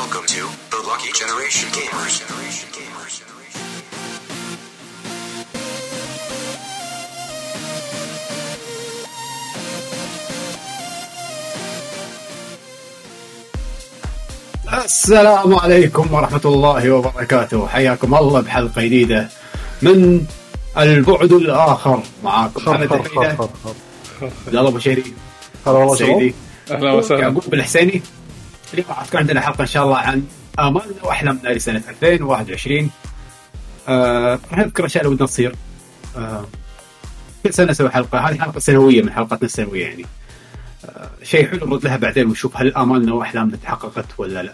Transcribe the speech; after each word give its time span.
Welcome 0.00 0.28
to 0.36 0.44
the 0.72 0.80
Lucky 0.88 1.12
Generation 1.20 1.68
Gamers. 1.76 2.16
السلام 14.84 15.54
عليكم 15.54 16.14
ورحمة 16.14 16.40
الله 16.44 16.90
وبركاته. 16.90 17.66
حياكم 17.68 18.14
الله 18.14 18.40
بحلقة 18.40 18.82
جديدة 18.82 19.28
من 19.82 20.26
البعد 20.76 21.32
الآخر 21.32 22.02
معاكم. 22.24 22.70
أنا 22.70 22.88
خر 22.88 23.48
يلا 24.52 24.68
أبو 24.68 24.78
شيري 24.78 25.14
هلا 25.66 25.78
والله 25.78 25.94
سعيدي 25.96 26.34
شباب 26.68 26.84
أهلا 26.84 26.92
وسهلا. 26.92 27.20
يعقوب 27.20 27.54
الحسيني 27.54 28.02
اليوم 28.74 28.88
راح 28.88 29.04
تكون 29.06 29.20
عندنا 29.20 29.40
حلقة 29.40 29.62
إن 29.62 29.66
شاء 29.66 29.84
الله 29.84 29.96
عن 29.96 30.24
آمالنا 30.58 31.04
وأحلامنا 31.04 31.48
لسنة 31.48 31.82
2021 31.88 32.90
آه، 33.88 34.38
راح 34.50 34.58
نذكر 34.58 34.80
الأشياء 34.80 35.04
اللي 35.04 35.14
ودنا 35.14 35.26
تصير 35.28 35.54
آه، 36.16 36.44
كل 37.44 37.54
سنة 37.54 37.70
نسوي 37.70 37.90
حلقة. 37.90 38.18
هذه 38.18 38.38
حلقة 38.40 38.58
سنوية 38.60 39.02
من 39.02 39.12
حلقاتنا 39.12 39.46
السنوية 39.46 39.86
يعني. 39.86 40.04
آه، 40.84 41.10
شيء 41.22 41.48
حلو 41.50 41.66
نرد 41.66 41.84
لها 41.84 41.96
بعدين 41.96 42.26
ونشوف 42.26 42.56
هل 42.56 42.74
آمالنا 42.76 43.14
وأحلامنا 43.14 43.56
تحققت 43.56 44.04
ولا 44.18 44.42
لا. 44.42 44.52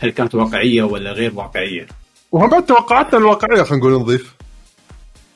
هل 0.00 0.10
كانت 0.10 0.34
واقعية 0.34 0.82
ولا 0.82 1.12
غير 1.12 1.32
واقعية. 1.34 1.86
وهم 2.32 2.50
بعد 2.50 2.66
توقعاتنا 2.66 3.18
الواقعية 3.18 3.62
خلينا 3.62 3.76
نقول 3.86 4.00
نضيف. 4.00 4.34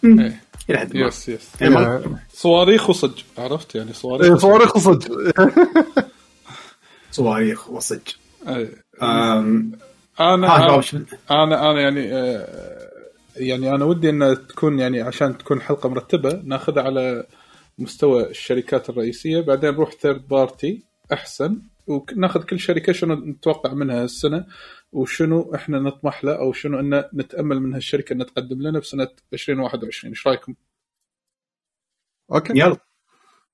إيه. 0.04 0.40
إلى 0.70 0.78
حد 0.78 0.96
ما. 0.96 1.06
yes 1.06 1.28
yes. 1.28 1.48
يعني 1.60 1.74
ما- 1.74 1.80
يعني 1.82 2.16
صواريخ 2.34 2.90
وصج 2.90 3.10
عرفت 3.38 3.74
يعني 3.74 3.92
صواريخ 3.92 4.26
إيه، 4.76 4.82
وصج. 4.82 5.02
صواريخ 7.10 7.70
وصج. 7.70 8.00
أم، 9.02 9.72
أنا 10.20 10.48
ها 10.48 10.82
أنا 11.30 11.70
أنا 11.70 11.80
يعني 11.80 12.12
آه، 12.14 12.90
يعني 13.36 13.74
أنا 13.74 13.84
ودي 13.84 14.10
إن 14.10 14.46
تكون 14.48 14.78
يعني 14.78 15.00
عشان 15.00 15.38
تكون 15.38 15.60
حلقة 15.60 15.88
مرتبة 15.88 16.42
ناخذها 16.44 16.82
على 16.82 17.26
مستوى 17.78 18.30
الشركات 18.30 18.90
الرئيسية 18.90 19.40
بعدين 19.40 19.70
نروح 19.70 19.90
third 19.92 20.28
party 20.28 20.82
أحسن 21.12 21.62
وناخذ 21.86 22.42
كل 22.44 22.58
شركة 22.60 22.92
شنو 22.92 23.14
نتوقع 23.14 23.72
منها 23.72 24.04
السنة 24.04 24.46
وشنو 24.92 25.54
إحنا 25.54 25.78
نطمح 25.78 26.24
له 26.24 26.38
أو 26.38 26.52
شنو 26.52 26.80
إن 26.80 27.04
نتأمل 27.14 27.60
من 27.60 27.74
هالشركة 27.74 28.12
إن 28.12 28.26
تقدم 28.26 28.62
لنا 28.62 28.78
بسنه 28.78 29.08
2021 29.32 30.12
إيش 30.12 30.26
رأيكم؟ 30.26 30.54
okay. 32.32 32.52
يلا. 32.58 32.76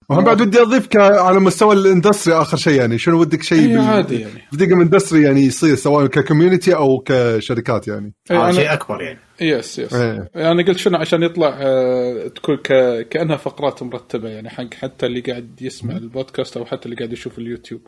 وهم 0.08 0.24
بعد 0.24 0.40
ودي 0.40 0.60
اضيف 0.62 0.86
ك- 0.86 0.96
على 0.96 1.40
مستوى 1.40 1.74
ال 1.74 1.81
industry 1.81 2.34
آخر 2.34 2.56
شيء 2.56 2.80
يعني. 2.80 2.98
شنو 2.98 3.20
ودك 3.20 3.42
شيء 3.42 3.68
بال- 3.68 3.78
عادي 3.80 4.20
يعني. 4.20 4.42
بال 4.52 4.59
gaming 4.59 4.80
industry 4.80 5.22
يعني 5.22 5.40
يصير 5.40 5.74
سواء 5.74 6.06
ك 6.06 6.13
community 6.13 6.74
أو 6.76 7.02
كشركات 7.06 7.88
يعني. 7.88 8.14
إيه، 8.30 8.38
هذا 8.46 8.52
أنا- 8.52 8.54
شيء 8.54 8.72
أكبر 8.72 9.02
يعني. 9.02 9.18
yes 9.40 9.78
yes 9.78 9.94
إيه. 9.94 10.30
أنا 10.36 10.62
قلت 10.66 10.78
شنو 10.78 10.98
عشان 10.98 11.22
يطلع 11.22 11.56
آه، 11.60 12.28
تكون 12.28 12.56
ك... 12.56 12.68
كأنها 13.10 13.36
فقرات 13.36 13.82
مرتبة 13.82 14.28
يعني 14.28 14.48
حق 14.50 14.74
حتى 14.74 15.06
اللي 15.06 15.20
قاعد 15.20 15.62
يسمع 15.62 15.96
البودكاست 15.96 16.56
أو 16.56 16.64
حتى 16.64 16.84
اللي 16.86 16.96
قاعد 16.96 17.12
يشوف 17.12 17.38
اليوتيوب. 17.38 17.80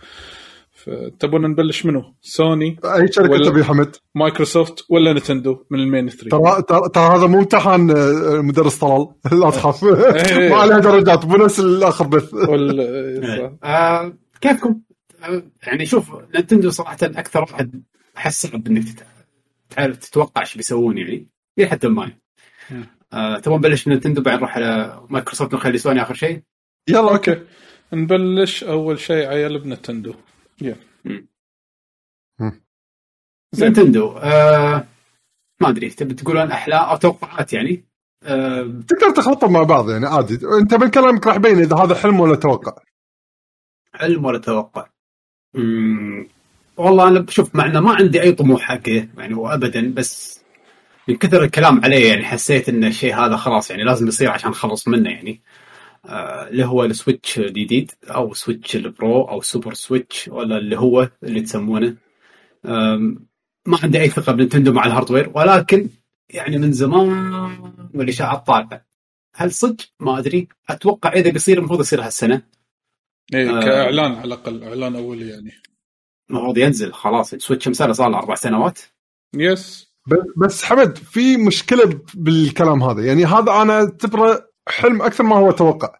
فتبون 0.84 1.42
نبلش 1.50 1.86
منو؟ 1.86 2.14
سوني 2.20 2.76
أي 2.84 3.12
شركة 3.12 3.30
ولا- 3.30 3.50
تبي 3.50 3.64
حمد 3.64 3.96
مايكروسوفت 4.14 4.84
ولا 4.88 5.12
نتندو 5.12 5.64
من 5.70 5.78
المين 5.80 6.08
3 6.08 6.28
ترى 6.60 6.88
ترى 6.88 7.16
هذا 7.18 7.26
مو 7.26 7.38
امتحان 7.38 7.90
آه، 7.90 8.40
مدرس 8.40 8.78
طلال 8.78 9.06
لا 9.40 9.50
تخاف 9.50 9.84
إيه. 9.84 10.48
ما 10.50 10.56
عليها 10.56 10.78
درجات 10.78 11.24
مو 11.24 11.36
نفس 11.36 11.60
الآخر 11.60 12.06
بث. 12.06 12.34
آه 13.64 14.12
كيفكم؟ 14.40 14.80
يعني 15.66 15.86
شوف 15.86 16.10
نينتندو 16.34 16.70
صراحة 16.70 16.96
أكثر 17.02 17.40
واحد 17.40 17.82
أحس 18.16 18.46
صعب 18.46 18.66
إنك 18.66 18.84
تعرف 19.70 19.96
تتوقع 19.96 20.40
إيش 20.42 20.56
بيسوون 20.56 20.98
يعني 20.98 21.28
إلى 21.58 21.66
حد 21.66 21.86
ما 21.86 22.12
آه 23.12 23.38
تبغى 23.38 23.58
نبلش 23.58 23.86
من 23.88 23.92
نينتندو 23.94 24.22
بعدين 24.22 24.38
نروح 24.40 24.56
على 24.56 25.00
مايكروسوفت 25.10 25.54
ونخلي 25.54 25.78
سوني 25.78 26.02
آخر 26.02 26.14
شيء 26.14 26.40
يلا 26.88 27.10
okay 27.12 27.36
نبلش 27.92 28.64
أول 28.64 28.98
شيء 28.98 29.26
عيال 29.26 29.58
بنتندو. 29.58 30.14
نينتندو 33.58 34.12
آه 34.18 34.86
ما 35.60 35.68
أدري 35.68 35.90
تبي 35.90 36.14
تقولون 36.14 36.50
احلام 36.50 36.84
أو 36.84 36.96
توقعات 36.96 37.52
يعني. 37.52 37.84
آه 38.22 38.62
تقدر 38.88 39.10
تخلطهم 39.10 39.52
مع 39.52 39.62
بعض 39.62 39.90
يعني 39.90 40.06
عادي. 40.06 40.38
أنت 40.60 40.74
من 40.74 40.90
كلامك 40.90 41.26
راح 41.26 41.36
يبين 41.36 41.58
إذا 41.58 41.76
هذا 41.76 41.94
حلم 41.94 42.20
ولا 42.20 42.36
توقع. 42.36 42.72
علم 43.94 44.24
ولا 44.24 44.38
توقع؟ 44.38 44.86
مم، 45.54 46.28
والله 46.76 47.08
أنا 47.08 47.20
بشوف 47.20 47.54
مع 47.54 47.66
إنه 47.66 47.80
ما 47.80 47.94
عندي 47.94 48.22
أي 48.22 48.32
طموح 48.32 48.60
حقه 48.60 49.08
يعني 49.18 49.34
وابدا 49.34 49.94
بس 49.94 50.40
من 51.08 51.16
كثر 51.16 51.44
الكلام 51.44 51.84
عليه 51.84 52.08
يعني 52.08 52.24
حسيت 52.24 52.68
إن 52.68 52.84
الشيء 52.84 53.14
هذا 53.14 53.36
خلاص 53.36 53.70
يعني 53.70 53.82
لازم 53.84 54.08
يصير 54.08 54.30
عشان 54.30 54.50
نخلص 54.50 54.88
منه 54.88 55.10
يعني. 55.10 55.30
آه، 55.30 55.40
اللي 56.06 56.64
هو 56.64 56.84
ال 56.84 56.92
Switch 56.92 57.38
الجديد 57.38 57.92
أو 58.04 58.34
Switch 58.34 58.76
ال 58.76 58.88
Pro 58.88 59.22
أو 59.22 59.40
super 59.40 59.74
Switch 59.74 60.28
ولا 60.28 60.58
اللي 60.58 60.78
هو 60.78 61.10
اللي 61.22 61.40
تسمونه. 61.40 61.96
ما 63.66 63.78
عندي 63.82 64.00
أي 64.00 64.08
ثقة 64.08 64.32
بنتندو 64.32 64.72
مع 64.72 64.86
ال 64.86 64.91
hardware 64.91 65.32
ولكن 65.34 65.88
يعني 66.30 66.58
من 66.58 66.72
زمان 66.72 67.32
والاشاعات 67.94 68.46
طالعه 68.46 68.86
هل 69.34 69.52
صدق؟ 69.52 69.84
ما 70.00 70.18
أدري. 70.18 70.48
أتوقع 70.68 71.12
إذا 71.12 71.30
بيصير 71.30 71.58
المفروض 71.58 71.80
يصير 71.80 72.02
هالسنة. 72.02 72.42
اي 73.34 73.50
آه. 73.50 73.60
كإعلان 73.60 74.12
على 74.12 74.24
الأقل 74.24 74.64
إعلان 74.64 74.96
أولي 74.96 75.28
يعني. 75.28 75.52
المفروض 76.30 76.58
ينزل 76.58 76.92
خلاص. 76.92 77.34
ال 77.34 77.39
Switch 77.39 77.68
ما 77.68 77.72
شاء 77.72 77.80
الله 77.80 77.92
صار 77.92 78.08
له 78.08 78.18
أربع 78.18 78.34
سنوات. 78.34 78.78
yes. 79.34 79.88
بس 80.36 80.64
حمد 80.64 80.98
في 80.98 81.36
مشكلة 81.36 82.00
بالكلام 82.14 82.82
هذا. 82.82 83.04
يعني 83.06 83.24
هذا 83.24 83.62
أنا 83.62 83.72
أعتبره 83.72 84.47
حلم 84.68 85.02
أكثر 85.02 85.24
ما 85.24 85.36
هو 85.36 85.50
توقع. 85.50 85.98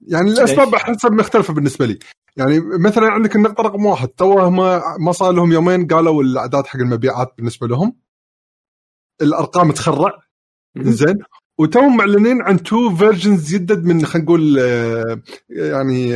يعني 0.00 0.30
الأسباب؟ 0.30 0.74
احسها 0.74 1.10
مختلفة 1.10 1.54
بالنسبة 1.54 1.86
لي. 1.86 1.98
يعني 2.36 2.60
مثلا 2.60 3.06
عندك 3.06 3.36
النقطة 3.36 3.62
رقم 3.62 3.86
واحد 3.86 4.08
تو 4.08 4.38
هم 4.38 4.56
ما 5.04 5.12
صار 5.12 5.32
لهم 5.32 5.52
يومين 5.52 5.86
قالوا 5.86 6.22
الأعداد 6.22 6.66
حق 6.66 6.78
المبيعات 6.78 7.34
بالنسبة 7.36 7.66
لهم. 7.66 7.96
الأرقام 9.22 9.72
تخرع. 9.72 10.18
زين. 10.78 11.18
وتوهم 11.58 11.96
معلنين 11.96 12.42
عن 12.42 12.62
two 12.62 12.96
versions 12.96 13.54
جدد 13.54 13.84
من 13.84 14.06
خلينا 14.06 14.24
نقول 14.24 14.58
آه، 14.58 15.22
يعني 15.48 16.12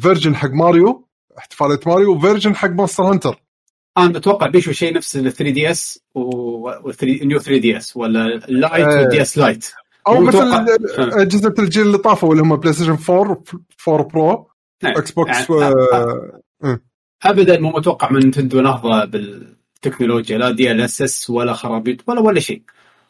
version 0.00 0.36
حق 0.36 0.50
ماريو 0.50 1.08
احتفالية 1.38 1.80
ماريو 1.86 2.16
و 2.16 2.21
version 2.21 2.56
حق 2.56 2.68
Monster 2.70 3.02
Hunter. 3.02 3.42
أنا 3.98 4.18
أتوقع 4.18 4.46
بيشو 4.46 4.72
شيء 4.72 4.94
نفس 4.94 5.16
ال 5.16 5.32
3 5.32 5.50
DS 5.50 5.70
وال 5.70 6.00
New 6.14 7.38
3 7.38 7.60
DS 7.60 7.96
ولا 7.96 8.26
ال 8.26 8.38
Lite 8.38 8.86
آه. 8.86 9.00
وال 9.00 9.22
DS 9.22 9.38
Lite 9.38 9.70
أو 10.06 10.20
مثل 10.20 10.52
أجهزة 10.98 11.54
الجيل 11.58 11.86
اللي 11.86 11.98
طافوا 11.98 12.32
اللي 12.32 12.42
هم 12.42 12.56
بلاي 12.56 12.72
ستيشن 12.72 12.98
4 13.10 13.42
4 13.88 14.08
Pro 14.08 14.50
نعم. 14.82 14.92
إكس 14.96 15.10
بوكس 15.10 15.50
يعني 15.50 15.74
آه، 15.92 16.80
ابدا 17.24 17.60
مو 17.60 17.70
متوقع 17.70 18.10
من 18.12 18.26
نتندو 18.26 18.60
نهضه 18.60 19.04
بالتكنولوجيا 19.04 20.38
لا 20.38 20.50
DLSS 20.50 21.30
ولا 21.30 21.52
خرابيط 21.52 22.08
ولا 22.08 22.20
ولا 22.20 22.40
شيء. 22.40 22.62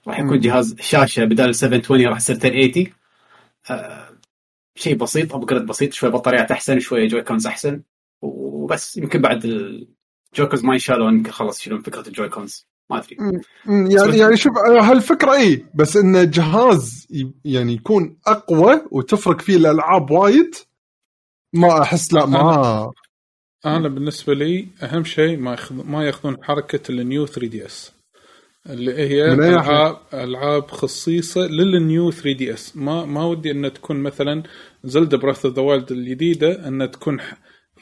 راح 0.09 0.19
يكون. 0.21 0.41
جهاز 0.41 0.77
شاشة 0.81 1.25
بدال 1.25 1.55
720 1.55 2.07
راح 2.07 2.17
يصير 2.17 2.37
1080 2.37 2.87
آه 3.71 4.09
شيء 4.77 4.97
بسيط 4.97 5.35
upgrade 5.35 5.67
بسيط 5.67 5.93
شوي 5.93 6.11
بطاريات 6.11 6.51
أحسن 6.51 6.79
شوي 6.81 7.07
Joy-Cons 7.07 7.47
أحسن 7.47 7.83
وبس. 8.23 8.97
يمكن 8.97 9.21
بعد 9.21 9.45
ال 9.45 9.58
Joy-Cons 9.58 10.65
ما 10.65 10.73
ينشالوا 10.73 11.11
يمكن 11.11 11.31
خلاص 11.31 11.61
يشيلون 11.61 11.81
فكرة 11.81 12.09
ال 12.09 12.29
Joy-Cons 12.29 12.69
ما 12.91 12.99
أدري. 12.99 13.17
يعني 13.95 14.19
يعني 14.19 14.37
شوف 14.37 14.53
آه، 14.59 14.81
هالفكرة 14.81 15.33
اي 15.33 15.65
بس 15.75 15.97
انه 15.97 16.25
جهاز 16.25 17.07
يعني 17.45 17.73
يكون 17.75 18.17
أقوى 18.27 18.83
وتفرق 18.91 19.41
فيه 19.41 19.57
الألعاب 19.57 20.11
وايد 20.11 20.55
ما 21.53 21.83
أحس 21.83 22.13
لا 22.13 22.27
ما 22.27 22.91
أنا 23.67 23.89
بالنسبة 23.89 24.35
لي 24.35 24.69
أهم 24.83 25.05
شيء 25.05 25.37
ما 25.37 25.51
ياخذ 25.51 25.75
ما 25.87 26.07
يأخذون 26.07 26.45
حركة 26.45 26.91
ال 26.93 27.01
New 27.01 27.27
3 27.27 27.47
DS 27.49 27.93
اللي 28.71 28.95
هي؟ 28.95 29.33
العاب 29.51 29.97
ألعاب 30.15 30.71
خصيصة 30.71 31.41
لل 31.41 31.69
New 31.69 32.11
3 32.11 32.33
DS 32.33 32.77
ما 32.77 33.05
ما 33.05 33.25
ودي 33.25 33.51
ان 33.51 33.73
تكون 33.73 33.97
مثلا 33.97 34.43
Zelda 34.85 35.17
Breath 35.17 35.47
of 35.47 35.55
the 35.55 35.63
Wild 35.63 35.93
الجديدة 35.93 36.69
ان 36.69 36.91
تكون 36.91 37.19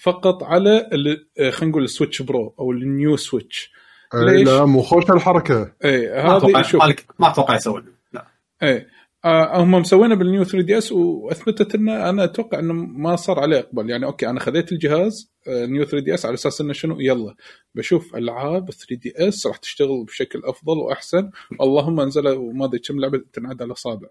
فقط 0.01 0.43
على 0.43 0.89
ال- 0.93 1.27
آه، 1.41 1.51
خلينا 1.51 1.71
نقول 1.71 1.85
ال 1.85 1.90
Switch 1.90 2.23
Pro 2.23 2.55
أو 2.61 2.73
ال 2.73 2.84
new 2.84 3.17
Switch 3.17 3.73
ليش؟ 4.15 4.49
لا 4.49 4.65
مو 4.65 4.83
خوش 4.83 5.11
الحركه 5.11 5.73
اي 5.85 6.09
ما 6.09 6.37
أتوقع 6.37 6.59
هذه 6.59 6.65
شوف. 6.67 6.83
ما 7.19 7.31
أتوقع 7.31 7.55
يسوون. 7.55 7.85
لا. 8.13 8.27
إيه. 8.63 8.89
آه 9.25 9.63
هم 9.63 9.71
مسوينه 9.71 10.15
بال 10.15 10.27
New 10.27 10.45
3 10.45 10.67
DS 10.67 10.93
وأثبتت 10.93 11.75
انه 11.75 12.09
أنا 12.11 12.25
أتوقع 12.25 12.59
إنه 12.59 12.73
ما 12.73 13.17
صار 13.17 13.41
عليه 13.41 13.59
إقبال. 13.59 13.91
يعني 13.91 14.07
okay 14.07 14.29
أنا 14.31 14.41
خذيت 14.41 14.73
الجهاز 14.73 15.33
آه 15.49 15.67
New 15.67 15.85
3 15.85 16.05
DS 16.05 16.27
على 16.27 16.35
أساس 16.35 16.61
إنه 16.61 16.73
شنو؟ 16.73 17.01
يلا. 17.01 17.35
بشوف 17.75 18.17
ألعاب 18.17 18.71
3 18.71 18.97
DS 18.97 19.47
راح 19.47 19.57
تشتغل 19.57 20.05
بشكل 20.05 20.43
أفضل 20.45 20.79
وأحسن. 20.79 21.31
اللي 21.61 21.85
هم 21.85 22.01
نزلوا 22.01 22.53
ما 22.53 22.65
أدري 22.65 22.79
كم 22.79 23.01
لعبة 23.01 23.21
تنعد 23.33 23.63
على 23.63 23.67
الاصابع 23.69 24.09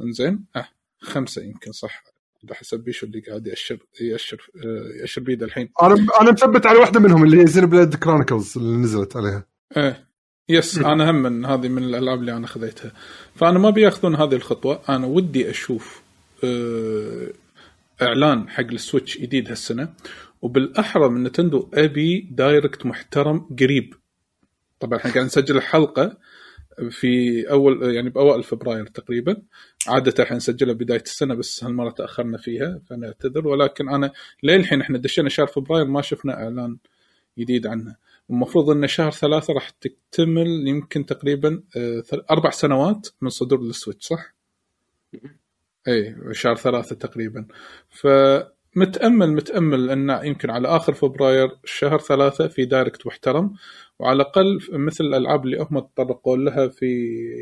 إنزين؟ 0.00 0.44
آه 0.56 0.68
خمسة 1.00 1.42
يمكن 1.42 1.72
صح. 1.72 2.02
على 2.44 2.54
حسب 2.54 2.80
بيشو 2.80 3.06
اللي 3.06 3.20
قاعد 3.20 3.46
ياشر 3.46 3.78
ياشر 4.00 4.50
آه، 4.64 5.00
يأشر 5.00 5.22
بيده 5.22 5.46
الحين. 5.46 5.68
أنا 5.82 6.06
أنا 6.20 6.32
مثبت 6.32 6.66
على 6.66 6.78
واحدة 6.78 7.00
منهم 7.00 7.24
اللي 7.24 7.40
هي 7.42 7.46
Xenoblade 7.46 7.94
Chronicles 7.94 8.58
اللي 8.58 8.76
نزلت 8.76 9.16
عليها. 9.16 9.46
إيه. 9.76 10.06
yes 10.48 10.78
أنا 10.78 11.10
هم 11.10 11.22
من 11.22 11.44
هذه 11.44 11.68
من 11.68 11.84
الألعاب 11.84 12.20
اللي 12.20 12.36
أنا 12.36 12.46
خذيتها. 12.46 12.92
فأنا 13.34 13.58
ما 13.58 13.70
بيأخذون 13.70 14.14
هذه 14.16 14.34
الخطوة. 14.34 14.82
أنا 14.88 15.06
ودي 15.06 15.50
أشوف 15.50 16.02
آه، 16.44 17.28
إعلان 18.02 18.48
حق 18.48 18.64
ال 18.72 18.79
Switch 18.79 19.18
جديد 19.18 19.48
هالسنة. 19.48 19.88
وبالأحرى 20.42 21.08
من 21.08 21.22
نتندو 21.22 21.68
أبي 21.74 22.28
Direct 22.30 22.86
محترم 22.86 23.38
قريب. 23.60 23.94
طبعا 24.80 24.98
إحنا 24.98 25.12
قاعد 25.12 25.24
نسجل 25.24 25.56
الحلقة. 25.56 26.16
في 26.90 27.42
أول 27.50 27.94
يعني 27.94 28.10
بأوائل 28.10 28.42
فبراير 28.42 28.86
تقريبا. 28.86 29.42
عادة 29.88 30.24
إحنا 30.24 30.36
نسجلها 30.36 30.74
بداية 30.74 31.02
السنة 31.02 31.34
بس 31.34 31.64
هالمرة 31.64 31.90
تأخرنا 31.90 32.38
فيها 32.38 32.80
فنعتذر. 32.90 33.48
ولكن 33.48 33.88
أنا 33.88 34.12
للحين 34.42 34.80
إحنا 34.80 34.98
دشينا 34.98 35.28
شهر 35.28 35.46
فبراير 35.46 35.84
ما 35.86 36.02
شفنا 36.02 36.34
إعلان 36.34 36.76
جديد 37.38 37.66
عنها. 37.66 37.96
المفروض 38.30 38.70
إن 38.70 38.86
شهر 38.86 39.10
ثلاثة 39.10 39.52
راح 39.52 39.70
تكتمل 39.70 40.68
يمكن 40.68 41.06
تقريبا 41.06 41.62
آه، 41.76 42.02
أربع 42.30 42.50
سنوات 42.50 43.08
من 43.20 43.28
صدور 43.28 43.60
ال 43.60 43.67
Switch 43.67 44.06
صح؟ 44.06 44.34
اي 45.88 46.16
شهر 46.32 46.56
ثلاثة 46.56 46.96
تقريبا. 46.96 47.46
فمتامل 48.74 49.32
متأمل 49.32 49.90
أن 49.90 50.26
يمكن 50.26 50.50
على 50.50 50.68
آخر 50.68 50.92
فبراير 50.94 51.48
شهر 51.64 51.98
ثلاثة 51.98 52.48
في 52.48 52.64
Direct 52.64 53.06
محترم 53.06 53.52
وعلى 53.98 54.16
الأقل 54.16 54.58
مثل 54.72 55.04
الألعاب 55.04 55.44
اللي 55.44 55.58
هم 55.70 55.78
تطرقوا 55.78 56.36
لها 56.36 56.68
في 56.68 56.86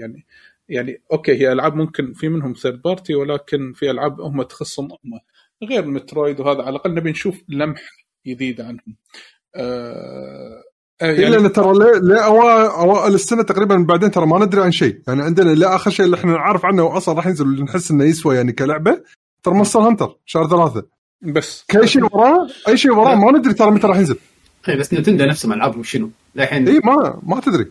يعني 0.00 0.26
يعني 0.68 1.02
okay 1.12 1.32
هي 1.32 1.52
ألعاب 1.52 1.74
ممكن 1.74 2.12
في 2.12 2.28
منهم 2.28 2.52
third 2.52 2.82
party 2.82 3.14
ولكن 3.14 3.72
في 3.72 3.90
ألعاب 3.90 4.20
هم 4.20 4.42
تخصهم 4.42 4.88
هم 4.92 5.20
غير 5.68 5.86
Metroid 5.86 6.40
وهذا 6.40 6.60
على 6.62 6.70
الأقل 6.70 6.94
نبي 6.94 7.10
نشوف 7.10 7.42
لمحه 7.48 7.82
جديده 8.26 8.64
عنهم. 8.64 8.96
آه 9.54 10.62
آه، 11.02 11.06
يعني 11.06 11.22
يعني 11.22 11.36
لأن 11.36 11.52
ترى 11.52 11.72
ليه 11.78 12.00
ليه 12.02 12.20
أوا- 12.20 12.78
اوائل 12.80 13.14
السنة 13.14 13.42
تقريبا 13.42 13.76
بعدين 13.88 14.10
ترى 14.10 14.26
ما 14.26 14.44
ندري 14.44 14.60
عن 14.62 14.72
شيء 14.72 15.00
يعني 15.08 15.22
عندنا 15.22 15.50
لا 15.50 15.74
آخر 15.74 15.90
شيء 15.90 16.06
اللي 16.06 16.16
إحنا 16.16 16.32
نعرف 16.32 16.64
عنه 16.64 16.82
واصلا 16.82 17.14
راح 17.14 17.26
ينزل 17.26 17.64
نحس 17.64 17.90
إنه 17.90 18.04
يسوى 18.04 18.36
يعني 18.36 18.52
كلعبة 18.52 19.02
ترى 19.42 19.54
Monster 19.54 19.80
Hunter 19.80 20.18
شهر 20.26 20.48
ثلاثة 20.48 20.97
بس. 21.22 21.64
كل 21.70 21.88
شيء 21.88 22.04
وراه 22.04 22.48
أي 22.68 22.76
شيء 22.76 22.92
وراه 22.92 23.14
ما 23.14 23.38
ندري 23.38 23.54
ترى 23.54 23.70
متى 23.70 23.86
راح 23.86 23.96
ينزل. 23.96 24.18
اي 24.68 24.76
بس 24.76 24.94
نتندو 24.94 25.24
نفسهم 25.24 25.52
العابهم 25.52 25.82
شنو؟ 25.82 26.10
للحين 26.34 26.68
اي 26.68 26.80
ما 26.84 27.20
ما 27.22 27.40
تدري. 27.40 27.66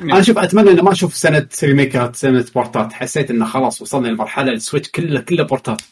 أنا 0.00 0.22
شوف 0.22 0.38
أتمنى 0.38 0.70
إنه 0.70 0.82
ما 0.82 0.92
أشوف 0.92 1.16
سنه 1.16 1.46
remake 1.62 2.08
ات 2.08 2.16
سنه 2.16 2.44
port 2.54 2.79
ات. 2.79 2.92
حسيت 2.92 3.30
إنه 3.30 3.46
خلاص 3.46 3.82
وصلنا 3.82 4.08
لمرحلة 4.08 4.52
ال 4.52 4.57
Switch 4.57 4.90
كله 4.90 5.20
كله 5.20 5.44
port 5.44 5.69
ات. 5.69 5.82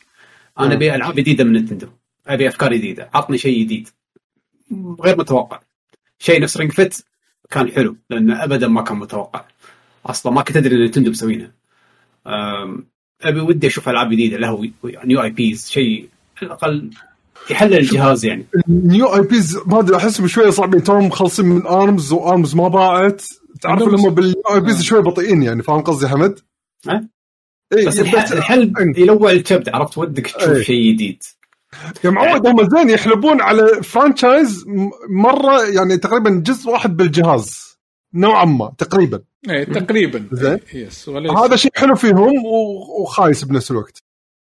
أنا 0.58 0.74
أبي 0.74 0.94
ألعاب 0.94 1.14
جديدة 1.14 1.44
من 1.44 1.52
نتندو. 1.52 1.88
أبي 2.26 2.48
أفكار 2.48 2.74
جديدة. 2.74 3.10
عطني 3.14 3.38
شيء 3.38 3.64
جديد. 3.64 3.88
غير 5.00 5.18
متوقع. 5.18 5.60
شيء 6.18 6.40
نفس 6.40 6.56
Ring 6.56 6.72
Fit 6.72 6.96
كان 7.50 7.70
حلو 7.70 7.96
لأنه 8.10 8.44
ابدا 8.44 8.68
ما 8.68 8.82
كان 8.82 8.96
متوقع. 8.96 9.44
أصلا 10.06 10.32
ما 10.32 10.42
كنت 10.42 10.56
أدري 10.56 10.76
إن 10.76 10.84
نتندو 10.84 11.10
مسوينها. 11.10 11.50
أبي 13.22 13.40
ودي 13.40 13.66
أشوف 13.66 13.88
ألعاب 13.88 14.10
جديدة 14.10 14.36
له 14.36 14.70
new 14.84 15.22
IPs 15.22 15.70
شيء 15.70 16.08
على 16.42 16.46
الاقل 16.46 16.90
يحلل 17.50 17.74
الجهاز 17.74 18.24
يعني. 18.24 18.46
new 18.68 19.14
IPs 19.14 19.58
ما 19.66 19.78
أدري 19.78 19.96
احسهم 19.96 20.26
شوية 20.26 20.50
صعبين 20.50 20.82
توهم 20.82 21.06
مخلصين 21.06 21.46
من 21.46 21.66
ARMS 21.66 22.12
و 22.12 22.21
ARMS 22.21 22.54
ما 22.54 22.68
باعت. 22.68 23.22
تعرف 23.60 23.82
لما 23.82 24.08
بال 24.08 24.42
new 24.54 24.60
IPs. 24.60 24.82
شوية 24.82 25.00
بطيئين 25.00 25.42
يعني 25.42 25.62
فاهم 25.62 25.80
قصدي 25.80 26.08
حمد؟ 26.08 26.38
أه؟ 26.88 27.08
اي 27.76 27.86
بس 27.86 28.00
الح- 28.00 28.32
الحل 28.32 28.72
يلوع 28.96 29.30
الكبد 29.30 29.68
عرفت؟ 29.68 29.98
ودك 29.98 30.26
تشوف 30.26 30.48
إيه. 30.48 30.62
شيء 30.62 30.92
جديد. 30.92 31.22
يا 32.04 32.10
معود 32.10 32.46
هم 32.46 32.68
زين 32.70 32.90
يحلبون 32.90 33.40
على 33.40 33.82
franchise 33.82 34.64
مرة 35.10 35.62
يعني 35.62 35.96
تقريبا 35.96 36.30
جزء 36.46 36.70
واحد 36.70 36.96
بالجهاز. 36.96 37.78
نوعا 38.14 38.44
ما 38.44 38.72
تقريبا. 38.78 39.22
إيه 39.50 39.64
تقريبا. 39.64 40.28
زين. 40.32 40.58
yes 40.74 41.08
وليس. 41.08 41.32
هذا 41.32 41.56
شيء 41.56 41.70
حلو 41.74 41.94
فيهم 41.94 42.32
وخايس 43.00 43.44
بنفس 43.44 43.70
الوقت. 43.70 44.02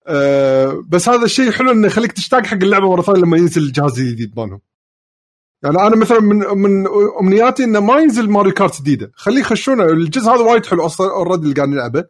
أه 0.08 0.84
بس 0.90 1.10
هذا 1.10 1.26
الشيء 1.26 1.52
حلو 1.52 1.72
إنه 1.72 1.88
يخليك 1.88 2.12
تشتاق 2.12 2.46
حق 2.46 2.58
اللعبة 2.58 2.90
مرة 2.90 3.02
ثانية 3.02 3.20
لما 3.20 3.38
ينزل 3.38 3.62
الجهاز 3.62 4.00
الجديد 4.00 4.34
مالهم 4.38 4.62
يعني 5.64 5.88
أنا 5.88 5.96
مثلا 5.96 6.20
من 6.20 6.38
من 6.38 6.88
أمنياتي 7.20 7.64
إنه 7.64 7.80
ما 7.80 8.00
ينزل 8.00 8.30
Mario 8.30 8.54
Kart 8.54 8.82
جديدة. 8.82 9.12
خليه 9.16 9.40
يخشونه. 9.40 9.86
الجزء 9.86 10.30
هذا 10.30 10.42
وايد 10.42 10.66
حلو 10.66 10.86
أصلا 10.86 11.12
already 11.12 11.44
اللي 11.44 11.56
قاعد 11.56 11.70
نلعبه. 11.70 12.04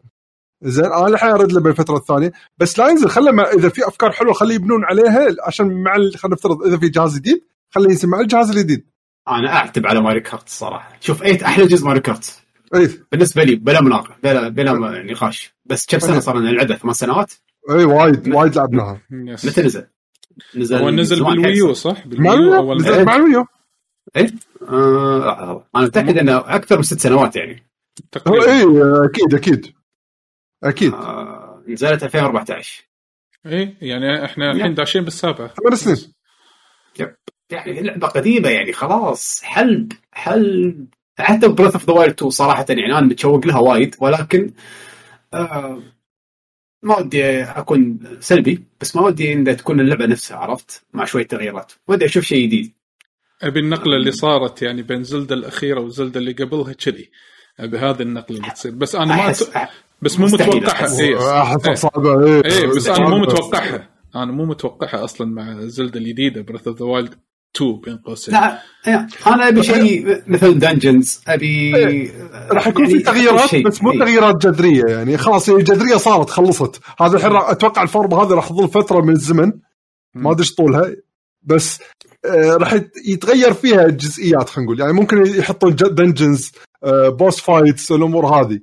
زين 0.62 0.86
أنا 0.86 1.08
الحين 1.08 1.30
أرد 1.30 1.52
له 1.52 1.62
بالفترة 1.62 1.98
الثانية. 1.98 2.32
بس 2.58 2.80
لا 2.80 2.90
ينزل. 2.90 3.10
خله 3.10 3.44
إذا 3.44 3.70
في 3.70 3.88
أفكار 3.88 4.12
حلوة 4.12 4.34
خليه 4.34 4.56
يبنون 4.56 4.86
عليها 4.86 5.28
عشان 5.48 5.84
مع 5.84 5.94
خلينا 5.94 6.36
نفترض 6.36 6.64
إذا 6.64 6.78
في 6.78 6.90
جهاز 6.90 7.16
جديد 7.16 7.44
خليه 7.70 7.90
ينزل 7.90 8.08
مع 8.08 8.20
الجهاز 8.20 8.50
الجديد. 8.50 8.86
أنا 9.28 9.54
أعتب 9.54 9.88
على 9.88 10.02
Mario 10.02 10.20
Kart 10.20 10.48
الصراحة. 10.48 10.98
شوف 11.00 11.24
eight 11.24 11.44
أحلى 11.44 11.66
جزء 11.66 11.86
Mario 11.86 12.00
Kart. 12.00 12.40
اي 12.76 12.90
بالنسبة 13.12 13.44
لي 13.44 13.56
بلا 13.56 13.82
مناقشة 13.82 14.16
بلا 14.24 14.50
بلا 14.50 14.74
نقاش. 15.04 15.56
بس 15.66 15.86
كم 15.86 16.00
سنة 16.00 16.20
صار 16.20 16.38
لنا 16.38 16.52
نلعبها 16.52 16.78
ثمان 16.78 16.94
سنوات؟ 16.94 17.32
اي 17.70 17.84
وايد 17.84 18.36
وايد 18.36 18.56
لعبناها. 18.56 19.02
متى 19.10 19.62
نزل؟ 19.62 19.88
نزل 20.56 20.78
هو 20.78 20.90
نزل 20.90 21.24
بالويو. 21.24 21.74
صح؟ 21.74 22.08
بالويو 22.08 22.34
الويو 22.34 22.56
أول 22.56 22.78
نزلت 22.78 23.08
مع 23.08 23.16
ال 23.16 23.22
Wii 23.22 23.40
U 23.40 23.46
إيه؟ 24.16 24.32
آه 24.70 25.68
أنا 25.76 25.86
متأكد 25.86 26.18
إنه 26.18 26.38
أكثر 26.38 26.78
من 26.78 26.84
ست 26.84 27.00
سنوات 27.00 27.36
يعني. 27.36 27.54
هو 27.56 28.10
تقريبا 28.12 28.52
اي 28.52 28.62
أكيد 29.06 29.34
أكيد. 29.34 29.74
أكيد. 30.64 30.94
آه 30.94 31.64
نزلت 31.68 32.04
2014 32.04 32.84
إيه 33.46 33.78
يعني 33.82 34.26
إحنا 34.26 34.52
الحين 34.52 34.74
داشين 34.74 35.04
بالسابعه 35.04 35.48
ثمان 35.48 35.76
سنين. 35.76 36.14
يعني 37.52 37.82
لعبة 37.82 38.08
قديمة 38.08 38.50
يعني 38.50 38.74
خلاص. 38.74 39.42
حلب 39.44 39.94
حلب. 40.12 40.88
حتى 41.20 41.48
Breath 41.48 41.74
of 41.74 41.86
the 41.88 41.94
Wild 41.94 42.14
2 42.14 42.30
صراحة 42.30 42.66
يعني 42.70 42.86
أنا 42.86 43.02
متشوق 43.02 43.48
لها 43.48 43.60
وايد 43.60 43.96
ولكن 44.00 44.54
آه 45.34 45.80
ما 46.84 46.98
ودي 47.00 47.42
أكون 47.44 48.00
سلبي 48.20 48.64
بس 48.82 48.96
ما 48.96 49.02
ودي 49.02 49.34
إن 49.34 49.58
تكون 49.58 49.80
اللعبة 49.80 50.06
نفسها 50.06 50.38
عرفت؟ 50.38 50.84
مع 50.94 51.06
شوية 51.06 51.28
تغييرات. 51.28 51.72
ودي 51.88 52.06
أشوف 52.06 52.24
شيء 52.24 52.48
جديد. 52.48 52.74
أبي 53.42 53.60
النقلة 53.60 53.96
اللي 53.98 54.12
صارت 54.12 54.62
يعني 54.62 54.82
بين 54.82 55.04
Zelda 55.04 55.36
الأخيرة 55.36 55.80
و 55.80 55.87
Zelda 55.87 56.20
اللي 56.20 56.32
قبلها 56.32 56.74
كذي. 56.74 57.10
أبي 57.60 57.78
هذه 57.78 58.02
النقلة 58.02 58.38
اللي 58.38 58.50
تصير. 58.52 58.72
بس 58.72 58.96
أنا 58.96 59.06
ما 59.16 59.34
أحس- 59.34 59.58
أت... 59.58 59.70
بس 60.02 60.20
مو 60.20 60.26
متوقعها. 60.26 61.00
إيه. 61.00 61.42
احسها 61.42 61.70
إيه. 61.70 61.74
صعبه 61.76 62.24
إيه 62.46 62.68
بس 62.68 62.88
أنا 62.88 63.10
مو. 63.10 63.18
متوقعها. 63.18 63.90
أنا 64.16 64.32
مو 64.32 64.46
متوقعها 64.46 65.04
أصلا 65.04 65.28
مع 65.28 65.60
Zelda 65.62 66.00
الجديدة 66.00 66.42
Breath 66.42 66.68
of 66.68 66.80
the 66.80 66.86
Wild 66.86 67.16
2 67.56 67.80
بين 67.82 67.98
قوسين. 67.98 68.34
لا 68.34 68.60
لا، 68.88 69.08
أنا 69.28 69.48
أبي 69.48 69.64
شيء 69.64 70.22
مثل 70.28 70.60
dungeons 70.60 71.22
أبي 71.28 71.72
راح 72.52 72.68
يكون 72.68 72.88
في 72.88 73.00
تغييرات. 73.00 73.56
بس 73.56 73.84
مو 73.84 73.92
إيه. 73.92 74.00
تغييرات 74.00 74.36
جذرية 74.48 74.84
يعني. 74.86 75.18
خلاص 75.18 75.50
هي 75.50 75.56
الجذريه 75.56 75.98
صارت 75.98 76.30
خلصت. 76.30 76.82
هذا 77.02 77.18
الحين 77.18 77.32
أتوقع 77.36 77.84
الفورمه 77.84 78.24
هذه 78.24 78.34
راح 78.34 78.50
تظل 78.50 78.68
فترة 78.68 79.02
من 79.02 79.14
الزمن. 79.14 79.52
ما 80.16 80.32
أدري 80.32 80.42
إيش 80.42 80.56
طولها. 80.56 80.96
بس 81.44 81.80
آه، 82.26 82.58
راح 82.58 82.74
يت- 82.74 82.92
يتغير 83.06 83.54
فيها 83.54 83.88
جزئيات 83.88 84.50
خلينا 84.50 84.66
نقول. 84.66 84.80
يعني 84.80 84.94
ممكن 84.94 85.26
يحطون 85.26 85.76
dungeons 85.76 86.52
boss 87.08 87.40
fights 87.42 87.92
الأمور 87.92 88.26
هذه. 88.26 88.60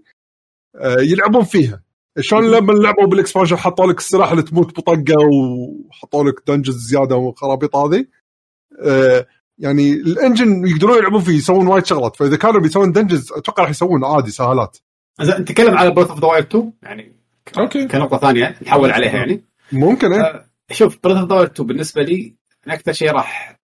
آه، 0.76 1.00
يلعبون 1.00 1.44
فيها. 1.44 1.82
شلون 2.20 2.50
لما 2.50 2.72
لعبوا 2.72 3.06
بال 3.06 3.15
expansion 3.15 3.56
حطوا 3.56 3.86
لك 3.86 3.98
السلاح 3.98 4.30
اللي 4.30 4.42
تموت 4.42 4.66
بطقة 4.80 5.14
وحطوا 5.26 6.24
لك 6.24 6.34
dungeons 6.48 6.76
زيادة 6.76 7.16
والخرابيط 7.16 7.76
هذه؟ 7.76 8.04
يعني 9.58 9.92
ال 9.92 10.03
engine 10.03 10.66
يقدرون 10.66 10.98
يلعبون 10.98 11.20
فيه 11.20 11.32
يسوون 11.32 11.66
وايد 11.66 11.86
شغلات 11.86 12.16
فإذا 12.16 12.36
كانوا 12.36 12.60
بيسوون 12.60 12.92
dungeons 12.92 13.32
أتوقع 13.32 13.62
راح 13.62 13.70
يسوون 13.70 14.04
عادي 14.04 14.30
سهالات. 14.30 14.78
زين 15.20 15.40
نتكلم 15.40 15.78
على 15.78 15.90
Breath 15.90 16.08
of 16.08 16.20
the 16.20 16.26
Wild 16.26 16.46
2 16.46 16.72
يعني 16.82 17.12
okay. 17.58 17.86
كنقطة 17.86 18.18
ثانية 18.18 18.56
نحول 18.62 18.90
عليها 18.90 19.16
يعني. 19.16 19.44
ممكن 19.72 20.12
إيه. 20.12 20.20
آه، 20.20 20.44
شوف 20.72 20.98
Breath 21.04 21.16
of 21.16 21.28
the 21.28 21.34
Wild 21.34 21.50
2 21.50 21.66
بالنسبة 21.66 22.02
لي 22.02 22.34
أكثر 22.68 22.92
شيء 22.92 23.10
راح 23.10 23.60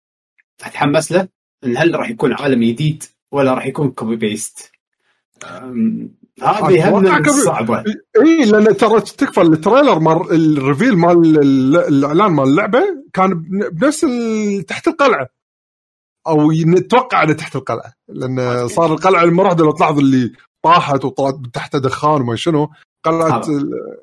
أتحمس 0.65 1.13
له 1.13 1.29
إن 1.65 1.77
هل 1.77 1.95
راح 1.95 2.11
يكون 2.11 2.33
عالم 2.33 2.65
جديد 2.65 3.05
ولا 3.33 3.55
راح 3.55 3.67
يكون 3.67 3.91
copy 3.91 4.17
paste 4.17 4.73
هذه 6.43 6.89
هم 6.91 7.07
أتوقع 7.07 7.19
copy- 7.19 7.41
صعبة. 7.45 7.85
إي 8.23 8.45
لأن 8.45 8.77
ترى 8.77 9.01
تكفى 9.01 9.43
ال 9.43 9.50
trailer 9.50 9.99
مال 9.99 10.57
ال 10.59 10.64
reveal 10.64 10.97
مال 10.99 11.39
ال- 11.39 11.77
الإعلان 11.77 12.33
مال 12.33 12.45
اللعبة 12.49 12.83
كان 13.13 13.35
بن- 13.35 13.69
بنفس 13.73 14.07
تحت 14.69 14.89
القلعة. 14.89 15.27
أو 16.27 16.53
نتوقع 16.53 17.23
إنه 17.23 17.33
تحت 17.33 17.57
القلعة 17.57 17.93
لأن 18.09 18.69
صار 18.69 18.93
القلعة 18.93 19.23
المرعده 19.25 19.65
لو 19.65 19.71
تلاحظ 19.73 19.99
اللي 19.99 20.33
طاحت 20.65 21.05
وطلعت 21.05 21.35
تحت 21.53 21.77
دخان 21.77 22.21
وما 22.21 22.37
شنو 22.37 22.71
قلعة 23.05 23.43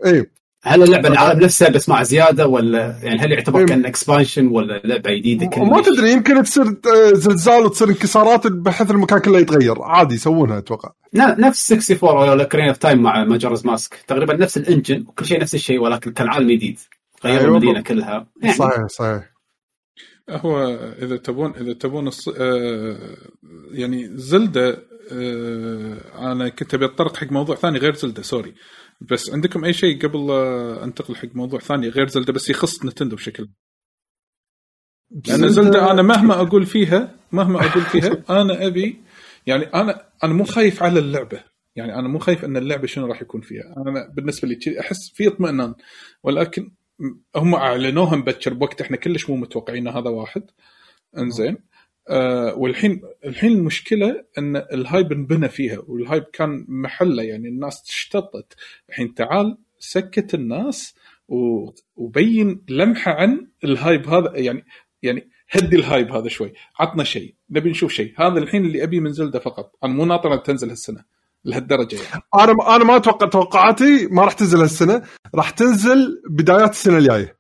إي. 0.06 0.32
هل 0.68 0.84
اللعبة 0.84 1.10
العالم 1.10 1.40
نفسها 1.40 1.70
بس 1.70 1.90
مع 1.90 2.04
زيادة 2.04 2.48
ولا 2.48 3.00
يعني 3.04 3.20
هل 3.20 3.32
يعتبر 3.32 3.60
إيه. 3.60 3.66
كأن 3.66 3.86
expansion 3.86 4.48
ولا 4.48 4.82
لعبة 4.86 5.14
جديدة 5.14 5.50
وما 5.58 5.82
كلش؟ 5.82 5.88
تدري 5.98 6.12
يمكن 6.12 6.44
تصير 6.44 6.64
آه، 6.66 7.14
زلزال 7.14 7.66
وتصير 7.66 7.90
انكسارات 7.90 8.48
بحيث 8.48 8.92
المكان 8.92 9.20
كله 9.20 9.40
يتغير. 9.40 9.82
عادي 9.82 10.16
يسوونها 10.16 10.58
أتوقع. 10.58 10.92
ن- 11.14 11.42
نفس 11.42 11.72
64 11.72 12.30
Ocarina 12.30 12.68
of 12.68 12.78
Time 12.78 13.02
مع 13.02 13.24
Majora's 13.24 13.66
Mask 13.66 13.96
تقريبا 14.08 14.34
نفس 14.38 14.58
ال 14.58 14.65
engine 14.65 15.06
وكل 15.08 15.26
شيء 15.26 15.42
نفس 15.42 15.56
الشيء 15.56 15.80
ولكن 15.80 16.12
كان 16.12 16.28
عالم 16.28 16.52
جديد 16.52 16.80
غيروا 17.26 17.40
أيوة. 17.40 17.50
المدينة 17.52 17.82
كلها. 17.82 18.28
يعني. 18.42 18.56
صحيح 18.58 18.88
صحيح. 18.88 19.24
هو 20.30 20.68
إذا 21.02 21.18
تبون 21.18 21.54
إذا 21.62 21.74
تبون 21.74 22.08
الص... 22.08 22.30
آه 22.38 22.98
يعني 23.72 24.10
زلدة 24.14 24.84
آه 25.12 25.98
أنا 26.32 26.50
كنت 26.50 26.74
أبي 26.74 26.86
أتطرق 26.86 27.18
حق 27.18 27.32
موضوع 27.32 27.56
ثاني 27.56 27.78
غير 27.80 27.96
زلدة 27.96 28.22
سوري. 28.22 28.54
بس 29.02 29.30
عندكم 29.30 29.66
أي 29.66 29.74
شيء 29.74 30.08
قبل 30.08 30.32
أنتقل 30.84 31.16
حق 31.16 31.28
موضوع 31.34 31.60
ثاني 31.60 31.90
غير 31.90 32.08
زلدة؟ 32.08 32.34
بس 32.34 32.50
يخص 32.50 32.86
نتندو 32.86 33.16
بشكل 33.16 33.50
لأن 35.28 35.50
زلدة 35.50 35.92
أنا 35.92 36.02
مهما 36.02 36.42
أقول 36.42 36.66
فيها 36.66 37.16
مهما 37.32 37.66
أقول 37.66 37.84
فيها 37.84 38.24
أنا 38.42 38.68
ابي 38.68 39.02
يعني 39.48 39.64
أنا 39.64 40.10
أنا 40.24 40.34
مو 40.34 40.44
خايف 40.44 40.84
على 40.84 41.00
اللعبة. 41.00 41.44
يعني 41.76 41.96
أنا 41.96 42.08
مو 42.08 42.20
خايف 42.20 42.46
أن 42.46 42.58
اللعبة 42.58 42.88
شنو 42.88 43.06
راح 43.06 43.22
يكون 43.22 43.42
فيها. 43.42 43.76
أنا 43.78 44.14
بالنسبة 44.14 44.48
لي 44.48 44.80
أحس 44.80 45.12
في 45.14 45.28
اطمئنان. 45.28 45.76
ولكن 46.24 46.72
هم 47.36 47.56
اعلنوها 47.56 48.16
مبكر 48.16 48.54
بوقت. 48.54 48.82
إحنا 48.82 48.98
كلش 48.98 49.30
مو 49.30 49.36
متوقعين 49.36 49.88
هذا 49.88 50.10
واحد. 50.10 50.44
إنزين. 51.18 51.58
آه 52.10 52.54
والحين 52.56 53.02
الحين 53.26 53.52
المشكلة 53.52 54.24
إن 54.38 54.56
ال 54.56 54.67
hype 54.67 55.12
انبنى 55.12 55.50
فيها 55.50 55.80
وال 55.88 56.00
hype 56.00 56.24
كان 56.24 56.66
محله 56.68 57.24
يعني 57.24 57.48
الناس 57.48 57.84
اشتطت 57.90 58.54
الحين 58.90 59.14
تعال 59.14 59.58
سكت 59.80 60.34
الناس 60.34 60.96
و- 61.28 61.70
وبين 61.96 62.62
لمحة 62.70 63.12
عن 63.12 63.48
ال 63.64 63.72
hype 63.72 64.08
هذا 64.08 64.32
يعني 64.36 64.66
يعني 65.04 65.30
هدي 65.52 65.76
ال 65.76 65.83
hype 65.83 66.12
هذا 66.12 66.28
شوي 66.28 66.54
عطنا 66.80 67.04
شيء 67.04 67.36
نبي 67.50 67.70
نشوف 67.70 67.92
شيء. 67.92 68.14
هذا 68.18 68.40
الحين 68.40 68.66
اللي 68.66 68.84
أبي 68.84 69.00
من 69.00 69.12
Zelda 69.14 69.40
فقط. 69.40 69.72
أنا 69.84 69.94
مو 69.94 70.06
ناطر 70.06 70.38
تنزل 70.38 70.70
هالسنة 70.70 71.04
لهالدرجة 71.46 71.96
يعني. 71.96 72.24
أنا 72.36 72.76
أنا 72.76 72.84
ما 72.84 72.96
أتوقع 72.96 73.28
توقعاتي 73.28 74.08
ما 74.12 74.24
راح 74.24 74.34
تنزل 74.34 74.60
هالسنة 74.60 75.02
راح 75.36 75.50
تنزل 75.50 76.22
بدايات 76.30 76.70
السنة 76.70 76.98
الجاية. 76.98 77.38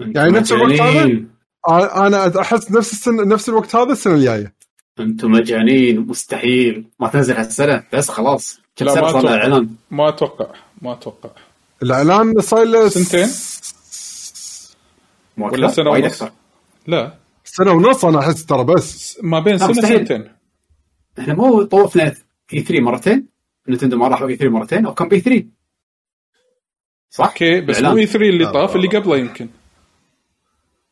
يعني 0.00 0.30
نفس 0.30 0.52
الوقت 0.52 0.80
هذا؟ 0.80 1.24
مجانين. 1.68 2.06
أنا 2.06 2.26
أنا 2.26 2.40
أحس 2.40 2.70
نفس 2.70 2.92
السنة 2.92 3.24
نفس 3.24 3.48
الوقت 3.48 3.76
هذا 3.76 3.92
السنة 3.92 4.14
الجاية 4.14 4.54
أنتم 5.00 5.30
مجانين 5.30 6.00
مستحيل 6.00 6.84
ما 7.00 7.08
تنزل 7.08 7.34
هالسنة 7.34 7.84
بس 7.92 8.08
خلاص 8.08 8.60
كم 8.76 8.86
لا، 8.86 8.94
سنة 8.94 9.02
ما 9.02 9.12
صار 9.12 9.22
لها. 9.22 9.36
إعلان 9.36 9.68
ما 9.90 10.08
أتوقع 10.08 10.54
ما 10.82 10.92
أتوقع 10.92 11.30
الإعلان 11.82 12.40
صار 12.40 12.64
له 12.64 12.88
سنتين؟ 12.88 13.28
ولا؟ 15.38 15.68
سنة 15.68 15.90
وايد 15.90 16.04
ونص؟ 16.04 16.22
أكثر 16.22 16.32
لا 16.86 17.14
سنة 17.44 17.72
ونص 17.72 18.04
أنا 18.04 18.18
أحس 18.18 18.46
ترى 18.46 18.64
بس 18.64 19.18
ما 19.22 19.40
بين 19.40 19.58
سنة 19.58 19.68
مستحيل. 19.68 19.98
سنتين 19.98 20.28
إحنا 21.18 21.34
مو 21.34 21.62
طوفنا 21.62 22.14
اي 22.54 22.62
3 22.62 22.80
مرتين 22.80 23.26
نتندو 23.68 23.96
ما 23.96 24.08
راحوا 24.08 24.28
اي 24.28 24.36
3 24.36 24.52
مرتين 24.52 24.86
أو 24.86 24.94
كان 24.94 25.08
بي 25.08 25.20
3 25.20 25.44
صح؟ 27.10 27.24
okay 27.26 27.60
بس. 27.60 27.80
مو 27.82 27.96
E3 27.96 28.28
اللي 28.28 28.44
لا، 28.44 28.52
طاف 28.52 28.76
اللي. 28.76 28.88
قبله 28.88 29.16
يمكن 29.16 29.48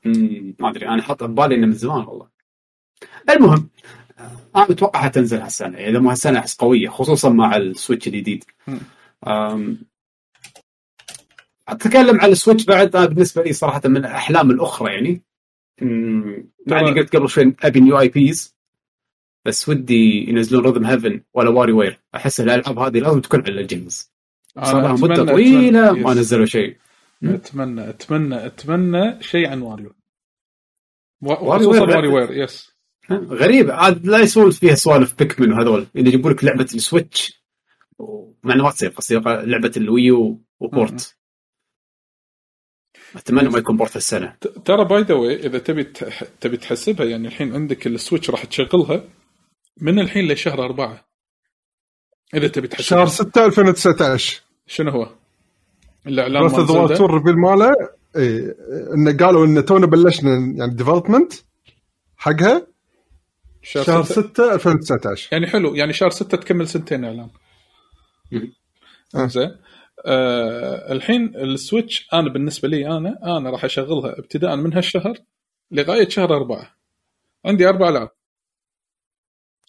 ما 0.05 0.71
أدري 0.71 0.89
أنا 0.89 1.03
حاط 1.03 1.25
ببالي 1.25 1.55
إنه 1.55 1.67
من 1.67 1.73
زمان 1.73 2.05
والله. 2.05 2.29
المهم 3.31 3.69
أنا 4.57 4.67
متوقع 4.71 5.09
تنزل 5.09 5.41
هالسنة 5.41 5.79
اذا 5.79 5.99
مو 5.99 6.11
هالسنة 6.11 6.39
أحس 6.39 6.57
قوية 6.57 6.89
خصوصا 6.89 7.29
مع 7.29 7.57
ال 7.57 7.64
Switch 7.64 8.09
الجديد. 8.09 8.45
أتكلم 11.69 12.21
عن 12.21 12.31
ال 12.31 12.36
Switch 12.36 12.65
بعد 12.65 12.97
أنا 12.97 13.07
بالنسبة 13.07 13.43
لي 13.43 13.53
صراحة 13.53 13.81
من 13.85 13.97
الأحلام 13.97 14.51
الأخرى 14.51 14.95
يعني. 14.95 15.23
مع 16.67 16.81
اني 16.81 17.01
قلت 17.01 17.17
قبل 17.17 17.29
شوي 17.29 17.55
أبي 17.63 17.81
new 17.81 18.01
IPs 18.01 18.57
بس 19.45 19.69
ودي 19.69 20.29
ينزلون 20.29 20.65
Rhythm 20.65 20.85
Heaven 20.85 21.23
ولا 21.35 21.51
WarioWare 21.51 22.01
أحس 22.15 22.41
الألعاب 22.41 22.79
هذه 22.79 22.99
لازم 22.99 23.21
تكون 23.21 23.41
على 23.41 23.61
الجهاز. 23.61 24.13
صار 24.65 24.83
لها 24.83 24.93
مدة 24.93 25.25
طويلة 25.25 25.93
ما. 25.93 26.15
نزلوا 26.15 26.47
شيء. 26.47 26.77
أتمنى 27.25 27.89
أتمنى 27.91 28.47
أتمنى 28.47 29.23
شيء 29.23 29.49
عن 29.49 29.63
Wario 29.63 29.95
و- 31.23 31.33
WarioWare. 31.49 32.33
yes 32.45 32.71
غريب. 33.13 33.71
عاد 33.71 34.07
لا 34.07 34.19
يسولف 34.19 34.59
فيها 34.61 34.75
سوالف 34.75 35.19
Pikmin 35.19 35.53
وهذول 35.53 35.87
اللي 35.97 36.09
يجيبوا 36.09 36.31
لك 36.31 36.45
لعبة 36.45 36.65
ال 36.75 36.83
Switch. 36.83 37.43
مع 38.43 38.55
إنه 38.55 38.63
ما 38.65 38.71
تصير 38.71 38.89
قصدي 38.91 39.15
لعبة 39.25 39.73
ال 39.77 40.43
Wii 40.61 40.78
U 40.78 40.83
و 40.83 40.89
port. 40.89 41.17
أتمنى 43.17 43.49
ما 43.49 43.59
يكون 43.59 43.77
port 43.77 43.97
السنة 43.97 44.37
ت- 44.41 44.47
ترى 44.47 44.85
by 44.85 45.03
the 45.03 45.15
way 45.15 45.37
إذا 45.47 45.59
تبي 45.59 45.85
تبي 46.41 46.57
تحسبها 46.57 47.07
يعني 47.07 47.29
الحين 47.29 47.55
عندك 47.55 47.87
ال 47.87 47.93
Switch 47.93 48.31
راح 48.31 48.45
تشغلها 48.45 49.09
من 49.81 49.99
الحين 49.99 50.33
لشهر 50.33 50.65
أربعة. 50.65 51.09
إذا 52.35 52.49
تبي 52.49 52.69
تحسبها. 52.69 52.89
شهر 52.89 53.07
6 53.07 53.45
2019 53.47 54.43
شنو 54.67 54.91
هو؟ 54.91 55.15
مال 56.05 56.37
اوف 56.37 56.91
ذا؟ 56.91 56.97
تور 56.97 57.15
ريفيل 57.15 57.35
ماله 57.39 57.73
إيه 58.17 58.57
إنه 58.95 59.17
قالوا 59.17 59.47
انه 59.47 59.61
تونا 59.61 59.87
بلشنا 59.87 60.31
يعني 60.57 60.75
ديفلوبمنت 60.75 61.33
حقها 62.17 62.67
شهر 63.63 64.03
ستة. 64.03 64.23
6 64.23 64.55
2019 64.55 65.29
يعني 65.33 65.47
حلو 65.47 65.75
يعني 65.75 65.93
شهر 65.93 66.11
ستة 66.11 66.37
تكمل 66.37 66.69
سنتين 66.69 67.05
اعلان. 67.05 67.31
آه. 69.15 69.27
زين 69.27 69.57
آه 70.07 70.93
الحين 70.93 71.37
السويتش 71.37 72.09
أنا 72.13 72.33
بالنسبة 72.33 72.69
لي 72.69 72.87
أنا 72.87 73.19
أنا 73.39 73.51
راح 73.51 73.65
أشغلها 73.65 74.19
ابتداء 74.19 74.57
من 74.57 74.75
هالشهر 74.75 75.15
لغاية 75.71 76.09
شهر 76.09 76.37
أربعة 76.37 76.75
عندي 77.45 77.69
أربع 77.69 77.89
ألعاب 77.89 78.11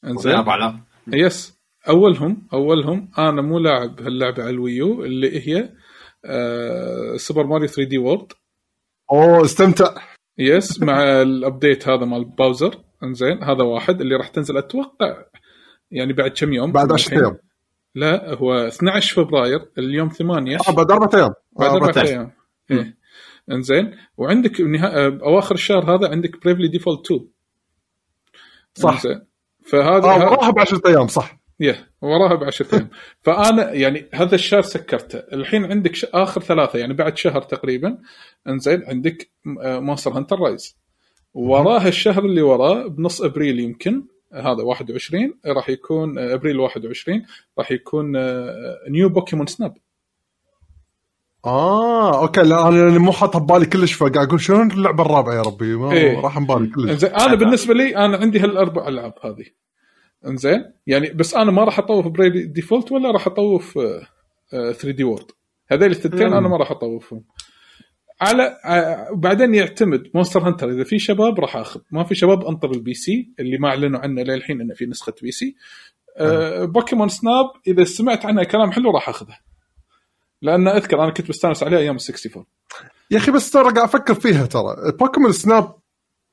إنزين 0.06 0.32
أربع 0.34 0.56
آلاف. 0.56 0.76
yes 1.08 1.60
أولهم 1.90 2.48
أولهم 2.54 3.12
أنا 3.18 3.42
مو 3.42 3.60
لاعب 3.60 4.02
هاللعبة 4.02 4.44
على 4.44 4.50
ال 4.52 4.62
Wii 4.62 4.93
U 4.93 5.04
اللي 5.06 5.48
هي 5.48 5.60
آه 5.60 5.70
Super 7.16 7.44
Mario 7.48 7.68
3D 7.68 7.98
World 7.98 8.32
أوه 9.12 9.46
استمتع. 9.46 9.96
yes 10.38 10.82
مع 10.82 11.22
ال 11.22 11.31
update 11.31 11.88
هذا 11.88 12.06
مال 12.06 12.26
Bowser 12.26 12.82
إنزين 13.04 13.44
هذا 13.44 13.64
واحد 13.64 14.02
اللي 14.02 14.16
راح 14.16 14.28
تنزل 14.28 14.58
أتوقع 14.58 15.24
يعني 15.92 16.14
بعد 16.14 16.32
كم 16.32 16.54
يوم؟ 16.54 16.72
بعد 16.72 16.86
من 16.88 16.94
10 16.94 17.08
الحين. 17.08 17.24
أيام. 17.26 17.38
لا 17.96 18.34
هو 18.38 18.54
12 18.68 19.16
فبراير 19.26 19.66
اليوم 19.78 20.10
8 20.10 20.58
آه 20.70 20.72
بعد 20.72 20.92
أربع 20.92 21.08
أيام. 21.20 21.30
بعد 21.60 21.70
آه، 21.70 21.74
أربع 21.76 22.02
أيام. 22.02 22.08
أيام. 22.08 22.32
إيه. 22.72 22.98
إنزين 23.52 23.98
وعندك 24.18 24.62
نها... 24.62 25.08
أواخر 25.08 25.56
الشهر 25.56 25.96
هذا 25.96 26.10
عندك 26.12 26.44
Bravely 26.44 26.68
Default 26.68 27.06
2 27.06 27.28
صح. 28.74 28.94
إنزين. 28.94 29.22
فهذا 29.66 30.06
آه 30.06 30.18
ه- 30.18 30.32
وراها 30.32 30.50
ب 30.52 30.60
10 30.60 30.82
أيام 30.88 31.08
صح. 31.08 31.39
yeah 31.60 31.90
وراها 32.02 32.36
ب 32.36 32.44
10 32.44 32.76
أيام 32.76 32.90
فأنا 33.22 33.74
يعني 33.74 34.10
هذا 34.14 34.36
الشهر 34.36 34.62
سكرته. 34.62 35.20
الحين 35.20 35.66
عندك 35.66 35.96
ش... 35.96 36.06
آخر 36.06 36.42
ثلاثة 36.42 36.80
يعني 36.80 36.94
بعد 36.94 37.18
شهر 37.18 37.42
تقريبا 37.42 37.98
إنزين 38.48 38.84
عندك 38.88 39.32
Monster 39.46 40.12
Hunter 40.12 40.40
Rise. 40.40 40.78
وراها 41.34 41.88
الشهر 41.88 42.26
اللي 42.26 42.42
وراه 42.42 42.88
بنص 42.88 43.22
أبريل 43.22 43.60
يمكن 43.60 44.04
هذا 44.34 44.64
21 44.64 45.34
راح 45.46 45.70
يكون 45.70 46.18
آه، 46.18 46.34
أبريل 46.34 46.60
21 46.60 47.26
راح 47.60 47.72
يكون 47.72 48.16
آه، 48.16 48.78
New 48.90 49.10
Pokémon 49.10 49.48
Snap 49.48 49.74
آه 51.46 52.22
okay 52.22 52.42
لا 52.42 52.68
أنا 52.68 52.78
يعني 52.78 53.00
مو 53.00 53.12
حاطها 53.12 53.40
ببالي 53.40 53.66
كلش 53.66 53.94
فقاعد 53.94 54.28
أقول 54.28 54.42
شلون 54.42 54.72
اللعبة 54.72 55.04
الرابعة 55.04 55.36
يا 55.36 55.42
ربي؟ 55.42 55.76
ما 55.76 55.92
إيه. 55.92 56.20
راح 56.20 56.40
ببالي 56.40 56.68
كلش. 56.68 57.04
أنا 57.04 57.36
بالنسبة 57.36 57.74
لي 57.74 57.98
أنا 57.98 58.18
عندي 58.18 58.40
هالأربع 58.40 58.88
ألعاب 58.88 59.14
هذه. 59.24 59.46
انزين؟ 60.28 60.74
يعني 60.88 61.10
بس 61.10 61.34
أنا 61.34 61.52
ما 61.52 61.64
راح 61.64 61.80
أطوف 61.80 62.08
Bravely 62.08 62.46
Default 62.46 62.92
ولا 62.92 63.12
راح 63.12 63.28
أطوف 63.28 63.80
3D 64.52 65.04
World. 65.04 65.32
هذول 65.72 65.92
الثنتين. 65.92 66.34
أنا 66.34 66.48
ما 66.48 66.58
راح 66.58 66.72
أطوفهم. 66.72 67.24
على 68.22 68.58
وبعدين 69.12 69.56
يعتمد 69.56 70.12
Monster 70.14 70.48
Hunter. 70.48 70.70
إذا 70.70 70.84
في 70.84 71.00
شباب 71.00 71.40
راح 71.40 71.58
أخذ. 71.58 71.82
ما 71.92 72.04
في 72.04 72.16
شباب 72.16 72.46
أنطر 72.46 72.72
ال 72.72 72.94
PC 72.94 73.34
اللي 73.40 73.58
ما 73.58 73.68
أعلنوا 73.70 74.00
عنه 74.00 74.22
للحين 74.22 74.62
إنه 74.62 74.74
في 74.74 74.86
نسخة 74.86 75.14
PC. 75.22 75.56
آه 76.18 76.66
Pokémon 76.66 77.10
Snap 77.10 77.46
إذا 77.68 77.84
سمعت 77.84 78.26
عنها 78.26 78.44
كلام 78.44 78.72
حلو 78.72 78.92
راح 78.92 79.10
اخذها 79.10 79.40
لأن 80.42 80.68
أذكر 80.68 81.04
أنا 81.04 81.12
كنت 81.12 81.30
مستانس 81.30 81.64
عليها 81.64 81.80
أيام 81.80 81.96
ال 81.96 82.02
64 82.02 82.46
يا 83.12 83.18
أخي 83.18 83.32
بس 83.32 83.52
ترى 83.52 83.64
قاعد 83.64 83.78
أفكر 83.78 84.14
فيها 84.14 84.46
ترى. 84.46 84.76
Pokémon 85.00 85.32
Snap 85.32 85.79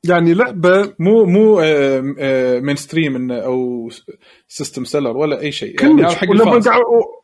يعني 0.08 0.34
لعبه 0.34 0.92
مو 0.98 1.24
مو 1.24 1.60
آه، 1.60 2.14
آه، 2.18 2.60
mainstream 2.60 3.16
إنه 3.16 3.34
أو 3.38 3.88
system 4.48 4.84
seller 4.84 5.16
ولا 5.16 5.40
أي 5.40 5.52
شيء. 5.52 5.82
يعني 5.82 6.02
كلش. 6.02 6.14
حق 6.14 6.30
ولما 6.30 6.58
قاعد 6.60 6.80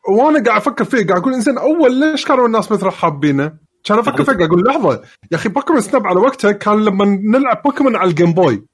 وأنا 0.09 0.43
قاعد 0.43 0.61
أفكر 0.61 0.83
فيه 0.83 1.07
قاعد 1.07 1.21
أقول 1.21 1.33
انزين 1.33 1.57
أول 1.57 1.99
ليش 1.99 2.25
كانوا 2.25 2.47
الناس 2.47 2.71
مثل 2.71 2.89
حابينه؟ 2.89 3.53
كان 3.83 3.99
أفكر 3.99 4.23
فيه 4.23 4.33
قاعد 4.33 4.41
أقول 4.49 4.63
لحظة 4.63 5.01
يا 5.31 5.37
أخي 5.37 5.49
Pokémon 5.49 5.81
Snap 5.81 6.07
على 6.07 6.19
وقتها 6.19 6.51
كان 6.51 6.85
لما 6.85 7.05
نلعب 7.05 7.61
بوكيمون 7.65 7.95
على 7.95 8.09
ال 8.09 8.14
Game 8.14 8.33
Boy 8.33 8.65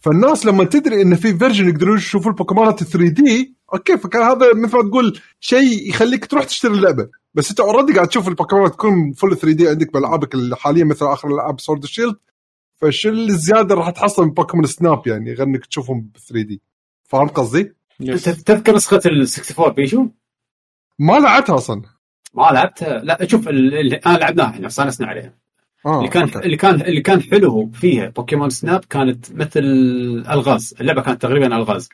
فالناس 0.00 0.46
لما 0.46 0.64
تدري 0.64 1.02
إن 1.02 1.14
في 1.14 1.38
version 1.38 1.68
يقدرون 1.68 1.96
يشوفون 1.96 2.32
البوكيمونات 2.32 2.84
3D 2.84 3.56
okay 3.74 3.96
فكان 3.98 4.22
هذا 4.22 4.54
مثل 4.54 4.76
ما 4.76 4.82
تقول 4.82 5.18
شيء 5.40 5.88
يخليك 5.88 6.26
تروح 6.26 6.44
تشتري 6.44 6.72
اللعبة. 6.72 7.08
بس 7.34 7.50
أنت 7.50 7.60
already 7.60 7.92
قاعد 7.92 8.08
تشوف 8.08 8.28
البوكيمونات 8.28 8.72
تكون 8.72 9.12
full 9.12 9.36
3D 9.36 9.68
عندك 9.68 9.92
بألعابك 9.92 10.34
اللي 10.34 10.56
حاليا 10.56 10.84
مثل 10.84 11.06
آخر 11.06 11.28
الألعاب 11.28 11.60
Sword 11.60 11.84
Shield 11.86 12.16
فشو 12.76 13.08
الزياده 13.08 13.74
راح 13.74 13.90
تحصل 13.90 14.22
من 14.24 14.30
Pokémon 14.30 14.66
Snap 14.66 15.06
يعني؟ 15.06 15.32
غير 15.32 15.42
إنك 15.46 15.66
تشوفهم 15.66 16.00
ب 16.00 16.16
3D 16.18 16.62
فاهم 17.04 17.28
قصدي؟ 17.28 17.72
تذكر 18.46 18.74
نسخة 18.74 19.00
ال 19.06 19.22
64 19.22 19.72
بيشو؟ 19.74 20.06
ما 20.98 21.12
لعبتها 21.18 21.54
أصلا. 21.54 21.82
ما 22.34 22.42
لعبتها. 22.42 22.98
لا 22.98 23.26
شوف 23.26 23.48
ال- 23.48 23.74
اللي 23.74 23.96
أنا 23.96 24.18
لعبناها 24.18 24.50
إحنا 24.50 24.66
استانسنا 24.66 25.06
عليها. 25.06 25.34
آه 25.86 25.98
اللي 25.98 26.08
كان 26.08 26.22
okay. 26.22 26.38
اللي 26.38 26.56
كان 26.56 26.80
اللي 26.80 27.00
كان 27.00 27.22
حلو 27.22 27.70
فيها 27.74 28.08
Pokémon 28.08 28.50
Snap 28.50 28.84
كانت 28.84 29.32
مثل 29.32 29.60
الغاز 30.30 30.74
اللعبة 30.80 31.02
كانت 31.02 31.22
تقريبا 31.22 31.46
ألغاز. 31.56 31.88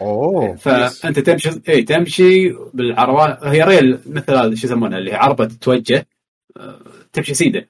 أوه. 0.00 0.56
فانت 0.56 1.18
تمشي 1.18 1.50
اي 1.68 1.82
تمشي 1.82 2.52
بالعربات 2.74 3.44
هي 3.44 3.62
rail 3.62 3.98
مثل 4.06 4.34
هذا 4.34 4.54
شو 4.54 4.66
يسمونها 4.66 4.98
اللي 4.98 5.14
عربة 5.14 5.44
تتوجه 5.44 6.06
آه، 6.56 6.80
تمشي 7.12 7.34
سيدة. 7.34 7.68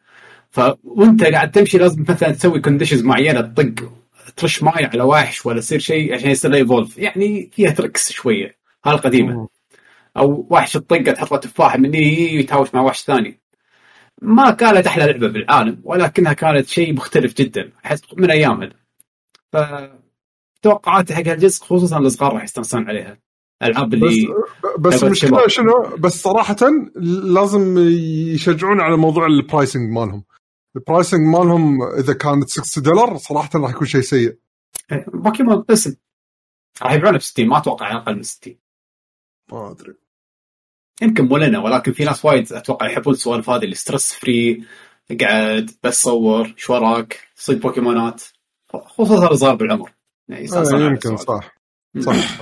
ف 0.50 0.60
وانت 0.84 1.24
قاعد 1.24 1.50
تمشي 1.50 1.78
لازم 1.78 2.04
مثلا 2.08 2.30
تسوي 2.30 2.60
conditions 2.60 3.02
معينة 3.02 3.40
تطق 3.40 3.92
ترش 4.36 4.62
ماي 4.62 4.84
على 4.84 5.02
وحش 5.02 5.46
ولا 5.46 5.58
يصير 5.58 5.78
شيء 5.78 6.14
عشان 6.14 6.30
يصير 6.30 6.54
evolve 6.54 6.98
يعني 6.98 7.50
فيها 7.52 7.70
tricks 7.70 8.12
شوية 8.12 8.56
هالقديمه. 8.84 9.48
أو 10.16 10.46
وحش 10.50 10.72
تطقه 10.72 11.12
تحط 11.12 11.32
له 11.32 11.38
تفاحه 11.38 11.78
من 11.78 11.94
يتهاوش 11.94 12.74
مع 12.74 12.80
وحش 12.80 13.02
ثاني. 13.02 13.40
ما 14.22 14.50
كانت 14.50 14.86
أحلى 14.86 15.04
لعبة 15.04 15.28
بالعالم 15.28 15.80
ولكنها 15.84 16.32
كانت 16.32 16.68
شيء 16.68 16.94
مختلف 16.94 17.34
جدا 17.34 17.70
أحس 17.84 18.00
من 18.16 18.30
ايامها 18.30 18.70
ف 19.52 19.56
توقعاتي 20.62 21.14
حق 21.14 21.26
هالجزء 21.26 21.64
خصوصا 21.64 21.98
الصغار 21.98 22.32
راح 22.32 22.44
يستانسون 22.44 22.88
عليها. 22.88 23.18
الألعاب 23.62 23.90
بس 23.90 23.94
اللي 23.94 24.26
بس 24.78 24.92
لعبة 24.94 25.06
المشكلة. 25.06 25.48
شنو؟ 25.48 25.96
بس 25.98 26.22
صراحة 26.22 26.56
لازم 27.34 27.78
يشجعون 28.34 28.80
على 28.80 28.96
موضوع 28.96 29.26
ال 29.26 29.34
pricing 29.34 29.90
مالهم. 29.90 30.24
ال 30.76 30.82
pricing 30.82 31.20
مالهم 31.20 31.82
إذا 31.82 32.12
كانت 32.12 32.48
60 32.48 32.82
دولار 32.82 33.16
صراحة 33.16 33.50
راح 33.54 33.70
يكون 33.70 33.86
شيء 33.86 34.00
سيء. 34.00 34.38
بوكيمون 35.14 35.64
اسم 35.70 35.96
راح 36.82 36.92
يبيعونه 36.92 37.18
ب 37.18 37.20
60 37.20 37.46
ما 37.46 37.58
أتوقع 37.58 37.96
أقل 37.96 38.16
من 38.16 38.22
60 38.22 38.56
ما 39.52 39.70
أدري. 39.70 39.94
يمكن 41.02 41.24
مو 41.24 41.36
لنا 41.36 41.58
ولكن 41.58 41.92
في 41.92 42.04
ناس 42.04 42.24
وايد 42.24 42.52
أتوقع 42.52 42.86
يحبون 42.90 43.14
السوالف 43.14 43.50
هذه 43.50 43.64
اللي 43.64 43.74
stress 43.74 44.12
free 44.12 44.64
قاعد 45.20 45.70
بس 45.82 46.02
صور 46.02 46.54
شو 46.56 46.74
وراك 46.74 47.28
صيد 47.34 47.60
بوكيمونات. 47.60 48.22
خصوصا 48.72 49.30
الصغار 49.30 49.54
بالعمر. 49.54 49.92
يعني 50.28 50.52
آه 50.52 50.80
يمكن 50.80 51.14
السوالف. 51.14 51.26
صح. 51.28 51.54
صح. 52.00 52.40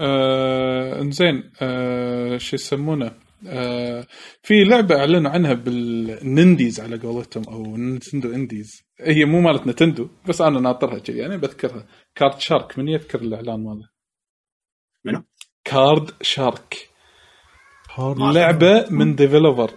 آه 0.00 1.00
إنزين 1.00 1.52
آه 1.60 2.38
شو 2.38 2.56
يسمونه؟ 2.56 3.12
آه 3.46 4.06
في 4.42 4.64
لعبة 4.64 4.96
أعلنوا 5.00 5.30
عنها 5.30 5.52
بال 5.54 5.82
Nindies 5.82 6.80
على 6.80 6.96
قولتهم 6.98 7.44
أو 7.44 7.76
Nintendo 7.76 8.32
indies. 8.34 8.82
هي 9.00 9.24
مو 9.24 9.40
مالت 9.40 9.66
Nintendo 9.66 10.08
بس 10.28 10.40
أنا 10.40 10.60
ناطرها 10.60 10.98
كذي 10.98 11.18
يعني 11.18 11.36
بذكرها. 11.38 11.86
Card 12.14 12.38
Shark 12.40 12.78
من 12.78 12.88
يذكر 12.88 13.20
الإعلان 13.20 13.64
ماله؟ 13.64 13.88
منو؟ 15.04 15.22
Card 15.64 16.10
Shark. 16.22 16.88
لعبة 18.34 18.86
من 18.90 19.14
developer 19.14 19.70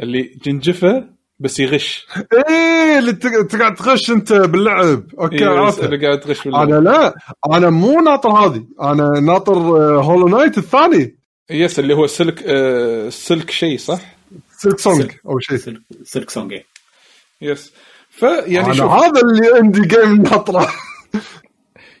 اللي 0.00 0.22
جنجفه 0.22 1.08
بس 1.38 1.60
يغش. 1.60 2.06
إيه 2.48 2.98
اللي 2.98 3.12
تق- 3.12 3.46
تقعد 3.46 3.74
تغش 3.74 4.10
أنت 4.10 4.32
باللعب. 4.32 5.04
okay 5.20 5.38
إيه، 5.38 5.46
عرفت. 5.48 5.84
اللي 5.84 6.06
قاعد 6.06 6.20
تغش 6.20 6.44
باللعب. 6.44 6.68
أنا 6.68 6.76
لا 6.90 7.14
أنا 7.52 7.70
مو 7.70 8.00
ناطر 8.00 8.28
هذه. 8.30 8.66
أنا 8.82 9.20
ناطر 9.20 9.52
آه، 9.54 10.02
Hollow 10.02 10.28
Knight 10.28 10.58
الثاني. 10.58 11.19
yes 11.50 11.78
اللي 11.78 11.94
هو 11.94 12.06
Silk 12.06 12.42
آه 12.46 13.08
Silk 13.08 13.50
شيء 13.50 13.78
صح؟ 13.78 14.16
Silksong 14.58 15.02
Silk. 15.02 15.20
أو 15.26 15.38
شيء 15.38 15.56
Silk, 15.56 15.80
Silksong 16.04 16.52
إيه. 16.52 16.64
yes 17.40 17.72
فيعني 18.10 18.60
أنا 18.66 18.74
شوف 18.74 18.90
هذا 18.90 19.20
اللي 19.20 19.56
عندي 19.58 19.80
game 19.80 20.22
ناطره 20.22 20.68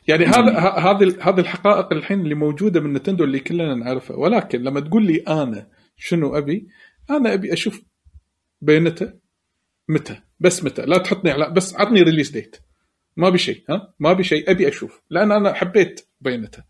يعني 0.08 0.26
هذا 0.26 0.58
ه- 0.58 0.78
هذه 0.78 1.16
هذه 1.20 1.40
الحقائق 1.40 1.92
الحين 1.92 2.20
اللي 2.20 2.34
موجودة 2.34 2.80
من 2.80 2.92
Nintendo 2.92 3.24
اللي 3.24 3.40
كلنا 3.40 3.74
نعرفها 3.74 4.16
ولكن 4.16 4.62
لما 4.62 4.80
تقول 4.80 5.06
لي 5.06 5.16
أنا 5.28 5.68
شنو 5.96 6.38
أبي؟ 6.38 6.66
أنا 7.10 7.34
أبي 7.34 7.52
أشوف 7.52 7.80
Bayonetta 8.60 9.12
متى 9.88 10.20
بس 10.40 10.64
متى 10.64 10.82
لا 10.82 10.98
تحطني 10.98 11.30
على 11.30 11.50
بس 11.50 11.74
عطني 11.74 12.02
release 12.02 12.30
date 12.30 12.56
ما 13.16 13.28
أبي 13.28 13.38
شيء 13.38 13.64
ها 13.70 13.94
ما 13.98 14.10
أبي 14.10 14.24
شيء 14.24 14.50
أبي 14.50 14.68
أشوف 14.68 15.00
لأن 15.10 15.32
أنا 15.32 15.52
حبيت 15.52 16.06
Bayonetta 16.20 16.62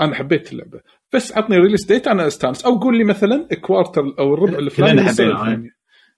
أنا 0.00 0.14
حبيت 0.14 0.52
اللعبة. 0.52 0.80
بس 1.12 1.32
عطني 1.36 1.56
release 1.56 1.86
date 1.86 2.08
أنا 2.08 2.26
استانس. 2.26 2.64
أو 2.64 2.78
قول 2.78 2.98
لي 2.98 3.04
مثلا 3.04 3.48
quarter 3.60 4.14
أو 4.18 4.34
الربع 4.34 4.58
الفلاني. 4.58 5.00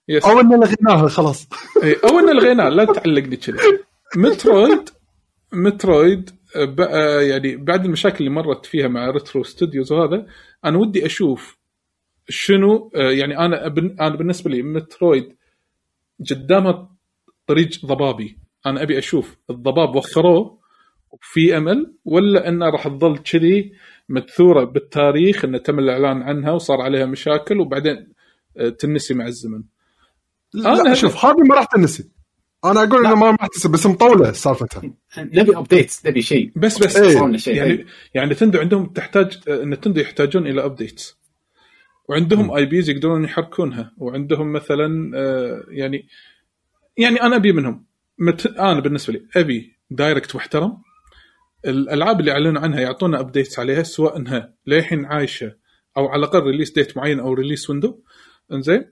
yes 0.07 0.25
أو 0.25 0.39
ان 0.39 0.59
لغيناها 0.59 1.07
خلاص. 1.07 1.47
إيه، 1.83 1.95
أو 2.03 2.19
ان 2.19 2.29
الغيناه 2.29 2.69
لا 2.69 2.85
تعلقني 2.85 3.35
كذي. 3.37 3.57
Metroid 4.17 4.89
Metroid 5.53 6.29
ب- 6.55 6.81
آه، 6.81 7.21
يعني 7.21 7.55
بعد 7.55 7.85
المشاكل 7.85 8.17
اللي 8.17 8.29
مرت 8.29 8.65
فيها 8.65 8.87
مع 8.87 9.09
Retro 9.09 9.43
Studios 9.43 9.91
وهذا 9.91 10.25
أنا 10.65 10.77
ودي 10.77 11.05
أشوف 11.05 11.57
شنو 12.29 12.91
آه، 12.95 13.11
يعني 13.11 13.37
أنا 13.39 13.67
بن- 13.67 13.95
أنا 14.01 14.15
بالنسبة 14.15 14.51
لي 14.51 14.61
Metroid 14.61 15.35
قدامها 16.31 16.89
طريق 17.47 17.69
ضبابي. 17.85 18.37
أنا 18.65 18.83
أبي 18.83 18.97
أشوف 18.97 19.37
الضباب 19.49 19.95
وخروه 19.95 20.60
في 21.21 21.57
امل 21.57 21.93
ولا 22.05 22.47
إنه 22.49 22.69
راح 22.69 22.87
تظل 22.87 23.17
كذي 23.17 23.71
مدثوره 24.09 24.63
بالتاريخ 24.63 25.45
انه 25.45 25.57
تم 25.57 25.79
الإعلان 25.79 26.21
عنها 26.21 26.51
وصار 26.51 26.81
عليها 26.81 27.05
مشاكل 27.05 27.59
وبعدين 27.59 28.07
آه، 28.57 28.69
تنسي 28.69 29.13
مع 29.13 29.25
الزمن. 29.27 29.63
لا 30.53 30.75
أنا- 30.83 30.93
شوف 30.93 31.25
هذه 31.25 31.35
ما 31.49 31.55
راح 31.55 31.65
تنسي. 31.65 32.09
أنا 32.65 32.83
أقول 32.83 33.05
إنه 33.05 33.15
ما 33.15 33.31
راح 33.31 33.47
تنسي 33.53 33.69
بس 33.69 33.85
مطولة 33.85 34.31
سالفتها. 34.31 34.81
نبي 35.17 35.57
update 35.57 35.93
نبي 36.05 36.21
شيء. 36.21 36.51
بس 36.55 36.77
بس 36.83 36.97
لنا 36.97 37.37
شيء. 37.37 37.55
يعني 37.55 37.85
يعني 38.13 38.31
Nintendo 38.31 38.59
عندهم 38.59 38.85
تحتاج 38.85 39.39
آه، 39.47 39.63
Nintendo 39.63 40.01
يحتاجون 40.01 40.47
إلى 40.47 40.65
updates 40.65 41.17
وعندهم 42.09 42.51
IPs 42.51 42.89
يقدرون 42.89 43.23
يحركونها. 43.23 43.93
وعندهم 43.97 44.53
مثلا 44.53 45.11
آه، 45.15 45.63
يعني 45.69 46.07
يعني 46.97 47.21
أنا 47.21 47.35
أبي 47.35 47.51
منهم. 47.51 47.85
مت... 48.19 48.45
أنا 48.47 48.79
بالنسبة 48.79 49.13
لي 49.13 49.25
أبي 49.35 49.75
Direct 49.91 50.35
محترم. 50.35 50.77
الألعاب 51.65 52.19
اللي 52.19 52.31
أعلنوا 52.31 52.61
عنها 52.61 52.79
يعطونا 52.79 53.19
updates 53.19 53.59
عليها 53.59 53.83
سواء 53.83 54.17
إنها 54.17 54.53
للحين 54.67 55.05
عايشة 55.05 55.55
أو 55.97 56.07
على 56.07 56.19
الأقل 56.19 56.39
release 56.39 56.71
date 56.71 56.97
معين 56.97 57.19
أو 57.19 57.33
release 57.33 57.69
window 57.69 58.03
إنزين؟ 58.51 58.85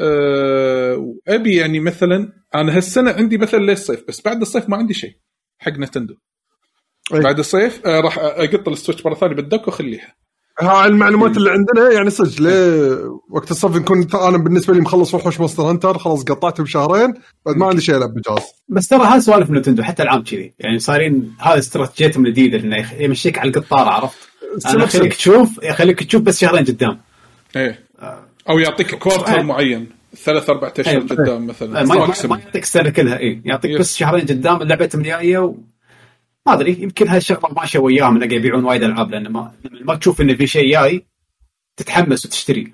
أه 0.00 0.96
وابي 1.28 1.56
يعني 1.56 1.80
مثلا 1.80 2.32
أنا 2.54 2.76
هالسنة 2.76 3.10
عندي 3.10 3.38
مثلا 3.38 3.60
للصيف 3.60 4.04
بس 4.08 4.22
بعد 4.24 4.40
الصيف 4.40 4.68
ما 4.68 4.76
عندي 4.76 4.94
شيء 4.94 5.16
حق 5.58 5.72
Nintendo. 5.72 6.14
أي. 7.14 7.20
بعد 7.20 7.38
الصيف 7.38 7.86
آه 7.86 8.00
راح 8.00 8.18
أقط 8.18 8.68
ال 8.68 8.73
Switch 8.73 9.06
مرة 9.06 9.14
ثانية 9.14 9.34
بال 9.34 9.45
dock 9.45 9.66
واخليها 9.66 10.14
ها 10.60 10.86
المعلومات 10.86 11.36
اللي 11.36 11.50
عندنا 11.50 11.90
يعني 11.92 12.10
صدق 12.10 12.40
ليه 12.42 12.98
وقت 13.30 13.50
الصيف 13.50 13.76
نكون 13.76 14.06
أنا 14.14 14.38
بالنسبة 14.38 14.74
لي 14.74 14.80
مخلص 14.80 15.14
وحوش 15.14 15.40
Monster 15.40 15.62
Hunter 15.62 15.98
خلاص 15.98 16.24
قطعته 16.24 16.62
بشهرين 16.62 17.14
بعد 17.46 17.56
ما 17.56 17.66
عندي 17.66 17.80
شيء 17.80 17.96
ألعب 17.96 18.14
بجهاز 18.14 18.42
بس 18.68 18.88
ترى 18.88 19.04
هذا 19.04 19.18
سوالف 19.18 19.50
Nintendo 19.50 19.82
حتى 19.82 20.02
العاب 20.02 20.22
كذي 20.24 20.54
يعني 20.58 20.78
صايرين 20.78 21.34
هذه 21.38 21.58
استراتيجيتهم 21.58 22.26
الجديدة 22.26 22.58
إنه 22.58 22.92
يمشيك 23.02 23.38
على 23.38 23.48
القطاره 23.48 23.90
عرفت؟ 23.90 24.18
أنا. 24.66 24.84
أخليك 24.84 25.14
تشوف 25.14 25.48
يخليك 25.62 26.04
تشوف 26.04 26.22
بس 26.22 26.40
شهرين 26.40 26.64
قدام 26.64 27.00
إيه 27.56 27.78
أو 28.48 28.58
يعطيك 28.58 28.94
quarter 28.94 29.38
آه. 29.38 29.42
معين 29.42 29.88
ثلاث 30.16 30.50
أربع 30.50 30.72
أشهر. 30.78 30.98
قدام 30.98 31.46
مثلا 31.46 31.84
ما, 31.84 31.94
يعطيك 31.94 32.62
السنة 32.62 32.90
كلها 32.90 33.18
إي 33.18 33.42
يعطيك. 33.44 33.78
بس 33.78 33.96
شهرين 33.96 34.26
قدام 34.26 34.62
لعبتهم 34.62 35.00
الجايه. 35.00 35.54
ما 36.46 36.52
أدري 36.52 36.82
يمكن 36.82 37.08
هالشغلة 37.08 37.54
ماشية 37.56 37.78
وياهم 37.78 38.16
انه 38.16 38.26
قاعد 38.26 38.32
يبيعون 38.32 38.64
وايد 38.64 38.82
ألعاب 38.82 39.10
لأن 39.10 39.28
ما 39.28 39.52
لما 39.64 39.84
ما 39.84 39.94
تشوف 39.94 40.20
انه 40.20 40.34
في 40.34 40.46
شيء 40.46 40.72
جاي 40.72 41.06
تتحمس 41.76 42.26
وتشتري. 42.26 42.72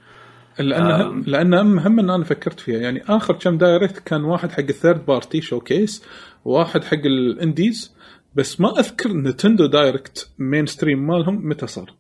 لأن 0.59 0.83
آم. 0.83 1.25
لأن 1.27 1.55
هم 1.55 1.99
ان 1.99 2.11
أنا 2.11 2.25
فكرت 2.25 2.61
فيها. 2.61 2.79
يعني 2.79 3.03
آخر 3.09 3.35
كم 3.35 3.59
Direct 3.59 3.99
كان 3.99 4.25
واحد 4.25 4.53
حق 4.53 4.59
ال 4.59 5.07
third 5.07 5.41
party 5.41 5.61
showcase 5.61 6.03
وواحد 6.45 6.85
حق 6.85 6.99
ال 7.05 7.18
indies 7.18 7.95
بس 8.35 8.61
ما 8.61 8.79
أذكر 8.79 9.13
Nintendo 9.13 9.67
Direct 9.67 10.31
mainstream 10.39 11.07
مالهم 11.07 11.49
متى 11.49 11.67
صار. 11.67 11.95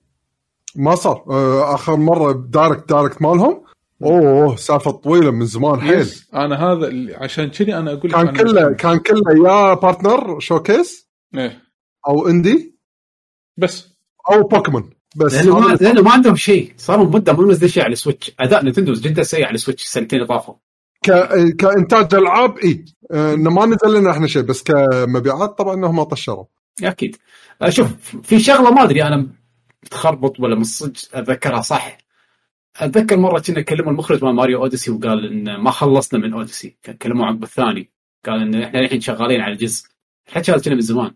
ما 0.76 0.94
صار. 0.94 1.24
آه، 1.30 1.74
آخر 1.74 1.96
مرة 1.96 2.32
Direct 2.32 2.88
Direct 2.88 3.22
مالهم؟ 3.22 3.62
أوه 4.02 4.56
سالفة 4.56 4.90
طويلة 4.90 5.30
من 5.30 5.46
زمان 5.46 5.80
حيل. 5.80 5.98
yes 5.98 6.28
أنا 6.34 6.56
هذا 6.56 6.88
اللي 6.88 7.14
عشان 7.14 7.50
كذي 7.50 7.76
أنا 7.76 7.92
أقول 7.92 8.10
لك 8.10 8.16
كان 8.16 8.36
كله 8.36 8.72
كان 8.72 8.98
كله 8.98 9.48
يا 9.48 9.74
partner 9.74 10.40
showcase 10.40 11.07
إيه. 11.34 11.62
أو 12.08 12.28
indie؟ 12.28 12.78
بس. 13.56 13.88
أو 14.30 14.42
بوكيمون. 14.42 14.90
بس. 15.16 15.34
لأنه 15.34 15.58
ما 15.58 15.74
لأنه 15.74 16.02
ما 16.02 16.12
عندهم 16.12 16.36
شيء. 16.36 16.72
صاروا 16.76 17.06
مدة 17.06 17.32
مو 17.32 17.42
منزل 17.42 17.70
شيء 17.70 17.82
على 17.82 17.92
ال 17.92 17.97
Switch. 17.97 18.32
أداء 18.40 18.64
Nintendo 18.64 18.92
جدا 18.92 19.22
سيء 19.22 19.44
على 19.44 19.54
ال 19.54 19.58
Switch 19.58 19.84
السنتين 19.84 20.18
اللي 20.18 20.28
طافوا. 20.28 20.54
ك... 21.04 21.10
كإنتاج 21.56 22.14
ألعاب 22.14 22.58
إي. 22.58 22.84
آه، 23.10 23.34
إنه 23.34 23.50
ما 23.50 23.66
نزل 23.66 23.98
لنا 23.98 24.10
إحنا 24.10 24.26
شيء 24.26 24.42
بس 24.42 24.62
كمبيعات 24.62 25.58
طبعا 25.58 25.74
إنهم 25.74 25.96
ما 25.96 26.04
طشروا. 26.04 26.44
أكيد. 26.82 27.16
آه، 27.62 27.70
شوف 27.70 28.16
في 28.22 28.40
شغلة 28.40 28.70
ما 28.70 28.82
أدري 28.82 29.02
أنا 29.02 29.28
متخربط 29.84 30.40
ولا 30.40 30.54
من 30.56 30.64
صدق 30.64 30.92
أتذكرها 31.14 31.60
صح. 31.60 31.98
أتذكر 32.76 33.16
مرة 33.16 33.40
كنا 33.40 33.60
كلموا 33.60 33.92
المخرج 33.92 34.24
مال 34.24 34.34
Mario 34.34 34.62
Odyssey 34.62 34.90
وقال 34.90 35.26
إن 35.26 35.60
ما 35.60 35.70
خلصنا 35.70 36.20
من 36.20 36.32
Odyssey. 36.32 36.76
كلموا 37.02 37.26
عقب 37.26 37.42
الثاني. 37.42 37.90
قال 38.26 38.42
إن 38.42 38.62
إحنا 38.62 38.80
الحين 38.80 39.00
شغالين 39.00 39.40
على 39.40 39.52
الجزء 39.52 39.88
الحكي 40.28 40.52
هذا 40.52 40.60
كنا 40.62 40.74
من 40.74 40.80
زمان. 40.80 41.14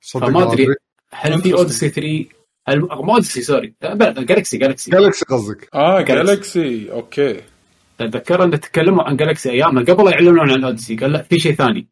صدق 0.00 0.26
فما 0.26 0.52
أدري 0.52 0.66
هل 1.12 1.42
في. 1.42 1.54
Odyssey 1.54 1.88
3 1.88 2.24
هل 2.68 2.80
مو 2.80 3.14
Odyssey 3.14 3.42
sorry 3.42 3.74
Galaxy 3.82 4.58
Galaxy 4.58 4.90
Galaxy 4.90 5.24
قصدك. 5.24 5.68
آه 5.74 6.00
Galaxy. 6.00 6.60
Galaxy 6.62 6.92
okay. 6.92 7.40
اتذكر 8.00 8.44
أن 8.44 8.60
تكلموا 8.60 9.02
عن 9.02 9.16
Galaxy 9.16 9.50
ايامها 9.50 9.84
قبل 9.84 10.04
لا 10.04 10.10
يعلنون 10.10 10.40
عن 10.40 10.50
ال 10.50 10.56
Odyssey 10.56 10.96
قال 10.96 11.12
لا 11.12 11.22
في 11.22 11.38
شيء 11.38 11.54
ثاني. 11.54 11.88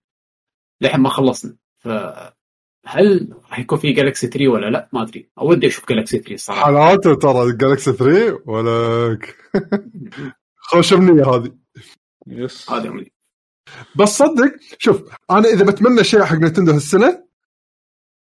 للحين 0.81 1.01
ما 1.01 1.09
خلصنا. 1.09 1.57
فهل 1.79 3.35
راح 3.51 3.59
يكون 3.59 3.79
في 3.79 3.92
Galaxy 3.92 4.26
3 4.27 4.49
ولا 4.49 4.70
لا؟ 4.70 4.88
ما 4.92 5.03
أدري. 5.03 5.29
أو 5.38 5.51
ودي 5.51 5.66
أشوف 5.66 5.88
Galaxy 5.88 6.18
3 6.18 6.35
الصراحه 6.35 6.62
حالاته 6.62 7.14
ترى 7.14 7.53
Galaxy 7.57 7.92
3 7.92 8.40
ولك 8.46 9.37
خوش 10.57 10.92
أمنية 10.92 11.25
هذه. 11.25 11.53
yes 12.26 12.70
هذا 12.70 12.88
أمني. 12.88 13.12
بس 13.96 14.09
صدق 14.09 14.52
شوف 14.78 15.02
أنا 15.30 15.48
إذا 15.48 15.64
بتمنى 15.64 16.04
شيء 16.04 16.22
حق 16.22 16.37
Nintendo 16.37 16.72
هالسنة 16.72 17.24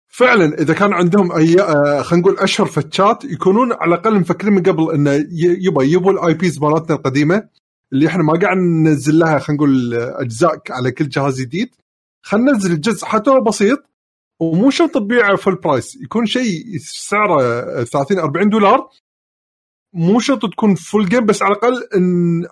فعلا 0.08 0.62
إذا 0.62 0.74
كان 0.74 0.94
عندهم 0.94 1.32
أي 1.32 1.62
آه، 1.62 2.02
خلينا 2.02 2.26
نقول 2.28 2.40
أشهر 2.40 2.68
فتشات 2.68 3.24
يكونون 3.24 3.74
على 3.74 3.96
الأقل 3.96 4.20
مفكرين 4.20 4.54
من 4.54 4.64
قبل 4.64 4.94
إنه 4.94 5.26
يبا 5.66 5.84
يبوا 5.84 6.12
ال 6.12 6.34
IPs 6.34 6.60
مالتنا 6.62 6.96
القديمة 6.96 7.50
اللي 7.94 8.08
إحنا 8.08 8.24
ما 8.24 8.40
قاعد 8.40 8.58
ننزل 8.58 9.20
لها 9.20 9.40
خلينا 9.40 9.64
نقول 9.64 9.94
أجزاء 9.94 10.62
على 10.70 10.92
كل 10.92 11.10
جهاز 11.10 11.42
جديد. 11.42 11.70
خلينا 12.22 12.52
ننزل 12.52 12.72
الجزء 12.72 13.06
حتى 13.06 13.32
لو 13.32 13.42
بسيط 13.44 13.80
ومو 14.40 14.70
شرط 14.70 14.92
تبيعه 14.94 15.36
full 15.36 15.56
price 15.56 15.96
يكون 15.96 16.26
شيء 16.26 16.78
سعره 16.80 17.42
آه، 17.44 17.84
30 17.84 18.20
40 18.20 18.50
دولار 18.50 18.90
مو 19.94 20.20
شرط 20.20 20.46
تكون 20.52 20.76
full 20.76 21.10
game 21.10 21.26
بس 21.26 21.42
على 21.44 21.54
الأقل 21.56 21.90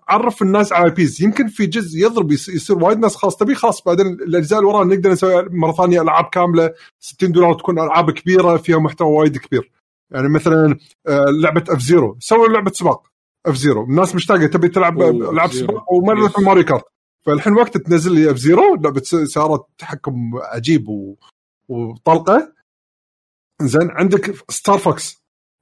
نعرف 0.10 0.42
الناس 0.42 0.74
على 0.74 0.92
IPs 0.92 1.22
يمكن 1.24 1.48
في 1.48 1.66
جزء 1.66 2.00
يضرب 2.00 2.32
يص- 2.32 2.50
يصير 2.50 2.78
وايد 2.78 3.00
ناس 3.00 3.16
خلاص 3.16 3.38
تبي 3.38 3.56
خلاص 3.56 3.84
بعدين 3.84 4.06
الأجزاء 4.08 4.60
اللي 4.60 4.70
وراها 4.72 4.86
نقدر 4.86 5.12
نسوي 5.12 5.50
مرة 5.50 5.72
ثانية 5.72 6.02
ألعاب 6.02 6.26
كاملة. 6.26 6.74
60 7.00 7.32
دولار 7.32 7.54
تكون 7.54 7.80
ألعاب 7.80 8.12
كبيرة 8.12 8.58
فيها 8.58 8.78
محتوى 8.78 9.08
وايد 9.18 9.38
كبير. 9.38 9.72
يعني 10.12 10.30
مثلا 10.30 10.78
آه، 11.08 11.26
لعبة 11.42 11.64
F-Zero 11.70 12.18
سووا 12.20 12.48
لعبة 12.48 12.72
سباق 12.72 13.08
F-Zero 13.46 13.84
الناس 13.84 14.16
مشتاقة 14.16 14.46
تبي 14.46 14.68
تلعب 14.70 15.02
العاب. 15.02 15.52
سباق 15.52 15.94
ومره 15.94 16.28
Yes. 16.30 16.40
Mario 16.44 16.64
Kart. 16.64 16.84
فالحين 17.26 17.54
وقت 17.54 17.78
تنزل 17.78 18.14
لي 18.16 18.32
F-Zero 18.32 18.76
لعبه 18.76 19.02
سيارات 19.04 19.68
تحكم 19.78 20.32
عجيب 20.36 20.90
و... 20.90 21.16
وطلقة. 21.70 22.54
زين 23.62 23.90
عندك 23.92 24.36
Star 24.52 24.78
Fox 24.78 25.17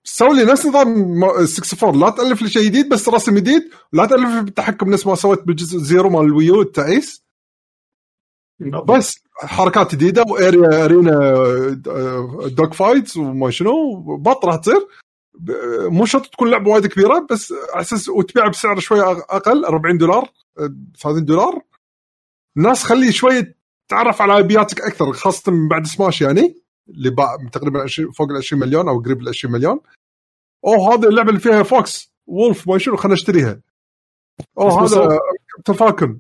سوي 0.08 0.36
لي 0.36 0.46
نفس 0.52 0.66
نظام 0.66 0.88
م- 1.20 1.24
64 1.24 2.00
لا 2.00 2.10
تألف 2.10 2.42
لي 2.42 2.50
شيء 2.50 2.64
جديد 2.64 2.90
بس 2.90 3.10
رسم 3.10 3.36
جديد. 3.36 3.62
لا 3.94 4.06
تألف 4.06 4.30
لي 4.36 4.42
بالتحكم 4.44 4.90
نفس 4.94 5.08
ما 5.08 5.16
سويت 5.16 5.44
بالجزء 5.44 5.78
Zero 5.80 6.10
مال 6.10 6.26
ال 6.26 6.33
Wii 6.33 6.55
U 6.55 6.62
التعيس. 6.62 7.26
بس 8.90 9.16
حركات 9.36 9.96
جديدة 9.96 10.24
و 10.30 10.41
area 10.41 10.86
arena 10.86 11.34
دوج 12.48 12.74
فايتس 12.74 13.18
وما 13.18 13.50
شنو. 13.52 13.96
بط 14.18 14.46
راح 14.46 14.56
تصير. 14.56 14.88
مو 15.90 16.06
شرط 16.06 16.26
تكون 16.26 16.50
لعبة 16.52 16.72
وايد 16.72 16.88
كبيرة 16.88 17.28
بس 17.32 17.54
على 17.74 17.82
أساس 17.82 18.10
وتبيع 18.10 18.48
بسعر 18.48 18.80
شوي 18.80 19.02
أقل 19.02 19.66
40 19.66 19.98
دولار 19.98 20.30
آه، 20.60 20.76
30 21.04 21.26
دولار. 21.26 21.62
الناس 22.58 22.84
خلي 22.84 23.12
شوي 23.12 23.56
تعرف 23.90 24.22
على 24.22 24.40
أبياتك 24.40 24.82
أكثر 24.82 25.14
خاصة 25.14 25.52
بعد 25.70 25.86
سماش 25.88 26.22
يعني. 26.22 26.65
تقريبا 27.52 27.82
20 27.84 28.12
فوق 28.12 28.30
ال 28.30 28.38
20 28.38 28.62
مليون 28.62 28.90
أو 28.90 29.00
قريب 29.00 29.22
ال 29.22 29.30
20 29.30 29.54
مليون. 29.54 29.80
أوه 30.66 30.94
هذه 30.94 31.10
اللعبة 31.10 31.30
اللي 31.30 31.40
فيها 31.40 31.64
فوكس 31.64 32.14
وولف 32.28 32.68
ما 32.68 32.78
شنو 32.78 32.96
خلينا 32.96 33.14
نشتريها. 33.14 33.62
أوه 34.58 34.84
هذا 34.84 35.20
تفاكم 35.66 36.20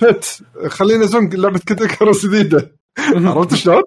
بيت 0.00 0.26
خلينا 0.66 1.04
نزون 1.04 1.28
لعبة 1.28 1.58
كرس 1.98 2.26
جديده 2.26 2.76
عرفت 2.98 3.54
شلون؟ 3.54 3.82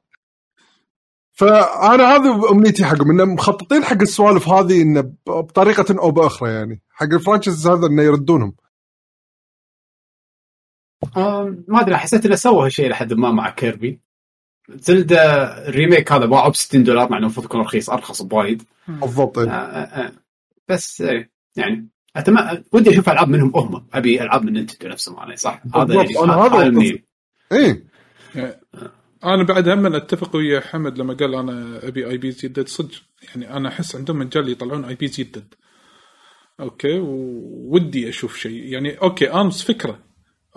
فأنا 1.32 2.16
هذه 2.16 2.52
أمنيتي 2.52 2.86
حقهم 2.86 3.12
انه 3.12 3.26
مخططين 3.26 3.84
حق 3.84 4.02
السوالف 4.02 4.50
هذه 4.50 4.82
إنه 4.82 5.14
بطريقة 5.28 6.02
أو 6.02 6.12
بأخرى 6.12 6.54
يعني. 6.54 6.82
حق 6.90 7.14
ال 7.14 7.19
franchise 7.19 7.68
هذا 7.68 7.88
إنه 7.88 8.04
يردونهم. 8.04 8.56
ما 11.68 11.82
أدري 11.82 11.98
حسيت 11.98 12.26
إنه 12.26 12.36
سوى 12.36 12.66
هالشيء 12.66 12.90
لحد 12.90 13.14
ما 13.14 13.32
مع 13.32 13.50
Kirby. 13.50 14.02
Zelda 14.70 15.68
ال 15.68 15.74
remake 15.74 16.12
هذا 16.12 16.26
باعه 16.26 16.50
ب 16.50 16.56
60 16.56 16.84
دولار 16.84 17.10
مع 17.10 17.18
إنه 17.18 17.26
المفروض 17.26 17.46
يكون 17.46 17.62
رخيص 17.62 17.90
أرخص 17.90 18.22
بوايد. 18.22 18.64
بالضبط. 18.88 19.38
آه،. 19.38 19.50
آه، 19.50 20.06
آه. 20.06 20.12
بس 20.68 21.04
يعني 21.56 21.88
أتم... 22.16 22.38
ودي 22.72 22.90
أشوف 22.90 23.10
ألعاب 23.10 23.30
منهم 23.30 23.52
هم 23.56 23.88
أبي 23.94 24.22
ألعاب 24.22 24.44
من 24.44 24.54
Nintendo 24.54 24.88
نفسهم 24.88 25.20
أنا 25.20 25.36
صح؟ 25.36 25.62
هذا 25.76 25.96
يعني 25.96 26.20
أنا 26.20 26.34
هذا. 26.34 26.82
إيه. 27.52 27.88
أنا 29.24 29.44
بعد 29.44 29.70
هم 29.70 29.96
أتفق 29.96 30.36
ويا 30.36 30.60
حمد 30.60 30.98
لما 30.98 31.14
قال 31.14 31.36
أنا 31.36 31.88
أبي 31.88 32.08
IP 32.10 32.28
يدد 32.28 32.68
صدق 32.68 32.96
يعني 33.30 33.58
أنا 33.58 33.70
أحس 33.70 33.96
عندهم 33.96 34.20
مجال 34.20 34.50
يطلعون 34.50 34.86
IP 34.86 35.06
يدد 35.06 35.54
okay 36.60 37.00
وودي 37.00 38.10
أشوف 38.10 38.38
شيء. 38.38 38.64
يعني 38.64 39.02
okay 39.02 39.30
أمس 39.30 39.64
فكرة. 39.64 40.07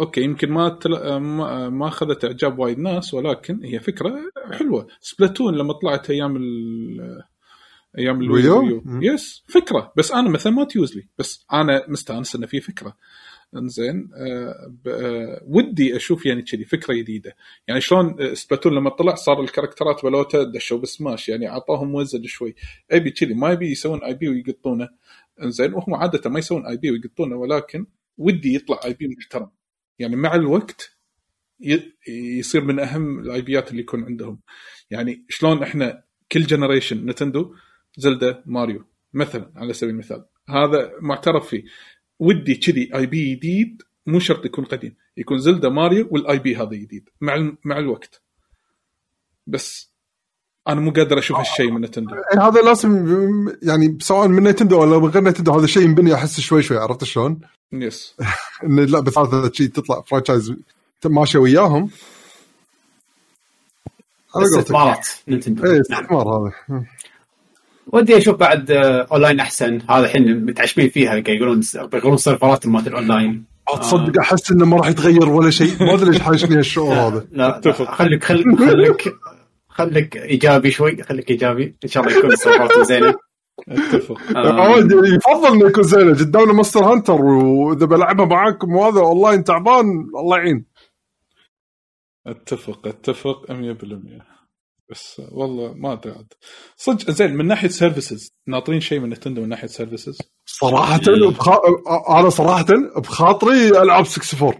okay 0.01 0.21
يمكن 0.21 0.51
ما 0.51 0.69
تل... 0.69 1.17
ما 1.17 1.69
ما 1.69 1.89
أخذت 1.89 2.25
إعجاب 2.25 2.59
وايد 2.59 2.79
ناس 2.79 3.15
ولكن 3.15 3.65
هي 3.65 3.81
فكرة 3.81 4.15
حلوة. 4.53 4.87
Splatoon 5.01 5.55
لما 5.55 5.73
طلعت 5.73 6.11
أيام 6.11 6.37
ال... 6.37 7.23
أيام 7.99 8.21
ال 8.21 8.31
Wii 8.31 8.62
U؟ 8.62 8.83
yes 9.03 9.45
فكرة. 9.49 9.93
بس 9.97 10.13
أنا 10.13 10.31
مثلا 10.31 10.53
ما 10.53 10.65
تيوز 10.65 10.97
لي. 10.97 11.09
بس 11.19 11.47
أنا 11.53 11.85
مستأنس 11.89 12.37
إنه 12.37 12.47
في 12.47 12.61
فكرة. 12.61 12.97
إنزين 13.57 14.11
آه 14.15 14.73
آه 14.87 15.43
ودي 15.47 15.97
أشوف 15.97 16.27
يعني 16.27 16.43
كذي 16.43 16.65
فكرة 16.65 16.95
جديدة. 16.95 17.37
يعني 17.69 17.81
شلون 17.81 18.17
آه، 18.21 18.35
Splatoon 18.35 18.75
لما 18.75 18.91
طلع 18.91 19.15
صار 19.15 19.41
ال 19.41 19.47
characterات 19.47 20.05
بلوتا 20.05 20.43
دشوا 20.43 20.79
بسماش. 20.79 21.29
يعني 21.29 21.49
أعطاهم 21.49 21.95
وزن 21.95 22.23
شوي. 22.25 22.55
أبي 22.91 23.11
كذي. 23.11 23.35
ما 23.35 23.51
يبي 23.51 23.71
يسوون 23.71 24.05
IP 24.05 24.29
ويقطونه. 24.29 24.89
إنزين 25.43 25.75
وهم 25.75 25.95
عادة 25.95 26.31
ما 26.31 26.39
يسوون 26.39 26.67
IP 26.67 26.91
ويقطونه 26.91 27.37
ولكن 27.37 27.87
ودي 28.19 28.55
يطلع 28.55 28.81
IP 28.85 29.09
محترم. 29.09 29.51
يعني 30.01 30.17
مع 30.17 30.35
الوقت 30.35 30.97
يصير 32.09 32.65
من 32.65 32.79
أهم 32.79 33.19
ال 33.19 33.43
IPات 33.43 33.71
اللي 33.71 33.83
يكون 33.83 34.05
عندهم. 34.05 34.41
يعني 34.91 35.25
شلون 35.29 35.63
إحنا 35.63 36.05
كل 36.33 36.43
generation 36.43 37.07
Nintendo 37.07 37.55
Zelda 37.97 38.43
Mario 38.47 38.85
مثلا 39.13 39.53
على 39.57 39.73
سبيل 39.73 39.95
المثال. 39.95 40.25
هذا 40.49 40.93
معترف 41.01 41.49
فيه. 41.49 41.65
ودي 42.19 42.55
كذي 42.55 42.95
IP 42.95 43.35
جديد 43.35 43.83
مو 44.07 44.19
شرط 44.19 44.47
يكون 44.47 44.65
قديم. 44.65 44.97
يكون 45.17 45.39
Zelda 45.39 45.69
Mario 45.69 46.09
وال 46.11 46.39
IP 46.39 46.57
هذا 46.57 46.77
جديد. 46.77 47.09
مع 47.21 47.57
مع 47.65 47.79
الوقت. 47.79 48.23
بس 49.47 49.90
أنا 50.69 50.81
مو 50.81 50.91
قادر 50.91 51.19
أشوف 51.19 51.37
هالشيء 51.37 51.71
من 51.71 51.81
Nintendo. 51.81 52.15
إيه، 52.15 52.49
هذا 52.49 52.61
لازم 52.61 53.07
يعني 53.63 53.99
سواء 54.01 54.29
من 54.29 54.43
Nintendo 54.43 54.81
ولا 54.81 54.99
من 54.99 55.09
غير 55.09 55.23
نتندو 55.23 55.53
هذا 55.53 55.65
الشيء 55.65 55.83
ينبني 55.83 56.15
أحس 56.15 56.41
شوي 56.41 56.63
شوي 56.63 56.79
عرفت 56.79 57.05
شلون؟ 57.05 57.41
yes 57.73 58.15
ان 58.65 58.79
اللعبه 58.79 59.11
ثالثه 59.11 59.53
شيء 59.53 59.67
تطلع 59.69 60.03
franchise 60.07 60.55
ماشيه 61.05 61.39
وياهم. 61.39 61.91
استثمارات 64.37 65.09
Nintendo 65.29 65.65
إيه 65.65 65.71
نعم. 65.71 65.81
استثمار 65.81 66.29
هذا. 66.29 66.85
ودي 67.87 68.17
أشوف 68.17 68.37
بعد 68.37 68.71
آه، 68.71 69.07
اونلاين 69.13 69.41
أحسن. 69.41 69.81
هذا 69.91 70.05
الحين 70.05 70.45
متعشمين 70.45 70.89
فيها 70.89 71.15
يقولون 71.15 71.61
بيغيرون 71.75 72.17
serverات 72.17 72.67
مالت 72.67 72.87
الاونلاين 72.87 73.45
تصدق 73.81 74.21
أحس 74.21 74.51
إنه 74.51 74.65
ما 74.65 74.77
راح 74.77 74.89
يتغير 74.89 75.29
ولا 75.29 75.51
شيء. 75.51 75.77
ما 75.81 75.95
أدري 75.95 76.11
ليش 76.11 76.21
حاشني 76.21 76.57
هالشعور 76.57 76.95
هذا. 76.95 77.27
لا 77.33 77.59
أتفق. 77.59 77.95
خليك 77.95 78.25
خليك 78.25 78.59
خليك. 78.59 79.15
خليك 79.81 80.17
إيجابي 80.17 80.71
شوي 80.71 81.03
خليك 81.03 81.31
إيجابي. 81.31 81.77
إن 81.85 81.89
شاء 81.89 82.05
الله 82.05 82.19
يكون 82.19 82.33
ال 82.33 82.39
serverات 82.40 82.87
زينه 82.87 83.15
أتفق. 83.69 84.21
آه، 84.37 84.53
عواد 84.53 84.93
يفضل 84.93 85.47
انه 85.55 85.67
يكون 85.69 85.83
زينه 85.83 86.19
قدامنا 86.19 86.53
Monster 86.53 86.85
Hunter 86.85 87.21
وإذا 87.25 87.87
بلعبها 87.87 88.27
معاكم 88.27 88.73
وهذا 88.77 89.01
أونلاين 89.01 89.45
تعبان 89.45 89.87
الله 90.21 90.37
يعين. 90.37 90.65
أتفق 92.27 92.87
أتفق 92.87 93.47
100% 93.53 94.31
بس 94.91 95.23
والله 95.33 95.75
ما 95.75 95.93
أدري 95.93 96.13
عاد. 96.13 96.33
صدق 96.77 97.11
زين 97.11 97.37
من 97.37 97.47
ناحية 97.47 97.69
services 97.69 98.33
ناطرين 98.47 98.81
شيء 98.81 99.01
من 99.01 99.09
نتندو 99.09 99.43
من 99.43 99.49
ناحية 99.49 99.67
services 99.67 100.19
صراحة 100.47 101.01
بخا... 101.31 101.61
أنا 102.21 102.29
صراحة 102.29 102.67
بخاطري 102.97 103.69
العب 103.69 104.05
64 104.05 104.55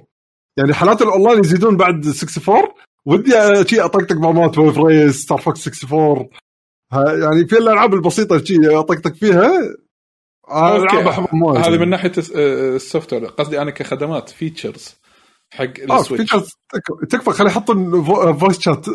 يعني 0.57 0.75
حالات 0.75 1.03
الأونلاين 1.03 1.41
يزيدون 1.41 1.77
بعد 1.77 2.07
64 2.07 2.63
ودي 3.07 3.31
شي 3.69 3.81
أطقطق 3.81 4.17
مامات 4.17 4.59
ويف 4.59 4.79
ريس 4.79 5.17
ستار 5.23 5.39
فوكس 5.39 5.69
64 5.85 6.29
ها 6.93 7.13
يعني 7.13 7.47
في 7.49 7.59
الألعاب 7.59 7.95
البسيطة 7.95 8.45
شي 8.45 8.69
أطقطق 8.69 9.15
فيها؟ 9.15 9.53
وايد 11.43 11.65
هذه 11.65 11.77
من 11.79 11.89
ناحية 11.91 12.13
الس- 12.19 12.33
آه، 12.37 12.77
ال 12.77 13.13
software 13.13 13.27
قصدي 13.27 13.63
أنا 13.63 13.71
كخدمات 13.71 14.29
features 14.31 14.95
حق 15.53 15.65
آه 15.91 16.01
السويتش. 16.01 16.33
تكفى 17.11 17.31
خلي 17.31 17.49
يحطون 17.49 18.05
فو- 18.05 18.35
voice 18.35 18.61
chat 18.61 18.91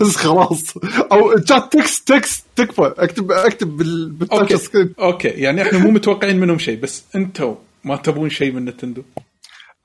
بس 0.00 0.16
خلاص. 0.16 0.76
أو 1.12 1.36
chat 1.44 1.72
text 1.72 2.08
text 2.12 2.46
تكفى. 2.56 2.94
اكتب 2.98 3.32
أكتب 3.32 3.76
بال- 3.76 4.10
بال 4.10 4.21
touch. 4.21 4.54
screen 4.54 4.94
okay. 5.00 5.28
يعني 5.28 5.62
إحنا 5.62 5.78
مو 5.78 5.90
متوقعين 5.90 6.40
منهم 6.40 6.58
شيء 6.58 6.80
بس 6.80 7.04
أنتم 7.14 7.54
ما 7.84 7.96
تبون 7.96 8.30
شيء 8.30 8.52
من 8.52 8.64
نتندو. 8.64 9.02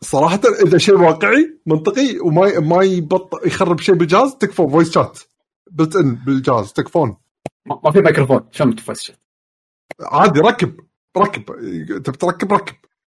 صراحة 0.03 0.41
إذا 0.67 0.77
شيء 0.77 0.95
واقعي 0.95 1.59
منطقي 1.65 2.19
وما 2.19 2.59
ما 2.59 2.83
يبط 2.83 3.45
يخرب 3.45 3.79
شيء 3.79 3.95
بالجهاز 3.95 4.35
تكفى 4.35 4.55
voice 4.55 4.93
chat 4.93 5.19
built 5.71 5.95
in 5.95 6.15
بالجهاز 6.15 6.73
تكفون 6.73 7.17
ما 7.83 7.91
في 7.91 7.99
ميكروفون 7.99 8.47
شلون 8.51 8.75
تفسر 8.75 9.13
عادي 10.01 10.39
ركب 10.39 10.79
ركب 11.17 11.45
تبي 12.03 12.17
تركب 12.17 12.53
ركب. 12.53 12.75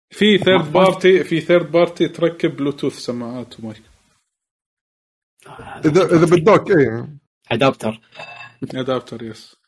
في 0.09 0.37
third 0.37 0.73
party 0.73 1.23
في 1.23 1.41
third 1.41 1.71
party 1.71 2.07
تركب 2.07 2.55
بلوتوث 2.55 2.97
سماعات 2.97 3.59
ومايك. 3.59 3.83
اذا 5.85 6.05
إذا 6.05 6.25
بال 6.25 6.41
dock 6.41 6.71
اي 6.71 7.07
adapter 7.51 8.01
adapter 8.73 9.23
yes 9.23 9.62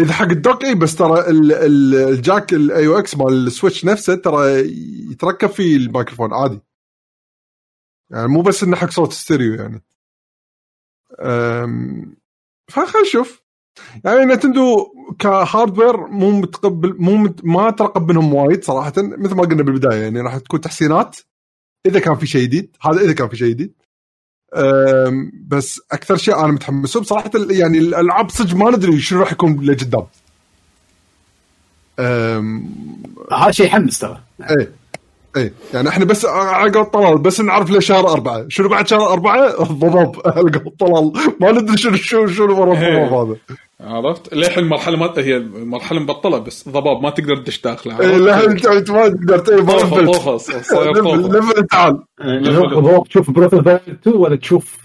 إذا 0.00 0.12
حق 0.12 0.28
ال 0.30 0.37
dock 0.37 0.64
اي 0.64 0.74
بس 0.74 0.96
ترى 0.96 1.20
ال- 1.30 1.52
ال- 1.52 1.94
ال 1.94 2.06
jack 2.06 2.52
الاي 2.52 2.86
AUX 2.86 3.16
مال 3.16 3.46
السويتش 3.46 3.84
نفسه 3.84 4.14
ترى 4.14 4.58
يتركب 5.10 5.48
فيه 5.48 5.76
الميكروفون 5.76 6.34
عادي. 6.34 6.60
يعني 8.10 8.28
مو 8.28 8.42
بس 8.42 8.62
إنه 8.62 8.76
حق 8.76 8.90
صوت 8.90 9.12
ستيريو 9.12 9.54
يعني. 9.54 9.82
فخلينا 12.70 13.00
نشوف. 13.02 13.42
يعني 14.04 14.24
نتندو 14.24 14.92
كهاردوير 15.18 15.96
مو 16.06 16.30
متقبل 16.30 16.96
مو 16.98 17.16
مت 17.16 17.44
ما 17.44 17.70
ترقب 17.70 18.10
منهم 18.10 18.34
وايد 18.34 18.64
صراحة 18.64 18.92
مثل 18.96 19.34
ما 19.34 19.42
قلنا 19.42 19.62
بالبداية 19.62 20.02
يعني 20.02 20.20
راح 20.20 20.38
تكون 20.38 20.60
تحسينات 20.60 21.16
إذا 21.86 22.00
كان 22.00 22.16
في 22.16 22.26
شيء 22.26 22.42
جديد. 22.42 22.76
هذا 22.82 23.00
إذا 23.00 23.12
كان 23.12 23.28
في 23.28 23.36
شيء 23.36 23.48
جديد. 23.48 23.79
بس 25.48 25.80
أكثر 25.92 26.16
شيء 26.16 26.38
أنا 26.38 26.52
متحمس 26.52 26.96
له 26.96 27.02
بصراحه 27.02 27.30
يعني 27.50 27.78
الألعاب 27.78 28.30
صدق 28.30 28.56
ما 28.56 28.70
ندري 28.70 29.00
شنو 29.00 29.20
راح 29.20 29.32
يكون 29.32 29.64
لقدام. 29.64 30.06
هذا 33.32 33.50
شيء 33.50 33.66
يحمس 33.66 33.98
ترى. 33.98 34.20
إيه. 34.50 34.79
إيه 35.36 35.52
يعني 35.74 35.88
إحنا 35.88 36.04
بس 36.04 36.24
على 36.26 36.80
الطلال 36.80 37.18
بس 37.18 37.40
نعرف 37.40 37.70
له 37.70 37.80
شهر 37.80 38.08
أربعة. 38.12 38.46
شنو 38.48 38.68
بعد 38.68 38.88
شهر 38.88 39.12
أربعة؟ 39.12 39.62
الضباب 39.62 40.16
على 40.26 40.40
الطلال 40.66 41.12
ما 41.40 41.52
ندري 41.52 41.76
شنو 41.76 41.96
شنو 41.96 42.26
شنو 42.26 42.60
ورا 42.60 42.72
الضباب 42.72 43.12
هذا. 43.28 43.36
عرفت؟ 43.80 44.34
للحين 44.34 44.64
المرحلة 44.64 44.96
ما 44.96 45.12
هي 45.18 45.36
المرحلة 45.36 46.00
مبطلة 46.00 46.38
بس 46.38 46.68
ضباب 46.68 47.02
ما 47.02 47.10
تقدر 47.10 47.36
تدش 47.36 47.60
داخله. 47.60 48.00
إيه 48.00 48.16
لا 48.16 48.44
انت 48.44 48.66
ما 48.66 49.08
تقدر. 49.08 49.38
تقدر 49.38 49.62
ما 49.62 50.38
صاير 50.38 50.92
ليفل 51.32 51.66
تعال. 51.66 52.02
هو 52.74 53.04
تشوف 53.04 53.30
بروث 53.30 53.54
اوف 53.54 53.68
2 53.68 54.16
ولا 54.16 54.36
تشوف 54.36 54.76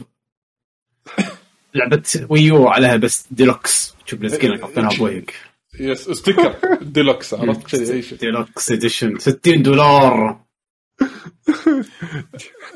لعبة 1.76 2.04
ويو 2.30 2.68
عليها 2.68 2.96
بس 2.96 3.28
ديلوكس 3.32 3.96
تشوف 4.06 4.22
السكين 4.22 4.62
حاطينها 4.62 4.90
بوجهك 4.98 5.34
يس 5.80 6.10
ستيكر 6.10 6.56
ديلوكس 6.82 7.34
عرفت 7.34 7.68
كذي 7.68 7.94
اي 7.94 8.02
شيء 8.02 8.18
ديلوكس 8.18 8.72
اديشن 8.72 9.20
60 9.20 9.64
دولار 9.64 10.46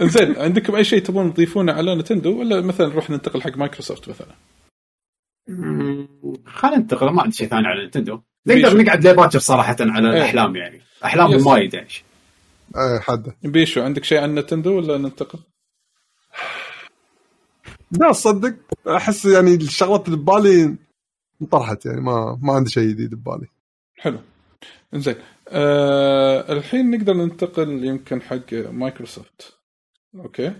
زين 0.01 0.35
عندكم 0.37 0.75
أي 0.75 0.83
شيء 0.83 0.99
تبون 1.01 1.33
تضيفونه 1.33 1.73
على 1.73 1.95
نتندو؟ 1.95 2.39
ولا 2.39 2.61
مثلا 2.61 2.87
نروح 2.87 3.09
ننتقل 3.09 3.41
حق 3.41 3.57
مايكروسوفت 3.57 4.09
مثلا؟ 4.09 4.35
خلينا 6.45 6.77
ننتقل 6.77 7.09
ما 7.09 7.21
عندي 7.21 7.35
شيء 7.35 7.47
ثاني 7.47 7.67
على 7.67 7.83
بيشو. 7.83 8.23
نقدر 8.47 8.77
نقعد 8.83 9.07
لباكر 9.07 9.39
صراحة 9.39 9.75
على 9.79 10.09
إيه. 10.09 10.17
الأحلام 10.17 10.55
يعني؟ 10.55 10.81
أحلام. 11.05 11.47
وايد 11.47 11.73
يعني. 11.73 11.87
إيه 12.75 12.99
حده 12.99 13.35
بيشو 13.43 13.81
عندك 13.81 14.03
شيء 14.03 14.17
عن 14.17 14.35
نتندو 14.35 14.77
ولا 14.77 14.97
ننتقل؟ 14.97 15.39
لا 17.91 18.11
تصدق 18.11 18.55
أحس 18.87 19.25
يعني 19.25 19.55
الشغلات 19.55 20.05
اللي 20.05 20.17
ببالي 20.17 20.75
انطرحت 21.41 21.85
يعني 21.85 22.01
ما 22.01 22.39
ما 22.41 22.53
عندي 22.53 22.69
شيء 22.69 22.89
جديد 22.89 23.15
ببالي. 23.15 23.47
حلو. 23.95 24.19
زين 24.93 25.15
آه 25.47 26.51
الحين 26.51 26.91
نقدر 26.91 27.13
ننتقل 27.13 27.83
يمكن 27.83 28.21
حق 28.21 28.53
مايكروسوفت. 28.53 29.57
okay؟ 30.15 30.53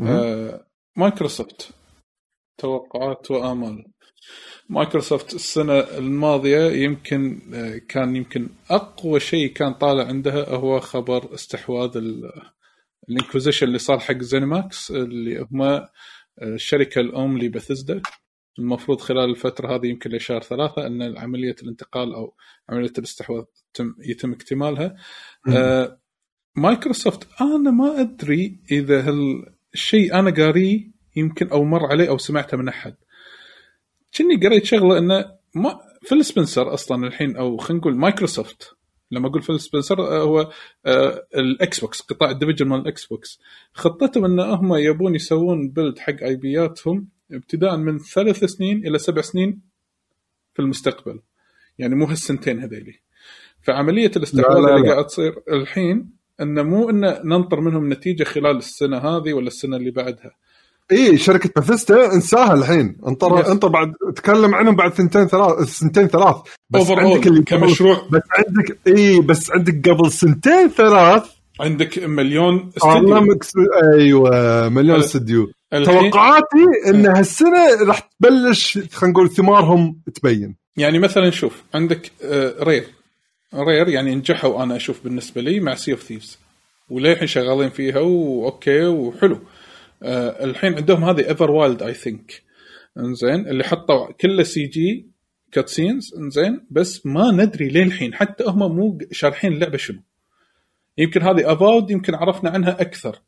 آه 0.00 0.66
مايكروسوفت 0.96 1.70
توقعات 2.58 3.30
وآمال. 3.30 3.92
مايكروسوفت 4.68 5.34
السنة 5.34 5.78
الماضية 5.78 6.70
يمكن 6.70 7.40
آه، 7.54 7.78
كان 7.88 8.16
يمكن 8.16 8.48
أقوى 8.70 9.20
شيء 9.20 9.52
كان 9.52 9.74
طالع 9.74 10.04
عندها 10.06 10.54
هو 10.54 10.80
خبر 10.80 11.34
استحواذ 11.34 12.02
ال 13.08 13.13
acquisition 13.13 13.66
اللي 13.66 13.78
صار 13.78 13.98
حق 13.98 14.18
زينماكس 14.18 14.90
اللي 14.90 15.40
هم 15.40 15.62
آه، 15.62 15.88
الشركة 16.42 17.00
الأم 17.00 17.38
لبثزدا 17.38 18.02
المفروض 18.58 19.00
خلال 19.00 19.30
الفترة 19.30 19.74
هذه 19.76 19.86
يمكن 19.86 20.10
لشهر 20.10 20.40
ثلاثة 20.40 20.86
أن 20.86 21.18
عملية 21.18 21.56
الانتقال 21.62 22.14
أو 22.14 22.34
عملية 22.68 22.92
الاستحواذ 22.98 23.44
يتم, 23.70 23.94
يتم 23.98 24.32
اكتمالها. 24.32 24.96
آه 25.48 25.98
مايكروسوفت 26.56 27.28
أنا 27.40 27.70
ما 27.70 28.00
أدري 28.00 28.60
إذا 28.70 29.08
هالشيء 29.08 30.14
أنا 30.14 30.30
قاريه 30.30 30.90
يمكن 31.16 31.48
أو 31.48 31.64
مر 31.64 31.86
عليه 31.86 32.08
أو 32.08 32.18
سمعته 32.18 32.56
من 32.56 32.68
أحد. 32.68 32.94
كني 34.16 34.36
قريت 34.46 34.64
شغلة 34.64 34.98
إنه 34.98 35.24
ما 35.54 35.80
فيل 36.02 36.24
سبنسر 36.24 36.74
أصلا 36.74 37.06
الحين 37.06 37.36
أو 37.36 37.56
خلينا 37.56 37.80
نقول 37.80 37.96
مايكروسوفت. 37.96 38.76
لما 39.12 39.28
أقول 39.28 39.42
فيل 39.42 39.60
سبنسر 39.60 40.00
آه، 40.00 40.22
هو 40.22 40.50
آه، 40.86 41.26
الاكس 41.36 41.80
بوكس 41.80 42.00
قطاع 42.00 42.30
ال 42.30 42.34
division 42.34 42.68
مال 42.68 42.80
الاكس 42.80 43.06
بوكس 43.06 43.40
خطتهم 43.72 44.24
إن 44.24 44.40
هم 44.40 44.74
يبون 44.74 45.14
يسوون 45.14 45.70
build 45.70 45.98
حق 45.98 46.22
IP 46.22 46.36
اتهم 46.36 47.08
ابتداء 47.32 47.76
من 47.76 47.98
ثلاث 47.98 48.44
سنين 48.44 48.86
إلى 48.86 48.98
سبع 48.98 49.22
سنين 49.22 49.60
في 50.54 50.62
المستقبل 50.62 51.20
يعني 51.78 51.94
مو 51.94 52.04
هالسنتين 52.04 52.60
هذيلي 52.60 52.94
فعملية 53.62 54.10
لا، 54.34 54.76
اللي. 54.76 54.90
قاعد 54.92 55.06
تصير 55.06 55.34
الحين 55.52 56.10
انه 56.40 56.62
مو 56.62 56.90
انه 56.90 57.20
ننطر 57.24 57.60
منهم 57.60 57.92
نتيجة 57.92 58.24
خلال 58.24 58.56
السنة 58.56 58.98
هذه 58.98 59.32
ولا 59.32 59.46
السنة 59.46 59.76
اللي 59.76 59.90
بعدها 59.90 60.30
اي 60.92 61.18
شركة 61.18 61.50
باثيستا 61.56 62.12
انساها 62.14 62.54
الحين 62.54 62.98
انطر 63.06 63.42
Yes. 63.42 63.48
انطر 63.50 63.68
بعد 63.68 63.92
تكلم 64.16 64.54
عنهم 64.54 64.76
بعد 64.76 64.94
سنتين 64.94 65.26
ثلاث 65.26 65.68
سنتين 65.68 66.06
ثلاث 66.06 66.36
بس 66.70 66.82
Overall 66.86 66.98
عندك 66.98 67.26
اللي 67.26 67.42
كمشروع. 67.42 68.08
بس 68.12 68.20
عندك 68.38 68.78
اي 68.86 69.20
بس 69.20 69.50
عندك 69.50 69.88
قبل 69.88 70.10
سنتين 70.12 70.68
ثلاث 70.68 71.24
عندك 71.60 71.98
مليون 71.98 72.70
استديو 72.76 73.00
برنامج 73.00 73.42
أيوه 73.94 74.68
مليون 74.68 74.96
أه. 74.96 75.00
استديو 75.00 75.50
توقعاتي 75.72 76.66
إن 76.86 77.06
هالسنة 77.06 77.84
راح 77.86 77.98
تبلش 77.98 78.78
خلينا 78.78 79.12
نقول 79.12 79.30
ثمارهم 79.30 80.00
تبين. 80.14 80.56
يعني 80.76 80.98
مثلا 80.98 81.30
شوف 81.30 81.62
عندك 81.74 82.10
آه، 82.24 82.54
رير 82.62 82.84
رير 83.54 83.88
يعني 83.88 84.14
نجحوا 84.14 84.62
أنا 84.62 84.76
أشوف 84.76 85.04
بالنسبة 85.04 85.40
لي 85.40 85.60
مع 85.60 85.74
Sea 85.74 85.92
of 85.92 86.02
Thieves 86.02 86.38
وللحين 86.90 87.26
شغالين 87.26 87.70
فيها 87.70 87.98
و 87.98 88.15
okay 88.15 88.84
وحلو. 88.86 89.38
آه، 90.02 90.44
الحين 90.44 90.74
عندهم 90.74 91.04
هذه 91.04 91.28
Everwild 91.28 91.82
I 91.82 91.94
think 91.94 92.42
إنزين 92.98 93.48
اللي 93.48 93.64
حطوا 93.64 94.12
كله 94.12 94.42
CG 94.42 95.06
cutscenes 95.52 96.14
إنزين 96.18 96.66
بس 96.70 97.06
ما 97.06 97.30
ندري 97.30 97.68
للحين. 97.68 98.14
حتى 98.14 98.44
هم 98.44 98.76
مو 98.76 98.98
شارحين 99.12 99.52
اللعبة 99.52 99.76
شنو. 99.76 99.98
يمكن 100.98 101.22
هذه 101.22 101.52
Avowed 101.52 101.90
يمكن 101.90 102.14
عرفنا 102.14 102.50
عنها 102.50 102.80
أكثر. 102.80 103.22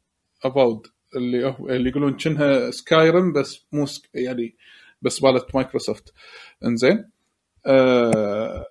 Avowed 0.45 0.87
اللي 1.17 1.57
اللي 1.61 1.91
يقولون 1.91 2.17
كأنها 2.17 2.71
سكايرم 2.71 3.33
بس 3.33 3.67
مو. 3.73 3.87
يعني 4.15 4.57
بس 5.03 5.21
بالت 5.21 5.55
مايكروسوفت 5.55 6.13
إنزين. 6.65 7.11
آه 7.67 8.67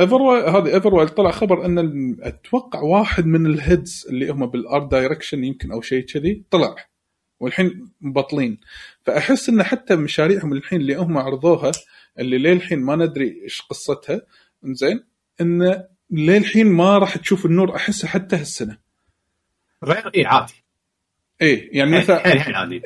ايفر 0.00 0.22
هذه 0.22 0.74
ايفر 0.74 1.08
طلع 1.08 1.30
خبر 1.30 1.66
إن 1.66 2.16
أتوقع 2.20 2.80
واحد 2.80 3.26
من 3.26 3.46
ال 3.46 3.56
heads 3.56 4.06
اللي 4.10 4.30
هم 4.30 4.46
بال 4.46 4.64
art 4.64 4.90
direction 4.90 5.44
يمكن 5.44 5.72
أو 5.72 5.80
شيء 5.80 6.04
كذي 6.04 6.44
طلع. 6.50 6.76
والحين 7.40 7.90
مبطلين. 8.00 8.60
فأحس 9.02 9.48
إن 9.48 9.62
حتى 9.62 9.96
مشاريعهم 9.96 10.52
الحين 10.52 10.80
اللي 10.80 10.94
هم 10.94 11.18
عرضوها 11.18 11.72
اللي 12.18 12.38
للحين 12.38 12.78
ما 12.78 12.96
ندري 12.96 13.42
إيش 13.44 13.62
قصتها 13.62 14.20
زين 14.64 15.04
إن 15.40 15.84
للحين 16.12 16.66
ما 16.66 16.98
راح 16.98 17.16
تشوف 17.16 17.46
النور 17.46 17.76
أحسه 17.76 18.08
حتى 18.08 18.36
هالسنة. 18.36 18.78
غير 19.84 20.10
اي 20.16 20.24
عادي. 20.24 20.64
إيه 21.42 21.78
يعني 21.78 21.98
مثلا 21.98 22.22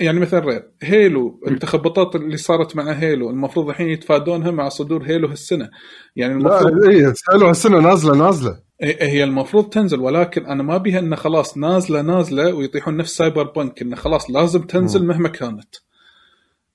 يعني 0.01 0.21
مثلا 0.21 0.41
رير 0.41 0.71
هيلو 0.83 1.41
التخبطات 1.49 2.17
اللي 2.17 2.37
صارت 2.37 2.77
مع 2.77 2.93
هيلو 2.93 3.31
المفروض 3.31 3.69
الحين 3.69 3.89
يتفادونها 3.89 4.51
مع 4.51 4.69
صدور 4.69 5.03
هيلو 5.03 5.29
هالسنة. 5.29 5.71
يعني 6.17 6.33
المفروض 6.33 6.85
اي 6.85 7.15
سالوا 7.15 7.49
هالسنة 7.49 7.81
نازلة 7.81 8.17
نازلة. 8.17 8.61
هي 8.83 8.97
هي 9.01 9.25
المفروض 9.25 9.69
تنزل 9.69 10.01
ولكن 10.01 10.47
أنا 10.47 10.63
ما 10.63 10.77
بيها 10.77 10.99
إنه 10.99 11.17
خلاص 11.17 11.57
نازلة 11.57 12.03
نازلة 12.03 12.55
ويطيحون 12.55 12.97
نفس 12.97 13.17
سايبر 13.17 13.43
بانك 13.43 13.83
إنه 13.83 13.97
خلاص 13.97 14.31
لازم 14.31 14.63
تنزل 14.63 15.07
مهما 15.07 15.29
كانت. 15.29 15.75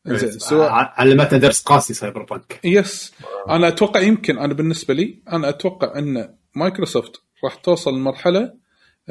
زين 0.06 0.32
سواء 0.32 0.70
علمتنا 0.72 1.40
درس 1.40 1.62
قاسي 1.62 1.94
سايبر 1.94 2.24
بانك. 2.24 2.60
يس. 2.64 3.14
أنا 3.50 3.68
أتوقع 3.68 4.00
يمكن 4.00 4.38
أنا 4.38 4.54
بالنسبة 4.54 4.94
لي 4.94 5.20
أنا 5.32 5.50
أتوقع 5.50 6.00
إن 6.00 6.39
مايكروسوفت 6.56 7.22
راح 7.44 7.56
توصل 7.56 7.94
لمرحلة 7.94 8.54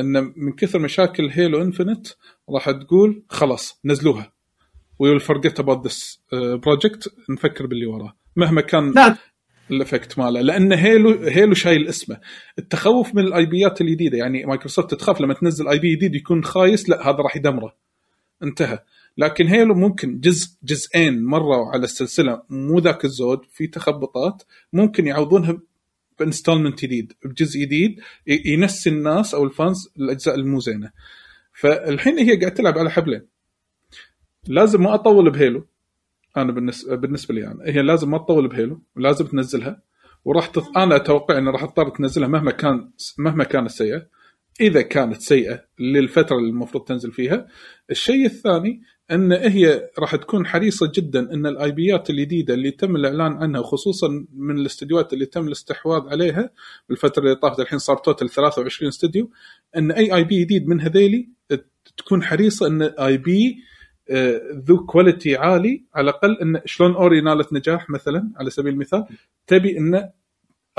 إن 0.01 0.33
من 0.37 0.53
كثر 0.53 0.79
مشاكل 0.79 1.29
هيلو 1.29 1.63
Infinite 1.63 2.07
راح 2.51 2.71
تقول 2.71 3.23
خلاص 3.29 3.81
نزلوها. 3.85 4.33
we 4.99 5.11
will 5.11 5.21
forget 5.21 5.61
about 5.61 5.87
this 5.87 6.21
project 6.33 7.15
نفكر 7.31 7.67
باللي 7.67 7.87
وراه. 7.87 8.17
مهما 8.37 8.61
كان 8.61 8.93
لا. 8.93 9.17
ال 9.71 9.78
effect 9.78 10.19
ماله. 10.19 10.41
لأن 10.41 10.73
هيلو 10.73 11.11
هيلو 11.23 11.55
شايل 11.55 11.89
اسمه. 11.89 12.21
التخوف 12.59 13.15
من 13.15 13.23
ال 13.23 13.47
IP 13.47 13.70
ات 13.70 13.81
الجديدة 13.81 14.19
يعني 14.19 14.47
مايكروسوفت 14.47 14.95
تخاف 14.95 15.21
لما 15.21 15.35
تنزل 15.35 15.69
IP 15.69 15.97
جديد 15.97 16.15
يكون 16.15 16.45
خايس 16.45 16.89
لا 16.89 17.09
هذا 17.09 17.17
راح 17.17 17.37
يدمره. 17.37 17.77
انتهى. 18.43 18.79
لكن 19.19 19.47
هيلو 19.47 19.75
ممكن 19.75 20.21
جزء 20.21 20.49
جزئين 20.63 21.25
مروا 21.25 21.67
على 21.67 21.85
السلسلة 21.85 22.43
مو 22.51 22.79
ذاك 22.79 23.05
الزود 23.05 23.41
في 23.53 23.67
تخبطات 23.67 24.43
ممكن 24.73 25.07
يعوضونها 25.07 25.59
ب 26.19 26.24
installment 26.24 26.83
جديد 26.83 27.13
بجزء 27.25 27.61
جديد 27.61 28.01
ينسي 28.27 28.91
الناس 28.91 29.35
أو 29.35 29.45
ال 29.45 29.54
fans 29.54 29.89
الأجزاء 29.97 30.35
المو 30.35 30.61
زينه 30.61 30.91
فالحين 31.53 32.19
هي 32.19 32.37
قاعد 32.37 32.55
تلعب 32.55 32.79
على 32.79 32.91
حبلين. 32.91 33.27
لازم 34.47 34.83
ما 34.83 34.95
أطول 34.95 35.31
بهيلو. 35.31 35.67
أنا 36.37 36.53
بالنسبة 36.53 36.97
بالنسبة 36.97 37.35
لي 37.35 37.47
أنا. 37.47 37.65
هي 37.65 37.83
لازم 37.83 38.11
ما 38.11 38.19
تطول 38.19 38.49
بهيلو. 38.49 38.83
ولازم 38.97 39.27
تنزلها. 39.27 39.83
وراح 40.25 40.47
تط... 40.47 40.79
أنا 40.79 40.97
أتوقع 40.97 41.39
انه 41.39 41.51
راح 41.51 41.65
تضطر 41.65 41.89
تنزلها 41.89 42.29
مهما 42.29 42.51
كان 42.51 42.91
مهما 43.19 43.45
كانت 43.45 43.71
سيئة. 43.71 44.07
إذا 44.61 44.83
كانت 44.83 45.21
سيئة 45.21 45.65
للفترة 45.79 46.37
اللي 46.37 46.51
المفروض 46.51 46.85
تنزل 46.85 47.13
فيها. 47.13 47.47
الشيء 47.91 48.27
الثاني 48.27 48.83
أن 49.11 49.33
هي 49.33 49.91
راح 49.99 50.17
تكون 50.17 50.47
حريصة 50.47 50.93
جدا 50.95 51.33
أن 51.35 51.47
ال 51.47 51.73
IP 51.73 51.98
ات 51.98 52.11
الجديدة 52.11 52.55
اللي 52.55 52.71
تم 52.71 52.97
الإعلان 52.97 53.33
عنها 53.33 53.63
خصوصا 53.63 54.27
من 54.33 54.59
الاستديوهات 54.59 55.13
اللي 55.13 55.27
تم 55.27 55.47
الاستحواذ 55.47 56.09
عليها 56.09 56.51
بالفترة 56.89 57.23
اللي 57.23 57.35
طافت 57.35 57.61
الحين 57.61 57.79
صار 57.79 57.97
total 57.97 58.29
23 58.29 58.89
استديو 58.89 59.31
أن 59.77 59.91
أي 59.91 60.15
IP 60.15 60.41
جديد 60.45 60.69
من 60.69 60.81
هذيلي 60.81 61.29
تكون 61.97 62.23
حريصة 62.23 62.67
أن 62.67 62.83
آي 62.83 63.17
بي 63.17 63.57
آه، 64.11 64.41
ذو 64.69 64.87
quality 64.87 65.37
عالي 65.37 65.85
على 65.95 66.11
الأقل 66.11 66.39
أن 66.43 66.61
شلون 66.65 66.95
Ori 66.95 67.21
نالت 67.21 67.53
نجاح 67.53 67.91
مثلا 67.91 68.31
على 68.37 68.51
سبيل 68.51 68.73
المثال 68.73 69.05
تبي 69.47 69.79
أن 69.79 70.11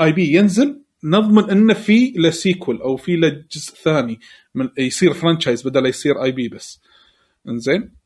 IP 0.00 0.34
ينزل 0.34 0.82
نضمن 1.04 1.50
انه 1.50 1.74
في 1.74 2.12
له 2.16 2.30
sequel 2.30 2.80
أو 2.80 2.96
في 2.96 3.16
له 3.16 3.28
جزء 3.28 3.74
ثاني 3.74 4.20
من 4.54 4.68
يصير 4.78 5.12
franchise 5.12 5.68
بدل 5.68 5.86
يصير 5.86 6.22
IP 6.22 6.48
بس. 6.48 6.80
إنزين؟ 7.48 7.99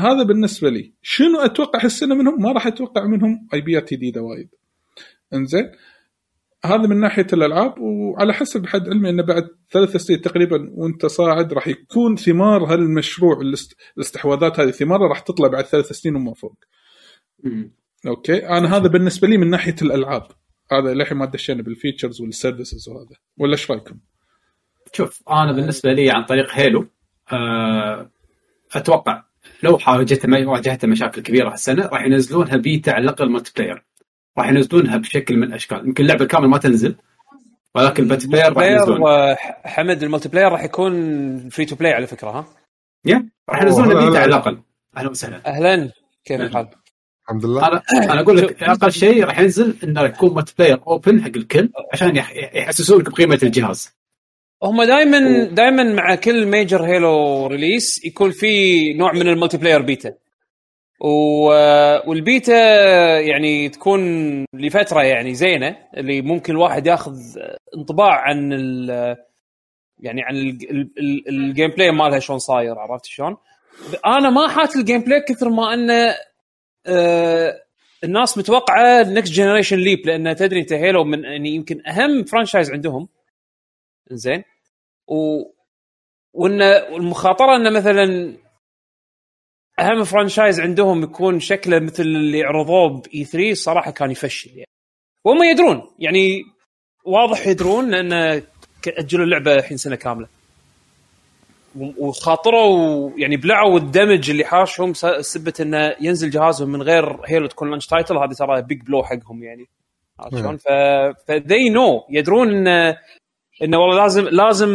هذا 0.00 0.22
بالنسبة 0.22 0.70
لي. 0.70 0.94
شنو 1.02 1.38
أتوقع 1.40 1.84
هالسنه 1.84 2.14
منهم؟ 2.14 2.42
ما 2.42 2.52
راح 2.52 2.66
أتوقع 2.66 3.06
منهم 3.06 3.48
IP 3.54 3.60
ات 3.60 3.94
جديده 3.94 4.22
وايد. 4.22 4.48
إنزين؟ 5.34 5.70
هذا 6.64 6.86
من 6.86 7.00
ناحية 7.00 7.26
الألعاب 7.32 7.74
وعلى 7.78 8.32
حسب 8.32 8.66
حد 8.66 8.88
علمي 8.88 9.10
إنه 9.10 9.22
بعد 9.22 9.48
ثلاث 9.72 9.96
سنين 9.96 10.20
تقريبا 10.20 10.70
وأنت 10.72 11.06
صاعد 11.06 11.52
راح 11.52 11.68
يكون 11.68 12.16
ثمار 12.16 12.64
هالمشروع 12.64 13.40
الاست- 13.40 13.76
الاستحواذات 13.96 14.60
هذه 14.60 14.70
ثمارها 14.70 15.08
راح 15.08 15.20
تطلع 15.20 15.48
بعد 15.48 15.64
ثلاث 15.64 15.92
سنين 15.92 16.16
وما 16.16 16.34
فوق. 16.34 16.56
مم. 17.44 17.72
أوكي؟ 18.06 18.48
أنا 18.48 18.76
هذا 18.76 18.88
بالنسبة 18.88 19.28
لي 19.28 19.36
من 19.36 19.50
ناحية 19.50 19.74
الألعاب. 19.82 20.26
هذا 20.72 20.94
للحين 20.94 21.18
ما 21.18 21.26
دشينا 21.26 21.62
بال 21.62 21.74
features 21.74 22.20
وال 22.20 22.34
services 22.34 22.88
وهذا. 22.88 23.16
ولا 23.38 23.52
إيش 23.52 23.70
رأيكم؟ 23.70 23.98
شوف 24.92 25.22
أنا 25.30 25.52
بالنسبة 25.52 25.92
لي 25.92 26.10
عن 26.10 26.24
طريق 26.24 26.46
Halo 26.50 26.86
آه، 27.32 28.10
أتوقع 28.72 29.24
لو 29.62 29.78
حاجت 29.78 30.24
واجهتها 30.28 30.88
مشاكل 30.88 31.22
كبيرة 31.22 31.52
هالسنة 31.52 31.86
راح 31.86 32.04
ينزلونها 32.04 32.56
بيتا 32.56 32.90
على 32.90 33.04
الاقل 33.04 33.30
multiplayer 33.30 33.84
راح 34.38 34.48
ينزلونها 34.48 34.96
بشكل 34.96 35.36
من 35.36 35.42
الأشكال. 35.42 35.86
يمكن 35.86 36.02
اللعبة 36.02 36.24
كامل 36.24 36.48
ما 36.48 36.58
تنزل 36.58 36.94
ولكن 37.74 38.02
ال 38.02 38.28
multiplayer 38.28 38.52
راح 38.52 38.64
ينزلونها 38.66 39.36
حمد 39.64 40.02
ال 40.02 40.28
multiplayer 40.28 40.48
راح 40.52 40.64
يكون 40.64 41.48
free 41.48 41.64
to 41.64 41.76
play 41.76 41.92
على 41.92 42.06
فكرة 42.06 42.30
ها؟ 42.30 42.44
yeah 43.04 43.28
راح 43.50 43.62
ينزلونها 43.62 43.94
بيتا 43.94 44.18
على 44.18 44.30
لا. 44.30 44.36
الاقل 44.36 44.58
أهلا 44.96 45.10
وسهلا. 45.10 45.46
أهلا. 45.46 45.90
كيف 46.24 46.40
الحال؟ 46.40 46.68
الحمد 47.24 47.44
لله. 47.46 47.66
أنا 47.68 47.82
أنا 47.92 48.20
أقول 48.20 48.36
لك 48.36 48.62
أقل 48.62 48.92
شيء 48.92 49.24
راح 49.24 49.38
ينزل 49.38 49.76
إنه 49.84 50.00
يكون 50.02 50.34
multiplayer 50.34 50.80
open 50.86 51.22
حق 51.22 51.30
الكل 51.36 51.70
عشان 51.92 52.16
يح- 52.16 52.32
يحسسونك 52.54 53.10
بقيمة 53.10 53.38
الجهاز. 53.42 53.92
هم 54.62 54.82
دائما 54.82 55.44
دائما 55.44 55.82
مع 55.82 56.14
كل 56.14 56.46
major 56.46 56.84
Halo 56.84 57.46
release 57.46 58.04
يكون 58.04 58.30
في 58.30 58.92
نوع 58.92 59.12
من 59.12 59.28
ال 59.28 59.56
multiplayer 59.56 59.82
beta 59.82 60.14
و... 61.00 61.44
والبيتا 62.10 62.54
يعني 63.20 63.68
تكون 63.68 64.00
لفترة 64.54 65.02
يعني 65.02 65.34
زينة 65.34 65.76
اللي 65.96 66.22
ممكن 66.22 66.52
الواحد 66.52 66.86
ياخذ 66.86 67.16
انطباع 67.76 68.20
عن 68.20 68.52
ال... 68.52 68.90
يعني 70.00 70.22
عن 70.22 70.36
ال- 70.36 70.70
ال- 70.70 70.90
ال- 70.98 71.28
ال 71.28 71.70
gameplay 71.70 71.90
مالها 71.90 72.18
شلون 72.18 72.38
صاير 72.38 72.78
عرفت 72.78 73.04
شلون؟ 73.04 73.36
أنا 74.06 74.30
ما 74.30 74.48
حات 74.48 74.76
ال 74.76 75.00
gameplay 75.00 75.20
كثر 75.20 75.48
ما 75.48 75.74
أنه 75.74 76.14
آه 76.86 77.62
الناس 78.04 78.38
متوقعة 78.38 79.02
next 79.02 79.32
generation 79.32 79.76
leap 79.76 80.06
لأن 80.06 80.36
تدري 80.36 80.60
أنت 80.60 80.72
Halo 80.72 81.04
من 81.04 81.24
يعني 81.24 81.50
يمكن 81.50 81.82
أهم 81.88 82.24
franchise 82.24 82.70
عندهم 82.70 83.08
زين. 84.12 84.44
و 85.08 85.44
وإن 86.32 86.62
المخاطرة 86.62 87.56
انه 87.56 87.70
مثلا 87.70 88.36
أهم 89.78 90.04
franchise 90.04 90.60
عندهم 90.60 91.02
يكون 91.02 91.40
شكله 91.40 91.78
مثل 91.78 92.02
اللي 92.02 92.42
عرضوه 92.42 92.88
ب 92.88 93.24
E3 93.24 93.50
الصراحه 93.50 93.90
كان 93.90 94.10
يفشل 94.10 94.50
يعني. 94.50 94.68
وهم 95.24 95.42
يدرون 95.42 95.82
يعني 95.98 96.42
واضح 97.04 97.46
يدرون 97.46 97.90
لأن 97.90 98.42
اجلوا 98.86 99.24
اللعبة 99.24 99.54
الحين 99.54 99.76
سنة 99.76 99.96
كاملة. 99.96 100.28
وخاطروا 101.76 103.10
يعني 103.16 103.36
بلعوا 103.36 103.78
ال 103.78 103.85
damage 103.85 104.30
اللي 104.30 104.44
حاشهم 104.44 104.92
سبة 105.20 105.54
انه 105.60 105.96
ينزل 106.00 106.30
جهازهم 106.30 106.68
من 106.68 106.82
غير 106.82 107.20
Halo 107.26 107.46
تكون 107.46 107.70
launch 107.70 107.86
title 107.86 108.18
هذه 108.18 108.32
ترى 108.32 108.62
big 108.62 108.82
blow 108.82 109.04
حقهم 109.04 109.42
يعني. 109.42 109.66
عرفت 110.18 110.38
شلون؟ 110.38 110.56
ف 110.56 110.68
ف 111.28 111.36
they 111.36 111.68
know 111.68 112.06
يدرون 112.10 112.48
انه 112.48 112.98
إنه 113.62 113.78
والله 113.78 114.02
لازم 114.02 114.28
لازم 114.28 114.68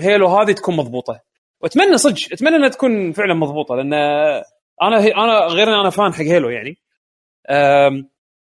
Halo 0.00 0.26
هذه 0.26 0.52
تكون 0.52 0.76
مضبوطة. 0.76 1.20
وأتمنى 1.60 1.98
صدق 1.98 2.32
أتمنى 2.32 2.56
إنها 2.56 2.68
تكون 2.68 3.12
فعلا 3.12 3.34
مضبوطة 3.34 3.74
لأن 3.76 3.92
أنا 4.82 5.00
هي 5.00 5.14
أنا 5.14 5.38
غير 5.46 5.68
إن 5.68 5.80
أنا 5.80 5.90
fan 5.90 6.14
حق 6.14 6.22
Halo 6.22 6.48
يعني. 6.48 6.78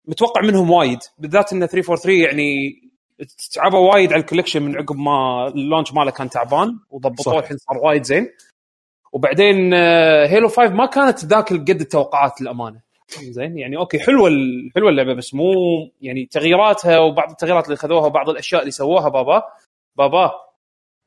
متوقع 0.08 0.40
منهم 0.42 0.70
وايد 0.70 0.98
بالذات 1.18 1.52
إن 1.52 1.66
343 1.66 2.16
يعني 2.16 2.72
تعبوا 3.54 3.92
وايد 3.92 4.12
على 4.12 4.20
ال 4.20 4.24
collection 4.24 4.62
من 4.62 4.76
عقب 4.76 4.96
ما 4.96 5.46
ال 5.48 5.55
launch 5.55 5.92
ماله 5.92 6.10
كان 6.10 6.30
تعبان 6.30 6.78
وضبطوه. 6.90 7.38
الحين 7.38 7.56
صار 7.56 7.78
وايد 7.78 8.02
زين. 8.02 8.28
وبعدين 9.12 9.74
آه، 9.74 10.26
Halo 10.26 10.48
5 10.48 10.68
ما 10.68 10.86
كانت 10.86 11.24
ذاك 11.24 11.52
قد 11.52 11.80
التوقعات 11.80 12.40
للأمانة. 12.40 12.80
زين 13.22 13.58
يعني 13.58 13.76
أوكي 13.76 13.98
حلوة 13.98 14.30
حلوة 14.74 14.90
اللعبة 14.90 15.14
بس 15.14 15.34
مو 15.34 15.44
يعني 16.00 16.26
تغييراتها 16.26 16.98
وبعض 16.98 17.30
التغييرات 17.30 17.64
اللي 17.64 17.76
خذوها 17.76 18.06
وبعض 18.06 18.28
الأشياء 18.30 18.60
اللي 18.60 18.70
سووها 18.70 19.08
بابا. 19.08 19.42
بابا 19.96 20.32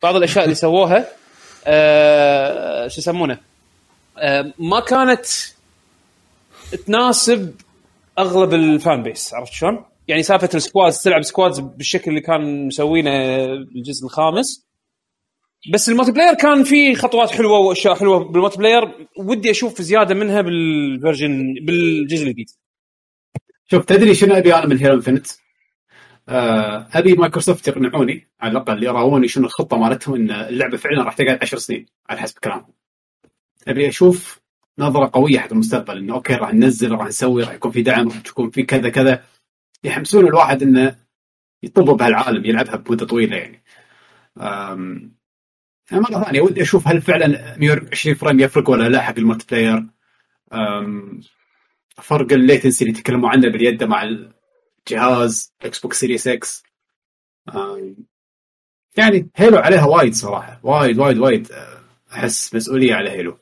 بعض 0.04 0.15
الأشياء 0.15 0.43
اللي 0.43 0.56
سووها 0.56 1.08
آه 1.67 2.88
شو 2.88 3.00
يسمونه 3.02 3.39
آه 4.17 4.54
ما 4.60 4.80
كانت 4.80 5.26
تناسب 6.86 7.56
أغلب 8.19 8.54
ال 8.54 8.66
fan 8.66 9.04
base 9.04 9.34
عرفت 9.34 9.54
شلون؟ 9.54 9.86
يعني 10.08 10.23
سالفة 10.23 10.50
ال 10.56 10.62
squads 10.62 11.02
تلعب 11.04 11.21
squads 11.22 11.60
بالشكل 11.60 12.12
اللي 12.12 12.21
كان 12.21 12.67
مسوينه 12.67 13.12
الجزء 13.76 14.06
الخامس 14.06 14.67
بس 15.73 15.89
ال 15.90 16.12
multiplayer 16.12 16.34
كان 16.34 16.63
فيه 16.63 16.95
خطوات 16.95 17.32
حلوة 17.32 17.60
وأشياء 17.60 17.95
حلوة 17.95 18.19
بال 18.20 18.58
multiplayer 18.58 19.08
ودي 19.19 19.52
أشوف 19.52 19.82
زيادة 19.82 20.15
منها 20.15 20.41
بال 20.42 20.66
version 20.66 21.54
بالجزء 21.62 22.23
الجديد 22.28 22.50
شوف 23.71 23.86
تدري 23.86 24.15
شنو 24.15 24.36
أبي 24.36 24.56
أنا 24.56 24.65
من 24.65 24.78
Halo 24.78 24.94
Infinite؟ 24.94 25.28
آه 26.30 26.88
ابي 26.94 27.13
مايكروسوفت 27.13 27.68
يقنعوني 27.68 28.28
على 28.42 28.52
الأقل 28.52 28.84
يراوني 28.84 29.28
شنو 29.28 29.46
الخطة 29.46 29.78
مالتهم 29.78 30.16
إن 30.16 30.32
اللعبة 30.32 30.78
فعلا 30.78 31.04
راح 31.04 31.13
تقعد 31.13 31.40
10 31.42 31.58
سنين 31.58 31.86
على 32.10 32.20
حسب 32.20 32.38
كلامهم. 32.40 32.74
أبي 33.68 33.88
أشوف 33.90 34.40
نظرة 34.80 35.10
قوية 35.13 35.40
حق 35.40 35.52
المستقبل 35.52 35.98
إنه 35.98 36.13
أوكي 36.13 36.34
راح 36.36 36.54
ننزل 36.54 36.92
راح 36.92 37.08
نسوي 37.08 37.44
راح 37.44 37.54
يكون 37.54 37.72
في 37.72 37.82
دعم 37.82 38.08
راح 38.08 38.18
يكون 38.28 38.50
في 38.50 38.63
كذا 38.63 38.90
كذا 38.90 39.24
يحمسون 39.84 40.28
الواحد 40.28 40.63
إنه 40.63 40.96
يطب 41.63 41.86
بهالعالم 41.86 42.46
يلعبها 42.46 42.76
بمدة 42.76 43.06
طويلة 43.06 43.38
يعني. 43.38 43.63
أم... 44.38 45.18
مرة 45.92 46.24
ثانية 46.24 46.42
ودي 46.42 46.62
أشوف 46.62 46.88
هل 46.88 47.02
فعلا 47.02 47.58
120 47.58 48.16
frame 48.16 48.40
يفرق 48.40 48.70
ولا 48.70 48.90
لا 48.90 49.02
حق 49.02 49.18
ال 49.18 49.46
multiplayer. 49.52 49.86
فرق 51.98 52.34
ال 52.34 52.40
latency 52.40 52.86
اللي 52.86 52.96
تكلموا 52.96 53.30
عنه 53.30 53.50
باليد 53.50 53.84
مع 53.84 54.04
الجهاز 54.91 55.54
Xbox 55.62 56.00
Series 56.00 56.28
X 56.28 56.63
يعني 58.97 59.30
Halo 59.36 59.58
عليها 59.58 59.85
وايد 59.85 60.13
صراحة 60.13 60.60
وايد 60.63 61.00
وايد 61.00 61.17
وايد 61.17 61.52
آه، 61.52 61.77
أحس 62.13 62.56
مسؤولية 62.56 62.96
على 62.96 63.10
Halo 63.10 63.38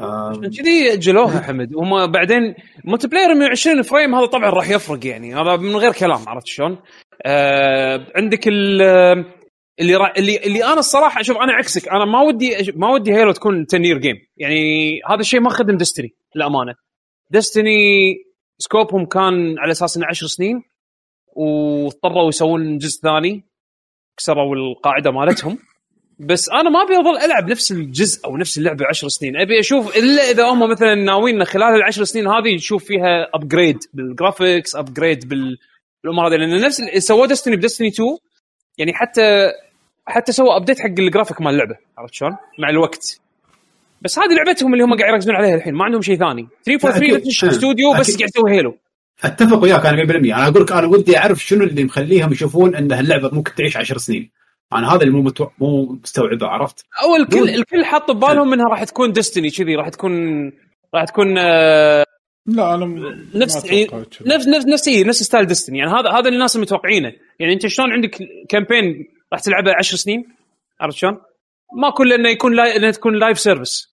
عشان 0.00 0.50
كذي 0.50 0.92
أجلوها 0.92 1.40
حمد. 1.40 1.76
هم 1.76 2.06
بعدين 2.06 2.54
multiplayer 2.84 3.34
120 3.34 3.82
frame 3.82 4.14
هذا 4.14 4.26
طبعا 4.26 4.50
راح 4.50 4.70
يفرق 4.70 5.06
يعني. 5.06 5.34
هذا 5.34 5.56
من 5.56 5.76
غير 5.76 5.92
كلام 5.92 6.28
عرفت 6.28 6.46
شلون؟ 6.46 6.78
آه 7.26 8.06
عندك 8.16 8.48
ال 8.48 8.82
اللي 9.80 9.96
را... 9.96 10.12
اللي 10.16 10.36
اللي 10.36 10.64
أنا 10.64 10.78
الصراحة 10.78 11.22
شوف 11.22 11.36
أنا 11.36 11.52
عكسك. 11.52 11.88
أنا 11.88 12.04
ما 12.04 12.20
ودي 12.20 12.72
ما 12.76 12.90
ودي 12.90 13.14
Halo 13.14 13.32
تكون 13.32 13.66
10 13.68 13.86
year 13.86 13.98
game 13.98 14.16
يعني 14.36 15.00
هذا 15.10 15.20
الشيء 15.20 15.40
ما 15.40 15.50
خدم 15.50 15.76
Destiny 15.76 16.14
للأمانة. 16.34 16.74
ديستني 17.30 18.14
سكوبهم 18.60 19.06
كان 19.06 19.58
على 19.58 19.72
أساس 19.72 19.96
إنه 19.96 20.06
10 20.06 20.26
سنين 20.26 20.62
واضطروا 21.32 22.28
يسوون 22.28 22.78
جزء 22.78 23.00
ثاني 23.02 23.42
كسروا 24.16 24.56
القاعدة 24.56 25.10
مالتهم. 25.10 25.58
بس 26.18 26.48
أنا 26.48 26.70
ما 26.70 26.82
أبي 26.82 26.96
أظل 26.96 27.18
ألعب 27.18 27.50
نفس 27.50 27.72
الجزء 27.72 28.26
أو 28.26 28.36
نفس 28.36 28.58
اللعبة 28.58 28.86
10 28.88 29.08
سنين. 29.08 29.36
أبي 29.36 29.60
أشوف 29.60 29.96
إلا 29.96 30.30
إذا 30.30 30.44
هم 30.48 30.70
مثلا 30.70 30.94
ناويين 30.94 31.44
خلال 31.44 31.74
العشر 31.74 32.04
سنين 32.04 32.28
هذه 32.28 32.54
نشوف 32.54 32.84
فيها 32.84 33.28
upgrade 33.34 33.78
بال 33.94 34.10
graphics 34.10 34.76
upgrade 34.76 35.28
بال 35.28 35.58
الأمور 36.04 36.28
هذه. 36.28 36.36
لأن 36.36 36.60
نفس 36.60 36.82
سووه 36.98 37.26
Destiny 37.26 37.56
ب 37.56 37.60
Destiny 37.60 37.88
2 37.88 38.16
يعني 38.78 38.92
حتى 38.94 39.52
حتى 40.06 40.32
سووا 40.32 40.56
update 40.56 40.80
حق 40.80 40.86
الجرافيك 40.86 41.40
مال 41.40 41.52
اللعبة 41.52 41.76
عرفت 41.98 42.14
شلون؟ 42.14 42.36
مع 42.58 42.70
الوقت. 42.70 43.20
بس 44.00 44.18
هذه 44.18 44.34
لعبتهم 44.34 44.72
اللي 44.72 44.84
هم 44.84 44.94
قاعد 44.94 45.12
يركزون 45.12 45.34
عليها 45.36 45.54
الحين 45.54 45.74
ما 45.74 45.84
عندهم 45.84 46.02
شيء 46.02 46.16
ثاني 46.18 46.48
343 46.64 47.14
أكيد. 47.14 47.26
نفس 47.26 47.44
استوديو 47.44 47.92
بس. 47.92 48.16
قاعد 48.16 48.30
يسوي 48.36 48.50
Halo 48.52 48.76
أتفق 49.24 49.62
وياك 49.62 49.86
أنا 49.86 50.04
100% 50.06 50.10
أنا 50.16 50.48
أقول 50.48 50.62
لك 50.62 50.72
أنا 50.72 50.86
ودي 50.86 51.18
أعرف 51.18 51.44
شنو 51.44 51.64
اللي 51.64 51.84
مخليهم 51.84 52.32
يشوفون 52.32 52.74
إن 52.74 52.92
هاللعبة 52.92 53.30
ممكن 53.32 53.54
تعيش 53.54 53.76
10 53.76 53.98
سنين 53.98 54.30
أنا 54.72 54.94
هذا 54.94 55.02
اللي 55.02 55.12
مو 55.14 55.22
متو... 55.22 55.46
مو 55.58 55.98
مستوعبه 56.02 56.46
عرفت؟ 56.46 56.84
أو 57.02 57.16
الكل. 57.16 57.48
الكل 57.48 57.84
حاط 57.84 58.10
ببالهم 58.10 58.52
إنها 58.52 58.68
راح 58.68 58.84
تكون 58.84 59.12
Destiny 59.12 59.50
كذي 59.50 59.74
راح 59.76 59.88
تكون 59.88 60.12
راح 60.94 61.04
تكون 61.04 61.38
آه، 61.38 62.04
لا 62.46 62.74
أنا 62.74 62.84
م- 62.86 63.24
نفس 63.34 63.66
كذا. 63.66 64.04
نفس 64.26 64.48
نفس 64.48 64.66
نفس 64.66 64.88
إيه، 64.88 65.04
نفس 65.04 65.22
style 65.22 65.46
Destiny 65.46 65.78
يعني 65.78 65.90
هذا 65.90 66.10
هذا 66.10 66.18
اللي 66.18 66.34
الناس 66.34 66.56
متوقعينه 66.56 67.12
يعني 67.38 67.52
أنت 67.52 67.66
شلون 67.66 67.92
عندك 67.92 68.18
campaign 68.48 69.06
راح 69.32 69.40
تلعبه 69.40 69.70
10 69.78 69.96
سنين 69.96 70.24
عرفت 70.80 70.96
شلون؟ 70.96 71.18
ما 71.76 71.90
كله 71.90 72.14
إنه 72.14 72.28
يكون 72.28 72.54
li... 72.56 72.76
إنه 72.76 72.90
تكون 72.90 73.18
live 73.18 73.38
service 73.40 73.89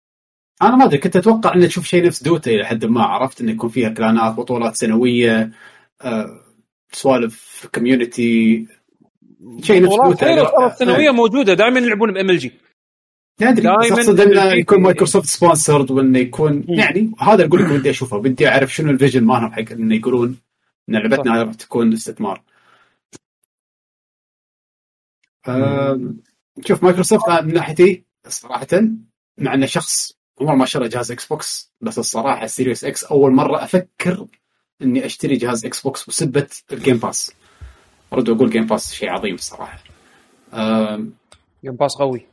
أنا 0.62 0.76
ما 0.76 0.86
أدري 0.86 0.98
كنت 0.98 1.16
أتوقع 1.16 1.56
ان 1.56 1.68
تشوف 1.68 1.86
شيء 1.86 2.06
نفس 2.06 2.24
Dota 2.24 2.52
إلى 2.52 2.66
حد 2.66 2.86
ما 2.86 3.04
عرفت 3.04 3.42
إنه 3.42 3.52
يكون 3.52 3.70
فيها 3.70 3.90
clan 3.90 4.25
ات 4.25 4.34
بطولات 4.34 4.76
سنوية 4.76 5.52
آه، 6.02 6.40
سوالف 6.92 7.68
community 7.76 8.66
شيء 9.62 9.84
نفس 9.84 9.96
Dota 10.06 10.68
السنويه 10.68 11.12
موجودة 11.12 11.54
دائما 11.54 11.80
يلعبون 11.80 12.14
ب 12.14 12.30
MLG 12.30 12.54
دايماً 13.40 13.76
أقصد 13.76 14.20
إنه 14.20 14.44
يكون 14.44 14.82
مايكروسوفت 14.82 15.26
sponsored 15.26 15.92
وإنه 15.92 16.20
يكون 16.20 16.66
يعني 16.68 17.12
هذا 17.20 17.46
أقول 17.46 17.64
لك 17.64 17.72
ودي 17.72 17.90
أشوفه 17.90 18.18
بدي 18.18 18.48
أعرف 18.48 18.76
شنو 18.76 18.92
ال 18.92 18.97
vision 18.97 19.24
مالهم 19.24 19.52
حق 19.52 19.72
إنه 19.72 19.96
يقولون 19.96 20.38
إن 20.90 20.96
لعبتنا 20.96 21.44
راح 21.44 21.54
تكون 21.54 21.94
استثمار. 21.94 22.44
شوف 26.66 26.84
مايكروسوفت 26.84 27.30
أنا 27.30 27.42
من 27.42 27.54
ناحيتي 27.54 28.04
صراحة 28.28 28.68
مع 29.38 29.54
إنه 29.54 29.66
شخص 29.66 30.17
عمره 30.42 30.56
ما 30.56 30.66
شرى 30.66 30.88
جهاز 30.88 31.12
Xbox 31.12 31.74
بس 31.82 32.00
الصراحة 32.00 32.44
ال 32.44 32.50
Series 32.50 32.84
X 32.84 33.04
أول 33.04 33.32
مرة 33.32 33.64
أفكر 33.64 34.28
إني 34.82 35.06
أشتري 35.06 35.36
جهاز 35.36 35.66
Xbox 35.66 36.10
بسبة 36.10 36.48
ال 36.72 36.77
Game 36.77 36.98
Pass. 36.98 37.34
ارد 38.14 38.30
واقول 38.30 38.50
Game 38.50 38.66
Pass 38.66 38.94
شيء 38.94 39.10
عظيم 39.10 39.36
الصراحة. 39.36 39.84
Game 41.64 41.76
Pass 41.76 41.96
قوي. 41.96 42.26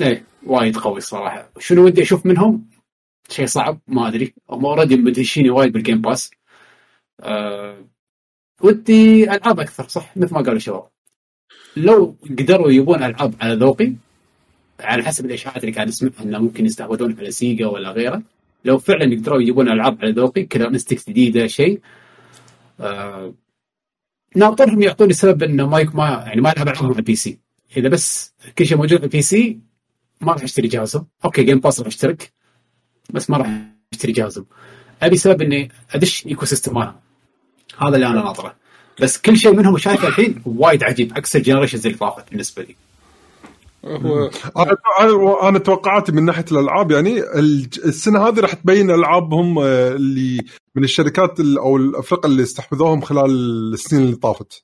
إيه 0.00 0.24
وايد 0.46 0.76
قوي 0.76 0.98
الصراحة. 0.98 1.50
شنو 1.58 1.84
ودي 1.84 2.02
أشوف 2.02 2.26
منهم؟ 2.26 2.70
شيء 3.28 3.46
صعب 3.46 3.80
ما 3.86 4.08
أدري. 4.08 4.34
هم 4.50 4.66
already 4.66 4.96
مدهشيني 4.96 5.50
وايد 5.50 5.72
بال 5.72 5.81
Game 5.81 6.00
Pass 6.00 6.30
أه 7.20 7.84
ودي 8.60 9.24
ألعاب 9.24 9.60
أكثر 9.60 9.88
صح؟ 9.88 10.16
مثل 10.16 10.34
ما 10.34 10.40
قالوا 10.40 10.56
الشباب. 10.56 10.88
لو 11.76 12.16
قدروا 12.22 12.70
يبون 12.70 13.02
ألعاب 13.02 13.34
على 13.40 13.54
ذوقي 13.54 13.92
على 14.80 15.02
حسب 15.02 15.26
الإشاعات 15.26 15.64
اللي 15.64 15.74
قاعد 15.74 15.88
اسمعها 15.88 16.22
إنه 16.22 16.38
ممكن 16.38 16.66
يستحوذون 16.66 17.16
على 17.18 17.30
Sega 17.30 17.66
ولا 17.66 17.90
غيره. 17.90 18.22
لو 18.64 18.78
فعلا 18.78 19.12
يقدروا 19.12 19.40
يجيبون 19.42 19.68
ألعاب 19.68 19.98
على 20.02 20.12
ذوقي 20.12 20.44
كذا 20.44 20.68
انستكس 20.68 21.10
جديدة 21.10 21.46
شيء. 21.46 21.80
أه 22.80 23.34
ناطرهم 24.36 24.82
يعطوني 24.82 25.12
سبب 25.12 25.42
إنه 25.42 25.68
ما 25.68 25.80
يك- 25.80 25.94
ما 25.94 26.24
يعني 26.26 26.40
ما 26.40 26.52
ألعب 26.52 26.68
ألعابهم 26.68 26.86
على 26.90 26.98
ال 26.98 27.16
PC. 27.16 27.38
إذا 27.76 27.88
بس 27.88 28.34
كل 28.58 28.66
شيء 28.66 28.76
موجود 28.76 28.98
على 28.98 29.04
ال 29.04 29.22
PC 29.22 29.58
ما 30.20 30.32
راح 30.32 30.42
أشتري 30.42 30.68
جهازهم. 30.68 31.06
okay 31.24 31.42
Game 31.42 31.60
Pass 31.60 31.80
راح 31.80 31.86
أشترك 31.86 32.32
بس 33.10 33.30
ما 33.30 33.36
راح 33.36 33.48
أشتري 33.92 34.12
جهازهم. 34.12 34.46
أبي 35.02 35.16
سبب 35.16 35.42
إني 35.42 35.70
أدش 35.90 36.26
ecosystem 36.26 36.74
مالهم 36.74 36.94
هذا 37.78 37.94
اللي 37.94 38.06
أنا 38.06 38.14
ناطره. 38.22 38.54
بس 39.00 39.18
كل 39.18 39.36
شيء 39.36 39.54
منهم 39.54 39.78
شايفه 39.78 40.08
الحين 40.08 40.42
وايد 40.46 40.84
عجيب 40.84 41.12
عكس 41.16 41.36
ال 41.36 41.40
generations 41.40 41.86
اللي 41.86 41.98
طافت 41.98 42.30
بالنسبة 42.30 42.62
لي. 42.62 42.76
هو 43.84 44.30
أنا 44.56 44.76
أنا 45.00 45.48
أنا 45.48 45.58
توقعاتي 45.58 46.12
من 46.12 46.24
ناحية 46.24 46.44
الألعاب 46.52 46.90
يعني 46.90 47.20
السنة 47.84 48.28
هذه 48.28 48.40
راح 48.40 48.52
تبين 48.54 48.90
ألعابهم 48.90 49.58
آه، 49.58 49.92
اللي 49.92 50.40
من 50.74 50.84
الشركات 50.84 51.40
ال- 51.40 51.58
أو 51.58 51.76
الافرقه 51.76 52.26
اللي 52.26 52.42
استحوذوهم 52.42 53.00
خلال 53.00 53.30
السنين 53.72 54.02
اللي 54.02 54.16
طافت. 54.16 54.62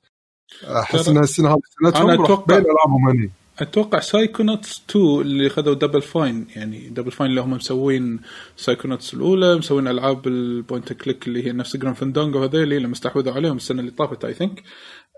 أحس 0.65 1.09
إنها 1.09 1.23
السنة 1.23 1.49
هذه 1.51 1.59
سنتهم 1.85 2.11
أنا 2.11 2.23
راح 2.23 2.41
تبين 2.45 2.59
ألعابهم 2.59 3.09
هني 3.09 3.31
أتوقع 3.59 4.01
سايكونوتس 4.01 4.83
2 4.91 5.21
اللي 5.21 5.49
خذوا 5.49 5.75
دبل 5.75 6.03
فاين 6.03 6.47
يعني 6.57 6.89
دبل 6.89 7.11
فاين 7.11 7.31
اللي 7.31 7.41
هم 7.41 7.51
مسوين 7.51 8.21
سايكونوتس 8.57 9.15
الأولى 9.15 9.57
مسوين 9.59 9.89
ألعاب 9.89 10.27
البوينت 10.27 10.93
كليك 10.93 11.27
اللي 11.29 11.47
هي 11.47 11.53
نفس 11.53 11.77
جران 11.77 11.95
فندونجو 11.95 12.43
هذيلي 12.43 12.77
اللي 12.77 12.89
مستحوذوا 12.89 13.33
عليهم 13.33 13.57
السنة 13.57 13.81
اللي 13.81 13.91
طافت 13.91 14.25
اي 14.25 14.35
ثينك 14.35 14.63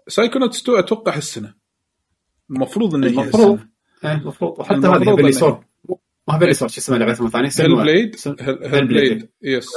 سايكونوتس 0.09 0.63
2 0.63 0.79
أتوقع 0.79 1.17
السنة 1.17 1.55
المفروض 2.51 2.95
انه 2.95 3.07
هي 3.07 3.11
المفروض. 3.11 3.53
السنة 3.53 3.69
المفروض 4.05 4.59
وحتى 4.59 4.75
المفروض 4.75 5.09
هذه 5.09 5.11
هيفلي 5.11 5.33
إنه- 5.33 5.41
سورد 5.41 5.61
ما 6.29 6.35
هيفلي 6.37 6.55
سورد 6.55 6.71
شو 6.71 6.81
اسمها 6.81 6.99
لعبتهم 6.99 7.27
الثانية 7.27 7.49
هيل 7.61 7.71
بليد 7.85 8.17
سن- 8.17 8.37
هيل 8.41 8.87
بليد 8.89 9.29
يس. 9.43 9.69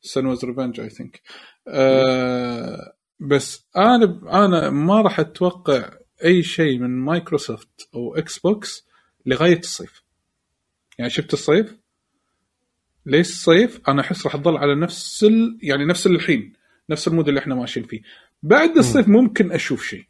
Senua's 0.00 0.44
revenge 0.44 0.80
I 0.80 0.88
think 0.90 1.22
بس 3.20 3.66
أنا 3.76 4.20
أنا 4.44 4.70
ما 4.70 5.00
راح 5.02 5.20
أتوقع 5.20 5.90
أي 6.24 6.42
شيء 6.42 6.78
من 6.78 6.90
مايكروسوفت 6.98 7.88
أو 7.94 8.14
Xbox 8.16 8.86
لغاية 9.26 9.58
الصيف. 9.58 10.02
يعني 10.98 11.10
شفت 11.10 11.32
الصيف؟ 11.32 11.76
ليش 13.06 13.28
الصيف؟ 13.28 13.80
أنا 13.88 14.00
أحس 14.00 14.26
راح 14.26 14.36
تظل 14.36 14.56
على 14.56 14.74
نفس 14.74 15.24
ال... 15.24 15.58
يعني 15.62 15.84
نفس 15.84 16.06
الحين 16.06 16.52
نفس 16.90 17.08
ال 17.08 17.12
mode 17.12 17.28
اللي 17.28 17.40
إحنا 17.40 17.54
ماشيين 17.54 17.86
فيه. 17.86 18.00
بعد 18.42 18.76
الصيف 18.78 19.08
ممكن 19.08 19.52
أشوف 19.52 19.84
شيء. 19.84 20.04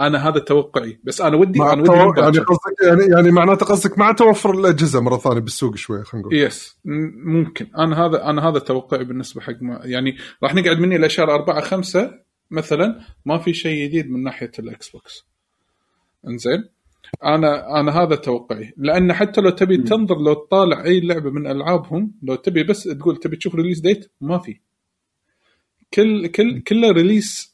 أنا 0.00 0.28
هذا 0.28 0.38
توقعي. 0.38 1.00
بس 1.04 1.20
أنا 1.20 1.36
ودي 1.36 1.58
مع 1.58 1.72
أنا 1.72 1.82
ودي 1.82 1.90
التو- 1.90 2.18
يعني. 2.18 2.38
قصدك 2.38 2.82
يعني 2.86 3.12
يعني 3.14 3.30
معناته 3.30 3.66
قصدك 3.66 3.98
مع 3.98 4.12
توفر 4.12 4.50
الأجهزة 4.58 5.00
مرة 5.00 5.16
ثانية 5.16 5.40
بالسوق 5.40 5.76
شوي 5.76 6.04
خلينا 6.04 6.26
نقول. 6.26 6.38
yes 6.38 6.78
ممكن. 7.24 7.66
أنا 7.78 8.06
هذا 8.06 8.24
أنا 8.30 8.48
هذا 8.48 8.58
توقعي 8.58 9.04
بالنسبة 9.04 9.40
حق 9.40 9.62
ما 9.62 9.80
يعني 9.84 10.16
راح 10.42 10.54
نقعد 10.54 10.78
مني 10.78 10.98
لشهر 10.98 11.34
أربعة 11.34 11.60
خمسة 11.60 12.10
مثلا 12.50 13.00
ما 13.26 13.38
في 13.38 13.54
شيء 13.54 13.84
جديد 13.88 14.10
من 14.10 14.22
ناحية 14.22 14.50
ال 14.58 14.88
Xbox. 14.90 15.24
إنزين. 16.28 16.64
أنا 17.24 17.80
أنا 17.80 18.02
هذا 18.02 18.16
توقعي. 18.16 18.72
لأن 18.76 19.12
حتى 19.12 19.40
لو 19.40 19.50
تبي 19.50 19.76
تنظر 19.76 20.18
لو 20.18 20.34
تطالع 20.34 20.84
أي 20.84 21.00
لعبة 21.00 21.30
من 21.30 21.46
ألعابهم 21.46 22.12
لو 22.22 22.34
تبي 22.34 22.62
بس 22.62 22.82
تقول 22.84 23.16
تبي 23.16 23.36
تشوف 23.36 23.54
release 23.54 23.80
date 23.80 24.10
ما 24.20 24.38
في. 24.38 24.60
كل 25.94 26.26
كل 26.26 26.60
كله 26.60 26.90
release 26.90 27.49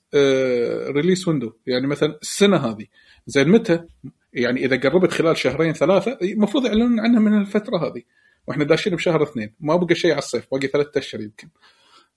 release 0.90 1.28
window 1.28 1.52
يعني 1.66 1.86
مثلا 1.86 2.18
السنة 2.22 2.56
هذه. 2.56 2.86
زين 3.26 3.48
متى؟ 3.48 3.84
يعني 4.32 4.64
إذا 4.64 4.76
قربت 4.76 5.12
خلال 5.12 5.36
شهرين 5.36 5.72
ثلاثة 5.72 6.18
المفروض 6.22 6.66
يعلنون 6.66 7.00
عنها 7.00 7.20
من 7.20 7.40
الفترة 7.40 7.76
هذه. 7.78 8.02
وإحنا 8.48 8.64
داشين 8.64 8.94
بشهر 8.94 9.22
اثنين. 9.22 9.54
ما 9.60 9.76
بقى 9.76 9.94
شيء 9.94 10.10
على 10.10 10.18
الصيف 10.18 10.46
باقي 10.52 10.66
ثلاثة 10.66 10.98
أشهر 10.98 11.20
يمكن. 11.20 11.48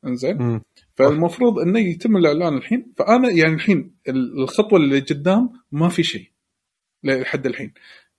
إنزين. 0.06 0.62
فالمفروض 0.96 1.60
إنه 1.60 1.80
يتم 1.80 2.18
الإعلان 2.18 2.58
الحين. 2.58 2.94
فأنا 2.98 3.30
يعني 3.32 3.54
الحين 3.54 3.96
ال- 4.08 4.42
الخطوة 4.42 4.80
اللي 4.80 5.00
قدام 5.00 5.50
ما 5.72 5.90
في 5.90 6.04
شيء. 6.04 6.32
لحد 7.04 7.46
الحين. 7.46 7.74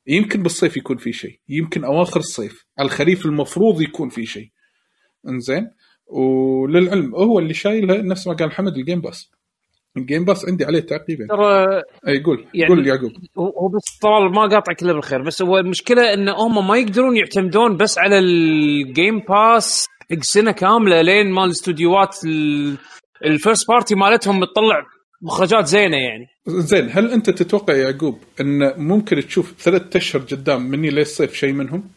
يمكن 0.07 0.43
بالصيف 0.43 0.77
يكون 0.77 0.97
في 0.97 1.13
شيء. 1.13 1.39
يمكن 1.49 1.85
أواخر 1.85 2.21
الصيف. 2.21 2.67
على 2.79 2.87
الخريف 2.87 3.27
المفروض 3.27 3.83
يكون 3.83 4.09
في 4.09 4.27
شيء. 4.27 4.51
إنزين؟ 5.29 5.71
وللعلم 6.07 7.15
هو 7.15 7.39
اللي 7.39 7.55
شايله 7.55 8.03
نفس 8.03 8.27
ما 8.27 8.35
قال 8.35 8.53
حمد 8.53 8.77
ال 8.77 8.82
Game 8.82 9.01
Pass 9.01 9.31
ال 9.97 10.02
Game 10.02 10.25
Pass 10.25 10.49
عندي 10.49 10.65
عليه 10.65 10.81
تعقيبين 10.81 11.27
ترى 11.27 11.83
أي 12.09 12.23
قول. 12.23 12.47
يعني- 12.55 12.69
قول 12.75 12.87
يعقوب. 12.87 13.13
هو 13.39 13.69
بس 13.69 13.99
طال 14.03 14.33
ما 14.33 14.43
قاطعك 14.43 14.83
إلا 14.83 14.93
بالخير. 14.93 15.23
بس 15.23 15.43
هو 15.43 15.59
المشكلة 15.59 16.15
إن 16.15 16.29
هم 16.29 16.69
ما 16.69 16.77
يقدرون 16.77 17.17
يعتمدون 17.17 17.77
بس 17.77 17.99
على 17.99 18.19
ال 18.19 18.39
Game 18.39 19.19
Pass 19.19 19.87
حق 20.11 20.23
سنة 20.23 20.53
كاملة 20.53 21.03
لين 21.03 21.31
مال 21.33 21.45
الاستوديوهات 21.45 22.17
ال 23.25 23.32
first 23.32 23.69
party 23.69 23.95
مالتهم 23.95 24.45
تطلع 24.45 24.87
مخرجات 25.23 25.67
زينة 25.67 25.97
يعني. 25.97 26.27
زين 26.47 26.89
هل 26.93 27.11
أنت 27.11 27.31
تتوقع 27.31 27.75
يا 27.75 27.91
يعقوب 27.91 28.19
إن 28.41 28.75
ممكن 28.83 29.17
تشوف 29.27 29.55
ثلاثة 29.59 29.97
أشهر 29.99 30.23
قدام 30.23 30.63
مني 30.63 30.91
للصيف 30.91 31.35
شيء 31.35 31.53
منهم؟ 31.53 31.91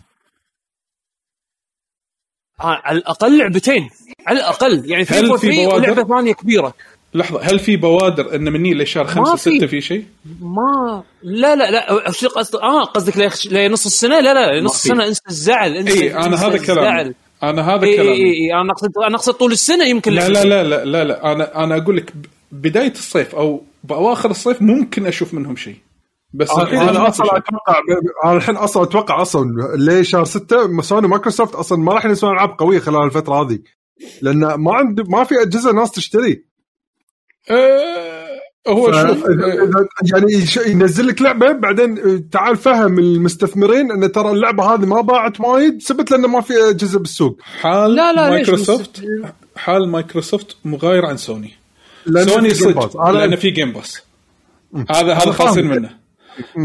على 2.59 2.97
الأقل 2.97 3.37
لعبتين. 3.37 3.89
على 4.27 4.39
الأقل. 4.39 4.91
يعني 4.91 5.05
في 5.05 5.13
343 5.13 5.65
بوادر؟ 5.65 5.91
ولعبة 5.91 6.15
ثانية 6.17 6.33
كبيرة. 6.33 6.73
لحظة 7.15 7.41
هل 7.41 7.59
في 7.59 7.75
بوادر 7.77 8.35
إن 8.35 8.53
مني 8.53 8.73
لشهر 8.73 9.05
خمسة 9.07 9.35
في. 9.35 9.57
ستة 9.57 9.67
في 9.67 9.81
شيء؟ 9.81 10.05
ما 10.41 11.03
لا 11.23 11.55
لا 11.55 11.71
لا 11.71 12.11
شو 12.11 12.27
قصدك 12.27 12.59
آه 12.61 12.83
قصدك 12.83 13.17
لنص 13.51 13.85
السنة 13.85 14.19
لا 14.19 14.33
لا 14.33 14.59
لنص 14.59 14.81
في. 14.81 14.85
السنة 14.85 15.07
أنسى 15.07 15.21
الزعل 15.29 15.77
انسى 15.77 16.03
إي 16.03 16.13
أنا 16.15 16.35
هذا 16.47 16.55
الزعل. 16.55 16.75
كلامي 16.75 17.13
أنا 17.43 17.75
هذا 17.75 17.83
إي 17.85 17.89
إي 17.91 17.95
كلامي 17.97 18.33
إي 18.33 18.61
أنا 18.61 18.71
اقصد 18.71 18.89
أنا 19.07 19.15
أقصد 19.15 19.33
طول 19.33 19.51
السنة 19.51 19.85
يمكن 19.85 20.11
لا. 20.13 20.29
لا 20.29 20.43
لا 20.43 20.63
لا 20.63 20.85
لا 20.85 21.03
لا 21.03 21.31
أنا 21.31 21.63
أنا 21.63 21.77
أقول 21.77 21.97
لك 21.97 22.13
بداية 22.51 22.91
الصيف 22.91 23.35
أو 23.35 23.63
بأواخر 23.83 24.31
الصيف 24.31 24.61
ممكن 24.61 25.05
أشوف 25.05 25.33
منهم 25.33 25.55
شيء 25.55 25.75
بس 26.33 26.51
الحين 26.51 26.79
أنا 26.79 27.07
أصلا. 27.07 27.25
أتوقع 27.37 27.75
أنا 28.25 28.33
الحين 28.33 28.55
أصلا 28.55 28.83
أتوقع 28.83 29.21
أصلا 29.21 29.45
ليه 29.77 30.01
شهر 30.01 30.23
6 30.23 30.81
Sony 30.81 31.07
Microsoft 31.07 31.55
أصلا 31.55 31.77
ما 31.77 31.93
راح 31.93 32.05
ينزلون 32.05 32.33
ألعاب 32.33 32.49
قوية 32.59 32.79
خلال 32.79 33.03
الفترة 33.03 33.41
هذه 33.41 33.59
لأن 34.21 34.53
ما 34.53 34.73
عند 34.73 35.09
ما 35.09 35.23
في 35.23 35.41
أجهزة 35.41 35.71
ناس 35.71 35.91
تشتري 35.91 36.52
هو 38.67 38.91
ف- 38.91 38.95
شوف 39.07 39.25
آه، 39.25 39.87
يعني 40.13 40.33
ينزل 40.67 41.07
لك 41.07 41.21
لعبة 41.21 41.51
بعدين 41.51 42.29
تعال 42.29 42.57
فهم 42.57 42.99
المستثمرين 42.99 43.91
إن 43.91 44.11
ترى 44.11 44.31
اللعبة 44.31 44.63
هذه 44.73 44.85
ما 44.85 45.01
باعت 45.01 45.39
وايد 45.41 45.81
سبت 45.81 46.11
لأنه 46.11 46.27
ما 46.27 46.41
في 46.41 46.53
اجهزه 46.69 46.99
بالسوق. 46.99 47.37
حال 47.41 47.95
لا، 47.95 48.13
لا، 48.13 48.29
مايكروسوفت 48.29 49.01
حال 49.55 49.89
مايكروسوفت 49.89 50.57
مغاير 50.65 51.05
عن 51.05 51.17
سوني. 51.17 51.53
لأن 52.05 52.27
سوني. 52.27 52.53
صدق 52.53 53.09
لأنه 53.09 53.35
في 53.35 53.51
Game 53.51 53.71
Pass 53.73 54.01
هذا 54.89 55.13
هذا 55.13 55.31
فاهم. 55.31 55.67
منه. 55.67 55.89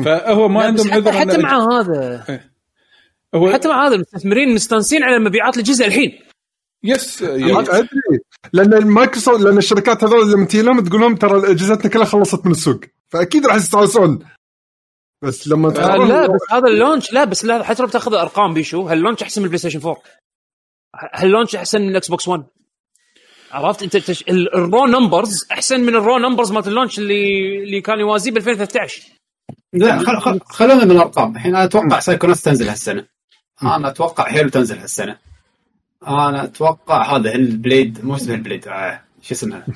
فهو 0.04 0.48
ما 0.48 0.62
عندهم 0.62 0.90
حتى, 0.90 0.94
عذر 0.96 1.12
حتى 1.12 1.38
مع 1.38 1.68
هذا. 1.72 2.24
هو 3.34 3.52
حتى 3.52 3.68
مع 3.68 3.86
هذا 3.86 3.94
المستثمرين 3.94 4.54
مستانسين 4.54 5.02
على 5.02 5.18
مبيعات 5.18 5.56
الجزء 5.56 5.86
الحين. 5.86 6.18
yes 6.84 7.20
يعني 7.22 7.58
أدري. 7.58 7.88
لأن 8.52 8.74
المايكروسوفت 8.74 9.40
لأن 9.40 9.58
الشركات 9.58 10.04
هذول 10.04 10.32
لما 10.32 10.46
تجي 10.46 10.62
لهم 10.62 10.80
تقول 10.80 11.00
لهم 11.00 11.16
ترى 11.16 11.50
أجهزتنا 11.50 11.90
كلها 11.90 12.04
خلصت 12.04 12.46
من 12.46 12.52
السوق. 12.52 12.80
فأكيد 13.08 13.46
راح 13.46 13.56
يستأنسون. 13.56 14.18
بس 15.22 15.48
لما 15.48 15.68
آه 15.68 15.96
لا 15.96 16.26
بس 16.26 16.40
هذا 16.50 16.68
ال 16.68 16.74
launch 16.74 17.12
لا 17.12 17.24
بس 17.24 17.44
لا 17.44 17.62
حتى 17.62 17.82
لو 17.82 17.88
بتاخذ 17.88 18.14
أرقام 18.14 18.54
بيشو 18.54 18.82
هال 18.82 18.92
launch 18.92 19.22
أحسن 19.22 19.40
من 19.40 19.44
ال 19.44 19.58
PlayStation 19.58 19.78
4 19.80 20.02
هال 21.14 21.25
launch 21.25 21.56
أحسن 21.56 21.80
من 21.80 21.88
ال 21.88 22.08
Xbox 22.08 22.28
1 22.28 22.44
عرفت؟ 23.52 23.82
أنت 23.82 23.96
تش... 23.96 24.22
ال- 24.22 24.54
الرو 24.54 24.86
نمبرز 24.86 25.46
أحسن 25.52 25.80
من 25.80 25.88
الرو 25.96 26.18
نمبرز 26.18 26.52
مالت 26.52 26.68
اللونش 26.68 26.98
اللي 26.98 27.58
اللي 27.64 27.80
كان 27.80 28.00
يوازيه 28.00 28.30
ب 28.30 28.36
2013 28.36 29.02
لا 29.72 29.98
خل... 29.98 30.20
خل... 30.20 30.40
خلونا 30.44 30.84
من 30.84 30.90
الأرقام. 30.90 31.36
الحين 31.36 31.54
أنا 31.54 31.64
أتوقع 31.64 32.00
سايكونوس 32.00 32.42
تنزل 32.42 32.68
هالسنة. 32.68 33.06
أنا 33.62 33.88
أتوقع 33.88 34.30
هيلو 34.30 34.48
تنزل 34.48 34.78
هالسنة. 34.78 35.18
أنا 36.06 36.44
أتوقع 36.44 37.16
هذا 37.16 37.34
البليد 37.34 38.04
مو 38.04 38.14
اسمها 38.16 38.34
البليد 38.36 38.68
آه. 38.68 39.00
شو 39.22 39.34
اسمها؟ 39.34 39.66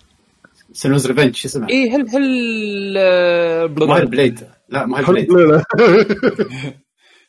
سنوز 0.72 1.06
ريفنج 1.06 1.34
شو 1.34 1.48
اسمها؟ 1.48 1.68
اي 1.68 1.90
هل 1.90 2.08
هل 2.08 2.94
آه، 2.98 3.66
ما 3.66 3.96
هي 3.96 4.00
البليد 4.02 4.40
لا 4.68 4.86
ما 4.86 4.96
لا 4.96 5.02
لا. 5.22 5.64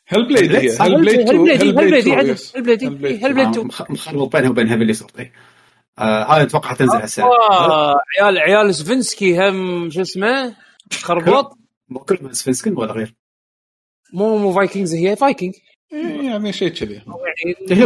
هل 0.06 0.28
بليد. 0.28 0.54
هي. 0.54 0.76
هل 0.80 1.00
بليد 1.00 1.30
هل 1.30 1.38
بليد 1.38 1.62
هل 1.62 1.68
هل 1.68 1.72
بليد 1.72 2.04
بليد 2.04 2.36
هل 2.56 2.94
بليد 2.94 3.24
هل 3.24 3.34
بليد 3.34 3.48
2 3.48 3.66
مخ- 3.66 3.90
مخربط 3.90 4.36
بينها 4.36 4.50
وبين 4.50 4.68
هيفي 4.68 5.30
آه 5.98 6.24
هذا 6.24 6.42
أتوقع 6.42 6.72
تنزل 6.74 6.96
هالسنه 6.96 7.24
آه، 7.26 7.94
عيال 8.20 8.38
عيال 8.38 8.74
سفنسكي 8.74 9.48
هم 9.48 9.90
شو 9.90 10.00
اسمه؟ 10.00 10.56
خربط 10.92 11.58
مو 11.88 11.98
كلهم 12.00 12.32
سفنسكن 12.32 12.74
ولا 12.76 12.92
غير. 12.92 13.14
مو 14.12 14.38
مو 14.38 14.52
فايكنجز 14.52 14.94
هي 14.94 15.16
فايكنج. 15.16 15.52
يعني 16.22 16.52
شيء 16.52 16.68
كذي. 16.68 16.94
يعني 16.94 17.82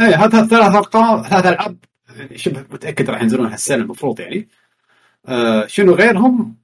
إيه 0.00 0.24
هذا 0.24 0.46
ثلاث 0.46 0.74
ارقام 0.74 1.22
ثلاث 1.22 1.46
العاب 1.46 1.76
يعني 2.16 2.38
شبه 2.38 2.64
متأكد 2.70 3.10
راح 3.10 3.22
ينزلون 3.22 3.46
هالسنه 3.46 3.76
المفروض 3.82 4.20
يعني. 4.20 4.48
آه 5.28 5.66
شنو 5.66 5.92
غيرهم؟ 5.94 6.56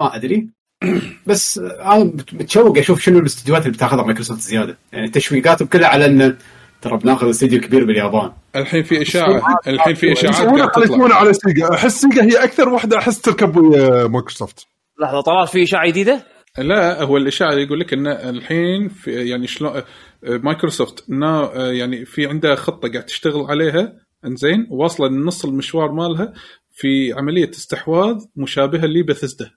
ما 0.00 0.16
أدري. 0.16 0.48
بس 1.26 1.58
آه، 1.58 1.94
أنا 1.96 2.04
مت- 2.04 2.34
متشوق 2.34 2.78
أشوف 2.78 3.00
شنو 3.00 3.18
الاستديوهات 3.18 3.62
اللي 3.62 3.76
بتاخذها 3.76 4.02
مايكروسوفت 4.04 4.40
زيادة. 4.40 4.78
يعني 4.92 5.08
تشويقاتهم 5.08 5.68
كلها 5.68 5.88
على 5.88 6.06
إن 6.06 6.36
ترى 6.82 6.98
بناخذ 6.98 7.30
استديو 7.30 7.60
كبير 7.60 7.84
باليابان. 7.84 8.32
الحين 8.56 8.82
في 8.82 9.02
إشاعة. 9.02 9.42
الحين 9.66 9.94
في 9.94 10.12
إشاعات 10.12 10.36
قاعد 10.36 10.60
على 10.60 10.84
يسوونه 10.84 11.04
تطلع 11.04 11.16
على 11.20 11.32
سيجا. 11.32 11.74
أحس 11.74 12.00
Sega 12.00 12.22
هي 12.22 12.44
أكثر 12.44 12.68
واحدة 12.68 12.98
أحس 12.98 13.20
تركب 13.20 13.56
ويا 13.56 14.06
مايكروسوفت. 14.06 14.66
لحظة 15.00 15.20
طلعت 15.20 15.48
في 15.48 15.62
إشاعة 15.62 15.86
جديدة؟ 15.86 16.26
لا 16.58 17.02
هو 17.02 17.16
الإشاعة 17.16 17.50
اللي 17.50 17.62
يقول 17.62 17.80
لك 17.80 17.92
إن 17.92 18.06
الحين 18.06 18.88
في 18.88 19.28
يعني 19.28 19.46
شلون 19.46 19.82
مايكروسوفت. 20.24 21.04
نا 21.10 21.52
يعني 21.72 22.04
في 22.04 22.26
عندها 22.26 22.54
خطة 22.54 22.88
قاعد 22.88 23.04
تشتغل 23.06 23.42
عليها. 23.42 23.92
انزين 24.24 24.66
واصلة 24.70 25.08
لنص 25.08 25.44
المشوار 25.44 25.92
مالها 25.92 26.32
في 26.72 27.12
عملية 27.12 27.50
استحواذ 27.50 28.24
مشابهة 28.36 28.86
لبثزدا 28.86 29.50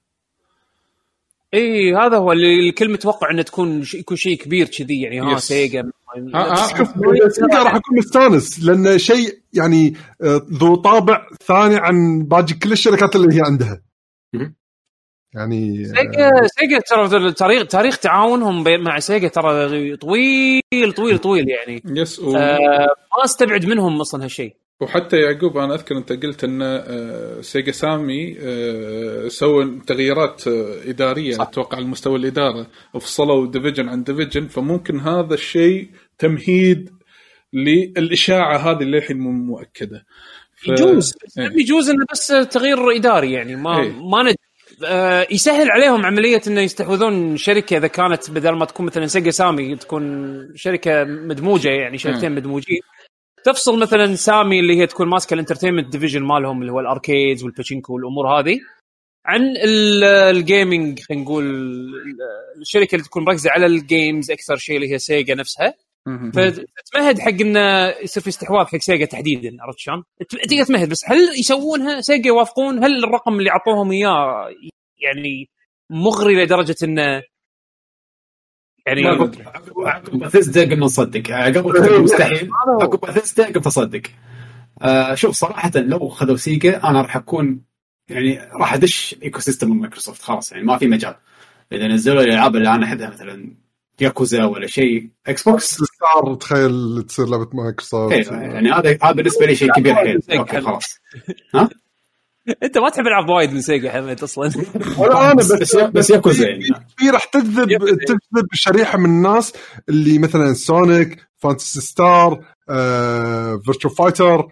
اي 1.53 1.95
هذا 1.95 2.17
هو 2.17 2.31
اللي 2.31 2.69
الكل 2.69 2.91
متوقع 2.91 3.31
إنه 3.31 3.41
تكون 3.41 3.83
ش- 3.83 3.93
يكون 3.95 4.17
شيء 4.17 4.37
كبير 4.37 4.67
كذي 4.67 5.01
يعني 5.01 5.21
ها. 5.21 5.37
Sega. 5.37 5.91
آه، 6.35 6.37
آه، 6.51 6.77
شوف 6.77 6.87
Sega 7.29 7.63
راح 7.63 7.75
أكون 7.75 7.97
مستانس 7.97 8.63
لأن 8.63 8.97
شيء 8.97 9.39
يعني 9.53 9.93
آه، 10.21 10.41
ذو 10.53 10.75
طابع 10.75 11.27
ثاني 11.43 11.75
عن 11.75 12.23
باقي 12.23 12.53
كل 12.63 12.71
الشركات 12.71 13.15
اللي 13.15 13.35
هي 13.35 13.41
عندها. 13.41 13.81
يعني 15.35 15.81
آه، 15.81 15.85
Sega 15.85 16.29
Sega 16.59 16.79
ترى 16.79 17.31
تاريخ 17.31 17.65
تاريخ 17.67 17.97
تعاونهم 17.97 18.63
مع 18.83 18.99
Sega 18.99 19.27
ترى 19.27 19.95
طويل 19.97 20.93
طويل 20.95 21.19
طويل 21.19 21.49
يعني 21.49 21.83
yes 21.85 22.19
و... 22.19 22.37
آه 22.37 22.87
ما 23.17 23.25
استبعد 23.25 23.65
منهم 23.65 24.01
أصلا 24.01 24.23
هالشيء 24.23 24.55
وحتى 24.81 25.17
يعقوب 25.17 25.57
أنا 25.57 25.73
أذكر 25.73 25.97
أنت 25.97 26.11
قلت 26.11 26.43
إن 26.43 26.61
آه، 26.61 27.41
Sega 27.41 27.71
Sammy 27.71 28.37
سووا 29.29 29.79
تغييرات 29.87 30.47
إدارية 30.87 31.31
صح. 31.31 31.47
أتوقع 31.47 31.77
على 31.77 31.85
مستوى 31.85 32.15
الإدارة 32.17 32.67
وفصلوا 32.93 33.51
division 33.51 33.89
عن 33.89 34.03
division 34.03 34.47
فممكن 34.47 34.99
هذا 34.99 35.33
الشيء 35.33 35.89
تمهيد 36.17 36.89
للإشاعة 37.53 38.57
هذه 38.57 38.81
اللي 38.81 38.97
الحين 38.97 39.19
مو 39.19 39.31
مؤكدة 39.31 40.05
ف- 40.55 40.67
يجوز 40.67 41.13
إيه. 41.39 41.49
يجوز 41.61 41.89
إنه 41.89 42.05
بس 42.11 42.27
تغيير 42.27 42.95
إداري 42.95 43.31
يعني 43.31 43.55
ما 43.55 43.81
إيه. 43.81 43.91
ما 43.91 44.23
ند... 44.23 44.35
آه 44.85 45.27
يسهل 45.31 45.71
عليهم 45.71 46.05
عملية 46.05 46.41
إنه 46.47 46.61
يستحوذون 46.61 47.37
شركة 47.37 47.77
إذا 47.77 47.87
كانت 47.87 48.31
بدل 48.31 48.51
ما 48.51 48.65
تكون 48.65 48.85
مثلا 48.85 49.07
Sega 49.07 49.31
Sammy 49.31 49.75
تكون 49.75 50.03
شركة 50.55 51.03
مدموجة 51.03 51.69
يعني 51.69 51.97
شركتين 51.97 52.31
مدموجين. 52.31 52.79
تفصل 53.43 53.79
مثلا 53.79 54.15
Sammy 54.15 54.59
اللي 54.59 54.77
هي 54.79 54.87
تكون 54.87 55.07
ماسكة 55.09 55.33
ال 55.33 55.37
entertainment 55.37 55.91
division 55.91 56.23
مالهم 56.23 56.61
اللي 56.61 56.71
هو 56.71 56.79
ال 56.79 56.87
arcades 56.87 57.43
وال 57.43 57.53
pachinko 57.53 57.93
والأمور 57.93 58.27
هذه. 58.39 58.59
عن 59.25 59.41
ال- 59.63 60.03
ال 60.03 60.17
gaming 60.17 60.99
خلينا 60.99 61.23
نقول 61.23 61.43
ال- 61.45 61.89
الشركة 62.61 62.95
اللي 62.95 63.05
تكون 63.05 63.23
مركزة 63.25 63.51
على 63.51 63.65
ال 63.65 63.76
games 63.76 64.31
أكثر 64.31 64.55
شيء 64.57 64.75
اللي 64.75 64.91
هي 64.93 64.99
Sega 64.99 65.35
نفسها. 65.35 65.73
فتمهد 66.33 67.19
حق 67.19 67.27
إنه 67.41 67.87
يصير 68.03 68.23
في 68.23 68.29
استحواذ 68.29 68.65
حق 68.65 68.77
Sega 68.77 69.05
تحديدا 69.05 69.57
عرفت 69.61 69.79
شلون؟ 69.79 70.03
ت- 70.19 70.35
تقدر 70.35 70.63
تمهد 70.63 70.89
بس 70.89 71.01
هل 71.05 71.17
يسوونها؟ 71.39 72.01
Sega 72.01 72.27
يوافقون؟ 72.27 72.83
هل 72.83 73.03
الرقم 73.03 73.39
اللي 73.39 73.49
أعطوهم 73.51 73.91
إياه 73.91 74.49
يعني 74.99 75.49
مغري 75.89 76.43
لدرجة 76.43 76.75
إنه 76.83 77.21
يعني 78.85 79.07
عقب 79.07 80.19
بثزدا 80.19 80.63
قمنا 80.63 80.75
نصدق 80.85 81.31
عقب 81.31 81.63
بثزدا 81.63 81.99
مستحيل. 81.99 82.49
عقب 82.81 82.99
بثزدا 82.99 83.45
قمت 83.45 83.67
أصدق. 83.67 84.01
آه 84.81 85.15
شوف 85.15 85.35
صراحة 85.35 85.71
لو 85.75 86.07
خذوا 86.09 86.35
Sega 86.35 86.83
أنا 86.83 87.01
راح 87.01 87.15
أكون 87.17 87.61
يعني 88.09 88.39
راح 88.59 88.73
أدش 88.73 89.15
ecosystem 89.23 89.77
Microsoft 89.79 90.21
خلاص 90.21 90.51
يعني 90.51 90.63
ما 90.63 90.77
في 90.77 90.87
مجال. 90.87 91.15
إذا 91.71 91.87
نزلوا 91.87 92.21
لي 92.21 92.27
الألعاب 92.29 92.55
اللي 92.55 92.69
أنا 92.75 92.85
أحبها 92.85 93.09
مثلا 93.09 93.55
ياكوزا 94.01 94.43
ولا 94.43 94.67
Phantasy 94.67 95.43
Star 95.49 96.35
تخيل 96.35 97.03
تصير 97.07 97.25
لعبة 97.25 97.49
مايكروسوفت. 97.53 98.13
إيه، 98.13 98.31
يعني 98.31 98.71
هذا 98.71 98.97
هذا 99.03 99.11
بالنسبة 99.11 99.45
لي 99.45 99.55
شيء 99.55 99.71
كبير 99.71 99.95
حيل. 99.95 100.19
okay 100.31 100.61
خلاص. 100.61 100.99
أنت 102.63 102.77
ما 102.77 102.89
تحب 102.89 103.07
العاب 103.07 103.29
وايد 103.29 103.53
من 103.53 103.61
Sega 103.61 103.91
حمد 103.91 104.23
أصلا. 104.23 104.51
ولا 104.99 105.21
أنا 105.25 105.33
بس 105.33 105.75
بس 105.75 106.09
ياكوزا 106.09 106.47
يعني. 106.47 106.63
في 106.97 107.09
راح 107.09 107.23
تجذب 107.25 107.67
تجذب 108.05 108.47
شريحة 108.53 108.97
من 108.97 109.05
الناس 109.05 109.53
اللي 109.89 110.19
مثلا 110.19 110.53
Sonic 110.53 111.27
Phantasy 111.37 111.81
Star 111.81 112.45
آه، 112.69 113.61
Virtua 113.65 113.89
Fighter 113.89 114.47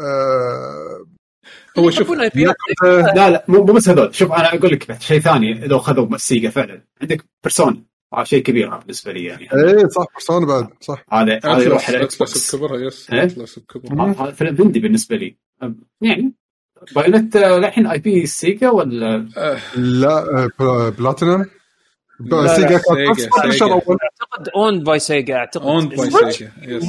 آه، 0.00 1.06
هو 1.78 1.90
شوف. 1.90 2.10
لا 2.10 3.30
لا 3.30 3.44
مو 3.48 3.64
مو 3.64 3.72
بس 3.72 3.88
هذول. 3.88 4.14
شوف 4.14 4.32
أنا 4.32 4.54
أقول 4.54 4.70
لك 4.72 5.00
شيء 5.00 5.20
ثاني 5.20 5.54
لو 5.54 5.78
خذوا 5.78 6.16
Sega 6.16 6.50
فعلا. 6.50 6.84
عندك 7.02 7.24
Persona 7.44 7.87
هذا 8.14 8.24
شيء 8.24 8.42
كبير 8.42 8.76
بالنسبة 8.76 9.12
لي 9.12 9.24
يعني. 9.24 9.42
إيه 9.42 9.86
صح 9.88 10.04
Persona 10.14 10.46
بعد 10.46 10.68
صح. 10.80 11.04
هذا 11.12 11.40
هذا 11.44 11.62
يروح 11.62 11.88
على 11.88 11.98
الاكس 11.98 12.16
بوكس 12.16 12.54
بكبرها 12.56 12.80
yes 12.86 13.10
إيه؟ 13.10 13.24
بكبرها 13.56 14.24
هذا 14.24 14.32
فيلم 14.32 14.56
هندي 14.62 14.80
بالنسبة 14.80 15.16
لي. 15.16 15.36
يعني 16.00 16.32
Bayonetta 16.94 17.36
للحين 17.36 17.86
IP 17.86 18.26
Sega 18.26 18.70
ولا؟ 18.70 19.28
لا 19.76 20.18
آه، 20.18 20.48
بلا- 20.58 20.88
بلاتينم 20.88 21.46
لا، 22.20 22.56
Sega 22.56 22.68
لا، 22.68 22.78
أعتقد 23.38 24.48
owned 24.56 24.84
by 24.84 24.98
Sega 24.98 25.34
أعتقد. 25.36 25.66
owned 25.66 25.88
by 25.88 26.10
Sega 26.10 26.52
إيه. 26.62 26.80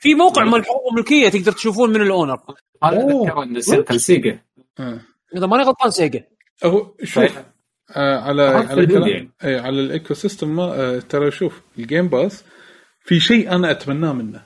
في 0.00 0.14
موقع 0.14 0.44
مال 0.44 0.64
حقوق 0.64 0.92
ملكيه 0.96 1.28
تقدر 1.28 1.52
تشوفون 1.52 1.90
من 1.90 2.00
ال 2.02 2.07
owner. 2.07 2.38
هذا 2.84 3.06
اتذكر 3.58 3.96
Sega 3.96 4.40
آه. 4.80 5.00
إذا 5.36 5.46
ماني 5.46 5.62
غلطان 5.62 5.90
Sega. 5.90 6.24
هو 6.64 6.94
شوف 7.04 7.14
طيب. 7.18 7.30
آه 7.96 8.20
على 8.20 8.42
على 8.42 9.10
يعني. 9.10 9.30
اي 9.44 9.58
على 9.58 9.80
ال 9.80 10.14
ecosystem 10.14 10.56
ما 10.56 10.62
آه 10.62 10.98
ترى 10.98 11.30
شوف 11.30 11.62
ال 11.78 11.84
Game 11.84 12.08
Pass 12.08 12.44
في 13.04 13.20
شيء 13.20 13.50
أنا 13.54 13.70
أتمناه 13.70 14.12
منه. 14.12 14.42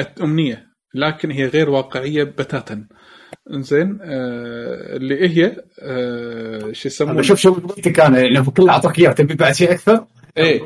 أت- 0.00 0.22
أمنية. 0.22 0.66
لكن 0.94 1.30
هي 1.30 1.46
غير 1.46 1.70
واقعية 1.70 2.24
بتاتا. 2.24 2.86
إنزين 3.54 3.98
آه 4.02 4.96
اللي 4.96 5.28
هي 5.28 5.56
آه 5.82 6.72
شو 6.72 6.88
يسمونه؟ 6.88 7.22
شوف 7.22 7.38
شوف 7.38 7.66
قلتك 7.66 8.00
أنا 8.00 8.20
يعني 8.20 8.44
كله 8.44 8.70
أعطاك 8.72 8.98
إياه 8.98 9.12
تبي 9.12 9.34
بعد 9.34 9.54
شيء 9.54 9.72
أكثر؟ 9.72 10.06
اي 10.38 10.60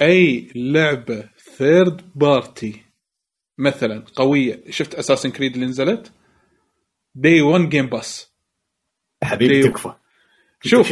أي 0.00 0.48
لعبة 0.54 1.24
third 1.56 2.00
party 2.14 2.82
مثلا 3.58 4.04
قوية. 4.14 4.60
شفت 4.70 4.94
Assassin's 4.94 5.30
Creed 5.30 5.54
اللي 5.54 5.66
نزلت؟ 5.66 6.12
day 7.14 7.40
1 7.42 7.68
Game 7.68 7.86
Pass 7.86 8.32
حبيبي. 9.24 9.62
تكفى. 9.68 9.92
شوف. 10.62 10.88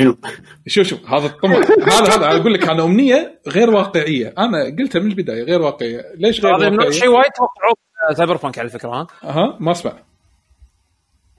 شوف. 0.66 0.86
شوف 0.86 1.10
هذا 1.10 1.26
الطمع. 1.26 1.56
هذا 1.94 2.16
هذا 2.16 2.40
أقول 2.40 2.54
لك 2.54 2.68
أنا 2.68 2.84
أمنية 2.84 3.40
غير 3.48 3.70
واقعية. 3.70 4.34
أنا 4.38 4.64
قلتها 4.78 5.00
من 5.00 5.10
البداية 5.10 5.42
غير 5.42 5.62
واقعية. 5.62 6.04
ليش 6.14 6.44
غير 6.44 6.56
هذا 6.56 6.68
واقعية؟ 6.68 6.90
شيء 6.90 7.08
وايد 7.08 7.32
توقعوه 7.32 7.74
Cyberpunk 8.14 8.58
على 8.58 8.68
فكرة 8.68 8.88
ها؟ 8.88 9.06
أها 9.24 9.56
ما 9.60 9.72
أسمع. 9.72 9.92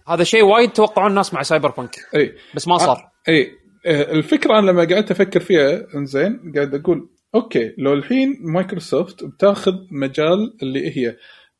هذا 0.08 0.24
شيء 0.24 0.44
وايد 0.44 0.70
توقعوه 0.70 1.08
الناس 1.08 1.34
مع 1.34 1.42
Cyberpunk 1.42 1.96
إي. 2.16 2.34
بس 2.56 2.68
ما 2.68 2.78
صار. 2.78 3.10
إي. 3.30 3.52
آه، 3.86 4.12
الفكرة 4.12 4.60
أنا 4.60 4.72
لما 4.72 4.86
قعدت 4.86 5.12
أفكر 5.12 5.40
فيها 5.40 5.88
إنزين 5.96 6.52
قاعد 6.56 6.76
أقول 6.76 7.10
okay 7.36 7.74
لو 7.78 7.94
الحين 7.94 8.38
مايكروسوفت 8.42 9.24
بتاخذ 9.24 9.74
مجال 9.92 10.58
اللي 10.64 10.98
هي 10.98 11.16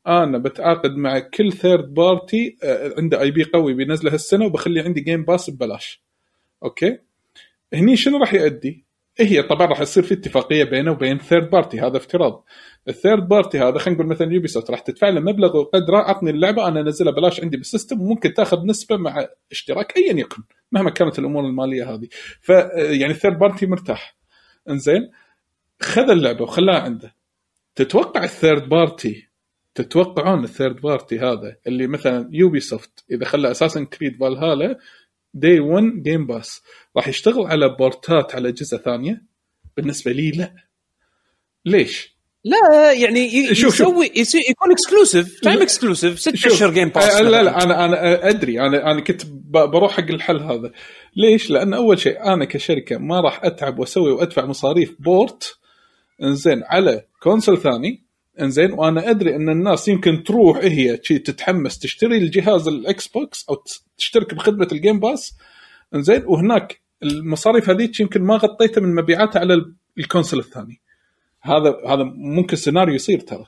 أنا 0.06 0.38
بتعاقد 0.38 0.90
مع 0.96 1.18
كل 1.18 1.52
third 1.52 1.94
party 1.94 2.56
عنده 2.98 3.20
IP 3.20 3.44
قوي 3.44 3.74
بينزله 3.74 4.12
هالسنة 4.12 4.46
وبخلي 4.46 4.80
عندي 4.80 5.00
Game 5.00 5.24
Pass 5.24 5.50
ببلاش. 5.50 6.07
okay. 6.64 6.98
هني 7.74 7.96
شنو 7.96 8.18
راح 8.18 8.34
يؤدي؟ 8.34 8.84
هي 9.18 9.42
طبعا 9.42 9.66
راح 9.66 9.80
يصير 9.80 10.02
في 10.02 10.14
اتفاقية 10.14 10.64
بينه 10.64 10.90
وبين 10.90 11.18
third 11.18 11.50
party 11.50 11.80
هذا 11.80 11.96
افتراض. 11.96 12.44
ال 12.88 12.95
third 12.95 13.28
party 13.28 13.58
هذا 13.58 13.78
خلينا 13.78 14.00
نقول 14.00 14.10
مثلا 14.10 14.32
Ubi 14.32 14.48
راح 14.70 14.80
تدفع 14.80 15.08
له 15.08 15.20
مبلغ 15.20 15.56
وقدره 15.56 15.98
عطني 15.98 16.30
اللعبة 16.30 16.68
أنا 16.68 16.80
أنزلها 16.80 17.12
بلاش 17.12 17.40
عندي 17.40 17.56
بال 17.56 17.67
system 17.67 18.00
وممكن 18.00 18.34
تأخذ 18.34 18.66
نسبة 18.66 18.96
مع 18.96 19.26
اشتراك 19.50 19.96
ايا 19.96 20.12
يكن 20.12 20.42
مهما 20.72 20.90
كانت 20.90 21.18
الأمور 21.18 21.44
المالية 21.44 21.94
هذه. 21.94 22.08
ف 22.40 22.48
يعني 22.74 23.12
ال 23.12 23.16
third 23.16 23.38
party 23.38 23.66
مرتاح. 23.66 24.16
إنزين 24.68 25.10
خذ 25.80 26.10
اللعبة 26.10 26.42
وخلاها 26.42 26.80
عنده. 26.80 27.14
تتوقع 27.74 28.24
ال 28.24 28.31
third 28.31 28.68
party 28.68 29.28
تتوقعون 29.74 30.44
ال 30.44 30.50
third 30.50 30.80
party 30.80 31.18
هذا 31.18 31.56
اللي 31.66 31.86
مثلا 31.86 32.28
Ubisoft 32.32 33.04
إذا 33.10 33.24
خلى 33.24 33.50
Assassin's 33.50 33.84
Creed 33.84 34.16
Valhalla 34.20 34.78
day 35.34 35.60
1 35.60 35.84
Game 36.02 36.26
Pass 36.26 36.62
راح 36.96 37.08
يشتغل 37.08 37.46
على 37.46 37.76
port 37.78 38.23
ات 38.23 38.34
على 38.34 38.48
اجهزه 38.48 38.76
ثانية؟ 38.78 39.22
بالنسبة 39.76 40.12
لي 40.12 40.30
لا. 40.30 40.54
ليش؟ 41.64 42.18
لا 42.44 42.92
يعني 42.92 43.54
شوف- 43.54 43.74
شوف. 43.76 43.80
يسوي 43.88 44.10
يسوي 44.16 44.40
يكون 44.50 44.72
exclusive 44.72 45.40
timed 45.40 45.62
exclusive 45.62 46.20
ست 46.20 46.36
شوف، 46.36 46.52
أشهر 46.52 46.70
Game 46.70 46.88
Pass 46.88 47.04
آه، 47.16 47.22
لا 47.22 47.42
لا 47.42 47.62
أنا 47.62 47.84
أنا 47.84 48.28
أدري. 48.28 48.60
أنا 48.60 48.90
أنا 48.90 49.00
كنت 49.00 49.22
بروح 49.50 49.92
حق 49.92 50.10
الحل 50.10 50.40
هذا. 50.40 50.72
ليش؟ 51.16 51.50
لأن 51.50 51.74
أول 51.74 51.98
شيء 51.98 52.24
أنا 52.24 52.44
كشركة 52.44 52.98
ما 52.98 53.20
راح 53.20 53.44
أتعب 53.44 53.78
وأسوي 53.78 54.12
وأدفع 54.12 54.44
مصاريف 54.46 54.94
port 54.98 55.58
إنزين 56.22 56.62
على 56.64 57.04
console 57.22 57.58
ثاني. 57.58 58.07
إنزين 58.40 58.72
وأنا 58.72 59.10
أدري 59.10 59.36
إن 59.36 59.48
الناس 59.48 59.88
يمكن 59.88 60.24
تروح 60.24 60.58
هي 60.58 60.96
تتحمس 60.96 61.78
تشتري 61.78 62.16
الجهاز 62.18 62.68
ال 62.68 63.08
Xbox 63.08 63.46
أو 63.50 63.62
تشترك 63.98 64.34
بخدمة 64.34 64.68
ال 64.72 64.78
Game 64.78 65.00
Pass 65.00 65.36
إنزين 65.94 66.22
وهناك 66.26 66.80
المصاريف 67.02 67.70
هذيك 67.70 68.00
يمكن 68.00 68.22
ما 68.22 68.36
غطيتها 68.36 68.80
من 68.80 68.94
مبيعاتها 68.94 69.40
على 69.40 69.54
ال- 69.54 69.74
ال 69.98 70.03
console 70.03 70.40
الثاني. 70.40 70.80
هذا 71.42 71.76
هذا 71.86 72.02
ممكن 72.16 72.56
سيناريو 72.56 72.94
يصير 72.94 73.20
ترى. 73.20 73.46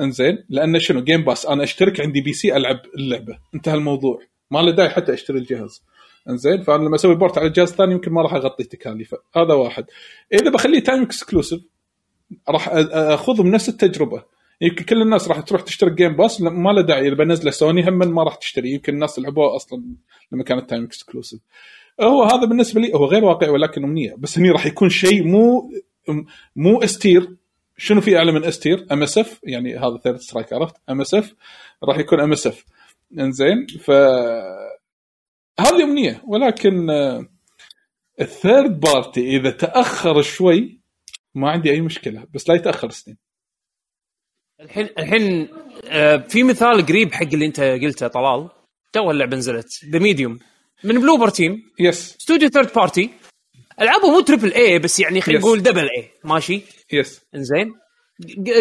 إنزين 0.00 0.44
لأن 0.48 0.78
شنو؟ 0.78 1.00
Game 1.00 1.24
Pass 1.24 1.46
أنا 1.46 1.62
أشترك 1.64 2.00
عندي 2.00 2.20
PC 2.20 2.56
ألعب 2.56 2.80
اللعبة. 2.96 3.38
انتهى 3.54 3.74
الموضوع. 3.74 4.20
ما 4.50 4.58
له 4.58 4.70
داعي 4.70 4.88
حتى 4.90 5.14
أشتري 5.14 5.38
الجهاز. 5.38 5.82
إنزين 6.28 6.62
فأنا 6.62 6.82
لما 6.82 6.94
أسوي 6.94 7.14
port 7.14 7.38
على 7.38 7.46
الجهاز 7.46 7.70
الثاني 7.70 7.92
يمكن 7.92 8.12
ما 8.12 8.22
راح 8.22 8.34
أغطي 8.34 8.64
تكاليفه. 8.64 9.18
هذا 9.36 9.54
واحد. 9.54 9.84
إذا 10.32 10.50
بخليه 10.50 10.80
timed 10.80 11.02
exclusive 11.02 11.60
راح 12.48 12.68
اخذهم 12.92 13.46
نفس 13.46 13.68
التجربة. 13.68 14.22
يمكن 14.60 14.84
كل 14.84 15.02
الناس 15.02 15.28
راح 15.28 15.40
تروح 15.40 15.60
تشترك 15.62 15.92
Game 15.92 16.16
Pass 16.16 16.40
ما 16.40 16.70
له 16.70 16.82
داعي. 16.82 17.08
إذا 17.08 17.14
بنزله 17.14 17.50
سوني 17.50 17.88
هم 17.88 17.98
ما 18.14 18.22
راح 18.22 18.34
تشتري. 18.34 18.70
يمكن 18.70 18.94
الناس 18.94 19.18
لعبوها 19.18 19.56
أصلا 19.56 19.82
لما 20.32 20.44
كانت 20.44 20.70
timed 20.70 20.84
exclusive 20.84 21.40
هو 22.00 22.22
هذا 22.22 22.44
بالنسبة 22.44 22.80
لي 22.80 22.94
هو 22.94 23.04
غير 23.04 23.24
واقعي 23.24 23.50
ولكن 23.50 23.84
أمنية. 23.84 24.14
بس 24.18 24.38
هني 24.38 24.50
راح 24.50 24.66
يكون 24.66 24.88
شيء 24.88 25.26
مو 25.26 25.70
مو 26.56 26.82
S 26.82 26.93
tier 26.93 27.36
شنو 27.76 28.00
في 28.00 28.16
أعلى 28.16 28.32
من 28.32 28.44
S 28.44 28.52
tier 28.52 28.86
MSF 28.92 29.40
يعني 29.44 29.76
هذا 29.76 29.98
Third 30.04 30.20
Strike 30.20 30.52
عرفت؟ 30.52 30.74
ام 30.90 31.00
اس 31.00 31.14
اف 31.14 31.34
راح 31.84 31.98
يكون 31.98 32.20
ام 32.20 32.32
اس 32.32 32.46
اف 32.46 32.64
إنزين 33.18 33.66
ف 33.66 33.90
هذه 35.60 35.82
أمنية. 35.82 36.22
ولكن 36.26 36.90
آه، 36.90 37.26
ال 38.20 38.30
third 38.30 38.80
party 38.80 39.36
إذا 39.36 39.50
تأخر 39.50 40.22
شوي 40.22 40.77
ما 41.38 41.50
عندي 41.50 41.70
أي 41.70 41.80
مشكلة 41.80 42.26
بس 42.34 42.48
لا 42.48 42.54
يتأخر 42.54 42.90
سنين. 42.90 43.18
الحين 44.60 44.88
الحين 44.98 45.48
آه، 45.84 46.16
في 46.16 46.42
مثال 46.42 46.86
قريب 46.86 47.12
حق 47.12 47.26
اللي 47.32 47.46
أنت 47.46 47.60
قلته 47.60 48.08
طلال. 48.08 48.48
تو 48.92 49.10
اللعبة 49.10 49.36
نزلت 49.36 49.84
The 49.84 49.98
Medium 49.98 50.38
من 50.84 51.00
Bloober 51.00 51.28
Team 51.28 51.62
yes 51.80 52.16
studio 52.16 52.48
third 52.48 52.72
party 52.74 53.10
العابه 53.80 54.10
مو 54.10 54.20
triple 54.20 54.52
A 54.52 54.78
بس 54.78 55.00
يعني 55.00 55.20
خلينا. 55.20 55.40
نقول 55.40 55.62
double 55.62 55.88
A 55.96 56.10
ماشي؟ 56.24 56.62
yes 56.92 57.20
إنزين. 57.34 57.74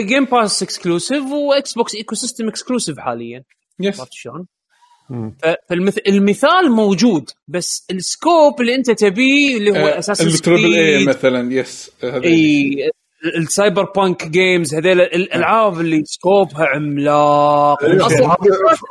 Game 0.08 0.26
Pass 0.26 0.64
exclusive 0.64 1.18
و 1.18 1.24
Xbox 1.24 1.96
ecosystem 1.96 2.48
exclusive 2.48 3.00
حاليا. 3.00 3.44
yes 3.80 4.00
عرفت 4.00 4.14
شلون؟ 4.14 4.48
فالمثال 5.70 6.72
موجود 6.72 7.30
بس 7.48 7.86
ال 7.92 8.03
scope 8.03 8.62
اللي 8.62 8.76
انت 8.76 8.92
تبيه 8.92 9.58
اللي 9.58 9.72
هو 9.72 9.88
أساس 9.88 10.22
ال 10.22 10.29
triple 10.29 10.74
A 10.74 11.06
مثلا 11.06 11.54
yes 11.54 11.92
إي 12.04 12.90
ال 13.38 13.84
Cyberpunk 13.96 14.28
games 14.28 14.74
هذيل 14.76 15.02
الألعاب 15.02 15.80
اللي 15.80 16.04
scope 16.06 16.56
ها 16.56 16.66
عملاق. 16.66 17.86
فهذا 17.86 18.38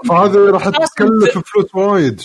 فهذا 0.08 0.50
راح 0.50 0.68
تكلف 0.68 1.38
فلوس 1.38 1.74
وايد. 1.74 2.22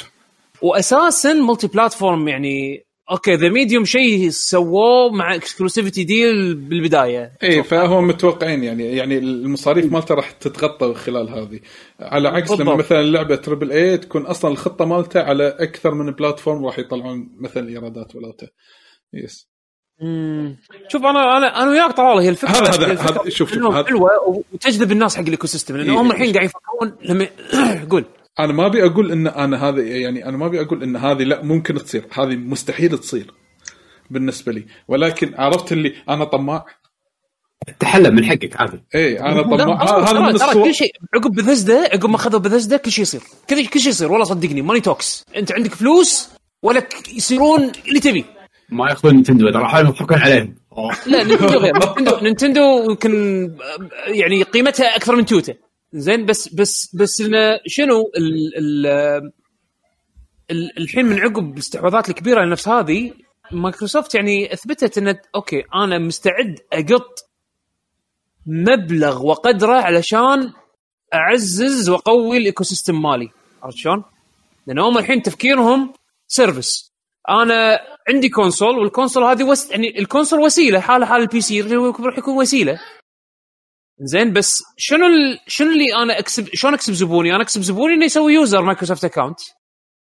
واساسا 0.62 1.34
multi-platform 1.34 2.28
يعني 2.28 2.84
okay 3.12 3.36
The 3.36 3.50
Medium 3.50 3.86
شيء 3.86 4.30
سووه 4.30 5.12
مع 5.12 5.36
exclusivity 5.36 6.04
deal 6.04 6.56
بالبداية. 6.56 7.32
اي 7.44 7.64
فهو 7.64 8.02
متوقعين 8.02 8.64
يعني 8.64 8.84
يعني 8.96 9.18
المصاريف 9.18 9.92
مالته 9.92 10.16
راح 10.16 10.32
تتغطى 10.32 10.94
خلال 10.94 11.30
هذه. 11.30 11.60
على 12.00 12.28
عكس 12.28 12.52
لما 12.52 12.58
بالضبط. 12.58 12.78
مثلا 12.86 13.02
لعبة 13.04 13.36
triple 13.36 13.72
A 13.72 13.98
تكون 13.98 14.26
أصلا 14.26 14.52
الخطة 14.52 14.86
مالته 14.86 15.20
على 15.22 15.48
أكثر 15.60 15.94
من 15.94 16.12
platform 16.12 16.66
راح 16.66 16.80
يطلعون 16.80 17.30
مثلا 17.40 17.70
ايرادات 17.70 18.16
ولا 18.16 18.34
yes 19.14 19.52
مم. 20.02 20.58
شوف 20.88 21.02
أنا 21.06 21.38
أنا 21.38 21.64
أنا 21.64 21.72
وياك 21.72 21.92
طلال 21.98 22.18
هي 22.18 22.30
الفكرة 22.30 22.50
هذا- 22.52 22.94
هذا- 22.94 23.30
شوف- 23.30 23.54
شوف، 23.54 23.86
حلوة 23.88 24.10
وتجذب 24.54 24.92
الناس 24.92 25.16
حق 25.16 25.22
ال 25.24 25.48
ecosystem 25.48 25.78
لأن 25.78 25.90
إيه. 25.90 26.02
هم 26.02 26.12
الحين 26.12 26.34
قاعد 26.34 26.46
يفكرون 26.46 26.94
لما 27.06 27.28
قول. 27.92 28.06
أنا 28.40 28.54
ما 28.54 28.66
أبي 28.66 28.86
أقول 28.86 29.12
إن 29.12 29.28
أنا 29.28 29.70
هذا 29.70 29.82
يعني 29.82 30.26
أنا 30.26 30.38
ما 30.38 30.46
أبي 30.46 30.62
أقول 30.62 30.84
إن 30.84 30.96
هذه 30.96 31.24
لا 31.24 31.44
ممكن 31.44 31.76
تصير. 31.76 32.06
هذه 32.14 32.36
مستحيل 32.36 32.98
تصير 32.98 33.34
بالنسبة 34.10 34.52
لي. 34.52 34.66
ولكن 34.88 35.34
عرفت 35.36 35.72
اللي 35.72 35.94
أنا 36.10 36.26
طماع. 36.26 36.66
تحلم 37.80 38.16
من 38.16 38.26
حقك 38.26 38.62
عادي. 38.62 38.84
اي 38.96 39.20
أنا 39.20 39.42
طماع. 39.42 39.58
ترى- 39.86 40.10
هذا 40.10 40.20
من 40.20 40.38
ترى 40.38 40.50
الصور 40.50 40.64
كل 40.64 40.74
شيء 40.74 40.92
عقب 41.16 41.32
بثزدا 41.32 41.80
عقب 41.94 42.10
ما 42.10 42.16
أخذوا 42.16 42.40
بثزدا 42.40 42.78
كل 42.78 42.92
شيء 42.92 43.02
يصير. 43.02 43.22
كل 43.50 43.68
كل 43.68 43.80
شيء 43.80 43.90
يصير. 43.90 44.12
والله 44.12 44.26
صدقني 44.26 44.62
money 44.62 44.82
talks 44.82 45.26
أنت 45.36 45.52
عندك 45.52 45.74
فلوس 45.74 46.30
ولك 46.64 47.10
يصيرون 47.18 47.72
اللي 47.88 48.00
تبي. 48.00 48.26
ما 48.70 48.90
ياخذون 48.90 49.14
نينتندو 49.14 49.50
اذا 49.50 49.60
راح 49.60 49.76
يضحكون 49.76 50.18
عليهم. 50.18 50.56
لا 51.06 51.24
نينتندو 51.24 51.58
غير. 51.58 51.74
نينتندو 52.24 52.90
يمكن 52.90 53.12
يعني 54.08 54.44
قيمتها 54.44 54.96
أكثر 54.96 55.16
من 55.16 55.26
تويوتا 55.26 55.54
زين 55.94 56.26
بس 56.26 56.54
بس 56.54 56.96
بس 56.96 57.24
شنو 57.68 58.12
ال 58.18 58.58
ال 58.58 58.88
ال 60.52 60.78
الحين 60.78 61.06
من 61.06 61.20
عقب 61.20 61.54
الاستحواذات 61.54 62.10
الكبيرة 62.10 62.46
لنفس 62.46 62.68
هذه 62.68 63.14
مايكروسوفت 63.52 64.16
يعني 64.16 64.54
أثبتت 64.54 64.98
إن 64.98 65.18
okay 65.36 65.64
أنا 65.76 65.98
مستعد 65.98 66.60
أقط 66.74 67.20
مبلغ 68.46 69.26
وقدره 69.26 69.74
علشان 69.74 70.54
أعزز 71.14 71.90
وأقوي 71.90 72.38
ال 72.38 72.64
ecosystem 72.64 73.02
مالي. 73.02 73.30
عرفت 73.64 73.78
شلون؟ 73.78 74.04
لأن 74.68 74.80
هم 74.80 74.98
الحين 74.98 75.22
تفكيرهم 75.22 75.94
service. 76.28 76.94
أنا 77.30 77.80
عندي 78.10 78.30
console 78.30 78.78
وال 78.78 78.88
console 78.88 79.24
هذه 79.24 79.44
وس... 79.44 79.72
يعني 79.72 80.00
ال 80.00 80.05
console 80.05 80.40
وسيلة 80.40 80.80
حاله 80.80 81.06
حال 81.06 81.22
ال 81.22 81.42
PC 81.42 81.62
راح 81.62 82.18
يكون 82.18 82.38
وسيلة. 82.38 82.80
زين 84.04 84.34
بس 84.34 84.64
شنو 84.78 85.08
ال... 85.08 85.40
شنو 85.48 85.72
اللي 85.72 85.96
أنا 86.04 86.20
اكسب 86.20 86.48
شلون 86.54 86.74
أكسب 86.74 86.94
زبوني؟ 86.94 87.36
أنا 87.36 87.44
أكسب 87.44 87.62
زبوني 87.62 87.94
إنه 87.94 88.06
يسوي 88.06 88.34
user 88.34 88.62
Microsoft 88.62 89.06
account 89.06 89.40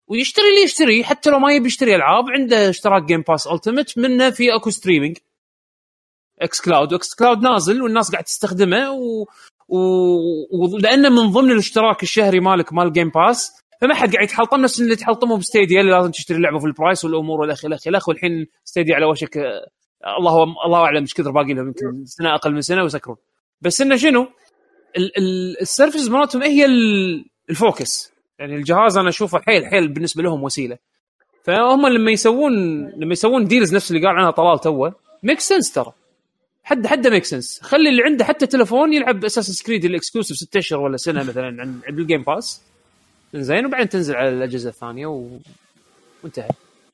ويشتري 0.09 0.49
اللي 0.49 0.63
يشتري 0.63 1.05
حتى 1.05 1.31
لو 1.31 1.39
ما 1.39 1.53
يبي 1.53 1.67
يشتري 1.67 1.97
ألعاب 1.97 2.25
عنده 2.31 2.71
اشتراك 2.71 3.03
Game 3.03 3.25
Pass 3.29 3.47
Ultimate 3.47 3.99
منه 3.99 4.31
في 4.31 4.55
أكو 4.55 4.71
streaming 4.71 6.61
xCloud 6.61 6.88
و 6.88 6.93
xCloud 6.93 7.39
نازل 7.39 7.83
والناس 7.83 8.11
قاعد 8.11 8.25
تستخدمه 8.25 8.91
و... 8.91 9.27
و... 9.69 9.79
ولأنه 10.53 11.09
من 11.09 11.33
ضمن 11.33 11.51
الاشتراك 11.51 12.03
الشهري 12.03 12.41
مالك 12.41 12.73
مال 12.73 12.93
Game 12.93 13.09
Pass 13.09 13.53
فما 13.81 13.95
حد 13.95 14.13
قاعد 14.13 14.25
يتحلطم 14.25 14.61
نفس 14.61 14.81
اللي 14.81 14.97
تحلطمه 14.97 15.39
ب 15.39 15.45
Stadia 15.45 15.81
اللي 15.81 15.93
لازم 15.93 16.11
تشتري 16.11 16.37
اللعبة 16.37 16.59
full 16.59 16.67
price 16.67 17.05
والأمور 17.05 17.41
والخ 17.41 17.65
الخ 17.65 17.87
الخ 17.89 18.09
والحين 18.09 18.47
Stadia 18.65 18.95
على 18.95 19.07
وشك 19.07 19.37
آه، 19.37 19.67
الله 20.19 20.43
الله 20.67 20.79
أعلم 20.79 21.01
إيش 21.01 21.15
كثر 21.15 21.31
باقي 21.31 21.55
لهم 21.55 21.67
يمكن 21.67 22.05
سنة 22.05 22.35
أقل 22.35 22.53
من 22.53 22.61
سنة 22.61 22.83
ويسكرون 22.83 23.17
بس 23.61 23.81
إنه 23.81 23.97
شنو؟ 23.97 24.29
ال- 24.97 25.19
ال- 25.19 25.61
ال 25.61 25.67
service 25.67 26.09
مالتهم 26.09 26.43
هي 26.43 26.65
ال- 26.65 27.25
ال 27.51 27.60
focus. 27.60 28.13
يعني 28.39 28.55
الجهاز 28.57 28.97
أنا 28.99 29.09
أشوفه 29.09 29.39
حيل 29.41 29.67
حيل 29.67 29.89
بالنسبة 29.89 30.23
لهم 30.23 30.43
وسيلة. 30.43 30.79
فهم 31.45 31.87
لما 31.87 32.11
يسوون 32.11 32.53
لما 32.89 33.13
يسوون 33.13 33.45
deals 33.45 33.75
نفس 33.75 33.91
اللي 33.91 34.07
قال 34.07 34.17
عنها 34.17 34.31
طلال 34.31 34.61
توه 34.61 34.95
ميك 35.23 35.41
سنس 35.41 35.73
ترى. 35.73 35.93
حد 36.65 36.87
حد 36.87 37.07
ميك 37.07 37.25
سنس 37.25 37.61
خلي 37.63 37.89
اللي 37.89 38.03
عنده 38.03 38.25
حتى 38.25 38.47
تلفون 38.47 38.93
يلعب 38.93 39.25
أساس 39.25 39.51
سكريد 39.51 39.85
الاكسكلوسيف 39.85 40.37
ست 40.37 40.57
أشهر 40.57 40.81
ولا 40.81 40.97
سنة 40.97 41.23
مثلا 41.23 41.47
عن 41.47 41.81
عند 41.87 41.99
الجيم 41.99 42.23
باس 42.23 42.63
زين 43.35 43.67
وبعدين 43.67 43.89
تنزل 43.89 44.17
على 44.17 44.29
الأجهزة 44.29 44.71
الثانية 44.71 45.07
و... 45.07 45.29
وانتهى. 46.23 46.49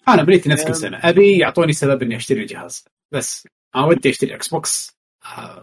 أنا 0.09 0.23
بنيتي 0.23 0.49
نفس 0.49 0.65
كل 0.65 0.75
سنه 0.75 1.01
أبي 1.03 1.39
يعطوني 1.39 1.73
سبب 1.73 2.03
إني 2.03 2.17
أشتري 2.17 2.41
الجهاز. 2.43 2.85
بس 3.13 3.49
أنا 3.77 3.85
ودي 3.87 4.11
أشتري 4.11 4.35
إكس 4.35 4.49
بوكس 4.49 4.97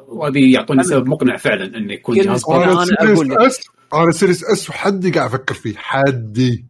وابي 0.07 0.51
يعطوني 0.51 0.83
سبب 0.83 1.07
مقنع 1.07 1.37
فعلا 1.37 1.77
انه 1.77 1.93
يكون 1.93 2.15
جهاز 2.15 2.43
أنا 2.49 2.85
سيريس 2.85 3.19
لك. 3.19 3.37
اس 3.37 3.59
أنا 3.93 4.11
سيريس 4.11 4.43
اس 4.43 4.69
وحدي 4.69 5.11
قاعد 5.11 5.29
أفكر 5.29 5.55
فيه. 5.55 5.73
حدي. 5.77 6.65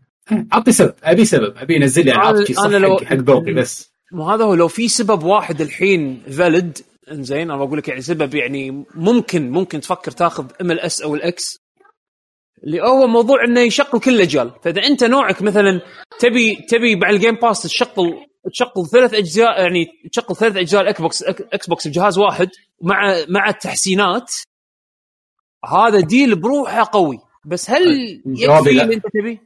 أعطي 0.53 0.71
سبب 0.71 0.93
أبي 1.03 1.25
سبب 1.25 1.57
أبي 1.57 1.75
ينزل 1.75 2.05
لي 2.05 2.11
ألعاب 2.11 2.35
أنا 2.65 2.77
لو- 2.77 2.97
حق- 2.97 3.13
ذوقي 3.13 3.53
بس. 3.53 3.91
مو 4.11 4.29
هذا 4.29 4.43
هو 4.45 4.53
لو 4.53 4.67
في 4.67 4.87
سبب 4.87 5.23
واحد 5.23 5.61
الحين 5.61 6.21
valid 6.31 6.77
إنزين 7.11 7.51
أنا 7.51 7.65
بقول 7.65 7.77
لك 7.77 7.87
يعني 7.87 8.01
سبب 8.01 8.35
يعني 8.35 8.85
ممكن 8.95 9.51
ممكن 9.51 9.81
تفكر 9.81 10.11
تاخذ 10.11 10.45
إم 10.61 10.71
ال 10.71 10.79
S 10.79 11.01
أو 11.01 11.15
ال 11.15 11.29
X 11.29 11.43
اللي 12.63 12.81
هو 12.81 13.07
موضوع 13.07 13.43
إنه 13.43 13.59
يشغل 13.59 13.99
كل 13.99 14.15
الأجيال. 14.15 14.51
فإذا 14.63 14.83
أنت 14.83 15.03
نوعك 15.03 15.41
مثلا 15.41 15.81
تبي 16.19 16.55
تبي 16.69 16.95
مع 16.95 17.09
ال 17.09 17.14
Game 17.14 17.35
Pass 17.35 17.61
تشغل 17.61 18.13
تشغل 18.53 18.87
ثلاث 18.91 19.13
أجزاء 19.13 19.61
يعني 19.61 19.87
تشغل 20.11 20.35
ثلاث 20.35 20.57
أجزاء 20.57 20.81
ال 20.81 21.01
Xbox 21.01 21.23
Xbox 21.23 21.87
بجهاز 21.87 22.17
واحد 22.17 22.49
مع 22.81 23.15
مع 23.29 23.49
التحسينات. 23.49 24.31
هذا 25.65 25.99
deal 25.99 26.35
بروحه 26.35 26.89
قوي. 26.93 27.19
بس 27.45 27.69
هل 27.69 27.83
جوابي 28.25 28.69
يكفي. 28.69 28.83
اللي 28.83 28.95
أنت 28.95 29.03
تبيه؟ 29.13 29.41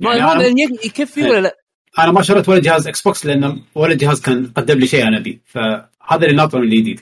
ما 0.00 0.14
يعني 0.14 0.30
هذا 0.30 0.50
أنا- 0.50 0.86
يكفي 0.86 1.22
ولا 1.22 1.40
لا؟ 1.40 1.56
أنا 1.98 2.12
ما 2.12 2.22
شريت 2.22 2.48
ولا 2.48 2.60
جهاز 2.60 2.88
إكس 2.88 3.02
بوكس 3.02 3.26
لأنه 3.26 3.62
ولا 3.74 3.94
جهاز 3.94 4.20
كان 4.20 4.46
قدم 4.56 4.78
لي 4.78 4.86
شيء 4.86 5.08
أنا 5.08 5.18
ابيه 5.18 5.40
فهذا 5.46 6.24
اللي 6.24 6.36
ناطر 6.36 6.58
من 6.58 6.64
الجديد 6.64 7.00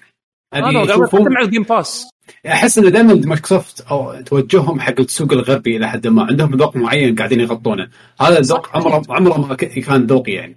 أبي 0.52 0.92
اشوفهم 0.92 1.36
عن 1.38 1.44
ال 1.44 1.48
Game 1.48 1.62
Pass 1.62 2.06
أحس 2.46 2.78
إنه 2.78 2.88
دائما 2.88 3.14
مايكروسوفت 3.14 3.80
أو 3.80 4.20
توجههم 4.20 4.80
حق 4.80 5.00
السوق 5.00 5.32
الغربي 5.32 5.76
إلى 5.76 5.88
حد 5.88 6.06
ما. 6.06 6.22
عندهم 6.22 6.54
ذوق 6.54 6.76
معين 6.76 7.14
قاعدين 7.14 7.40
يغطونه. 7.40 7.90
هذا 8.20 8.38
الذوق 8.38 8.76
عمره 8.76 9.02
عمره 9.10 9.38
ما 9.38 9.54
كان 9.54 10.06
ذوقي 10.06 10.32
يعني. 10.32 10.56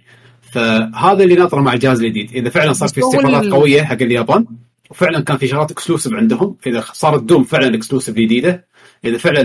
فهذا 0.52 1.24
اللي 1.24 1.34
ناطره 1.34 1.60
مع 1.60 1.72
الجهاز 1.72 2.02
الجديد 2.02 2.36
إذا 2.36 2.50
فعلا 2.50 2.72
صار 2.72 2.88
في 2.88 3.00
ال- 3.00 3.52
قوية 3.52 3.82
حق 3.82 4.02
اليابان 4.02 4.46
وفعلا 4.90 5.20
كان 5.20 5.36
في 5.36 5.48
شغلات 5.48 5.70
exclusive 5.70 6.12
عندهم 6.14 6.56
اذا 6.66 6.84
صارت 6.92 7.22
دوم 7.22 7.44
فعلا 7.44 7.74
exclusive 7.76 8.14
جديدة 8.14 8.66
إذا 9.04 9.18
فعلا 9.18 9.40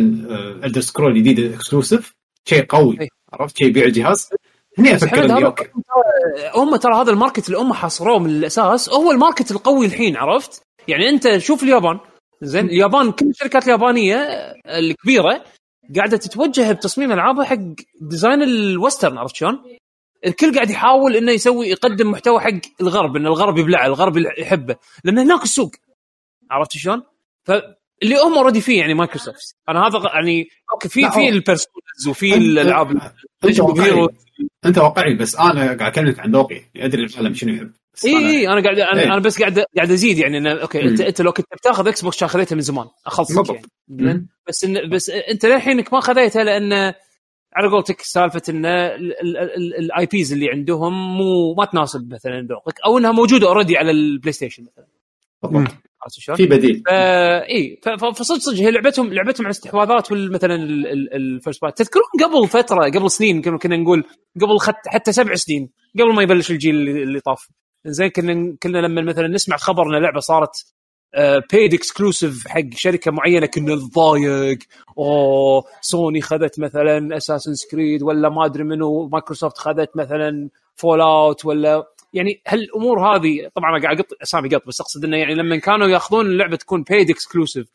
Elder 0.66 0.82
Scrolls 0.82 1.14
جديدة 1.14 1.56
exclusive 1.56 2.14
شيء 2.46 2.66
قوي 2.70 3.02
إيه. 3.02 3.08
عرفت 3.34 3.58
شيء 3.58 3.68
يبيع 3.68 3.86
الجهاز 3.86 4.30
هني 4.80 4.96
أفكر 4.96 5.26
اني 5.26 5.46
okay 5.46 5.66
هم 6.56 6.76
ترى 6.76 6.96
هذا 6.96 7.12
ال 7.12 7.17
market 7.17 7.48
اللي 7.48 7.58
هم 7.60 7.74
حاصروه 7.74 8.20
من 8.20 8.30
الأساس 8.30 8.90
هو 8.90 9.12
ال 9.12 9.17
market 9.17 9.52
القوي 9.52 9.86
الحين 9.86 10.18
عرفت؟ 10.18 10.62
يعني 10.88 11.10
أنت 11.10 11.38
شوف 11.38 11.64
اليابان 11.64 12.00
زين 12.42 12.66
اليابان 12.66 13.12
كل 13.12 13.26
الشركات 13.30 13.64
اليابانية 13.64 14.16
الكبيرة 14.66 15.44
قاعدة 15.96 16.18
تتوجه 16.18 16.72
بتصميم 16.72 17.12
ألعابها 17.12 17.44
حق 17.46 17.58
design 18.02 18.42
ال 18.44 18.53
western 18.53 19.18
عرفت 19.18 19.36
شلون؟ 19.36 19.60
الكل 20.26 20.56
قاعد 20.56 20.70
يحاول 20.70 21.16
إنه 21.16 21.32
يسوي 21.32 21.68
يقدم 21.68 22.12
محتوى 22.12 22.40
حق 22.40 22.82
الغرب 22.82 23.16
إن 23.16 23.26
الغرب 23.26 23.58
يبلعه 23.58 23.86
الغرب 23.86 24.18
يحبه 24.38 24.76
لأن 25.04 25.18
هناك 25.20 25.44
السوق 25.44 25.72
عرفت 26.52 26.72
شلون؟ 26.72 27.04
فاللي 27.44 28.16
هم 28.24 28.34
اوريدي 28.38 28.62
فيه 28.62 28.80
يعني 28.80 28.94
مايكروسوفت 28.94 29.56
أنا 29.70 29.88
هذا 29.88 30.00
يعني 30.14 30.50
أوكي 30.74 30.90
في 30.90 31.12
في 31.12 31.30
البيرسونز 31.30 32.08
وفي 32.08 32.36
الألعاب 32.36 32.98
أنت 33.46 33.60
واقعي 33.60 33.88
هيرو. 33.88 34.10
أنت 34.66 34.78
واقعي 34.78 35.16
بس 35.16 35.36
أنا 35.36 35.66
قاعد 35.66 35.82
أكلمك 35.82 36.20
عن 36.20 36.32
ذوقي 36.32 36.62
أدري 36.78 37.04
العالم 37.06 37.34
شنو 37.34 37.54
يحب 37.54 37.72
إي 38.06 38.18
إي 38.18 38.48
أنا 38.48 38.64
قاعد 38.64 38.80
أنا, 38.80 39.02
إيه. 39.02 39.08
أنا 39.08 39.20
بس 39.20 39.40
قاعد 39.40 39.60
قاعد 39.76 39.92
أزيد 39.92 40.18
يعني 40.18 40.38
إنه 40.38 40.62
أوكي 40.62 40.82
انت. 40.82 41.02
أنت 41.02 41.22
لو 41.22 41.32
كنت 41.32 41.46
بتاخذ 41.58 41.88
إكس 41.88 42.02
بوكس 42.02 42.20
كان 42.20 42.30
خذيته 42.30 42.56
من 42.56 42.62
زمان 42.62 42.88
أخلصك. 43.06 43.62
يعني؟ 43.90 44.28
بس 44.48 44.64
إن 44.64 44.90
بس 44.90 45.10
أنت 45.10 45.46
للحينك 45.46 45.94
ما 45.94 46.00
خذيته 46.00 46.44
لأن 46.44 46.94
على 47.56 47.70
قولتك 47.70 48.02
سالفة 48.02 48.42
إن 48.50 48.66
الاي 49.80 50.06
بيز 50.06 50.34
اللي 50.34 50.50
عندهم 50.50 51.18
مو 51.18 51.54
ما 51.58 51.66
تناسب 51.66 52.14
مثلا 52.14 52.48
ذوقك 52.50 52.74
أو 52.86 52.98
إنها 52.98 53.12
موجودة 53.12 53.48
اوريدي 53.48 53.78
على 53.78 53.92
البلاي 53.92 54.32
ستيشن 54.32 54.64
مثلا 54.64 54.88
بالضبط. 55.44 55.76
عرفت 56.02 56.20
شلون؟ 56.20 56.38
في 56.38 56.46
بديل. 56.46 56.84
فا 56.88 57.50
إي 57.50 57.80
فصدق 58.00 58.40
صدق 58.40 58.60
هي 58.60 58.72
لعبتهم 58.72 59.14
لعبتهم 59.14 59.46
على 59.46 59.52
الاستحواذات 59.54 60.12
والمثلا 60.12 60.56
ال 60.56 60.73
first 60.73 61.62
party 61.62 61.78
تذكرون 61.78 62.04
قبل 62.24 62.48
فترة 62.48 62.90
قبل 62.90 63.12
سنين 63.12 63.42
كنا 63.42 63.58
كنا 63.58 63.78
نقول 63.78 64.04
قبل 64.42 64.58
خت 64.60 64.88
حتى 64.88 65.12
سبع 65.12 65.36
سنين 65.36 65.70
قبل 66.00 66.14
ما 66.14 66.24
يبلش 66.24 66.52
الجيل 66.52 66.76
اللي 66.76 67.04
اللي 67.04 67.20
طاف. 67.20 67.48
زين 67.86 68.10
كنا 68.10 68.58
كنا 68.64 68.78
لما 68.78 69.02
مثلا 69.02 69.28
نسمع 69.28 69.58
خبر 69.58 69.84
ان 69.84 70.02
لعبة 70.04 70.20
صارت 70.20 70.74
بيد 71.54 71.74
exclusive 71.74 72.48
حق 72.48 72.62
شركة 72.74 73.12
معينة 73.12 73.46
كنا 73.46 73.76
نتضايق 73.76 74.58
أوه 74.98 75.64
سوني 75.82 76.22
خذت 76.22 76.60
مثلا 76.60 77.18
Assassin's 77.18 77.54
Creed 77.54 78.04
ولا 78.04 78.30
ما 78.30 78.46
أدري 78.46 78.64
منو 78.64 79.08
مايكروسوفت 79.08 79.58
خذت 79.58 79.90
مثلا 79.98 80.50
Fallout 80.76 81.46
ولا 81.46 81.84
يعني 82.14 82.42
هالأمور 82.48 83.00
هذه 83.00 83.50
طبعا 83.56 83.70
أنا 83.78 83.84
قاعد 83.84 84.00
اقط 84.00 84.08
أسامي 84.22 84.50
قط 84.50 84.68
بس 84.68 84.82
أقصد 84.82 85.06
إنه 85.06 85.18
يعني 85.18 85.36
لما 85.36 85.58
كانوا 85.58 85.88
يأخذون 85.88 86.26
اللعبة 86.26 86.56
تكون 86.56 86.84
بيد 86.84 87.10
exclusive 87.10 87.68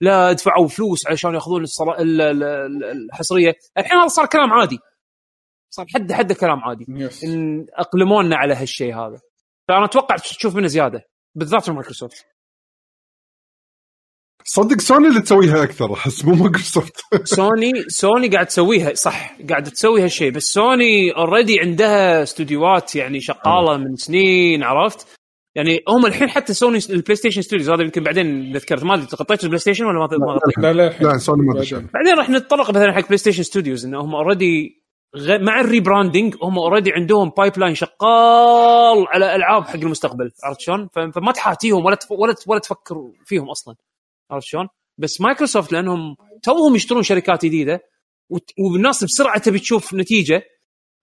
لا 0.00 0.32
دفعوا 0.32 0.68
فلوس 0.68 1.06
عشان 1.06 1.34
يأخذون 1.34 1.62
الصرا... 1.62 2.00
ال- 2.00 2.20
ال- 2.20 2.42
ال- 2.42 2.84
الحصرية. 2.84 3.54
الحين 3.78 3.98
هذا 3.98 4.08
صار 4.08 4.26
كلام 4.26 4.52
عادي. 4.52 4.78
صار 5.70 5.86
حد 5.94 6.12
حد 6.12 6.32
كلام 6.32 6.60
عادي. 6.64 6.86
إن 7.24 7.66
أقلمونا 7.74 8.36
على 8.36 8.54
هالشيء 8.54 8.94
هذا. 8.94 9.20
فأنا 9.68 9.84
أتوقع 9.84 10.16
تشوف 10.16 10.56
منه 10.56 10.66
زيادة 10.66 11.04
بالذات 11.34 11.70
مايكروسوفت. 11.70 12.26
صدق 14.48 14.80
سوني 14.80 15.08
اللي 15.08 15.20
تسويها 15.20 15.62
أكثر 15.62 15.92
أحس 15.92 16.24
مو 16.24 16.34
مايكروسوفت 16.34 16.96
سوني 17.36 17.72
سوني 17.88 18.28
قاعد 18.28 18.46
تسويها 18.46 18.94
صح 18.94 19.36
قاعد 19.48 19.64
تسوي 19.64 20.02
هالشيء 20.02 20.30
بس 20.30 20.42
سوني 20.42 21.10
already 21.16 21.60
عندها 21.60 22.22
استوديوهات 22.22 22.96
يعني 22.96 23.20
شغالة 23.20 23.76
من 23.76 23.96
سنين 23.96 24.62
عرفت 24.62 25.06
يعني 25.54 25.80
هم 25.88 26.06
الحين 26.06 26.28
حتى 26.28 26.54
سوني 26.54 26.78
ال 26.90 27.16
PlayStation 27.16 27.42
Studios 27.42 27.70
هذا 27.70 27.82
يمكن 27.82 28.02
بعدين 28.02 28.52
ذكرت 28.56 28.84
ما 28.84 28.94
أدري 28.94 29.06
غطيت 29.20 29.44
ال 29.44 29.58
PlayStation 29.58 29.84
ولا 29.84 29.98
ما 29.98 30.08
ما 30.26 30.32
غطيت 30.32 30.58
لا 30.58 30.72
لا. 30.72 30.92
لا 31.00 31.18
سوني 31.18 31.42
ما 31.42 31.54
بعدين. 31.54 32.18
راح 32.18 32.30
نتطرق 32.30 32.70
مثلا 32.70 32.92
حق 32.92 33.06
PlayStation 33.06 33.42
Studios 33.42 33.86
انهم 33.86 34.14
already 34.14 34.82
غ... 35.16 35.38
مع 35.38 35.60
ال 35.60 35.67
rebranding 35.67 36.34
هم 36.42 36.58
already 36.58 36.92
عندهم 36.92 37.32
pipeline 37.36 37.74
شغال 37.74 39.06
على 39.08 39.36
ألعاب 39.36 39.64
حق 39.64 39.76
المستقبل 39.76 40.30
عرفت 40.44 40.60
شلون؟ 40.60 40.88
فما 40.94 41.32
تحاتيهم 41.32 41.84
ولا 41.84 41.94
تف... 41.96 42.12
ولا 42.12 42.34
ولا 42.46 42.60
تفكر 42.60 42.96
فيهم 43.24 43.50
أصلا 43.50 43.74
عرفت 44.30 44.46
شلون؟ 44.46 44.68
بس 44.98 45.20
مايكروسوفت 45.20 45.72
لأنهم 45.72 46.16
توهم 46.42 46.74
يشترون 46.74 47.02
شركات 47.02 47.44
جديدة. 47.44 47.80
والناس 48.58 49.04
بسرعة 49.04 49.38
تبي 49.38 49.58
تشوف 49.58 49.94
نتيجة 49.94 50.42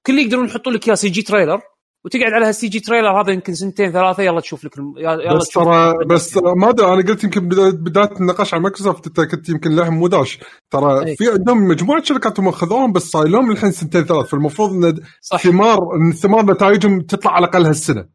كل 0.05 0.19
يقدرون 0.19 0.45
يحطون 0.45 0.73
لك 0.73 0.87
إياه 0.87 0.95
CG 0.95 1.21
trailer 1.21 1.61
وتقعد 2.05 2.33
على 2.33 2.45
هال 2.45 2.67
CG 2.67 2.79
trailer 2.79 3.21
هذا 3.21 3.31
يمكن 3.31 3.53
سنتين 3.53 3.91
ثلاثة 3.91 4.23
يلا 4.23 4.39
تشوف 4.39 4.65
لك 4.65 4.77
الم... 4.77 4.93
يلا 4.97 5.37
بس 5.37 5.49
ترى 5.49 5.93
بس 6.07 6.37
ما 6.37 6.69
أدري 6.69 6.87
أنا 6.87 7.01
قلت 7.07 7.23
يمكن 7.23 7.47
بداية 7.73 8.11
النقاش 8.19 8.53
عن 8.53 8.61
مايكروسوفت 8.61 9.07
أنت 9.07 9.21
كنت 9.21 9.49
يمكن 9.49 9.75
لهم 9.75 9.93
مو 9.93 10.07
داش 10.07 10.39
ترى 10.71 11.05
أي. 11.05 11.15
في 11.15 11.29
عندهم 11.31 11.57
مجموعة 11.67 12.03
شركات 12.03 12.39
هم 12.39 12.51
خذوهم 12.51 12.91
بس 12.91 13.01
صار 13.01 13.27
لهم 13.27 13.51
الحين 13.51 13.71
سنتين 13.71 14.03
ثلاث 14.03 14.25
فالمفروض 14.25 14.85
إن 14.85 14.99
صح 15.21 15.43
ثمار 15.43 15.79
إن 15.95 16.11
ثمار 16.11 16.51
نتائجهم 16.51 17.01
تطلع 17.01 17.31
على 17.31 17.45
الأقل 17.45 17.65
هالسنة 17.65 18.05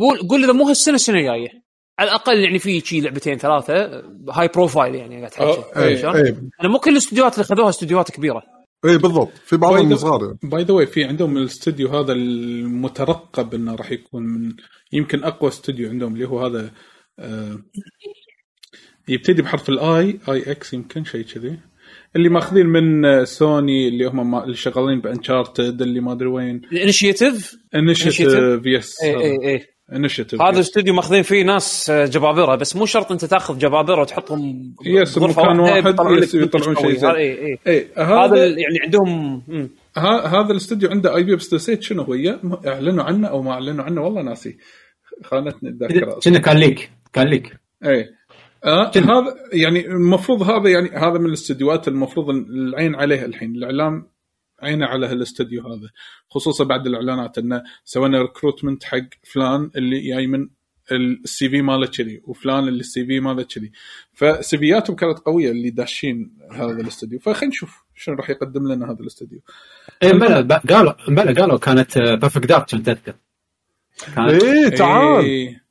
قول 0.00 0.28
قول 0.28 0.44
إذا 0.44 0.52
مو 0.52 0.68
هالسنة 0.68 0.94
السنة 0.94 1.18
الجاية 1.18 1.63
على 1.98 2.08
الأقل 2.08 2.38
يعني 2.44 2.58
في 2.58 2.80
شي 2.80 3.00
لعبتين 3.00 3.38
ثلاثة 3.38 4.02
high 4.30 4.48
profile 4.54 4.94
يعني 4.94 5.16
قاعد 5.18 5.30
تحكي. 5.30 5.44
عرفت 5.44 5.76
إيه. 5.76 5.96
شلون؟ 5.96 6.16
اي 6.16 6.28
أنا 6.60 6.68
مو 6.68 6.78
كل 6.78 6.90
الاستديوهات 6.92 7.34
اللي 7.34 7.44
خذوها 7.44 7.68
استديوهات 7.68 8.10
كبيرة. 8.10 8.42
اي 8.84 8.98
بالضبط. 8.98 9.32
في 9.44 9.56
بعضهم 9.56 9.96
صغار. 9.96 10.36
باي 10.42 10.62
ذا 10.62 10.74
واي 10.74 10.86
في 10.86 11.04
عندهم 11.04 11.36
الاستوديو 11.36 11.88
هذا 11.88 12.12
المترقب 12.12 13.54
إنه 13.54 13.74
راح 13.74 13.90
يكون 13.92 14.22
من 14.22 14.52
يمكن 14.92 15.24
أقوى 15.24 15.48
استوديو 15.50 15.88
عندهم 15.90 16.14
اللي 16.14 16.28
هو 16.28 16.46
هذا 16.46 16.70
آه 17.18 17.58
يبتدي 19.08 19.42
بحرف 19.42 19.68
ال 19.68 20.18
I 20.28 20.74
يمكن 20.74 21.04
شيء 21.04 21.22
كذي. 21.22 21.60
اللي 22.16 22.28
ماخذين 22.28 22.66
من 22.66 23.04
آه، 23.04 23.24
سوني 23.24 23.88
اللي 23.88 24.06
هم 24.06 24.30
ما- 24.30 24.44
اللي 24.44 24.56
شغالين 24.56 25.00
ب 25.00 25.08
Uncharted 25.08 25.82
اللي 25.82 26.00
ما 26.00 26.12
أدري 26.12 26.28
وين. 26.28 26.62
ال 26.72 26.80
Initiative 26.80 27.56
Initiative 27.74 28.66
yes 28.66 29.02
اي 29.02 29.16
اي 29.16 29.48
اي 29.54 29.66
Initiative 29.92 30.40
إيه، 30.40 30.48
هذا 30.48 30.54
الاستوديو 30.56 30.94
ماخذين 30.94 31.22
فيه 31.22 31.42
ناس 31.42 31.90
آه، 31.90 32.06
جبابرة 32.06 32.54
بس 32.56 32.76
مو 32.76 32.86
شرط 32.86 33.12
انت 33.12 33.24
تاخذ 33.24 33.58
جبابرة 33.58 34.00
وتحطهم 34.00 34.74
yes، 34.86 35.18
واحدة 35.18 35.62
واحد 35.62 35.86
يطلعون 35.86 36.18
yes، 36.18 36.34
يطلعون 36.34 36.76
شيء 36.76 36.96
زين. 36.96 37.10
اي 37.10 37.46
اي 37.46 37.58
اي 37.66 37.88
هذا 37.96 38.14
هذا 38.16 38.44
ال- 38.44 38.58
يعني 38.58 38.78
عندهم 38.84 39.42
هذا 40.26 40.52
الاستوديو 40.52 40.90
عنده 40.90 41.16
IP 41.16 41.36
بس 41.36 41.54
نسيت 41.54 41.82
شنو 41.82 42.02
هو؟ 42.02 42.14
اعلنوا 42.66 43.04
عنه 43.04 43.28
أو 43.28 43.42
ما 43.42 43.52
اعلنوا 43.52 43.84
عنه؟ 43.84 44.00
والله 44.00 44.22
ناسي. 44.22 44.56
خانتني 45.24 45.70
الذاكرة. 45.70 46.18
كنا 46.24 46.38
كان 46.38 46.56
leak 46.56 46.90
كان 47.12 47.26
leak. 47.26 47.56
اي 47.86 48.10
آه. 48.64 48.90
هذا 48.96 49.34
يعني 49.52 49.86
المفروض 49.86 50.42
هذا 50.42 50.70
يعني 50.70 50.90
هذا 50.90 51.18
من 51.18 51.26
الاستديوهات 51.26 51.88
المفروض 51.88 52.30
العين 52.30 52.94
عليها 52.94 53.24
الحين. 53.24 53.54
الإعلام 53.54 54.13
عينه 54.64 54.86
على 54.86 55.06
هالاستديو 55.06 55.62
هذا 55.62 55.88
خصوصا 56.30 56.64
بعد 56.64 56.86
الإعلانات 56.86 57.38
إنه 57.38 57.62
سوينا 57.84 58.22
recruitment 58.22 58.84
حق 58.84 59.08
فلان 59.22 59.70
اللي 59.76 60.00
جاي 60.00 60.26
من 60.26 60.48
ال 60.92 61.48
CV 61.48 61.62
ماله 61.62 61.86
كذي 61.86 62.20
وفلان 62.24 62.68
اللي 62.68 62.80
ال 62.80 63.06
CV 63.06 63.20
ماله 63.20 63.42
كذي. 63.42 63.72
ف 64.12 64.24
CVياتهم 64.24 64.96
كانت 64.96 65.18
قوية 65.18 65.50
اللي 65.50 65.70
داشين 65.70 66.38
هذا 66.52 66.80
الاستديو 66.80 67.18
فخلينا 67.18 67.46
نشوف 67.46 67.84
شنو 67.94 68.14
راح 68.14 68.30
يقدم 68.30 68.72
لنا 68.72 68.86
هذا 68.86 69.00
الاستديو 69.00 69.40
اي 70.02 70.12
بلا 70.12 70.40
قالوا 70.70 70.92
بلا 71.08 71.40
قالوا 71.40 71.58
كانت 71.58 71.98
Perfect 71.98 72.46
Dark 72.46 72.70
كنت 72.70 72.86
تذكر. 72.86 73.14
كانت 74.16 74.42
إيه 74.42 74.68
تعال. 74.68 75.24
إيه. 75.24 75.64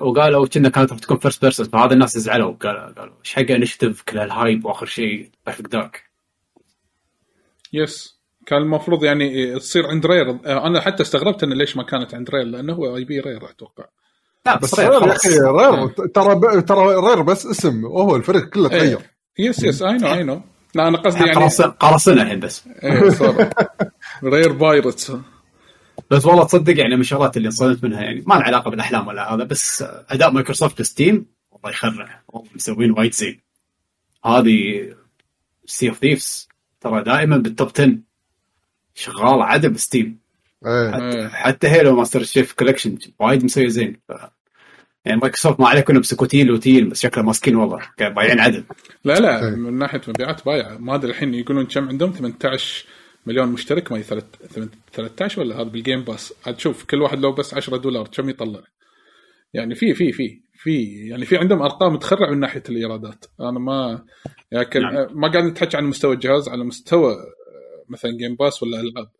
وقالوا 0.00 0.46
كنا 0.46 0.68
كانت 0.68 0.90
راح 0.90 0.98
تكون 0.98 1.18
first 1.18 1.42
person 1.42 1.66
فهذا 1.66 1.92
الناس 1.94 2.18
زعلوا 2.18 2.52
قالوا 2.52 2.92
قالوا 2.92 3.14
إيش 3.24 3.32
حق 3.32 3.50
Initiative 3.50 4.02
كل 4.02 4.18
هال 4.18 4.33
hype 4.33 4.64
وآخر 4.64 4.86
شيء 4.86 5.30
Perfect 5.46 5.72
Dark 5.72 6.10
yes 7.72 8.19
كان 8.46 8.62
المفروض 8.62 9.04
يعني 9.04 9.58
تصير 9.58 9.86
عند 9.86 10.06
Rare. 10.06 10.30
آه، 10.30 10.66
أنا 10.66 10.80
حتى 10.80 11.02
استغربت 11.02 11.42
انه 11.42 11.54
ليش 11.54 11.76
ما 11.76 11.82
كانت 11.82 12.14
عند 12.14 12.30
Rare 12.30 12.44
لأنه 12.44 12.72
هو 12.72 12.96
IP 12.96 13.20
Rare 13.20 13.50
أتوقع. 13.50 13.84
لا 14.46 14.58
بس 14.58 14.72
بس 14.74 14.80
Rare 14.80 14.92
يا 14.92 15.12
أخي 15.12 15.28
Rare 15.28 15.88
ترى 15.88 16.34
ب- 16.34 16.64
ترى 16.64 16.94
Rare 16.94 17.22
بس 17.22 17.46
اسم 17.46 17.84
وهو 17.84 18.16
الفريق 18.16 18.44
كله 18.48 18.68
تغير. 18.68 18.98
إيه. 19.38 19.46
yes 19.48 19.64
yes 19.64 19.82
I 19.82 19.96
know 19.98 20.12
I 20.14 20.22
know 20.22 20.40
لا 20.74 20.88
أنا 20.88 20.98
قصدي 20.98 21.24
يعني 21.24 21.34
قرص- 21.34 21.60
قرصنا 21.62 22.22
الحين 22.22 22.40
بس. 22.40 22.64
إيه 22.82 23.10
صار 23.10 23.50
Rare 24.24 24.52
pirates 24.52 25.12
بس 26.10 26.24
والله 26.26 26.44
تصدق 26.44 26.78
يعني 26.78 26.94
من 26.94 27.00
الشغلات 27.00 27.36
اللي 27.36 27.46
انصدمت 27.46 27.84
منها 27.84 28.00
يعني 28.02 28.24
ما 28.26 28.34
لها 28.34 28.42
علاقة 28.42 28.70
بالأحلام 28.70 29.06
ولا 29.08 29.34
هذا 29.34 29.44
بس 29.44 29.84
أداء 30.08 30.30
مايكروسوفت 30.30 30.82
Steam 30.82 31.26
والله 31.50 31.70
يخرع. 31.70 32.22
والله 32.28 32.48
مسوين 32.54 32.90
وايد 32.90 33.12
زين. 33.14 33.40
هذه 34.24 34.88
Sea 35.66 35.88
of 35.88 35.98
Thieves 35.98 36.48
ترى 36.80 37.02
دائما 37.02 37.36
بال 37.36 37.50
top 37.50 37.70
10 37.78 37.98
شغال 38.94 39.42
عدل 39.42 39.78
Steam. 39.78 40.18
إيه. 40.66 40.94
إيه. 40.94 41.28
حتى, 41.28 41.28
حتى 41.36 41.68
Halo 41.68 41.96
Master 41.96 42.22
Chief 42.22 42.52
Collection 42.52 42.98
وايد 43.18 43.44
مسوي 43.44 43.68
زين. 43.70 44.00
ف... 44.08 44.12
يعني 45.04 45.20
مايكروسوفت 45.20 45.60
ما 45.60 45.68
عليه 45.68 45.80
كنا 45.80 45.98
مسكوتين 45.98 46.50
وتين 46.50 46.88
بس 46.88 47.00
شكله 47.02 47.24
ماسكين 47.24 47.56
والله. 47.56 47.80
بايعين 47.98 48.40
عدل 48.40 48.64
لا 49.04 49.14
لا 49.14 49.44
إيه. 49.44 49.50
من 49.50 49.78
ناحية 49.78 50.00
مبيعات 50.08 50.44
بايعه 50.46 50.78
ما 50.78 50.94
أدري 50.94 51.10
الحين 51.10 51.34
يقولون 51.34 51.66
كم 51.66 51.88
عندهم 51.88 52.10
18 52.12 52.86
مليون 53.26 53.48
مشترك 53.48 53.92
ما 53.92 53.98
هي 53.98 54.02
ثلاث- 54.02 54.68
13 54.92 55.40
ولا 55.40 55.54
هذا 55.56 55.62
بال 55.62 55.76
Game 55.76 56.04
Pass 56.04 56.34
عاد 56.46 56.58
شوف 56.58 56.84
كل 56.84 57.02
واحد 57.02 57.18
لو 57.20 57.32
بس 57.32 57.54
10 57.54 57.76
دولار 57.76 58.08
كم 58.08 58.28
يطلع؟ 58.28 58.60
يعني 59.54 59.74
في 59.74 59.94
في 59.94 60.12
في 60.12 60.40
في 60.54 60.82
يعني 61.08 61.24
في 61.24 61.36
عندهم 61.36 61.62
أرقام 61.62 61.96
تخرع 61.96 62.30
من 62.30 62.40
ناحية 62.40 62.62
الإيرادات. 62.68 63.24
أنا 63.40 63.58
ما 63.58 64.02
لكن 64.52 64.82
نعم. 64.82 65.06
ما 65.12 65.28
قاعد 65.32 65.44
نتحكي 65.44 65.76
عن 65.76 65.84
مستوى 65.84 66.14
الجهاز 66.14 66.48
على 66.48 66.64
مستوى 66.64 67.16
مثلا 67.90 68.10
Game 68.16 68.34
Pass 68.34 68.62
ولا 68.62 68.80
ألعاب. 68.80 69.10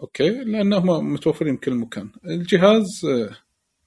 أوكي؟ 0.00 0.30
لأنهم 0.30 1.12
متوفرين 1.12 1.56
بكل 1.56 1.74
مكان. 1.74 2.10
الجهاز 2.24 3.04
آه، 3.04 3.36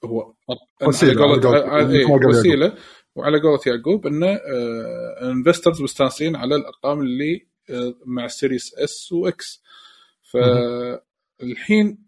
هو 0.04 0.34
على 0.82 0.90
قولة- 1.14 1.42
قولة- 1.42 1.68
آه، 1.68 1.90
إيه، 1.90 2.04
وسيلة. 2.38 2.74
وعلى 3.14 3.40
قولة 3.40 3.60
يعقوب 3.66 4.06
انه 4.06 4.38
investors 5.30 5.82
مستانسين 5.82 6.36
على 6.36 6.56
الأرقام 6.56 7.00
اللي 7.00 7.46
آه، 7.70 7.94
مع 8.04 8.24
ال 8.24 8.31
Series 8.31 8.74
S 8.74 9.12
و 9.12 9.37
X 9.37 9.62
فالحين 11.40 11.98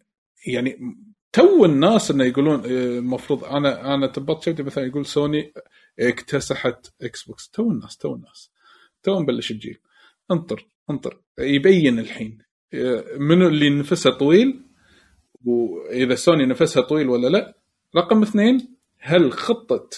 يعني 0.47 0.97
تو 1.33 1.65
الناس 1.65 2.11
إنه 2.11 2.25
يقولون 2.25 2.61
آه، 2.61 2.99
المفروض 2.99 3.45
أنا 3.45 3.95
أنا 3.95 4.07
تبط 4.07 4.43
شفتي 4.45 4.63
مثلا 4.63 4.87
يقول 4.87 5.07
سوني 5.07 5.53
اكتسحت 6.01 6.87
Xbox 7.03 7.49
تو 7.51 7.71
الناس 7.71 7.97
تو 7.97 8.15
الناس. 8.15 8.51
تو 9.03 9.21
نبلش 9.21 9.51
الجيل 9.51 9.79
انطر. 10.31 10.67
انطر. 10.91 11.21
يبين 11.39 11.99
الحين. 11.99 12.39
آه، 12.75 13.05
منو 13.19 13.49
اللي 13.49 13.71
نفسه 13.71 14.11
طويل؟ 14.11 14.65
وإذا 15.45 16.15
سوني 16.15 16.47
نفسها 16.47 16.83
طويل 16.83 17.09
ولا 17.09 17.29
لا؟ 17.29 17.55
رقم 17.97 18.23
اثنين 18.23 18.77
هل 18.99 19.33
خطة 19.33 19.89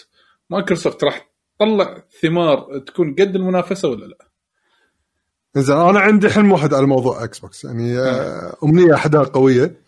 مايكروسوفت 0.50 1.04
راح 1.04 1.30
تطلع 1.58 2.04
ثمار 2.22 2.78
تكون 2.78 3.14
قد 3.14 3.36
المنافسة 3.36 3.88
ولا 3.88 4.06
لا؟ 4.06 4.30
زين 5.56 5.76
أنا 5.76 6.00
عندي 6.00 6.28
حلم 6.28 6.52
واحد 6.52 6.74
على 6.74 6.86
موضوع 6.86 7.24
Xbox 7.24 7.64
يعني 7.64 7.98
آه، 7.98 8.56
أمنية 8.64 8.94
احدها 8.94 9.22
قوية. 9.22 9.80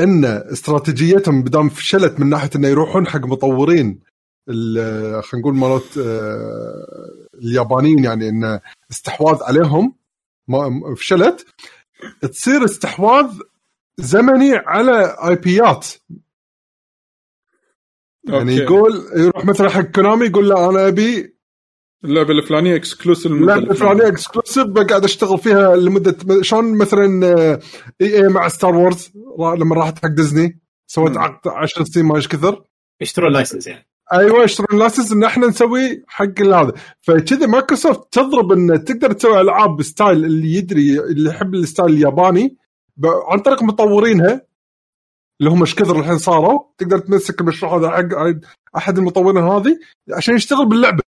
إن 0.00 0.24
استراتيجيتهم 0.24 1.42
بدام 1.42 1.68
فشلت 1.68 2.20
من 2.20 2.28
ناحية 2.28 2.50
إنه 2.56 2.68
يروحون 2.68 3.06
حق 3.06 3.20
مطورين 3.26 4.00
خلينا 4.48 5.22
نقول 5.34 5.54
مالت 5.54 5.98
آه، 5.98 7.26
اليابانيين 7.34 8.04
يعني 8.04 8.28
إن 8.28 8.60
استحواذ 8.90 9.42
عليهم 9.42 9.94
ما 10.48 10.94
فشلت. 10.96 11.46
تصير 12.20 12.64
استحواذ 12.64 13.38
زمني 13.98 14.56
على 14.56 15.16
IPيات 15.28 15.86
يعني 18.28 18.52
أوكي. 18.52 18.62
يقول 18.62 19.04
يروح 19.16 19.44
مثلا 19.44 19.68
حق 19.68 19.80
كونامي 19.80 20.26
يقول 20.26 20.48
لا 20.48 20.70
أنا 20.70 20.88
أبي 20.88 21.34
اللعبة 22.04 22.30
الفلانية 22.30 22.76
exclusive 22.76 23.32
اللعبة 23.32 23.70
الفلانية 23.70 24.08
exclusive 24.08 24.66
بقعد 24.66 25.04
أشتغل 25.04 25.38
فيها 25.38 25.76
لمدة 25.76 26.16
شلون 26.42 26.78
مثلا 26.78 27.24
EA 28.00 28.28
مع 28.28 28.48
Star 28.48 28.74
Wars 28.76 29.12
لما 29.58 29.74
راحت 29.74 29.98
حق 29.98 30.08
ديزني 30.08 30.60
سوت. 30.86 31.16
عقد 31.16 31.48
10 31.48 31.84
سنين 31.84 32.06
ما 32.06 32.16
إيش 32.16 32.28
كثر. 32.28 32.64
يشترون 33.00 33.32
license 33.32 33.66
يعني. 33.66 33.86
أيوه 34.12 34.44
يشترون 34.44 34.80
license 34.80 35.12
إن 35.12 35.24
إحنا 35.24 35.46
نسوي 35.46 36.04
حق 36.06 36.40
هذا. 36.40 36.72
فكذا 37.02 37.46
مايكروسوفت 37.46 38.12
تضرب 38.12 38.52
إن 38.52 38.84
تقدر 38.84 39.12
تسوي 39.12 39.40
ألعاب 39.40 39.76
ب 39.76 39.84
style 39.84 40.24
اللي 40.24 40.54
يدري 40.54 41.00
اللي 41.00 41.30
يحب 41.30 41.54
ال 41.54 41.60
style 41.60 41.90
الياباني 41.90 42.56
عن 43.04 43.38
طريق 43.38 43.62
مطورينها 43.62 44.40
اللي 45.40 45.50
هم 45.50 45.60
إيش 45.60 45.74
كثر 45.74 45.98
الحين 46.00 46.18
صاروا. 46.18 46.60
تقدر 46.78 46.98
تمسك 46.98 47.40
المشروع 47.40 47.78
هذا 47.78 47.90
حق 47.90 48.04
أحد 48.76 48.98
المطورين 48.98 49.38
هذه 49.44 49.78
عشان 50.12 50.34
يشتغل 50.34 50.68
باللعبة. 50.68 51.02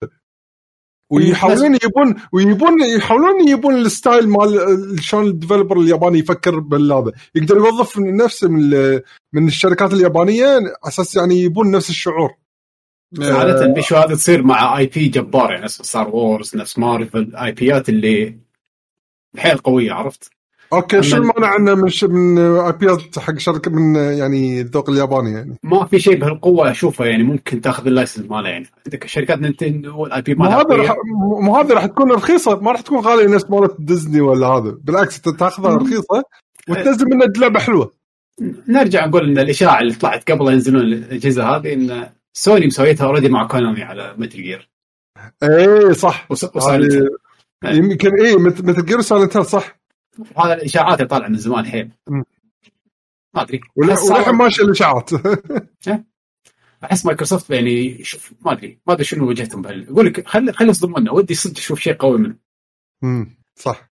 ويحاولون 1.13 1.75
يجيبون 1.75 2.15
ويجيبون 2.33 2.83
يحاولون 2.83 3.41
يجيبون 3.41 3.75
ال 3.75 3.84
style 3.84 4.29
مال 4.29 4.97
شلون 5.01 5.27
ال 5.27 5.32
developer 5.32 5.81
الياباني 5.81 6.19
يفكر 6.19 6.59
بالهذا 6.61 7.13
يقدر 7.35 7.57
يوظف 7.57 7.99
نفسه 7.99 8.49
من 8.49 8.71
من 9.33 9.47
الشركات 9.47 9.93
اليابانية 9.93 10.47
على 10.47 10.75
أساس 10.85 11.17
يعني 11.17 11.35
يجيبون 11.37 11.71
نفس 11.71 11.91
الشعور. 11.91 12.35
عادة 13.21 13.67
بيشو 13.67 13.97
هذا 13.97 14.15
تصير 14.15 14.43
مع 14.43 14.79
IP 14.79 15.09
جبار 15.09 15.51
يعني 15.51 15.65
نفس 15.65 15.83
ستار 15.83 16.09
وورز 16.09 16.57
نفس 16.57 16.79
مارفل 16.79 17.37
IP 17.37 17.53
ات 17.53 17.89
اللي 17.89 18.37
حيل 19.39 19.59
قوية 19.59 19.93
عرفت؟ 19.93 20.31
أوكي 20.73 21.03
شو 21.03 21.17
المانع 21.17 21.47
عنه 21.47 21.75
من. 21.75 21.91
من 22.03 22.39
IP 22.39 22.73
ات 22.73 23.19
حق 23.19 23.39
شركة 23.39 23.71
من 23.71 23.95
يعني 23.95 24.61
الذوق 24.61 24.91
الياباني 24.91 25.33
يعني؟ 25.33 25.59
ما 25.63 25.85
في 25.85 25.99
شيء 25.99 26.17
بهالقوة 26.17 26.71
أشوفه 26.71 27.05
يعني 27.05 27.23
ممكن 27.23 27.61
تأخذ 27.61 27.87
ال 27.87 27.92
license 27.92 28.31
ماله 28.31 28.49
يعني. 28.49 28.67
عندك 28.87 29.07
شركات 29.07 29.39
نينتندو 29.39 29.99
وال 29.99 30.23
IP 30.23 30.35
مالها 30.35 30.61
هذا 30.61 30.97
مو 31.41 31.57
هذا 31.57 31.75
راح 31.75 31.87
تكون 31.87 32.13
رخيصة 32.13 32.61
ما 32.61 32.73
راح 32.73 32.81
تكون 32.81 32.99
غالية 32.99 33.35
نفس 33.35 33.51
مالت 33.51 33.75
ديزني 33.79 34.21
ولا 34.21 34.47
هذا. 34.47 34.77
بالعكس 34.85 35.17
إنت 35.17 35.41
تأخذها 35.41 35.77
رخيصة 35.77 36.23
وتنزل 36.69 37.07
منها 37.07 37.27
لعبة 37.37 37.61
حلوة. 37.61 37.93
نرجع 38.69 39.07
نقول 39.07 39.31
إن 39.31 39.39
الإشاعة 39.39 39.81
اللي 39.81 39.95
طلعت 39.95 40.31
قبل 40.31 40.53
ينزلون 40.53 40.83
الأجهزة 40.83 41.57
هذه 41.57 41.73
إن 41.73 42.07
سوني 42.37 42.67
مسويتها 42.67 43.07
already 43.07 43.29
مع 43.29 43.47
كونامي 43.47 43.83
على 43.83 44.15
Metal 44.19 44.43
Gear 44.43 44.71
اي 45.43 45.95
صح. 45.95 46.31
و 46.31 46.42
Silent 46.42 47.09
يمكن 47.65 48.21
اي 48.21 48.37
مثل 48.37 48.67
Metal 48.67 48.87
Gear 48.87 49.01
Silent 49.01 49.37
Hill 49.37 49.47
صح. 49.47 49.79
هذا 50.39 50.55
الإشاعات 50.55 50.99
اللي 50.99 51.09
طالعة 51.09 51.29
من 51.29 51.39
زمان 51.39 51.67
حيل. 51.67 51.91
ما 53.35 53.43
أدري. 53.43 53.61
وللحين 53.77 54.35
ماشيه 54.35 54.63
الإشاعات. 54.63 55.11
أحس 56.85 57.07
مايكروسوفت 57.07 57.51
يعني 57.51 58.05
شوف 58.05 58.33
ما 58.41 58.53
أدري. 58.53 58.81
ما 58.87 58.93
أدري 58.93 59.05
شنو 59.05 59.29
وجهتهم 59.29 59.63
بهال 59.63 59.89
أقول 59.89 60.07
لك 60.07 60.29
خلي 60.29 60.53
خلي 60.53 60.69
يصدمونا 60.69 61.13
ودي 61.13 61.35
صدق 61.35 61.59
أشوف 61.59 61.81
شيء 61.81 61.95
قوي 61.95 62.19
منه. 62.19 62.37
أمم، 63.05 63.37
صح. 63.55 63.91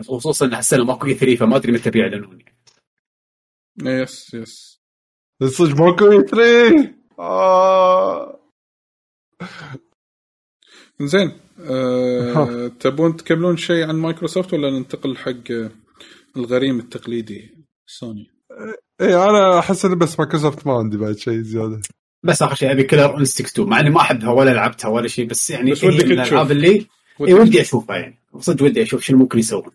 خصوصا 0.00 0.46
ان 0.46 0.54
هالسنه 0.54 0.84
ماكو 0.84 1.06
E3 1.06 1.36
فما 1.36 1.56
أدري 1.56 1.72
متى 1.72 1.90
بيعلنون. 1.90 2.38
يعني. 2.40 4.02
yes 4.02 4.34
yes 4.34 4.80
صدق 5.44 5.80
ماكو 5.80 6.22
E3 6.22 6.97
آه. 7.18 8.40
زين 11.02 11.32
أه 11.60 12.68
تبون 12.80 13.16
تكملون 13.16 13.56
شيء 13.56 13.88
عن 13.88 13.96
مايكروسوفت 13.96 14.52
ولا 14.52 14.70
ننتقل 14.70 15.16
حق 15.16 15.50
آه، 15.50 15.70
الغريم 16.36 16.78
التقليدي 16.78 17.50
سوني؟ 17.86 18.26
اي 19.00 19.16
أنا 19.16 19.58
أحس 19.58 19.84
إن 19.84 19.98
بس 19.98 20.18
مايكروسوفت 20.18 20.66
ما 20.66 20.78
عندي 20.78 20.96
بعد 20.96 21.18
شيء 21.18 21.40
زيادة. 21.40 21.80
بس 22.22 22.42
آخر 22.42 22.54
شيء 22.54 22.72
أبي 22.72 22.82
Killer 22.82 23.18
Instinct 23.18 23.52
2 23.52 23.68
مع 23.68 23.80
إني 23.80 23.90
ما 23.90 24.00
أحبها 24.00 24.30
ولا 24.30 24.50
لعبتها 24.50 24.88
ولا 24.88 25.08
شيء 25.08 25.26
بس 25.26 25.50
يعني 25.50 25.70
بس 25.70 25.84
ودك 25.84 26.04
من. 26.04 26.12
الألعاب 26.12 26.50
اللي 26.50 26.86
اي 27.20 27.34
ودي 27.34 27.60
أشوفها 27.60 27.96
يعني. 27.96 28.18
صدق 28.38 28.64
ودي 28.64 28.82
أشوف 28.82 29.02
شنو 29.02 29.18
ممكن 29.18 29.38
يسوون. 29.38 29.70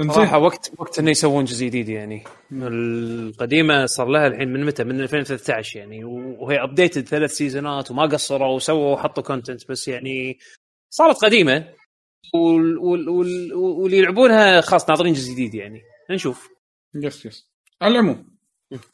صراحة 0.00 0.38
وقت 0.38 0.72
وقت 0.78 0.98
إنه 0.98 1.10
يسوون 1.10 1.44
جزء 1.44 1.66
جديد 1.66 1.88
يعني. 1.88 2.24
القديمة 2.52 3.86
صار 3.86 4.06
لها 4.06 4.26
الحين 4.26 4.48
من 4.48 4.64
متى؟ 4.64 4.84
من 4.84 5.00
2013 5.00 5.78
يعني. 5.78 6.04
وهي 6.04 6.62
updated 6.62 7.08
ثلاث 7.08 7.32
season 7.32 7.82
ات 7.82 7.90
وما 7.90 8.02
قصروا 8.02 8.54
وسووا 8.54 8.94
وحطوا 8.94 9.22
content 9.22 9.68
بس 9.70 9.88
يعني 9.88 10.38
صارت 10.90 11.24
قديمة. 11.24 11.72
وال 12.34 12.78
وال 12.78 13.08
وال 13.08 13.54
واللي 13.54 13.98
يلعبونها 13.98 14.60
خلاص 14.60 14.90
ناظرين 14.90 15.12
جزء 15.12 15.32
جديد 15.32 15.54
يعني. 15.54 15.82
نشوف. 16.10 16.48
yes 16.94 17.26
yes 17.26 17.48
على 17.82 17.92
العموم 17.92 18.36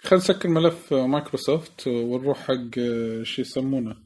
خلينا 0.00 0.24
نسكر 0.24 0.48
ملف 0.48 0.94
مايكروسوفت 0.94 1.86
ونروح 1.86 2.38
حق 2.38 2.74
شو 3.22 3.42
يسمونه؟ 3.42 3.96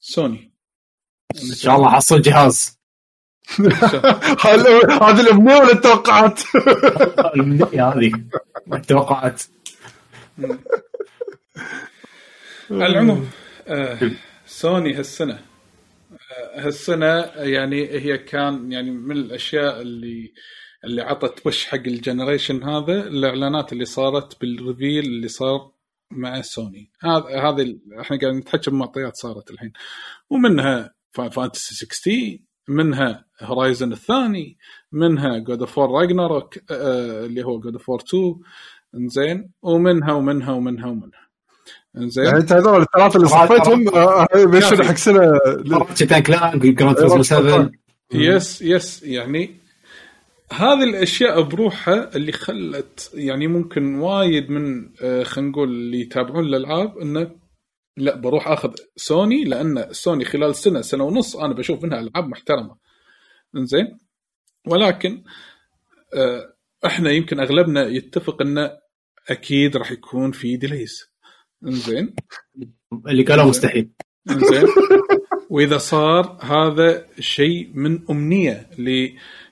سوني. 0.00 0.52
إن 1.50 1.54
شاء 1.54 1.76
الله 1.76 1.90
حصل 1.90 2.22
جهاز. 2.22 2.73
هذه 4.40 5.20
الامنيه 5.20 5.56
ولا 5.56 5.72
التوقعات؟ 5.72 6.40
الأمنية 7.34 7.88
هذه. 7.88 8.12
ما 8.66 8.78
توقعت 8.78 9.42
على 12.70 12.86
العموم 12.86 13.30
آه 13.68 13.98
سوني 14.46 14.94
هالسنة 14.94 15.34
آه 16.12 16.66
هالسنة 16.66 17.06
يعني 17.36 17.88
هي 17.90 18.18
كان 18.18 18.72
يعني 18.72 18.90
من 18.90 19.16
الأشياء 19.16 19.80
اللي 19.80 20.32
اللي 20.84 21.02
عطت 21.02 21.46
push 21.46 21.66
حق 21.66 21.74
ال 21.74 21.82
generation 21.82 22.62
هذا 22.62 22.92
الإعلانات 23.08 23.72
اللي 23.72 23.84
صارت 23.84 24.40
بال 24.40 24.56
reveal 24.56 25.04
اللي 25.04 25.28
صار 25.28 25.70
مع 26.10 26.40
سوني. 26.42 26.90
هذا 27.00 27.24
هذه 27.24 27.62
ال- 27.62 27.80
إحنا 28.00 28.18
قاعدين 28.18 28.38
نتحكى 28.40 28.70
بمعطيات 28.70 29.16
صارت 29.16 29.50
الحين. 29.50 29.72
ومنها 30.30 30.94
Fantasy 31.12 31.74
16 31.74 32.38
منها 32.68 33.24
Horizon 33.40 33.92
الثاني 33.92 34.56
منها 34.92 35.38
God 35.38 35.60
of 35.60 35.78
War 35.78 36.00
Ragnarok 36.00 36.58
اللي 36.70 37.44
هو 37.44 37.60
God 37.60 37.72
of 37.72 37.88
War 37.88 38.00
2 38.00 38.34
إنزين. 38.94 39.50
ومنها 39.62 40.12
ومنها 40.12 40.52
ومنها 40.52 40.86
ومنها. 40.86 41.24
إنزين. 41.96 42.24
يعني 42.24 42.38
انت 42.38 42.52
هذول 42.52 42.82
الثلاثة 42.82 43.16
اللي 43.16 43.28
صفيتهم 43.28 43.84
بيشون 44.50 44.84
حق 44.84 44.94
سنه 44.94 45.20
Ratchet 45.72 46.12
and 46.12 46.22
Clank 46.22 46.66
Gran 46.66 46.96
Turismo 46.96 47.22
7 47.22 47.70
yes 48.12 48.62
yes. 48.62 49.02
يعني 49.02 49.50
هذه 50.52 50.82
الأشياء 50.84 51.42
بروحها 51.42 52.16
اللي 52.16 52.32
خلت 52.32 53.10
يعني 53.14 53.46
ممكن 53.46 53.94
وايد 53.94 54.50
من 54.50 54.88
آه، 55.02 55.22
خلينا 55.22 55.50
نقول 55.50 55.68
اللي 55.68 56.00
يتابعون 56.00 56.44
الألعاب 56.44 56.98
إنه 56.98 57.30
لا 57.96 58.16
بروح 58.16 58.48
آخذ 58.48 58.74
سوني 58.96 59.44
لأن 59.44 59.92
سوني 59.92 60.24
خلال 60.24 60.54
سنة 60.54 60.80
سنة 60.80 61.04
ونص 61.04 61.36
أنا 61.36 61.54
بشوف 61.54 61.84
منها 61.84 62.00
ألعاب 62.00 62.28
محترمة. 62.28 62.76
إنزين؟ 63.56 63.98
ولكن 64.66 65.24
آه، 66.14 66.54
إحنا 66.86 67.10
يمكن 67.10 67.40
أغلبنا 67.40 67.86
يتفق 67.86 68.42
إنه 68.42 68.70
أكيد 69.28 69.76
راح 69.76 69.92
يكون 69.92 70.32
في 70.32 70.56
delays. 70.56 71.12
إنزين؟ 71.66 72.14
اللي 73.08 73.22
قالوا 73.22 73.44
مستحيل. 73.44 73.90
زين 74.28 74.66
وإذا 75.50 75.78
صار 75.78 76.38
هذا 76.40 77.06
شيء 77.20 77.70
من 77.74 78.10
أمنية 78.10 78.70
ل 78.78 79.10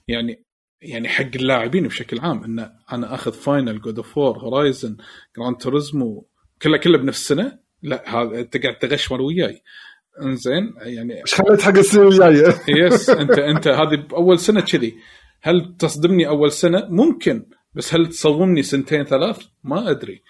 يعني 0.09 0.45
يعني 0.83 1.09
حق 1.09 1.31
اللاعبين 1.35 1.89
بشكل 1.89 2.19
عام 2.21 2.45
إن 2.45 2.59
أنا 2.93 3.15
أخذ 3.15 3.33
Final 3.33 3.81
God 3.81 3.97
of 3.97 4.19
War 4.19 4.39
Horizon 4.39 4.97
Gran 5.37 5.57
Turismo 5.57 6.29
كله 6.63 6.79
كله 6.79 6.99
بنفس 6.99 7.21
السنة 7.21 7.62
لا 7.83 8.17
هذا 8.23 8.41
انت 8.41 8.57
قاعد 8.57 8.79
تغشمر 8.79 9.23
وياي 9.23 9.63
انزين 10.23 10.75
يعني 10.77 11.21
إيش 11.21 11.35
خليت 11.35 11.61
حق 11.63 11.77
السنة 11.79 12.09
الجاية؟ 12.09 12.55
yes 12.87 13.11
انت 13.23 13.39
انت 13.39 13.69
هذه 13.69 13.97
بأول 14.11 14.39
سنة 14.39 14.61
كذي 14.61 14.95
هل 15.43 15.75
تصدمني 15.79 16.29
أول 16.29 16.53
سنة؟ 16.53 16.87
ممكن 16.91 17.47
بس 17.75 17.95
هل 17.95 18.07
تصدمني 18.07 18.63
سنتين 18.63 19.05
ثلاث؟ 19.05 19.47
ما 19.65 19.91
أدري. 19.91 20.23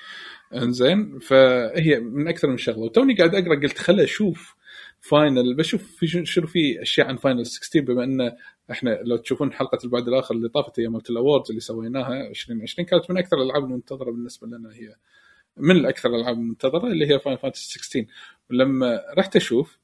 انزين 0.55 1.19
فهي 1.19 2.01
من 2.01 2.29
أكثر 2.29 2.49
من 2.49 2.57
شغلة 2.57 2.79
وتوني 2.79 3.15
قاعد 3.15 3.35
أقرأ 3.35 3.61
قلت 3.61 3.79
خل 3.79 4.01
أشوف 4.01 4.55
Final 5.01 5.57
بشوف 5.57 5.83
في 5.97 6.07
شنو- 6.07 6.25
شنو 6.25 6.47
في 6.47 6.83
أشياء 6.83 7.07
عن 7.07 7.17
Final 7.17 7.47
16 7.47 7.81
بما 7.81 8.05
إن 8.05 8.33
إحنا 8.71 8.99
لو 9.05 9.17
تشوفون 9.17 9.53
حلقة 9.53 9.79
البعد 9.85 10.09
الآخر 10.09 10.35
اللي 10.35 10.49
طافت 10.49 10.81
هي 10.81 10.89
مالت 10.89 11.11
ال 11.11 11.16
awards 11.16 11.49
اللي 11.51 11.61
سويناها 11.61 12.29
2020 12.31 12.87
كانت 12.87 13.11
من 13.11 13.19
أكثر 13.19 13.37
الألعاب 13.37 13.65
المنتظرة 13.65 14.11
بالنسبة 14.11 14.47
لنا 14.47 14.69
هي 14.75 14.95
من 15.57 15.77
الأكثر 15.77 16.09
الألعاب 16.09 16.35
المنتظرة 16.37 16.87
اللي 16.87 17.15
هي 17.15 17.19
Final 17.19 17.39
Fantasy 17.39 17.79
16 17.79 18.07
ولما 18.51 19.01
رحت 19.19 19.37
أشوف 19.37 19.79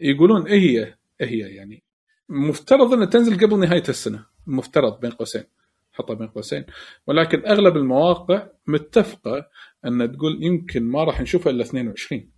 يقولون 0.00 0.46
إيه 0.46 0.60
هي؟ 0.60 0.94
إيه 1.20 1.28
هي 1.28 1.54
يعني؟ 1.54 1.82
مفترض 2.28 2.92
إنها 2.92 3.06
تنزل 3.06 3.46
قبل 3.46 3.58
نهاية 3.58 3.82
السنة. 3.88 4.26
مفترض 4.46 5.00
بين 5.00 5.10
قوسين. 5.10 5.44
حطها 5.92 6.14
بين 6.14 6.28
قوسين. 6.28 6.64
ولكن 7.06 7.46
أغلب 7.46 7.76
المواقع 7.76 8.46
متفقة 8.66 9.46
أن 9.86 10.12
تقول 10.12 10.44
يمكن 10.44 10.82
ما 10.82 11.04
راح 11.04 11.20
نشوفها 11.20 11.52
إلا 11.52 11.62
22 11.62 12.28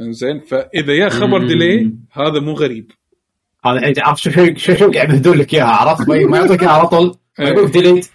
إنزين 0.00 0.40
فإذا 0.40 0.94
يا 0.94 1.08
خبر. 1.08 1.46
ديلي 1.46 1.94
هذا 2.12 2.40
مو 2.40 2.52
غريب. 2.52 2.92
هذا 3.64 3.78
الحين 3.78 3.94
عرفت 3.98 4.22
شو 4.22 4.30
شو 4.56 4.74
شو 4.74 4.90
قاعد 4.90 5.10
يمهدون 5.10 5.38
لك 5.38 5.54
إياها؟ 5.54 5.66
عرفت؟ 5.66 6.08
ما 6.08 6.38
يعطيك 6.38 6.62
إياها 6.62 6.72
على 6.72 6.88
طول. 6.88 7.16
ما 7.38 7.48
يقول 7.48 7.64
لك 7.64 7.70
ديليت 7.72 8.10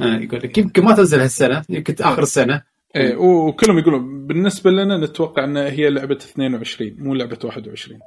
آه، 0.00 0.16
يقول 0.16 0.40
لك 0.42 0.58
يمكن 0.58 0.84
ما 0.84 0.94
تنزل 0.94 1.20
هالسنة 1.20 1.64
يمكن 1.68 1.94
آخر 2.00 2.22
السنة. 2.22 2.73
إيه 2.96 3.16
وكلهم 3.16 3.78
يقولون 3.78 4.26
بالنسبة 4.26 4.70
لنا 4.70 4.96
نتوقع 4.96 5.44
إن 5.44 5.56
هي 5.56 5.90
لعبة 5.90 6.16
22 6.16 6.96
مو 6.98 7.14
لعبة 7.14 7.38
21 7.44 7.98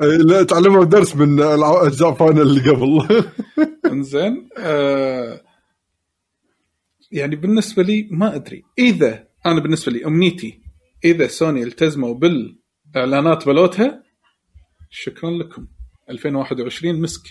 آه، 0.00 0.04
لا 0.04 0.42
تعلموا 0.42 0.84
درس 0.84 1.16
من 1.16 1.40
اجزاء 1.40 2.14
Final 2.14 2.40
اللي 2.40 2.70
قبل. 2.70 3.24
إنزين 3.92 4.48
آه 4.58 5.40
يعني 7.12 7.36
بالنسبة 7.36 7.82
لي 7.82 8.08
ما 8.10 8.34
أدري. 8.34 8.62
إذا 8.78 9.24
أنا 9.46 9.60
بالنسبة 9.60 9.92
لي 9.92 10.06
أمنيتي 10.06 10.60
إذا 11.04 11.26
سوني 11.26 11.62
التزموا 11.62 12.14
بالإعلانات 12.14 13.46
بلوتها 13.46 14.02
شكرا 14.90 15.30
لكم. 15.30 15.66
2021 16.10 17.00
مسك. 17.00 17.22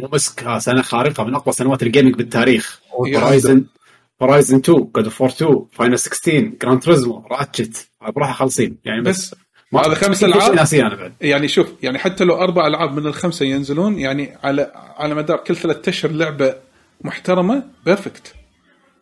مو 0.00 0.08
مسك 0.12 0.42
ها 0.42 0.58
سنة 0.58 0.82
خارقة 0.82 1.24
من 1.24 1.34
أقوى 1.34 1.52
سنوات 1.52 1.82
ال 1.82 1.87
gaming 1.87 2.14
بالتاريخ. 2.14 2.80
Horizon 2.92 3.64
Horizon 4.22 4.58
2 4.58 4.78
God 4.78 5.04
of 5.04 5.22
2 5.22 5.66
Final 5.72 5.98
16 5.98 6.40
Gran 6.40 6.82
Turismo 6.82 7.26
Ratchet 7.30 7.90
بروحها 8.14 8.32
خالصين 8.32 8.78
يعني 8.84 9.00
بس 9.00 9.34
بس 9.72 9.86
هذا 9.86 9.94
خمس 9.94 10.24
ألعاب؟ 10.24 10.54
ناسي 10.54 10.82
أنا 10.82 10.94
بعد. 10.94 11.14
يعني 11.20 11.48
شوف 11.48 11.72
يعني 11.82 11.98
حتى 11.98 12.24
لو 12.24 12.34
أربع 12.34 12.66
ألعاب 12.66 12.92
من 12.92 13.06
الخمسة 13.06 13.46
ينزلون 13.46 13.98
يعني 13.98 14.36
على 14.42 14.72
على 14.74 15.14
مدار 15.14 15.36
كل 15.36 15.56
ثلاثة 15.56 15.88
أشهر 15.90 16.12
لعبة 16.12 16.54
محترمة 17.00 17.70
perfect. 17.84 18.34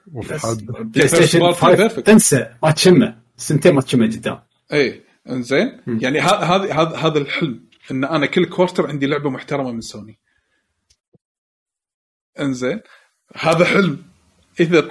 PlayStation 0.07 1.53
First 1.53 1.57
party 1.57 1.65
5 1.65 1.89
perfect. 1.89 2.03
تنسى 2.03 2.47
ما 2.63 2.71
تشمه. 2.71 3.19
سنتين 3.37 3.75
ما 3.75 3.81
تشمه 3.81 4.07
قدام 4.07 4.41
اي 4.73 5.03
إنزين. 5.29 5.81
يعني 5.87 6.21
هذا 6.21 6.37
هذا 6.37 6.97
هذا 6.97 7.19
الحلم 7.19 7.65
إن 7.91 8.05
أنا 8.05 8.27
كل 8.27 8.45
quarter 8.45 8.87
عندي 8.87 9.07
لعبة 9.07 9.31
محترمة 9.31 9.73
من 9.73 9.81
سوني 9.81 10.19
إنزين. 12.41 12.81
هذا 13.37 13.65
حلم. 13.65 14.10
إذا 14.61 14.89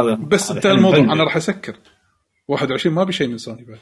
هذا. 0.00 0.14
بس 0.14 0.50
انتهى 0.50 0.72
الموضوع. 0.72 0.98
أنا 0.98 1.24
راح 1.24 1.36
أسكر. 1.36 1.74
21 2.48 2.94
ما 2.94 3.04
بشيء 3.04 3.28
من 3.28 3.38
سوني 3.38 3.64
بعد. 3.64 3.78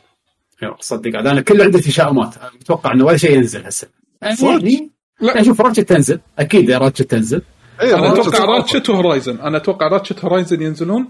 صدق 0.81 1.17
عاد 1.17 1.27
أنا 1.27 1.41
كل 1.41 1.63
عندي 1.63 1.81
تشاؤمات 1.81 2.37
أنا 2.37 2.51
متوقع 2.61 2.93
إنه 2.93 3.05
ولا 3.05 3.17
شيء 3.17 3.37
ينزل 3.37 3.67
هسه. 3.67 3.89
يعني 4.23 4.91
لا. 5.21 5.43
شوف 5.43 5.61
Ratchet 5.61 5.89
تنزل. 5.89 6.21
أكيد 6.39 6.71
Ratchet 6.71 7.11
تنزل. 7.11 7.43
إيه، 7.81 7.95
أنا 7.99 8.13
أتوقع. 8.13 8.45
Ratchet 8.45 8.91
و 8.91 8.96
Horizon. 8.96 9.41
أنا 9.41 9.57
أتوقع 9.57 9.89
Ratchet 9.89 10.25
و 10.25 10.29
Horizon 10.30 10.63
ينزلون. 10.63 11.09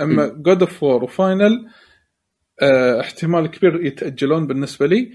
أما 0.00 0.26
God 0.26 0.60
of 0.60 0.82
War 0.82 1.04
و 1.04 1.14
Final 1.14 1.66
احتمال 3.00 3.46
كبير 3.46 3.86
يتأجلون 3.86 4.46
بالنسبة 4.46 4.86
لي. 4.86 5.12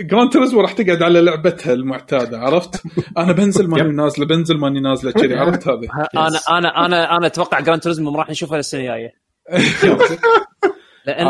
Gran 0.00 0.32
Turismo 0.32 0.60
راح 0.60 0.72
تقعد 0.72 1.02
على 1.02 1.20
لعبتها 1.20 1.72
المعتادة 1.72 2.38
عرفت؟ 2.38 2.82
أنا 3.18 3.32
بنزل 3.32 3.68
ماني 3.68 3.92
نازلة 3.92 4.26
بنزل 4.26 4.58
ماني 4.58 4.80
نازلة 4.80 5.12
كذي 5.12 5.34
عرفت 5.40 5.68
هذه؟ 5.68 5.88
أنا 6.14 6.40
أنا 6.58 6.86
أنا 6.86 7.16
أنا 7.16 7.26
أتوقع 7.26 7.60
Gran 7.60 7.80
Turismo 7.80 8.10
ما 8.10 8.18
راح 8.18 8.30
نشوفها 8.30 8.58
السنة 8.58 8.80
الجاية. 8.80 9.12
لأن 11.06 11.26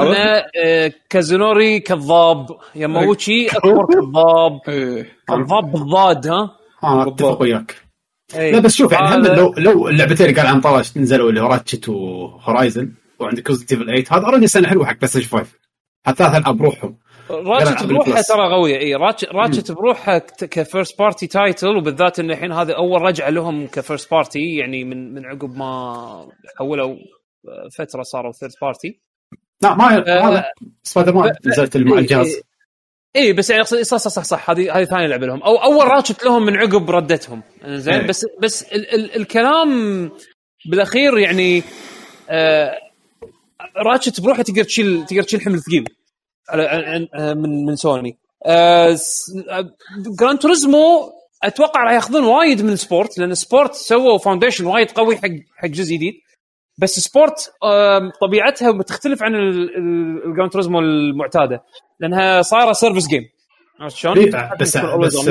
آه، 0.57 0.93
كازونوري 1.11 1.81
كذاب 1.81 2.47
ياماوتشي 2.75 3.47
أكبر 3.57 3.87
كذاب. 3.87 4.61
إيه. 4.69 5.07
كذاب 5.29 5.73
بالضاد 5.73 6.27
ها؟ 6.27 6.57
بالضبط. 6.83 7.23
أتفق 7.23 7.43
وياك. 7.43 7.77
إيه. 8.35 8.53
لا 8.53 8.59
بس 8.59 8.75
شوف 8.75 8.93
يعني 8.93 9.29
لو 9.29 9.55
لو 9.59 9.89
اللعبتين 9.89 10.27
اللي 10.27 10.41
قال 10.41 10.47
عن 10.47 10.61
طواش 10.61 10.97
نزلوا 10.97 11.31
اللي 11.31 11.41
هو 11.41 11.47
Ratchet 11.47 11.89
و 11.89 12.02
Horizon 12.02 12.93
وعندك 13.19 13.51
Resident 13.51 13.73
Evil 13.73 13.85
8 13.85 14.05
هذا 14.11 14.27
already 14.27 14.47
سنة 14.47 14.69
حلوة 14.69 14.87
حق 14.87 14.97
PlayStation 14.97 15.29
5 15.29 15.51
حتى 16.07 16.17
ثلاث 16.17 16.35
العاب 16.35 16.57
بروحهم. 16.57 16.99
Ratchet 17.31 17.87
بروحها. 17.87 18.23
ترى 18.23 18.53
قويه 18.55 18.79
إي 18.79 18.95
Ratchet, 19.35 19.73
بروحها 19.73 20.19
ك 20.19 20.32
first 20.32 20.99
party 20.99 21.27
title 21.27 21.77
وبالذات 21.77 22.19
إن 22.19 22.31
الحين 22.31 22.53
هذه 22.53 22.73
أول 22.73 23.03
رجعة 23.03 23.31
لهم 23.31 23.67
ك 23.67 23.74
first 23.74 24.11
party 24.11 24.57
يعني 24.57 24.85
من 24.85 25.15
من 25.15 25.27
عقب 25.27 25.57
ما 25.57 26.29
حولوا 26.59 26.97
آه، 27.49 27.69
فترة 27.79 28.03
صاروا 28.03 28.33
third 28.33 28.53
party 28.63 29.01
لا 29.63 29.75
ما 29.75 29.97
آه، 29.99 30.29
هذا 30.29 30.45
سبايدر 30.83 31.15
مان 31.15 31.33
نزلت 31.47 31.77
مع 31.77 31.99
الجهاز. 31.99 32.41
إي 33.17 33.33
بس 33.33 33.51
يعني 33.51 33.63
اقصد 33.63 33.81
صح 33.81 33.97
صح 33.97 34.11
صح, 34.11 34.23
صح 34.23 34.51
هذه 34.51 34.79
هذه 34.79 34.85
ثانية 34.85 35.07
لعبة 35.07 35.27
لهم. 35.27 35.43
أو 35.43 35.57
أول 35.57 35.87
Ratchet 35.87 36.25
لهم 36.25 36.47
من 36.47 36.57
عقب 36.57 36.91
ردتهم. 36.91 37.43
زين. 37.67 38.07
بس 38.07 38.27
بس 38.43 38.63
ال 38.63 38.95
ال 38.95 39.17
الكلام 39.17 39.69
بالأخير 40.71 41.19
يعني 41.19 41.63
آه 42.31 42.73
Ratchet 43.87 44.21
بروحه 44.21 44.43
تقدر 44.43 44.65
تشيل 44.65 45.07
تقدر 45.07 45.23
تشيل 45.23 45.41
حمل 45.41 45.61
ثقيل. 45.61 45.85
من 47.35 47.67
من 47.67 47.77
سوني. 47.77 48.19
آه 48.47 48.97
آه، 49.51 49.71
Gran 50.21 50.39
Turismo 50.39 51.13
أتوقع 51.43 51.85
راح 51.85 51.93
ياخذون 51.93 52.25
وايد 52.25 52.63
من 52.63 52.77
Sport 52.77 53.19
لأن 53.19 53.35
Sport 53.35 53.75
سووا 53.75 54.19
foundation 54.19 54.67
وايد 54.67 54.91
قوي 54.91 55.17
حق 55.17 55.29
حق 55.57 55.69
جزء 55.69 55.95
جديد. 55.95 56.15
بس 56.79 57.01
Sport 57.01 57.53
طبيعتها 58.21 58.71
بتختلف 58.71 59.23
عن 59.23 59.35
ال 59.35 59.58
Gran 59.58 60.51
Turismo 60.51 60.79
المعتادة 60.79 61.63
لأنها 62.01 62.43
صايرة 62.43 62.73
service 62.73 63.09
game 63.09 63.23
عرفت 63.81 63.97
شلون؟ 63.97 64.19
إيه، 64.19 64.55
بس 64.61 64.77
بس 64.77 65.29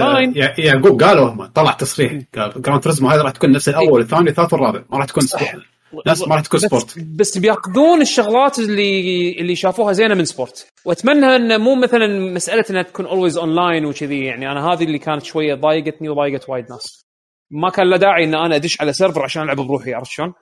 يعقوب 0.58 1.04
قالوا 1.04 1.30
هم 1.30 1.46
طلع 1.46 1.72
تصريح. 1.72 2.14
قال 2.36 2.62
Gran 2.62 2.82
Turismo 2.84 3.10
هذا 3.10 3.22
راح 3.22 3.32
تكون 3.32 3.52
نفس 3.52 3.70
الأول 3.70 4.02
الثاني 4.02 4.30
الثالث 4.30 4.54
والرابع 4.54 4.84
ما 4.90 4.98
راح 4.98 5.06
تكون 5.06 5.24
Sport. 5.24 5.62
ما 5.94 6.36
راح 6.36 6.42
تكون 6.42 6.58
بس- 6.60 6.66
Sport. 6.66 7.00
بس 7.00 7.38
بياخذون 7.38 8.02
الشغلات 8.02 8.60
اللي 8.60 9.32
اللي 9.40 9.56
شافوها 9.56 9.94
زينة 9.94 10.16
من 10.16 10.26
Sport. 10.26 10.68
وأتمنى 10.86 11.26
انه 11.36 11.58
مو 11.58 11.76
مثلا 11.76 12.34
مسألة 12.34 12.66
إنها 12.70 12.82
تكون 12.82 13.06
always 13.06 13.38
online 13.38 13.86
وكذي 13.86 14.26
يعني 14.26 14.52
أنا 14.52 14.74
هذه 14.74 14.84
اللي 14.84 15.00
كانت 15.00 15.24
شوية 15.24 15.56
ضايقتني 15.56 16.10
وضايقت 16.10 16.50
وايد 16.50 16.66
ناس. 16.70 17.06
ما 17.52 17.70
كان 17.70 17.90
له 17.90 17.98
داعي 17.98 18.24
إن 18.24 18.36
أنا 18.36 18.56
أدش 18.56 18.82
على 18.82 18.94
server 18.94 19.24
عشان 19.24 19.44
ألعب 19.44 19.58
بروحي 19.58 19.94
عرفت 19.94 20.12
شلون؟ 20.12 20.34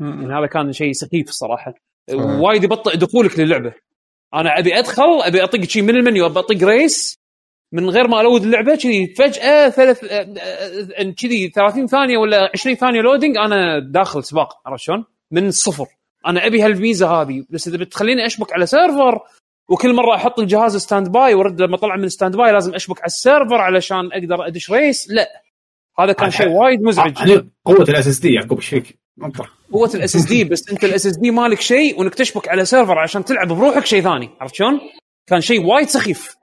يعني 0.00 0.34
هذا 0.38 0.46
كان 0.46 0.72
شيء 0.72 0.92
سخيف 0.92 1.28
الصراحة. 1.28 1.74
وايد 2.12 2.64
يبطئ 2.64 2.96
دخولك 2.96 3.38
للعبة. 3.38 3.72
أنا 4.34 4.58
أبي 4.58 4.78
أدخل 4.78 5.20
أبي 5.22 5.44
أطق 5.44 5.64
شيء 5.64 5.82
من 5.82 5.96
المنيو 5.96 6.26
أبي 6.26 6.38
أطق 6.38 6.64
race 6.64 7.18
من 7.72 7.90
غير 7.90 8.08
ما 8.08 8.20
ألود 8.20 8.42
اللعبة 8.42 8.76
كذي 8.76 9.14
فجأة 9.14 9.68
ثلاث 9.68 10.04
آه، 10.04 10.34
آه، 10.98 11.02
كذي 11.02 11.48
30 11.48 11.86
ثانية 11.86 12.18
ولا 12.18 12.50
20 12.54 12.76
ثانية 12.76 13.00
loading 13.00 13.36
أنا 13.36 13.78
داخل 13.78 14.24
سباق 14.24 14.60
عرفت 14.66 14.82
شلون؟ 14.82 15.04
من 15.30 15.46
الصفر. 15.46 15.86
أنا 16.26 16.46
أبي 16.46 16.62
هالميزة 16.62 17.06
هذه. 17.22 17.44
بس 17.50 17.68
إذا 17.68 17.76
بتخليني 17.76 18.26
أشبك 18.26 18.52
على 18.52 18.66
server 18.66 19.20
وكل 19.68 19.94
مرة 19.94 20.14
أحط 20.14 20.38
الجهاز 20.38 20.76
standby 20.76 21.34
وارد 21.34 21.62
لما 21.62 21.74
اطلع 21.74 21.96
من 21.96 22.08
standby 22.08 22.52
لازم 22.52 22.74
أشبك 22.74 22.98
على 22.98 23.06
ال 23.06 23.13
server 23.13 23.54
علشان 23.54 24.12
أقدر 24.12 24.46
أدش 24.46 24.70
race 24.70 25.10
لا. 25.10 25.28
هذا 25.98 26.12
كان 26.12 26.30
شيء 26.30 26.48
وايد 26.48 26.82
مزعج. 26.82 27.12
قوة 27.64 27.82
ال 27.88 28.08
SSD 28.08 28.32
يعقوب 28.32 28.58
إيش 28.58 28.68
فيك؟ 28.68 28.98
قوة 29.72 29.90
ال 29.94 30.16
SSD 30.16 30.44
بس 30.44 30.70
أنت 30.70 30.84
ال 30.84 31.06
SSD 31.06 31.30
مالك 31.30 31.60
شيء 31.60 32.00
وإنك 32.00 32.14
تشبك 32.14 32.48
على 32.48 32.64
server 32.64 32.98
عشان 32.98 33.24
تلعب 33.24 33.48
بروحك 33.48 33.86
شيء 33.86 34.02
ثاني. 34.02 34.30
عرفت 34.40 34.54
شلون؟ 34.54 34.80
كان 35.26 35.40
شيء 35.40 35.66
وايد 35.66 35.88
سخيف. 35.88 36.37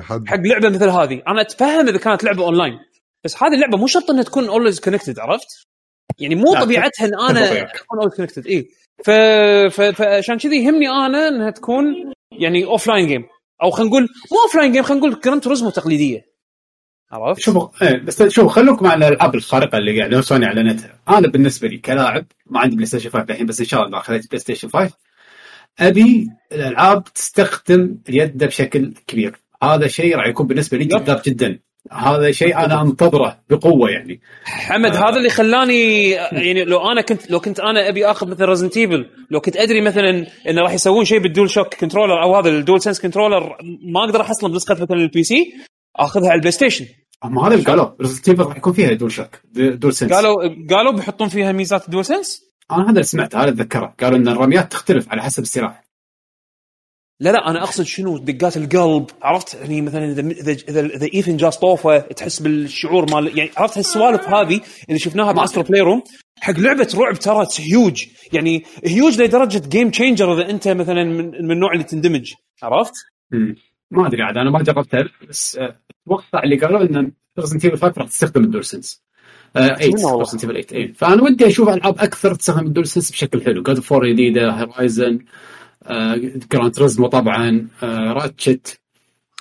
حد. 0.00 0.28
حق 0.28 0.40
لعبة 0.40 0.68
مثل 0.68 0.88
هذه. 0.88 1.22
أنا 1.28 1.40
أتفهم 1.40 1.88
إذا 1.88 1.98
كانت 1.98 2.24
لعبة 2.24 2.44
أونلاين 2.44 2.78
بس 3.24 3.42
هذه 3.42 3.54
اللعبة 3.54 3.78
مو 3.78 3.86
شرط 3.86 4.10
إنها 4.10 4.22
تكون 4.22 4.48
always 4.48 4.80
connected 4.80 5.18
عرفت؟ 5.18 5.66
يعني 6.18 6.34
مو 6.34 6.54
طبيعتها 6.54 7.06
إن 7.06 7.14
أنا. 7.30 7.62
أكون 7.62 7.98
always 7.98 8.16
connected 8.16 8.46
اي 8.46 8.68
ف... 9.04 9.10
ف... 9.74 9.80
فعشان 9.80 10.38
كذي 10.38 10.64
يهمني 10.64 10.88
أنا 10.88 11.28
إنها 11.28 11.50
تكون 11.50 11.84
يعني 12.32 12.64
offline 12.64 13.06
game 13.06 13.24
أو 13.62 13.70
خلينا 13.70 13.90
نقول 13.90 14.02
مو 14.02 14.38
offline 14.42 14.72
game 14.72 14.82
خلينا 14.82 15.06
نقول 15.06 15.20
Gran 15.20 15.40
Turismo 15.42 15.70
تقليدية. 15.70 16.30
عرفت؟ 17.12 17.40
شوفوا 17.40 17.68
إيه 17.82 17.96
بس 17.98 18.22
شوفوا 18.22 18.50
خلوكم 18.50 18.86
على 18.86 19.08
الالعاب 19.08 19.34
الخارقة 19.34 19.78
اللي 19.78 19.98
قاعدة 19.98 20.20
سوني 20.20 20.46
أعلنتها. 20.46 21.00
أنا 21.08 21.28
بالنسبة 21.28 21.68
لي 21.68 21.78
كلاعب 21.78 22.26
ما 22.46 22.60
عندي 22.60 22.76
PlayStation 22.76 23.10
5 23.10 23.24
الحين 23.30 23.46
بس 23.46 23.60
إن 23.60 23.66
شاء 23.66 23.86
الله 23.86 23.98
اخذت 23.98 24.28
PlayStation 24.28 24.68
5 24.68 24.96
أبي 25.80 26.30
الألعاب 26.52 27.04
تستخدم 27.04 27.98
اليد 28.08 28.44
بشكل 28.44 28.94
كبير. 29.06 29.36
هذا 29.62 29.86
شيء 29.86 30.16
راح 30.16 30.26
يكون 30.26 30.46
بالنسبة 30.46 30.78
لي. 30.78 30.84
جذاب 30.84 31.22
جدا. 31.26 31.58
هذا 31.92 32.30
شيء 32.30 32.56
أنا 32.56 32.82
أنتظره 32.82 33.38
بقوة 33.50 33.90
يعني. 33.90 34.20
حمد 34.44 34.96
هذا 34.96 35.16
اللي 35.16 35.28
خلاني 35.28 36.10
يعني 36.10 36.64
لو 36.64 36.92
أنا 36.92 37.00
كنت 37.00 37.30
لو 37.30 37.40
كنت 37.40 37.60
أنا 37.60 37.88
أبي 37.88 38.06
آخذ 38.06 38.28
مثل 38.28 38.44
Resident 38.44 38.76
Evil 38.76 39.06
لو 39.30 39.40
كنت 39.40 39.56
أدري 39.56 39.80
مثلا 39.80 40.26
انه 40.48 40.62
راح 40.62 40.72
يسوون 40.72 41.04
شيء 41.04 41.18
بال 41.18 41.50
DualShock 41.50 41.74
controller 41.74 42.22
أو 42.22 42.36
هذا 42.36 42.48
ال 42.48 42.82
DualSense 42.82 43.00
controller 43.00 43.56
ما 43.82 44.04
أقدر 44.04 44.20
أحصله 44.20 44.50
بنسخة 44.50 44.74
مثلا 44.74 44.96
ال 44.96 45.22
PC 45.22 45.54
آخذها 45.96 46.28
على 46.28 46.34
ال 46.34 46.52
PlayStation 46.52 46.86
اما 47.24 47.46
هذا 47.46 47.54
اللي 47.54 47.64
قالوا 47.64 47.86
Resident 48.00 48.28
Evil 48.28 48.42
راح 48.42 48.56
يكون 48.56 48.72
فيها 48.72 48.92
DualShock 48.92 49.40
DualSense 49.54 50.12
قالوا 50.12 50.34
قالوا 50.70 50.92
بيحطون 50.92 51.28
فيها 51.28 51.52
ميزات 51.52 51.84
ال 51.84 52.04
DualSense 52.04 52.50
أنا 52.70 52.82
هذا 52.82 52.90
اللي 52.90 53.02
سمعته 53.02 53.42
هذا 53.42 53.48
أتذكره. 53.48 53.94
قالوا 54.00 54.18
إن 54.18 54.28
الرميات 54.28 54.72
تختلف 54.72 55.08
على 55.08 55.22
حسب 55.22 55.42
السلاح. 55.42 55.89
لا 57.20 57.30
لا 57.30 57.50
أنا 57.50 57.62
أقصد 57.62 57.84
شنو؟ 57.84 58.18
دقات 58.18 58.56
القلب 58.56 59.06
عرفت؟ 59.22 59.54
يعني 59.54 59.80
مثلا 59.80 60.04
إذا 60.04 60.20
إذا 60.20 60.52
إذا, 60.52 60.80
إذا 60.86 61.08
Ethan 61.14 61.36
جاس 61.36 61.58
طوفه 61.58 61.98
تحس 61.98 62.40
بالشعور 62.40 63.10
مال 63.10 63.38
يعني 63.38 63.50
عرفت؟ 63.56 63.78
هالسوالف 63.78 64.28
هذه 64.28 64.60
اللي 64.88 64.98
شفناها 64.98 65.32
ب 65.32 65.62
Astro's 65.62 65.80
Playroom 65.80 66.02
حق 66.40 66.58
لعبة 66.58 66.88
رعب 66.94 67.14
ترى 67.14 67.46
هيوج 67.58 68.04
يعني 68.32 68.64
هيوج 68.86 69.22
لدرجة 69.22 69.62
game 69.68 69.90
changer 69.90 70.34
إذا 70.34 70.50
أنت 70.50 70.68
مثلا 70.68 71.04
من, 71.04 71.30
من 71.44 71.50
النوع 71.50 71.72
اللي 71.72 71.84
تندمج 71.84 72.32
عرفت؟ 72.62 72.94
مم. 73.30 73.56
ما 73.90 74.06
أدري 74.06 74.22
عاد 74.22 74.36
أنا 74.36 74.50
ما 74.50 74.62
جربتها 74.62 75.08
بس 75.28 75.58
آه، 75.58 75.78
أتوقع 76.06 76.42
اللي 76.44 76.56
قالوا 76.56 76.82
إن 76.82 77.12
Resident 77.38 77.64
Evil 77.64 77.76
5 77.78 77.94
راح 77.98 78.08
تستخدم 78.08 78.44
ال 78.44 78.64
DualSense 78.64 79.02
آه 79.56 79.66
8 79.66 79.74
أتمنى 79.74 80.04
والله. 80.04 80.18
Resident 80.18 80.44
Evil 80.44 80.64
8 80.64 80.66
إيه. 80.72 80.92
فأنا 80.92 81.22
ودي 81.22 81.46
أشوف 81.46 81.68
ألعاب 81.68 81.98
أكثر 81.98 82.34
تستخدم 82.34 82.66
ال 82.66 82.86
DualSense 82.86 83.10
بشكل 83.10 83.42
حلو. 83.42 83.62
God 83.62 83.80
of 83.80 83.91
War 83.91 84.08
جديده 84.12 84.50
Horizon 84.50 85.18
Gran 86.52 86.74
Turismo 86.74 87.06
طبعا 87.06 87.68
آه 87.82 88.12
Ratchet 88.12 88.80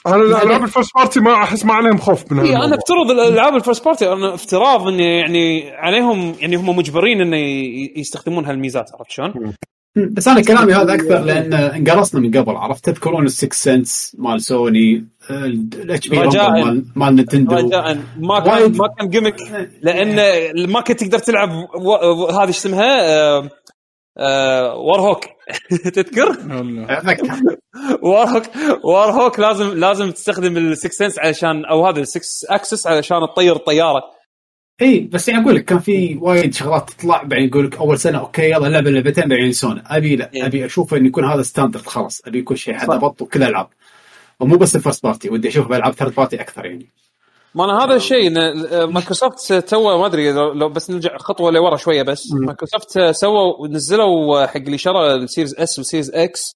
أنا 0.07 0.15
الالعاب 0.15 0.63
ال 0.63 0.68
first 0.68 0.95
party 0.95 1.19
ما 1.19 1.33
أحس 1.33 1.65
ما 1.65 1.73
عليهم 1.73 1.97
خوف 1.97 2.31
من 2.31 2.39
اي 2.39 2.55
أنا. 2.55 2.75
أفترض 2.75 3.11
الالعاب 3.11 3.55
ال 3.55 3.60
first 3.60 3.85
party 3.85 4.13
أنا 4.13 4.33
افتراض 4.33 4.87
انه 4.87 5.03
يعني 5.03 5.71
عليهم 5.71 6.35
يعني 6.39 6.55
هم 6.55 6.77
مجبرين 6.77 7.21
إنه 7.21 7.37
يستخدمون 7.99 8.45
هالميزات 8.45 8.91
عرفت 8.93 9.11
شلون؟ 9.11 9.53
بس 9.95 10.27
أنا 10.27 10.41
كلامي 10.41 10.73
هذا 10.73 10.93
أكثر 10.93 11.19
لأن 11.19 11.53
انقرصنا 11.53 12.21
من 12.21 12.37
قبل 12.37 12.55
عرفت 12.55 12.85
تذكرون 12.85 13.25
ال 13.25 13.35
six 13.35 13.63
sense 13.63 14.15
مال 14.19 14.41
سوني 14.41 15.05
ال 15.31 16.09
HD. 16.09 16.19
مال 16.19 16.85
مال 16.95 17.15
نتندو 17.15 17.55
رجاء 17.55 17.97
ما 18.17 18.39
كان 18.39 18.53
وايد. 18.53 18.77
ما 18.77 18.87
كان 18.87 19.09
gimmick 19.09 19.35
لأن 19.81 20.15
ما 20.69 20.81
كنت 20.81 21.03
تقدر 21.03 21.19
تلعب 21.19 21.49
هذه 22.31 22.47
إيش 22.47 22.57
اسمها 22.57 23.01
آه، 23.01 23.49
آه، 24.17 24.75
Warhawk 24.75 25.25
تذكر؟ 25.95 26.29
والله. 26.29 26.97
أتذكر. 26.97 27.57
Warhawk 28.01 28.43
Warhawk 28.83 29.39
لازم 29.39 29.67
لازم 29.67 30.11
تستخدم 30.11 30.57
ال 30.57 30.67
six 30.67 30.95
sense 30.95 31.19
علشان 31.19 31.65
أو 31.65 31.87
هذا 31.87 31.99
السكس 31.99 32.45
اكسس 32.49 32.87
علشان 32.87 33.17
تطير 33.33 33.55
الطياره 33.55 34.01
إي 34.81 34.99
بس 34.99 35.29
يعني 35.29 35.43
أقول 35.43 35.55
لك 35.55 35.65
كان 35.65 35.79
في 35.79 36.17
وايد 36.21 36.53
شغلات 36.53 36.89
تطلع 36.89 37.23
بعدين 37.23 37.47
يقول 37.47 37.65
لك 37.65 37.77
أول 37.77 37.99
سنة 37.99 38.19
okay 38.19 38.49
يلا 38.51 38.67
لعبة 38.67 38.89
لعبتين 38.89 39.27
بعدين 39.27 39.45
ينسونه 39.45 39.83
أبي 39.85 40.15
لا 40.15 40.33
إيه. 40.33 40.45
أبي 40.45 40.65
أشوف 40.65 40.93
إنه 40.93 41.07
يكون 41.07 41.25
هذا 41.25 41.41
standard 41.41 41.85
خلاص 41.85 42.21
أبي 42.27 42.39
يكون 42.39 42.57
شيء 42.57 42.73
حد 42.73 42.87
صح. 42.87 42.93
ابط 42.93 43.21
وكل 43.21 43.43
ألعاب 43.43 43.67
ومو 44.39 44.57
بس 44.57 44.75
ال 44.75 44.80
first 44.80 45.03
party 45.03 45.29
ودي 45.29 45.47
أشوف 45.47 45.67
بألعاب 45.67 45.93
third 45.93 46.15
party 46.15 46.41
أكثر 46.41 46.65
يعني 46.65 46.89
ما 47.55 47.65
أنا 47.65 47.83
هذا 47.83 47.95
الشيء 47.95 48.33
آه، 48.39 48.85
مايكروسوفت 48.85 49.53
too 49.53 49.97
ما 49.99 50.05
أدري 50.05 50.31
لو 50.31 50.69
بس 50.69 50.89
نرجع 50.89 51.17
خطوة 51.17 51.51
لورا 51.51 51.77
شوية 51.77 52.03
بس. 52.03 52.23
مايكروسوفت 52.33 52.99
سووا 53.11 53.67
نزلوا 53.67 54.45
حق 54.45 54.57
اللي 54.57 54.77
شرى 54.77 55.15
ال 55.15 55.21
Series 55.21 55.55
S 55.55 55.77
وال 55.77 55.86
Series 55.86 56.11
X 56.15 56.55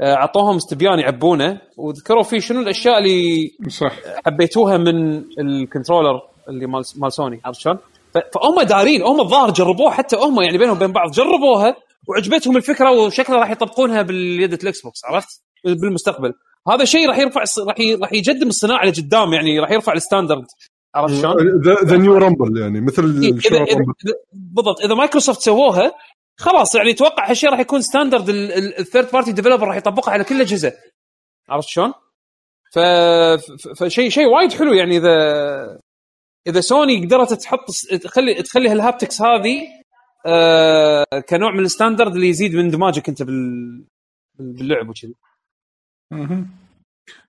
آه، 0.00 0.14
أعطوهم 0.14 0.56
استبيان 0.56 0.98
يعبونه. 0.98 1.60
وذكروا 1.76 2.22
فيه 2.22 2.38
شنو 2.38 2.60
الأشياء 2.60 2.98
اللي 2.98 3.50
صح. 3.68 3.92
حبيتوها 4.26 4.76
من 4.76 5.22
ال 5.38 5.45
controller 5.45 6.20
اللي 6.48 6.66
مال 6.66 6.82
مال 6.96 7.12
سوني 7.12 7.40
عرفت 7.44 7.60
شلون؟ 7.60 7.78
فهم 8.14 8.62
دارين 8.62 9.02
هم 9.02 9.20
الظاهر 9.20 9.50
جربوها 9.50 9.90
حتى 9.90 10.16
هم 10.16 10.40
يعني 10.42 10.58
بينهم 10.58 10.76
وبين 10.76 10.92
بعض 10.92 11.10
جربوها 11.10 11.76
وعجبتهم 12.08 12.56
الفكرة 12.56 12.90
وشكلها 12.90 13.38
راح 13.38 13.50
يطبقونها 13.50 14.02
باليد 14.02 14.52
ال 14.52 14.80
Xbox 14.82 15.04
عرفت؟ 15.04 15.42
بالمستقبل. 15.64 16.32
هذا 16.68 16.84
شيء 16.84 17.08
راح 17.08 17.18
يرفع 17.18 17.40
راح 17.40 17.76
راح 18.00 18.12
يقدم 18.12 18.48
الصناعة 18.48 18.84
لقدام 18.86 19.32
يعني 19.32 19.58
راح 19.60 19.70
يرفع 19.70 19.92
ال 19.92 19.98
standard 19.98 20.46
عرفت 20.94 21.14
شلون؟ 21.20 21.62
the 21.84 21.96
new 21.96 22.16
rumble 22.16 22.60
يعني 22.60 22.80
مثل 22.80 23.22
إيه، 23.22 23.32
إذا- 23.32 23.68
إذا- 23.72 24.14
بالضبط 24.32 24.80
إذا 24.84 24.94
مايكروسوفت 24.94 25.40
سووها 25.40 25.92
خلاص 26.38 26.74
يعني 26.74 26.90
أتوقع 26.90 27.30
هالشيء 27.30 27.50
راح 27.50 27.60
يكون 27.60 27.80
standard 27.82 28.28
ال 28.78 28.83
third 28.83 29.10
party 29.12 29.32
developer 29.32 29.68
راح 29.68 29.76
يطبقها 29.76 30.12
على 30.12 30.24
كل 30.24 30.34
الاجهزه 30.36 30.72
عرفت 31.48 31.68
شلون؟ 31.68 31.92
ف... 32.74 32.78
فشيء 33.78 34.08
شيء 34.10 34.26
وايد 34.26 34.52
حلو 34.52 34.72
يعني 34.72 34.96
اذا 34.96 35.78
إذا 36.46 36.60
سوني 36.60 37.04
قدرت 37.06 37.32
تحط 37.32 37.64
تخلي 38.02 38.42
تخلي 38.42 38.68
هال 38.68 38.80
haptics 38.80 39.22
هذه 39.22 39.60
آه 40.26 41.04
كنوع 41.28 41.52
من 41.52 41.60
ال 41.64 41.70
standard 41.70 42.14
اللي 42.14 42.28
يزيد 42.28 42.54
من 42.54 42.60
اندماجك 42.60 43.08
أنت 43.08 43.22
بال 43.22 43.84
باللعب 44.38 44.88
وكذي 44.88 45.14
مهم. 46.12 46.48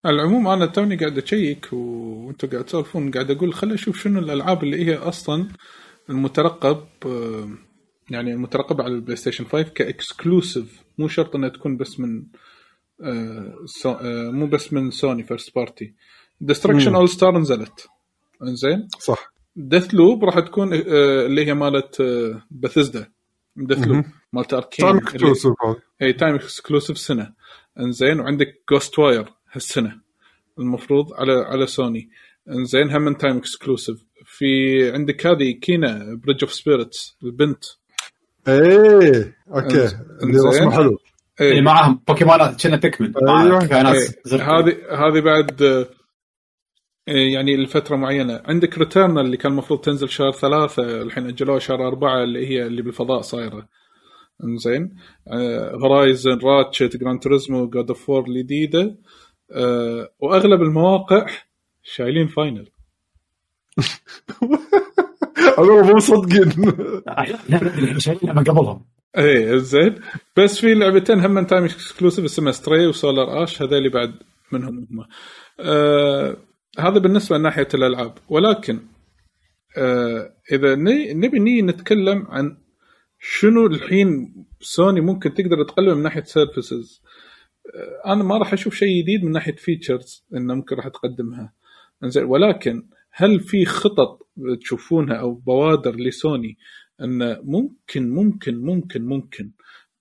على 0.06 0.16
العموم 0.16 0.48
أنا 0.48 0.66
توني 0.66 0.96
قاعد 0.96 1.18
أشيك 1.18 1.74
وأنتم 1.74 2.48
قاعد 2.48 2.64
تسولفون 2.66 3.12
قاعد 3.12 3.32
أقول 3.32 3.54
خليني 3.54 3.76
أشوف 3.76 3.98
شنو 4.04 4.20
الألعاب 4.20 4.64
اللي 4.64 4.86
هي 4.86 4.96
أصلا 4.96 5.48
المترقب 6.10 6.84
آه، 7.06 7.50
يعني 8.10 8.34
المترقب 8.34 8.82
على 8.82 8.94
البلاي 8.94 9.16
ستيشن 9.16 9.46
5 9.46 9.62
ك 9.64 9.74
exclusive. 9.74 10.82
مو 10.98 11.08
شرط 11.08 11.36
إنها 11.36 11.50
تكون 11.50 11.78
بس 11.78 12.00
من 12.00 12.24
آه 13.02 13.56
آه 13.86 14.32
مو 14.32 14.48
بس 14.48 14.74
من 14.74 14.92
سوني 14.92 15.24
first 15.24 15.56
party 15.56 15.94
Destruction 16.42 16.96
AllStars 16.96 17.38
نزلت. 17.38 17.88
إنزين؟ 18.44 18.88
صح. 19.00 19.34
ديث 19.56 19.94
لوب 19.94 20.24
راح 20.26 20.40
تكون 20.40 20.74
اللي 20.74 21.46
هي 21.46 21.54
مالت 21.54 22.02
بيثيسدا 22.52 23.08
ديث 23.56 23.88
لوب. 23.88 24.06
مالت 24.34 24.54
اركين 24.54 24.86
time 24.86 24.98
exclusive 24.98 25.54
إي 26.02 26.14
time 26.14 26.36
exclusive 26.36 26.98
سنة. 26.98 27.34
انزين 27.80 28.20
وعندك 28.20 28.64
Ghostwire 28.72 29.26
هالسنة 29.52 30.02
المفروض 30.60 31.14
على 31.14 31.34
على 31.34 31.68
سوني. 31.68 32.10
انزين 32.50 32.92
هم 32.92 33.02
من 33.02 33.18
time 33.18 33.38
exclusive 33.38 33.98
في 34.26 34.46
عندك 34.92 35.28
هذه 35.28 35.52
Kena 35.52 36.20
Bridge 36.24 36.44
of 36.44 36.54
Spirits 36.54 37.18
البنت. 37.24 37.64
إيه 38.48 39.36
أوكي. 39.56 39.88
اللي. 40.24 40.40
رسمه 40.50 40.72
حلو. 40.72 40.98
اللي 41.42 41.56
إيه 41.56 41.62
معاهم. 41.62 42.02
بوكيمونات 42.08 42.68
كنا 42.68 42.76
Pikmin 42.76 43.14
أيوة. 43.28 43.62
إيه. 43.62 44.42
هذه 44.42 44.78
هذه 44.92 45.20
بعد 45.20 45.62
إيه، 47.08 47.34
يعني 47.34 47.58
لفترة 47.58 47.96
معينة. 47.96 48.42
عندك 48.46 48.78
Returnal 48.78 49.26
اللي 49.26 49.38
كان 49.38 49.52
المفروض 49.52 49.82
تنزل 49.82 50.10
شهر 50.10 50.32
ثلاثة 50.32 51.02
الحين 51.02 51.28
أجلوها 51.28 51.60
شهر 51.60 51.88
أربعة 51.88 52.24
اللي 52.24 52.48
هي 52.48 52.66
اللي 52.66 52.82
بالفضاء 52.82 53.22
صايرة. 53.22 53.68
انزين 54.44 54.96
Horizon 55.82 56.40
Ratchet 56.44 56.98
Gran 56.98 57.20
Turismo 57.20 57.70
God 57.70 57.90
of 57.90 58.10
War 58.10 58.28
الجديده 58.28 58.96
وأغلب 60.20 60.62
المواقع 60.62 61.26
شايلين 61.84 62.28
Final 62.28 62.70
هذول 65.58 65.86
مو 65.86 65.94
مصدقين 65.96 66.74
لا 67.50 68.00
شايلينها 68.00 68.34
من 68.34 68.44
قبلهم. 68.44 68.86
إيه 69.18 69.58
زين. 69.58 69.96
بس 70.38 70.60
في 70.60 70.74
لعبتين 70.74 71.20
هم 71.20 71.32
من 71.32 71.48
time 71.48 71.64
exclusive 71.64 72.26
اسمها 72.26 72.52
Stray 72.52 72.88
و 72.88 72.97
Solar 72.97 73.44
Ash 73.44 73.62
هذول 73.62 73.90
بعد 73.90 74.14
منهم 74.52 74.78
هم. 74.78 75.06
آه 75.60 76.38
هذا 76.80 77.00
بالنسبة 77.00 77.38
لناحيه 77.38 77.68
الألعاب. 77.74 78.14
ولكن 78.30 78.80
آه 79.78 80.34
إذا 80.52 80.76
نبي 81.14 81.62
نتكلم 81.62 82.28
عن 82.30 82.58
شنو 83.26 83.66
الحين 83.66 84.34
سوني 84.62 85.02
ممكن 85.02 85.34
تقدر 85.34 85.64
تقلل 85.64 85.96
من 85.96 86.04
ناحية 86.04 86.24
services 86.24 87.02
آه 87.76 88.14
أنا 88.14 88.24
ما 88.24 88.38
راح 88.38 88.54
أشوف 88.54 88.76
شيء 88.76 89.04
جديد 89.04 89.24
من 89.24 89.32
ناحية 89.32 89.56
features 89.56 90.26
إنه 90.34 90.54
ممكن 90.54 90.76
راح 90.76 90.88
تقدمها. 90.88 91.54
زين 92.04 92.24
ولكن 92.24 92.88
هل 93.12 93.40
في 93.40 93.66
خطط 93.66 94.28
تشوفونها 94.62 95.16
أو 95.16 95.34
بوادر 95.34 95.96
لسوني 95.96 96.58
انه 97.02 97.40
ممكن 97.44 98.10
ممكن 98.10 98.56
ممكن 98.56 99.06
ممكن؟ 99.06 99.52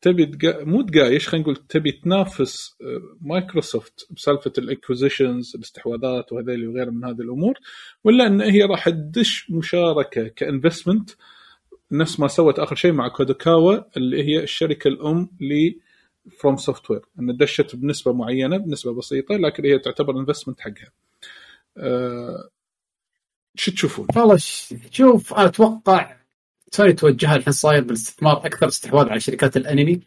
تبي 0.01 0.27
تقا... 0.27 0.65
مو 0.65 0.83
تقايش 0.83 1.29
خلينا 1.29 1.43
نقول 1.43 1.57
تبي 1.69 1.93
تنافس 1.93 2.77
آه، 2.83 3.17
مايكروسوفت 3.21 4.07
بسالفة 4.11 4.53
ال 4.59 4.66
acquisitions 4.66 5.53
الاستحواذات 5.57 6.33
وهذيل 6.33 6.69
وغيرها 6.69 6.91
من 6.91 7.05
هذه 7.05 7.21
الأمور 7.21 7.55
ولا 8.05 8.27
إن 8.27 8.41
هي 8.41 8.63
راح 8.63 8.89
تدش 8.89 9.51
مشاركة 9.51 10.29
ك 10.29 10.36
investment 10.36 11.11
نفس 11.93 12.21
ما 12.21 12.29
سوت 12.29 12.59
آخر 12.59 12.77
شيء 12.77 12.93
مع 12.93 13.09
كودوكاوا 13.09 13.97
اللي 13.97 14.25
هي 14.25 14.43
الشركة 14.43 14.89
الأم 14.89 15.29
ل 15.41 15.73
FromSoftware 16.39 17.01
ان 17.21 17.37
دشت 17.37 17.77
بنسبة 17.77 18.13
معينة 18.13 18.57
بنسبة 18.57 18.93
بسيطة 18.93 19.35
لكن 19.35 19.65
هي 19.65 19.79
تعتبر 19.79 20.19
investment 20.21 20.61
حقها. 20.61 20.93
أه... 21.77 22.49
شو 23.55 23.73
تشوفون؟ 23.73 24.07
والله 24.17 24.37
شوف 24.91 25.35
أتوقع 25.35 26.17
سوني 26.71 26.93
توجهها 26.93 27.37
الحين 27.37 27.53
صاير 27.53 27.85
بالاستثمار 27.85 28.47
أكثر 28.47 28.69
استحواذ 28.69 29.09
على 29.09 29.21
شركات 29.21 29.57
الأنمي 29.57 30.01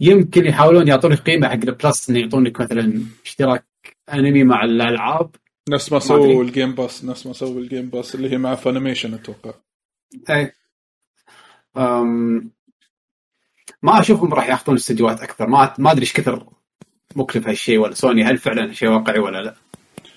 يمكن 0.00 0.46
يحاولون 0.46 0.88
يعطونك 0.88 1.18
قيمة 1.18 1.48
حق 1.48 1.54
ال 1.54 1.65
Plus 1.65 2.10
انه 2.10 2.18
يعطونك 2.18 2.60
مثلا 2.60 3.02
اشتراك 3.24 3.64
أنمي 4.12 4.44
مع 4.44 4.64
الألعاب 4.64 5.30
نفس 5.68 5.92
ما. 5.92 5.98
سووا 5.98 6.44
ال 6.44 6.50
Game 6.50 6.74
Pass 6.74 7.04
نفس 7.04 7.26
ما 7.26 7.32
سووا 7.32 7.60
ال 7.60 7.66
Game 7.66 7.88
Pass 7.88 8.14
اللي 8.14 8.30
هي 8.30 8.38
مع 8.38 8.54
Funimation 8.54 9.14
أتوقع. 9.14 9.54
اي 10.30 10.42
أم 10.42 10.50
ما 13.82 14.00
أشوفهم 14.00 14.34
راح 14.34 14.48
يأخذون 14.48 14.76
استديوهات 14.76 15.20
أكثر 15.20 15.46
ما 15.46 15.74
ما 15.78 15.92
أدري 15.92 16.02
إيش 16.02 16.12
كثر 16.12 16.46
مكلف 17.16 17.48
هالشيء 17.48 17.78
ولا 17.78 17.94
سوني 17.94 18.24
هل 18.24 18.38
فعلا 18.38 18.72
شيء 18.72 18.88
واقعي 18.88 19.18
ولا 19.18 19.42
لا 19.42 19.54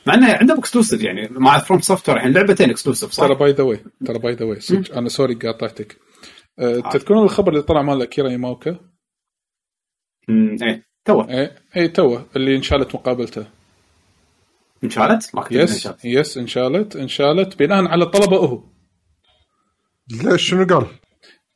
مع 0.08 0.14
إنه 0.14 0.34
عندهم 0.34 0.58
exclusive 0.58 1.04
يعني 1.04 1.28
مع 1.32 1.58
FromSoftware 1.58 2.18
الحين 2.18 2.34
لعبتين 2.34 2.70
exclusive 2.70 3.12
صح؟ 3.12 3.28
ترى 3.28 3.36
by 3.36 3.52
the 3.52 3.64
way 3.64 3.80
ترى 4.06 4.20
by 4.20 4.34
the 4.34 4.46
way 4.46 4.60
أنا 4.94 5.10
sorry 5.10 5.34
قاطعتك. 5.34 5.98
أه 6.60 6.80
تذكرون 6.80 7.24
الخبر 7.24 7.52
اللي 7.52 7.62
طلع 7.62 7.82
مال 7.82 8.02
أكيرا 8.02 8.30
ياماوكا؟ 8.30 8.80
أمم، 10.30 10.58
إيه 10.64 10.86
تو 11.06 11.22
اي 11.22 11.52
اي 11.78 11.88
توه 11.88 12.26
اللي 12.36 12.56
انشالت 12.56 12.96
مقابلته. 12.96 13.48
انشالت؟ 14.84 15.36
ما 15.36 15.42
كنت 15.42 15.52
yes 15.52 15.74
انشالت 15.74 16.06
yes 16.06 16.38
انشالت 16.38 16.96
انشالت 16.96 17.60
بناء 17.60 17.88
على 17.88 18.06
طلبه 18.06 18.38
هو. 18.38 18.64
ليش 20.24 20.50
شنو 20.50 20.66
قال؟ 20.66 20.88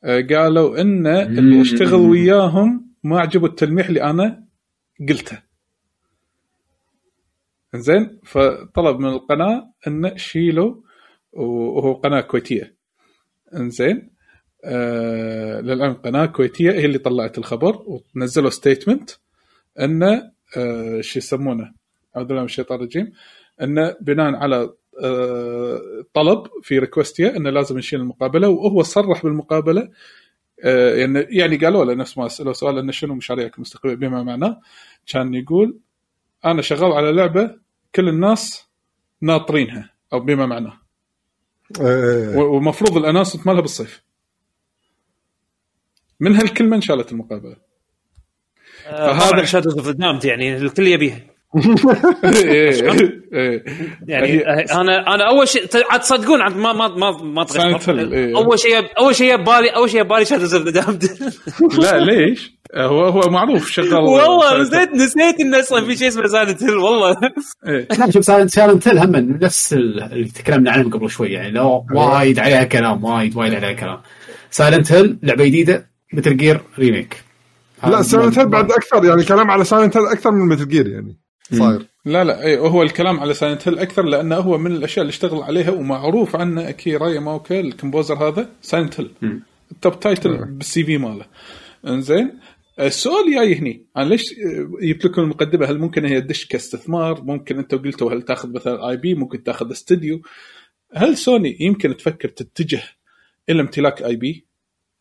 آه، 0.04 0.20
قالوا 0.20 0.80
إن 0.80 1.06
اللي 1.06 1.60
اشتغل 1.60 1.94
وياهم 1.94 2.90
ما 3.04 3.20
عجبه 3.20 3.46
التلميح 3.46 3.86
اللي 3.88 4.02
أنا 4.02 4.44
قلته. 5.08 5.42
زين 7.74 8.20
فطلب 8.24 8.98
من 8.98 9.08
القناة 9.08 9.72
إن 9.86 10.16
شيله 10.18 10.82
وهو 11.32 11.92
قناة 11.92 12.20
كويتية. 12.20 12.74
إنزين؟ 13.56 14.10
آه 14.64 15.60
للعلم 15.60 15.92
قناة 15.94 16.26
كويتية 16.26 16.70
هي 16.70 16.84
اللي 16.84 16.98
طلعت 16.98 17.38
الخبر 17.38 17.84
ونزلوا 18.16 18.50
statement 18.50 19.10
انه 19.80 20.32
آه 20.56 21.00
شو 21.00 21.18
يسمونه؟ 21.18 21.72
أعوذ 22.16 22.26
بالله 22.26 22.40
من 22.40 22.46
الشيطان 22.46 22.78
الرجيم. 22.78 23.12
انه 23.62 23.96
بناء 24.00 24.34
على 24.34 24.72
طلب 26.14 26.46
في 26.62 26.78
request 26.78 27.29
يا 27.29 27.36
إنه 27.36 27.50
لازم 27.50 27.78
نشيل 27.78 28.00
المقابلة 28.00 28.48
وهو 28.48 28.82
صرح 28.82 29.22
بالمقابلة. 29.22 29.88
آه 30.64 30.94
يعني 30.94 31.26
يعني 31.30 31.56
قالوا 31.56 31.84
له 31.84 31.94
نفس 31.94 32.18
ما 32.18 32.28
سألوه 32.28 32.52
سؤال 32.52 32.78
إنه 32.78 32.92
شنو 32.92 33.14
مشاريعك 33.14 33.54
المستقبلية؟ 33.56 33.94
بما 33.94 34.22
معناه 34.22 34.60
كان 35.06 35.34
يقول 35.34 35.78
أنا 36.44 36.62
شغال 36.62 36.92
على 36.92 37.12
لعبة 37.12 37.56
كل 37.94 38.08
الناس 38.08 38.68
ناطرينها 39.20 39.90
أو 40.12 40.20
بما 40.20 40.46
معناه. 40.46 40.80
إيه. 41.80 42.36
ومفروض 42.36 42.96
ال 42.96 43.00
announcement 43.00 43.46
مالها 43.46 43.60
بالصيف. 43.60 44.02
من 46.20 46.36
هالكلمة 46.36 46.76
انشالت 46.76 47.12
المقابلة. 47.12 47.56
فهذا 48.84 49.18
فهذا- 49.18 49.44
Shadows 49.44 49.78
of 49.78 50.24
يعني 50.24 50.56
الكل 50.56 50.86
يبيها. 50.86 51.29
يعني 54.08 54.26
هي- 54.28 54.40
أنا 54.72 55.14
أنا 55.14 55.28
أول 55.28 55.48
شيء 55.48 55.62
عاد 55.90 56.00
تصدقون 56.00 56.40
عاد 56.42 56.56
ما 56.56 56.72
ما 56.72 56.88
ما 56.88 57.10
ما 57.22 57.46
إيه. 58.14 58.36
أول 58.36 58.58
شيء 58.58 58.72
أول 58.98 59.14
شيء 59.14 59.36
ببالي 59.36 59.68
أول 59.76 59.90
شيء 59.90 60.02
ببالي 60.02 60.24
Shadows 60.24 60.54
of 60.54 60.68
the 60.68 60.80
Damned 60.80 61.04
لا 61.78 61.98
ليش؟ 61.98 62.60
هو 62.76 63.04
هو 63.04 63.30
معروف 63.30 63.70
شغال 63.70 63.94
والله 64.08 64.62
نسيت 64.62 64.88
نسيت 64.90 65.40
انه 65.40 65.60
أصلا 65.60 65.84
في 65.86 65.96
شيء 65.96 66.08
اسمه 66.08 66.26
Silent 66.26 66.62
Hill 66.62 66.76
والله. 66.76 67.16
إيه. 67.66 67.88
لا 67.98 68.10
شوف 68.10 68.24
Silent 68.24 68.58
Hill 68.58 68.98
هم 68.98 69.16
نفس 69.42 69.72
ال- 69.72 70.02
اللي 70.02 70.28
تكلمنا 70.28 70.70
عنهم 70.70 70.90
قبل 70.90 71.10
شوي 71.10 71.28
يعني 71.28 71.50
لو 71.50 71.86
وايد 71.94 72.38
عليها 72.38 72.64
كلام 72.64 73.04
وايد 73.04 73.36
وايد 73.36 73.54
عليها 73.54 73.72
كلام. 73.72 74.00
Silent 74.50 74.92
Hill 74.92 75.18
لعبة 75.22 75.44
جديدة 75.44 75.90
Metal 76.12 76.36
Gear 76.36 76.60
remake 76.78 77.16
لا 77.86 78.02
Silent 78.02 78.38
Hill 78.38 78.48
بعد 78.48 78.72
أكثر 78.72 79.04
يعني 79.04 79.24
كلام 79.24 79.50
على 79.50 79.64
Silent 79.64 79.96
Hill 79.96 80.06
أكثر 80.06 80.30
من 80.30 80.48
Metal 80.48 80.68
Gear 80.68 80.86
يعني. 80.88 81.16
صاير 81.52 81.86
لا 82.04 82.24
لا 82.24 82.44
اي 82.44 82.58
هو 82.58 82.82
الكلام 82.82 83.20
على 83.20 83.34
Silent 83.34 83.68
Hill 83.68 83.78
أكثر 83.78 84.02
لأنه 84.02 84.36
هو 84.36 84.58
من 84.58 84.72
الأشياء 84.72 85.02
اللي 85.02 85.10
اشتغل 85.10 85.42
عليها 85.42 85.70
ومعروف 85.70 86.36
عنه 86.36 86.68
أكيرا 86.68 87.08
ياماوكا 87.08 87.60
ال 87.60 87.66
composer 87.66 88.14
هذا 88.14 88.48
Silent 88.62 89.00
Hill. 89.00 89.10
ال 89.72 89.79
top 89.79 90.00
title 90.00 90.44
بال 90.44 90.84
CV 90.84 90.98
ماله. 90.98 91.26
إنزين 91.86 92.38
السؤال 92.80 93.34
جاي 93.34 93.54
هني 93.54 93.86
أنا 93.96 94.08
ليش 94.08 94.34
جبت 94.82 95.04
لكم 95.04 95.22
المقدمة؟ 95.22 95.66
هل 95.66 95.78
ممكن 95.78 96.04
هي 96.04 96.20
تدش 96.20 96.46
كاستثمار؟ 96.46 97.22
ممكن 97.22 97.58
أنتم 97.58 97.78
قلتوا 97.78 98.12
هل 98.12 98.22
تأخذ 98.22 98.52
مثلا 98.52 98.88
IP؟ 98.90 99.14
ممكن 99.14 99.42
تأخذ 99.42 99.70
استوديو 99.70 100.22
هل 100.94 101.16
سوني 101.16 101.56
يمكن 101.60 101.96
تفكر 101.96 102.28
تتجه 102.28 102.82
إلى 103.48 103.60
امتلاك 103.60 104.02
IP؟ 104.02 104.46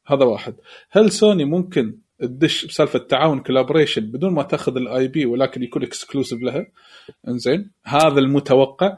هذا 0.07 0.25
واحد. 0.25 0.55
هل 0.91 1.11
سوني 1.11 1.45
ممكن 1.45 1.97
تدش 2.21 2.65
بسالفة 2.65 2.99
تعاون 2.99 3.39
collaboration 3.39 4.01
بدون 4.01 4.33
ما 4.33 4.43
تاخذ 4.43 4.75
ال 4.77 5.07
IP 5.07 5.25
ولكن 5.25 5.63
يكون 5.63 5.83
exclusive 5.83 6.41
لها. 6.41 6.65
انزين. 7.27 7.71
هذا 7.83 8.19
المتوقع. 8.19 8.97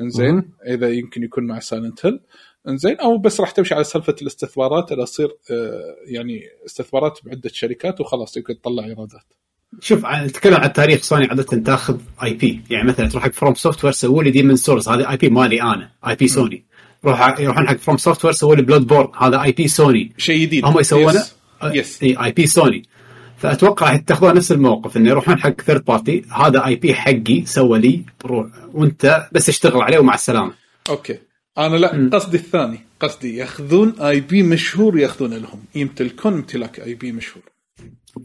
انزين. 0.00 0.50
إذا 0.66 0.88
يمكن 0.88 1.22
يكون 1.22 1.46
مع 1.46 1.58
Silent 1.58 2.06
Hill 2.06 2.20
انزين. 2.68 2.96
أو 2.96 3.18
بس 3.18 3.40
راح 3.40 3.50
تمشي 3.50 3.74
على 3.74 3.84
سالفة 3.84 4.14
الاستثمارات. 4.22 4.92
إلى 4.92 5.04
تصير 5.04 5.28
آه، 5.50 5.96
يعني 6.06 6.40
استثمارات 6.66 7.18
بعدة 7.24 7.50
شركات 7.52 8.00
وخلاص 8.00 8.36
يمكن 8.36 8.60
تطلع 8.60 8.84
إيرادات. 8.84 9.24
شوف 9.80 10.06
نتكلم 10.06 10.54
عن 10.54 10.64
التاريخ 10.64 11.02
سوني 11.02 11.26
عادة 11.26 11.42
تاخذ 11.42 11.98
IP 12.22 12.60
يعني 12.70 12.88
مثلا 12.88 13.08
تروح 13.08 13.24
حق 13.24 13.32
From 13.32 13.54
Software 13.54 13.92
سووا 13.92 14.22
لي 14.22 14.30
Demon's 14.30 14.56
Souls 14.56 14.88
هذا 14.88 15.10
IP 15.10 15.28
مالي 15.28 15.62
أنا. 15.62 15.90
IP 16.08 16.28
سوني 16.28 16.64
روح 17.04 17.40
يروحون 17.40 17.68
حق 17.68 17.76
From 17.76 17.96
Software 17.96 18.34
سووا 18.34 18.54
لي 18.54 18.62
Bloodborne 18.62 19.08
هذا 19.18 19.42
IP 19.42 19.68
سوني 19.68 20.12
شيء 20.18 20.42
جديد. 20.42 20.64
هم 20.64 20.80
يسوونه؟ 20.80 21.24
yes, 21.64 21.74
yes. 21.74 22.02
إي 22.02 22.24
IP 22.24 22.46
سوني 22.46 22.82
فأتوقع 23.36 23.96
تاخذون 23.96 24.34
نفس 24.34 24.52
الموقف 24.52 24.96
انه 24.96 25.10
يروحون 25.10 25.38
حق 25.38 25.60
third 25.60 25.84
party 25.84 26.24
هذا 26.32 26.66
IP 26.66 26.94
حقي 26.94 27.44
سوى 27.44 27.78
لي 27.78 28.04
بروح 28.24 28.46
وأنت 28.72 29.28
بس 29.32 29.48
اشتغل 29.48 29.82
عليه 29.82 29.98
ومع 29.98 30.14
السلامة. 30.14 30.52
أوكي. 30.88 31.18
أنا 31.58 31.76
لا 31.76 32.10
قصدي 32.12 32.36
الثاني. 32.36 32.80
قصدي 33.00 33.36
ياخذون 33.36 34.00
IP 34.00 34.42
مشهور 34.42 34.98
ياخذون 34.98 35.34
لهم. 35.34 35.64
يمتلكون 35.74 36.32
امتلاك 36.32 36.80
IP 36.80 37.12
مشهور. 37.12 37.42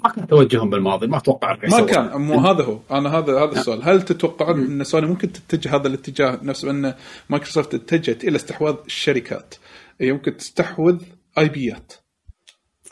ما 0.04 0.10
كان 0.10 0.28
توجههم 0.28 0.70
بالماضي 0.70 1.08
ما 1.08 1.18
أتوقع 1.18 1.58
ما 1.64 1.82
كان. 1.82 2.22
مو 2.22 2.40
هذا 2.40 2.64
هو. 2.64 2.80
أنا 2.92 3.10
هذا 3.18 3.40
هذا 3.40 3.52
السؤال. 3.52 3.84
هل 3.84 4.02
تتوقعون 4.02 4.60
إن 4.60 4.84
سوني 4.84 5.08
ممكن 5.08 5.32
تتجه 5.32 5.76
هذا 5.76 5.88
الاتجاه 5.88 6.40
نفس 6.44 6.66
إن 6.66 6.94
مايكروسوفت 7.30 7.74
اتجهت 7.74 8.24
إلى 8.24 8.36
استحواذ 8.36 8.76
الشركات؟ 8.86 9.56
هي 10.02 10.12
ممكن 10.12 10.38
تستحوذ 10.38 11.02
IP 11.38 11.50
ات 11.50 11.94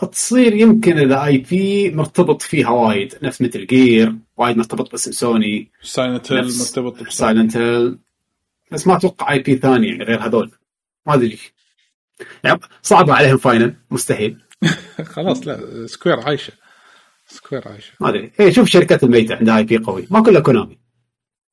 تصير 0.06 0.54
يمكن 0.54 0.98
إذا 0.98 1.26
IP 1.26 1.91
مرتبط 1.92 2.42
فيها 2.42 2.70
وايد 2.70 3.16
نفس 3.24 3.42
Metal 3.41 3.68
Gear 3.68 4.16
وايد 4.38 4.58
مرتبط 4.58 4.92
باسم 4.92 5.12
سوني 5.12 5.72
Silent 5.82 6.32
Hill 6.32 6.44
مرتبط 6.44 7.04
ب 7.03 7.10
Silent 7.10 7.52
Silent 7.52 7.57
Hill 7.57 7.99
بس 8.72 8.88
ما 8.88 8.96
أتوقع 8.96 9.32
IP 9.32 9.56
ثاني 9.58 9.88
يعني 9.88 10.04
غير 10.04 10.26
هذول. 10.26 10.52
ما 11.06 11.14
أدري. 11.14 11.40
يعني 12.44 12.60
صعبه 12.82 13.14
عليهم 13.14 13.38
Final 13.38 13.76
مستحيل. 13.92 14.38
خلاص 15.16 15.48
لا 15.48 15.88
Square 15.88 16.20
عايشة. 16.20 16.54
Square 17.28 17.68
عايشة. 17.68 17.92
ما 18.00 18.10
أدري. 18.10 18.32
هي 18.40 18.54
شوف 18.54 18.68
الشركات 18.68 19.04
الميتة 19.04 19.36
عندها 19.36 19.58
IP 19.57 19.78
قوي. 19.78 20.08
ما 20.12 20.24
كلها 20.24 20.42
كونامي 20.42 20.78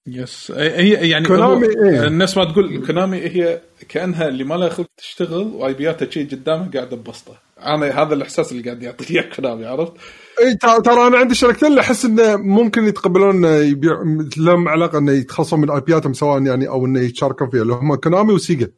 yes 0.07 0.53
هي 0.57 1.11
يعني 1.11 1.29
كونامي 1.29 1.67
إيه؟ 1.67 2.07
الناس 2.07 2.37
ما 2.37 2.45
تقول 2.45 2.87
كونامي 2.87 3.17
هي 3.17 3.61
كأنها 3.89 4.29
اللي 4.29 4.45
ما 4.45 4.55
لها 4.55 4.69
خلق 4.69 4.87
تشتغل 4.97 5.43
و 5.55 5.75
IP 5.75 5.93
اتها 5.93 6.11
شيء 6.11 6.31
قدامها 6.31 6.71
قاعدة 6.75 6.97
ببسطة. 6.97 7.39
أنا 7.59 8.03
هذا 8.03 8.15
الإحساس 8.15 8.53
اللي 8.53 8.63
قاعد 8.63 8.83
يعطيك 8.83 9.11
إياه 9.11 9.23
كونامي 9.37 9.67
عرفت؟ 9.67 9.93
اي 10.41 10.55
ترى 10.55 10.83
ترى 10.83 11.07
أنا 11.07 11.19
عندي 11.19 11.35
شركتين 11.35 11.69
اللي 11.69 11.81
أحس 11.81 12.05
إنه 12.05 12.37
ممكن 12.37 12.85
يتقبلون 12.85 13.45
يبيع 13.45 14.03
لهم 14.37 14.69
علاقة 14.69 14.99
إنه 14.99 15.13
يتخلصون 15.13 15.61
من 15.61 15.71
IP 15.71 15.81
اتهم 15.81 16.13
سواء 16.13 16.43
يعني 16.43 16.69
أو 16.69 16.87
إنه 16.87 17.01
يتشاركون 17.01 17.51
فيها 17.51 17.63
اللي 17.63 17.73
هم 17.75 17.95
كونامي 17.95 18.33
وسيجا 18.33 18.69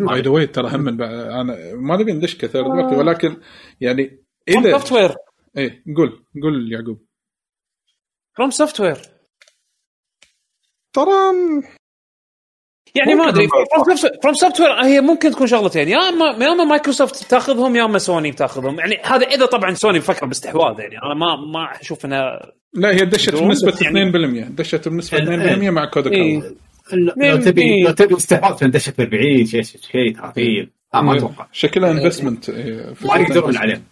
by 0.00 0.20
the 0.20 0.30
way 0.30 0.46
ترى 0.46 0.76
هم 0.76 0.80
من 0.80 0.96
بعد 0.96 1.10
أنا 1.12 1.74
ما 1.74 1.96
نبي 1.96 2.12
ندش 2.12 2.36
كثير 2.36 2.62
دلوقتي 2.62 2.96
ولكن 2.96 3.36
يعني 3.80 4.24
اذا 4.48 4.70
Software 4.72 5.14
إيه 5.56 5.82
قول 5.96 6.24
قول 6.42 6.72
يعقوب. 6.72 7.07
From 8.38 8.50
Software 8.50 8.96
ترى 10.92 11.12
يعني 12.94 13.14
ما 13.14 13.28
أدري. 13.28 13.48
From 14.22 14.34
Software 14.34 14.72
هي 14.72 15.00
ممكن 15.00 15.30
تكون 15.30 15.46
شغلتين. 15.46 15.88
يا 15.88 15.96
اما 15.98 16.44
يا 16.44 16.52
أما 16.52 16.64
مايكروسوفت 16.64 17.30
تاخذهم 17.30 17.76
يا 17.76 17.84
أما 17.84 17.98
سوني 17.98 18.30
بتاخذهم 18.30 18.78
يعني 18.78 18.98
هذا 19.04 19.26
إذا 19.26 19.46
طبعا 19.46 19.74
سوني 19.74 19.98
بفكر 19.98 20.26
باستحواذ 20.26 20.80
يعني 20.80 20.94
أنا 21.04 21.14
ما 21.14 21.36
ما 21.36 21.80
أشوف 21.80 22.04
إنها 22.04 22.52
لا 22.74 22.90
هي 22.90 23.04
دشت 23.04 23.34
بنسبة 23.34 23.72
بس 23.72 23.82
يعني- 23.82 24.12
2% 24.12 24.48
دشت 24.50 24.88
بنسبة 24.88 25.18
ال- 25.18 25.60
2% 25.60 25.70
مع 25.70 25.84
Kadokawa. 25.84 26.42
لو 27.16 27.36
تبي؟ 27.36 27.82
لو 27.82 27.90
تبي 27.92 28.16
استحواذ 28.16 28.58
فندشت 28.58 29.00
40 29.00 29.46
شيء 29.46 29.62
شيء 29.62 30.14
تعطيل 30.16 30.70
لا 30.94 31.00
ما 31.00 31.16
أتوقع. 31.16 31.46
شكلها 31.52 31.90
investment 31.90 32.50
ما 33.00 33.16
يقدرون 33.16 33.56
عليه. 33.56 33.82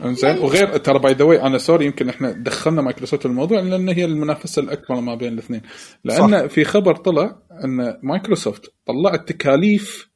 أنزين 0.00 0.38
وغير 0.38 0.76
ترى 0.76 0.98
by 0.98 1.12
the 1.12 1.24
way 1.24 1.42
أنا 1.42 1.58
sorry 1.58 1.86
يمكن 1.86 2.08
إحنا 2.08 2.32
دخلنا 2.32 2.82
مايكروسوفت 2.82 3.26
الموضوع 3.26 3.60
لأن 3.60 3.88
هي 3.88 4.04
المنافسة 4.04 4.62
الأكبر 4.62 5.00
ما 5.00 5.14
بين 5.14 5.32
الاثنين 5.32 5.62
لأن 6.04 6.30
صح. 6.30 6.46
في 6.46 6.64
خبر 6.64 6.96
طلع 6.96 7.36
إن 7.64 7.98
مايكروسوفت 8.02 8.72
طلعت 8.86 9.28
تكاليف 9.28 10.10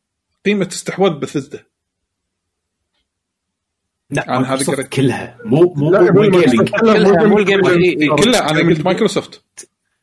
قيمة 0.47 0.69
استحواذ 0.73 1.13
بثزدا 1.13 1.65
لا 4.11 4.39
مايكروسوفت 4.41 4.79
قريت. 4.79 4.89
كلها 4.89 5.39
مو 5.45 5.75
مو 5.77 5.91
لا 5.91 6.01
مو 6.01 6.31
كلها 6.81 7.27
مو 7.27 7.39
ال 7.39 7.44
game 7.44 7.67
إيه،. 7.67 8.11
كلها 8.11 8.51
أنا 8.51 8.61
قلت 8.61 8.85
مايكروسوفت 8.85 9.43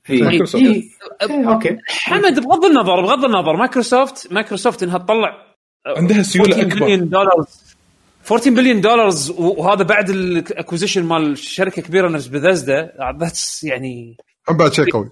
إيه. 0.10 0.24
مايكروسوفت. 0.24 0.64
إيه. 0.64 0.84
إيه، 1.22 1.54
أوكي 1.54 1.78
حمد 1.88 2.40
بغض 2.40 2.66
النظر 2.66 3.02
بغض 3.02 3.26
النظر 3.26 3.56
مايكروسوفت 3.56 4.34
مايكروسوفت 4.34 4.84
إنها 4.84 4.98
تطلع 4.98 5.56
عندها 5.88 6.22
سيولة 6.22 6.62
14 6.62 6.78
اكبر 6.78 6.96
دولار 6.96 7.46
14 8.32 8.52
بليون 8.52 8.82
دولار 8.82 9.14
وهذا 9.38 9.84
بعد 9.84 10.10
ال 10.10 10.18
acquisition 10.18 11.04
مال 11.04 11.38
شركة 11.38 11.82
كبيرة 11.82 12.10
نفس 12.10 12.28
Bethesda 12.28 12.92
that's 13.20 13.64
يعني 13.64 14.18
هم 14.50 14.58
بعد 14.58 14.74
شيء 14.74 14.92
قوي. 14.92 15.10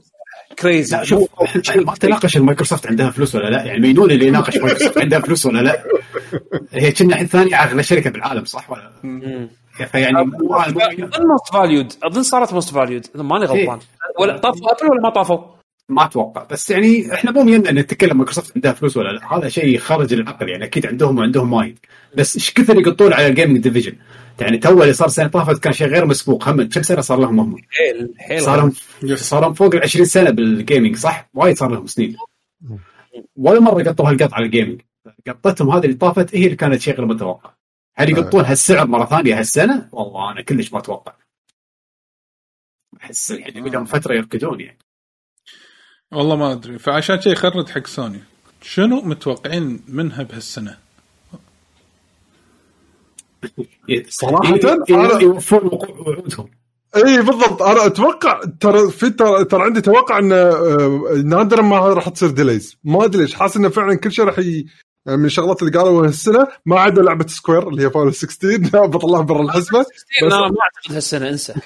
crazy 0.60 0.98
لا 0.98 1.04
شوف 1.04 1.30
ما 1.76 1.96
تناقش 1.96 2.38
المايكروسوفت 2.38 2.88
عندها 2.88 3.10
فلوس 3.10 3.36
ولا 3.36 3.50
لا؟ 3.50 3.64
يعني 3.64 3.80
مينون 3.80 4.12
اللي 4.12 4.28
يناقش 4.28 4.58
مايكروسوفت 4.58 4.98
عندها 4.98 5.20
فلوس 5.20 5.46
ولا 5.46 5.60
لا؟ 5.62 5.84
هي 6.72 6.92
كنا 6.92 7.14
الحين 7.14 7.28
ثاني 7.28 7.56
اغلى 7.56 7.84
شركة 7.84 8.10
بالعالم 8.10 8.46
صح 8.46 8.70
ولا 8.70 8.92
فيعني 9.92 10.22
أظن 10.22 11.28
most 11.28 11.54
valued 11.54 11.94
أظن 12.04 12.24
صارت 12.24 12.54
most 12.54 12.70
valued 12.74 13.08
إذا 13.16 13.24
ماني 13.24 13.46
غلطان. 13.46 13.80
ولا 14.20 14.38
طافوا 14.38 14.72
أبل 14.72 14.92
ولا 14.92 15.02
ما 15.02 15.10
طافوا؟ 15.10 15.53
ما 15.90 16.06
أتوقع. 16.06 16.44
بس 16.44 16.70
يعني 16.70 17.14
إحنا 17.14 17.32
مو 17.32 17.42
إن 17.42 17.76
نتكلم 17.76 18.18
مايكروسوفت 18.18 18.52
عندها 18.56 18.74
فلوس 18.74 18.98
ولا 18.98 19.10
لا. 19.10 19.38
هذا 19.38 19.50
شيء 19.50 19.78
خارج 19.78 20.14
العقل. 20.14 20.50
يعني 20.50 20.64
أكيد 20.64 20.86
عندهم 20.86 21.18
وعندهم 21.18 21.54
وايد. 21.54 21.80
بس 22.18 22.36
إيش 22.36 22.54
كثر 22.54 22.80
يقطون 22.80 23.14
على 23.14 23.28
ال 23.28 23.32
gaming 23.32 23.58
division 23.58 23.96
يعني 24.40 24.58
تو 24.58 24.82
اللي 24.82 24.94
صار 24.94 25.08
السنة 25.08 25.28
طافت 25.28 25.64
كان 25.64 25.74
شيء 25.74 25.88
غير 25.88 26.06
مسبوق. 26.06 26.50
هم 26.50 26.70
كم 26.70 26.82
سنة 26.82 27.02
صار 27.02 27.20
لهم 27.20 27.40
هم؟ 27.40 27.58
حيل 27.70 28.14
حيل 28.18 28.42
صار 28.42 28.58
لهم 28.58 28.74
صار 29.16 29.42
لهم 29.42 29.54
فوق 29.54 29.76
ال 29.76 29.82
20 29.82 30.06
سنة 30.06 30.30
بال 30.30 30.46
gaming 30.46 30.96
صح؟ 30.96 31.30
وايد 31.34 31.58
صار 31.58 31.72
لهم 31.72 31.88
سنين. 31.88 32.16
ولا 33.36 33.60
مرة 33.60 33.84
قطوا 33.84 34.10
هالقط 34.10 34.34
على 34.34 34.46
ال 34.46 34.51
gaming 34.51 34.82
قطتهم 35.28 35.70
هذه 35.70 35.86
اللي 35.86 35.96
طافت 35.96 36.36
هي 36.36 36.46
اللي 36.46 36.56
كانت 36.56 36.82
شيء 36.82 36.96
غير 36.96 37.06
متوقع. 37.06 37.54
هل 37.96 38.10
يقطون 38.10 38.46
هالسعر 38.46 38.88
مرة 38.88 39.06
ثانية 39.06 39.40
هالسنة؟ 39.40 39.90
والله 39.92 40.32
أنا 40.32 40.42
كلش 40.42 40.74
ما 40.74 40.80
أتوقع. 40.80 41.14
أحس 43.02 43.32
يعني 43.32 43.70
لهم 43.70 43.86
فترة 43.86 44.14
يركضون 44.14 44.60
يعني. 44.60 44.78
والله 46.14 46.36
ما 46.36 46.52
أدري. 46.52 46.80
فعشان 46.80 47.22
شيء 47.22 47.36
خرج 47.36 47.70
حق 47.70 47.88
سوني. 47.88 48.20
شنو 48.62 49.02
متوقعين 49.02 49.80
منها 49.88 50.24
بهالسنة؟ 50.24 50.78
صراحة 54.10 54.56
ي- 54.56 54.60
ي- 54.90 55.08
أنا- 55.10 55.22
يوفون 55.22 55.60
وقوع 55.66 55.90
وعودهم 56.08 56.50
اي 56.96 57.18
بالضبط. 57.22 57.62
أنا 57.62 57.86
أتوقع 57.86 58.42
ترى 58.60 58.92
في 58.92 59.10
ترى, 59.10 59.46
ترى 59.46 59.64
عندي 59.64 59.82
توقع 59.82 60.20
إن 60.20 60.32
آه، 60.32 61.22
نادرا 61.26 61.62
ما 61.62 61.80
راح 61.80 62.10
تصير 62.10 62.30
delays 62.30 62.78
ما 62.84 63.06
أدري 63.06 63.22
ليش. 63.22 63.34
حاسس 63.36 63.58
إنه 63.58 63.70
فعلا 63.70 63.96
كل 63.96 64.12
شيء 64.12 64.26
راح 64.26 64.40
ي... 64.40 64.66
يعني 65.06 65.18
من 65.20 65.26
الشغلات 65.26 65.62
اللي 65.62 65.80
قالوا 65.80 66.06
هالسنة 66.08 66.48
ما 66.66 66.80
عدا 66.80 67.02
لعبة 67.02 67.28
Square 67.28 67.68
اللي 67.70 67.86
هي 67.86 67.90
Final 67.90 68.14
16 68.14 68.86
بطلعها 68.88 69.22
برا 69.22 69.42
الحسبة. 69.42 69.80
بس 69.80 69.88
أنا 70.24 70.38
ما 70.38 70.44
أعتقد 70.46 70.96
هالسنة 70.96 71.30
انسى. 71.30 71.54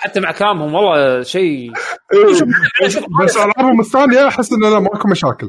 حتى 0.00 0.20
مع 0.20 0.32
كلامهم 0.32 0.74
والله 0.74 1.22
شيء. 1.22 1.72
إيه. 2.12 2.92
بس 3.24 3.36
العابهم 3.36 3.80
الثانية 3.80 4.28
أحس 4.28 4.52
انه 4.52 4.68
لا 4.68 4.80
ماكو 4.80 5.08
مشاكل. 5.08 5.48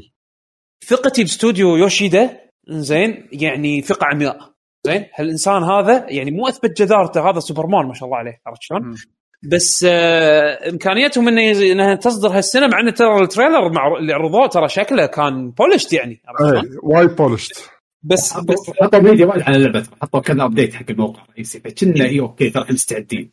ثقتي 0.87 1.23
باستوديو 1.23 1.75
يوشيدا 1.75 2.39
زين 2.69 3.27
يعني 3.31 3.81
ثقة 3.81 4.05
عمياء. 4.13 4.51
زين 4.87 5.05
هالإنسان 5.15 5.63
هذا 5.63 6.05
يعني 6.09 6.31
مو 6.31 6.47
أثبت 6.47 6.81
جدارته 6.81 7.29
هذا 7.29 7.39
سوبرمان 7.39 7.85
ما 7.85 7.93
شاء 7.93 8.05
الله 8.05 8.17
عليه 8.17 8.41
عرفت 8.47 8.61
شلون؟ 8.61 8.95
بس 9.43 9.85
آه 9.89 10.69
امكانياتهم 10.69 11.27
إنه 11.27 11.41
يز- 11.41 11.61
إنها 11.61 11.95
تصدر 11.95 12.29
هالسنة 12.37 12.67
مع 12.67 12.79
إنه 12.79 12.91
ترى 12.91 13.21
ال 13.23 13.29
trailer 13.29 13.71
مع 13.73 13.97
اللي 13.99 14.13
عرضوه 14.13 14.47
ترى 14.47 14.69
شكله 14.69 15.05
كان 15.05 15.51
bullshit 15.51 15.93
يعني؟ 15.93 16.21
اي 16.41 16.61
وايد 16.83 17.15
bullshit 17.15 17.69
بس 18.03 18.33
بس. 18.37 18.71
حطوا 18.81 18.99
ميديا 18.99 19.25
وايد 19.25 19.41
على 19.41 19.55
اللعبه 19.55 19.83
حطوا 20.01 20.19
كذا 20.19 20.43
update 20.43 20.73
حق 20.73 20.85
الموقع 20.89 21.23
الرئيسي 21.23 21.59
فكنا 21.59 22.05
اي 22.05 22.19
okay 22.19 22.49
ترى 22.49 22.63
إحنا 22.63 22.73
مستعدين. 22.73 23.31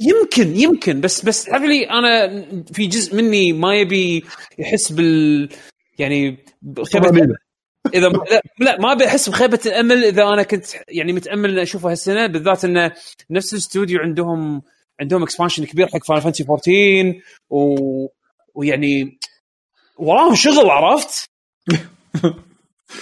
يمكن 0.00 0.56
يمكن 0.56 1.00
بس 1.00 1.24
بس 1.24 1.44
تعرف 1.44 1.62
لي 1.62 1.90
أنا 1.90 2.44
في 2.72 2.86
جزء 2.86 3.16
مني 3.16 3.52
ما 3.52 3.74
يبي 3.74 4.24
يحس 4.58 4.92
بال 4.92 5.48
يعني 5.98 6.44
طمأنينة. 6.92 7.34
إذا 7.94 8.08
لا, 8.08 8.42
لا 8.60 8.80
ما 8.80 8.94
بحس 8.94 9.28
بخيبة 9.28 9.60
الأمل 9.66 10.04
إذا 10.04 10.22
أنا 10.22 10.42
كنت 10.42 10.66
يعني 10.88 11.12
متأمل 11.12 11.50
ان 11.50 11.58
أشوفه 11.58 11.90
هالسنة 11.90 12.26
بالذات 12.26 12.64
انه 12.64 12.92
نفس 13.30 13.52
الاستوديو 13.52 13.98
عندهم 14.00 14.62
عندهم 15.00 15.22
expansion 15.22 15.64
كبير 15.64 15.86
حق 15.86 16.04
Final 16.04 16.22
Fantasy 16.22 16.44
14 16.44 17.20
و... 17.50 17.76
ويعني 18.54 19.18
وراهم 19.98 20.34
شغل 20.34 20.70
عرفت؟ 20.70 21.24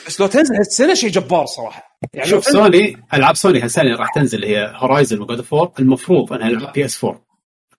بس 0.07 0.21
لو 0.21 0.27
تنزل 0.27 0.57
هالسنة 0.57 0.95
شيء 0.95 1.11
جبار 1.11 1.47
صراحة. 1.47 1.99
يعني 2.15 2.29
شوف 2.31 2.45
سوني 2.45 2.97
ألعاب 3.15 3.37
سوني 3.37 3.61
هالسنة 3.63 3.97
راح 3.97 4.15
تنزل 4.15 4.45
اللي 4.45 4.57
هي 4.57 4.73
Horizon 4.77 5.21
و 5.21 5.25
God 5.25 5.37
of 5.37 5.53
War 5.53 5.73
المفروض 5.79 6.33
إنها 6.33 6.49
العاب 6.49 6.73
PS 6.73 7.05
4 7.05 7.21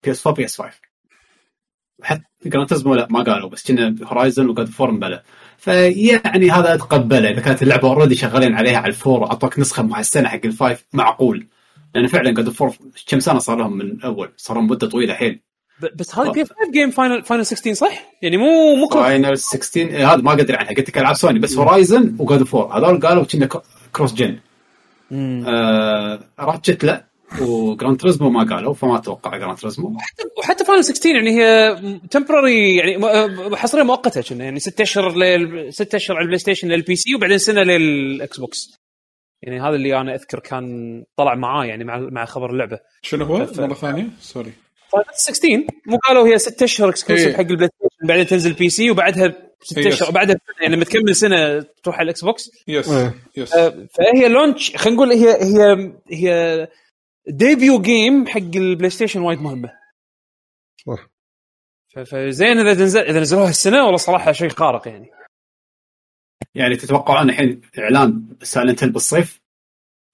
PS 0.03 0.27
4 0.27 0.37
PS 0.37 0.61
5 0.61 0.71
حتى 2.03 2.23
Gran 2.45 2.69
Turismo 2.69 2.95
لا 2.95 3.07
ما 3.09 3.23
قالوا 3.23 3.49
بس 3.49 3.71
كنا 3.71 3.95
Horizon 4.03 4.49
و 4.49 4.53
God 4.53 4.65
of 4.65 4.81
War 4.81 4.91
مبلى 4.91 5.23
فيعني 5.57 6.51
هذا 6.51 6.73
أتقبله 6.73 7.29
إذا 7.31 7.41
كانت 7.41 7.63
اللعبة 7.63 7.87
already 7.87 8.15
شغالين 8.15 8.55
عليها 8.55 8.77
على 8.77 8.87
ال 8.87 8.94
four 8.94 9.19
واعطوك 9.19 9.59
نسخة 9.59 9.83
محسنه 9.83 10.29
حق 10.29 10.39
ال 10.45 10.53
five 10.53 10.85
معقول. 10.93 11.47
لأن 11.95 12.07
فعلا 12.07 12.31
God 12.31 12.45
of 12.45 12.61
War 12.61 12.75
كم 13.07 13.19
سنة 13.19 13.39
صار 13.39 13.57
لهم 13.57 13.77
من 13.77 14.01
اول 14.01 14.33
صار 14.37 14.57
لهم 14.57 14.67
مدة 14.67 14.87
طويلة 14.87 15.13
حيل 15.13 15.41
بس 15.95 16.15
هذا 16.15 16.31
PS 16.31 16.47
5 16.49 16.71
game 16.73 16.89
Final 16.91 17.23
Final 17.23 17.45
16 17.45 17.73
صح؟ 17.73 18.05
يعني 18.21 18.37
مو 18.37 18.75
مو 18.75 18.87
cross 18.87 19.03
Final 19.05 19.37
16 19.37 19.79
إيه، 19.89 20.13
هذا 20.13 20.21
ما 20.21 20.31
قدر 20.31 20.55
عنها. 20.55 20.69
قلت 20.73 20.89
لك 20.89 20.97
ألعاب 20.97 21.15
سوني 21.15 21.39
بس 21.39 21.57
Horizon 21.57 22.15
و 22.19 22.24
God 22.24 22.39
of 22.39 22.53
War 22.53 22.77
هذول 22.77 22.99
قالوا 22.99 23.23
كنا 23.23 23.49
cross 23.93 24.13
gen 24.13 24.39
آه 25.47 26.19
Ratchet 26.39 26.83
لا 26.83 27.05
و 27.41 27.52
Gran 27.52 27.97
Turismo 28.01 28.29
ما 28.29 28.43
قالوا 28.55 28.73
فما 28.73 28.97
أتوقع 28.97 29.37
Gran 29.37 29.57
Turismo 29.57 29.97
وحتى 30.39 30.65
Final 30.65 30.83
16 30.83 31.15
يعني 31.15 31.29
هي 31.41 31.75
temporary 32.11 32.75
يعني 32.75 32.97
م- 32.97 33.55
حصرية 33.55 33.83
مؤقتة 33.83 34.21
كنا 34.21 34.43
يعني 34.43 34.59
ست 34.59 34.81
أشهر 34.81 35.15
لل 35.15 35.73
ست 35.73 35.95
أشهر 35.95 36.15
على 36.17 36.23
البلاي 36.23 36.39
ستيشن 36.39 36.67
لل 36.67 36.95
PC 36.95 37.15
وبعدين 37.15 37.37
سنة 37.37 37.63
لل 37.63 38.39
Xbox 38.39 38.75
يعني 39.41 39.61
هذا 39.61 39.75
اللي 39.75 40.01
أنا 40.01 40.15
أذكر 40.15 40.39
كان 40.39 41.03
طلع 41.17 41.35
معاه 41.35 41.65
يعني 41.65 41.83
مع 41.83 41.97
مع 42.11 42.25
خبر 42.25 42.49
اللعبة. 42.49 42.79
شنو 43.01 43.25
هو؟ 43.25 43.45
ف- 43.45 43.59
مرة 43.59 43.73
ثانية 43.73 44.07
sorry 44.19 44.51
16 45.13 45.65
مو 45.85 45.97
قالوا 45.97 46.27
هي 46.27 46.37
ست 46.37 46.63
أشهر 46.63 46.89
exclusive. 46.89 47.35
حق 47.35 47.41
ال 47.41 47.69
PlayStation 47.69 48.07
بعدين 48.07 48.27
تنزل 48.27 48.53
PC 48.53 48.91
وبعدها 48.91 49.33
ست 49.61 49.77
أشهر. 49.77 50.11
بعدها 50.11 50.35
يعني 50.61 50.75
لما 50.75 50.85
تكمل 50.85 51.15
سنة 51.15 51.61
تروح 51.83 51.95
على 51.95 52.03
ال 52.03 52.23
Xbox 52.23 52.51
yes. 52.67 52.89
yes 53.37 53.53
فهي 53.93 54.27
launch 54.27 54.75
خلينا 54.75 54.97
نقول 54.97 55.11
هي 55.11 55.29
هي 55.43 55.93
هي 56.11 56.67
debut 57.27 57.81
game 57.81 58.27
حق 58.27 58.55
ال 58.55 58.89
PlayStation 58.89 59.21
وايد 59.21 59.41
مهمة. 59.41 59.71
صح. 60.87 61.07
فزين 62.05 62.57
إذا 62.57 62.73
تنزل 62.73 63.01
إذا 63.01 63.19
نزلوها 63.19 63.49
السنة 63.49 63.83
والله 63.83 63.97
صراحة 63.97 64.31
شيء 64.31 64.49
خارق 64.49 64.87
يعني. 64.87 65.11
يعني 66.55 66.75
تتوقعون 66.75 67.29
الحين 67.29 67.61
إعلان 67.79 68.27
Silent 68.41 68.83
بالصيف؟ 68.83 69.41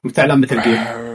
متى 0.03 0.21
اعلان 0.21 0.41
Metal 0.41 0.61
Gear 0.61 0.77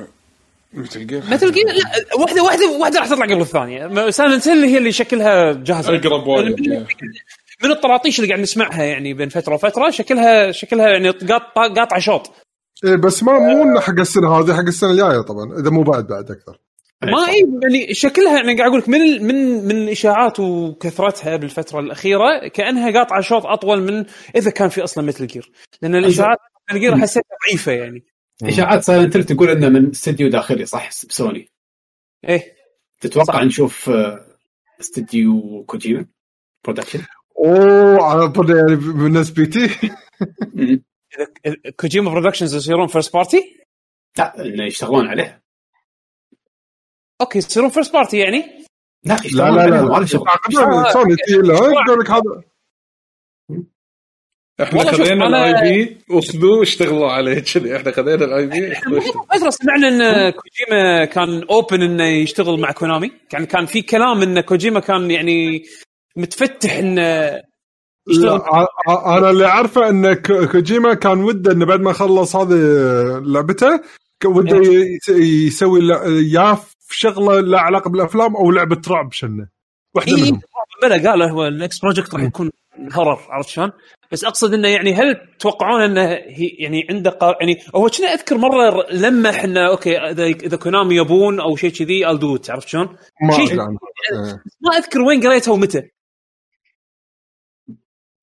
Metal 0.77 1.07
Gear 1.07 1.23
Metal 1.31 1.53
Gear 1.53 1.65
لا 1.67 2.17
واحدة 2.19 2.43
واحدة 2.43 2.71
واحدة 2.71 2.99
راح 2.99 3.09
تطلع 3.09 3.27
قبل 3.27 3.41
الثانية. 3.41 4.11
Silent 4.11 4.49
Hill 4.49 4.65
هي 4.65 4.79
اللي 4.79 4.93
شكلها 4.93 5.53
جاهزه 5.53 5.97
أقرب 5.97 6.27
وايد 6.27 6.61
من, 6.61 6.87
من 7.65 7.71
الطراطيش 7.71 8.19
اللي 8.19 8.29
قاعد 8.29 8.41
نسمعها 8.41 8.83
يعني 8.83 9.15
بين 9.15 9.29
فترة 9.29 9.55
وفترة 9.55 9.91
شكلها 9.91 10.53
شكلها 10.53 10.89
يعني 10.89 11.11
قاطعة 11.57 11.99
شوط. 12.01 12.31
إيه 12.85 12.97
بس 12.97 13.23
ما 13.23 13.39
مو 13.39 13.63
إنه 13.63 13.81
حق 13.81 13.99
السنة 13.99 14.39
هذه 14.39 14.55
حق 14.55 14.67
السنة 14.67 14.91
الجاية 14.91 15.21
طبعا 15.21 15.61
إذا 15.61 15.71
مو 15.71 15.83
بعد 15.83 16.07
بعد 16.07 16.31
أكثر. 16.31 16.59
ما 17.03 17.29
اي 17.29 17.47
يعني 17.63 17.95
شكلها 17.95 18.37
يعني 18.37 18.59
قاعد 18.59 18.69
أقول 18.69 18.79
لك 18.81 18.89
من 18.89 19.27
من 19.27 19.65
من 19.65 19.71
الإشاعات 19.71 20.41
وكثرتها 20.41 21.37
بالفترة 21.37 21.81
الأخيرة 21.81 22.49
كأنها 22.49 22.91
قاطعة 22.99 23.21
شوط 23.21 23.47
أطول 23.47 23.83
من 23.83 24.05
إذا 24.37 24.51
كان 24.51 24.69
في 24.69 24.85
أصلا 24.85 25.05
Metal 25.05 25.27
Gear 25.27 25.53
لأن 25.83 25.95
الإشاعات 25.95 26.39
Metal 26.71 26.81
Gear 26.81 26.97
حسيتها 26.97 27.37
ضعيفة 27.49 27.73
يعني. 27.73 28.05
اشاعات 28.43 28.83
Silent 28.83 29.17
Hill 29.17 29.25
تقول 29.25 29.51
انه 29.51 29.69
من 29.69 29.91
استديو 29.91 30.29
داخلي 30.29 30.67
صح 30.67 30.89
بسوني 30.89 31.49
إيه 32.29 32.57
تتوقع 33.01 33.35
صح. 33.35 33.43
نشوف 33.43 33.91
آه، 33.91 34.27
استديو 34.81 35.65
Kojima 35.67 36.07
Production 36.65 37.03
اوه 37.39 38.03
على 38.03 38.29
طول 38.29 38.51
يعني 38.51 38.77
بالنسبة 38.77 39.45
تي 39.45 39.91
اذا 41.47 41.71
Kojima 41.81 42.11
Productions 42.11 42.55
يصيرون 42.55 42.87
first 42.87 43.13
party 43.13 43.57
لا 44.19 44.45
انه 44.45 44.65
يشتغلون 44.65 45.07
عليه 45.07 45.43
أوكي 47.21 47.39
يصيرون 47.39 47.71
first 47.71 47.93
party 47.93 48.19
يعني 48.19 48.67
لا 49.05 49.15
لا 49.15 49.25
يشتغلون 49.25 49.57
لا 49.57 49.63
عليه 49.63 49.71
لا 49.71 49.83
ما 49.83 49.99
له 49.99 50.07
شغل 50.07 50.27
لا 50.51 50.93
سوني 50.93 51.17
تي 51.17 51.33
لا 51.33 51.55
يقول 51.55 52.01
لك 52.01 52.11
هذا 52.11 52.21
إحنا 52.21 52.31
والله 52.31 52.56
شوف، 54.61 54.69
خذينا 54.91 55.27
ال 55.27 55.45
I 55.45 55.63
P 55.85 55.97
وخذوه 56.11 56.59
واشتغلوا 56.59 57.11
عليه 57.13 57.39
كذي. 57.39 57.77
إحنا 57.77 57.93
خذينا 57.93 58.25
ال 58.25 58.47
IP 58.47 58.73
إحنا 58.73 59.01
فتره 59.01 59.51
سمعنا 59.51 59.89
إن 59.89 60.31
كوجيما 60.31 61.05
كان 61.05 61.43
open 61.51 61.83
إنه 61.83 62.05
يشتغل 62.05 62.61
مع 62.61 62.73
كونامي 62.73 63.11
يعني 63.33 63.47
كان 63.47 63.67
في 63.67 63.83
كلام 63.83 64.23
إن 64.23 64.41
كوجيما 64.41 64.81
كان 64.81 65.11
يعني 65.11 65.65
متفتح 66.17 66.73
إنه 66.77 67.03
لا 68.07 68.67
أنا 69.19 69.31
اللي 69.31 69.47
أعرفه 69.47 69.89
إن 69.89 70.13
ك- 70.13 70.51
كوجيما 70.53 70.95
كان 70.95 71.25
وده 71.25 71.53
إنه 71.53 71.67
بعد 71.67 71.81
ما 71.81 71.93
خلص 71.93 72.37
هذه 72.37 72.55
لعبته 73.27 73.77
ك- 74.21 74.25
وده 74.25 74.57
يس- 74.57 75.09
يسوي 75.09 75.81
يا 76.33 76.55
في 76.81 76.99
شغلة 76.99 77.41
لا 77.41 77.61
علاقة 77.61 77.91
بالأفلام 77.91 78.37
أو 78.37 78.51
لعبة 78.51 78.81
رعب 78.89 79.13
شنة. 79.13 79.47
واحدة 79.95 80.17
إيه 80.17 80.23
منهم. 80.23 80.41
بلا 80.83 81.11
قال 81.11 81.23
هو 81.23 81.47
ال 81.47 81.54
next 81.54 81.83
project 81.83 82.15
راح 82.15 82.23
يكون 82.23 82.51
horror 82.93 83.19
عرفت 83.29 83.49
شلون؟ 83.49 83.73
بس 84.13 84.25
أقصد 84.25 84.55
إنه 84.55 84.69
يعني 84.69 84.95
هل 84.95 85.21
تتوقعون 85.39 85.83
إنه 85.83 86.03
هي 86.13 86.47
يعني 86.47 86.87
عنده 86.91 87.11
قا... 87.11 87.37
يعني 87.41 87.59
هو 87.75 87.89
كنا 87.89 88.07
أذكر 88.07 88.37
مرة 88.37 88.87
لما 88.91 89.31
إحنا 89.31 89.69
أوكي 89.69 89.99
إذا 89.99 90.25
إذا 90.25 90.57
كونامي 90.57 90.97
يبون 90.97 91.41
أو 91.41 91.57
شيء 91.57 91.71
كذي 91.71 92.05
it 92.05 92.51
عرفت 92.51 92.69
شلون؟ 92.69 92.97
ما 93.23 93.35
عنه. 93.35 93.79
إيه. 94.13 94.43
ما 94.61 94.77
أذكر 94.77 95.01
وين 95.01 95.27
قريتها 95.27 95.53
ومتى 95.53 95.83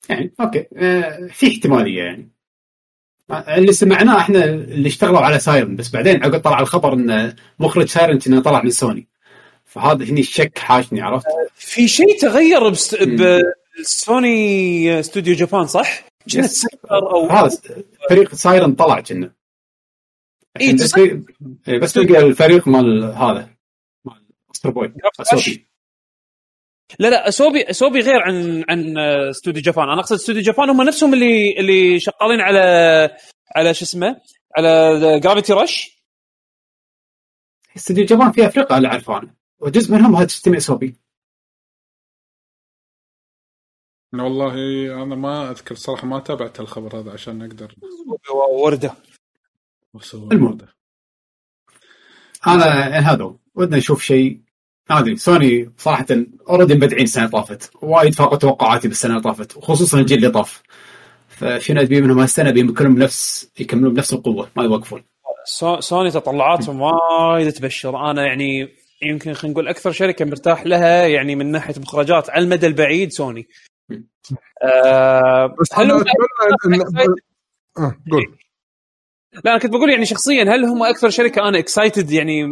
يعني 0.09 0.34
أوكي 0.39 0.65
آه، 0.77 1.27
في 1.31 1.47
احتمالية 1.47 2.03
يعني 2.03 2.31
آه، 3.31 3.57
اللي 3.57 3.71
سمعناه 3.71 4.19
إحنا 4.19 4.43
اللي 4.43 4.88
اشتغلوا 4.88 5.19
على 5.19 5.39
Siren 5.39 5.76
بس 5.75 5.89
بعدين 5.89 6.23
عقب 6.23 6.39
طلع 6.39 6.59
الخبر 6.59 6.93
إن 6.93 7.35
مخرج 7.59 7.88
Siren 7.88 8.19
انه 8.27 8.41
طلع 8.41 8.63
من 8.63 8.69
سوني 8.69 9.07
فهذا 9.65 10.05
هني 10.05 10.21
الشك 10.21 10.57
حاشني 10.57 11.01
عرفت؟ 11.01 11.25
في 11.55 11.88
شيء 11.88 12.19
تغير 12.19 12.69
بست... 12.69 13.03
مم. 13.03 13.41
بسوني 13.79 14.99
Studio 14.99 15.35
Japan 15.35 15.68
صح؟ 15.67 16.03
كنا. 16.33 16.47
تسكر 16.47 16.77
أو 16.91 17.27
هذا 17.27 17.59
فريق 18.09 18.35
Siren 18.35 18.76
طلع 18.75 18.99
كنا 18.99 19.33
إيه، 20.61 20.73
بس 20.73 20.93
في- 20.93 21.23
إيه، 21.67 21.79
بس 21.79 21.97
الفريق 21.97 22.67
مال 22.67 23.03
هذا 23.03 23.49
مال 24.05 24.25
Astro 24.55 24.72
Bot 24.72 24.93
Asobi. 25.19 25.68
لا 26.99 27.07
لا 27.07 27.27
Asobi 27.27 27.69
Asobi 27.69 27.99
غير 27.99 28.21
عن 28.21 28.65
عن 28.69 28.97
Studio 29.30 29.61
Japan 29.61 29.89
أنا 29.89 29.99
أقصد 30.01 30.15
Studio 30.15 30.41
Japan 30.41 30.69
هم 30.69 30.81
نفسهم 30.81 31.13
اللي 31.13 31.59
اللي 31.59 31.99
شغالين 31.99 32.41
على 32.41 32.59
على 33.55 33.73
شو 33.73 33.85
اسمه 33.85 34.21
على 34.57 34.99
جرافيتي 35.19 35.53
رش 35.53 36.03
استديو 37.77 38.05
جابان 38.05 38.31
في 38.31 38.45
أفريقيا 38.47 38.77
اللي 38.77 38.87
أعرفه 38.87 39.17
أنا 39.17 39.35
وجزء 39.59 39.93
منهم 39.93 40.15
هذا 40.15 40.25
تستمع 40.25 40.59
سوبي 44.14 44.23
والله 44.23 44.53
أنا 45.03 45.15
ما 45.15 45.52
أذكر 45.52 45.76
صراحة 45.76 46.07
ما 46.07 46.19
تابعت 46.19 46.60
الخبر 46.60 46.99
هذا 46.99 47.11
عشان 47.11 47.41
أقدر. 47.41 47.76
وردة. 48.53 48.94
أسوي 49.95 50.30
المهم. 50.31 50.57
هذا. 52.44 52.64
أنا 52.88 53.11
هذا. 53.11 53.35
ودنا 53.56 53.77
نشوف 53.77 54.03
شيء. 54.03 54.40
ما 54.90 54.99
أدري 54.99 55.15
سوني 55.15 55.72
صراحة 55.77 56.06
اوريدي 56.49 56.73
مبدعين 56.76 57.03
السنة 57.03 57.26
اللي 57.26 57.31
طافت. 57.31 57.72
وايد 57.81 58.14
فاقوا 58.14 58.38
توقعاتي 58.38 58.88
بالسنة 58.88 59.11
اللي 59.11 59.23
طافت 59.23 59.57
وخصوصا 59.57 59.99
الجيل 59.99 60.18
اللي 60.18 60.30
طاف. 60.30 60.64
فشنو 61.27 61.81
ابي 61.81 62.02
منهم 62.02 62.19
هالسنه 62.19 62.52
بيمكنهم 62.52 62.98
نفس 62.98 63.52
يكملون 63.60 63.94
بنفس 63.94 64.14
القوة 64.14 64.49
ما 64.56 64.64
يوقفون. 64.64 65.03
سو- 65.45 65.80
سوني 65.80 66.11
تطلعاتهم 66.11 66.81
وايد 66.81 67.52
تبشر. 67.52 68.11
أنا 68.11 68.26
يعني 68.26 68.69
يمكن 69.02 69.34
خلينا 69.34 69.53
نقول 69.53 69.68
أكثر 69.68 69.91
شركة 69.91 70.26
مرتاح 70.26 70.65
لها 70.65 71.07
يعني 71.07 71.35
من 71.35 71.52
ناحية 71.52 71.73
مخرجات 71.80 72.30
على 72.30 72.44
المدى 72.44 72.68
البعيد 72.68 73.11
سوني. 73.11 73.48
آه 74.64 75.56
بس 75.61 75.68
هل 75.74 75.91
هم 75.91 76.03
آه، 77.78 77.95
قول 78.11 78.38
لا 79.45 79.52
أنا 79.52 79.60
كنت 79.60 79.72
بقول 79.72 79.90
يعني 79.91 80.06
شخصيا 80.06 80.44
هل 80.44 80.65
هم 80.65 80.84
أكثر 80.84 81.10
شركة 81.10 81.41
أنا 81.49 81.60
excited 81.60 82.11
يعني 82.11 82.44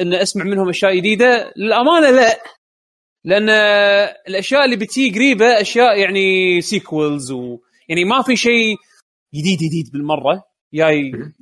إن 0.00 0.14
أسمع 0.14 0.44
منهم 0.44 0.68
أشياء 0.68 0.96
جديدة؟ 0.96 1.52
للأمانة 1.56 2.10
لا 2.10 2.40
لأن 3.24 3.48
الأشياء 4.28 4.64
اللي 4.64 4.76
بتي 4.76 5.10
قريبة 5.10 5.60
أشياء 5.60 5.98
يعني 5.98 6.60
sequels 6.60 7.32
و 7.32 7.58
يعني 7.88 8.04
ما 8.04 8.22
في 8.22 8.36
شيء 8.36 8.76
جديد 9.34 9.58
جديد 9.58 9.92
بالمرة 9.92 10.44
جاي 10.74 11.10
بال- 11.10 11.32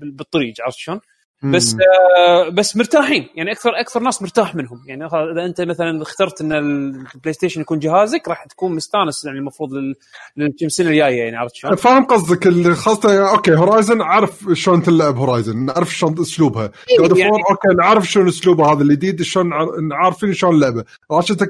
بال- 0.00 0.10
بالطريق 0.12 0.54
عرفت 0.64 0.78
شلون؟ 0.78 1.00
بس 1.42 1.76
آه 2.18 2.48
بس 2.48 2.76
مرتاحين. 2.76 3.28
يعني 3.34 3.52
أكثر 3.52 3.70
أكثر 3.80 4.00
ناس 4.00 4.22
مرتاح 4.22 4.54
منهم. 4.54 4.82
يعني 4.86 5.06
إذا 5.06 5.44
أنت 5.46 5.60
مثلا 5.60 6.02
اخترت 6.02 6.40
إن 6.40 6.52
ال 6.52 7.32
PlayStation 7.32 7.60
يكون 7.60 7.78
جهازك 7.78 8.28
راح 8.28 8.44
تكون 8.44 8.74
مستانس. 8.74 9.24
يعني 9.24 9.38
المفروض 9.38 9.72
لل- 9.72 9.94
للكم 10.36 10.68
سنه 10.68 10.88
الجاية 10.88 11.22
يعني 11.22 11.36
عرفت 11.36 11.54
شلون؟ 11.54 11.74
فاهم 11.76 12.04
قصدك. 12.04 12.46
اللي 12.46 12.74
خاصة 12.74 13.30
أوكي 13.30 13.54
Horizon 13.54 14.02
عارف 14.02 14.44
شلون 14.52 14.82
تلعب 14.82 15.16
Horizon 15.16 15.64
نعرف 15.64 15.94
شلون 15.94 16.20
أسلوبها. 16.20 16.70
God 16.98 17.16
يعني- 17.18 17.32
أوكي 17.50 17.68
نعرف 17.78 18.04
شلون 18.10 18.28
أسلوبها 18.28 18.72
هذا. 18.72 18.82
الجديد 18.82 19.22
شلون 19.22 19.52
عار- 19.52 19.70
عارفين 19.92 20.32
شلون 20.32 20.54
اللعبه 20.54 20.84
Ratchet 21.10 21.44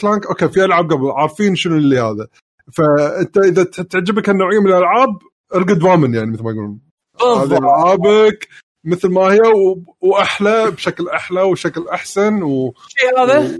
Clank 0.00 0.26
أوكي 0.26 0.48
في 0.48 0.64
ألعاب 0.64 0.92
قبل. 0.92 1.10
عارفين 1.10 1.54
شنو 1.56 1.76
اللي 1.76 2.00
هذا. 2.00 2.26
فأنت 2.72 3.38
إذا 3.38 3.64
تعجبك 3.64 4.28
هالنوعية 4.28 4.58
من 4.60 4.66
الألعاب 4.66 5.18
ارقد 5.54 5.82
وامن 5.82 6.14
يعني 6.14 6.30
مثل 6.30 6.42
ما 6.42 6.50
يقولون. 6.50 6.78
هذه 7.22 7.58
ألعابك. 7.58 8.48
مثل 8.84 9.08
ما 9.08 9.20
هي 9.32 9.38
و... 9.38 9.82
وأحلى 10.00 10.70
بشكل 10.70 11.08
أحلى 11.08 11.42
وشكل 11.42 11.88
أحسن 11.88 12.42
و- 12.42 12.74
هذا؟ 13.18 13.58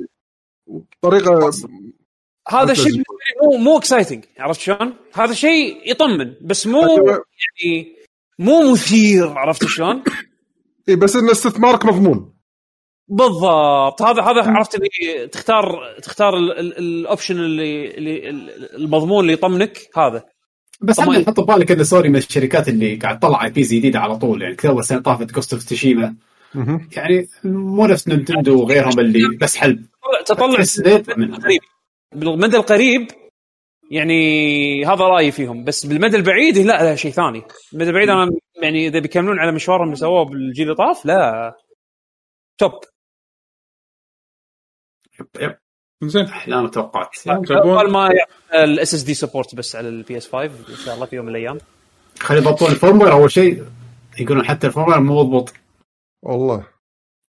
وبطريقة 0.67 1.51
هذا 2.49 2.73
الشيء 2.73 3.03
مو 3.43 3.57
مو 3.59 3.79
exciting 3.79 4.25
عرفت 4.39 4.61
شلون؟ 4.61 4.95
هذا 5.15 5.35
شيء 5.35 5.91
يطمن 5.91 6.35
بس 6.41 6.67
مو 6.67 6.81
يعني 6.81 7.97
مو 8.39 8.73
مثير 8.73 9.29
عرفت 9.39 9.65
شلون؟ 9.65 10.03
اي 10.89 10.97
بس 10.97 11.17
إن 11.17 11.31
استثمارك 11.31 11.85
مضمون. 11.85 12.33
بالضبط. 13.09 14.03
هذا 14.03 14.23
هذا 14.23 14.51
عرفت 14.51 14.75
اللي 14.75 15.29
تختار 15.29 15.95
تختار 16.03 16.37
ال- 16.37 16.59
ال- 16.59 16.79
ال 16.79 16.87
option 16.87 17.37
اللي 17.39 17.91
اللي 17.91 18.29
ال- 18.31 18.75
المضمون 18.77 19.21
اللي 19.21 19.33
يطمنك 19.33 19.79
هذا. 19.97 20.25
بس. 20.83 20.99
إحنا 20.99 21.19
نحط 21.19 21.41
ببالك 21.41 21.71
إن 21.71 21.85
سوني 21.85 22.09
من 22.09 22.17
الشركات 22.17 22.69
اللي 22.69 22.97
قاعد 22.97 23.19
تطلع 23.19 23.45
IPs 23.45 23.75
جديدة 23.75 23.99
على 24.01 24.19
طول 24.19 24.43
يعني 24.43 24.57
اول 24.65 24.85
سنه 24.85 25.01
طافت 25.01 25.33
Ghost 25.33 25.53
of 25.53 25.65
Tsushima. 25.65 26.15
يعني 26.97 27.29
مو 27.45 27.87
نفس 27.87 28.09
نينتندو 28.09 28.63
وغيرهم 28.63 29.01
اللي 29.01 29.37
بس 29.41 29.57
حلب. 29.57 29.87
تطلع. 30.27 30.65
قريب 31.43 31.61
بالمدى 32.15 32.57
القريب. 32.57 33.09
يعني 33.91 34.87
هذا 34.87 35.05
رأيي 35.05 35.33
فيهم. 35.33 35.65
بس 35.65 35.87
بالمدى 35.87 36.17
البعيد 36.17 36.59
لا 36.59 36.83
لا 36.83 36.97
شيء 36.97 37.11
ثاني. 37.11 37.43
المدى 37.73 37.91
البعيد 37.91 38.09
أنا 38.09 38.31
يعني 38.63 38.89
إذا 38.89 38.99
بيكملون 38.99 39.39
على 39.39 39.53
مشوارهم 39.53 39.85
اللي 39.85 39.97
سووه 39.97 40.25
بالجيل 40.25 40.65
اللي 40.65 40.77
طاف 40.77 41.07
لا. 41.07 41.55
top. 42.59 42.73
yep 45.21 45.27
yep. 45.41 45.62
زين. 46.09 46.25
احلام 46.25 46.67
توقعات 46.69 47.09
تبون 47.25 47.57
أول 47.79 47.91
ما 47.91 48.11
ال 48.55 48.95
SSD 48.95 49.15
support 49.15 49.55
بس 49.55 49.77
على 49.77 49.89
ال 49.89 50.17
PS 50.17 50.29
5 50.29 50.45
إن 50.45 50.77
شاء 50.85 50.95
الله 50.95 51.07
في 51.07 51.17
يوم 51.17 51.25
من 51.27 51.31
الأيام. 51.37 51.59
خلي 52.21 52.39
يضبطون 52.39 52.71
ال 52.71 52.75
firmware 52.75 53.13
أول 53.13 53.31
شيء 53.31 53.65
يقولون 54.19 54.45
حتى 54.45 54.67
ال 54.67 54.70
firmware 54.70 55.01
مو 55.01 55.21
مضبوط. 55.23 55.53
والله. 56.23 56.67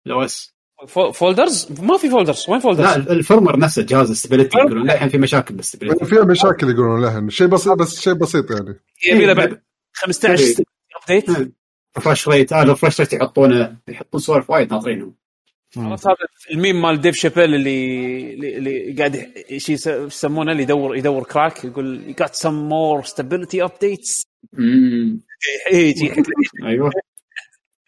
لو 0.06 0.23
اس 0.23 0.52
fo- 0.88 1.11
folders 1.11 1.68
ما 1.81 1.98
في 1.98 2.10
folders 2.10 2.45
وين 2.49 2.60
folders؟ 2.60 2.85
لا 2.88 2.95
ال 2.95 3.03
firmware 3.03 3.60
نفسه 3.60 3.81
جهاز 3.81 4.07
ال 4.07 4.12
stability 4.12 4.57
يقولون 4.57 4.84
للحين 4.84 5.10
في 5.10 5.18
مشاكل 5.18 5.56
بال 5.56 5.65
stability 5.65 6.06
فيها 6.06 6.23
مشاكل 6.26 6.69
يقولون 6.69 7.02
لها 7.02 7.30
شيء 7.30 7.48
بسيط 7.48 7.73
بس 7.73 7.99
شيء 7.99 8.14
بسيط 8.14 8.52
يعني. 8.52 8.80
يبي 9.11 9.26
له 9.26 9.34
بعد 9.34 9.61
15 9.93 10.64
update 11.03 11.52
refresh 11.98 12.27
rate 12.27 12.53
هذا 12.53 12.64
ال 12.64 12.68
refresh 12.68 12.99
rate 12.99 13.14
يحطونه 13.14 13.77
يحطون 13.88 14.22
سوالف 14.22 14.49
وايد 14.49 14.73
ناطرينهم. 14.73 15.15
عرفت 15.77 16.07
هذا 16.07 16.15
الميم 16.52 16.81
مال 16.81 17.02
Dave 17.02 17.15
Chappelle 17.15 17.56
اللي 17.56 18.34
اللي, 18.34 18.57
اللي 18.57 18.93
قاعد 18.98 19.15
يح- 19.15 19.57
شي 19.57 19.73
يس- 19.73 19.88
يسمونه 19.88 20.52
اللي 20.52 20.64
يدور 20.64 20.95
يدور 20.98 21.23
crack 21.23 21.65
يقول 21.65 22.02
you 22.07 22.23
got 22.23 22.30
some 22.31 22.69
more 22.72 23.07
stability 23.11 23.68
updates 23.68 24.23
امم 24.60 25.22
يجي 25.73 26.11
أيوه. 26.65 26.91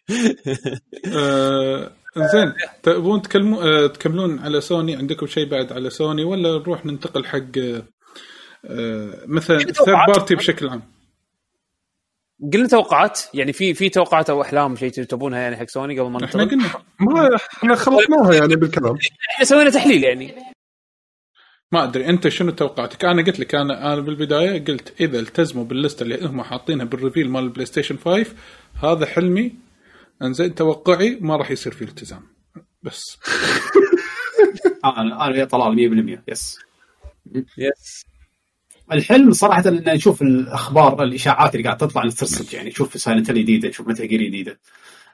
آه، 1.16 1.92
زين 2.16 2.52
تبون 2.82 3.22
تكلمون 3.22 3.62
آه، 3.66 3.86
تكملون 3.86 4.38
على 4.38 4.60
سوني؟ 4.60 4.96
عندكم 4.96 5.26
شيء 5.26 5.48
بعد 5.50 5.72
على 5.72 5.90
سوني 5.90 6.24
ولا 6.24 6.58
نروح 6.58 6.86
ننتقل 6.86 7.24
حق 7.24 7.58
آه، 8.64 9.24
مثلا 9.26 9.58
third 9.58 9.72
توقعات؟ 9.72 10.08
party 10.16 10.34
بشكل 10.34 10.68
عام؟ 10.68 10.82
قلنا 12.52 12.68
توقعات 12.68 13.20
يعني 13.34 13.52
في 13.52 13.74
في 13.74 13.88
توقعات 13.88 14.30
أو 14.30 14.42
أحلام 14.42 14.76
شيء 14.76 14.90
تبونها 14.90 15.38
يعني 15.38 15.56
حق 15.56 15.68
سوني 15.68 16.00
قبل 16.00 16.10
ما 16.10 16.24
إحنا 16.24 16.44
ننتقل 16.44 16.56
قلنا 16.56 16.84
ما 17.00 17.36
إحنا 17.36 17.74
خلصناها 17.74 18.34
يعني 18.34 18.56
بالكلام. 18.56 18.98
إحنا 19.30 19.44
سوينا 19.44 19.70
تحليل 19.70 20.04
يعني. 20.04 20.34
ما 21.72 21.84
أدري 21.84 22.06
أنت 22.06 22.28
شنو 22.28 22.50
توقعاتك؟ 22.50 23.04
أنا 23.04 23.22
قلت 23.22 23.38
لك 23.40 23.54
أنا 23.54 23.92
أنا 23.92 24.00
بالبداية 24.00 24.64
قلت 24.64 25.00
إذا 25.00 25.20
التزموا 25.20 25.64
باللسته 25.64 26.02
اللي 26.02 26.26
هم 26.26 26.42
حاطينها 26.42 26.84
بال 26.84 26.95
reveal 26.95 27.30
مال 27.30 27.44
البلاي 27.44 27.66
ستيشن 27.66 27.96
5 27.98 28.26
هذا 28.82 29.06
حلمي. 29.06 29.54
إنزين 30.22 30.54
توقعي 30.54 31.18
ما 31.20 31.36
راح 31.36 31.50
يصير 31.50 31.72
فيه 31.72 31.86
التزام 31.86 32.22
بس. 32.82 33.18
أنا 34.84 35.26
أنا 35.26 35.36
يا 35.36 35.44
طلال 35.44 36.18
100% 36.18 36.22
yes 36.28 36.58
yes 37.58 38.04
الحلم 38.92 39.32
صراحة 39.32 39.68
إن 39.68 39.94
نشوف 39.94 40.22
الأخبار 40.22 41.02
الإشاعات 41.02 41.54
اللي 41.54 41.64
قاعد 41.64 41.76
تطلع 41.76 42.02
ترصد 42.02 42.54
يعني. 42.54 42.68
نشوف 42.68 43.00
Silent 43.00 43.30
جديدة 43.30 43.68
نشوف 43.68 43.88
Metal 43.88 44.06
Gear 44.06 44.22
جديدة. 44.22 44.60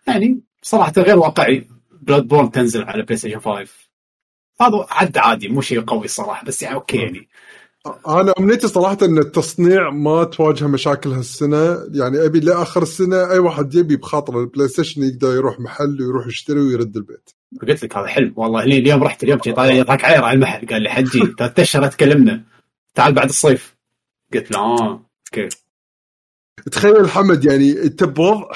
يعني 0.07 0.41
صراحة 0.63 0.93
غير 0.99 1.19
واقعي. 1.19 1.69
Bloodborne 2.03 2.51
تنزل 2.51 2.83
على 2.83 3.03
بلاي 3.03 3.17
ستيشن 3.17 3.41
5 3.41 3.73
هذا 4.61 4.87
عد 4.91 5.19
عادي 5.19 5.49
مو 5.49 5.61
شيء 5.61 5.81
قوي 5.81 6.05
الصراحه 6.05 6.45
بس 6.45 6.63
يعني 6.63 6.75
okay 6.75 6.97
يعني. 6.97 7.29
أنا 8.09 8.33
أمنيتي 8.39 8.69
صراحة 8.69 8.99
إن 9.03 9.19
التصنيع 9.19 9.91
ما 9.91 10.25
تواجه 10.25 10.67
مشاكل 10.67 11.11
هالسنة. 11.11 11.79
يعني 11.95 12.25
أبي 12.25 12.41
لآخر 12.41 12.83
السنة 12.83 13.31
أي 13.31 13.39
واحد 13.39 13.75
يبي 13.75 13.97
بخاطر 13.97 14.41
البلاي 14.41 14.69
ستيشن 14.69 15.03
يقدر 15.03 15.35
يروح 15.35 15.61
محل 15.61 16.03
ويروح 16.03 16.27
يشتري 16.27 16.61
ويرد 16.61 16.97
البيت. 16.97 17.31
قلت 17.63 17.85
لك 17.85 17.97
هذا 17.97 18.07
حلم 18.07 18.33
والله 18.37 18.65
لي 18.65 18.79
اليوم 18.79 19.03
رحت 19.03 19.25
اليوم 19.25 19.39
طالع 19.39 19.71
يضحك 19.71 20.05
علي 20.05 20.17
على 20.17 20.35
المحل 20.35 20.67
قال 20.67 20.83
لي 20.83 20.91
حجي 20.91 21.35
ثلاث 21.39 21.61
اشهر 21.61 21.87
تكلمنا 21.87 22.45
تعال 22.95 23.13
بعد 23.15 23.29
الصيف. 23.29 23.77
قلت 24.35 24.51
له 24.51 24.59
آه 24.59 25.07
okay. 25.27 25.49
تخيل 26.73 27.11
حمد 27.11 27.45
يعني 27.45 27.83
انت 27.83 28.05
بوضع 28.05 28.51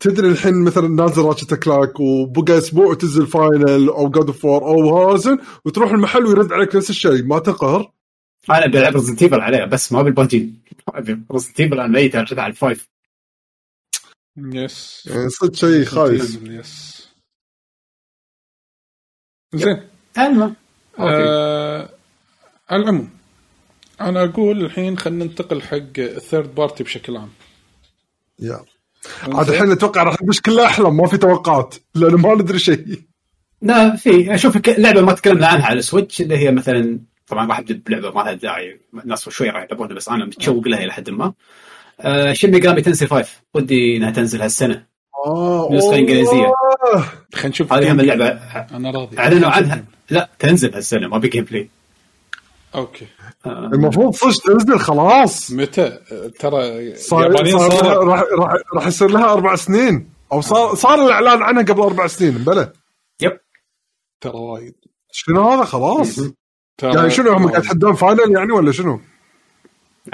تدري 0.00 0.28
الحين 0.28 0.64
مثلا 0.64 0.88
نازل 0.88 1.22
Ratchet 1.22 1.54
Clank 1.54 2.00
وبقى 2.00 2.58
أسبوع 2.58 2.86
وتنزل 2.86 3.26
Final 3.26 3.88
أو 3.88 4.10
God 4.10 4.26
of 4.26 4.44
War 4.44 4.62
أو 4.62 4.98
Horizon 4.98 5.38
وتروح 5.64 5.90
المحل 5.90 6.26
ويرد 6.26 6.52
عليك 6.52 6.76
نفس 6.76 6.90
الشيء 6.90 7.24
ما 7.24 7.38
تقهر؟ 7.38 7.92
أنا 8.50 8.66
بلعب 8.66 8.94
Resident 8.94 9.22
Evil 9.22 9.40
عليه 9.40 9.64
بس 9.64 9.92
ما 9.92 10.02
بالباجين 10.02 10.62
Resident 11.32 11.60
Evil 11.60 11.80
أنا 11.80 11.88
ميت 11.88 12.16
على 12.16 12.46
ال 12.46 12.53
five. 12.53 12.88
yes 14.36 15.06
يعني 15.10 15.28
صدق 15.28 15.54
شيء 15.54 15.84
خايس. 15.84 16.38
yes 16.42 17.08
زين. 19.54 19.88
المهم 20.18 20.56
okay 20.98 21.24
آه 21.28 21.90
على 22.70 22.82
العموم. 22.82 23.19
أنا 24.00 24.24
أقول 24.24 24.64
الحين 24.64 24.98
خلينا 24.98 25.24
ننتقل 25.24 25.62
حق 25.62 25.76
ال 25.98 26.07
third 26.07 26.54
party 26.54 26.84
بشكل 26.84 27.16
عام. 27.16 27.28
yeah. 28.38 28.60
عاد 29.22 29.48
الحين 29.48 29.70
أتوقع 29.70 30.02
راح 30.02 30.22
ندش 30.22 30.40
كلها 30.40 30.66
احلام 30.66 30.96
ما 30.96 31.06
في 31.06 31.18
توقعات 31.18 31.74
لأن 31.94 32.14
ما 32.14 32.34
ندري 32.34 32.58
شيء. 32.58 33.00
لا 33.62 33.96
في 33.96 34.34
أشوف 34.34 34.68
لعبة 34.68 35.00
ما 35.02 35.12
تكلمنا 35.12 35.46
عنها 35.46 35.66
على 35.66 35.78
ال 35.78 35.84
Switch 35.84 36.20
اللي 36.20 36.38
هي 36.38 36.50
مثلا 36.50 37.00
طبعا 37.26 37.46
راح 37.46 37.58
ابدا 37.58 37.82
بلعبة 37.86 38.10
ما 38.10 38.20
لها 38.22 38.32
داعي 38.32 38.80
الناس 39.04 39.28
شوي 39.28 39.48
راح 39.50 39.62
يلعبونها 39.64 39.94
بس 39.94 40.08
أنا 40.08 40.24
متشوق 40.24 40.68
لها 40.68 40.84
إلى 40.84 40.92
حد 40.92 41.10
ما. 41.10 41.32
آه 42.00 42.32
Shin 42.32 42.50
Megami 42.50 42.82
Tensei 42.82 43.06
5 43.06 43.28
ودي 43.54 43.96
إنها 43.96 44.10
تنزل 44.10 44.42
هالسنة. 44.42 44.86
آه 45.26 45.68
نسخة 45.72 45.96
إنجليزية. 45.96 46.32
والله. 46.32 47.08
خلينا 47.34 47.48
نشوف 47.48 47.72
هذه 47.72 47.92
هم 47.92 48.00
اللعبه. 48.00 48.28
أنا 48.76 48.90
راضي. 48.90 49.18
أعلنوا 49.18 49.50
عنها. 49.50 49.84
لا 50.10 50.28
تنزل 50.38 50.74
هالسنة 50.74 51.08
ما 51.08 51.18
ب 51.18 51.44
gameplay 51.44 51.70
okay. 52.74 53.06
آه 53.46 53.66
المفروض 53.66 54.14
صدق 54.14 54.42
تنزل 54.42 54.78
خلاص. 54.78 55.50
متى؟ 55.50 55.82
آه، 56.12 56.30
ترى 56.38 56.94
صار 56.96 57.26
اليابانيين 57.26 57.58
صار 57.58 58.04
راح 58.06 58.22
راح 58.38 58.54
راح 58.74 58.86
يصير 58.86 59.10
لها 59.10 59.32
أربع 59.32 59.56
سنين. 59.56 60.10
أو 60.32 60.40
صار 60.40 60.74
صار 60.74 61.06
الإعلان 61.06 61.42
عنها 61.42 61.62
قبل 61.62 61.80
أربع 61.80 62.06
سنين 62.06 62.44
بلى. 62.44 62.72
yep. 63.22 63.40
ترى 64.20 64.38
وايد. 64.38 64.74
شنو 65.12 65.50
هذا؟ 65.50 65.64
خلاص. 65.64 66.20
ترى 66.78 66.94
يعني 66.94 67.10
شنو 67.10 67.32
هم 67.32 67.48
قاعد 67.48 67.64
يتحدون 67.64 67.94
Final 67.94 68.36
يعني 68.36 68.52
ولا 68.52 68.72
شنو؟ 68.72 69.00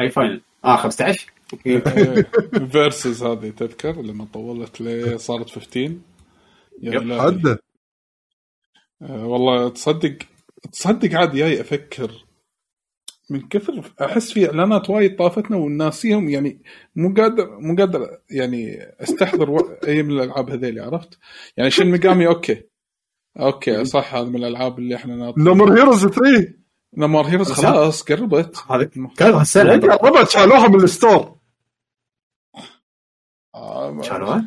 أي 0.00 0.10
Final. 0.10 0.40
آه 0.64 0.76
15 0.76 1.32
أوكي. 1.52 1.80
Versus 2.72 3.22
هذه 3.22 3.50
تذكر 3.50 3.92
لما 3.92 4.26
طولت 4.32 4.80
ليه 4.80 5.16
صارت 5.16 5.50
15 5.50 5.92
yeah. 6.82 7.22
حده 7.22 7.58
آه، 9.02 9.26
والله 9.26 9.68
تصدق 9.68 10.18
تصدق 10.72 11.14
عاد 11.18 11.34
جاي 11.36 11.60
أفكر 11.60 12.25
من 13.30 13.48
كثر 13.48 13.92
أحس 14.00 14.32
في 14.32 14.46
إعلانات 14.46 14.90
وايد 14.90 15.16
طافتنا 15.16 15.56
وناسيهم 15.56 16.28
يعني 16.28 16.62
مو 16.96 17.14
قادر 17.14 17.58
مو 17.60 17.76
قادر 17.76 18.18
يعني 18.30 18.78
أستحضر 19.00 19.50
و- 19.50 19.76
أي 19.86 20.02
من 20.02 20.10
الألعاب 20.10 20.50
هذيلي 20.50 20.80
عرفت؟ 20.80 21.18
يعني 21.56 21.70
Shin 21.70 21.86
Megami 21.86 22.26
okay. 22.26 22.62
okay 23.40 23.84
صح 23.84 24.14
هذا 24.14 24.24
من 24.28 24.36
الألعاب 24.36 24.78
اللي 24.78 24.94
إحنا 24.96 25.16
ناطرين. 25.16 25.44
No 25.48 25.58
More 25.58 25.78
Heroes 25.78 26.06
3 26.06 26.52
نمار 26.96 27.24
هيروز 27.26 27.52
خلاص 27.52 28.02
قربت. 28.02 28.56
كان 29.18 29.32
هالسنه 29.34 29.96
قربت. 29.96 30.30
شالوها 30.30 30.68
من 30.68 30.74
الستور. 30.84 31.36
آه، 33.54 34.02
شالوها؟ 34.02 34.44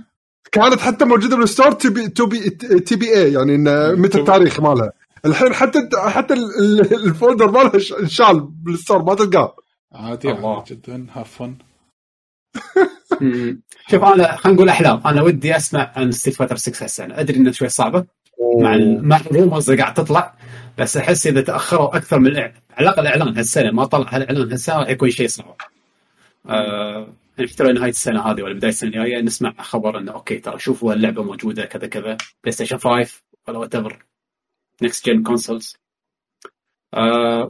كانت 0.51 0.79
حتى 0.79 1.05
موجودة 1.05 1.37
بالستور 1.37 1.71
تي 1.71 1.89
بي 1.89 2.07
تو 2.09 2.25
بي 2.25 2.49
تي 2.79 2.95
بي 2.95 3.13
اي 3.17 3.33
يعني 3.33 3.57
متى 4.01 4.17
التاريخ 4.19 4.59
مالها. 4.59 4.91
الحين 5.25 5.53
حتى 5.53 5.79
حتى 6.07 6.33
ال- 6.33 6.59
ال- 6.59 7.05
الفولدر 7.07 7.51
مالها 7.51 7.79
ش- 7.79 7.93
انشال 7.93 8.39
بالستور 8.41 9.03
ما 9.03 9.15
تلقاه. 9.15 9.55
عادي 9.93 10.31
الله. 10.31 10.57
عادي 10.57 10.75
جدا 10.75 11.07
هافن. 11.11 11.55
شوف 13.91 14.03
أنا 14.03 14.35
خلينا 14.35 14.55
نقول 14.57 14.69
أحلام. 14.69 15.01
أنا 15.05 15.21
ودي 15.21 15.55
أسمع 15.55 15.91
عن 15.95 16.11
ستيت 16.11 16.33
فايتر 16.35 16.55
6 16.55 16.83
هالسنه 16.83 17.19
أدري 17.19 17.37
إنها 17.37 17.51
شوي 17.51 17.69
صعبة. 17.69 18.05
مع 18.61 18.75
ال- 18.75 19.07
مع 19.07 19.17
ال 19.17 19.24
rumors 19.24 19.69
اللي 19.69 19.81
قاعد 19.81 19.93
تطلع. 19.93 20.35
بس 20.77 20.97
أحس 20.97 21.27
إذا 21.27 21.41
تأخروا 21.41 21.97
أكثر 21.97 22.19
من 22.19 22.27
الإعلان 22.27 22.53
على 22.71 22.89
الأقل 22.89 23.01
الاعلان 23.01 23.37
هالسنة. 23.37 23.71
ما 23.71 23.85
طلع 23.85 24.05
هالإعلان 24.09 24.51
هالسنه 24.51 24.75
راح 24.79 24.89
يكون 24.89 25.09
شيء 25.11 25.27
صعب. 25.27 25.55
آه 26.49 27.07
يعني 27.37 27.51
حتى 27.51 27.63
لو 27.63 27.71
نهاية 27.71 27.89
السنة 27.89 28.21
هذه 28.21 28.41
ولا 28.41 28.53
بداية 28.53 28.69
السنة 28.71 28.89
الجاية 28.89 29.21
نسمع 29.21 29.53
خبر 29.59 29.97
إنه 29.99 30.11
okay 30.11 30.37
ترى 30.37 30.59
شوفوا 30.59 30.93
اللعبة 30.93 31.23
موجودة 31.23 31.65
كذا 31.65 31.87
كذا 31.87 32.17
بلاي 32.43 32.51
ستيشن 32.51 32.77
5 32.77 33.13
ولا 33.47 33.57
whatever 33.57 34.05
next 34.83 35.05
gen 35.05 35.23
consoles 35.23 35.77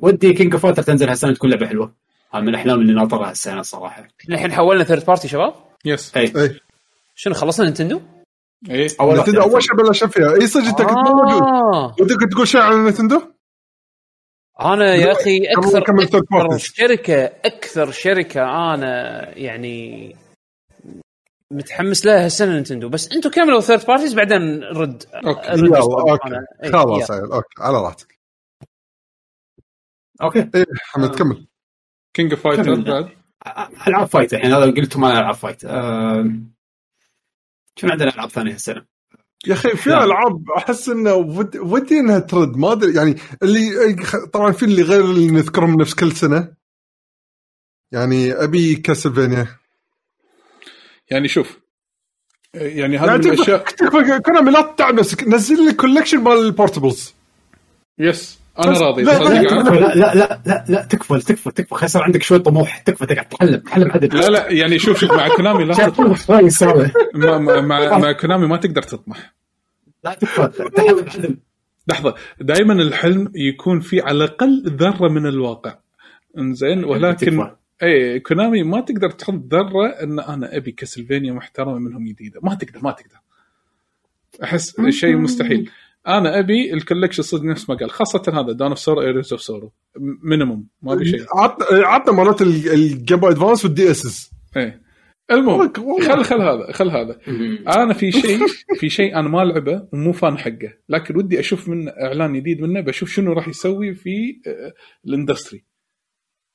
ودي 0.02 0.34
King 0.34 0.54
of 0.54 0.64
Fighter 0.64 0.84
تنزل 0.84 1.10
هالسنة 1.10 1.34
تكون 1.34 1.50
لعبة 1.50 1.68
حلوة. 1.68 1.96
هذا 2.34 2.42
من 2.42 2.50
الأحلام 2.50 2.82
اللي 2.82 2.94
ناطرها 2.94 3.30
هالسنة 3.30 3.62
صراحة. 3.62 4.08
الحين 4.30 4.52
حولنا 4.52 4.84
third 4.84 5.06
party 5.06 5.28
شباب. 5.28 5.54
yes 5.86 6.18
اي 6.18 6.34
اي 6.36 6.60
شنو 7.16 7.34
خلصنا 7.34 7.66
نينتندو؟ 7.66 8.02
إيه. 8.70 8.88
أول 9.00 9.20
نتندو 9.20 9.42
أول 9.42 9.64
شيء 9.64 9.76
بلش 9.76 10.04
فيها. 10.04 10.34
اي 10.34 10.48
صدق 10.48 10.66
انت 10.66 10.82
كنت 10.82 10.98
مو 10.98 11.14
موجود. 11.14 11.42
ودك 12.02 12.32
تقول 12.32 12.48
شيء 12.48 12.62
عن 12.62 12.88
نتندو؟ 12.88 13.22
أنا 14.62 14.96
يا 14.96 15.12
أخي 15.12 15.40
أكثر 15.58 15.82
parties. 15.82 16.58
شركة 16.58 17.26
أكثر 17.26 17.92
شركة 17.92 18.42
أنا 18.74 19.38
يعني 19.38 20.16
متحمس 21.52 22.06
لها 22.06 22.26
هالسنة 22.26 22.54
نينتندو. 22.54 22.90
بس 22.90 23.12
أنتم 23.12 23.30
كملوا 23.30 23.60
third 23.60 23.86
parties 23.86 24.14
بعدين 24.14 24.64
أشتغل 24.64 25.00
okay. 25.28 26.36
إيه، 26.64 26.72
خلاص. 26.72 27.12
عيل 27.12 27.32
okay. 27.32 27.48
على 27.60 27.78
راحتك. 27.82 28.20
okay. 30.22 30.50
إيه 30.56 30.66
حمد 30.82 31.16
كمل. 31.16 31.48
King 32.14 32.32
of 32.34 32.44
Fighter. 32.44 32.76
بعد. 32.82 33.10
ألعاب 33.88 34.08
fight 34.08 34.34
الحين 34.34 34.54
هذا 34.54 34.66
قلتوا 34.66 35.02
ما 35.02 35.20
ألعاب 35.20 35.36
fight 35.36 35.66
آه، 35.66 36.32
شنو 37.76 37.92
عندنا 37.92 38.14
ألعاب 38.14 38.30
ثانية 38.30 38.54
هالسنة؟ 38.54 38.86
يا 39.48 39.54
أخي 39.54 39.70
في. 39.70 39.90
ألعاب 39.90 40.52
أحس 40.58 40.90
انه 40.90 41.14
ود- 41.14 41.58
ودي 41.58 42.00
إنها 42.00 42.20
ترد. 42.20 42.58
ما 42.58 42.72
أدري 42.72 42.96
يعني 42.96 43.16
اللي 43.44 43.96
طبعا 44.34 44.52
في 44.52 44.66
اللي 44.66 44.82
غير 44.82 45.06
اللي 45.06 45.32
نذكرهم 45.32 45.82
نفس 45.82 45.94
كل 45.94 46.12
سنة. 46.12 46.54
يعني 47.92 48.34
أبي 48.34 48.76
Castlevania 48.76 49.48
يعني 51.12 51.28
شوف 51.28 51.60
يعني 52.54 52.98
هذه 52.98 53.08
يعني 53.08 53.28
من 53.28 53.34
الاشياء 53.34 53.64
كونامي 54.20 54.52
لا 54.52 54.76
نفسك 54.92 55.28
نزل 55.28 55.66
لي 55.66 55.74
collection 55.74 56.24
مال 56.24 56.38
ال 56.38 56.45
portables 56.45 57.14
yes 58.00 58.40
أنا 58.60 58.80
راضي. 58.80 59.04
لا، 59.04 59.12
لا،. 59.12 59.42
لا 59.42 59.96
لا 59.96 60.16
لا 60.16 60.42
لا 60.46 60.66
لا 60.70 60.86
تكفى 60.86 61.20
تكفى 61.20 61.52
تكفى 61.52 61.86
يصير 61.86 62.02
عندك 62.02 62.24
شوي 62.24 62.40
طموح. 62.40 62.78
تكفى 62.78 63.06
تقعد 63.06 63.26
تحلم 63.26 63.60
تحلم 63.60 63.92
عدد. 63.92 64.14
لا 64.14 64.28
لا 64.28 64.52
يعني 64.52 64.80
شوف 64.80 65.00
شوف 65.00 65.12
مع 65.12 65.28
كونامي 65.36 65.64
لا 65.64 65.76
مع, 67.16 67.62
مع, 67.62 67.98
مع, 67.98 68.12
كونامي 68.12 68.48
ما 68.48 68.58
تقدر 68.58 68.82
تطمح. 68.82 69.34
لا 70.04 70.14
تكفى 70.14 70.48
تحلم 70.76 71.06
عدل 71.16 71.38
لحظة 71.88 72.16
دائما 72.42 72.74
الحلم 72.74 73.32
يكون 73.36 73.80
فيه 73.80 74.04
على 74.04 74.18
الأقل 74.18 74.64
ذرة 74.66 75.08
من 75.10 75.26
الواقع. 75.26 75.76
إنزين 76.38 76.84
ولكن. 76.84 77.50
اي 77.84 78.20
كونامي 78.20 78.64
ما 78.64 78.82
تقدر 78.82 79.10
تحط 79.12 79.34
ذرة 79.54 79.88
إن 80.04 80.20
أنا 80.20 80.58
أبي 80.58 80.72
Castlevania 80.72 81.34
محترمة 81.34 81.80
منهم 81.80 82.06
جديدة. 82.06 82.40
ما 82.44 82.56
تقدر 82.56 82.80
ما 82.84 82.92
تقدر. 82.92 83.20
أحس 84.44 84.82
شيء 84.90 85.16
مستحيل. 85.18 85.70
أنا 86.08 86.40
أبي 86.40 86.74
ال 86.74 86.78
collection 86.78 87.24
صدق 87.24 87.44
نفس 87.44 87.70
ما 87.70 87.76
قال 87.76 87.92
خاصة 87.92 88.24
هذا 88.28 88.52
Dawn 88.52 88.68
of 88.68 88.80
Sorrow 88.80 89.02
Aria 89.02 89.32
of 89.34 89.42
Sorrow 89.42 89.72
minimum 90.24 90.68
ما 90.82 90.94
أبي 90.94 91.06
شيء. 91.06 91.26
عطنا 91.36 91.88
عطنا 91.88 92.14
مالات 92.16 92.42
ال- 92.42 92.70
ال 92.74 93.18
Game 93.20 93.32
Boy 93.32 93.66
Advance 93.66 93.92
وال 93.92 94.06
DS. 94.06 94.32
إيه. 94.58 94.82
المهم. 95.32 95.74
خل 96.02 96.24
خل 96.24 96.42
هذا 96.42 96.72
خل 96.72 96.90
هذا. 96.90 97.20
أنا 97.68 97.94
في 97.94 98.12
شيء 98.12 98.40
في 98.80 98.90
شيء 98.90 99.20
أنا 99.20 99.30
ما 99.30 99.38
لعبه 99.44 99.88
ومو 99.94 100.12
fan 100.12 100.38
حقه. 100.38 100.74
لكن 100.90 101.18
ودي 101.18 101.40
أشوف 101.40 101.70
منه 101.70 101.92
إعلان 101.92 102.34
جديد 102.34 102.62
منه 102.62 102.82
بشوف 102.82 103.10
شنو 103.10 103.34
راح 103.34 103.48
يسوي 103.48 103.94
في 103.94 104.42
آه، 104.48 104.74
ال 105.06 105.12
industry 105.12 105.64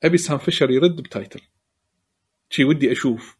أبي 0.04 0.16
Sam 0.18 0.38
Fisher 0.38 0.70
يرد 0.70 0.96
ب 0.96 1.03
title. 1.03 1.40
شي 2.50 2.64
ودي 2.64 2.92
أشوف. 2.92 3.36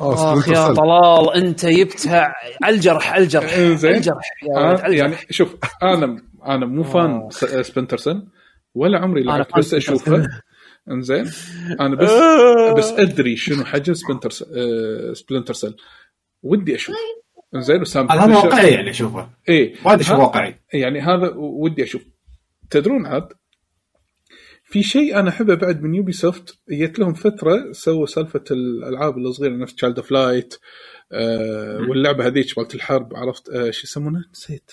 آه 0.00 0.38
آخ 0.38 0.48
يا 0.48 0.72
طلال 0.74 1.34
أنت 1.34 1.66
جبتها 1.66 2.34
على 2.62 2.74
الجرح 2.74 3.12
على 3.12 3.22
الجرح 3.24 3.52
إنزين. 3.54 3.90
على 3.90 3.98
الجرح 3.98 4.30
يا 4.42 4.58
ولد 4.58 4.78
آه 4.80 4.82
على 4.84 4.96
يعني 4.96 5.12
الجرح 5.12 5.26
شوف 5.32 5.56
أنا 5.82 6.22
أنا 6.46 6.66
مو 6.66 6.82
fan 6.82 7.10
آه. 7.10 7.28
س- 7.30 7.44
Splinter 7.44 8.00
Cell 8.00 8.28
ولا 8.74 8.98
عمري 8.98 9.22
أنا 9.22 9.30
لعبت 9.30 9.50
fan 9.50 9.60
بس 9.60 9.74
أشوفه. 9.74 10.28
إنزين. 10.90 11.30
أنا 11.80 11.96
بس 11.96 12.10
بس 12.78 12.98
أدري 12.98 13.36
شنو 13.36 13.64
حجم 13.64 13.94
Splinter 13.94 14.30
آه 14.56 15.12
Splinter 15.12 15.54
Cell 15.54 15.76
ودي 16.42 16.74
أشوف. 16.74 16.96
إنزين 17.54 17.80
وسام 17.80 18.10
هذا 18.12 18.36
واقعي 18.36 18.70
يعني 18.74 18.90
اشوفه 18.90 19.30
إيه. 19.48 19.74
وايد 19.84 20.02
شيء 20.02 20.16
واقعي. 20.16 20.60
يعني 20.72 21.00
هذا 21.00 21.28
ودي 21.36 21.82
أشوف. 21.82 22.02
تدرون 22.70 23.06
عاد 23.06 23.28
في 24.70 24.82
شيء 24.82 25.18
أنا 25.18 25.28
أحبه 25.28 25.54
بعد 25.54 25.82
من 25.82 25.94
Ubisoft 25.94 26.58
جت 26.70 26.98
لهم 26.98 27.14
فترة 27.14 27.72
سووا 27.72 28.06
سالفة 28.06 28.44
الألعاب 28.50 29.18
الصغيرة 29.18 29.52
نفس 29.52 29.74
Child 29.74 29.96
of 29.96 30.10
Light 30.10 30.54
آه 31.12 31.86
واللعبة 31.88 32.26
هذيك 32.26 32.58
مالت 32.58 32.74
الحرب 32.74 33.16
عرفت؟ 33.16 33.48
آه 33.48 33.70
شو 33.70 33.80
يسمونها؟ 33.84 34.24
نسيت. 34.32 34.70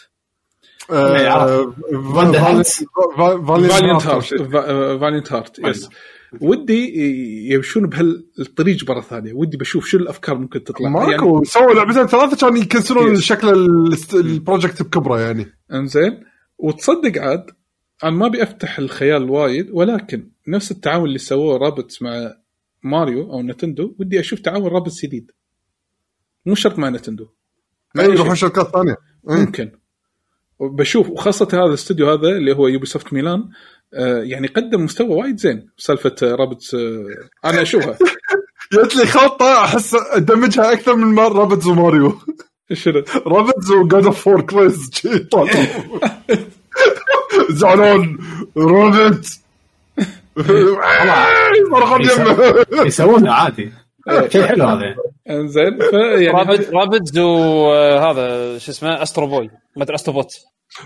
Valiant 3.47 4.05
Hearts 4.05 4.33
Valiant 4.99 5.33
Hearts 5.33 5.59
yes 5.59 5.89
ودي 6.41 6.93
يمشون 7.53 7.87
بهالطريق 7.87 8.89
مرة 8.89 9.01
ثانية. 9.01 9.33
ودي 9.33 9.57
بشوف 9.57 9.85
شو 9.85 9.97
الأفكار 9.97 10.37
ممكن 10.37 10.63
تطلع. 10.63 10.89
يعني 10.89 11.11
ماكو 11.11 11.43
سووا 11.43 11.73
لعبتين 11.73 12.07
ثلاثة 12.07 12.47
كان 12.47 12.57
يكنسلون. 12.57 13.15
شكل 13.15 13.49
ال 14.13 14.22
project 14.22 14.83
بكبرة 14.83 15.19
يعني. 15.19 15.45
إنزين. 15.73 16.23
وتصدق 16.57 17.21
عاد 17.21 17.45
أنا 18.03 18.11
ما 18.11 18.25
أبي 18.25 18.43
أفتح 18.43 18.79
الخيال 18.79 19.29
وايد 19.29 19.69
ولكن 19.71 20.31
نفس 20.47 20.71
التعاون 20.71 21.05
اللي 21.05 21.17
سووه 21.17 21.57
Rabbids 21.57 22.01
مع 22.01 22.33
ماريو 22.83 23.33
أو 23.33 23.41
Nintendo 23.41 23.95
ودي 23.99 24.19
أشوف 24.19 24.39
تعاون 24.39 24.67
Rabbids 24.67 25.05
جديد. 25.05 25.31
مو 26.45 26.55
شرط 26.55 26.79
مع 26.79 26.89
Nintendo. 26.89 27.27
يروحون. 27.95 28.35
شركات 28.35 28.67
ثانية. 28.67 28.95
إيه. 29.29 29.35
ممكن. 29.35 29.71
بشوف 30.59 31.09
وخاصة 31.09 31.47
هذا 31.53 31.63
الاستوديو 31.63 32.09
هذا 32.11 32.29
اللي 32.29 32.55
هو 32.55 32.67
Ubisoft 32.67 33.13
Milan 33.13 33.49
آه 33.93 34.17
يعني 34.23 34.47
قدم 34.47 34.83
مستوى 34.83 35.07
وايد 35.07 35.37
زين 35.37 35.69
سالفة 35.77 36.15
آه، 36.23 36.35
Rabbids 36.35 36.75
آه 36.75 37.05
أنا 37.45 37.61
أشوفها. 37.61 37.97
جت 38.73 38.95
لي 38.95 39.05
خلطه 39.05 39.63
أحس 39.63 39.95
أدمجها 40.11 40.73
أكثر 40.73 40.95
من 40.95 41.07
مار 41.07 41.33
Rabbids 41.33 41.67
و 41.67 41.75
Mario. 41.75 42.19
شنو؟ 42.73 43.03
Rabbids 43.27 43.71
و 43.71 43.80
God 43.80 44.05
of 44.05 44.21
War 44.21 44.41
Kratos 44.41 44.91
زعلان. 47.59 48.17
Rabbids 48.57 49.41
صرخون 51.71 52.01
يمه 52.03 52.65
يسوونه 52.85 53.31
عادي. 53.31 53.71
شيء 54.31 54.43
حلو 54.45 54.65
هذا. 54.65 54.95
انزين 55.29 55.79
Rabbids 56.33 56.69
Rabbids 56.73 57.17
وهذا 57.19 58.57
شو 58.57 58.71
اسمه 58.71 59.03
Astro 59.03 59.27
Boy 59.27 59.49
ما 59.77 59.83
ادري 59.83 59.95
Astro 59.95 60.13
Bot 60.13 60.31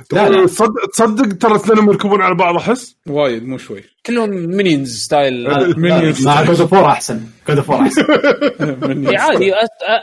تصدق 0.09 0.85
تصدق 0.93 1.38
ترى 1.38 1.55
اثنينهم 1.55 1.89
يركبون 1.89 2.22
على 2.22 2.35
بعض 2.35 2.55
أحس؟ 2.55 2.95
وايد 3.07 3.47
مو 3.47 3.57
شوي. 3.57 3.84
كلهم 4.05 4.30
Minions 4.29 4.97
style 5.03 5.47
Minions. 5.76 6.26
مع 6.26 6.43
God 6.43 6.59
of 6.61 6.66
War 6.66 6.73
أحسن. 6.73 7.22
God 7.47 7.57
of 7.57 7.63
War 7.63 7.71
أحسن. 7.72 8.03
عادي 9.18 9.53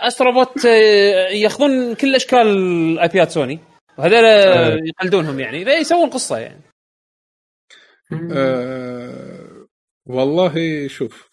استرو 0.07 0.33
بوت 0.33 0.67
آه، 0.67 1.29
ياخذون 1.29 1.95
كل 1.95 2.15
أشكال 2.15 2.99
IP 2.99 3.09
يات 3.09 3.31
Sony. 3.31 3.59
وهذول 3.99 4.25
يقلدونهم 4.89 5.41
يعني. 5.41 5.63
يسوون 5.63 6.11
قصة 6.11 6.39
يعني. 6.39 6.61
آه 8.33 9.67
والله 10.07 10.89
شوف 10.89 11.29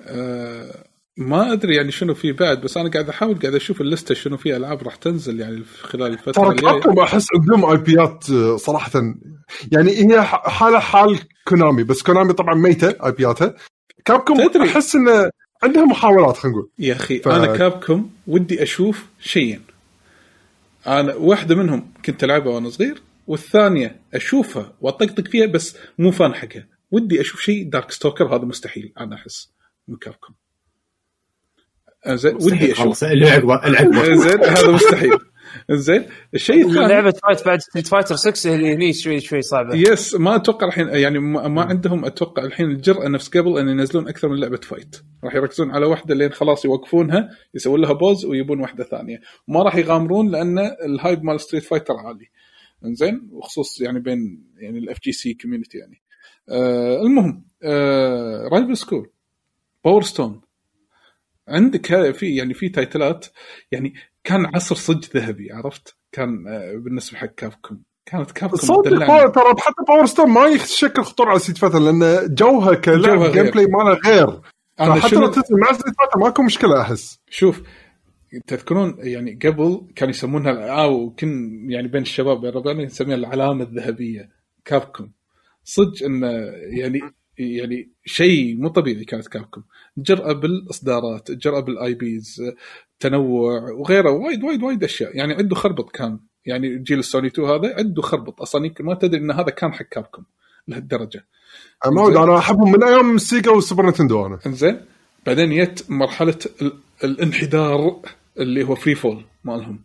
آه 0.00 0.84
ما 1.16 1.52
أدري 1.52 1.76
يعني 1.76 1.92
شنو 1.92 2.14
في 2.14 2.32
بعد 2.32 2.60
بس 2.60 2.76
أنا 2.76 2.90
قاعد 2.90 3.08
أحاول 3.08 3.38
قاعد 3.38 3.54
أشوف 3.54 3.80
اللستة 3.80 4.14
شنو 4.14 4.36
في 4.36 4.56
ألعاب 4.56 4.82
راح 4.82 4.94
تنزل 4.96 5.40
يعني 5.40 5.64
في 5.64 5.84
خلال 5.84 6.12
الفترة 6.12 6.32
ترى 6.32 6.48
الجاية. 6.50 6.72
كابكم 6.80 6.98
احس 7.00 7.26
عندهم 7.34 7.64
آي 7.70 7.76
بيات 7.76 8.30
آه، 8.30 8.56
صراحة. 8.56 8.90
يعني 9.72 9.90
هي 9.92 10.22
حالة 10.22 10.78
حال 10.78 11.18
كونامي 11.48 11.84
بس 11.84 12.02
كونامي 12.02 12.32
طبعا 12.32 12.54
ميتة 12.54 13.06
آي 13.06 13.12
بياتها 13.12 13.54
كابكم 14.04 14.48
تدري. 14.48 14.68
أحس 14.70 14.94
انه 14.94 15.30
عندها 15.62 15.84
محاولات 15.84 16.36
خلينا 16.36 16.56
نقول. 16.58 16.70
يا 16.78 16.92
أخي 16.94 17.18
ف- 17.18 17.28
أنا 17.28 17.56
كابكم 17.56 18.10
ودي 18.26 18.62
أشوف 18.62 19.06
شيئين 19.20 19.62
أنا 20.86 21.14
واحدة 21.14 21.54
منهم 21.54 21.92
كنت 22.04 22.24
ألعبها 22.24 22.52
وأنا 22.52 22.70
صغير 22.70 23.02
والثانية 23.26 24.00
أشوفها 24.14 24.72
وأطقطق 24.80 25.28
فيها 25.28 25.46
بس 25.46 25.76
مو 25.98 26.10
fan 26.10 26.34
حقها. 26.34 26.66
ودي 26.90 27.20
أشوف 27.20 27.40
شيء 27.40 27.70
Darkstalkers 27.70 28.36
هذا 28.36 28.44
مستحيل. 28.44 28.92
أنا 29.00 29.14
أحس 29.14 29.52
من 29.88 29.96
Capcom 29.96 30.34
آه، 32.06 32.14
زين 32.14 32.34
ودي 32.34 32.72
أشوف. 32.72 32.78
خلاص 32.78 33.02
اللي 33.02 33.30
عقبه 33.30 33.66
اللي 33.66 33.78
عقبه 33.78 34.14
زين 34.14 34.44
هذا 34.44 34.70
مستحيل. 34.70 35.18
زين 35.70 36.06
الشيء 36.34 36.68
الثاني 36.68 36.88
لعبة 36.88 37.14
fight 37.22 37.46
بعد 37.46 37.60
Street 37.60 37.86
Fighter 37.86 38.16
6 38.16 38.54
اللي 38.54 38.74
هني 38.74 38.92
شوي 38.92 39.20
شوي 39.20 39.42
صعبة. 39.42 39.74
yes 39.74 40.14
ما 40.14 40.36
أتوقع 40.36 40.66
الحين 40.66 40.88
يعني 40.88 41.18
ما, 41.18 41.48
ما 41.48 41.62
عندهم 41.62 42.04
أتوقع 42.04 42.44
الحين 42.44 42.70
الجرأة 42.70 43.08
نفس 43.08 43.28
قبل 43.28 43.58
أن 43.58 43.68
ينزلون 43.68 44.08
أكثر 44.08 44.28
من 44.28 44.40
لعبة 44.40 44.56
fight 44.56 44.96
راح 45.24 45.34
يركزون 45.34 45.70
على 45.70 45.86
واحدة 45.86 46.14
لين 46.14 46.32
خلاص 46.32 46.64
يوقفونها 46.64 47.28
يسوون 47.54 47.80
لها 47.80 47.92
pause 47.92 48.24
ويبون 48.24 48.60
واحدة 48.60 48.84
ثانية. 48.84 49.20
ما 49.48 49.62
راح 49.62 49.76
يغامرون 49.76 50.30
لأن 50.30 50.58
ال 50.58 50.71
hype 50.71 51.24
مال 51.24 51.40
Street 51.40 51.64
Fighter 51.64 51.94
عالي. 51.94 52.30
إنزين 52.84 53.28
وخصوص 53.32 53.80
يعني 53.80 54.00
بين 54.00 54.44
يعني 54.56 54.78
ال 54.78 54.84
FGC 54.84 55.00
community 55.02 55.78
يعني. 55.78 56.02
آه 56.48 57.02
المهم 57.02 57.44
آه 57.62 58.48
Rival 58.52 58.76
Schools 58.76 59.10
Power 59.84 60.02
Stone 60.02 60.40
عندك 61.48 62.12
في 62.12 62.36
يعني 62.36 62.54
في 62.54 62.68
title 62.68 63.16
ات 63.16 63.26
يعني 63.72 63.94
كان 64.24 64.46
عصر 64.54 64.74
صج 64.74 65.04
ذهبي 65.16 65.52
عرفت؟ 65.52 65.96
كان 66.12 66.48
آه 66.48 66.76
بالنسبة 66.76 67.18
حق 67.18 67.26
Capcom 67.26 67.78
كانت 68.06 68.30
Capcom 68.30 68.56
صدق 68.56 68.82
ترى 69.32 69.54
حتى 69.58 69.82
Power 69.88 70.06
Stone 70.06 70.30
ما 70.30 70.46
يشكل 70.46 71.02
خطوره 71.02 71.30
على 71.30 71.38
Street 71.38 71.58
Fighter 71.58 71.78
لأن 71.78 72.34
جوها 72.34 72.74
كلعب. 72.74 73.32
gameplay 73.32 73.66
ماله 73.66 73.98
غير. 74.06 74.40
أنا 74.80 74.94
حتى 74.94 75.14
لو 75.16 75.26
تنزل 75.26 75.60
مع 75.60 75.72
Street 75.72 75.84
Fighter 75.98 76.18
ماكو 76.18 76.42
مشكلة 76.42 76.80
أحس. 76.80 77.20
شوف 77.30 77.62
تذكرون 78.46 78.96
يعني 78.98 79.38
قبل 79.44 79.86
كانوا 79.96 80.10
يسمونها 80.10 80.82
أو 80.82 81.10
كن 81.10 81.50
يعني 81.70 81.88
بين 81.88 82.02
الشباب 82.02 82.40
بين 82.40 82.50
ربعنا 82.50 82.84
نسميها 82.84 83.16
العلامة 83.16 83.64
الذهبية 83.64 84.30
Capcom 84.64 85.10
صدق 85.64 86.04
انه 86.04 86.26
يعني 86.80 87.00
يعني 87.40 87.90
شيء 88.04 88.56
مو 88.56 88.68
طبيعي 88.68 89.04
كانت 89.04 89.28
Capcom 89.28 89.62
جرأة 89.98 90.32
بالإصدارات 90.32 91.30
جرأة 91.30 91.60
بال 91.60 91.94
IPs 91.94 92.42
تنوع 93.00 93.60
وغيره 93.72 94.10
وايد 94.10 94.44
وايد 94.44 94.62
وايد 94.62 94.84
أشياء. 94.84 95.16
يعني 95.16 95.34
عنده 95.34 95.54
خربط 95.56 95.90
كان. 95.90 96.18
يعني 96.46 96.78
جيل 96.78 96.98
السوني 96.98 97.26
2 97.26 97.48
هذا 97.48 97.74
عنده 97.78 98.02
خربط. 98.02 98.42
أصلا 98.42 98.66
يمكن 98.66 98.84
ما 98.84 98.94
تدري 98.94 99.20
إن 99.20 99.30
هذا 99.30 99.50
كان 99.50 99.72
حق 99.72 99.82
Capcom 99.84 100.22
لهالدرجة. 100.68 101.26
معود 101.86 102.16
أنا 102.16 102.38
احبهم 102.38 102.72
من 102.72 102.82
أيام 102.84 103.16
ال 103.16 103.23
Sega 103.23 103.50
وال 103.50 103.60
Super 103.60 103.86
Nintendo 103.86 104.26
أنا. 104.26 104.38
إنزين. 104.46 104.80
بعدين 105.26 105.62
جت 105.64 105.84
مرحلة 105.90 106.38
ال- 106.62 106.78
الانحدار 107.04 108.00
اللي 108.38 108.64
هو 108.64 108.74
free 108.74 108.94
fall 108.94 109.24
مالهم. 109.44 109.82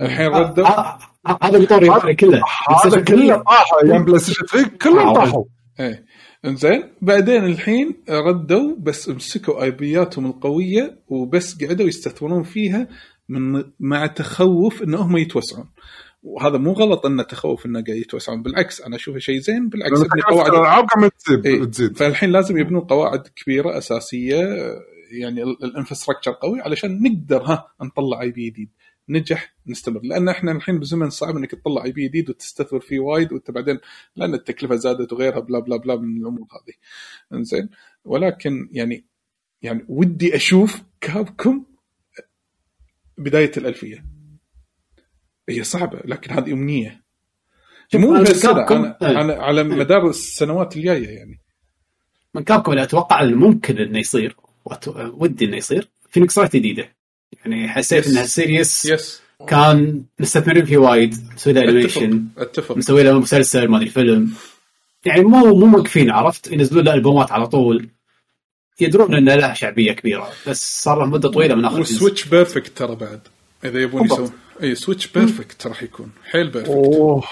الحين 0.00 0.26
ردوا. 0.26 0.66
آه، 0.66 0.98
آه، 1.26 1.38
هذا 1.42 1.64
كله. 1.64 2.42
هذا 2.84 3.00
كله 3.00 3.36
طاح 3.36 3.64
أيام 3.84 4.04
PlayStation 4.04 4.46
3 4.46 4.68
كلهم 4.82 4.98
آه، 5.08 5.14
طاحوا. 5.14 5.44
إيه. 5.80 6.04
إنزين. 6.44 6.82
بعدين 7.02 7.44
الحين 7.44 7.94
ردوا 8.08 8.76
بس 8.78 9.08
مسكوا 9.08 9.62
IP 9.62 9.70
ياتهم 9.70 10.26
القوية 10.26 10.98
وبس 11.08 11.64
قعدوا 11.64 11.86
يستثمرون 11.86 12.42
فيها 12.42 12.88
من 13.28 13.64
مع 13.80 14.06
تخوف 14.06 14.82
إن 14.82 14.94
هم 14.94 15.16
يتوسعون. 15.16 15.68
وهذا 16.22 16.58
مو 16.58 16.72
غلط 16.72 17.06
انه 17.06 17.22
تخوف 17.22 17.66
إنه 17.66 17.82
قاعد 17.82 17.98
يتوسعون. 17.98 18.42
بالعكس 18.42 18.80
أنا 18.80 18.96
اشوفه 18.96 19.18
شيء 19.18 19.38
زين 19.38 19.68
بالعكس 19.68 20.02
قواعد 20.30 20.52
الالعاب 20.52 20.86
إيه. 21.46 21.64
تزيد. 21.64 21.96
فالحين 21.96 22.30
لازم 22.30 22.58
يبنون 22.58 22.80
قواعد 22.80 23.22
كبيرة 23.36 23.78
أساسية 23.78 24.40
يعني 25.10 25.42
ال 25.42 25.48
infrastructure 25.48 26.32
قوي 26.32 26.60
علشان 26.60 27.02
نقدر 27.02 27.42
ها 27.42 27.68
نطلع 27.82 28.22
IP 28.22 28.50
جديد. 28.50 28.70
نجح 29.10 29.54
نستمر. 29.66 30.00
لأن 30.02 30.28
إحنا 30.28 30.52
الحين 30.52 30.78
بزمن 30.78 31.10
صعب 31.10 31.36
إنك 31.36 31.50
تطلع 31.50 31.84
IP 31.84 32.08
جديد 32.08 32.30
وتستثمر 32.30 32.80
فيه 32.80 32.98
وايد 33.00 33.32
وأنت 33.32 33.50
بعدين 33.50 33.78
لأن 34.16 34.34
التكلفة 34.34 34.74
زادت 34.74 35.12
وغيرها 35.12 35.40
blah 35.40 35.58
blah 35.58 35.76
blah 35.76 35.96
من 35.96 36.20
الأمور 36.20 36.40
هذه. 36.52 36.74
إنزين؟ 37.38 37.68
ولكن 38.04 38.68
يعني 38.72 39.06
يعني 39.62 39.84
ودي 39.88 40.36
أشوف 40.36 40.82
Capcom 41.00 41.64
بداية 43.18 43.52
الألفية. 43.56 44.04
هي 45.48 45.64
صعبة 45.64 46.00
لكن 46.04 46.30
هذه 46.32 46.52
أمنية. 46.52 47.02
مو 47.94 48.24
Capcom- 48.24 48.84
أنا. 49.02 49.20
أنا 49.20 49.34
على 49.34 49.62
مدار 49.64 50.08
السنوات 50.08 50.76
الجاية 50.76 51.08
يعني. 51.08 51.40
من 52.34 52.42
Capcom 52.44 52.72
اللي 52.72 52.82
أتوقع 52.82 53.20
اللي 53.22 53.34
ممكن 53.34 53.78
إنه 53.78 53.98
يصير 53.98 54.36
ودي 54.96 55.44
إنه 55.44 55.56
يصير. 55.56 55.90
Phoenix 56.10 56.38
Wright 56.38 56.56
جديدة. 56.56 56.96
يعني 57.44 57.68
حسيت 57.68 58.06
yes. 58.06 58.12
انها 58.12 58.26
series 58.26 58.86
yes 58.86 59.20
كان 59.48 60.02
مستثمرين 60.18 60.64
فيه 60.64 60.78
وايد 60.78 61.14
مسوي 61.34 61.52
له 61.52 61.62
animation 61.62 62.24
أتفق. 62.38 62.76
مسوي 62.76 63.02
له 63.02 63.18
مسلسل 63.18 63.68
ما 63.68 63.76
أدري 63.76 63.90
فيلم. 63.90 64.32
يعني 65.04 65.20
مو 65.20 65.54
مو 65.54 65.66
موقفين 65.66 66.10
عرفت؟ 66.10 66.52
ينزلون 66.52 66.84
له 66.84 66.94
البومات 66.94 67.32
على 67.32 67.46
طول 67.46 67.88
يدرون 68.80 69.14
انه 69.14 69.34
له 69.34 69.52
شعبية 69.52 69.92
كبيرة 69.92 70.28
بس 70.46 70.82
صار 70.82 70.98
له 70.98 71.06
مدة 71.06 71.28
طويلة 71.28 71.54
من 71.54 71.64
آخر 71.64 71.80
و 71.80 71.86
Switch 71.86 72.24
perfect 72.24 72.78
ترى 72.78 72.94
بعد 72.94 73.20
إذا 73.64 73.80
يبون. 73.80 74.04
يسوون. 74.04 74.32
إي 74.62 74.74
Switch 74.74 75.06
perfect 75.06 75.66
راح 75.66 75.82
يكون. 75.82 76.10
حيل 76.30 76.50
perfect. 76.50 76.70
أوه. 76.70 77.24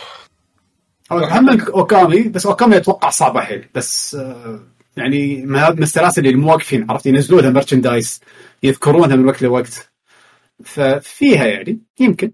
هم 1.11 1.61
Okami 1.61 2.23
بس 2.23 2.47
Okami 2.47 2.77
أتوقع 2.77 3.11
صعبه 3.11 3.41
حيل 3.41 3.65
بس 3.75 4.15
آه، 4.15 4.61
يعني 4.97 5.47
من 5.47 5.83
السلاسل 5.83 6.27
اللي 6.27 6.37
مو 6.37 6.51
واقفين 6.53 6.91
عرفت؟ 6.91 7.07
ينزلون 7.07 7.41
لها 7.43 7.51
merchandise 7.51 8.21
يذكرونها 8.63 9.17
من 9.17 9.27
وقت 9.27 9.43
لوقت. 9.43 9.88
ففيها 10.65 11.47
يعني 11.47 11.81
يمكن. 12.01 12.33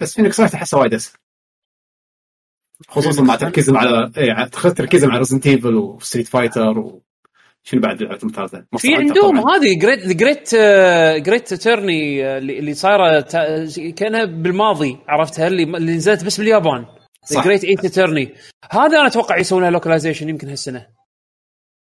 بس 0.00 0.14
Phoenix 0.14 0.40
Wright 0.40 0.54
أحسها 0.54 0.80
وايد 0.80 0.94
أسهل. 0.94 1.18
خصوصا 2.88 3.22
مع 3.22 3.36
تركيزهم 3.36 3.76
على 3.76 4.12
اي 4.18 4.48
تركيزهم 4.50 5.10
على 5.10 5.18
Resident 5.18 5.46
Evil 5.46 5.74
و 5.74 5.82
Street 5.82 6.28
Fighter 6.28 6.78
وشنو 6.78 7.80
بعد 7.80 8.02
لعبه 8.02 8.18
ممتازه 8.22 8.64
في 8.76 8.94
عندهم 8.94 9.38
هذه 9.38 9.78
Great 9.78 10.06
Great 10.06 10.54
Great 11.24 11.54
Ace 11.54 11.77
Attorney 11.77 12.38
اللي 12.38 12.74
صايرة 12.74 13.20
كأنها 13.96 14.24
بالماضي 14.24 14.98
عرفتها؟ 15.08 15.46
اللي 15.46 15.62
اللي 15.62 15.96
نزلت 15.96 16.24
بس 16.24 16.38
باليابان. 16.38 16.86
صح. 17.24 17.44
Great 17.44 17.64
Ace 17.64 17.86
Attorney 17.86 18.34
هذا 18.70 18.98
أنا 18.98 19.06
أتوقع 19.06 19.38
يسوونها 19.38 19.70
localization 19.70 20.28
يمكن 20.28 20.48
هالسنة. 20.48 20.86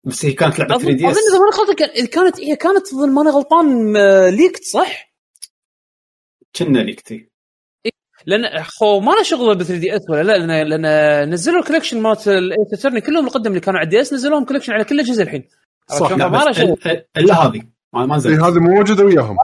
بس 0.04 0.24
هي 0.24 0.32
كانت 0.32 0.58
لعبة 0.58 0.74
اظن 0.74 0.82
3 0.84 0.90
أظن 0.94 0.96
DS 0.96 1.16
اذا 1.18 1.38
ماني 1.38 1.50
غلطان 1.56 1.74
كان- 1.76 2.06
كانت 2.06 2.40
هي 2.40 2.56
كانت 2.56 2.86
أظن 2.92 3.14
ماني 3.14 3.30
غلطان 3.30 3.92
leaked 4.28 4.64
صح؟ 4.64 5.12
كنا 6.56 6.78
ليكتي 6.78 7.30
لأن 8.26 8.62
خو 8.62 9.00
ما 9.00 9.10
له 9.12 9.22
شغل 9.22 9.54
ب 9.54 9.62
3DS 9.62 10.00
ولا 10.10 10.22
لا 10.22 10.38
لأن 10.46 10.68
لأن 10.82 11.30
نزلوا 11.30 11.60
ال 11.60 11.64
collection 11.64 12.00
مالت 12.02 12.28
ال 12.28 12.40
Ace 12.40 12.74
Attorney 12.82 13.00
كلهم 13.00 13.26
القدم 13.26 13.50
اللي 13.50 13.60
كانوا 13.60 13.78
على 13.80 13.84
ال 13.86 14.00
DS 14.00 14.12
نزلوهم 14.12 14.44
collection 14.44 14.72
على 14.72 14.84
كل 14.84 14.94
الاجهزه 14.94 15.22
الحين. 15.22 15.48
صح 15.88 16.08
فما 16.08 16.36
له 16.44 16.52
شغل. 16.52 16.76
ال- 16.86 17.04
الا 17.16 17.34
هذه 17.34 17.62
ما 17.92 18.06
ما 18.06 18.14
إيه، 18.14 18.18
نزلت 18.18 18.40
هذه 18.42 18.58
مو 18.58 18.70
موجودة 18.74 19.04
وياهم. 19.04 19.36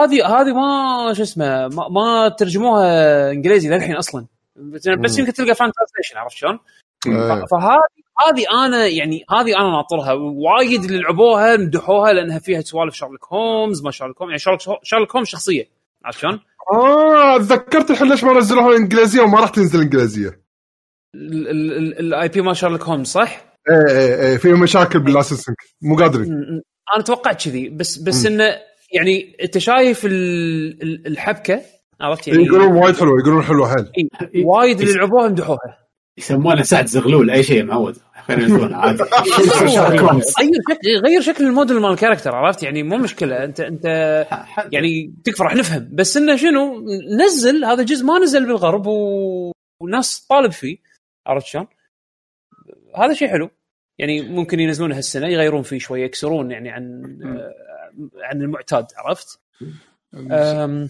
هذه 0.00 0.26
هذه 0.26 0.52
ما 0.52 1.12
شو 1.14 1.22
اسمه 1.22 1.68
ما, 1.68 1.88
ما 1.88 2.28
ترجموها 2.28 3.30
إنجليزي 3.30 3.68
للحين 3.68 3.96
أصلا. 3.96 4.26
بس, 4.56 5.18
يمكن 5.18 5.32
تلقى 5.32 5.54
fan 5.54 5.72
translation 5.72 6.16
عرفت 6.16 6.36
شلون؟ 6.36 6.58
إيه. 7.06 7.44
فهذه 7.50 7.80
هذه 8.26 8.66
أنا 8.66 8.86
يعني 8.86 9.24
هذه 9.30 9.56
أنا 9.60 9.70
ناطرها 9.70 10.12
وايد 10.12 10.84
اللي 10.84 10.98
لعبوها 10.98 11.56
مدحوها 11.56 12.12
لانها 12.12 12.38
فيها 12.38 12.60
سوالف 12.60 12.94
شارلوك 12.94 13.26
هومز 13.32 13.82
ما 13.82 13.90
شارلوك 13.90 14.18
هومز 14.22 14.30
يعني 14.30 14.38
شارلوك 14.38 14.60
شارلوك 14.82 15.16
هومز 15.16 15.26
شخصيه 15.26 15.68
عرفت 16.04 16.18
شلون؟ 16.18 16.40
آه 16.72 17.38
تذكرت 17.38 17.90
الحين 17.90 18.08
ليش 18.08 18.24
ما 18.24 18.32
نزلوها 18.32 18.76
انجليزيه 18.76 19.20
وما 19.22 19.40
راح 19.40 19.48
تنزل 19.50 19.80
انجليزيه 19.80 20.40
ال 21.14 22.28
IP 22.28 22.40
مال 22.40 22.56
شارلوك 22.56 22.82
هومز 22.82 23.06
صح؟ 23.06 23.44
إيه 23.70 23.96
إيه 23.98 24.26
إيه 24.30 24.36
في 24.36 24.52
مشاكل 24.52 24.98
بالاساسن 25.00 25.54
مو 25.82 25.96
قادرين 25.96 26.32
أنا 26.96 27.04
توقعت 27.04 27.44
كذي 27.44 27.68
بس 27.68 27.98
بس 27.98 28.26
انه 28.26 28.44
يعني 28.92 29.36
انت 29.42 29.58
شايف 29.58 30.04
ال- 30.06 30.82
ال- 30.82 31.06
الحبكه 31.06 31.62
عرفت 32.00 32.28
يعني 32.28 32.44
يقولون 32.44 32.72
وايد 32.72 32.96
حلوة 32.96 33.18
يقولون 33.20 33.42
حلوة 33.42 33.68
حيل 33.74 34.08
وايد 34.44 34.80
اللي 34.80 34.92
لعبوها 34.92 35.28
مدحوها 35.28 35.78
يسمونه 36.18 36.62
سعد 36.62 36.86
زغلول 36.86 37.30
اي 37.30 37.42
شيء 37.42 37.64
معود 37.64 37.96
خلينا 38.28 38.76
عادي. 38.76 39.02
غير 39.58 40.20
شكل 40.20 40.88
غير 41.04 41.20
شكل 41.20 41.44
الموديل 41.46 41.80
مال 41.80 41.90
ال 41.90 41.94
character 41.94 42.34
عرفت؟ 42.34 42.62
يعني 42.62 42.82
مو 42.82 42.96
مشكلة. 42.96 43.44
انت 43.44 43.60
انت 43.60 43.84
يعني 44.72 45.14
تكفى 45.24 45.42
راح 45.42 45.54
نفهم. 45.54 45.88
بس 45.92 46.16
إنه 46.16 46.36
شنو؟ 46.36 46.86
نزل 47.26 47.64
هذا 47.64 47.82
جزء 47.82 48.04
ما 48.04 48.18
نزل 48.18 48.46
بالغرب 48.46 48.86
و... 48.86 49.52
والناس 49.82 50.26
طالب 50.26 50.52
فيه 50.52 50.78
عرفت 51.26 51.46
شلون؟ 51.46 51.66
هذا 52.96 53.12
شيء 53.12 53.28
حلو. 53.28 53.50
يعني 53.98 54.22
ممكن 54.22 54.60
ينزلونه 54.60 54.96
هالسنة 54.96 55.28
يغيرون 55.28 55.62
فيه 55.62 55.78
شوية 55.78 56.04
يكسرون 56.04 56.50
يعني 56.50 56.70
عن 56.70 57.02
عن 58.22 58.42
المعتاد 58.42 58.86
عرفت؟ 58.96 59.40
أم، 60.14 60.88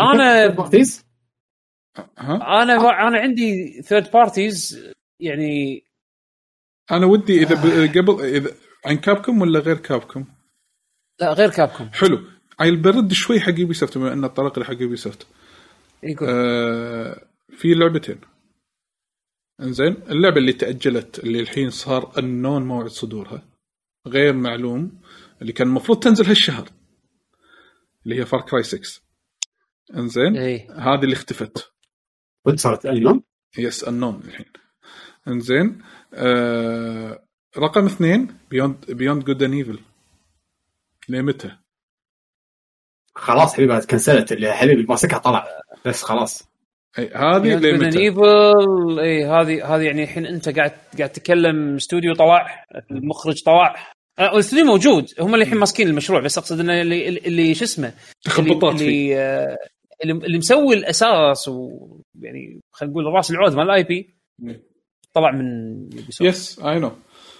أنا 0.00 0.46
parties 0.46 1.04
أنا 2.18 3.08
أنا 3.08 3.18
عندي 3.18 3.82
third 3.82 4.10
parties 4.10 4.84
يعني 5.20 5.84
أنا 6.90 7.06
ودي 7.06 7.42
إذا 7.42 7.54
ب- 7.54 7.98
قبل 7.98 8.24
إذا 8.24 8.50
عن 8.86 8.96
Capcom 8.96 9.40
ولا 9.40 9.58
غير 9.60 9.76
Capcom 9.76 10.24
لا 11.20 11.32
غير 11.32 11.50
Capcom 11.50 11.84
حلو. 11.92 12.18
عيل 12.60 12.76
برد 12.76 13.12
شوي 13.12 13.40
حق 13.40 13.54
Ubisoft 13.58 13.98
بما 13.98 14.12
ان 14.12 14.24
الطريق 14.24 14.52
اللي 14.52 14.64
حق 14.64 14.82
Ubisoft 14.82 15.26
يقول. 16.02 16.28
آه 16.30 17.28
في 17.50 17.74
لعبتين. 17.74 18.20
إنزين 19.60 19.92
اللعبة 20.10 20.36
اللي 20.36 20.52
تأجلت 20.52 21.18
اللي 21.18 21.40
الحين 21.40 21.70
صار 21.70 22.18
النون 22.18 22.62
موعد 22.66 22.88
صدورها. 22.88 23.42
غير 24.06 24.32
معلوم 24.32 25.00
اللي 25.42 25.52
كان 25.52 25.66
المفروض 25.68 25.98
تنزل 26.02 26.26
هالشهر. 26.26 26.68
اللي 28.04 28.20
هي 28.20 28.26
Far 28.26 28.40
Cry 28.40 28.62
6 28.62 29.00
إنزين 29.96 30.36
اي 30.36 30.66
هذه 30.70 31.02
اللي 31.04 31.12
اختفت. 31.14 31.72
ود 32.46 32.58
صارت؟ 32.58 32.86
unknown 32.86 33.22
yes 33.58 33.84
unknown 33.84 34.20
الحين. 34.24 34.46
انزين. 35.28 35.82
آه 36.14 37.24
رقم 37.58 37.86
اثنين 37.86 38.28
Beyond 38.50 38.90
Beyond 38.90 39.24
Good 39.24 39.42
and 39.42 39.54
Evil 39.54 39.78
لمتى؟ 41.08 41.50
خلاص 43.14 43.54
حبيبي 43.54 43.80
كنسلت. 43.80 44.32
اللي 44.32 44.52
حبيبي 44.52 44.82
ماسكها 44.82 45.18
طلع 45.18 45.46
بس 45.86 46.02
خلاص. 46.02 46.54
أي 46.98 47.08
هذه 47.14 47.54
لمتى؟ 47.54 47.98
Evil 47.98 49.00
إي 49.00 49.24
هذه 49.24 49.74
هذه 49.74 49.82
يعني 49.82 50.02
الحين 50.02 50.26
أنت 50.26 50.48
قاعد 50.48 50.72
قاعد 50.98 51.12
تتكلم 51.12 51.74
استوديو 51.74 52.14
طلع 52.14 52.64
المخرج 52.90 53.42
طلع 53.42 53.94
آه، 54.18 54.32
الاستوديو 54.32 54.64
موجود. 54.64 55.06
هم 55.20 55.34
اللي 55.34 55.44
الحين 55.44 55.58
ماسكين 55.58 55.88
المشروع 55.88 56.20
بس 56.20 56.38
أقصد 56.38 56.60
إنه 56.60 56.80
اللي 56.80 57.08
اللي 57.08 57.54
شو 57.54 57.64
اسمه 57.64 57.94
تخبطات 58.22 58.80
اللي 58.80 59.18
آه، 59.18 59.56
اللي 60.04 60.12
اللي 60.12 60.38
مسوي 60.38 60.74
الأساس 60.74 61.48
ويعني 61.48 62.60
خلينا 62.72 62.92
نقول 62.92 63.06
راس 63.06 63.30
العود 63.30 63.54
مال 63.54 63.70
ال 63.70 63.82
IP 63.82 64.14
طلع 65.14 65.30
من. 65.30 65.46
yes 66.20 66.60
I 66.60 66.78
know 66.78 66.92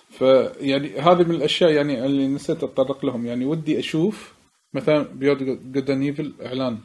فيعني 0.08 0.98
هذه 0.98 1.22
من 1.22 1.34
الأشياء 1.34 1.70
يعني 1.70 2.04
اللي 2.04 2.28
نسيت 2.28 2.62
أتطرق 2.64 3.04
لهم. 3.04 3.26
يعني 3.26 3.44
ودي 3.44 3.78
أشوف 3.78 4.34
مثلا 4.74 5.02
Beyond 5.02 5.38
Good 5.72 5.90
Evil 5.90 6.34
إعلان 6.42 6.78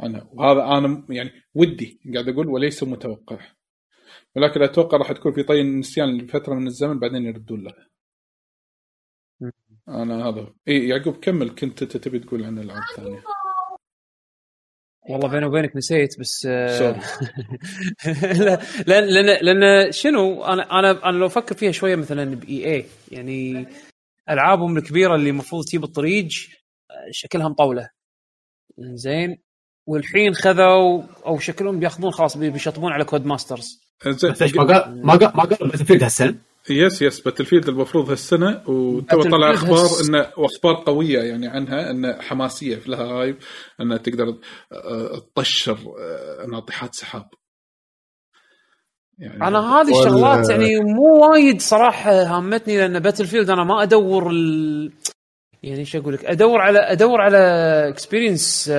عنها. 0.00 0.28
وهذا 0.32 0.78
أنا 0.78 1.06
يعني 1.08 1.30
ودي 1.54 2.00
قاعد 2.14 2.28
أقول 2.28 2.48
وليس 2.48 2.82
متوقع. 2.82 3.38
ولكن 4.36 4.62
أتوقع 4.62 4.98
راح 4.98 5.12
تكون 5.12 5.32
في 5.32 5.42
طي 5.42 5.60
النسيان 5.60 6.18
لفترة 6.18 6.54
من 6.54 6.66
الزمن 6.66 6.98
بعدين 6.98 7.26
يردون 7.26 7.64
له. 7.64 7.74
أنا 9.88 10.28
هذا 10.28 10.54
اي 10.68 10.88
يعقوب 10.88 11.16
كمل 11.16 11.50
كنت 11.50 11.82
انت 11.82 11.96
تبي 11.96 12.18
تقول 12.18 12.44
عن 12.44 12.58
الالعاب 12.58 12.82
الثانية 12.90 13.22
والله 15.08 15.28
بيني 15.28 15.46
وبينك 15.46 15.76
نسيت 15.76 16.20
بس 16.20 16.46
آه، 16.50 16.78
sorry. 16.78 17.00
لأن 18.86 19.04
لأن 19.04 19.38
لأن 19.42 19.92
شنو 19.92 20.44
أنا 20.44 20.78
أنا 20.78 20.90
أنا 21.08 21.16
لو 21.16 21.26
أفكر 21.26 21.54
فيها 21.54 21.72
شوية 21.72 21.96
مثلا 21.96 22.24
ب 22.34 22.74
EA 22.74 22.84
يعني 23.12 23.66
ألعابهم 24.30 24.76
الكبيرة 24.76 25.14
اللي 25.14 25.30
المفروض 25.30 25.64
تجيب 25.64 25.84
الطريق 25.84 26.28
آه، 26.90 26.94
شكلها 27.10 27.48
مطوله 27.48 27.88
زين 28.78 29.38
والحين 29.86 30.34
خذوا 30.34 31.02
أو 31.26 31.38
شكلهم 31.38 31.80
بيأخذون 31.80 32.10
خلاص 32.10 32.36
بي- 32.36 32.50
بيشطبون 32.50 32.92
على 32.92 33.04
Codemasters 33.04 33.80
ما 34.56 34.64
قال 34.64 35.06
ما 35.06 35.12
قال 35.14 35.36
ما 35.36 35.42
قال 35.44 35.68
Battlefield 35.68 36.02
هالسنه 36.02 36.34
yes 36.70 37.02
yes 37.02 37.20
Battlefield 37.20 37.68
المفروض 37.68 38.10
هالسنة 38.10 38.62
وتو 38.68 39.22
طلع 39.22 39.50
أخبار 39.54 39.86
انه 40.08 40.26
وأخبار 40.36 40.74
قوية 40.86 41.18
يعني 41.22 41.46
عنها 41.48 41.90
إنه 41.90 42.20
حماسية 42.20 42.76
في 42.76 42.90
لها 42.90 43.04
hype 43.04 43.36
انها 43.80 43.96
تقدر 43.96 44.36
آه، 44.72 45.22
تطشر 45.34 45.78
آه، 46.00 46.46
ناطحات 46.46 46.94
سحاب. 46.94 47.28
يعني 49.18 49.42
أنا 49.48 49.58
هذه 49.80 49.92
وال- 49.92 50.06
الشغلات 50.06 50.50
يعني 50.50 50.80
مو 50.80 51.30
وايد 51.30 51.60
صراحة 51.60 52.12
هامتني 52.22 52.76
لأن 52.78 52.98
Battlefield 52.98 53.50
أنا 53.50 53.64
ما 53.64 53.82
أدور 53.82 54.30
ال... 54.30 54.92
يعني 55.62 55.78
إيش 55.78 55.96
أقول 55.96 56.14
لك 56.14 56.24
أدور 56.24 56.58
على 56.60 56.78
أدور 56.78 57.20
على 57.20 57.38
experience 57.88 58.72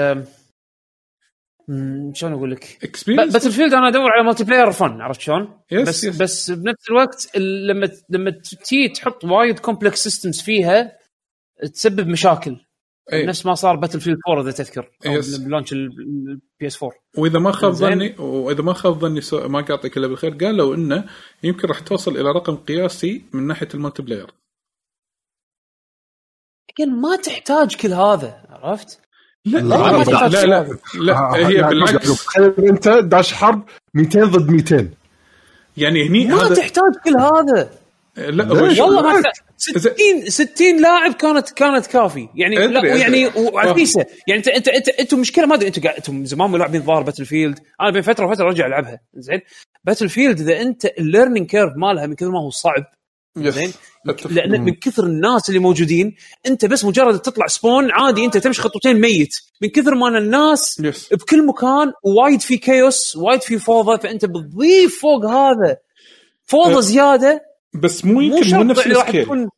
شلون 2.13 2.33
أقول 2.33 2.51
لك 2.51 2.77
experience 2.83 3.33
Battlefield 3.33 3.73
أنا 3.73 3.87
أدور 3.87 4.11
على 4.11 4.23
multiplayer 4.27 4.71
fun 4.71 5.01
عرفت 5.01 5.21
شلون؟ 5.21 5.59
yes، 5.71 5.89
بس 5.89 6.03
yes. 6.03 6.17
بس 6.21 6.51
بنفس 6.51 6.89
الوقت 6.89 7.31
ال- 7.35 7.67
لما 7.67 7.89
لما 8.09 8.31
تجي 8.31 8.87
تحط 8.89 9.23
وايد 9.25 9.59
complex 9.59 10.03
systems 10.03 10.41
فيها 10.41 10.97
تسبب 11.73 12.07
مشاكل 12.07 12.57
أي. 13.13 13.25
نفس 13.25 13.45
ما 13.45 13.53
صار 13.53 13.75
Battlefield 13.75 14.17
4 14.29 14.41
إذا 14.43 14.51
تذكر. 14.51 14.91
ب 15.45 15.49
launch 15.49 15.73
ال 15.73 16.67
PS 16.67 16.83
4 16.83 16.97
وإذا 17.17 17.39
ما 17.39 17.51
خاب. 17.51 17.71
ظني 17.71 18.15
وإذا 18.19 18.61
ما 18.63 18.73
خاب 18.73 18.93
ظني. 18.99 19.21
ما 19.49 19.61
قاطعك 19.61 19.97
إلا 19.97 20.07
بالخير 20.07 20.31
قالوا 20.33 20.75
إنه 20.75 21.05
يمكن 21.43 21.67
راح 21.67 21.79
توصل 21.79 22.11
إلى 22.11 22.31
رقم 22.31 22.55
قياسي 22.55 23.25
من 23.33 23.47
ناحية 23.47 23.67
ال 23.73 24.01
multiplayer 24.01 24.31
لكن 26.69 27.01
ما 27.01 27.15
تحتاج 27.15 27.75
كل 27.75 27.93
هذا 27.93 28.45
عرفت؟ 28.49 28.99
لا 29.45 29.57
لا، 29.57 29.75
لا 30.03 30.27
لا, 30.27 30.45
لا, 30.45 30.77
لا 30.99 31.13
آه، 31.17 31.35
هي 31.35 31.63
بالعكس. 31.63 32.25
تخيل 32.25 32.53
أنت 32.59 32.87
داش 32.87 33.33
حرب 33.33 33.63
200 33.93 34.25
ضد 34.25 34.49
200 34.49 34.89
يعني 35.77 36.07
هني 36.07 36.25
ما 36.25 36.41
هذا 36.43 36.55
تحتاج 36.55 36.93
كل 37.05 37.17
هذا. 37.17 37.69
لا 38.17 38.51
والله 38.53 39.01
ما 39.01 39.15
بالعكس. 39.15 39.39
تحتاج 39.57 39.93
60 40.27 40.29
60 40.29 40.81
لاعب 40.81 41.13
كانت 41.13 41.49
كانت 41.49 41.87
كافي. 41.87 42.27
يعني 42.35 42.63
أدري، 42.63 42.73
لا. 42.73 42.95
يعني. 42.95 43.27
وعفيسه 43.35 44.05
يعني 44.27 44.39
انت 44.39 44.47
انت 44.47 44.67
انت 44.67 44.89
أنتم 44.89 45.19
مشكلة 45.19 45.45
ما 45.45 45.55
أدري 45.55 45.67
أنتم 45.67 45.81
قاعد 45.81 45.95
أنتم 45.95 46.25
زمان 46.25 46.49
مو 46.49 46.57
لاعبين 46.57 46.81
ظاهر 46.81 47.03
Battlefield 47.03 47.59
أنا 47.81 47.91
بين 47.91 48.01
فترة 48.01 48.25
وفترة 48.25 48.45
أرجع 48.47 48.65
ألعبها. 48.65 48.99
زين؟ 49.15 49.41
Battlefield 49.83 50.39
إذا 50.39 50.61
أنت 50.61 50.85
ال 50.85 50.92
learning 50.92 51.47
curve 51.47 51.73
مالها 51.77 52.05
من 52.07 52.15
كثر 52.15 52.31
ما 52.31 52.39
هو 52.39 52.49
صعب. 52.49 52.83
زين. 53.37 53.73
لأن 54.29 54.61
من 54.61 54.73
كثر 54.73 55.03
الناس 55.03 55.49
اللي 55.49 55.59
موجودين 55.59 56.15
أنت 56.45 56.65
بس 56.65 56.85
مجرد 56.85 57.19
تطلع 57.19 57.47
spawn 57.47 57.91
عادي 57.91 58.25
أنت 58.25 58.37
تمشي 58.37 58.61
خطوتين 58.61 59.01
ميت 59.01 59.35
من 59.61 59.69
كثر 59.69 59.95
ما 59.95 60.07
أن 60.07 60.15
الناس 60.15 60.79
yes. 60.79 61.13
بكل 61.13 61.45
مكان 61.45 61.93
وايد 62.03 62.41
في 62.41 62.57
chaos 62.57 63.15
وايد 63.15 63.41
في 63.41 63.59
فوضى 63.59 64.01
فأنت 64.01 64.25
بتضيف 64.25 65.01
فوق 65.01 65.25
هذا 65.25 65.77
فوضى 66.43 66.77
أه. 66.77 66.79
زيادة 66.79 67.45
بس 67.73 68.05
مو 68.05 68.21
يمكن 68.21 68.55
مو 68.55 68.63
نفس 68.63 68.87
ال 68.87 68.94
scale 68.94 69.25
تكون 69.25 69.49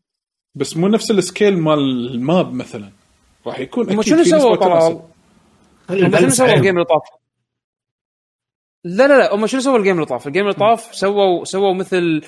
بس 0.55 0.77
مو 0.77 0.87
نفس 0.87 1.11
ال 1.11 1.19
scale 1.19 1.57
مال 1.57 1.79
ال 2.13 2.23
map 2.23 2.53
مثلا 2.53 2.91
راح 3.47 3.59
يكون 3.59 3.89
هم 3.89 3.99
أكيد 3.99 4.23
شنو 4.23 4.39
سووا 4.39 4.55
طلال؟ 4.55 5.01
شنو 6.19 6.29
سووا. 6.29 6.53
ال 6.53 6.58
game 6.58 6.75
اللي 6.75 6.85
طاف؟ 6.85 7.01
لا 8.83 9.07
لا 9.07 9.17
لا 9.17 9.35
هم 9.35 9.47
شنو 9.47 9.61
سووا 9.61 9.77
ال 9.77 9.81
game 9.81 9.95
اللي 9.95 10.05
طاف؟ 10.05 10.27
ال 10.27 10.30
game 10.30 10.43
اللي 10.43 10.53
طاف 10.53 10.95
سووا 10.95 11.45
سووا 11.45 11.73
مثل 11.73 12.21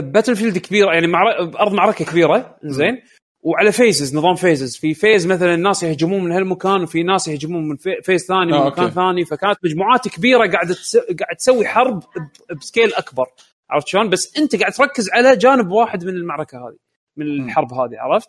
Battlefield 0.00 0.58
كبيرة 0.58 0.92
يعني 0.92 1.06
معر... 1.06 1.38
أرض 1.60 1.72
معركة 1.72 2.04
كبيرة 2.04 2.56
زين؟ 2.64 2.98
وعلى 3.42 3.72
phases 3.72 4.16
نظام 4.16 4.34
phases 4.34 4.76
في 4.76 4.94
phase 4.94 5.26
مثلا 5.26 5.54
الناس 5.54 5.82
يهجمون 5.82 6.24
من 6.24 6.32
هالمكان 6.32 6.82
وفي 6.82 7.02
ناس 7.02 7.28
يهجمون 7.28 7.68
من 7.68 7.76
في- 7.76 7.96
phase 8.02 8.24
ثاني 8.26 8.46
من 8.46 8.52
آه، 8.52 8.66
مكان 8.66 8.84
أوكي. 8.84 8.94
ثاني. 8.94 9.24
فكانت 9.24 9.58
مجموعات 9.64 10.08
كبيرة 10.08 10.50
قاعدة 10.50 10.74
تس... 10.74 10.96
قاعد 10.96 11.36
تسوي 11.38 11.66
حرب 11.66 11.98
ب- 11.98 12.58
ب 12.60 12.66
scale 12.66 12.94
أكبر. 12.94 13.24
عرفت 13.70 13.86
شلون؟ 13.88 14.08
بس 14.10 14.38
أنت 14.38 14.56
قاعد 14.56 14.72
تركز 14.72 15.10
على 15.10 15.36
جانب 15.36 15.70
واحد 15.70 16.04
من 16.04 16.14
المعركة 16.14 16.58
هذه 16.58 16.76
من 17.16 17.26
الحرب 17.44 17.72
هذه 17.72 17.98
عرفت؟ 17.98 18.28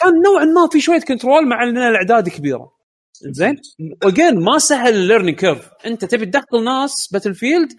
كان 0.00 0.12
نوعا 0.24 0.44
ما 0.44 0.68
في 0.72 0.80
شوية 0.80 1.00
control 1.00 1.48
مع 1.48 1.62
إن 1.62 1.76
الأعداد 1.78 2.28
كبيرة. 2.28 2.72
زين؟ 3.22 3.56
و 4.04 4.10
again 4.10 4.40
ما 4.44 4.58
سهل 4.58 4.94
ال 4.94 4.99
learning 4.99 5.36
curve 5.38 5.70
أنت 5.86 6.04
تبي 6.04 6.26
تدخل 6.26 6.64
ناس 6.64 7.08
Battlefield 7.12 7.72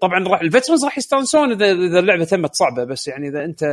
طبعا 0.00 0.28
راح 0.28 0.40
ال 0.40 0.45
veterans 0.45 0.84
راح 0.84 0.98
يستانسون 0.98 1.52
اذا 1.52 1.72
إذا 1.72 1.98
اللعبة 1.98 2.24
تمت 2.24 2.54
صعبة 2.54 2.84
بس 2.84 3.08
يعني 3.08 3.28
إذا 3.28 3.44
أنت 3.44 3.64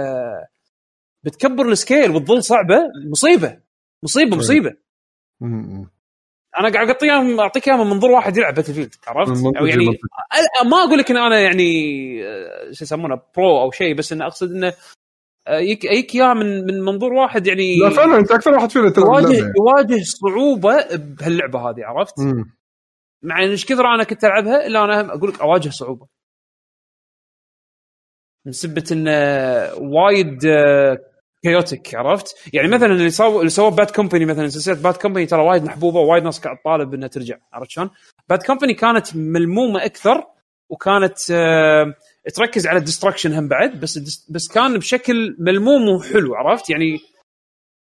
بتكبر 1.23 1.69
ال 1.69 1.76
scale 1.76 2.11
وتظل 2.11 2.43
صعبة 2.43 2.77
مصيبة 3.11 3.59
مصيبة 4.03 4.37
مصيبة 4.37 4.75
أنا 6.59 6.69
قاعد 6.69 6.87
اعطيك 6.87 7.09
أعطيك 7.39 7.67
اياها 7.67 7.83
من 7.83 7.89
منظور 7.89 8.11
واحد 8.11 8.37
يلعب 8.37 8.53
Battlefield 8.53 8.95
عرفت؟ 9.07 9.45
أو 9.59 9.65
يعني 9.65 9.85
ما 10.65 10.77
أقول 10.77 10.99
لك 10.99 11.11
إن 11.11 11.17
أنا 11.17 11.39
يعني 11.39 11.71
آه، 12.27 12.71
شو 12.71 12.83
يسمونه 12.83 13.21
pro 13.37 13.61
أو 13.61 13.71
شيء 13.71 13.95
بس 13.95 14.13
انه 14.13 14.25
أقصد 14.25 14.51
انه 14.51 14.73
آه، 15.47 15.59
يك 15.59 15.83
يك 15.85 16.15
إياه 16.15 16.33
من 16.33 16.65
من 16.65 16.81
منظور 16.81 17.13
واحد 17.13 17.47
يعني 17.47 17.77
لا 17.77 17.89
فعلا 17.89 18.17
أنت 18.17 18.31
أكثر 18.31 18.51
واحد 18.53 18.71
فينا 18.71 18.89
تلعب. 18.89 19.07
يواجه 19.59 20.03
صعوبة 20.03 20.95
بهاللعبة 20.95 21.59
هذه 21.59 21.85
عرفت؟ 21.85 22.19
مم. 22.19 22.55
مع 23.23 23.43
إن 23.43 23.49
إيش 23.49 23.65
كثر 23.65 23.85
أنا 23.85 24.03
كنت 24.03 24.23
ألعبها 24.23 24.67
إلا 24.67 24.83
أنا 24.83 25.13
أقول 25.13 25.29
لك 25.29 25.41
أواجه 25.41 25.69
صعوبة. 25.69 26.07
من 28.45 28.51
سبة 28.51 28.83
انه 28.91 29.11
وايد 29.77 30.39
chaotic 31.43 31.95
عرفت؟ 31.95 32.35
يعني 32.53 32.67
مثلا 32.67 32.91
اللي 32.91 33.09
سووا 33.09 33.39
اللي 33.39 33.49
سووا 33.49 33.69
Bad 33.69 33.91
Company 33.91 34.25
مثلا 34.25 34.47
سلسلة 34.47 34.81
Bad 34.81 34.97
Company 34.97 35.25
ترى 35.25 35.41
وايد 35.41 35.63
محبوبة 35.63 35.99
وايد 35.99 36.23
ناس 36.23 36.39
قاعد 36.39 36.57
تطالب 36.57 36.93
إنها 36.93 37.07
ترجع 37.07 37.37
عرفت 37.53 37.69
شلون؟ 37.71 37.89
Bad 38.29 38.43
Company 38.43 38.73
كانت 38.73 39.15
ملمومة 39.15 39.85
أكثر 39.85 40.23
وكانت 40.69 41.31
آه، 41.31 41.95
تركز 42.33 42.67
على 42.67 42.79
ال 42.79 42.84
destruction 42.84 43.33
هم 43.33 43.47
بعد 43.47 43.79
بس 43.79 43.97
بس 44.29 44.47
كان 44.47 44.77
بشكل 44.77 45.35
ملموم 45.39 45.89
وحلو 45.89 46.35
عرفت؟ 46.35 46.69
يعني 46.69 46.99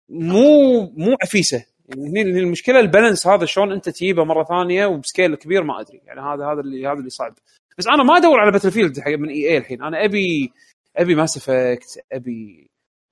مو 0.09 0.81
مو 0.97 1.17
عفيسة 1.23 1.65
يعني 1.89 2.09
هني 2.09 2.41
المشكلة 2.41 2.81
ال 2.81 2.87
balance 2.87 3.27
هذا 3.27 3.45
شلون 3.45 3.73
أنت 3.73 3.89
تجيبه 3.89 4.25
مرة 4.25 4.45
ثانية 4.45 4.87
وب 4.87 5.01
scale 5.01 5.35
كبير 5.35 5.63
ما 5.63 5.81
أدري. 5.81 6.01
يعني 6.05 6.21
هذا 6.21 6.47
هذا 6.47 6.61
اللي 6.61 6.87
هذا 6.87 6.99
اللي 6.99 7.11
صعب. 7.11 7.35
بس 7.79 7.87
أنا 7.87 8.03
ما 8.03 8.17
أدور 8.17 8.41
على 8.41 8.53
Battlefield 8.53 9.09
من 9.09 9.29
EA 9.29 9.59
الحين. 9.59 9.83
أنا 9.83 10.05
ابي 10.05 10.53
أبي 10.97 11.15
Mass 11.15 11.37
Effect 11.37 12.05
أبي 12.13 12.71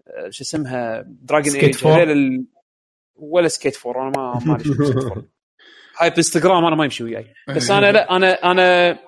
آه، 0.09 0.31
شو 0.31 0.43
اسمها؟ 0.43 1.05
Dragon 1.07 1.53
Skate 1.53 1.85
Age. 1.85 1.87
هذيل. 1.87 2.47
ولا 3.17 3.49
Skate 3.49 3.75
Four 3.75 4.03
أنا 4.03 4.13
ما 4.17 4.41
مالي 4.47 4.65
شغل 4.65 4.87
Skate 4.87 5.03
Four 5.03 5.25
بالانستغرام 6.01 6.65
أنا 6.65 6.77
ما 6.77 6.85
يمشي 6.85 7.05
وياي. 7.05 7.27
بس 7.49 7.71
أنا 7.71 7.93
لا 7.93 8.17
أنا 8.17 8.51
أنا 8.51 8.99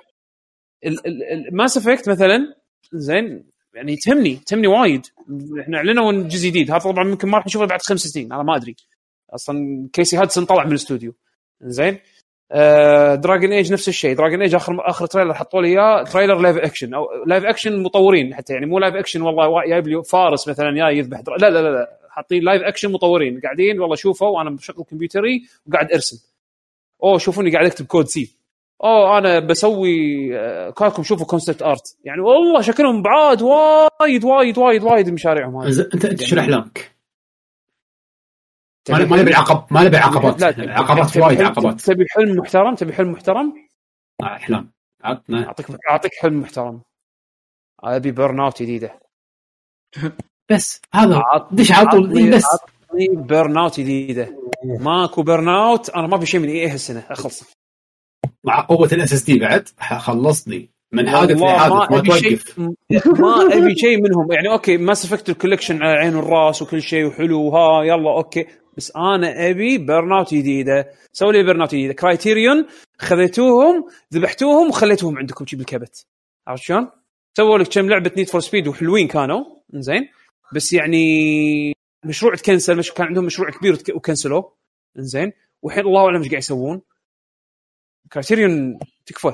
Mass 1.52 1.76
Effect 1.76 2.08
مثلا 2.08 2.54
زين 2.92 3.50
يعني 3.74 3.96
تهمني 3.96 4.36
تهمني 4.36 4.66
وايد. 4.66 5.06
إحنا 5.60 5.78
أعلنوا 5.78 6.12
جزء 6.12 6.48
جديد. 6.48 6.70
هذا 6.70 6.78
طبعا 6.78 7.04
ممكن 7.04 7.28
ما 7.28 7.38
راح 7.38 7.46
نشوفه 7.46 7.66
بعد 7.66 7.82
خمس 7.82 8.00
سنين. 8.00 8.32
أنا 8.32 8.42
ما 8.42 8.56
أدري. 8.56 8.76
أصلا 9.34 9.88
Casey 9.92 10.16
Hudson 10.16 10.44
طلع 10.44 10.64
من 10.64 10.70
الاستوديو. 10.70 11.14
زين؟ 11.60 11.98
آه 12.52 13.14
Dragon 13.14 13.52
Age 13.52 13.72
نفس 13.72 13.88
الشيء. 13.88 14.16
Dragon 14.16 14.42
Age 14.42 14.54
اخر 14.54 14.90
آخر 14.90 15.06
trailer 15.06 15.34
حطوا 15.34 15.62
لي 15.62 15.68
إياه 15.68 16.02
trailer 16.02 16.38
live 16.38 16.56
action 16.56 16.94
أو 16.94 17.06
live 17.26 17.44
action 17.44 17.82
مطورين 17.82 18.34
حتى 18.34 18.52
يعني 18.52 18.66
مو 18.66 18.78
live 18.78 18.94
action 18.94 19.22
والله 19.22 19.48
وا- 19.48 19.66
جايب 19.68 19.88
لي 19.88 20.02
فارس 20.04 20.48
مثلا 20.48 20.78
يا 20.78 20.88
يذبح. 20.90 21.20
لا 21.40 21.50
لا 21.50 21.62
لا 21.62 21.68
لا. 21.68 21.98
حاطين 22.10 22.42
live 22.42 22.62
action 22.62 22.92
مطورين. 22.92 23.40
قاعدين 23.40 23.80
والله 23.80 23.96
شوفوا 23.96 24.28
وأنا 24.28 24.50
مشغل 24.50 24.84
كمبيوتري 24.90 25.42
وقاعد 25.66 25.92
أرسم. 25.92 26.16
أوه 27.02 27.18
شوفوني 27.18 27.52
قاعد 27.52 27.66
أكتب 27.66 27.86
code 27.86 28.06
C 28.06 28.32
أوه 28.84 29.18
أنا 29.18 29.38
بسوي 29.40 29.96
آه، 30.38 30.70
كاكم 30.70 31.02
شوفوا 31.02 31.26
concept 31.26 31.62
art 31.62 31.96
يعني 32.04 32.20
والله 32.20 32.60
شكلهم 32.60 33.02
بعاد 33.02 33.42
وايد 33.42 34.24
وايد 34.24 34.58
وايد 34.58 34.82
وايد 34.82 35.10
مشاريعهم 35.10 35.56
هذه. 35.56 35.80
انت 35.94 36.04
أنت 36.04 36.32
يعني- 36.32 36.40
احلامك؟ 36.40 36.97
ما 38.90 39.04
ما 39.04 39.22
نبي 39.22 39.34
عقب 39.34 39.64
ما 39.70 39.84
نبي 39.84 39.96
عقبات 39.96 40.40
لا 40.40 40.50
تبي- 40.50 40.70
عقبات 40.70 41.16
وايد 41.16 41.40
عقبات. 41.42 41.80
تبي 41.80 42.04
حلم 42.08 42.36
محترم؟ 42.36 42.74
تبي 42.74 42.92
حلم 42.92 43.12
محترم؟ 43.12 43.52
احلام 44.22 44.70
عطنا 45.04 45.46
اعطيك 45.46 45.66
أعطيك 45.90 46.12
حلم 46.20 46.40
محترم. 46.40 46.80
أبي 47.80 48.10
Burnout 48.10 48.62
جديدة. 48.62 48.98
بس 50.50 50.80
هذا 50.94 51.22
دش 51.52 51.72
على 51.72 51.90
طول؟ 51.90 52.30
بس. 52.30 52.44
عطني 52.44 53.08
Burnout 53.16 53.80
جديدة. 53.80 54.36
ماكو 54.64 55.22
Burnout 55.22 55.90
أنا 55.90 56.06
ما 56.06 56.18
في 56.18 56.26
شيء 56.26 56.40
من 56.40 56.48
EA 56.48 56.68
هالسنة. 56.68 57.04
أخلص. 57.10 57.44
مع 58.44 58.60
قوة 58.60 58.88
ال 58.92 59.12
SSD 59.12 59.38
بعد 59.38 59.68
خلصني. 59.78 60.70
من 60.92 61.10
حادث 61.10 61.36
لحادث 61.42 61.72
ما 61.72 61.86
توقف. 61.86 62.58
ما 63.20 63.56
أبي 63.56 63.76
شيء 63.76 64.02
منهم. 64.02 64.32
يعني 64.32 64.48
okay 64.52 64.76
Mass 64.76 65.04
Effect 65.04 65.28
ال 65.28 65.33
collection 65.33 65.82
على 65.82 65.98
عين 65.98 66.14
والراس 66.16 66.62
وكل 66.62 66.82
شيء 66.82 67.06
وحلو 67.06 67.48
ها 67.48 67.84
يلا 67.84 68.10
okay. 68.10 68.46
بس 68.78 68.92
آنا 68.96 69.50
أبي 69.50 69.78
Burnout 69.78 70.34
جديدة. 70.34 70.90
سووا 71.12 71.32
لي 71.32 71.42
Burnout 71.42 71.70
جديدة. 71.70 71.92
Criterion 71.92 72.66
خذيتوهم 72.98 73.84
ذبحتوهم 74.14 74.68
وخليتوهم 74.68 75.18
عندكم 75.18 75.46
شي 75.46 75.56
بالكبت. 75.56 76.06
عرفت 76.46 76.62
شلون؟ 76.62 76.90
سووا 77.36 77.58
لك 77.58 77.68
كم 77.68 77.88
لعبة 77.88 78.12
Need 78.16 78.28
for 78.28 78.40
Speed 78.40 78.68
وحلوين 78.68 79.08
كانوا. 79.08 79.44
زين 79.72 80.08
بس 80.52 80.72
يعني 80.72 81.72
مشروع 82.04 82.34
تكنسل 82.34 82.76
مش 82.76 82.92
كان 82.92 83.06
عندهم 83.06 83.24
مشروع 83.24 83.50
كبير 83.50 83.78
وكنسلوه 83.94 84.52
زين 84.96 85.32
والحين 85.62 85.86
الله 85.86 86.04
أعلم 86.04 86.22
إيش 86.22 86.28
قاعد 86.28 86.42
يسوون. 86.42 86.80
Criterion 88.12 88.78
تكفى. 89.06 89.32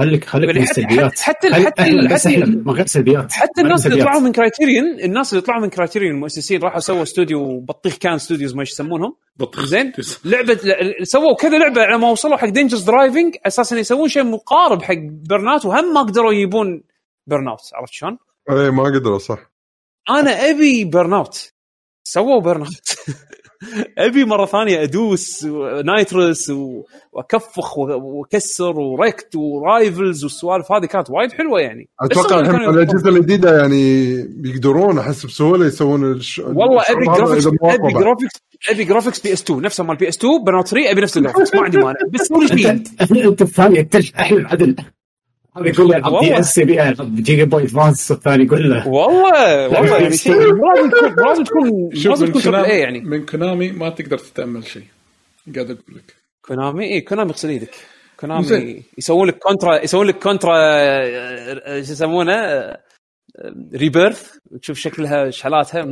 خليك 0.00 0.24
خليك 0.24 0.48
يعني 0.48 0.60
من 0.60 0.66
حتى- 0.66 0.70
السلبيات. 0.70 1.18
حتى- 1.18 1.22
حتى- 1.22 1.66
حتى- 1.66 1.80
احلم 1.80 2.62
من 2.66 2.70
غير 2.72 2.86
سلبيات 2.86 3.32
حتى 3.32 3.60
الناس 3.60 3.86
اللي. 3.86 4.02
طلعوا 4.02 4.20
من 4.20 4.32
Criterion 4.32 5.00
الناس 5.00 5.32
اللي 5.32 5.42
طلعوا 5.42 5.62
من 5.62 5.68
Criterion 5.70 6.14
المؤسسين 6.14 6.62
راحوا 6.62 6.80
سووا 6.80 7.02
استوديو 7.02 7.60
بطيخ 7.60 7.96
كان 7.96 8.18
studios 8.18 8.54
ما 8.54 8.62
يسمونهم. 8.62 9.16
بطيخ. 9.36 9.64
زين؟ 9.64 9.92
لعبه 10.24 10.52
ل- 10.54 11.06
سووا 11.06 11.34
كذا 11.36 11.58
لعبة 11.58 11.82
على 11.82 11.98
ما 11.98 12.10
وصلوا 12.10 12.36
حق 12.36 12.48
Dangerous 12.48 12.82
Driving 12.82 13.34
أساسا 13.46 13.76
يسوون 13.78 14.08
شيء 14.08 14.24
مقارب 14.24 14.82
حق 14.82 14.94
Burnout 15.28 15.64
وهم 15.66 15.94
ما 15.94 16.00
قدروا 16.02 16.32
يجيبون 16.32 16.82
Burnout 17.26 17.60
عرفت 17.74 17.92
شلون؟ 17.92 18.18
اي 18.50 18.70
ما 18.70 18.82
قدروا 18.82 19.18
صح. 19.18 19.38
أنا 20.10 20.30
أبي 20.50 20.84
Burnout 20.84 21.52
سووا 22.04 22.40
Burnout 22.40 22.96
أبي 23.98 24.24
مرة 24.24 24.46
ثانية 24.46 24.82
أدوس 24.82 25.44
nitrous 25.84 26.50
و- 26.50 26.82
وأكفخ 27.12 27.78
وأكسر 27.78 28.78
و 28.80 28.87
wrecked 28.87 29.36
و 29.36 29.49
rivals 29.49 30.24
والسوالف. 30.24 30.72
هذه 30.72 30.84
كانت 30.86 31.10
وايد 31.10 31.32
حلوة 31.32 31.60
يعني. 31.60 31.88
أتوقع 32.02 32.40
الحين 32.40 32.54
الأجهزة 32.68 33.08
الجديدة 33.10 33.58
يعني 33.58 34.12
بيقدرون 34.22 34.98
أحس 34.98 35.26
بسهولة 35.26 35.66
يسوون 35.66 36.12
الش... 36.12 36.38
والله 36.38 36.82
ابي 36.82 37.04
graphics 37.06 37.46
ابي. 37.46 37.92
graphics 37.92 38.34
ابي 38.70 38.84
graphics 38.84 39.20
PS 39.20 39.42
2 39.42 39.60
نفسه 39.62 39.84
مال 39.84 39.96
PS 39.96 40.16
2 40.16 40.44
Burnout 40.44 40.68
3 40.68 40.90
أبي 40.90 41.00
نفس 41.00 41.16
ال 41.16 41.20
graphics 41.20 41.54
ما 41.54 41.62
عندي 41.62 41.78
مانع. 41.78 41.96
بس 42.12 42.20
سوي 42.20 42.46
لي 42.46 42.58
شيء 42.62 42.70
انت 43.28 43.42
الثاني 43.42 43.80
التلج 43.80 44.10
احلم 44.18 44.46
عدل 44.46 44.76
يقول 45.66 45.88
لي 46.22 46.38
اس 46.38 46.58
بي 46.58 46.82
العب 46.82 47.14
جيجا 47.14 47.44
بوي 47.44 47.62
ادفانس 47.62 48.12
له 48.26 48.88
والله 48.88 49.68
والله 49.68 49.96
يعني 49.96 50.16
شيء 50.16 50.34
لازم 50.34 50.90
تكون 50.94 51.24
لازم 51.26 51.44
تكون 51.44 51.90
لازم 52.10 52.26
من 52.26 52.32
تكون 52.32 52.54
إيه 52.54 52.82
يعني. 52.82 53.00
من 53.00 53.26
كونامي 53.26 53.72
ما 53.72 53.90
تقدر 53.90 54.18
تتأمل 54.18 54.64
شيء. 54.64 54.84
قاعد 55.54 55.70
أقول 55.70 55.96
لك. 55.96 56.16
كونامي؟ 56.46 56.84
اي 56.84 57.00
كونامي 57.00 57.30
اغسل 57.30 57.48
إيدك. 57.48 57.74
كونامي. 58.20 58.82
يسوون 58.98 59.28
لك 59.28 59.38
كونترا 59.38 59.84
يسوون 59.84 60.06
لك 60.06 60.18
كونترا 60.18 60.56
آه، 60.56 61.60
آه، 61.64 61.82
شو 61.82 61.92
يسمونه؟ 61.92 62.34
ريبيرث 63.74 64.36
تشوف 64.62 64.78
شكلها 64.78 65.30
شحلاتها. 65.30 65.82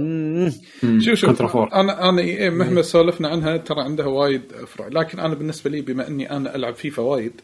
شوف 0.98 1.14
شوف. 1.14 1.56
أنا 1.56 2.08
أنا 2.08 2.22
إيه 2.22 2.50
مهما 2.50 2.82
سولفنا 2.82 3.28
عنها 3.28 3.56
ترى 3.56 3.82
عندها 3.82 4.06
وايد 4.06 4.42
أفرع. 4.62 4.88
لكن 4.88 5.20
أنا 5.20 5.34
بالنسبة 5.34 5.70
لي 5.70 5.80
بما 5.80 6.08
إني 6.08 6.30
أنا 6.30 6.54
ألعب 6.54 6.74
فيفا 6.74 7.02
وايد 7.02 7.40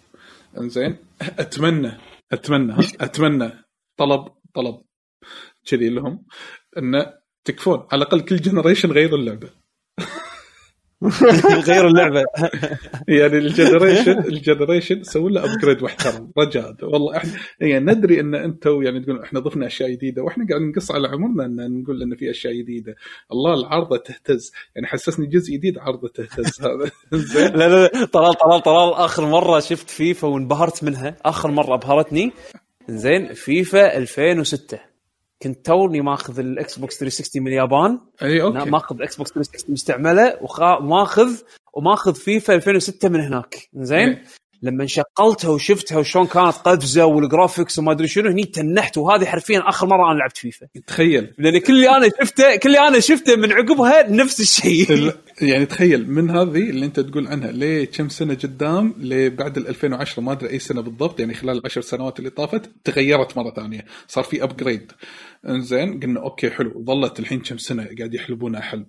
إنزين 0.59 0.97
أتمنى 1.39 1.93
أتمنى 2.33 2.75
أتمنى. 3.01 3.65
طلب 3.97 4.29
طلب. 4.55 4.83
كذي 5.67 5.89
لهم. 5.89 6.27
انه 6.79 7.13
تكفون. 7.45 7.87
على 7.93 8.03
الأقل 8.03 8.21
كل 8.21 8.37
generation 8.37 8.93
غيروا 8.93 9.19
اللعبة. 9.19 9.51
غير 11.69 11.87
اللعبة. 11.87 12.25
يعني 13.09 13.39
ال 13.39 13.46
generation 13.46 14.19
ال 14.19 14.26
generation 14.26 15.03
سووا 15.03 15.31
له 15.31 15.45
upgrade 15.55 15.83
محترم 15.83 16.31
رجاء. 16.39 16.77
والله 16.83 17.17
إحنا 17.17 17.31
يعني 17.61 17.93
ندري 17.93 18.21
إن 18.21 18.35
أنتم 18.35 18.83
يعني 18.83 19.01
تقولون 19.01 19.23
إحنا 19.23 19.41
ضفنا 19.41 19.67
أشياء 19.67 19.91
جديدة 19.91 20.23
وإحنا 20.23 20.47
قاعد 20.49 20.61
نقص 20.61 20.91
على 20.91 21.09
عمرنا 21.09 21.45
إن 21.45 21.83
نقول 21.83 22.03
إن 22.03 22.17
في 22.17 22.31
أشياء 22.31 22.55
جديدة. 22.55 22.95
الله 23.33 23.55
العارضه 23.55 23.97
تهتز. 23.97 24.53
يعني 24.77 24.87
حسسني 24.87 25.27
جزء 25.27 25.53
جديد 25.55 25.79
عارضه 25.79 26.09
تهتز. 26.09 26.61
هذا 26.65 26.91
لا 27.49 27.69
لا 27.69 28.05
طلال 28.05 28.35
طلال 28.35 28.63
طلال. 28.63 28.93
آخر 28.95 29.27
مرة 29.27 29.61
شفت 29.61 29.91
فيفا 29.91 30.29
وانبهرت 30.29 30.85
منها. 30.85 31.17
آخر 31.25 31.51
مرة 31.51 31.75
أبهرتني. 31.75 32.33
زين 32.89 33.33
فيفا 33.35 33.97
2006 33.97 34.94
كنت 35.45 35.67
توني 35.67 36.01
ماخذ 36.01 36.39
ال 36.39 36.79
Xbox 36.79 36.99
360 36.99 37.43
من 37.43 37.49
اليابان. 37.49 37.99
إي 38.23 38.43
okay. 38.43 38.71
ماخذ 38.71 39.03
Xbox 39.03 39.31
360 39.33 39.73
مستعملة 39.73 40.39
وماخذ 40.81 41.37
وماخذ 41.75 42.15
فيفا 42.15 42.55
2006 42.55 43.09
من 43.09 43.21
هناك. 43.21 43.69
زين. 43.75 44.19
لما 44.63 44.87
شغلتها 44.87 45.49
وشفتها 45.49 45.99
وشلون 45.99 46.27
كانت 46.27 46.55
قفزة 46.55 47.05
وال 47.07 47.21
graphics 47.21 47.79
وما 47.79 47.93
أدري 47.93 48.09
شنو 48.09 48.31
هني 48.31 48.45
تنحت 48.45 48.99
وهذه 48.99 49.25
حرفيا 49.25 49.69
آخر 49.69 49.87
مرة 49.87 50.13
أنا 50.13 50.19
لعبت 50.19 50.37
فيفا 50.37 50.67
تخيل. 50.87 51.35
لأن 51.39 51.59
كل 51.59 51.73
اللي 51.73 51.89
أنا 51.97 52.09
شفته 52.21 52.57
كل 52.57 52.69
اللي 52.69 52.89
أنا 52.89 53.01
شفته 53.01 53.37
من 53.37 53.53
عقبها 53.53 54.11
نفس 54.11 54.41
الشيء. 54.41 54.93
ال- 54.93 55.13
يعني 55.41 55.67
تخيل 55.67 56.11
من 56.11 56.31
هذه 56.31 56.71
اللي 56.71 56.87
أنت 56.87 57.01
تقول 57.01 57.27
عنها 57.27 57.53
ليه 57.53 57.85
كم 57.85 58.09
سنة 58.09 58.35
قدام 58.35 58.95
لبعد 58.99 59.57
ال 59.57 59.69
2010 59.69 60.23
ما 60.23 60.33
أدري 60.33 60.51
أي 60.51 60.59
سنة 60.59 60.81
بالضبط 60.81 61.21
يعني 61.21 61.35
خلال 61.35 61.59
العشر 61.59 61.81
سنوات 61.81 62.19
اللي 62.19 62.31
طافت 62.31 62.71
تغيرت 62.85 63.37
مرة 63.37 63.51
ثانية 63.51 63.85
صار 64.09 64.25
في 64.25 64.43
upgrade 64.43 64.93
إنزين 65.49 66.01
قلنا 66.01 66.21
okay 66.21 66.51
حلو. 66.51 66.85
ظلت 66.85 67.21
الحين 67.21 67.41
كم 67.41 67.59
سنة 67.59 67.89
قاعد 67.99 68.15
يحلبونها 68.15 68.61
حلب. 68.61 68.87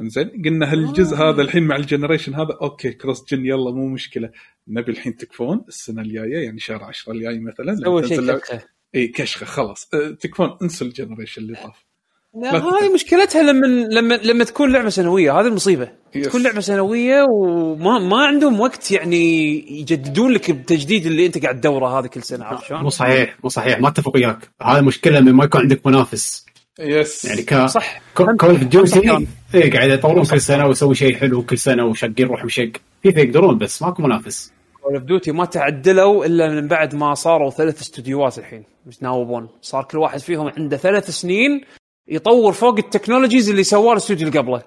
إنزين 0.00 0.42
قلنا 0.44 0.72
هالجزء 0.72 1.16
هذا 1.16 1.42
الحين 1.42 1.62
مع 1.62 1.76
ال 1.76 1.81
generation 1.81 2.34
هذا؟ 2.34 2.58
okay 2.62 2.92
cross 2.92 3.24
gen 3.34 3.46
يلا 3.46 3.70
مو 3.70 3.88
مشكلة. 3.88 4.30
نبي 4.68 4.92
الحين 4.92 5.16
تكفون 5.16 5.64
السنة 5.68 6.02
الجاية 6.02 6.44
يعني 6.44 6.60
شهر 6.60 6.84
10 6.84 7.12
الجاي 7.12 7.38
مثلا 7.40 7.66
تنزل 7.66 8.08
شيء 8.08 8.20
كشخه 8.20 8.62
اي 8.94 9.08
كشخة 9.08 9.46
خلاص. 9.46 9.94
أه، 9.94 10.10
تكفون 10.10 10.56
انسوا 10.62 10.86
ال 10.86 10.91
generation 10.91 11.42
اللي 11.42 11.54
طاف. 11.54 11.89
لا 12.34 12.56
هذه 12.56 12.94
مشكلتها 12.94 13.42
لما 13.42 13.66
لما 13.66 14.14
لما 14.14 14.44
تكون 14.44 14.72
لعبة 14.72 14.88
سنوية 14.88 15.40
هذه 15.40 15.46
المصيبة. 15.46 15.88
yes. 16.14 16.26
تكون 16.26 16.42
لعبة 16.42 16.60
سنوية 16.60 17.26
وما 17.30 17.98
ما 17.98 18.26
عندهم 18.26 18.60
وقت 18.60 18.90
يعني 18.90 19.54
يجددون 19.80 20.32
لك 20.32 20.50
التجديد 20.50 21.06
اللي 21.06 21.26
أنت 21.26 21.42
قاعد 21.42 21.60
تدوره 21.60 21.98
هذا 21.98 22.06
كل 22.06 22.22
سنة 22.22 22.44
عرفت 22.44 22.64
شلون؟ 22.64 22.82
مو 22.82 22.88
صحيح 22.88 23.36
مو 23.44 23.48
صحيح. 23.50 23.80
ما 23.80 23.88
أتفق 23.88 24.14
وياك. 24.14 24.38
هذه 24.62 24.80
مشكلة 24.80 25.20
من 25.20 25.32
ما 25.32 25.44
يكون 25.44 25.60
عندك 25.60 25.86
منافس. 25.86 26.46
yes. 26.80 27.24
يعني 27.24 27.42
ك 27.42 27.66
صح. 27.66 28.00
Call 28.14 28.36
of 28.42 28.64
Duty. 28.64 29.26
اي 29.54 29.70
قاعد 29.70 29.90
يطورون 29.90 30.24
كل 30.24 30.40
سنة 30.40 30.66
ويسوي 30.66 30.94
شيء 30.94 31.16
حلو 31.16 31.42
كل 31.42 31.58
سنة 31.58 31.84
وشقين 31.84 32.26
روحهم 32.26 32.48
شق 32.48 32.72
فيفا 33.02 33.20
يقدرون 33.20 33.58
بس 33.58 33.82
ماكو 33.82 34.02
منافس. 34.02 34.52
Call 34.82 34.94
of 34.94 35.02
Duty 35.02 35.32
ما 35.32 35.44
تعدلوا 35.44 36.26
إلا 36.26 36.48
من 36.48 36.68
بعد 36.68 36.94
ما 36.94 37.14
صاروا 37.14 37.50
ثلاث 37.50 37.80
استديوهات 37.80 38.38
الحين 38.38 38.64
متناوبون 38.86 39.48
صار 39.62 39.84
كل 39.84 39.98
واحد 39.98 40.18
فيهم 40.20 40.52
عنده 40.58 40.76
ثلاث 40.76 41.10
سنين 41.10 41.60
يطور 42.08 42.52
فوق 42.52 42.78
ال 42.78 42.84
technologies 42.84 43.50
اللي 43.50 43.64
سواه 43.64 43.92
الاستوديو 43.92 44.28
اللي 44.28 44.38
قبله. 44.38 44.62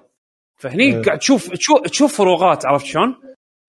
فهني 0.56 1.02
قاعد 1.02 1.18
تشوف 1.18 1.50
تشوف 1.52 1.80
تشوف 1.80 2.16
فروقات 2.16 2.66
عرفت 2.66 2.86
شلون؟ 2.86 3.14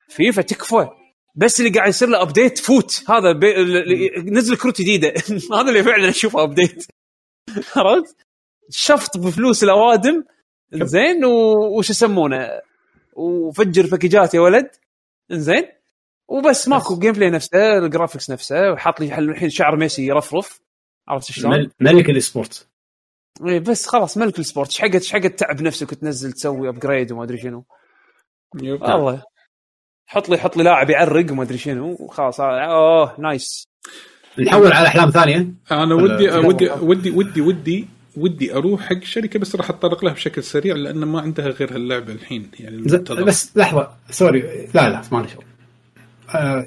فيفا 0.09 0.41
تكفى. 0.41 0.87
بس 1.35 1.59
اللي 1.59 1.71
قاعد 1.71 1.89
يصير 1.89 2.09
له 2.09 2.21
update 2.21 2.57
FUT. 2.59 3.03
هذا 3.09 3.31
بي... 3.31 3.55
اللي- 3.61 4.09
نزل 4.31 4.57
كروت 4.57 4.81
جديده 4.81 5.13
هذا 5.59 5.69
اللي 5.69 5.83
فعلا 5.83 6.09
أشوفه 6.09 6.43
update 6.43 6.85
عرفت؟ 7.75 8.15
شفط 8.69 9.17
بفلوس 9.17 9.63
الأوادم. 9.63 10.23
زين 10.73 11.25
و- 11.25 11.77
وش 11.77 11.89
يسمونه؟ 11.89 12.49
وفجر 13.13 13.87
package 13.87 14.28
ات 14.28 14.33
يا 14.33 14.39
ولد. 14.39 14.69
زين. 15.31 15.65
وبس 16.27 16.67
ماكو 16.67 16.99
gameplay 16.99 17.29
نفسه 17.29 17.77
ال 17.77 17.83
graphics 17.83 18.29
نفسه 18.31 18.71
وحاط 18.71 18.99
لي 18.99 19.17
الحين 19.19 19.49
شعر 19.49 19.75
ميسي 19.75 20.05
يرفرف. 20.05 20.61
عرفت 21.07 21.31
شلون؟ 21.31 21.51
مل- 21.53 21.71
ملك 21.79 22.09
ال 22.09 22.17
esport. 22.17 22.67
إيه 23.45 23.59
بس 23.59 23.87
خلاص 23.87 24.17
ملك 24.17 24.39
ال 24.39 24.44
sport. 24.44 24.69
إيش 24.69 24.81
حقت 24.81 24.95
إيش 24.95 25.11
حقت 25.11 25.39
تعب 25.39 25.61
نفسك 25.61 25.91
وتنزل 25.91 26.31
تسوي 26.31 26.69
upgrade 26.69 27.11
وما 27.11 27.23
أدري 27.23 27.37
شنو. 27.37 27.65
yep. 28.61 28.81
والله. 28.81 29.23
حط 30.05 30.29
لي 30.29 30.37
حط 30.37 30.57
لي 30.57 30.63
لاعب 30.63 30.89
يعرق 30.89 31.31
وما 31.31 31.43
أدري 31.43 31.57
شنو. 31.57 31.97
وخلاص 31.99 32.39
آه، 32.39 32.59
أوه 32.59 33.15
nice. 33.19 33.67
نحول 34.39 34.71
على 34.71 34.87
أحلام 34.87 35.09
ثانية. 35.09 35.47
أنا 35.71 35.95
ودي 35.95 36.29
ودي. 36.29 36.69
ودي 36.69 37.11
ودي 37.11 37.41
ودي 37.41 37.87
ودي 38.17 38.53
أروح 38.53 38.81
حق 38.81 39.03
شركة 39.03 39.39
بس 39.39 39.55
راح 39.55 39.69
أتطرق 39.69 40.05
لها 40.05 40.13
بشكل 40.13 40.43
سريع 40.43 40.75
لأن 40.75 40.97
ما 40.97 41.21
عندها 41.21 41.47
غير 41.47 41.73
هاللعبة 41.73 42.13
الحين 42.13 42.51
يعني 42.59 42.75
المنتظر. 42.75 43.23
بس 43.23 43.57
لحظة 43.57 43.97
سوري. 44.09 44.69
لا 44.73 44.89
لا 44.89 45.01
ما 45.11 45.27
شغل. 45.27 45.45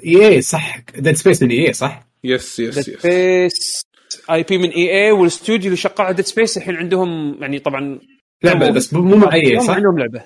إي 0.05 0.27
إي 0.27 0.41
صح؟ 0.41 0.79
ديد 0.97 1.15
سبيس 1.15 1.43
من 1.43 1.49
إي 1.49 1.67
إي 1.67 1.73
صح؟ 1.73 2.07
يس 2.23 2.59
يس 2.59 2.77
يس 2.77 2.89
سبيس 2.99 3.85
آي 4.33 4.43
بي 4.43 4.57
من 4.57 4.69
إي 4.69 5.05
اي 5.05 5.11
والاستوديو 5.11 5.65
اللي 5.65 5.75
شغال 5.77 6.01
على 6.01 6.13
ديد 6.15 6.25
سبيس 6.25 6.57
الحين 6.57 6.75
عندهم 6.75 7.37
يعني 7.41 7.59
طبعا 7.59 7.99
لعبه 8.43 8.69
بس 8.71 8.93
مو 8.93 9.15
مع 9.17 9.33
إي 9.33 9.51
اي 9.51 9.59
صح؟ 9.59 9.73
عندهم 9.73 9.99
لعبة 9.99 10.23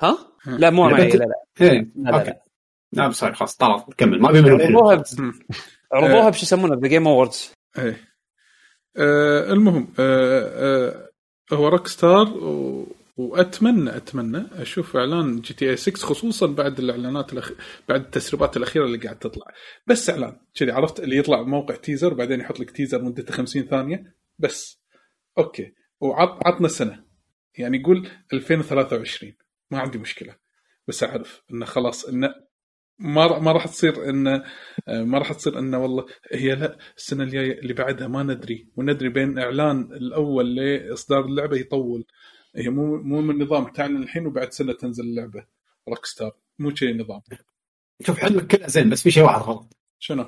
ها؟ 0.00 0.18
لا 0.46 0.70
مو 0.70 0.90
لعبة- 0.90 0.92
لا 1.00 1.24
لا 1.24 1.34
إيه 1.60 1.68
لا 1.96 2.10
لا, 2.10 2.18
أوكي 2.18 2.30
لا. 2.30 2.40
لا 2.92 3.08
بس 3.08 3.24
خلاص 3.24 3.56
طلع 3.56 3.86
كمل 3.96 4.20
ما 4.20 4.30
ابي 4.30 4.40
منهم 4.42 4.60
عرضوها. 4.60 5.04
عرضوها. 5.92 6.30
بشو 6.30 6.42
يسمونها 6.42 6.76
The 6.76 6.88
Game 6.88 7.08
Awards 7.08 7.52
إيه 7.78 8.00
المهم 9.52 9.88
آه 9.98 11.08
هو 11.52 11.68
Rockstar 11.68 12.28
و... 12.28 12.86
واتمنى 13.16 13.96
أتمنى 13.96 14.46
أشوف 14.52 14.96
إعلان 14.96 15.40
GTA 15.40 15.76
6 15.76 16.06
خصوصا 16.06 16.46
بعد 16.46 16.78
الإعلانات 16.78 17.32
الأخ... 17.32 17.52
بعد 17.88 18.00
التسريبات 18.00 18.56
الأخيرة 18.56 18.84
اللي 18.84 18.98
قاعد 18.98 19.18
تطلع. 19.18 19.46
بس 19.86 20.10
إعلان. 20.10 20.36
كذي 20.54 20.70
عرفت 20.70 21.00
اللي 21.00 21.16
يطلع 21.16 21.42
موقع 21.42 21.74
teaser 21.74 22.12
وبعدين 22.12 22.40
يحط 22.40 22.60
لك 22.60 22.70
teaser 22.70 23.02
مدته 23.02 23.32
50 23.32 23.62
ثانية. 23.62 24.14
بس. 24.38 24.80
okay. 25.38 25.72
وعط 26.00 26.66
سنه 26.66 27.04
يعني 27.58 27.78
يقول 27.78 28.08
2023 28.32 29.32
ما 29.70 29.78
عندي 29.78 29.98
مشكلة. 29.98 30.36
بس 30.88 31.04
أعرف 31.04 31.42
انه 31.50 31.66
خلاص 31.66 32.04
انه 32.04 32.34
ما 32.98 33.38
ما 33.38 33.52
راح 33.52 33.66
تصير 33.66 34.10
انه 34.10 34.44
آه، 34.88 35.02
ما 35.02 35.18
راح 35.18 35.32
تصير 35.32 35.58
انه 35.58 35.78
والله 35.78 36.06
هي 36.32 36.54
لا 36.54 36.78
السنة 36.96 37.24
الجاية 37.24 37.58
اللي 37.58 37.72
بعدها 37.72 38.08
ما 38.08 38.22
ندري. 38.22 38.68
وندري 38.76 39.08
بين 39.08 39.38
إعلان 39.38 39.80
الأول 39.92 40.54
لإصدار 40.56 41.24
اللعبة 41.24 41.56
يطول. 41.56 42.04
هي 42.56 42.68
مو 42.68 42.96
مو 42.96 43.20
من 43.20 43.42
نظام 43.42 43.68
تعلن 43.68 44.02
الحين 44.02 44.26
وبعد 44.26 44.52
سنة 44.52 44.72
تنزل 44.72 45.04
اللعبة. 45.04 45.44
Rockstar 45.88 46.32
مو 46.58 46.74
شيء 46.74 46.96
نظام. 46.96 47.20
شوف 48.06 48.18
حلمك 48.18 48.46
كله 48.46 48.66
زين 48.66 48.90
بس 48.90 49.02
في 49.02 49.10
شيء 49.10 49.22
واحد 49.22 49.40
غلط. 49.40 49.76
شنو؟ 49.98 50.26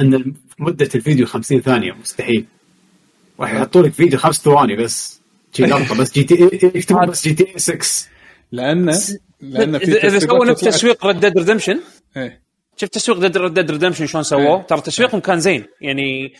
إن 0.00 0.34
مدة 0.58 0.88
الفيديو 0.94 1.26
50 1.26 1.60
ثانية 1.60 1.92
مستحيل. 1.92 2.46
راح 3.40 3.54
يحطوا 3.54 3.82
لك 3.82 3.92
فيديو 3.92 4.18
خمس 4.18 4.36
ثواني 4.36 4.76
بس. 4.76 5.20
شي 5.52 5.62
لقطه 5.62 5.98
بس 5.98 6.12
GTA 6.12 6.50
يكتبون 6.62 7.06
بس 7.06 7.28
GTA 7.28 7.58
6 7.58 8.08
لأن 8.52 8.94
لأن 9.40 9.78
في 9.78 10.06
اذا 10.06 10.18
سووا 10.18 10.44
نفس 10.44 10.60
تسويق 10.60 11.06
Red 11.06 11.20
Dead 11.20 11.38
Redemption 11.38 11.80
إيه. 12.16 12.45
شفت 12.76 12.94
تسويق 12.94 13.18
Red 13.18 13.54
Dead 13.54 13.70
Redemption 13.70 14.06
شلون 14.06 14.22
سووه؟ 14.24 14.56
إيه. 14.56 14.62
ترى 14.62 14.80
تسويقهم 14.80 15.20
كان 15.20 15.40
زين 15.40 15.64
يعني 15.80 16.32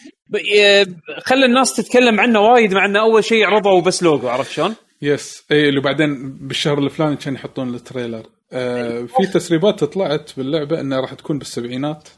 خلى 1.24 1.46
الناس 1.46 1.76
تتكلم 1.76 2.20
عنه 2.20 2.40
وايد 2.40 2.74
مع 2.74 2.84
إنه 2.84 3.00
أول 3.00 3.24
شيء 3.24 3.44
عرضوا 3.44 3.80
بس 3.80 4.02
لوجو 4.02 4.28
عرفت 4.28 4.50
شلون؟ 4.50 4.74
yes 5.02 5.44
اي 5.52 5.68
اللي 5.68 5.80
بعدين 5.80 6.32
بالشهر 6.38 6.78
الفلاني 6.78 7.16
كان 7.16 7.34
يحطون 7.34 7.74
ال 7.74 7.80
trailer. 7.80 8.26
آه 8.52 9.02
في 9.02 9.26
تسريبات 9.26 9.84
طلعت 9.84 10.30
باللعبة 10.36 10.80
إنها 10.80 11.00
راح 11.00 11.14
تكون 11.14 11.38
بالسبعينات 11.38 12.08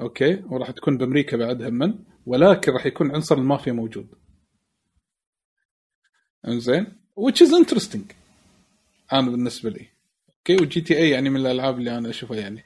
okay؟ 0.00 0.42
وراح 0.50 0.70
تكون 0.70 0.98
بأمريكا 0.98 1.36
بعد 1.36 1.62
هم 1.62 2.04
ولكن 2.26 2.72
راح 2.72 2.86
يكون 2.86 3.14
عنصر 3.14 3.34
المافيا 3.38 3.72
موجود. 3.72 4.06
إنزين؟ 6.48 6.86
Which 7.20 7.46
is 7.46 7.50
interesting. 7.50 8.14
أنا 9.12 9.30
بالنسبة 9.30 9.70
لي. 9.70 9.88
okay؟ 10.38 10.62
و 10.62 10.80
GTA 10.80 11.10
يعني 11.10 11.30
من 11.30 11.40
الألعاب 11.40 11.78
اللي 11.78 11.98
أنا 11.98 12.10
أشوفها 12.10 12.36
يعني. 12.36 12.64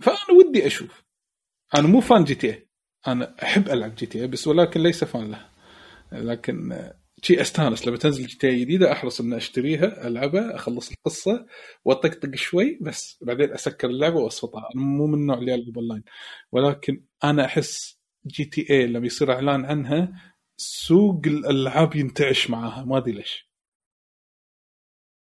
فأنا 0.00 0.38
ودي 0.38 0.66
أشوف. 0.66 1.04
أنا 1.74 1.88
مو 1.88 2.00
fan 2.00 2.24
GTA 2.24 2.68
أنا 3.06 3.34
أحب 3.42 3.68
ألعب 3.68 3.94
GTA 3.94 4.26
بس 4.26 4.48
ولكن 4.48 4.82
ليس 4.82 5.04
fan 5.04 5.30
له. 5.30 5.48
لكن 6.12 6.90
شي 7.22 7.40
أستانس 7.40 7.88
لما 7.88 7.96
تنزل 7.96 8.26
GTA 8.26 8.60
جديدة 8.60 8.92
أحرص 8.92 9.20
إني 9.20 9.36
أشتريها 9.36 10.06
ألعبها 10.08 10.54
أخلص 10.56 10.90
القصة 10.90 11.46
وأطقطق 11.84 12.34
شوي 12.34 12.78
بس 12.82 13.18
بعدين 13.22 13.52
أسكر 13.52 13.88
اللعبة 13.88 14.16
وأصفطها. 14.16 14.68
أنا 14.74 14.84
مو 14.84 15.06
من 15.06 15.14
النوع 15.14 15.38
اللي 15.38 15.52
يلعب 15.52 15.78
أونلاين. 15.78 16.02
ولكن 16.52 17.04
أنا 17.24 17.44
أحس 17.44 17.98
GTA 18.26 18.86
لما 18.86 19.06
يصير 19.06 19.32
إعلان 19.32 19.64
عنها 19.64 20.12
سوق 20.56 21.22
الألعاب 21.26 21.96
ينتعش 21.96 22.50
معاها 22.50 22.84
ما 22.84 22.98
أدري 22.98 23.12
ليش. 23.12 23.47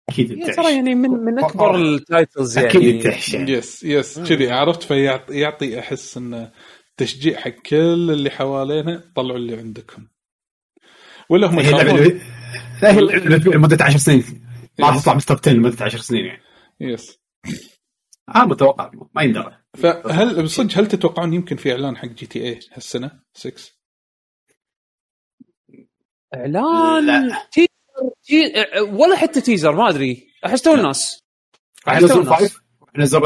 أكيد. 0.09 0.55
ترى 0.55 0.75
يعني 0.75 0.95
من 0.95 1.09
من 1.09 1.43
أكبر 1.43 1.75
ال 1.75 1.87
titles 1.87 2.57
يعني. 2.57 2.69
أكيد 2.69 3.05
يعني. 3.33 3.51
yes 3.51 3.83
yes 3.83 4.19
كذي 4.19 4.51
عرفت؟ 4.51 4.83
فيعطي 4.83 5.39
يعطي 5.39 5.79
أحس 5.79 6.17
انه 6.17 6.51
تشجيع 6.97 7.39
حق 7.39 7.49
كل 7.49 8.11
اللي 8.11 8.29
حوالينا 8.29 9.11
طلعوا 9.15 9.37
اللي 9.37 9.57
عندكم. 9.57 10.07
ولا 11.29 11.47
هم 11.47 11.59
هي 11.59 11.69
اللعبه 11.69 12.21
يخافون 12.83 13.53
لمدة 13.53 13.85
10 13.85 13.97
سنين. 13.97 14.23
ما 14.79 14.87
راح 14.87 15.01
تطلع 15.01 15.13
بال 15.13 15.23
top 15.23 15.37
10 15.37 15.51
لمدة 15.53 15.85
10 15.85 15.99
سنين 15.99 16.25
يعني. 16.25 16.41
يس 16.79 17.19
آه 18.35 18.45
متوقع 18.45 18.91
ما 19.15 19.23
يندرى. 19.23 19.57
فهل 19.77 20.43
بصدق 20.43 20.77
هل 20.77 20.87
تتوقعون 20.87 21.33
يمكن 21.33 21.55
في 21.55 21.71
إعلان 21.71 21.97
حق 21.97 22.07
GTA 22.07 22.59
هالسنة؟ 22.73 23.11
6 23.33 23.71
إعلان 26.35 27.05
لا. 27.05 27.47
ولا 28.91 29.15
حتى 29.15 29.41
teaser 29.41 29.75
ما 29.75 29.89
أدري. 29.89 30.27
احس 30.45 30.61
تو 30.61 30.73
الناس. 30.73 31.23
الناس. 31.87 32.11
5 32.11 32.61
ينزل 32.97 33.19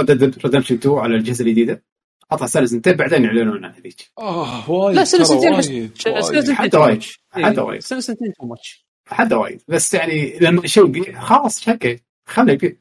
Redemption 0.46 0.76
2 0.76 0.96
على 0.96 1.16
الجهاز 1.16 1.42
الجديدة. 1.42 1.84
قطع 2.32 2.46
سنه 2.46 2.66
سنتين 2.66 2.94
بعدين 2.94 3.24
يعلنون 3.24 3.66
عن 3.66 3.74
هذيك. 3.74 4.12
آه 4.20 4.72
وايد. 4.72 4.96
لا 4.96 5.04
سنه 5.04 5.24
سنتين 5.24 6.56
حتى 6.56 6.78
وايد 6.78 7.02
much. 7.02 7.18
حتى 7.32 7.60
إيه، 7.60 7.60
وايد. 7.60 7.82
سنه 7.82 8.00
سنتين 8.00 8.34
too 8.34 8.46
much 8.46 8.88
حتى 9.08 9.36
وايد. 9.36 9.62
بس 9.68 9.94
يعني 9.94 10.40
لما 10.40 10.68
شيء 10.68 10.86
يبيع 10.86 11.22
خلاص 11.22 11.70
okay 11.70 12.00
خليه 12.26 12.54
يبيع 12.54 12.76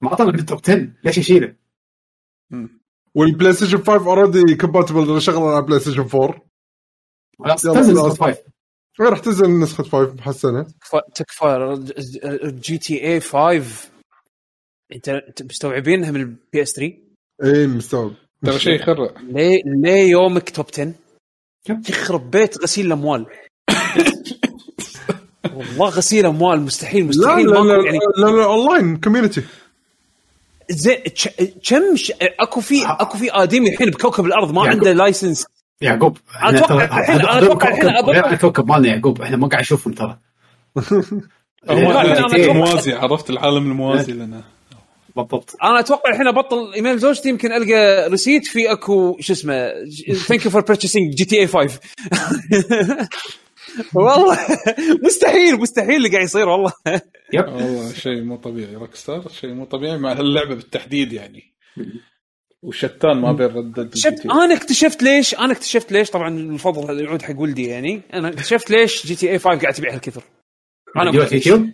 ما 0.00 0.08
أعطانا 0.08 0.30
بال 0.30 0.42
top 0.42 0.60
10 0.64 0.88
ليش 1.04 1.18
يشيله؟ 1.18 1.56
مم. 2.50 2.80
وال 3.14 3.52
PlayStation 3.52 3.78
5 3.78 4.06
already 4.06 4.54
compatible 4.54 5.22
شغل 5.22 5.42
على 5.42 5.62
PlayStation 5.62 6.08
4 6.14 6.42
خلاص 7.38 7.62
تنزل 7.62 7.96
خلاص. 7.96 8.12
نسخه 8.12 8.26
5 8.26 8.38
إيه، 8.38 8.53
راح 9.00 9.18
تنزل 9.18 9.60
نسخة 9.60 9.84
5 9.84 10.04
بهالسنة. 10.04 10.62
تكفى 10.62 11.00
تكفى 11.14 11.84
GTA 12.44 13.20
5 13.20 13.88
انت 14.94 15.08
أنت 15.08 15.42
مستوعبينها 15.42 16.10
من 16.10 16.20
ال 16.20 16.62
PS3 16.62 16.94
اي 17.44 17.66
مستوعب. 17.66 18.12
ترى 18.44 18.58
شيء 18.58 18.72
يخرع. 18.74 19.14
ليه 19.22 19.62
ليه 19.66 20.10
يومك 20.10 20.50
top 20.50 20.66
10 20.72 20.92
yep. 21.68 21.82
يخرب 21.88 22.30
بيت 22.30 22.62
غسيل 22.62 22.86
الأموال. 22.86 23.26
والله 25.54 25.88
غسيل 25.88 26.26
أموال 26.26 26.60
مستحيل 26.60 27.02
لا 27.02 27.08
مستحيل. 27.08 27.46
لا 27.46 27.52
لا, 27.52 27.62
ماكو 27.62 27.84
يعني 27.84 27.98
لا, 28.18 28.26
لا 28.26 28.44
اونلاين 28.44 28.96
كوميونتي 28.96 29.42
زين 30.70 30.96
كم 31.68 31.96
ش... 31.96 32.12
أكو 32.20 32.60
في 32.60 32.86
أكو 32.86 33.18
في 33.18 33.32
آدمي 33.32 33.72
الحين 33.72 33.90
بكوكب 33.90 34.26
الأرض 34.26 34.52
ما 34.52 34.64
يعقوب. 34.64 34.78
عنده 34.78 34.92
لايسنس 34.92 35.46
يعقوب 35.84 36.18
أنا 36.42 36.58
أتوقع 36.58 36.84
الحين- 36.84 37.20
أنا 37.20 37.38
أتوقع 37.38 37.68
الحين. 37.68 37.84
لا 37.86 38.32
الكوكب 38.32 38.68
مالنا 38.68 38.88
يعقوب 38.88 39.22
إحنا 39.22 39.36
ما 39.36 39.48
قاعد 39.48 39.62
نشوفهم 39.62 39.94
ترى. 39.94 40.18
هم 41.70 41.78
لا، 41.78 41.92
لا، 41.92 42.02
الجي 42.02 42.18
أنا 42.18 42.28
تي 42.28 42.36
اي 42.36 42.44
أتوقع- 42.48 42.52
موازي 42.56 42.92
عرفت 42.92 43.30
العالم 43.30 43.70
الموازي 43.70 44.12
لنا. 44.12 44.42
بالضبط. 45.16 45.56
أنا 45.62 45.80
أتوقع 45.80 46.10
الحين 46.10 46.26
أبطل 46.26 46.72
إيميل 46.74 46.98
زوجتي 46.98 47.28
يمكن 47.28 47.52
ألقى 47.52 48.08
ريسيت 48.10 48.46
في 48.46 48.72
اكو 48.72 49.16
شو 49.20 49.32
اسمه 49.32 49.68
thank 50.26 50.44
you 50.44 50.50
for 50.50 50.60
purchasing 50.60 51.14
GTA 51.14 51.46
5 51.46 51.80
والله 53.94 54.38
مستحيل 55.04 55.60
مستحيل 55.60 55.96
اللي 55.96 56.08
قاعد 56.08 56.24
يصير 56.24 56.48
والله. 56.48 56.72
yep. 57.32 57.48
والله 57.48 57.92
شيء 57.92 58.22
مو 58.22 58.36
طبيعي 58.36 58.74
Rockstar 58.74 59.24
شيء 59.40 59.52
مو 59.54 59.64
طبيعي 59.64 59.98
مع 59.98 60.12
هاللعبة 60.12 60.54
بالتحديد 60.54 61.12
يعني. 61.12 61.42
وشتان 62.64 63.16
ما 63.20 63.32
بين 63.32 63.46
Red 63.46 63.67
Dead 63.67 63.94
شفت 63.94 64.26
أنا 64.26 64.54
اكتشفت 64.54 65.02
ليش 65.02 65.34
أنا 65.34 65.52
اكتشفت 65.52 65.92
ليش 65.92 66.10
طبعا 66.10 66.28
الفضل 66.38 67.00
يعود 67.00 67.22
حق 67.22 67.34
ولدي 67.40 67.66
يعني. 67.66 68.02
أنا 68.14 68.28
اكتشفت 68.28 68.70
ليش 68.70 69.06
GTA 69.06 69.38
5 69.38 69.60
قاعد 69.60 69.74
تبيع 69.74 69.94
هالكثر 69.94 70.22
أنا 70.96 71.04
فيديوهات 71.10 71.32
يوتيوب؟ 71.32 71.70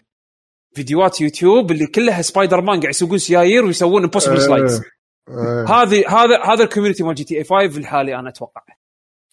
فيديوهات 0.74 1.20
يوتيوب 1.20 1.70
اللي 1.70 1.86
كلها 1.86 2.22
سبايدر 2.22 2.60
مان 2.60 2.80
قاعد 2.80 2.94
يسوقون 2.94 3.18
سيايير 3.18 3.64
ويسوون 3.64 4.02
impossible 4.05 4.43
slides 4.43 4.81
إيه. 5.28 5.64
هذه 5.68 6.04
هذا 6.08 6.44
هذا 6.44 6.64
ال 6.64 6.68
community 6.68 7.02
مال 7.02 7.14
GTA 7.14 7.44
5 7.44 7.78
الحالي 7.78 8.14
أنا 8.18 8.28
أتوقع. 8.28 8.62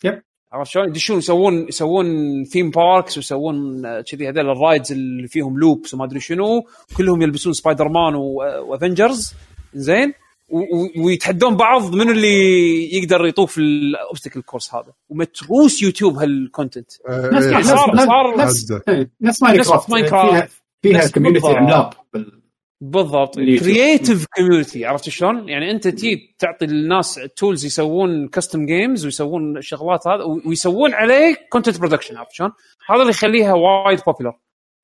yep. 0.03 0.21
عرفت 0.51 0.71
شلون؟ 0.71 0.87
يدشون 0.87 1.17
يسوون 1.17 1.67
يسوون 1.67 2.05
theme 2.45 2.69
parks 2.71 3.17
ويسوون 3.17 3.85
آه، 3.85 4.01
كذي 4.01 4.29
هذول 4.29 4.49
ال 4.49 4.56
rides 4.56 4.91
اللي 4.91 5.27
فيهم 5.27 5.59
loops 5.59 5.93
وما 5.93 6.05
أدري 6.05 6.19
شنو. 6.19 6.61
كلهم 6.97 7.21
يلبسون 7.21 7.53
Spider-Man 7.53 7.87
و 7.89 8.15
Avengers 8.15 9.33
زين 9.73 10.07
و- 10.09 10.11
و- 10.11 10.26
ويتحدون 10.97 11.55
بعض 11.55 11.95
من 11.95 12.09
اللي 12.11 12.95
يقدر 12.95 13.25
يطوف 13.25 13.57
ال 13.57 13.66
obstacle 13.66 14.41
course 14.41 14.73
هذا 14.75 14.93
ومتروس 15.09 15.81
YouTube 15.83 16.17
هال 16.17 16.34
content 16.34 16.91
إيه، 17.09 17.29
نفس 17.31 17.45
إيه. 17.45 17.51
يعني 17.51 17.63
صار- 17.63 17.95
نفس- 17.95 18.05
صار- 18.05 18.37
نفس. 18.37 18.71
إيه، 18.89 19.11
نفس 19.21 19.43
Minecraft. 19.43 20.51
فيها 20.81 21.07
community 21.07 21.39
بالضبط. 21.39 21.55
عملاق 21.55 22.05
بال- 22.13 22.41
بالضبط. 22.81 23.35
creative 23.35 24.25
community 24.35 24.85
عرفت 24.85 25.09
شلون؟ 25.09 25.49
يعني 25.49 25.71
أنت 25.71 25.87
تي 25.87 26.35
تعطي 26.39 26.65
الناس 26.65 27.19
tools 27.35 27.65
يسوون 27.65 28.27
custom 28.27 28.65
games 28.65 29.05
ويسوون 29.05 29.57
الشغلات 29.57 30.07
هذا 30.07 30.23
ويسوون 30.45 30.93
عليه 30.93 31.35
content 31.49 31.79
production 31.79 32.17
عرفت 32.17 32.31
شلون؟ 32.31 32.51
هذا 32.89 32.99
اللي 33.01 33.09
يخليها 33.11 33.53
وايد 33.53 33.99
popular 34.07 34.33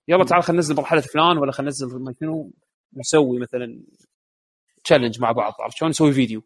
يلا 0.07 0.23
تعال 0.23 0.44
خلينا 0.44 0.61
ننزل 0.61 0.76
مرحلة 0.76 1.02
فلان 1.02 1.38
ولا 1.38 1.52
خلينا 1.52 1.69
ننزل 1.72 1.99
ما 1.99 2.14
شنو 2.19 2.52
نسوي 2.98 3.40
مثلا 3.40 3.80
challenge 4.84 5.19
مع 5.19 5.31
بعض 5.31 5.53
عرفت 5.60 5.77
شلون؟ 5.77 5.89
نسوي 5.89 6.14
فيديو؟ 6.14 6.43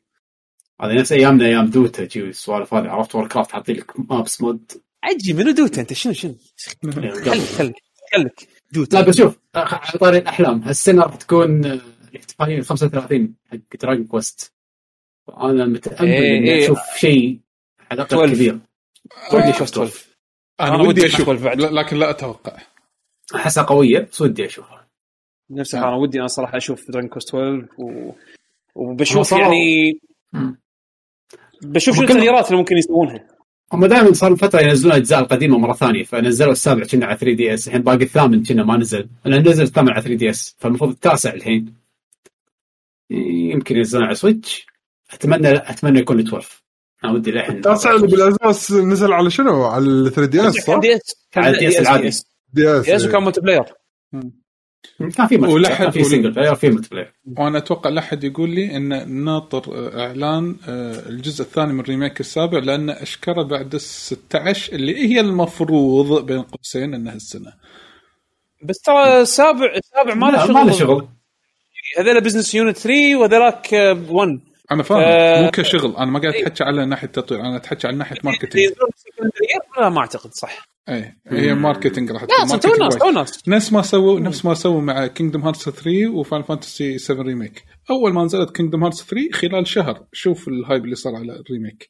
هذا 0.81 0.93
نفس 0.93 1.11
ايامنا 1.11 1.45
أيام 1.45 1.65
Dota 1.65 2.05
جي 2.05 2.19
السوالف 2.19 2.73
هذه 2.73 2.87
عرفت 2.87 3.15
Warcraft 3.15 3.51
حاطين 3.51 3.75
لك 3.75 4.11
maps 4.11 4.41
mod. 4.41 4.71
عجي 5.03 5.33
منو 5.33 5.51
Dota؟ 5.51 5.81
أنت 5.81 5.93
شنو 5.93 6.13
شنو؟ 6.13 6.35
خليك 6.95 7.43
خليك 7.43 7.75
خليك. 8.13 8.47
Dota. 8.71 8.97
لا 8.97 9.01
بس 9.01 9.17
شوف 9.17 9.39
على 9.55 9.99
طاري 9.99 10.17
الأحلام 10.17 10.61
هالسنة 10.61 11.03
راح 11.03 11.15
تكون 11.15 11.65
آه، 11.65 11.79
احتفالية 12.15 12.61
35 12.61 13.35
حق 13.51 13.57
Dragon 13.81 14.05
Quest 14.05 14.53
أنا 15.37 15.65
متأمل 15.65 16.09
إيه، 16.09 16.37
إني 16.37 16.51
إيه. 16.51 16.65
أشوف 16.65 16.79
شيء 16.97 17.39
على 17.91 18.01
الأقل 18.01 18.17
12. 18.17 18.33
كبير. 18.35 18.59
ودي 19.33 19.49
أشوف 19.49 19.61
12 19.61 20.05
أنا 20.59 20.75
أنا 20.75 20.83
ودي 20.83 21.05
أشوف 21.05 21.29
لكن 21.29 21.97
لا 21.97 22.09
أتوقع. 22.09 22.57
أحسها 23.35 23.63
قوية 23.63 23.99
بس 24.11 24.21
ودي 24.21 24.45
أشوفها. 24.45 24.86
نفس 25.51 25.75
نعم. 25.75 25.83
الحال 25.83 25.93
أنا 25.93 26.03
ودي 26.03 26.19
أنا 26.19 26.27
صراحة 26.27 26.57
أشوف 26.57 26.91
Dragon 26.91 27.09
Quest 27.09 27.29
12 27.29 27.67
و... 27.77 28.11
وبشوف 28.75 29.31
يعني 29.31 29.99
مم. 30.33 30.57
بشوف 31.61 31.95
شو 31.95 32.01
التغييرات 32.01 32.45
اللي 32.45 32.57
ممكن 32.57 32.77
يسوونها. 32.77 33.27
هم 33.73 33.85
دائما 33.85 34.13
صار 34.13 34.35
فترة 34.35 34.61
ينزلون 34.61 34.93
الاجزاء 34.93 35.19
القديمة 35.19 35.57
مرة 35.57 35.73
ثانية 35.73 36.03
فنزلوا 36.03 36.51
السابع 36.51 36.83
كنا 36.83 37.05
على 37.05 37.17
3DS 37.17 37.67
الحين 37.67 37.81
باقي 37.81 38.03
الثامن 38.03 38.43
كنا 38.43 38.63
ما 38.63 38.77
نزل. 38.77 39.07
لأن 39.25 39.47
نزل 39.47 39.63
الثامن 39.63 39.89
على 39.89 40.01
3DS 40.01 40.55
فالمفروض 40.59 40.91
التاسع 40.91 41.33
الحين. 41.33 41.73
يمكن 43.09 43.77
ينزلون 43.77 44.05
على 44.05 44.15
Switch 44.15 44.65
اتمنى 45.11 45.57
أتمنى 45.57 45.99
يكون 45.99 46.19
12 46.19 46.63
أنا 47.03 47.11
ودي 47.13 47.31
للحين 47.31 47.55
التاسع 47.55 47.91
اللي 47.91 48.07
بالاساس 48.07 48.71
نزل 48.71 49.13
على 49.13 49.29
شنو؟ 49.29 49.63
على 49.63 49.85
ال 49.85 50.11
3DS 50.11 50.53
صح؟ 50.53 50.65
كان 50.65 50.79
DS 50.79 51.27
كان 51.31 51.43
على 51.43 51.57
DS 51.57 51.79
العادي. 51.79 52.09
DS 52.53 53.05
وكان 53.05 53.23
multiplayer 53.23 53.63
كان 55.17 55.27
في 55.27 55.37
multi 55.37 55.53
ولحد- 55.53 55.89
في 55.89 56.03
single 56.03 56.31
player 56.31 56.55
في 56.55 56.69
multiplayer 56.69 57.13
وأنا 57.37 57.57
أتوقع 57.57 57.89
لا 57.89 57.99
احد 57.99 58.23
يقول 58.23 58.49
لي 58.49 58.75
إن 58.77 59.23
ناطر 59.23 59.73
آه، 59.75 60.07
إعلان 60.07 60.55
آه، 60.67 61.09
الجزء 61.09 61.41
الثاني 61.43 61.73
من 61.73 61.79
ال 61.79 61.85
remake 61.85 62.19
السابع 62.19 62.59
لأن 62.59 62.89
أشكره 62.89 63.43
بعد 63.43 63.73
ال 63.73 63.81
16 63.81 64.73
اللي 64.73 64.97
هي 65.09 65.19
المفروض 65.19 66.25
بين 66.25 66.41
قوسين 66.41 66.93
إنها 66.93 67.13
السنة. 67.13 67.53
بس 68.63 68.79
ترى 68.81 69.21
السابع 69.21 69.73
السابع 69.75 70.13
ما 70.13 70.25
له 70.31 70.45
شغل 70.45 70.53
ما 70.53 70.59
له 70.63 70.71
شغل. 70.71 71.07
هذول 71.97 72.21
business 72.21 72.55
unit 72.55 72.77
3 72.77 73.15
وذاك 73.15 73.67
1 74.09 74.39
أنا 74.71 74.83
فاهم 74.83 74.99
آه، 75.01 75.41
مو 75.41 75.51
كشغل. 75.51 75.95
أنا 75.97 76.05
ما 76.11 76.19
قاعد 76.19 76.33
اتحكي 76.35 76.63
على 76.63 76.85
ناحية 76.85 77.07
تطوير 77.07 77.41
أنا 77.41 77.55
اتحكي 77.57 77.87
على 77.87 77.97
ناحية 77.97 78.15
marketing 78.23 78.65
لا 78.69 78.87
ما 79.77 79.99
أعتقد 79.99 80.33
صح. 80.33 80.67
اي 80.89 81.17
هي 81.27 81.53
marketing 81.53 82.11
راح 82.11 82.21
لا 82.21 82.27
تكون 82.27 82.41
أصلا 82.43 82.57
تو 82.59 82.67
marketing 82.67 82.83
ناس 82.83 83.01
وايد. 83.01 83.13
تو 83.13 83.19
ناس 83.19 83.47
نفس 83.47 83.73
ما 83.73 83.81
سووا 83.81 84.19
نفس 84.19 84.45
ما 84.45 84.53
سووا 84.53 84.81
مع 84.81 85.07
Kingdom 85.07 85.41
Hearts 85.41 85.69
3 85.69 86.07
و 86.07 86.13
Final 86.13 86.43
Fantasy 86.43 86.97
7 86.97 87.23
remake 87.23 87.63
أول 87.91 88.13
ما 88.13 88.23
نزلت 88.23 88.51
Kingdom 88.55 88.83
Hearts 88.83 89.03
3 89.05 89.31
خلال 89.33 89.67
شهر. 89.67 90.05
شوف 90.13 90.47
ال 90.47 90.55
hype 90.55 90.85
اللي 90.85 90.95
صار 90.95 91.15
على 91.15 91.39
ال 91.39 91.46
remake 91.46 91.89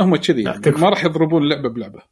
هم 0.00 0.16
كذي 0.16 0.42
لا، 0.42 0.60
يعني. 0.66 0.78
ما 0.78 0.88
راح 0.88 1.04
يضربون 1.04 1.48
لعبة 1.48 1.68
بلعبة. 1.68 2.02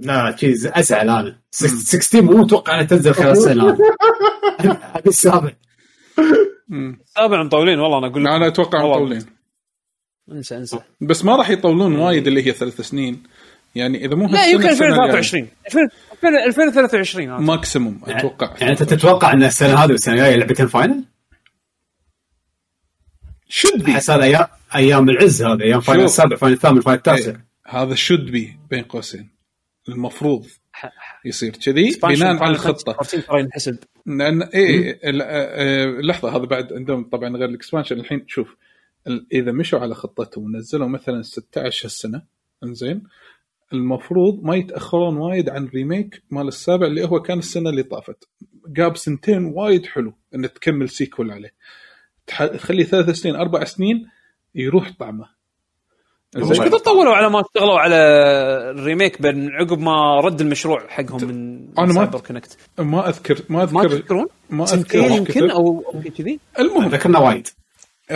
لا 0.00 0.36
شيء 0.36 0.54
أزعل 0.78 1.08
أنا. 1.10 1.42
16 1.50 2.22
مو 2.22 2.32
متوقع 2.36 2.74
أنها 2.74 2.84
تنزل 2.84 3.14
خلال 3.14 3.36
سنة. 3.46 3.78
هذا 4.60 4.72
هذا 4.94 5.02
السابع. 5.06 5.52
السابع 7.04 7.42
مطولين 7.42 7.78
والله 7.80 7.98
أنا 7.98 8.06
أقول 8.06 8.24
لك. 8.24 8.30
لا 8.30 8.36
أنا 8.36 8.46
أتوقع. 8.46 8.78
مطولين. 8.78 9.26
انسى 10.32 10.56
انسى. 10.56 10.78
بس 11.00 11.24
ما 11.24 11.36
راح 11.36 11.50
يطولون 11.50 11.94
وايد 11.96 12.26
اللي 12.26 12.46
هي 12.46 12.52
ثلاث 12.52 12.80
سنين. 12.80 13.22
يعني 13.74 14.04
إذا 14.04 14.14
مو 14.14 14.26
لا 14.28 14.46
يمكن 14.46 14.68
السنة 14.68 14.88
الجاية. 14.88 15.18
2023 15.18 15.48
2000 15.66 16.46
2023 16.46 17.30
هذا. 17.30 17.38
maximum 17.40 18.00
أتوقع. 18.04 18.54
يعني 18.60 18.72
أنت 18.72 18.82
تتوقع 18.82 19.32
أن 19.32 19.42
السنة 19.44 19.74
هذه 19.84 19.90
والسنة 19.90 20.14
الجاية 20.14 20.36
لعبتين 20.36 20.66
Final؟ 20.66 21.04
should 23.48 23.84
be 23.84 23.92
احس 23.92 24.10
هذا 24.10 24.22
أيام 24.24 24.46
أيام 24.74 25.08
العز 25.08 25.42
هذا 25.42 25.62
أيام 25.64 25.80
Final. 25.80 26.04
السابع 26.04 26.36
Final 26.36 26.54
الثامن 26.56 26.80
Final 26.80 26.98
التاسع. 26.98 27.30
إيه، 27.30 27.44
هذا 27.66 27.94
should 27.94 28.30
be 28.30 28.56
بين 28.70 28.82
قوسين. 28.84 29.28
المفروض 29.88 30.46
يصير 31.24 31.52
كذي 31.56 31.98
بناء 32.02 32.42
على 32.42 32.50
الخطة. 32.52 32.90
14 32.90 33.20
ترى 33.20 33.40
ينحسب. 33.40 33.78
لأن 34.06 34.42
إيه 34.42 35.00
ال- 35.04 35.22
آه، 35.22 36.00
لحظة 36.00 36.36
هذا 36.36 36.44
بعد 36.44 36.72
عندهم 36.72 37.04
طبعا 37.04 37.36
غير 37.36 37.48
ال 37.48 37.53
expansion 37.53 38.00
الحين 38.00 38.24
شوف 38.28 38.56
إذا 39.32 39.52
مشوا 39.52 39.78
على 39.78 39.94
خطتهم 39.94 40.44
ونزلوا 40.44 40.88
مثلا 40.88 41.22
16 41.22 41.84
هالسنة 41.86 42.22
إنزين 42.64 43.02
المفروض 43.72 44.42
ما 44.44 44.56
يتأخرون 44.56 45.16
وايد 45.16 45.48
عن 45.48 45.66
remake 45.66 46.22
مال 46.30 46.48
السابع 46.48 46.86
اللي 46.86 47.04
هو 47.08 47.22
كان 47.22 47.38
السنة 47.38 47.70
اللي 47.70 47.82
طافت. 47.82 48.28
قاب 48.76 48.96
سنتين 48.96 49.44
وايد 49.44 49.86
حلو 49.86 50.12
إن 50.34 50.52
تكمل 50.52 50.88
sequel 50.88 51.30
عليه. 51.30 51.52
تخلي 52.26 52.84
ثلاث 52.84 53.10
سنين 53.10 53.36
أربع 53.36 53.64
سنين 53.64 54.08
يروح 54.54 54.92
طعمه. 54.98 55.28
مش؟ 56.36 56.58
كثر 56.60 56.78
طولوا 56.78 57.14
على 57.14 57.30
ما 57.30 57.40
اشتغلوا 57.40 57.78
على 57.78 57.96
ال 58.70 58.77
remake 58.77 59.22
بين 59.22 59.50
عقب 59.50 59.78
ما 59.78 60.20
رد 60.20 60.40
المشروع 60.40 60.86
حقهم 60.88 61.24
من 61.28 61.68
أنا 61.78 61.86
ما- 61.86 61.92
Cyber 61.92 62.20
Connect 62.20 62.56
ما 62.78 63.08
اذكر 63.08 63.42
ما 63.48 63.64
ما 63.64 63.80
اذكر 63.82 63.88
تذكرون؟ 63.88 64.26
ما 64.50 64.64
أذكر 64.64 64.98
يمكن. 64.98 65.50
أو 65.50 65.84
كذي. 66.16 66.40
المهم. 66.58 66.88
ذكرنا 66.88 67.18
وايد. 67.18 67.48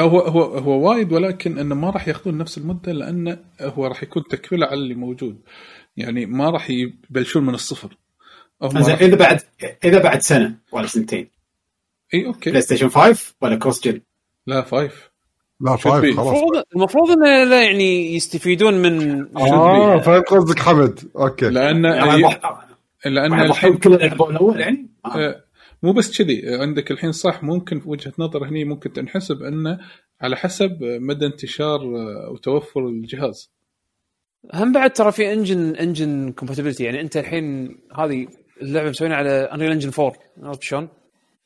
هو 0.00 0.20
هو 0.20 0.42
هو 0.42 0.88
وايد 0.88 1.12
ولكن 1.12 1.58
إنه 1.58 1.74
ما 1.74 1.90
راح 1.90 2.08
ياخذون 2.08 2.38
نفس 2.38 2.58
المدة 2.58 2.92
لأنه 2.92 3.38
هو 3.60 3.86
راح 3.86 4.02
يكون 4.02 4.22
تكملة 4.30 4.66
على 4.66 4.74
اللي 4.74 4.94
موجود. 4.94 5.40
يعني 5.96 6.26
ما 6.26 6.50
راح 6.50 6.70
يبلشون 6.70 7.46
من 7.46 7.54
الصفر. 7.54 7.96
إذا 8.62 9.16
بعد 9.16 9.40
إذا 9.84 9.98
بعد 9.98 10.20
سنة 10.20 10.54
ولا 10.72 10.86
سنتين. 10.86 11.30
إي 12.14 12.26
okay. 12.26 12.50
PlayStation 12.50 12.88
5 12.88 13.34
ولا 13.40 13.56
cross 13.56 13.84
gen 13.84 14.00
لا 14.46 14.62
five 14.62 15.10
لا 15.60 15.76
Should 15.76 15.80
be. 15.80 15.82
five 15.82 16.16
خلاص. 16.16 16.28
المفروض 16.28 16.62
المفروض 16.76 17.10
إنه 17.10 17.44
لا 17.44 17.62
يعني 17.62 18.14
يستفيدون 18.14 18.74
من 18.74 19.26
آه 19.36 19.98
فهمت 19.98 20.28
قصدك 20.28 20.58
حمد؟ 20.58 21.10
okay. 21.16 21.48
لأن 21.48 21.84
يعني 21.84 22.22
لأن 23.06 23.32
الحين 23.32 23.50
الحين 23.50 23.76
كل 23.76 23.94
الأول 23.94 24.60
يعني. 24.60 24.88
آه، 25.06 25.44
مو 25.82 25.92
بس 25.92 26.18
كذي. 26.18 26.42
عندك 26.54 26.90
الحين 26.90 27.12
صح 27.12 27.42
ممكن 27.42 27.80
في 27.80 27.88
وجهة 27.88 28.12
نظر 28.18 28.44
هني 28.48 28.64
ممكن 28.64 28.92
تنحسب 28.92 29.42
انه 29.42 29.78
على 30.20 30.36
حسب 30.36 30.78
مدى 30.82 31.26
انتشار 31.26 31.80
وتوفر 32.32 32.88
الجهاز. 32.88 33.50
هم 34.54 34.72
بعد 34.72 34.92
ترى 34.92 35.12
في 35.12 35.32
engine 35.32 35.76
engine 35.76 36.32
compatibility 36.32 36.84
يعني 36.84 37.00
أنت 37.00 37.16
الحين 37.16 37.76
هذه 37.98 38.26
اللعبة 38.62 38.90
مسوينها 38.90 39.16
على 39.16 39.30
Unreal 39.30 39.70
Engine 39.70 39.90
4 39.98 40.12
عرفت 40.42 40.62
شلون؟ 40.62 40.88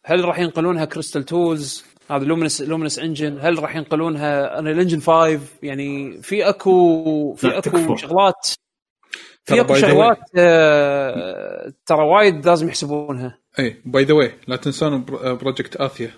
هل 0.05 0.25
راح 0.25 0.39
ينقلونها 0.39 0.85
Crystal 0.85 1.25
Tools 1.25 1.85
هذا 2.11 2.25
Luminous 2.25 2.63
Luminous 2.63 2.99
Engine 2.99 3.39
هل 3.41 3.63
راح 3.63 3.77
ينقلونها 3.77 4.59
Unreal 4.59 4.81
Engine 4.81 5.01
5 5.01 5.41
يعني 5.63 6.23
في 6.23 6.49
أكو 6.49 7.35
في 7.35 7.59
أكو. 7.59 7.97
شغلات 7.97 8.49
في 9.55 9.61
اكو. 9.61 9.75
شغلات 9.75 10.19
آه، 10.37 11.73
ترى 11.87 12.03
وايد 12.03 12.47
لازم 12.47 12.69
يحسبونها. 12.69 13.39
اي 13.59 13.77
by 13.85 14.05
the 14.05 14.15
way 14.15 14.33
لا 14.49 14.57
تنسون 14.57 15.05
بر- 15.05 15.35
Project 15.35 15.77
Athia 15.77 16.11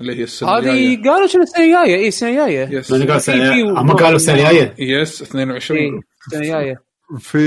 اللي 0.00 0.18
هي 0.18 0.22
السنة 0.22 0.50
هذه 0.50 0.58
الجاية. 0.58 1.02
قالوا 1.10 1.26
شنو 1.26 1.42
السنة 1.42 1.64
الجاية؟ 1.64 1.96
إي 1.96 2.08
السنة 2.08 2.28
الجاية. 2.30 2.68
yes 2.78 2.92
هم 2.92 3.92
قالوا 3.92 4.16
السنة 4.16 4.34
الجاية. 4.34 4.74
yes 4.78 5.22
22 5.22 5.80
إيه، 5.80 6.00
السنة 6.26 6.40
الجاية. 6.40 6.76
في 7.18 7.38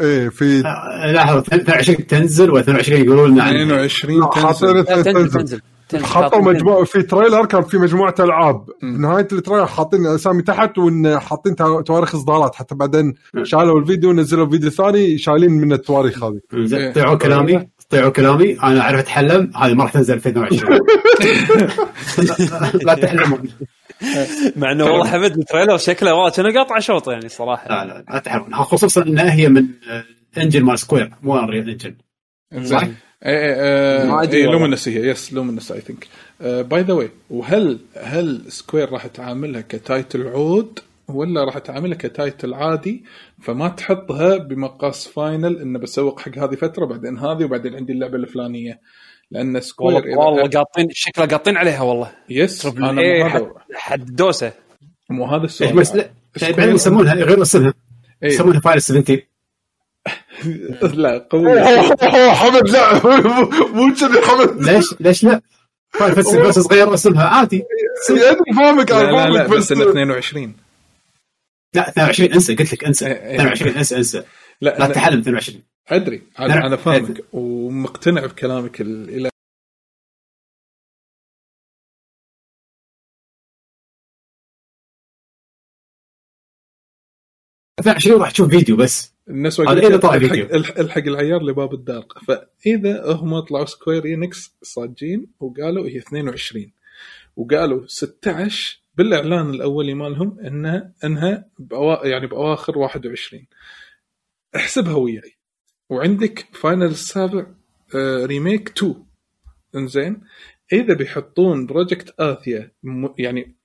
إيه 0.00 0.28
في 0.28 0.62
آه، 0.66 1.12
لحظه 1.12 1.38
22 1.38 2.06
تنزل 2.06 2.50
و22 2.64 2.88
يقولون 2.92 3.30
لنا 3.32 3.42
عنها. 3.42 3.84
22 3.84 4.22
حاطين 4.32 4.84
تنزل. 5.04 5.60
حطوا 5.94 6.42
مجموعه 6.42 6.84
في 6.84 7.02
trailer 7.02 7.46
كان 7.46 7.62
في 7.62 7.78
مجموعة 7.78 8.14
ألعاب. 8.20 8.66
نهاية 8.82 9.28
ال 9.32 9.36
trailer 9.36 9.66
حاطين 9.66 10.06
أسامي 10.06 10.42
تحت 10.42 10.78
وإن 10.78 11.18
حاطين 11.18 11.56
تو- 11.56 11.80
تواريخ 11.80 12.14
إصدارات. 12.14 12.54
حتى 12.54 12.74
بعدين 12.74 13.14
شالوا 13.42 13.80
الفيديو 13.80 14.10
ونزلوا 14.10 14.50
فيديو 14.50 14.70
ثاني 14.70 15.18
شايلين 15.18 15.50
من 15.50 15.72
التواريخ 15.72 16.24
هذه. 16.24 16.40
زين،. 16.54 16.92
طيعوا 16.92 17.14
كلامي. 17.14 17.68
طيعوا 17.90 18.10
كلامي. 18.10 18.60
أنا 18.62 18.80
أعرف 18.80 18.98
أتحلم. 19.00 19.50
هذه 19.56 19.74
ما 19.74 19.82
راح 19.84 19.92
تنزل 19.92 20.14
2022 20.14 20.78
لا 22.86 22.94
تحلمون 22.94 23.42
مع 24.56 24.72
إنه 24.72 24.84
والله 24.84 25.06
حمد 25.06 25.38
ال 25.38 25.43
trailer 25.43 25.76
شكله 25.76 26.14
والله 26.14 26.30
كأنه 26.30 26.54
قاطع 26.58 26.78
شوط 26.78 27.08
يعني 27.08 27.28
صراحة. 27.28 27.68
لا 27.68 27.84
لا 27.84 28.04
لا 28.10 28.18
تحلمون. 28.18 28.54
خصوصا 28.54 29.02
انها 29.02 29.32
هي 29.32 29.48
من 29.48 29.66
engine 30.38 30.62
مال 30.64 30.78
Square 30.78 31.10
مو 31.22 31.38
Unreal 31.38 31.70
Engine 31.70 31.94
صح؟ 32.64 32.82
صح؟ 33.24 33.30
ما 34.08 34.22
أدري 34.22 34.46
والله. 34.46 34.58
Luminous 34.58 34.88
هي 34.88 35.08
yes 35.08 35.32
Luminous 35.32 35.72
I 35.72 35.80
think 35.80 36.08
by 36.40 36.82
the 36.82 36.92
way 36.94 37.10
وهل 37.30 37.78
هل 37.96 38.42
Square 38.48 38.92
راح 38.92 39.06
تعاملها 39.06 39.60
ك 39.60 39.71
title 39.71 40.28
عود 40.28 40.78
ولا 41.08 41.44
راح 41.44 41.58
تعاملها 41.58 41.98
ك 41.98 42.07
title 42.07 42.54
عادي؟ 42.54 43.04
فما 43.42 43.68
تحطها 43.68 44.36
بمقاس 44.36 45.08
Final 45.08 45.58
إنه 45.60 45.78
بسوق 45.78 46.20
حق 46.20 46.38
هذه 46.38 46.54
فترة 46.54 46.86
بعدين 46.86 47.18
هذه 47.18 47.44
وبعدين 47.44 47.74
عندي 47.74 47.92
اللعبة 47.92 48.16
الفلانية. 48.16 48.80
لأن 49.30 49.60
Square 49.60 49.94
والله 49.94 50.42
قاطين 50.48 50.88
شكله 50.90 51.26
قاطين 51.26 51.56
عليها 51.56 51.82
والله. 51.82 52.12
yes 52.28 52.66
أنا 52.66 52.92
مو 52.92 53.54
حد, 53.74 54.16
دوسه. 54.16 54.52
مو 55.10 55.24
هذا 55.24 55.44
السؤال. 55.44 55.76
بس 55.76 55.92
يسمونها 56.58 57.14
غير 57.14 57.42
اسمها 57.42 57.74
إيه. 58.22 58.28
يسمونها 58.28 58.60
فاينل 58.60 58.82
17 58.82 59.22
لا 60.94 61.18
قوي. 61.30 61.60
حمد 62.34 62.68
لا 62.68 63.06
مو 63.66 63.94
كذي 63.94 64.20
حمد. 64.26 64.62
ليش 64.62 64.94
ليش 65.00 65.24
لا؟ 65.24 65.40
فاينل 65.90 66.24
17 66.24 66.48
بس 66.48 66.58
صغير 66.58 66.94
اسمها 66.94 67.24
عادي 67.24 67.62
أدري 68.10 68.54
فاهمك 68.56 68.92
أنا 68.92 69.02
لا, 69.02 69.28
لا 69.28 69.44
فاهمك 69.46 69.56
بس 69.58 69.72
إنه 69.72 69.90
22 69.90 70.54
لا 71.74 71.88
22 71.88 72.32
انسى 72.32 72.54
قلت 72.54 72.72
لك 72.72 72.84
انسى. 72.84 73.06
إيه، 73.06 73.12
إيه. 73.12 73.34
22 73.36 73.76
انسى 73.76 73.96
انسى. 73.96 74.22
لا 74.60 74.78
لا 74.78 74.86
تحلم 74.92 75.18
22 75.20 75.62
أدري. 75.88 76.22
أنا. 76.38 76.66
أنا 76.66 76.76
فاهمك. 76.76 77.24
ومقتنع 77.32 78.26
بكلامك 78.26 78.80
ال- 78.80 79.08
إلى 79.08 79.30
22 87.80 88.20
راح 88.20 88.30
تشوف 88.30 88.48
فيديو 88.50 88.76
بس. 88.76 89.15
الناس 89.28 89.60
واقفين 89.60 89.96
طلع 89.96 90.14
الحق. 90.14 90.54
الحق, 90.78 90.98
العيار 91.06 91.42
لباب 91.42 91.74
الدار 91.74 92.06
فإذا 92.26 93.12
هم 93.12 93.40
طلعوا 93.40 93.64
سكوير 93.64 94.04
انكس 94.04 94.56
صاجين 94.62 95.26
وقالوا 95.40 95.88
هي 95.88 95.98
22 95.98 96.72
وقالوا 97.36 97.86
16 97.86 98.80
بالإعلان 98.96 99.50
الأولي 99.50 99.94
مالهم 99.94 100.40
انها 100.40 100.92
إنها 101.04 101.48
بأوا... 101.58 102.06
يعني 102.06 102.26
بأواخر 102.26 102.78
21 102.78 103.46
احسبها 104.56 104.94
وياي. 104.94 105.32
وعندك 105.90 106.46
فاينل 106.52 106.86
السابع 106.86 107.46
آه 107.94 108.26
remake 108.26 108.68
2 108.68 108.94
إنزين. 109.76 110.20
إذا 110.72 110.94
بيحطون 110.94 111.66
Project 111.66 112.14
اثيا 112.20 112.70
م... 112.82 113.08
يعني 113.18 113.55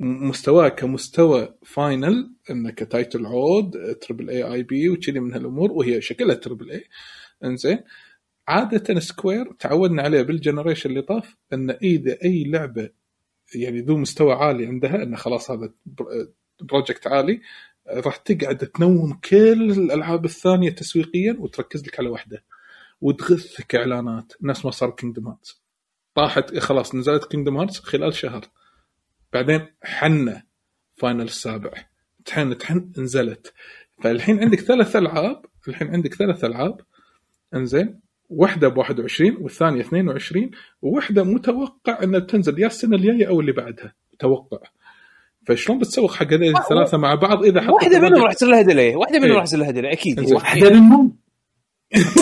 مستواه 0.00 0.68
كمستوى 0.68 1.54
فاينل 1.66 2.34
انه 2.50 2.70
ك 2.70 2.79
title 2.79 3.26
عود 3.26 3.94
triple 4.00 4.30
A 4.30 4.42
IP 4.42 4.88
وكذي 4.88 5.20
من 5.20 5.32
هالأمور 5.32 5.72
وهي 5.72 6.00
شكلها 6.00 6.34
triple 6.34 6.70
A 6.70 6.84
إنزين. 7.44 7.78
عادة 8.48 9.00
سكوير 9.00 9.52
تعودنا 9.58 10.02
عليه 10.02 10.22
بال 10.22 10.33
generation 10.33 10.90
اللي 10.90 11.02
طاف 11.02 11.36
إن 11.52 11.70
إذا 11.70 12.18
أي 12.24 12.44
لعبة 12.44 12.90
يعني 13.54 13.80
ذو 13.80 13.96
مستوى 13.96 14.32
عالي 14.32 14.66
عندها 14.66 15.02
انه 15.02 15.16
خلاص 15.16 15.50
هذا 15.50 15.72
pro- 15.86 16.28
project 16.62 17.06
عالي 17.06 17.40
راح 17.88 18.16
تقعد 18.16 18.58
تنوم 18.58 19.12
كل 19.12 19.70
الألعاب 19.70 20.24
الثانية 20.24 20.70
تسويقيا 20.70 21.36
وتركز 21.38 21.86
لك 21.86 22.00
على 22.00 22.08
واحدة. 22.08 22.44
وتغثك 23.00 23.74
إعلانات. 23.74 24.32
نفس 24.42 24.64
ما 24.64 24.70
صار 24.70 24.90
كينجدم 24.90 25.28
هارتس 25.28 25.62
طاحت 26.14 26.58
خلاص 26.58 26.94
نزلت 26.94 27.24
كينجدم 27.24 27.56
هارتس 27.56 27.78
خلال 27.80 28.14
شهر. 28.14 28.44
بعدين 29.34 29.66
حنة 29.82 30.42
فاينل 30.96 31.22
السابع 31.22 31.70
تحن 32.24 32.58
تحن 32.58 32.92
نزلت 32.98 33.52
فالحين 34.02 34.40
عندك 34.40 34.60
ثلاث 34.60 34.96
ألعاب 34.96 35.44
الحين 35.68 35.88
عندك 35.88 36.14
ثلاث 36.14 36.44
ألعاب. 36.44 36.80
انزين 37.54 38.00
واحدة 38.30 38.68
ب 38.68 38.78
21 38.78 39.36
والثانية 39.40 39.80
22 39.80 40.50
وواحدة 40.82 41.24
متوقع 41.24 42.02
إنها 42.02 42.20
تنزل 42.20 42.58
يا 42.60 42.66
السنة 42.66 42.96
الجاية 42.96 43.28
أو 43.28 43.40
اللي 43.40 43.52
بعدها. 43.52 43.94
متوقع. 44.14 44.58
فشلون 45.46 45.78
بتسوق 45.78 46.14
حق 46.14 46.32
هذول 46.32 46.56
الثلاثة 46.56 46.98
مع 46.98 47.14
بعض 47.14 47.44
إذا 47.44 47.60
حطوا 47.60 47.74
واحدة 47.74 48.00
منهم 48.00 48.22
راح 48.22 48.32
تصير 48.32 48.48
لها 48.48 48.62
delay 48.62 48.96
واحدة 48.96 49.18
منهم 49.18 49.30
إيه. 49.30 49.36
راح 49.36 49.44
تصير 49.44 49.58
لها 49.60 49.70
delay 49.70 49.92
أكيد. 49.92 50.32
واحدة 50.32 50.70
منهم 50.70 51.16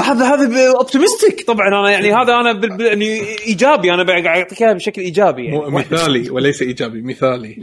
هذا 0.04 0.34
هذا 0.34 0.70
optimistic 0.76 1.46
طبعا 1.46 1.68
أنا 1.68 1.90
يعني 1.90 2.12
هذا 2.12 2.34
أنا 2.40 2.52
بال- 2.52 2.80
يعني 2.80 3.20
إيجابي. 3.46 3.94
أنا 3.94 4.04
قاعد 4.06 4.26
أعطيك 4.26 4.62
إياها 4.62 4.72
بشكل 4.72 5.02
إيجابي 5.02 5.44
يعني. 5.44 5.70
مثالي 5.70 6.30
وليس 6.30 6.62
إيجابي 6.62 7.02
مثالي. 7.02 7.56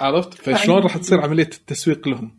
عرفت؟ 0.00 0.34
فشلون 0.34 0.82
راح 0.82 0.96
تصير 0.96 1.20
عملية 1.20 1.42
التسويق 1.44 2.08
لهم؟ 2.08 2.38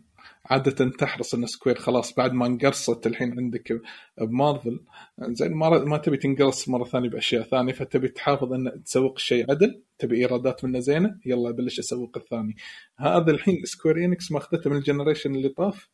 عادة 0.50 0.90
تحرص 0.90 1.34
إن 1.34 1.46
سكوير 1.46 1.76
خلاص 1.78 2.14
بعد 2.14 2.32
ما 2.32 2.46
انقرصت 2.46 3.06
الحين 3.06 3.38
عندك 3.38 3.80
بمارفل. 4.20 4.80
زين 5.22 5.52
ما 5.54 5.84
ما 5.84 5.96
تبي 5.98 6.16
تنقرص 6.16 6.68
مرة 6.68 6.84
ثانية 6.84 7.08
بأشياء 7.08 7.42
ثانية 7.42 7.72
فتبي 7.72 8.08
تحافظ 8.08 8.52
إن 8.52 8.82
تسوق 8.84 9.12
الشيء 9.16 9.50
عدل 9.50 9.82
تبي 9.98 10.16
إيرادات 10.16 10.64
منه 10.64 10.78
زينة 10.78 11.16
يلا 11.26 11.50
بلش 11.50 11.78
أسوق 11.78 12.16
الثاني. 12.18 12.56
هذا 12.98 13.30
الحين 13.30 13.60
سكوير 13.64 13.96
إنكس 14.04 14.32
ماخذته 14.32 14.70
من 14.70 14.76
ال 14.76 14.81
generation 14.81 15.34
اللي 15.34 15.48
طاف. 15.48 15.88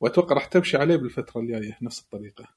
وأتوقع 0.00 0.34
راح 0.34 0.44
تمشي 0.44 0.76
عليه 0.76 0.96
بالفترة 0.96 1.40
الجاية 1.40 1.78
نفس 1.82 2.00
الطريقة. 2.00 2.48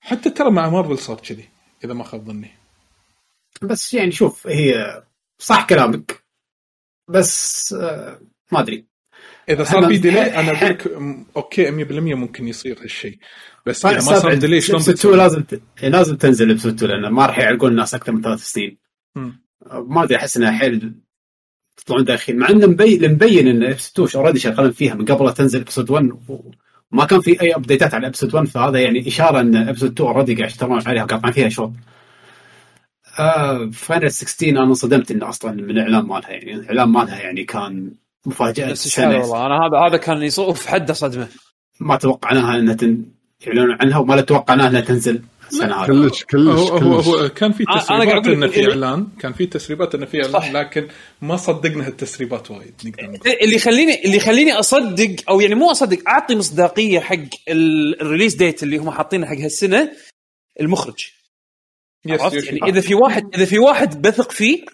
حتى 0.00 0.30
ترى 0.30 0.50
مع 0.50 0.68
مارفل 0.68 0.98
صار 0.98 1.20
كذي 1.20 1.48
إذا 1.84 1.94
ما 1.94 2.04
خاب 2.04 2.24
ظني. 2.24 2.50
بس 3.62 3.94
يعني 3.94 4.12
شوف 4.12 4.46
هي 4.46 5.02
صح 5.38 5.66
كلامك. 5.66 6.24
بس 7.08 7.72
آه، 7.72 8.20
ما 8.52 8.60
أدري. 8.60 8.86
إذا 9.48 9.64
صار 9.64 9.86
في 9.86 9.98
delay 9.98 10.20
أنا 10.20 10.52
أقول 10.58 10.70
لك 10.70 10.86
okay 11.36 11.84
100% 11.84 11.92
ممكن 11.92 12.48
يصير 12.48 12.82
هالشيء. 12.82 13.18
بس 13.66 13.86
إذا 13.86 13.94
ما 13.94 14.00
صار 14.00 14.34
delay 14.34 14.60
شلون 14.60 14.80
episode 14.80 14.94
2 14.94 15.14
بتسوي؟ 15.14 15.16
لازم 15.16 15.42
ت... 15.42 15.62
لازم 15.82 16.16
تنزل 16.16 16.50
episode 16.50 16.74
2 16.74 16.92
لأن 16.92 17.12
ما 17.12 17.26
راح 17.26 17.38
يعلقون 17.38 17.70
الناس 17.70 17.94
أكثر 17.94 18.12
من 18.12 18.22
ثلاث 18.22 18.40
سنين. 18.40 18.78
مم. 19.16 19.44
ما 19.72 20.02
أدري 20.02 20.16
أحس 20.16 20.36
إنها 20.36 20.52
حيل 20.58 21.03
تطلعون 21.76 22.04
داخلين. 22.04 22.38
مع 22.38 22.48
انه 22.50 22.66
مبين 22.66 23.12
مبين 23.12 23.48
إن 23.48 23.62
episode 23.62 24.04
2 24.06 24.22
already 24.22 24.38
شغالين 24.38 24.72
فيها 24.72 24.94
من 24.94 25.04
قبل 25.04 25.24
لا 25.24 25.30
تنزل 25.32 25.60
episode 25.60 25.90
1 25.90 26.10
وما 26.92 27.04
كان 27.04 27.20
في 27.20 27.40
أي 27.40 27.54
ابديتات 27.54 27.94
على 27.94 28.06
episode 28.06 28.34
1 28.34 28.46
فهذا 28.46 28.78
يعني 28.78 29.08
إشارة 29.08 29.40
إن 29.40 29.56
episode 29.56 29.92
2 29.92 30.10
already 30.10 30.34
قاعد 30.34 30.50
يشتغلون 30.50 30.82
عليها 30.86 31.04
وقاطعين 31.04 31.32
فيها 31.32 31.48
شوط. 31.48 31.72
آه 33.18 33.70
فاينل 33.72 34.10
16 34.10 34.50
أنا 34.50 34.62
انصدمت 34.64 35.10
انه 35.10 35.28
أصلا 35.28 35.52
من 35.52 35.70
الإعلان 35.70 36.04
مالها 36.06 36.30
يعني 36.30 36.54
الإعلان 36.54 36.88
مالها 36.88 37.18
يعني 37.18 37.44
كان 37.44 37.92
مفاجأة 38.26 38.70
بس 38.70 38.86
السنة 38.86 39.18
والله؟ 39.18 39.46
أنا 39.46 39.66
هذا 39.66 39.78
هذا 39.88 39.96
كان 39.96 40.22
يصوف 40.22 40.66
حده 40.66 40.94
صدمه 40.94 41.28
ما 41.80 41.96
توقعناها 41.96 42.58
إنها 42.58 42.74
تن... 42.74 43.04
يعلنون 43.46 43.76
عنها 43.80 43.98
وما 43.98 44.20
توقعناها 44.20 44.68
إنها 44.68 44.80
تنزل. 44.80 45.22
هذه 45.62 45.86
كلش 45.86 46.24
كلش 46.24 46.58
هو 46.58 46.96
هو, 46.98 47.28
كان 47.28 47.52
في 47.52 47.64
أنا 47.68 47.80
تسريبات 47.80 48.26
إنه 48.26 48.46
في 48.48 48.70
إعلان. 48.70 49.08
كان 49.20 49.32
في 49.32 49.46
تسريبات 49.46 49.94
إنه 49.94 50.06
في 50.06 50.22
صح. 50.24 50.44
اعلان 50.44 50.52
لكن 50.66 50.88
ما 51.22 51.36
صدقنا 51.36 51.86
هالتسريبات 51.86 52.50
وايد 52.50 52.74
نقدر 52.84 53.02
نقول. 53.04 53.32
اللي 53.42 53.54
يخليني 53.56 54.04
اللي 54.04 54.16
يخليني 54.16 54.52
أصدق 54.52 55.16
أو 55.28 55.40
يعني 55.40 55.54
مو 55.54 55.70
أصدق 55.70 56.08
أعطي 56.08 56.36
مصداقية 56.36 57.00
حق 57.00 57.16
ال- 57.48 58.00
ال 58.00 58.04
release 58.04 58.34
date 58.34 58.62
اللي 58.62 58.76
هم 58.76 58.90
حاطينه 58.90 59.26
حق 59.26 59.36
هالسنة 59.36 59.92
المخرج. 60.60 61.06
yes. 62.06 62.20
يعني 62.44 62.60
إذا 62.68 62.80
في 62.80 62.94
واحد 62.94 63.34
إذا 63.34 63.44
في 63.44 63.58
واحد 63.58 64.02
بثق 64.02 64.30
فيه 64.32 64.64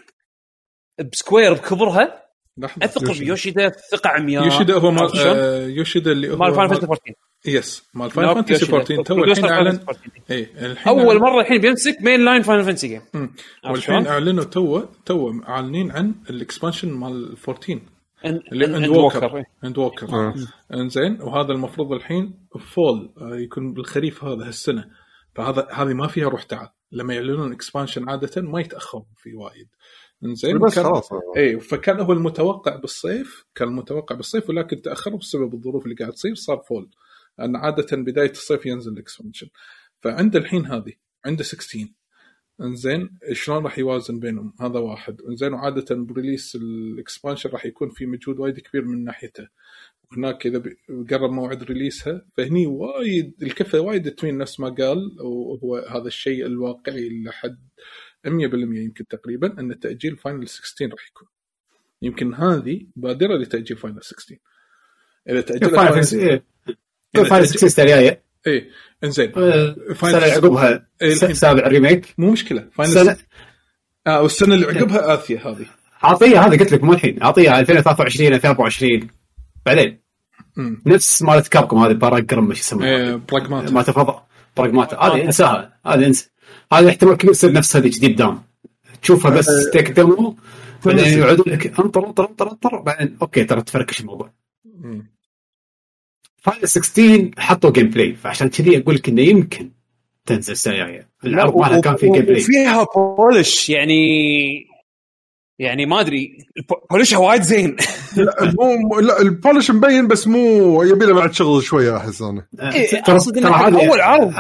بسكوير 1.13 1.53
بكبرها 1.53 2.30
لحظة. 2.61 2.85
اثق 2.85 3.03
يوشيدا. 3.03 3.25
بيوشيدا 3.25 3.69
ثقة 3.69 4.11
عمياء 4.11 4.45
يوشيدا 4.45 4.75
هو 4.75 4.91
مال 4.91 5.11
شلون؟ 5.17 5.37
آه، 5.37 5.67
يوشيدا 5.67 6.13
اللي 6.13 6.33
هو 6.33 6.37
مال 6.37 6.55
فاينل 6.55 6.69
فانتسي 6.71 6.87
14 6.87 7.15
yes 7.47 7.85
مال 7.95 8.11
فاينل 8.11 8.35
فانتسي 8.35 8.53
يوشيدا. 8.53 8.77
14 8.77 9.03
تو 9.05 9.25
الحين 9.25 9.45
اعلن 9.45 9.71
فاينل 9.71 9.79
فانتسي 9.87 10.11
14. 10.11 10.11
اي 10.31 10.67
الحين 10.71 10.89
أول 10.99 11.19
أعلن- 11.19 11.23
مرة 11.23 11.41
الحين 11.41 11.61
بيمسك 11.61 11.97
mainline 12.01 12.43
فاينل 12.43 12.65
فانتسي 12.65 12.89
game 12.89 13.31
والحين؟ 13.71 14.07
أعلنوا 14.07 14.45
تو 14.45 14.83
تو 15.07 15.33
معلنين 15.33 15.91
عن 15.91 16.15
ال 16.31 16.37
expansion 16.37 16.89
مال 16.91 17.37
14 17.49 17.81
اللي 18.53 18.77
اند 18.77 18.89
ووكر 18.89 19.43
اند 19.65 19.79
ووكر 19.79 20.09
آه. 20.09 20.35
إنزين 20.75 21.19
وهذا 21.23 21.53
المفروض 21.53 21.93
الحين 21.93 22.35
fall 22.75 23.15
آه، 23.21 23.37
يكون 23.37 23.73
بالخريف 23.73 24.25
هذا 24.25 24.49
هالسنة 24.49 24.85
فهذا 25.35 25.69
هذه 25.73 25.95
ما 25.95 26.07
فيها 26.07 26.29
روح 26.29 26.43
تعال 26.43 26.69
لما 26.93 27.15
يعلنون 27.15 27.53
expansion 27.53 28.09
عادة 28.11 28.43
ما 28.43 28.61
يتأخرون 28.61 29.05
فيه 29.17 29.35
وايد 29.35 29.69
إنزين 30.25 30.59
بس 30.59 30.79
خلاص. 30.79 31.11
إي 31.37 31.61
فكان 31.61 32.01
هو 32.01 32.13
المتوقع 32.13 32.77
بالصيف 32.77 33.45
كان 33.55 33.69
المتوقع 33.69 34.17
بالصيف 34.17 34.49
ولكن 34.49 34.83
تأخروا 34.83 35.19
بسبب 35.19 35.55
الظروف 35.55 35.85
اللي 35.85 35.95
قاعد 35.95 36.13
تصير 36.13 36.35
صار 36.35 36.59
fall. 36.59 36.91
لأن 37.39 37.57
عادة 37.57 37.97
بداية 37.97 38.31
الصيف 38.31 38.67
ينزل 38.67 38.93
ال 38.93 38.98
expansion 38.98 39.49
فعنده 40.01 40.39
الحين 40.39 40.67
هذه 40.67 40.93
عنده 41.25 41.43
16 41.43 41.89
إنزين 42.61 43.19
شلون 43.33 43.65
راح 43.65 43.79
يوازن 43.79 44.19
بينهم؟ 44.19 44.55
هذا 44.61 44.79
واحد. 44.79 45.21
إنزين 45.29 45.53
وعادة 45.53 45.97
ب 45.97 46.04
release 46.04 46.57
ال 46.57 46.66
expansion 46.66 47.51
راح 47.51 47.67
يكون 47.67 47.91
في 47.91 48.07
مجهود 48.07 48.39
وايد 48.41 48.59
كبير 48.59 48.85
من 48.85 49.05
ناحيته. 49.05 49.49
هناك 50.17 50.47
إذا 50.47 50.63
قرب 51.11 51.31
موعد 51.31 51.63
release 51.63 52.19
ها 52.19 52.27
فهني 52.37 52.67
وايد 52.67 53.35
الكفة 53.43 53.81
وايد 53.81 54.11
تميل 54.15 54.39
نفس 54.39 54.61
ما 54.61 54.69
قال 54.69 55.17
وهو 55.21 55.77
هذا 55.77 56.07
الشيء 56.07 56.47
الواقعي 56.47 57.23
لحد 57.25 57.59
100% 58.27 58.31
يمكن 58.31 59.07
تقريبا 59.07 59.61
أن 59.61 59.81
تأجيل 59.81 60.17
فاينل 60.17 60.49
16 60.49 60.91
راح 60.93 61.09
يكون. 61.09 61.29
يمكن 62.03 62.35
هذه 62.35 62.87
بادرة 62.97 63.37
لتأجيل 63.37 63.77
فاينل 63.77 64.05
16 64.05 64.37
إذا 65.29 65.41
تاجل 65.41 65.71
فاينل 65.71 66.43
فاينل 67.15 67.49
16 67.49 67.67
السنة 67.67 67.85
الجاية. 67.85 68.23
اي 68.47 68.71
إنزين. 69.05 69.33
السنة 69.37 70.19
اللي 70.19 70.31
عقبها 70.31 70.87
إيه،. 71.03 71.15
سابع 71.15 71.69
remake 71.69 72.15
مو 72.19 72.31
مشكلة. 72.31 72.69
فاينل 72.73 72.93
سنه 72.93 73.17
آه 74.07 74.23
والسنة 74.23 74.55
اللي 74.55 74.67
عقبها 74.67 75.15
اثيا 75.15 75.39
هذه. 75.39 75.67
أعطيها 76.05 76.47
هذا 76.47 76.59
قلت 76.59 76.73
لك 76.73 76.85
مو 76.85 76.93
الحين. 76.93 77.23
أعطيها 77.23 77.61
2023 77.61 78.35
2024 78.35 79.09
بعدين 79.67 80.01
امم 80.59 80.83
نفس 80.87 81.23
مالت 81.23 81.49
كابكم 81.49 81.79
هذه 81.79 81.93
باراجرام 81.93 82.45
شن 82.45 82.61
يسمونها؟ 82.61 82.89
إيه 82.89 83.21
براغماتا 83.33 83.73
ما 83.73 83.83
تفضل. 83.83 84.15
براغماتا 84.57 84.97
هذه 84.97 85.25
انساها. 85.25 85.81
هذه 85.87 86.07
انسى 86.07 86.31
هذا 86.73 86.89
احتمال 86.89 87.17
كبير 87.17 87.35
تصير 87.35 87.53
نفس 87.53 87.77
هذه 87.77 87.89
ديب 87.89 88.17
داون. 88.17 88.43
تشوفها 89.03 89.31
بس 89.31 89.71
tech 89.73 89.91
demo 89.91 90.37
بعدين 90.85 91.19
يقعدون 91.19 91.45
لك 91.47 91.81
انطر 91.81 92.07
انطر 92.07 92.29
انطر 92.29 92.51
انطر 92.51 92.81
بعدين 92.81 93.17
okay 93.23 93.45
ترى 93.45 93.63
تفركش 93.63 94.01
الموضوع. 94.01 94.31
فاينل 96.37 96.69
16 96.69 97.31
حطوا 97.39 97.71
gameplay 97.71 98.15
فعشان 98.15 98.49
كذي 98.49 98.79
أقول 98.79 98.95
لك 98.95 99.09
إنه 99.09 99.23
يمكن 99.23 99.71
تنزل 100.27 100.53
السنة 100.53 100.75
الجاية. 100.75 101.09
العرض 101.25 101.57
مالها 101.57 101.81
كان 101.81 101.97
في 101.97 102.11
gameplay 102.11 102.41
وفيها 102.41 102.87
polish 102.95 103.69
يعني 103.69 104.71
يعني 105.59 105.87
ما 105.87 106.01
أدري. 106.01 106.47
polish 106.91 107.15
ها 107.15 107.19
وايد 107.19 107.43
زين. 107.43 107.77
لا 108.17 108.55
مو 108.59 109.01
لا 109.01 109.21
ال 109.21 109.28
polish 109.28 109.71
مبين 109.71 110.09
بس 110.09 110.27
مو 110.27 110.83
يبي 110.83 111.07
له 111.07 111.15
بعد 111.15 111.33
شغل 111.33 111.63
شوية 111.63 111.97
أحس 111.97 112.23
أنا. 112.23 112.47
إيه، 112.63 113.03
ترى 113.03 113.19
أول 113.89 114.01
عرض. 114.01 114.35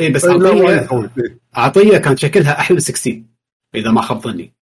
اي 0.00 0.08
بس 0.08 0.24
وايد 0.24 1.10
عطيه. 1.56 1.80
إيه. 1.80 1.86
عطيه 1.86 1.98
كان 1.98 2.16
شكلها 2.16 2.60
أحلى 2.60 2.74
من 2.74 2.80
16 2.80 3.22
إذا 3.74 3.90
ما 3.90 4.02
خاب 4.02 4.20
ظني 4.20 4.54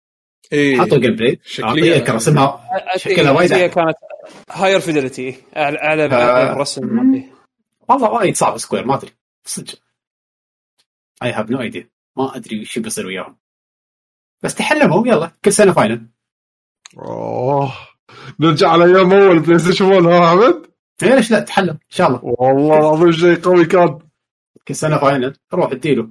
اي 0.52 0.80
حطوا 0.80 0.98
جيم 0.98 1.16
بلاي 1.16 2.00
كان 2.00 2.16
رسمها 2.16 2.60
شكلها 2.96 3.30
وايد. 3.30 3.50
كانت 3.54 3.96
هاير 4.50 4.80
فيدلتي 4.80 5.36
اعلى 5.56 5.78
أعلى 5.78 6.04
آه. 6.04 6.54
رسم 6.54 6.86
ما 6.86 7.02
أدري. 7.02 7.32
والله 7.88 8.10
وايد 8.10 8.36
صعب 8.36 8.58
سكوير 8.58 8.86
ما 8.86 8.94
أدري 8.94 9.10
صدق 9.44 9.78
اي 11.22 11.32
هاف 11.32 11.50
نو 11.50 11.60
ايديا 11.60 11.88
ما 12.16 12.36
أدري 12.36 12.60
وش 12.60 12.78
بيصير 12.78 13.06
وياهم 13.06 13.36
بس 14.42 14.54
تحلموا 14.54 15.06
يلا 15.06 15.30
كل 15.44 15.52
سنة 15.52 15.72
فاينل 15.72 16.06
أوه 16.98 17.72
نرجع 18.40 18.68
على 18.68 18.84
أيام 18.84 19.12
أول 19.12 19.40
بلاي 19.40 19.58
ستيشن 19.58 19.84
1 19.84 20.02
ها 20.02 20.30
حمد 20.30 20.66
إيه 21.02 21.14
ليش 21.14 21.30
لا 21.30 21.40
تحلم 21.40 21.70
إن 21.70 21.78
شاء 21.88 22.08
الله 22.08 22.20
والله 22.22 22.78
العظيم 22.78 23.12
شيء 23.12 23.40
قوي 23.40 23.64
كان 23.64 23.98
كل 24.68 24.74
سنة 24.74 24.98
فاينل 24.98 25.36
روح 25.54 25.70
اديله 25.70 26.08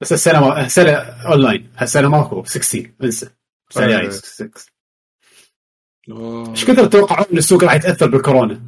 بس 0.00 0.12
السنة 0.12 0.40
ما... 0.40 0.66
السنة 0.66 0.90
أونلاين 0.92 1.70
هالسنه 1.76 2.08
ماكو 2.08 2.44
16 2.44 2.90
انسى 3.04 3.30
السنة. 3.70 3.84
الجايه 3.84 4.10
6 4.10 4.50
أوه. 6.10 6.50
إيش 6.50 6.64
كثر 6.64 6.86
تتوقعون 6.86 7.26
إن 7.32 7.38
السوق 7.38 7.64
راح 7.64 7.74
يتأثر 7.74 8.06
بالكورونا؟ 8.06 8.62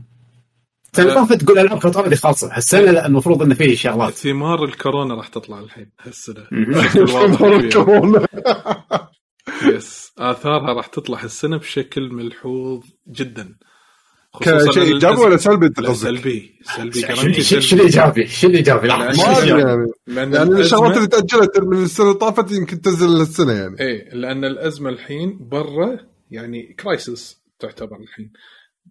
السنة 0.92 1.04
اللي 1.04 1.14
لا. 1.14 1.20
طافت 1.20 1.44
تقول 1.44 1.58
العاب 1.58 1.78
فطرة 1.80 2.14
خالصة 2.14 2.56
هالسنة 2.56 2.90
لا 2.90 3.06
المفروض 3.06 3.42
انه 3.42 3.54
فيه 3.54 3.76
شغلات 3.76 4.12
ثمار 4.14 4.64
الكورونا 4.64 5.14
راح 5.14 5.28
تطلع 5.28 5.58
الحين 5.58 5.90
هالسنة 6.00 6.46
مهم. 6.52 6.64
بشكل 6.72 7.00
واضح 7.10 7.38
فيها. 7.38 7.70
كورونا. 7.84 8.26
يس 9.62 10.12
آثارها 10.18 10.72
راح 10.72 10.86
تطلع 10.86 11.22
السنة 11.22 11.56
بشكل 11.56 12.12
ملحوظ 12.12 12.84
جدا 13.08 13.56
كشيء 14.68 14.82
إيجابي 14.94 15.20
ولا 15.20 15.36
سلبي 15.36 15.66
أنت 15.66 15.80
قصدك؟ 15.80 16.08
سلبي 16.08 17.00
سلبي 17.14 17.42
شو- 17.42 17.56
الايجابي؟ 17.76 18.26
شو 18.26 18.46
الايجابي؟ 18.46 18.88
يعني 18.88 19.86
لأن 20.06 20.56
الشغلات 20.60 20.96
اللي 20.96 21.08
تاجلت 21.08 21.58
من 21.58 21.82
السنة 21.82 22.06
اللي 22.06 22.18
طافت 22.18 22.52
يمكن 22.52 22.80
تنزل 22.80 23.20
السنة 23.20 23.52
يعني 23.52 23.80
إيه 23.80 24.14
لأن 24.14 24.44
الأزمة 24.44 24.90
الحين 24.90 25.38
برا 25.40 25.98
يعني 26.30 26.76
crisis 26.80 27.40
تعتبر 27.58 27.96
الحين 28.00 28.32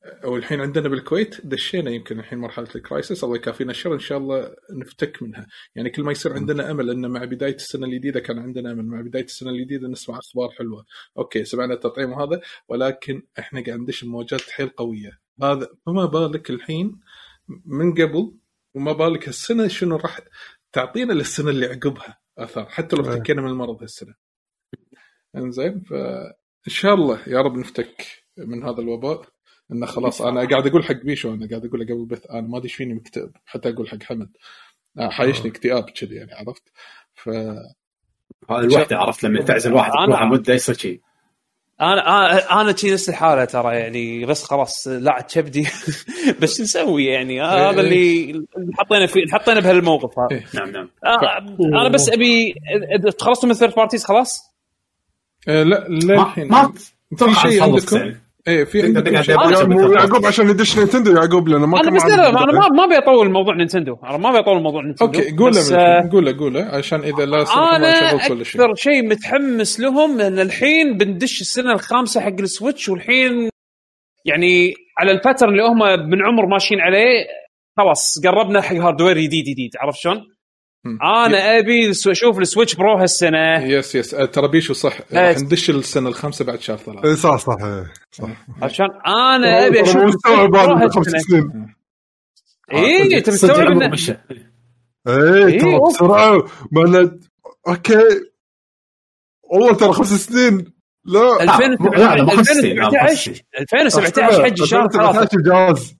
أو 0.03 0.35
الحين 0.35 0.61
عندنا 0.61 0.89
بالكويت 0.89 1.45
دشينا 1.45 1.91
يمكن 1.91 2.19
الحين 2.19 2.39
مرحلة 2.39 2.67
ال 2.75 2.82
crisis 2.82 3.23
الله 3.23 3.35
يكافينا 3.35 3.71
الشر 3.71 3.93
إن 3.93 3.99
شاء 3.99 4.17
الله 4.17 4.55
نفتك 4.73 5.23
منها. 5.23 5.47
يعني 5.75 5.89
كل 5.89 6.03
ما 6.03 6.11
يصير 6.11 6.33
عندنا 6.33 6.71
أمل 6.71 6.89
ان 6.89 7.11
مع 7.11 7.25
بداية 7.25 7.55
السنة 7.55 7.87
الجديدة 7.87 8.19
كان 8.19 8.39
عندنا 8.39 8.71
أمل 8.71 8.85
مع 8.85 9.01
بداية 9.01 9.23
السنة 9.23 9.49
الجديدة 9.49 9.87
نسمع 9.87 10.17
أخبار 10.17 10.49
حلوة. 10.49 10.85
أوكي 11.17 11.43
سمعنا 11.43 11.73
التطعيم 11.73 12.11
وهذا 12.11 12.41
ولكن 12.69 13.23
إحنا 13.39 13.63
قاعد 13.63 13.79
ندش 13.79 14.03
موجات 14.03 14.41
حيل 14.41 14.69
قوية. 14.69 15.19
هذا 15.43 15.69
فما 15.85 16.05
بالك 16.05 16.49
الحين 16.49 16.99
من 17.65 17.93
قبل 17.93 18.33
وما 18.75 18.91
بالك 18.91 19.27
السنة 19.27 19.67
شنو 19.67 19.95
راح 19.95 20.19
تعطينا 20.71 21.13
للسنة 21.13 21.49
اللي 21.49 21.65
عقبها 21.65 22.19
اثار 22.37 22.65
حتى 22.65 22.95
لو 22.95 23.03
إيه. 23.03 23.09
افتكينا 23.09 23.41
من 23.41 23.49
المرض 23.49 23.81
هالسنة. 23.81 24.13
إنزين 25.35 25.79
فإن 25.79 26.33
شاء 26.67 26.93
الله 26.93 27.19
يا 27.27 27.41
رب 27.41 27.57
نفتك 27.57 28.05
من 28.37 28.63
هذا 28.63 28.81
الوباء. 28.81 29.38
إنه 29.71 29.85
خلاص 29.85 30.21
أنا 30.29 30.49
قاعد 30.49 30.67
أقول 30.67 30.83
حق 30.83 30.95
بيشو 31.03 31.33
أنا 31.33 31.47
قاعد 31.49 31.65
أقول 31.65 31.83
قبل 31.83 31.93
البث 31.93 32.25
أنا 32.31 32.41
ما 32.41 32.57
أدري 32.57 32.65
إيش 32.67 32.75
فيني 32.75 32.93
مكتئب 32.93 33.31
حتى 33.45 33.69
أقول 33.69 33.89
حق 33.89 34.03
حمد. 34.03 34.29
آه، 34.99 35.09
حايشني 35.09 35.51
اكتئاب 35.51 35.83
كذي 35.89 36.15
يعني 36.15 36.33
عرفت؟ 36.33 36.63
ف 37.15 37.29
هذا 38.49 38.59
الوحده 38.59 38.97
عرفت؟ 38.97 39.23
لما 39.23 39.41
تعزل 39.41 39.73
واحد 39.73 39.91
أنا- 39.91 40.05
تروح 40.05 40.23
مدة 40.23 40.53
يصير 40.53 40.75
شيء 40.75 41.01
أنا 41.81 42.61
أنا 42.61 42.75
شي 42.75 42.91
نفس 42.93 43.09
الحالة 43.09 43.45
ترى 43.45 43.75
يعني 43.75 44.25
بس 44.25 44.43
خلاص 44.43 44.87
لا 44.87 45.21
كبدي. 45.21 45.61
بس 46.41 46.57
شو 46.57 46.63
نسوي 46.63 47.05
يعني 47.05 47.33
إيه، 47.33 47.69
هذا 47.69 47.81
اللي 47.81 48.31
اللي 48.31 48.73
حطينا 48.77 49.05
فيه 49.05 49.21
حطينا 49.31 49.59
بهالموقف 49.59 50.19
هذا. 50.19 50.27
إيه. 50.31 50.45
نعم 50.53 50.69
نعم. 50.71 50.89
آه، 51.05 51.37
أنا 51.81 51.89
بس 51.89 52.09
أبي 52.09 52.55
تخلصتوا 53.17 53.45
من 53.45 53.51
ال 53.51 53.55
third 53.55 53.75
parties 53.75 54.05
خلاص؟ 54.05 54.53
آه 55.47 55.63
لا 55.63 55.87
ما 55.89 55.95
للحين 56.13 56.47
ما 56.47 56.71
في 57.17 57.35
شيء 57.49 57.63
عندكم. 57.63 58.13
إيه 58.49 58.63
في. 58.63 58.79
يعقوب 59.93 60.25
عشان 60.25 60.49
يدش 60.49 60.77
نينتندو 60.77 61.15
يعقوب 61.15 61.47
لأنه 61.47 61.65
ما 61.65 61.79
أنا 61.79 61.89
كان 61.89 61.95
بس 61.95 62.05
لا 62.05 62.15
لا 62.15 62.29
أنا. 62.29 62.51
ما 62.51 62.67
ما 62.67 62.85
بيطول 62.85 63.31
موضوع 63.31 63.55
نينتندو 63.55 63.95
أنا 64.03 64.17
ما 64.17 64.31
بيطول 64.31 64.63
موضوع 64.63 64.81
نينتندو 64.81 65.19
okay 65.19 65.35
قوله 65.35 65.75
آه، 65.75 66.09
قوله 66.11 66.37
قوله 66.37 66.65
عشان 66.65 66.99
إذا 66.99 67.25
لا 67.25 67.43
سمح 67.43 67.57
الله 67.57 67.75
أنا 67.75 68.15
أكثر 68.15 68.75
شيء 68.75 69.09
متحمس 69.09 69.79
لهم 69.79 70.21
إن 70.21 70.39
الحين 70.39 70.97
بندش 70.97 71.41
السنة 71.41 71.73
الخامسة 71.73 72.21
حق 72.21 72.39
ال 72.39 72.46
Switch 72.46 72.89
والحين 72.89 73.49
يعني 74.25 74.73
على 74.97 75.11
ال 75.11 75.16
pattern 75.16 75.49
اللي 75.49 75.63
هم 75.63 76.09
من 76.09 76.25
عمر 76.25 76.45
ماشيين 76.45 76.81
عليه 76.81 77.25
خلاص 77.77 78.21
قربنا 78.25 78.61
حق 78.61 78.75
hardware 78.75 79.17
جديد 79.17 79.45
جديد 79.45 79.71
عرفت 79.79 79.99
شلون؟ 79.99 80.25
أنا 80.85 81.57
أبي 81.59 81.91
أشوف 81.91 82.39
السويتش 82.39 82.75
برو 82.75 82.97
هالسنة. 82.97 83.63
yes 83.63 83.95
yes. 83.95 84.13
آه، 84.13 84.25
ترى 84.25 84.47
بيشو 84.47 84.73
صح. 84.73 84.97
يس. 85.11 85.43
ندش 85.43 85.69
السنة 85.69 86.09
الخامسة 86.09 86.45
بعد 86.45 86.59
شهر 86.61 86.77
ثلاثة 86.77 87.07
إيه، 87.09 87.15
صح 87.15 87.37
صح 87.37 87.57
إيه، 87.63 87.93
صح. 88.11 88.29
عشان 88.61 88.85
أنا 89.07 89.67
أبي 89.67 89.81
أشوف 89.81 89.95
مستوعب 89.97 90.57
خمس. 90.89 91.05
سنين. 91.07 91.75
اي 92.73 93.17
أنت 93.17 93.29
صدق. 93.29 93.59
مستوعب 93.59 93.81
إيه، 95.07 95.59
ترى. 95.59 95.79
بسرعة. 95.89 96.47
أوكي. 97.67 97.99
والله 99.43 99.73
ترى 99.73 99.93
خمس 99.93 100.25
سنين. 100.25 100.73
لا. 101.05 101.19
لا، 101.19 101.43
لا، 102.15 102.23
ما 102.23 102.35
خمس 102.35 102.47
سنين، 102.47 102.75
لا، 102.79 102.89
ما 102.89 103.07
خمس 103.07 103.19
2017 103.19 103.23
سنين. 103.23 103.37
2017 103.59 104.43
حجي 104.45 104.65
شهر 104.65 104.87
ثلاثة. 104.89 105.09
2017 105.09 105.41
جاز 105.41 105.95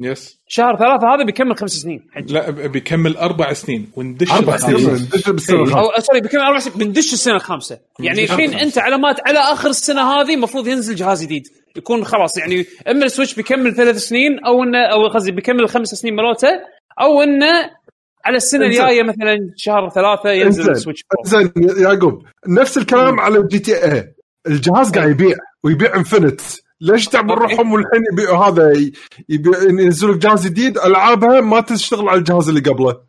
يس 0.00 0.40
شهر 0.48 0.76
ثلاثة 0.76 1.14
هذا 1.14 1.24
بيكمل 1.24 1.56
خمس 1.56 1.70
سنين 1.70 2.06
حجي 2.12 2.34
لا 2.34 2.50
بيكمل 2.50 3.16
أربع 3.16 3.52
سنين 3.52 3.90
وندش 3.96 4.32
أربع 4.32 4.54
الخامسة. 4.54 4.78
سنين. 4.78 4.94
ندش 4.94 5.28
بالسنة 5.30 5.56
إيه. 5.56 5.62
الخامسة. 5.62 5.94
أو 5.96 6.00
سوري 6.00 6.20
بيكمل 6.20 6.40
أربع 6.40 6.58
سنين 6.58 6.78
بندش 6.78 7.12
السنة 7.12 7.34
الخامسة 7.34 7.78
يعني 8.00 8.24
الحين. 8.24 8.54
أنت 8.54 8.78
علامات 8.78 9.16
على 9.28 9.38
آخر 9.38 9.68
السنة 9.68 10.02
هذه 10.02 10.34
المفروض 10.34 10.66
ينزل 10.68 10.94
جهاز 10.94 11.22
جديد 11.22 11.42
يكون 11.76 12.04
خلاص 12.04 12.38
يعني 12.38 12.66
أما 12.88 13.04
السويتش 13.04 13.34
بيكمل 13.34 13.74
ثلاث 13.74 13.96
سنين 13.96 14.38
أو 14.46 14.62
انه 14.62 14.78
أو 14.92 15.08
قصدي 15.08 15.32
بيكمل 15.32 15.60
الخمس 15.60 15.88
سنين 15.88 16.14
مالته 16.16 16.48
أو 17.00 17.22
إنه 17.22 17.70
على 18.24 18.36
السنة. 18.36 18.66
الجاية 18.66 19.02
مثلا 19.02 19.38
شهر 19.56 19.90
ثلاثة 19.90 20.30
ينزل. 20.30 20.70
السويتش. 20.70 21.04
زين 21.24 21.52
يا- 21.56 21.82
يعقوب 21.82 22.22
نفس 22.48 22.78
الكلام 22.78 23.20
على 23.20 23.42
جي 23.50 23.58
تي 23.58 23.84
اي 23.92 24.14
الجهاز 24.46 24.90
قاعد 24.90 25.10
يبيع 25.10 25.36
ويبيع 25.64 25.96
انفنت 25.96 26.40
ليش 26.80 27.06
تعمل. 27.06 27.34
روحهم 27.38 27.72
والحين 27.72 28.00
يبيعوا 28.12 28.44
هذا 28.44 28.72
ي- 28.72 28.92
يبيع 29.28 29.62
ينزلوا 29.62 30.16
جهاز 30.16 30.46
جديد 30.46 30.78
ألعابها 30.78 31.40
ما 31.40 31.60
تشتغل 31.60 32.08
على 32.08 32.18
الجهاز 32.18 32.48
اللي 32.48 32.60
قبله. 32.60 33.00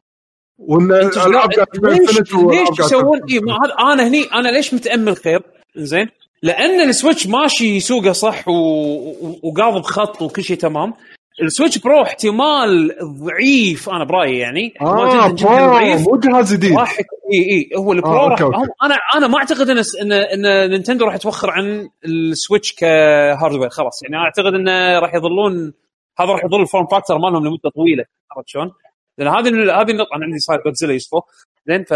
وإن 0.58 0.92
الألعاب 0.92 1.50
ليش 1.84 2.18
ليش 2.34 2.80
يسوون 2.80 3.20
إيه 3.30 3.40
هذا 3.40 3.94
أنا 3.94 4.08
هني 4.08 4.24
أنا 4.24 4.50
ليش 4.50 4.74
متأمل 4.74 5.16
خير 5.18 5.42
زين. 5.76 6.08
لأن 6.44 6.90
ال 6.90 6.95
Switch 6.95 7.28
ماشي 7.28 7.80
سوقه 7.80 8.12
صح 8.12 8.48
و... 8.48 8.52
و... 8.52 9.40
وقاضب 9.44 9.82
خط 9.82 10.22
وكل 10.22 10.44
شيء 10.44 10.58
تمام. 10.58 10.94
ال 11.42 11.47
Switch 11.47 11.78
Pro 11.78 12.02
احتمال 12.04 12.96
ضعيف 13.04 13.90
أنا 13.90 14.04
برأيي 14.04 14.38
يعني 14.40 14.74
آه 14.82 15.28
جدا 15.28 15.36
جدا 15.36 15.48
Pro 15.48 15.74
ضعيف 15.74 16.08
مو 16.10 16.18
جهاز 16.20 16.54
جديد 16.54 16.78
راح 16.78 16.98
إي 17.34 17.40
إي 17.52 17.70
هو 17.78 17.92
ال 17.94 17.98
Pro 17.98 18.12
آه، 18.20 18.32
okay، 18.32 18.44
okay. 18.44 18.58
أنا 18.84 18.96
أنا 19.16 19.28
ما 19.28 19.38
أعتقد 19.38 19.70
إن 19.70 19.78
ان 20.02 20.12
إن 20.46 20.70
نينتندو 20.70 21.06
راح 21.06 21.18
توخر 21.18 21.50
عن 21.52 21.90
السويتش 22.06 22.74
ك 22.74 22.84
hardware 22.84 23.70
خلاص 23.70 24.04
يعني 24.04 24.16
أنا 24.16 24.24
أعتقد 24.24 24.54
انه 24.54 25.00
راح 25.00 25.16
يظلون 25.16 25.74
هذا 26.20 26.30
راح 26.32 26.44
يظل 26.46 26.62
ال 26.62 26.67
form 26.67 26.88
factor 26.88 27.18
مالهم 27.18 27.46
لمدة 27.46 27.70
طويلة 27.76 28.06
عرفت 28.32 28.48
شلون؟ 28.50 28.72
لأن 29.18 29.28
هذه 29.28 29.48
هذه 29.82 29.92
النقطة 29.92 30.16
أنا 30.16 30.26
عندي 30.26 30.40
صاير 30.40 30.62
جودزيلا 30.66 30.94
يصفو 30.94 31.22
زين 31.68 31.84
ف 31.84 31.90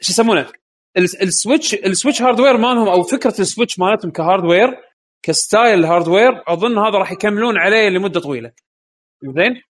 شو 0.00 0.10
يسمونه؟ 0.12 0.46
ال- 0.96 1.22
ال 1.22 1.29
Switch 1.29 1.74
ال 1.74 1.81
Switch 1.81 2.22
hardware 2.22 2.56
مالهم 2.56 2.88
أو 2.88 3.02
فكرة 3.02 3.34
ال 3.40 3.45
Switch 3.45 3.78
مالتهم 3.78 4.10
ك 4.10 4.17
hardware 4.17 4.74
ك 5.22 5.32
style 5.32 5.84
hardware 5.84 6.42
أظن 6.48 6.78
هذا 6.78 6.98
راح 6.98 7.12
يكملون 7.12 7.58
عليه 7.58 7.88
لمدة 7.88 8.20
طويلة. 8.20 8.52
زين؟ 9.24 9.62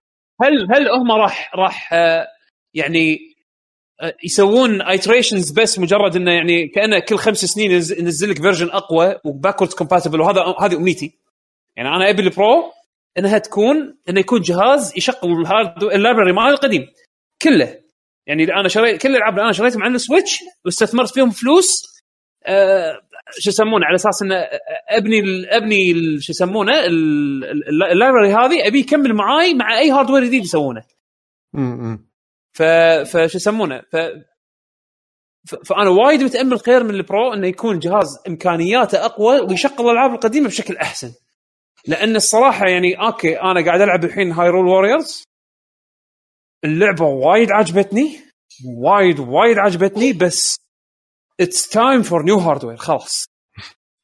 هل 0.41 0.67
هل 0.73 0.89
هم 0.89 1.11
راح 1.11 1.55
راح 1.55 1.93
آه، 1.93 2.27
يعني 2.73 3.19
آه، 4.01 4.15
يسوون 4.23 4.81
iterations 4.81 5.51
بس 5.51 5.79
مجرد 5.79 6.15
إنه 6.15 6.31
يعني 6.31 6.67
كأنه 6.67 6.99
كل 6.99 7.17
خمس 7.17 7.45
سنين 7.45 7.71
ينز- 7.71 7.99
ينزل 7.99 8.29
لك 8.29 8.41
version 8.41 8.69
أقوى 8.69 9.15
و 9.25 9.30
backward 9.30 9.73
compatible 9.73 10.21
وهذا 10.21 10.41
هذه 10.61 10.75
أمنيتي. 10.75 11.13
يعني 11.75 11.89
أنا 11.89 12.09
أبي 12.09 12.21
ال 12.21 12.34
Pro 12.34 12.71
إنها 13.17 13.37
تكون 13.37 13.97
إنه 14.09 14.19
يكون 14.19 14.41
جهاز 14.41 14.93
يشغل 14.97 15.31
الهارد 15.41 15.83
ال 15.83 15.89
library 15.89 16.33
مالي 16.33 16.49
القديم. 16.49 16.87
كله. 17.41 17.81
يعني 18.27 18.43
أنا 18.43 18.67
شريت 18.67 19.01
كل 19.01 19.09
الألعاب 19.09 19.33
اللي 19.33 19.43
أنا 19.43 19.51
شريتهم 19.53 19.83
على 19.83 19.95
ال 19.95 20.01
Switch 20.01 20.39
واستثمرت 20.65 21.13
فيهم 21.13 21.29
فلوس 21.29 21.81
آه 22.45 23.01
شو 23.39 23.49
يسمونه 23.49 23.85
على 23.85 23.95
أساس 23.95 24.21
إنه 24.21 24.35
أبني 24.89 25.21
أبني 25.57 25.93
شو 26.19 26.31
يسمونه 26.31 26.79
ال- 26.79 27.43
ال- 27.43 27.83
ال 27.91 27.96
library 27.96 28.33
هذه 28.33 28.67
أبي 28.67 28.79
يكمل 28.79 29.13
معاي 29.13 29.53
مع 29.53 29.79
أي 29.79 29.91
hardware 29.91 30.23
جديد 30.25 30.43
يسوونه. 30.43 30.83
ف 32.53 32.63
فشو 33.11 33.37
يسمونه 33.37 33.81
ف- 33.91 35.55
فأنا 35.65 35.89
وايد 35.89 36.23
متأمل 36.23 36.59
خير 36.59 36.83
من 36.83 36.95
ال 36.95 37.05
Pro 37.05 37.33
إنه 37.33 37.47
يكون 37.47 37.79
جهاز 37.79 38.19
إمكانياته 38.27 39.05
أقوى 39.05 39.39
ويشغل 39.39 39.85
الالعاب 39.85 40.13
القديمة 40.13 40.47
بشكل 40.47 40.77
أحسن. 40.77 41.11
لأن 41.87 42.15
الصراحة 42.15 42.67
يعني 42.67 42.95
okay 43.05 43.41
أنا 43.41 43.65
قاعد 43.65 43.81
ألعب 43.81 44.03
الحين 44.05 44.31
Hyrule 44.31 44.67
Warriors 44.67 45.23
اللعبة 46.63 47.05
وايد 47.05 47.51
عجبتني 47.51 48.17
وايد 48.85 49.19
وايد 49.19 49.57
عجبتني 49.57 50.13
بس 50.13 50.60
it's 51.39 51.69
time 51.69 52.01
for 52.03 52.23
new 52.23 52.37
hardware 52.37 52.77
خلاص. 52.77 53.25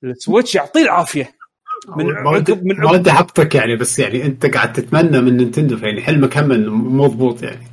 ال 0.04 0.11
Switch 0.11 0.56
يعطيه 0.56 0.82
العافية. 0.82 1.38
من 1.98 2.12
عقب- 2.16 2.64
من 2.66 2.76
ما 2.80 2.92
ودي 2.92 3.12
أحبطك 3.12 3.56
يعني 3.56 3.76
بس 3.76 4.00
يعني 4.00 4.26
أنت 4.26 4.46
قاعد 4.46 4.74
تتمنى 4.74 5.22
من 5.22 5.38
نينتندو 5.38 5.78
يعني 5.78 6.02
حلمك 6.02 6.38
هم 6.38 6.98
مضبوط 7.02 7.44
يعني. 7.44 7.68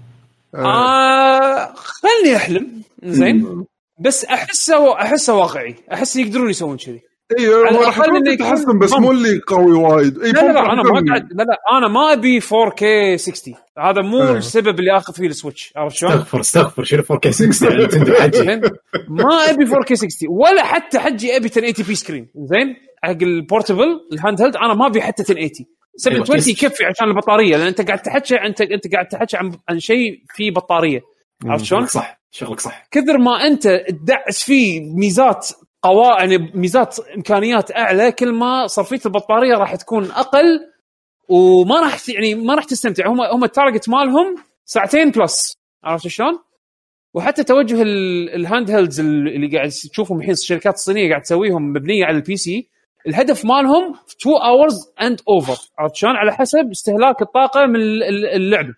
آه. 0.55 1.75
خلني 1.75 2.37
أحلم 2.37 2.83
زين 3.05 3.65
بس 4.01 4.25
احسه 4.25 4.95
أحسه 5.01 5.35
واقعي. 5.35 5.75
أحس 5.93 6.17
يقدرون 6.17 6.51
يسوون 6.51 6.77
كذي 6.77 7.03
أيوه 7.39 7.67
على 7.67 7.77
هو 7.77 7.83
راح 7.83 7.97
الأقل 7.97 8.09
يكون 8.09 8.17
إنه 8.17 8.31
في 8.31 8.35
يكون 8.35 8.47
تحسن 8.47 8.79
بس. 8.79 8.93
مو 8.93 9.11
اللي 9.11 9.41
قوي 9.47 9.73
وايد. 9.73 10.19
اي 10.19 10.33
لا 10.33 10.41
لا, 10.41 10.53
لا 10.53 10.73
أنا 10.73 10.83
ما 10.83 10.91
قاعد 11.09 11.33
لا 11.33 11.43
لا 11.43 11.59
أنا 11.79 11.89
ما 11.89 12.13
أبي 12.13 12.41
4K 12.41 13.17
60 13.17 13.55
هذا 13.79 14.03
مو 14.03 14.23
إيه. 14.23 14.33
السبب 14.37 14.79
اللي 14.79 14.97
اخذ 14.97 15.15
فيه 15.15 15.27
ال 15.27 15.32
Switch. 15.32 15.73
عرفت 15.77 15.97
شلون؟ 15.97 16.13
استغفر 16.13 16.41
استغفر 16.41 16.85
شنو 16.85 17.03
4K 17.11 17.33
60 17.33 17.69
يعني 17.71 17.81
نينتندو 17.81 18.15
حجي. 18.15 18.39
زين؟ 18.39 18.61
ما 19.09 19.51
أبي 19.51 19.67
4K 19.67 19.93
60 19.93 20.09
ولا 20.31 20.65
حتى 20.65 20.99
حجي 20.99 21.37
أبي 21.37 21.47
1080p 21.47 21.95
screen 21.95 22.29
زين؟ 22.37 22.77
حق 23.03 23.23
ال 23.23 23.30
portable 23.30 23.93
ال 23.93 24.01
handheld 24.13 24.57
أنا 24.57 24.75
ما 24.75 24.87
أبي 24.87 25.03
حتى 25.03 25.23
1080 25.23 25.51
720 25.97 26.41
أيوة، 26.41 26.49
يكفي 26.49 26.85
عشان 26.85 27.09
البطارية 27.09 27.57
لأن 27.57 27.67
أنت 27.67 27.81
قاعد 27.81 28.03
تحكي 28.03 28.35
أنت 28.35 28.61
أنت 28.61 28.93
قاعد 28.93 29.09
تحكي 29.09 29.37
عن 29.37 29.53
عن 29.69 29.81
شيء 29.81 30.23
فيه 30.35 30.51
بطارية. 30.51 31.01
عرفت 31.47 31.65
شلون؟ 31.65 31.87
صح 31.87 32.21
شغلك 32.31 32.61
صح. 32.61 32.87
كثر 32.91 33.19
ما 33.19 33.47
أنت 33.47 33.69
تدعس 33.89 34.43
فيه 34.43 34.81
ميزات 34.81 35.49
قوا 35.85 36.21
يعني 36.21 36.39
ميزات 36.55 36.97
إمكانيات 37.17 37.71
أعلى 37.77 38.13
كل 38.13 38.33
ما 38.33 38.67
صرفية 38.67 39.01
البطارية 39.07 39.55
راح 39.55 39.75
تكون 39.77 40.05
أقل 40.11 40.61
وما 41.29 41.81
راح 41.81 42.09
يعني 42.09 42.35
ما 42.35 42.55
راح 42.55 42.65
تستمتع 42.65 43.09
هم 43.09 43.21
هم 43.21 43.45
ال 43.45 43.51
target 43.51 43.89
مالهم 43.89 44.35
ساعتين 44.65 45.11
plus 45.11 45.57
عرفت 45.85 46.09
شلون؟ 46.09 46.39
وحتى 47.15 47.45
توجه 47.45 47.83
ال- 47.83 48.31
ال 48.35 48.71
handhelds 48.71 49.01
اللي 49.01 49.57
قاعد 49.57 49.69
تشوفهم 49.69 50.19
الحين 50.19 50.33
الشركات 50.33 50.75
الصينية 50.75 51.09
قاعد 51.09 51.23
تسويهم 51.23 51.63
مبنية 51.73 52.05
على 52.05 52.17
ال 52.17 52.37
PC 52.37 52.69
الهدف 53.07 53.45
مالهم 53.45 53.95
2 54.21 54.37
hours 54.45 54.93
and 55.03 55.21
over 55.29 55.57
عرفت 55.79 55.95
شلون؟ 55.95 56.17
على 56.17 56.33
حسب 56.33 56.71
استهلاك 56.71 57.23
الطاقة 57.23 57.67
من 57.67 57.77
ال- 57.77 58.03
ال- 58.03 58.27
اللعبة 58.27 58.75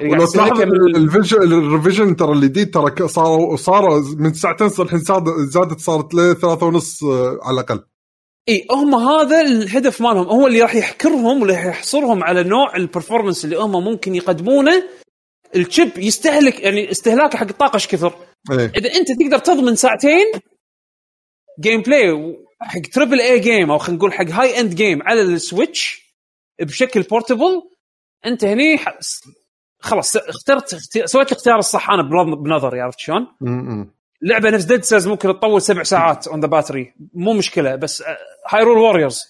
ولو 0.00 0.26
تلاحظ 0.26 0.60
ال 0.60 0.77
revision 0.77 2.16
ترى 2.16 2.32
الجديد 2.32 2.74
ترى 2.74 2.90
ك- 2.90 3.02
صاروا 3.06 3.56
صاروا 3.56 4.02
من 4.16 4.32
ساعتين 4.34 4.68
صار 4.68 4.86
الحين 4.86 4.98
زاد- 4.98 5.48
زادت 5.50 5.80
صارت 5.80 6.14
ل 6.14 6.34
ثلاثة 6.40 6.66
ونص 6.66 7.04
آه، 7.04 7.38
على 7.42 7.54
الأقل. 7.54 7.84
إي 8.48 8.66
هم 8.70 8.94
هذا 8.94 9.40
الهدف 9.40 10.00
مالهم. 10.00 10.26
هو 10.26 10.46
اللي 10.46 10.62
راح 10.62 10.74
يحكرهم 10.74 11.40
واللي 11.40 11.54
راح 11.54 11.64
يحصرهم 11.66 12.24
على 12.24 12.42
نوع 12.42 12.76
ال 12.76 12.82
performance 12.82 13.44
اللي 13.44 13.56
هم 13.58 13.84
ممكن 13.84 14.14
يقدمونه. 14.14 14.84
ال 15.56 15.64
chip 15.64 15.98
يستهلك 15.98 16.60
يعني 16.60 16.90
استهلاكه 16.90 17.38
حق 17.38 17.46
الطاقة 17.48 17.74
إيش 17.74 17.86
كثر؟ 17.86 18.14
إيه. 18.50 18.72
إذا 18.76 18.94
أنت 18.94 19.08
تقدر 19.22 19.38
تضمن 19.38 19.76
ساعتين 19.76 20.26
gameplay 21.60 22.36
حق 22.62 22.80
triple 22.92 23.20
A 23.20 23.38
game 23.38 23.70
أو 23.70 23.78
خلينا 23.78 23.98
نقول 23.98 24.12
حق 24.12 24.26
high 24.30 24.60
end 24.60 24.74
game 24.74 25.02
على 25.02 25.22
ال 25.22 25.33
Switch 25.33 26.02
بشكل 26.60 27.02
portable 27.02 27.62
أنت 28.26 28.44
هني 28.44 28.78
خلاص 29.80 30.16
اخترت 30.16 30.74
اختي- 30.74 31.06
سويت 31.06 31.32
الاختيار 31.32 31.58
الصح 31.58 31.90
أنا 31.90 32.02
بنظ- 32.02 32.38
بنظري 32.38 32.80
عرفت 32.80 32.98
شلون؟ 32.98 33.26
لعبة 34.22 34.50
نفس 34.50 34.64
Dead 34.64 34.84
Cells 34.84 35.08
ممكن 35.08 35.28
تطول 35.28 35.62
سبع 35.62 35.82
ساعات 35.82 36.28
on 36.28 36.40
the 36.40 36.46
battery 36.46 36.94
مو 37.14 37.32
مشكلة 37.32 37.74
بس 37.76 38.02
Hyrule 38.48 38.78
Warriors 38.78 39.20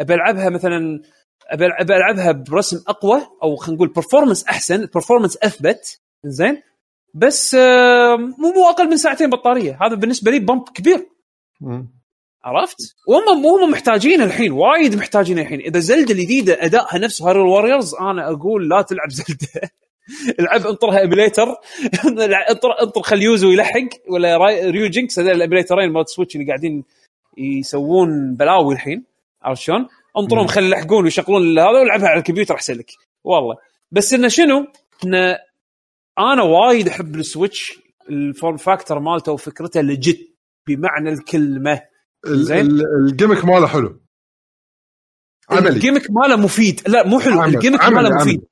أبي 0.00 0.14
ألعبها 0.14 0.50
مثلا 0.50 1.02
أبي 1.50 1.66
ألعبها 1.96 2.32
برسم 2.32 2.82
أقوى 2.88 3.20
أو 3.42 3.56
خلينا 3.56 3.76
نقول 3.76 3.88
performance 3.92 4.44
أحسن 4.44 4.88
performance 4.94 5.36
أثبت 5.42 6.00
زين 6.24 6.62
بس 7.14 7.54
آه، 7.54 8.16
مو 8.16 8.52
مو 8.52 8.70
أقل 8.70 8.88
من 8.90 8.96
ساعتين 8.96 9.30
بطارية. 9.30 9.78
هذا 9.82 9.94
بالنسبة 9.94 10.30
لي 10.30 10.38
bump 10.38 10.68
كبير. 10.74 11.06
عرفت؟ 12.44 12.76
وهم 13.08 13.46
هم 13.46 13.70
محتاجين 13.70 14.22
الحين 14.22 14.52
وايد 14.52 14.94
محتاجين 14.96 15.38
الحين. 15.38 15.60
إذا 15.60 15.78
زلدة 15.80 16.14
الجديده 16.14 16.64
أدائها 16.64 16.98
نفس 16.98 17.22
Hyrule 17.22 17.46
Warriors 17.46 17.94
أنا 17.94 18.30
أقول 18.30 18.68
لا 18.68 18.82
تلعب 18.82 19.10
زلدة. 19.10 19.70
العب 20.40 20.66
انطرها 20.66 20.98
emulator 21.00 21.46
انطر 22.50 22.82
انطر 22.82 23.02
خل 23.02 23.22
Yuzu 23.22 23.50
يلحق 23.50 23.88
ولا 24.08 24.36
راي- 24.36 24.70
Ryujinx 24.70 25.18
هذول 25.18 25.30
ال 25.32 25.38
emulatorين 25.38 25.92
مال 25.92 26.10
Switch 26.10 26.36
اللي 26.36 26.46
قاعدين 26.46 26.84
يسوون 27.38 28.34
بلاوي 28.34 28.74
الحين. 28.74 29.04
عرفت 29.42 29.62
شلون؟ 29.62 29.88
انطرهم 30.18 30.46
خل 30.46 30.62
يلحقون 30.64 31.04
ويشغلون 31.04 31.58
هذا 31.58 31.68
والعبها 31.68 32.08
على 32.08 32.18
الكمبيوتر 32.18 32.54
أحسن 32.54 32.74
لك. 32.74 32.90
والله. 33.24 33.56
بس 33.90 34.12
انه 34.12 34.28
شنو؟ 34.28 34.66
انه 35.04 35.38
أنا 36.18 36.42
وايد 36.42 36.88
أحب 36.88 37.14
ال 37.16 37.24
Switch. 37.24 37.78
ال 38.10 38.19
form 38.19 38.56
factor 38.56 38.98
مالته 38.98 39.32
وفكرته 39.32 39.80
legit 39.80 40.20
بمعنى 40.66 41.08
الكلمة. 41.12 41.82
ال- 42.26 42.44
زين. 42.44 42.66
ال- 42.66 42.82
ال 43.08 43.12
gimmick 43.12 43.44
ماله 43.44 43.66
حلو. 43.66 44.00
عملي. 45.50 45.68
ال 45.68 45.73
gimmick 45.73 46.06
ماله 46.10 46.36
مفيد. 46.36 46.80
لا 46.88 47.06
مو 47.06 47.20
حلو. 47.20 47.40
عمل- 47.40 47.54
ال 47.54 47.58
gimmick 47.58 47.84
ماله 47.84 48.08
مفيد. 48.10 48.20
عملي 48.28 48.42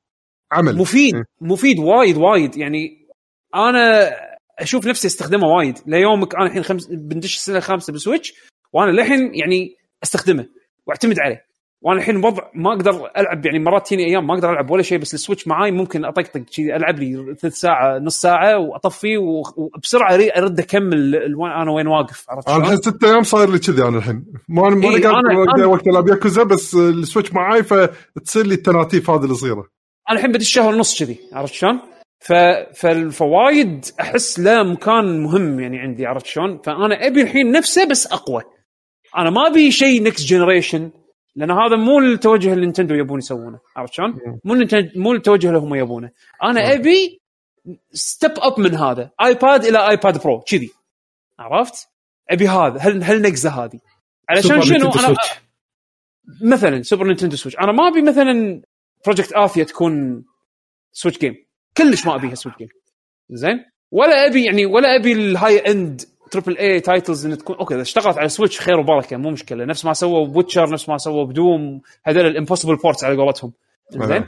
عمل. 0.53 0.79
مفيد 0.79 1.15
إيه. 1.15 1.25
مفيد 1.41 1.79
وايد 1.79 2.17
وايد. 2.17 2.57
يعني 2.57 3.07
أنا 3.55 4.11
أشوف 4.59 4.87
نفسي 4.87 5.07
أستخدمه 5.07 5.47
وايد. 5.47 5.79
ليومك 5.87 6.35
أنا 6.35 6.47
الحين 6.47 6.63
خمس 6.63 6.87
بندش 6.87 7.37
السنة 7.37 7.57
الخامسة 7.57 7.93
بال 7.93 8.03
Switch 8.03 8.35
وأنا 8.73 8.91
للحين 8.91 9.35
يعني 9.35 9.77
أستخدمه 10.03 10.47
وأعتمد 10.87 11.19
عليه. 11.21 11.53
وأنا 11.85 12.01
الحين 12.01 12.17
وضع 12.17 12.43
ما 12.55 12.73
أقدر 12.73 13.11
ألعب 13.17 13.47
يعني 13.47 13.59
مرات 13.59 13.87
تجيني 13.87 14.05
أيام 14.05 14.27
ما 14.27 14.35
أقدر 14.35 14.51
ألعب 14.51 14.71
ولا 14.71 14.83
شيء 14.83 14.99
بس 14.99 15.15
ال 15.15 15.19
Switch 15.19 15.49
معاي 15.49 15.71
ممكن 15.71 16.05
أطقطق 16.05 16.45
ألعب 16.59 16.99
لي 16.99 17.35
ثلث 17.35 17.55
ساعة 17.55 17.99
نص 17.99 18.21
ساعة 18.21 18.59
وأطفي 18.59 19.17
وبسرعة 19.57 20.15
أرد 20.37 20.61
أكمل 20.61 21.15
أنا 21.63 21.73
وين 21.73 21.87
واقف 21.87 22.25
عرفت 22.31 22.49
أنا؟ 22.49 22.59
الحين 22.59 22.77
ست 22.77 23.05
أيام 23.05 23.23
صاير 23.23 23.51
لي 23.51 23.59
كذي 23.59 23.83
أنا 23.83 23.99
الحين. 23.99 24.25
ما 24.49 24.69
أنا 24.69 24.77
ما 24.77 24.89
إيه، 24.89 25.03
قاعد 25.03 25.61
وقت 25.61 25.87
ألعب 25.87 26.09
ياكوزا 26.09 26.43
بس 26.43 26.75
السويتش 26.75 27.33
معاي 27.33 27.63
فتصير 27.63 28.47
لي 28.47 28.55
التناتيف 28.55 29.11
هذه 29.11 29.25
الصغيرة. 29.25 29.69
أنا 30.11 30.19
الحين 30.19 30.33
بدي 30.33 30.43
الشهر 30.43 30.75
ونص 30.75 30.99
كذي 30.99 31.17
عرفت 31.33 31.55
شلون؟ 31.55 31.81
ف... 32.21 32.33
فالفوايد 32.75 33.85
أحس 34.01 34.41
له 34.41 34.63
مكان 34.63 35.21
مهم 35.23 35.61
يعني 35.61 35.79
عندي 35.79 36.07
عرفت 36.07 36.27
شلون؟ 36.27 36.59
فأنا 36.59 37.07
أبي 37.07 37.23
الحين 37.23 37.53
نفسه 37.53 37.85
بس 37.85 38.07
أقوى. 38.07 38.43
أنا 39.17 39.31
ما 39.31 39.47
أبي 39.47 39.71
شيء 39.71 40.03
نكست 40.03 40.27
جنريشن 40.27 40.91
لأن 41.37 41.51
هذا 41.51 41.77
مو 41.77 41.99
التوجه 41.99 42.53
اللي 42.53 42.65
نينتندو 42.65 42.95
يبون 42.95 43.19
يسوونه 43.19 43.59
عرفت 43.77 43.93
شلون؟ 43.93 44.19
مو 44.45 44.67
مو 44.97 45.13
التوجه 45.13 45.49
اللي 45.49 45.59
هم 45.59 45.75
يبونه. 45.75 46.11
أنا 46.43 46.73
أبي 46.73 47.21
step 47.93 48.33
up 48.37 48.61
من 48.61 48.75
هذا 48.75 49.11
iPad 49.25 49.65
إلى 49.65 49.89
iPad 49.91 50.23
Pro 50.23 50.41
كذي 50.41 50.71
عرفت؟ 51.39 51.89
أبي 52.31 52.49
هذا 52.49 52.79
هل 52.81 53.05
هل 53.05 53.23
نقزه 53.23 53.51
هذه 53.51 53.81
علشان 54.29 54.63
شنو 54.63 54.91
أنا. 54.91 55.17
مثلا 56.43 56.83
Super 56.83 57.07
Nintendo 57.07 57.37
Switch 57.37 57.59
أنا 57.59 57.73
ما 57.73 57.89
أبي 57.89 58.03
مثلا 58.03 58.63
Project 59.05 59.33
Athia 59.33 59.65
تكون 59.65 60.25
Switch 60.93 61.19
game 61.19 61.47
كلش 61.77 62.07
ما 62.07 62.15
أبيها 62.15 62.35
Switch 62.35 62.59
game 62.59 62.69
زين 63.31 63.65
ولا 63.91 64.27
أبي 64.27 64.45
يعني 64.45 64.67
ولا 64.67 64.97
أبي 64.97 65.13
ال 65.13 65.59
high 65.59 65.84
end 65.84 66.03
triple 66.31 66.59
A 66.59 66.81
titles 66.81 67.27
إن 67.27 67.39
تكون 67.39 67.57
okay 67.57 67.75
إذا 67.75 67.83
اشتغلت 67.83 68.19
على 68.19 68.29
Switch 68.29 68.61
خير 68.61 68.81
وبركة 68.81 69.17
مو 69.17 69.31
مشكلة 69.31 69.65
نفس 69.65 69.85
ما 69.85 69.93
سووا 69.93 70.27
بWitcher 70.27 70.71
نفس 70.71 70.89
ما 70.89 70.99
سووا 70.99 71.25
بDoom 71.25 71.81
هذول 72.05 72.27
ال 72.27 72.31
impossible 72.31 72.77
ports 72.77 73.05
على 73.05 73.17
قولتهم 73.17 73.53
زين. 73.91 74.27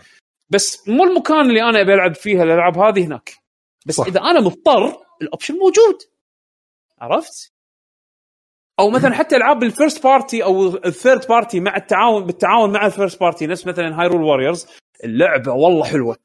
بس 0.51 0.89
مو 0.89 1.05
المكان 1.05 1.41
اللي 1.41 1.63
أنا 1.63 1.81
أبي 1.81 1.95
ألعب 1.95 2.15
فيها 2.15 2.43
الألعاب 2.43 2.79
هذه 2.79 3.07
هناك 3.07 3.35
بس. 3.87 3.95
صح. 3.95 4.07
إذا 4.07 4.21
أنا 4.21 4.41
مضطر 4.41 4.97
ال 5.23 5.27
option 5.27 5.55
موجود 5.55 5.99
عرفت؟ 7.01 7.54
أو 8.81 8.91
مثلا 8.91 9.15
حتى 9.15 9.37
ألعاب 9.37 9.63
ال 9.63 9.70
first 9.70 10.05
party 10.05 10.45
أو 10.45 10.67
ال 10.67 10.77
third 10.77 11.27
party 11.29 11.61
مع 11.61 11.77
التعاون 11.77 12.27
بالتعاون 12.27 12.73
مع 12.73 12.87
ال 12.87 12.92
first 12.92 13.21
party 13.21 13.47
نفس 13.47 13.67
مثلا 13.67 14.01
Hyrule 14.01 14.23
Warriors 14.23 14.67
اللعبة 15.05 15.53
والله 15.53 15.85
حلوة 15.85 16.17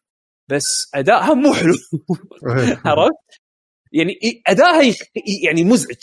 بس 0.48 0.92
أدائها 0.96 1.34
مو 1.34 1.54
حلو. 1.54 1.74
عرفت؟ 2.86 3.14
يعني 3.92 4.42
أدائها 4.48 4.96
يعني 5.44 5.64
مزعج 5.64 5.98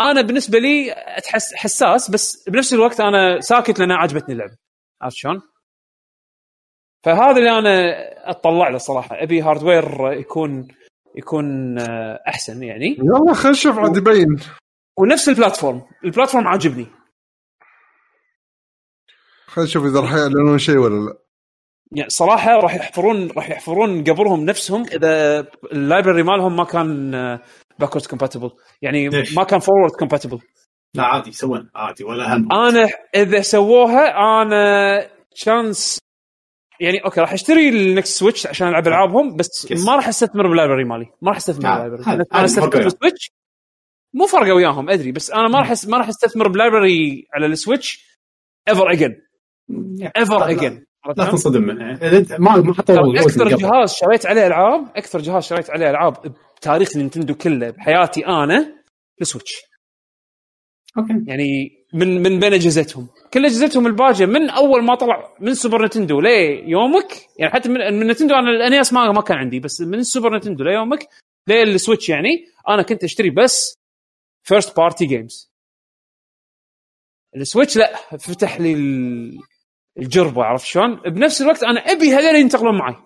أنا 0.00 0.20
بالنسبة 0.20 0.58
لي 0.58 0.92
اتحس 0.92 1.54
حساس 1.54 2.10
بس 2.10 2.48
بنفس 2.48 2.74
الوقت 2.74 3.00
أنا 3.00 3.40
ساكت 3.40 3.78
لأن 3.78 3.92
عجبتني 3.92 4.32
اللعبة 4.32 4.56
عرفت 5.02 5.16
شلون؟ 5.16 5.42
فهذا 7.04 7.38
اللي 7.38 7.58
أنا 7.58 7.94
أطلع 8.30 8.68
له 8.68 8.78
صراحة 8.78 9.22
أبي 9.22 9.42
hardware 9.42 10.12
يكون 10.12 10.68
يكون 11.16 11.78
آه، 11.78 12.22
أحسن 12.28 12.62
يعني 12.62 12.86
يلا 12.86 13.34
خلينا 13.34 13.50
نشوف 13.50 13.78
عاد 13.78 13.96
يبين 13.96 14.36
ونفس 14.98 15.28
ال 15.28 15.33
platform. 15.33 15.82
ال 16.04 16.09
platform 16.09 16.48
عاجبني. 16.48 16.86
خلينا 19.46 19.70
نشوف 19.70 19.84
إذا 19.84 20.00
راح 20.00 20.12
يعلنون 20.14 20.58
شيء 20.58 20.76
ولا 20.78 20.94
لا. 20.94 21.18
يعني 21.92 22.10
صراحة 22.10 22.50
راح 22.52 22.74
يحفرون 22.74 23.30
راح 23.30 23.50
يحفرون 23.50 24.04
قبرهم 24.04 24.44
نفسهم 24.44 24.82
إذا 24.82 25.40
ال 25.72 25.78
library 25.78 26.22
مالهم 26.22 26.56
ما 26.56 26.64
كان 26.64 27.10
backward 27.78 28.06
compatible 28.06 28.50
يعني؟ 28.82 29.08
ما 29.36 29.44
كان 29.44 29.58
forward 29.60 29.90
compatible 29.90 30.38
لا 30.94 31.02
عادي 31.02 31.30
يسوون 31.30 31.70
عادي 31.74 32.04
ولا 32.04 32.36
هم. 32.36 32.52
أنا 32.52 32.88
إذا 33.14 33.40
سووها 33.40 34.08
أنا 34.42 35.10
شانس 35.34 35.98
يعني 36.80 37.04
okay 37.04 37.20
راح 37.20 37.32
أشتري 37.32 37.68
ال 37.68 37.78
next 37.78 38.18
Switch 38.18 38.46
عشان 38.46 38.68
ألعب 38.68 38.88
ألعابهم 38.88 39.36
بس. 39.36 39.72
ما 39.86 39.96
راح 39.96 40.08
أستثمر 40.08 40.48
بال 40.48 40.56
library 40.56 40.84
مالي. 40.84 41.06
ما 41.22 41.28
راح 41.28 41.36
أستثمر 41.36 41.68
آه، 41.68 41.88
بال 41.88 41.96
library 41.96 42.24
أنا 42.34 42.44
أستثمر. 42.44 42.68
بال 42.68 42.84
Switch 42.84 43.30
مو 44.14 44.26
فارقه 44.26 44.54
وياهم 44.54 44.90
أدري 44.90 45.12
بس 45.12 45.30
أنا 45.30 45.48
ما 45.48 45.58
راح 45.58 45.72
ما 45.88 45.98
راح 45.98 46.08
أستثمر 46.08 46.48
ب 46.48 46.58
library 46.58 47.26
على 47.34 47.46
ال 47.46 47.56
Switch 47.56 48.18
ever 48.68 48.92
again 48.92 49.22
ever 50.16 50.50
again 50.50 50.84
لا 51.16 51.24
تنصدم 51.24 51.70
إنت 51.70 52.32
ما 52.32 52.56
ما 52.56 52.74
حطوا 52.74 53.20
أكثر 53.20 53.48
جهاز 53.48 53.92
شريت 53.92 54.26
عليه 54.26 54.46
ألعاب 54.46 54.88
أكثر 54.96 55.18
جهاز 55.18 55.42
شريت 55.42 55.70
عليه 55.70 55.90
ألعاب 55.90 56.34
بتاريخ 56.56 56.96
Nintendo 56.96 57.34
كله 57.34 57.70
بحياتي 57.70 58.26
أنا 58.26 58.74
ال 59.20 59.25
Switch. 59.25 59.62
Okay. 60.98 61.24
يعني 61.26 61.78
من 61.94 62.22
من 62.22 62.40
بين 62.40 62.52
أجهزتهم. 62.52 63.08
كل 63.34 63.44
أجهزتهم 63.44 63.86
الباجيه 63.86 64.26
من 64.26 64.50
أول 64.50 64.84
ما 64.84 64.94
طلع 64.94 65.34
من 65.40 65.54
Super 65.54 65.84
Nintendo 65.84 66.20
ليومك 66.20 67.26
يعني 67.38 67.52
حتى 67.52 67.68
من, 67.68 68.00
من 68.00 68.06
Nintendo 68.06 68.34
أنا 68.34 68.50
ال 68.50 68.61
NES 68.61 68.92
ما 68.92 69.12
ما 69.12 69.20
كان 69.20 69.36
عندي 69.36 69.60
بس 69.60 69.80
من 69.80 69.98
ال 69.98 70.04
Super 70.04 70.36
Nintendo 70.36 70.64
ليومك 70.64 71.08
لل 71.48 71.63
Switch 71.63 72.08
يعني 72.08 72.46
أنا 72.68 72.82
كنت 72.82 73.04
أشتري 73.04 73.30
بس 73.30 73.77
first 74.48 74.76
party 74.76 75.06
games 75.06 75.52
ال 77.36 77.42
Switch 77.42 77.76
لا 77.76 77.96
فتح 78.18 78.60
لي 78.60 78.72
ال- 78.74 79.38
الجربة 79.98 80.44
عرفت 80.44 80.66
شلون؟ 80.66 80.96
بنفس 80.96 81.42
الوقت 81.42 81.62
أنا 81.62 81.80
أبي 81.80 82.14
هذول 82.14 82.34
ينتقلون 82.34 82.78
معي. 82.78 82.96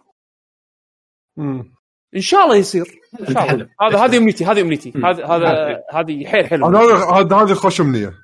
مم. 1.36 1.74
إن 2.16 2.20
شاء 2.20 2.44
الله 2.44 2.56
يصير. 2.56 3.00
إن 3.20 3.34
شاء 3.34 3.54
الله. 3.54 3.68
هذا 3.80 3.98
هذه 3.98 4.16
أمنيتي 4.16 4.44
هذه 4.44 4.60
أمنيتي. 4.60 4.92
هذا 4.96 5.26
هذا 5.26 5.66
حلو. 5.66 5.82
هذه 5.92 6.26
حيل 6.26 6.46
حلو 6.46 6.66
هذا 6.66 7.36
هذه 7.36 7.54
خوش 7.54 7.80
أمنية. 7.80 8.14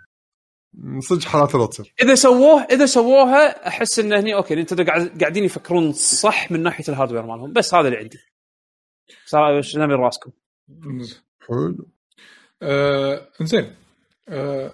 صدق 0.98 1.24
حالات 1.24 1.54
لا 1.54 1.66
تصير. 1.66 1.94
إذا 2.02 2.14
سووه 2.14 2.62
إذا 2.62 2.86
سووها 2.86 3.68
أحس 3.68 3.98
إن 3.98 4.12
هني 4.12 4.34
okay 4.34 4.64
قاعد- 4.64 5.20
قاعدين 5.20 5.44
يفكرون 5.44 5.92
صح 5.92 6.50
من 6.50 6.62
ناحية 6.62 6.84
ال 6.88 6.92
hardware 6.92 7.22
مالهم. 7.22 7.52
بس 7.52 7.74
هذا 7.74 7.88
اللي 7.88 7.98
عندي. 7.98 8.18
صار 9.26 9.62
نبي 9.76 9.94
راسكم؟ 9.94 10.30
حلو. 11.48 11.88
آه 12.62 13.28
زين 13.42 13.74
آه 14.28 14.72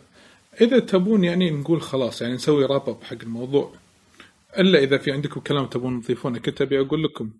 إذا 0.60 0.78
تبون 0.78 1.24
يعني 1.24 1.50
نقول 1.50 1.82
خلاص 1.82 2.22
يعني 2.22 2.34
نسوي 2.34 2.64
wrap 2.64 2.88
up 2.88 3.02
حق 3.02 3.16
الموضوع. 3.22 3.72
إلا 4.58 4.78
إذا 4.78 4.98
في 4.98 5.12
عندكم 5.12 5.40
كلام 5.40 5.66
تبون 5.66 6.00
تضيفونه 6.00 6.38
كنت 6.38 6.62
أبي 6.62 6.80
أقول 6.80 7.04
لكم 7.04 7.32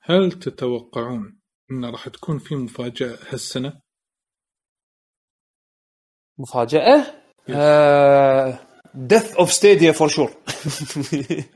هل 0.00 0.32
تتوقعون 0.32 1.38
إن 1.70 1.84
راح 1.84 2.08
تكون 2.08 2.38
في 2.38 2.56
مفاجأة 2.56 3.18
هالسنة؟ 3.30 3.80
مفاجأة؟ 6.38 7.04
death 8.94 9.34
of 9.34 9.52
Stadia 9.52 9.92
for 9.92 10.08
sure 10.08 10.30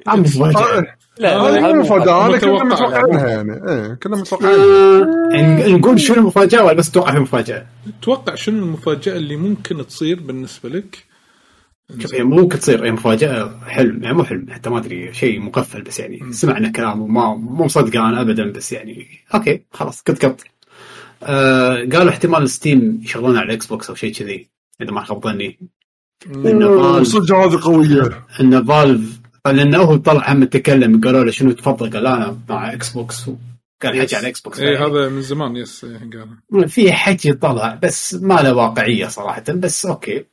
عم 0.06 0.20
مفاجأة. 0.20 0.96
لا 1.18 1.40
هذه 1.40 1.58
هذا 1.58 1.72
مو 1.72 1.74
مو 1.74 1.80
مفاجاه 1.80 2.26
أنا 2.26 2.38
كنا 2.38 2.64
متوقع 2.64 2.86
متوقعينها 2.86 3.28
يعني 3.28 3.52
إيه 3.52 3.94
كنا 3.94 4.16
متوقعينها 4.16 4.64
آه، 4.64 5.34
يعني 5.34 5.72
نقول 5.72 6.00
شنو 6.00 6.16
المفاجأة 6.16 6.64
ولا 6.64 6.72
بس 6.72 6.90
توقع 6.90 7.12
في 7.12 7.18
مفاجأة؟ 7.18 7.66
توقع 8.02 8.34
شنو 8.34 8.64
المفاجأة 8.64 9.16
اللي 9.16 9.36
ممكن 9.36 9.86
تصير 9.86 10.20
بالنسبة 10.20 10.68
لك؟ 10.68 11.04
شوف 11.98 12.14
هي 12.14 12.22
ممكن 12.22 12.58
تصير 12.58 12.84
هي 12.84 12.90
مفاجأة 12.90 13.60
حلم. 13.66 14.02
يعني 14.02 14.16
مو 14.16 14.24
حلم 14.24 14.46
حتى 14.50 14.70
ما 14.70 14.78
أدري 14.78 15.14
شيء 15.14 15.40
مقفل 15.40 15.82
بس 15.82 16.00
يعني 16.00 16.32
سمعنا 16.32 16.68
كلام 16.68 17.00
وما 17.00 17.34
مو 17.34 17.64
مصدقه 17.64 18.08
أنا 18.08 18.20
ابدا 18.20 18.52
بس 18.52 18.72
يعني 18.72 19.06
okay 19.34 19.62
خلاص 19.72 20.02
قط 20.02 20.24
قط. 20.24 20.40
آه 21.22 21.74
قالوا 21.76 22.10
احتمال 22.10 22.50
Steam 22.50 23.00
يشغلونها 23.02 23.40
على 23.40 23.46
ال 23.46 23.66
Xbox 23.66 23.88
أو 23.88 23.94
شيء 23.94 24.12
كذي 24.12 24.48
إذا 24.80 24.90
ما 24.90 25.04
خاب 25.04 25.24
ظني. 25.24 25.58
إنه 26.26 26.92
Valve 26.92 27.08
صدق 27.08 27.34
هذه 27.34 27.60
قوية. 27.62 28.26
انه 28.40 28.64
Valve 28.64 29.20
لأنه 29.46 29.78
هو 29.78 29.96
طلع 29.96 30.32
هم 30.32 30.44
تكلم 30.44 31.00
قالوا 31.00 31.24
له 31.24 31.30
شنو 31.30 31.52
تفضل؟ 31.52 31.90
قال 31.90 32.06
أنا 32.06 32.38
مع 32.48 32.72
إكس 32.72 32.90
بوكس 32.90 33.30
قال 33.82 34.00
حكي 34.00 34.16
على 34.16 34.28
Xbox 34.28 34.60
اي 34.60 34.68
إيه، 34.68 34.86
هذا 34.86 35.08
من 35.08 35.22
زمان 35.22 35.56
yes 35.56 35.84
إيه، 35.84 36.10
قال. 36.52 36.68
في 36.68 36.92
حكي 36.92 37.32
طلع 37.32 37.78
بس 37.82 38.14
ما 38.14 38.34
له 38.34 38.54
واقعية 38.54 39.06
صراحة 39.06 39.44
بس 39.48 39.86
okay. 39.86 40.24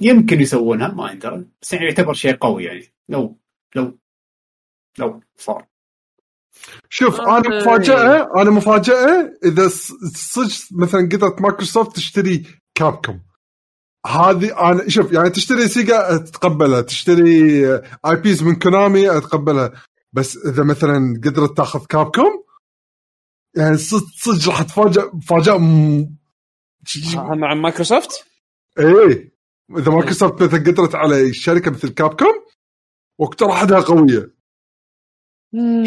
يمكن 0.00 0.40
يسوونها 0.40 0.88
ما 0.88 1.10
يندرى 1.10 1.44
بس 1.62 1.72
يعني 1.72 1.84
يعتبر 1.84 2.12
شيء 2.12 2.36
قوي 2.36 2.64
يعني. 2.64 2.92
لو 3.08 3.38
لو 3.76 3.98
لو 4.98 5.20
صار. 5.36 5.66
شوف 6.88 7.20
آه، 7.20 7.38
أنا 7.38 7.58
مفاجأة 7.60 8.42
أنا 8.42 8.50
مفاجأة 8.50 9.32
إذا 9.44 9.68
صدق 10.14 10.52
مثلا 10.72 11.00
قدرت 11.00 11.40
مايكروسوفت 11.40 11.96
تشتري 11.96 12.46
Capcom. 12.74 13.20
هذه 14.06 14.70
أنا 14.70 14.88
شوف 14.88 15.12
يعني 15.12 15.30
تشتري 15.30 15.68
Sega 15.68 16.14
اتقبلها 16.14 16.80
تشتري 16.80 17.66
IPs 18.06 18.42
من 18.42 18.54
Konami 18.54 19.16
اتقبلها 19.16 19.72
بس 20.12 20.36
إذا 20.36 20.62
مثلا 20.62 21.20
قدرت 21.24 21.56
تأخذ 21.56 21.86
Capcom 21.86 22.44
يعني 23.56 23.76
صدق 23.76 24.06
صدق 24.16 24.48
راح 24.48 24.62
تفاجئ 24.62 25.10
مفاجاه 25.14 25.58
م... 25.58 26.16
مع 27.14 27.54
مايكروسوفت؟ 27.54 28.26
إيه. 28.78 29.32
إذا 29.78 29.90
مايكروسوفت 29.92 30.42
مثلا 30.42 30.60
قدرت 30.60 30.94
على 30.94 31.32
شركة 31.32 31.70
مثل 31.70 31.88
Capcom 31.88 32.44
واقترحتها 33.18 33.80
قوية. 33.80 34.34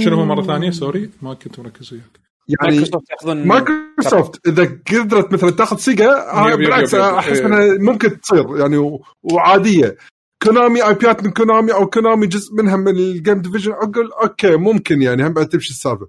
شنو 0.04 0.16
هو 0.16 0.26
مرة 0.26 0.42
ثانية؟ 0.42 0.72
sorry 0.72 1.12
ما 1.22 1.34
كنت 1.34 1.60
مركز 1.60 1.94
وياك. 1.94 2.25
يعني 2.48 2.76
مايكروسوفت 2.78 3.10
ياخذون 3.12 3.48
مايكروسوفت 3.48 4.48
إذا 4.48 4.64
قدرت 4.92 5.34
مثلا 5.34 5.50
تاخذ 5.52 5.78
Sega 5.78 6.04
يب- 6.52 6.58
بالعكس 6.58 6.94
yep. 6.94 7.00
أحس 7.02 7.38
إيه. 7.40 7.46
إنها 7.46 7.78
ممكن 7.92 8.20
تصير 8.22 8.58
يعني 8.58 8.78
و- 8.78 9.02
وعادية 9.24 9.98
Konami 10.44 10.88
IP 10.88 10.94
ات 10.94 11.24
من 11.24 11.32
Konami 11.32 11.74
أو 11.74 11.90
Konami 11.90 12.28
جزء 12.28 12.54
منها 12.54 12.76
من 12.76 12.88
ال 12.88 12.98
game 12.98 13.42
division 13.42 13.72
أقول 13.72 14.12
okay 14.24 14.56
ممكن 14.56 15.02
يعني 15.02 15.28
هم 15.28 15.34
بعد 15.34 15.50
تمشي 15.50 15.70
السالفة 15.70 16.08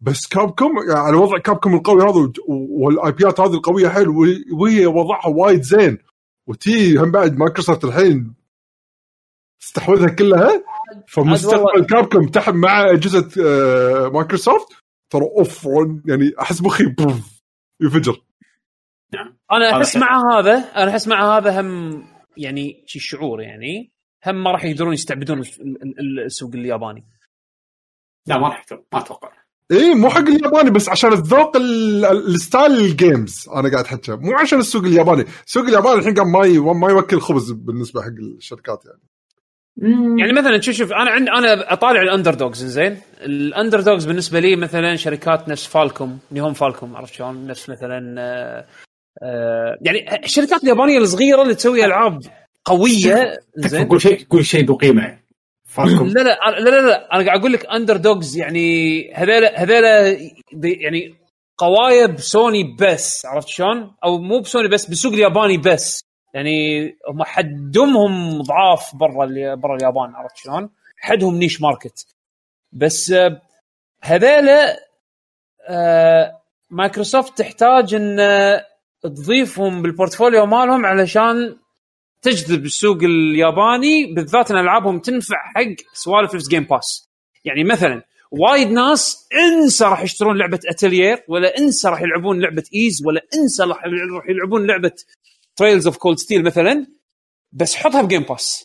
بس 0.00 0.26
Capcom 0.26 0.70
يعني 0.88 1.00
على 1.00 1.16
وضع 1.16 1.38
Capcom 1.38 1.74
القوي 1.74 2.02
هذا 2.02 2.32
وال 2.48 3.12
IP 3.12 3.31
ات 3.31 3.40
هذه 3.40 3.54
القوية 3.54 3.88
حيل 3.88 4.08
وهي- 4.52 4.86
وضعها 4.86 5.28
وايد 5.28 5.62
زين 5.62 5.98
وتي 6.48 6.96
هم 6.96 7.10
بعد 7.10 7.38
مايكروسوفت 7.38 7.84
الحين 7.84 8.34
تستحوذها 9.60 10.08
كلها 10.08 10.64
فمستقبل 11.08 11.84
Capcom 11.90 12.26
تحت 12.28 12.48
مع 12.54 12.90
اجهزه 12.90 13.28
آه، 13.46 14.08
مايكروسوفت 14.08 14.68
ترى 15.14 15.24
أوف 15.38 15.68
يعني 16.06 16.32
أحس 16.40 16.62
مخي 16.62 16.84
ينفجر. 17.82 18.22
أنا 19.52 19.68
هذا 19.70 19.76
احس. 19.76 19.96
مع 19.96 20.38
هذا 20.38 20.54
أنا 20.56 20.90
أحس 20.90 21.08
مع 21.08 21.36
هذا 21.36 21.60
هم 21.60 22.02
يعني 22.36 22.84
شي 22.86 22.98
شعور 22.98 23.40
يعني 23.42 23.92
هم 24.26 24.42
ما 24.44 24.50
راح 24.50 24.64
يقدرون 24.64 24.92
يستعبدون 24.92 25.38
ال- 25.38 25.46
ال- 25.60 26.00
ال- 26.00 26.24
السوق 26.24 26.50
الياباني. 26.54 27.04
لا 28.26 28.38
ما 28.38 28.48
راح 28.48 28.66
ما 28.92 28.98
أتوقع. 28.98 29.32
اي 29.72 29.76
إيه، 29.76 29.94
مو 29.94 30.10
حق 30.10 30.18
الياباني 30.18 30.70
بس 30.70 30.88
عشان 30.88 31.12
الذوق 31.12 31.56
ال- 31.56 32.04
ال- 32.04 32.26
ال 32.34 32.40
style 32.40 32.72
ال 32.72 32.85
games 32.85 33.48
أنا 33.48 33.70
قاعد 33.70 33.84
احكي 33.84 34.12
مو 34.12 34.32
عشان 34.38 34.58
السوق 34.58 34.84
الياباني. 34.84 35.24
السوق 35.46 35.64
الياباني 35.64 35.98
الحين 35.98 36.14
قام 36.14 36.32
ما 36.32 36.72
ما 36.72 36.88
يوكل 36.90 37.20
خبز 37.20 37.52
بالنسبة 37.52 38.02
حق 38.02 38.08
الشركات 38.08 38.84
يعني. 38.84 39.02
يعني 40.18 40.32
مثلا 40.32 40.60
شوف 40.60 40.74
شوف 40.74 40.92
أنا 40.92 41.10
عند 41.10 41.28
أنا 41.28 41.72
أطالع 41.72 42.02
ال 42.02 42.34
underdogs 42.34 42.64
زين 42.64 43.00
ال 43.22 43.80
underdogs 43.80 44.04
بالنسبة 44.06 44.40
لي 44.40 44.56
مثلا 44.56 44.96
شركات 44.96 45.48
نفس 45.48 45.66
Falcom 45.66 46.18
Nihon 46.32 46.52
Falcom 46.52 46.96
عرفت 46.96 47.14
شلون؟ 47.14 47.46
نفس 47.46 47.68
مثلا 47.68 48.14
آه، 48.20 48.66
آه، 49.22 49.78
يعني 49.82 50.24
الشركات 50.24 50.62
اليابانيه 50.64 50.98
الصغيرة 50.98 51.42
اللي 51.42 51.54
تسوي 51.54 51.84
ألعاب 51.84 52.20
قوية 52.64 53.38
زين 53.56 53.88
قول 53.88 54.00
شيء 54.00 54.26
قول 54.30 54.44
شيء 54.46 54.64
ذو 54.64 54.74
قيمة. 54.76 55.18
Falcom 55.68 56.06
لا 56.06 56.20
لا 56.20 56.38
لا 56.60 56.70
لا 56.70 56.86
لا 56.86 57.14
أنا 57.16 57.24
قاعد 57.26 57.38
أقول 57.38 57.52
لك 57.52 57.66
underdogs 57.66 58.36
يعني 58.36 59.10
هذول 59.14 60.16
دي- 60.52 60.72
يعني 60.72 61.14
قوايب 61.58 62.18
سوني 62.20 62.76
بس 62.80 63.26
عرفت 63.26 63.48
شلون؟ 63.48 63.90
أو 64.04 64.18
مو 64.18 64.40
بسوني 64.40 64.68
بس 64.68 64.86
بالسوق 64.86 65.12
الياباني 65.12 65.58
بس. 65.58 66.04
يعني 66.34 66.86
هم 67.08 67.22
حدمهم 67.22 68.42
ضعاف 68.42 68.96
برا 68.96 69.54
برا 69.54 69.76
اليابان 69.76 70.14
عرفت 70.14 70.36
شلون؟ 70.36 70.70
حدهم 70.96 71.38
niche 71.38 71.62
market 71.62 72.06
بس 72.72 73.10
آه، 73.10 73.42
هذول 74.02 74.48
آه، 75.68 76.40
مايكروسوفت 76.70 77.38
تحتاج 77.38 77.94
إن 77.94 78.20
آه، 78.20 78.64
تضيفهم 79.02 79.82
بال 79.82 79.94
portfolio 79.94 80.46
مالهم 80.46 80.86
علشان 80.86 81.56
تجذب 82.22 82.64
السوق 82.64 82.98
الياباني 83.02 84.14
بالذات 84.14 84.50
إن 84.50 84.56
ألعابهم 84.56 84.98
تنفع 84.98 85.36
حق 85.54 85.74
سوالف 85.92 86.34
نفس 86.34 86.48
Game 86.48 86.64
Pass 86.64 87.10
يعني 87.44 87.64
مثلا 87.64 88.02
وايد 88.30 88.70
ناس 88.70 89.28
إنسى 89.34 89.84
راح 89.84 90.02
يشترون 90.02 90.38
لعبة 90.38 90.60
اتليير 90.68 91.24
ولا 91.28 91.58
إنسى 91.58 91.88
راح 91.88 92.02
يلعبون 92.02 92.40
لعبة 92.40 92.64
Ys 92.74 93.06
ولا 93.06 93.20
إنسى 93.34 93.62
راح 93.62 93.84
يلعبون 94.28 94.66
لعبة 94.66 94.92
Trails 95.56 95.86
of 95.86 95.96
Cold 95.96 96.18
Steel 96.18 96.44
مثلا 96.44 96.86
بس 97.52 97.74
حطها 97.74 98.02
ب 98.02 98.06
Game 98.06 98.22
Pass 98.22 98.64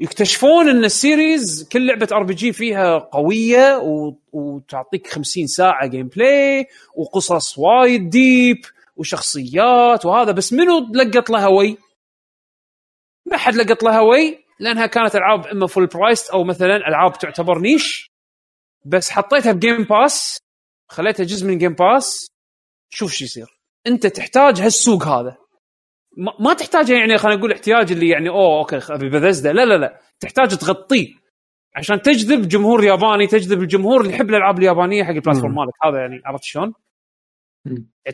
يكتشفون 0.00 0.68
إن 0.68 0.84
ال 0.84 0.96
series 0.96 1.68
كل 1.72 1.86
لعبة 1.86 2.08
RPG 2.12 2.52
فيها 2.52 2.98
قوية 2.98 3.78
و... 3.78 4.14
وتعطيك 4.32 5.06
50 5.06 5.46
ساعة 5.46 5.86
gameplay 5.86 6.66
وقصص 6.94 7.58
وايد 7.58 8.10
deep 8.10 8.56
وشخصيات 8.96 10.06
وهذا 10.06 10.32
بس 10.32 10.52
منو 10.52 10.78
لقط 10.94 11.30
لها 11.30 11.46
وي؟ 11.46 11.78
ما 13.26 13.36
حد 13.36 13.54
لقط 13.54 13.82
لها 13.82 14.00
وي 14.00 14.44
لأنها 14.60 14.86
كانت 14.86 15.16
ألعاب 15.16 15.46
إما 15.46 15.66
full 15.66 15.86
price 15.86 16.30
أو 16.30 16.44
مثلا 16.44 16.76
ألعاب 16.76 17.18
تعتبر 17.18 17.58
niche 17.58 18.10
بس 18.84 19.10
حطيتها 19.10 19.52
ب 19.52 19.58
Game 19.58 19.84
Pass 19.84 20.38
خليتها 20.88 21.24
جزء 21.24 21.46
من 21.46 21.58
Game 21.58 21.72
Pass 21.74 22.28
شوف 22.90 23.12
شو 23.12 23.24
يصير. 23.24 23.60
أنت 23.86 24.06
تحتاج 24.06 24.60
هالسوق 24.60 25.06
هذا. 25.06 25.36
ما, 26.18 26.32
ما 26.40 26.54
تحتاج 26.54 26.88
يعني 26.88 27.18
خلينا 27.18 27.38
نقول 27.38 27.52
احتياج 27.52 27.92
اللي 27.92 28.08
يعني 28.08 28.28
أوه 28.28 28.58
okay 28.58 28.80
أبي 28.90 29.08
بثزدا. 29.08 29.52
لا 29.52 29.64
لا 29.64 29.78
لا. 29.78 30.00
تحتاج 30.20 30.56
تغطيه. 30.56 31.14
عشان 31.76 32.02
تجذب 32.02 32.48
جمهور 32.48 32.84
ياباني 32.84 33.26
تجذب 33.26 33.62
الجمهور 33.62 34.00
اللي 34.00 34.12
يحب 34.14 34.30
الألعاب 34.30 34.58
اليابانية 34.58 35.04
حق 35.04 35.10
ال 35.10 35.15
platform 35.15 35.54
مالك. 35.54 35.72
هذا 35.84 35.98
يعني 35.98 36.22
عرفت 36.24 36.44
شلون؟ 36.44 36.72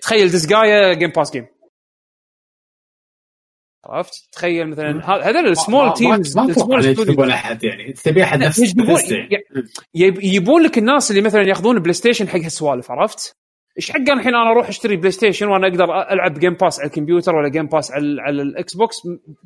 تخيل 0.01 0.29
Disgaea 0.29 0.95
Game 0.95 1.11
Pass 1.11 1.33
game 1.33 1.47
عرفت؟ 3.87 4.29
تخيل 4.33 4.71
مثلا 4.71 5.01
هذول 5.29 5.47
ال 5.47 5.54
small 5.54 5.93
teams 5.93 6.39
ما 6.39 6.45
يجذبون 6.79 7.31
أحد 7.31 7.65
يعني. 7.65 7.93
تبي 7.93 8.23
أحد 8.23 8.39
نفس 8.39 8.59
يجذبون 8.59 8.95
نفس 8.95 9.11
يعني. 9.11 9.29
لك 10.65 10.79
الناس 10.79 11.11
اللي 11.11 11.23
مثلا 11.23 11.43
ياخذون 11.43 11.79
PlayStation 11.79 12.29
حق 12.29 12.39
هالسوالف 12.39 12.91
عرفت؟ 12.91 13.37
إيش 13.77 13.91
حق 13.91 14.11
الحين 14.11 14.35
أنا 14.35 14.51
أروح 14.51 14.69
أشتري 14.69 14.97
PlayStation 14.97 15.49
وأنا 15.49 15.67
أقدر 15.67 15.85
ألعب 15.85 16.39
Game 16.39 16.55
Pass 16.55 16.81
على 16.81 16.87
الكمبيوتر 16.87 17.35
ولا 17.35 17.49
Game 17.49 17.67
Pass 17.67 17.93
على, 17.93 18.21
على 18.21 18.43
ال 18.43 18.75
Xbox 18.75 18.97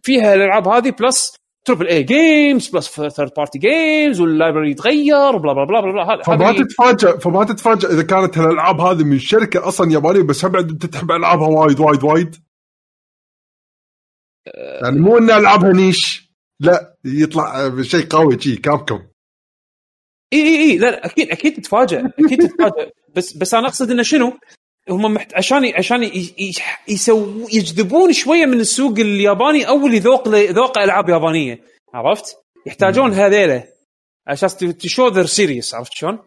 فيها 0.02 0.34
الألعاب 0.34 0.68
هذه 0.68 0.90
plus 0.90 1.36
triple 1.64 1.86
A 1.86 2.02
games 2.02 2.68
plus 2.68 3.00
third 3.00 3.32
party 3.36 3.58
games 3.58 4.20
وال 4.20 4.31
library 4.31 4.70
يتغير 4.70 5.36
بلا 5.36 5.52
بلا 5.52 5.80
بلا. 5.80 6.14
هذا 6.14 6.22
فما 6.22 6.52
تتفاجئ 6.52 7.18
فما 7.18 7.44
تتفاجئ 7.44 7.88
إذا 7.88 8.02
كانت 8.02 8.38
الالعاب 8.38 8.80
هذه 8.80 9.04
من 9.04 9.18
شركة 9.18 9.68
أصلا 9.68 9.92
يابانية 9.92 10.22
بس 10.22 10.44
هم 10.44 10.52
بعد 10.52 10.70
انت 10.70 10.86
تحب 10.86 11.10
العابها 11.10 11.48
وايد 11.48 11.80
وايد 11.80 12.04
وايد. 12.04 12.36
يعني 14.82 15.00
مو 15.00 15.18
إن 15.18 15.30
ألعابها 15.30 15.72
نيش 15.72 16.28
لا 16.60 16.96
يطلع 17.04 17.82
شيء 17.82 18.06
قوي 18.06 18.40
شي 18.40 18.56
كابكم 18.56 19.02
اي 20.32 20.38
اي 20.38 20.56
إي 20.56 20.78
لا 20.78 20.90
لا 20.90 21.06
أكيد 21.06 21.30
أكيد 21.30 21.56
تتفاجئ 21.56 22.06
أكيد 22.06 22.48
تتفاجئ 22.48 22.90
بس 23.18 23.32
بس 23.32 23.54
أنا 23.54 23.68
أقصد 23.68 23.90
إنه 23.90 24.02
شنو؟ 24.02 24.32
هم 24.90 25.14
محت... 25.14 25.34
عشان 25.34 25.74
عشان. 25.74 26.10
يسو... 26.88 27.46
يجذبون 27.52 28.12
شوية 28.12 28.46
من 28.46 28.60
السوق 28.60 28.98
الياباني 28.98 29.68
أو 29.68 29.86
اللي 29.86 29.98
ذوق 29.98 30.28
ذوق 30.28 30.78
ألعاب 30.78 31.08
يابانية 31.08 31.60
عرفت؟ 31.94 32.36
يحتاجون 32.66 33.12
هذيله 33.12 33.64
أساس 34.28 34.56
to 34.56 34.73
show 34.73 35.08
they're 35.08 35.26
serious 35.26 35.74
عرفت 35.74 35.92
شلون؟ 35.92 36.18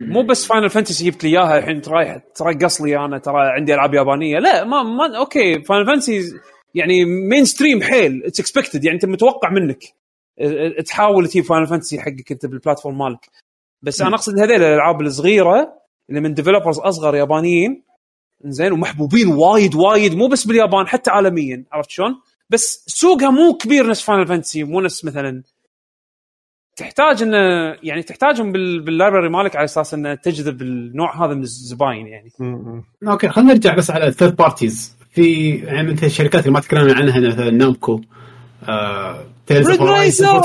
مو 0.00 0.22
بس 0.22 0.46
Final 0.46 0.70
Fantasy 0.70 1.10
جبت 1.10 1.24
لي 1.24 1.30
إياها 1.30 1.58
الحين 1.58 1.82
رايح 1.88 2.18
ترقص 2.34 2.80
لي 2.80 2.96
أنا 2.96 3.18
ترى 3.18 3.34
عندي 3.38 3.74
ألعاب 3.74 3.94
يابانية 3.94 4.38
لا 4.38 4.64
ما, 4.64 4.82
ما 4.82 5.18
okay 5.18 5.62
Final 5.62 5.86
Fantasy 5.86 6.20
يعني 6.74 7.04
mainstream 7.04 7.82
حيل 7.82 8.22
it's 8.24 8.40
expected 8.40 8.84
يعني 8.84 8.94
أنت 8.94 9.04
متوقع 9.04 9.50
منك 9.50 9.84
تحاول 10.86 11.28
تجيب 11.28 11.44
Final 11.44 11.66
Fantasy 11.66 12.00
حقك 12.00 12.32
أنت 12.32 12.46
بال 12.46 12.56
platform 12.56 12.98
مالك 12.98 13.26
بس 13.82 14.00
أنا 14.00 14.14
أقصد 14.14 14.38
هذيل 14.38 14.62
الألعاب 14.62 15.00
الصغيرة 15.00 15.85
اللي 16.10 16.20
من 16.20 16.34
developers 16.34 16.78
أصغر 16.78 17.14
يابانيين 17.14 17.82
زين 18.44 18.72
ومحبوبين 18.72 19.28
وايد 19.28 19.74
وايد 19.74 20.14
مو 20.14 20.28
بس 20.28 20.46
باليابان 20.46 20.86
حتى 20.86 21.10
عالميا 21.10 21.64
عرفت 21.72 21.90
شلون؟ 21.90 22.20
بس 22.50 22.84
سوقها 22.86 23.30
مو 23.30 23.54
كبير 23.54 23.88
نفس 23.88 24.02
Final 24.02 24.26
Fantasy 24.26 24.64
مو 24.64 24.80
نفس 24.80 25.04
مثلا. 25.04 25.42
تحتاج 26.76 27.22
انه 27.22 27.36
يعني 27.82 28.02
تحتاجهم 28.02 28.52
بال... 28.52 28.80
بال 28.80 28.91
library 28.91 29.28
مالك 29.28 29.56
على 29.56 29.64
أساس 29.64 29.94
انه 29.94 30.14
تجذب 30.14 30.62
النوع 30.62 31.26
هذا 31.26 31.34
من 31.34 31.42
الزباين 31.42 32.06
يعني. 32.06 32.32
okay 33.08 33.28
خلينا 33.28 33.52
نرجع 33.52 33.74
بس 33.74 33.90
على 33.90 34.06
ال 34.06 34.11
third 34.11 34.36
parties 34.36 34.96
في 35.10 35.56
يعني 35.56 35.92
مثل 35.92 36.06
الشركات 36.06 36.40
اللي 36.40 36.52
ما 36.52 36.60
تكلمنا 36.60 36.94
عنها 36.94 37.20
مثلا 37.20 37.50
Namco 37.50 38.00
آه 38.68 39.24
Tales 39.46 39.70
of 39.70 39.80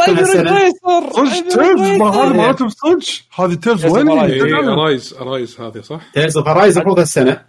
هالسنه 0.09 0.69
صدق 0.69 1.31
Tales 1.49 1.99
ما 1.99 2.09
هذه 2.09 2.33
مالتهم 2.33 2.69
صدق. 2.69 2.99
هذه 3.35 3.53
Tales 3.53 3.85
وين؟ 3.85 4.09
إيه، 4.09 4.43
Arise 4.53 5.13
Arise 5.19 5.59
هذه 5.59 5.81
صح؟ 5.81 6.01
Tales 6.13 6.38
of 6.38 6.47
Horizon 6.47 6.81
المفروض 6.81 6.99
هالسنه 6.99 7.41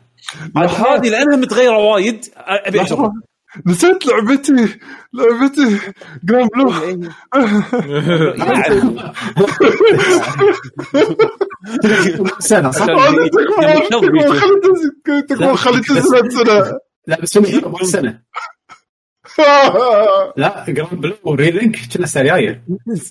هذه 0.56 1.08
لأنها 1.08 1.36
متغيرة 1.36 1.78
وايد 1.78 2.24
أبي. 2.36 2.80
نسيت 3.66 4.06
لعبتي 4.06 4.78
لعبتي 5.12 5.78
جراند 6.24 6.48
بلو. 6.54 6.72
سنة 12.38 12.70
صح؟ 12.70 12.82
هذه 12.82 13.28
تكبر 13.32 13.84
تكبر 14.00 14.34
خلي 14.34 14.60
تنزل 14.62 14.90
تكبر 15.28 15.56
خلي 15.56 15.80
تنزل 15.80 16.32
سنة. 16.32 16.78
لا 17.06 17.20
بس 17.20 17.30
سنة. 17.90 18.22
لا 20.36 20.64
Granblue 20.68 21.34
Relink 21.34 21.76
كنا 21.94 22.04
السنة 22.04 22.22
الجايه 22.22 22.64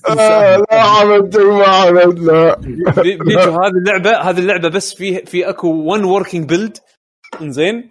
آه، 0.09 0.57
لا 0.57 0.81
عملت 0.81 1.37
ما 1.37 1.65
عملت 1.65 2.19
لا 2.19 2.59
بي- 3.01 3.17
بيجو 3.17 3.39
هذه 3.51 3.71
اللعبة 3.85 4.11
هذه 4.21 4.39
اللعبة 4.39 4.69
بس 4.69 4.93
في 4.95 5.25
في 5.25 5.49
أكو 5.49 5.67
one 5.67 6.03
working 6.03 6.49
build 6.49 6.77
إنزين. 7.41 7.89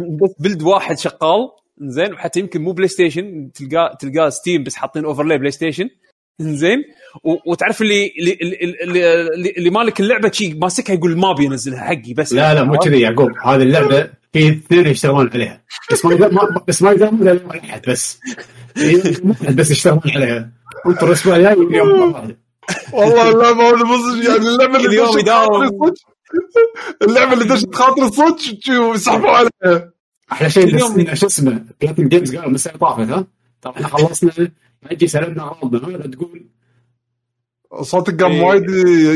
بس 0.00 0.34
build 0.40 0.62
واحد 0.62 0.98
شغال. 0.98 1.48
إنزين 1.82 2.12
وحتى 2.14 2.40
يمكن 2.40 2.62
مو 2.62 2.72
PlayStation 2.72 3.50
تلقاه 3.54 3.94
تلقاه 4.00 4.28
Steam 4.28 4.62
بس 4.64 4.74
حاطين 4.76 5.04
overlay 5.04 5.38
PlayStation 5.38 5.88
انزين 6.40 6.78
و- 7.24 7.50
وتعرف 7.52 7.82
اللي 7.82 8.12
اللي 8.18 8.32
اللي, 8.42 9.22
اللي, 9.34 9.50
اللي 9.50 9.70
مالك 9.70 10.00
اللعبة 10.00 10.30
شي 10.30 10.54
ماسكها 10.54 10.94
يقول 10.94 11.18
ما 11.18 11.30
أبي 11.30 11.46
أنزلها 11.46 11.80
حقي 11.80 12.14
بس. 12.14 12.32
لا 12.32 12.54
لا 12.54 12.64
مو 12.64 12.78
كذي 12.78 13.00
يعقوب 13.00 13.30
هذه 13.44 13.62
اللعبة 13.62 14.10
في 14.32 14.48
اثنين 14.48 14.86
يشتغلون 14.86 15.30
عليها. 15.34 15.62
بس 15.92 16.04
ما 16.04 16.12
يقدر- 16.12 16.62
بس 16.68 16.82
ما 16.82 16.90
يوم 16.90 17.22
الاحد 17.28 17.82
بس. 17.88 18.20
بس 19.56 19.70
يشتغلون 19.70 20.00
عليها. 20.06 20.50
انطر 20.86 21.06
الأسبوع 21.06 21.36
الجاي 21.36 21.56
يوم 21.70 22.12
واحد. 22.12 22.36
والله 22.92 23.30
اللعبه 23.30 23.70
هذه 23.70 23.84
مو 23.84 23.94
يعني 24.22 24.48
اللعبة 24.48 24.76
اللي 24.76 24.88
اليوم 24.88 25.08
دشت 25.08 25.18
يداوم. 25.18 25.70
اللعبة 27.02 27.32
اللي 27.32 27.44
دشت 27.44 27.74
خاطري 27.74 28.08
صدق 28.10 28.36
شو 28.60 28.94
يسحبوا 28.94 29.30
عليها. 29.30 29.90
أحلى 30.32 30.50
شيء 30.50 30.64
اليوم- 30.64 31.14
شو 31.14 31.26
اسمه 31.26 31.64
Platinum 31.80 32.08
Games 32.08 32.34
قالوا 32.36 32.48
من 32.48 32.54
السنة 32.54 32.72
طافت 32.76 33.08
ها؟ 33.10 33.26
طبعا 33.62 33.76
إحنا 33.76 33.88
خلصنا 33.88 34.30
نجي 34.92 35.06
سلمنا 35.06 35.42
ها 35.42 35.58
لا 35.72 36.06
تقول 36.06 36.46
صوتك 37.82 38.22
قام 38.22 38.32
إيه. 38.32 38.42
وايد 38.42 38.70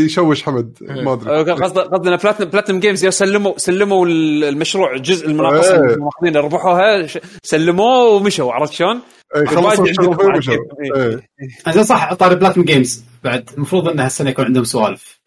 يشوش 0.05 0.43
حمد 0.43 0.79
ما 0.81 1.13
أدري 1.13 1.53
قصد 1.53 1.79
قصدنا 1.79 2.17
Platinum 2.17 2.49
Platinum 2.51 2.81
Games 2.81 3.05
يا 3.05 3.11
سلموا 3.11 3.53
سلموا 3.59 4.07
المشروع 4.07 4.97
جزء 4.97 5.27
المناقصة 5.27 5.75
إيه. 5.75 5.81
اللي 5.81 5.97
ماخذينه 6.05 6.41
ربحوها 6.41 7.07
ش- 7.07 7.19
سلموه 7.43 8.05
ومشوا 8.09 8.53
عرفت 8.53 8.73
شلون؟ 8.73 9.01
إيه، 9.37 9.45
خلصوا 9.45 9.85
ومشوا. 9.85 10.55
كيف. 10.55 10.97
إيه. 10.97 11.73
زين 11.73 11.85
صح 11.85 12.15
طاري 12.15 12.35
Platinum 12.35 12.65
Games 12.65 13.05
بعد 13.25 13.51
المفروض 13.57 13.89
إن 13.89 14.01
هالسنة 14.01 14.31
يكون 14.31 14.45
عندهم 14.45 14.65
سوالف 14.65 15.21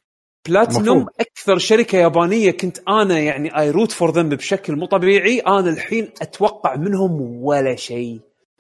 بلاتنوم. 0.48 1.06
أكثر 1.19 1.57
شركة 1.57 1.98
يابانية 1.98 2.51
كنت 2.51 2.77
أنا 2.90 3.19
يعني 3.19 3.59
I 3.60 3.72
root 3.72 3.92
for 3.92 4.11
them 4.11 4.30
بشكل 4.30 4.75
مو 4.75 4.85
طبيعي 4.85 5.40
أنا 5.40 5.69
الحين 5.69 6.09
أتوقع 6.22 6.75
منهم 6.75 7.22
ولا 7.43 7.75
شيء 7.75 8.19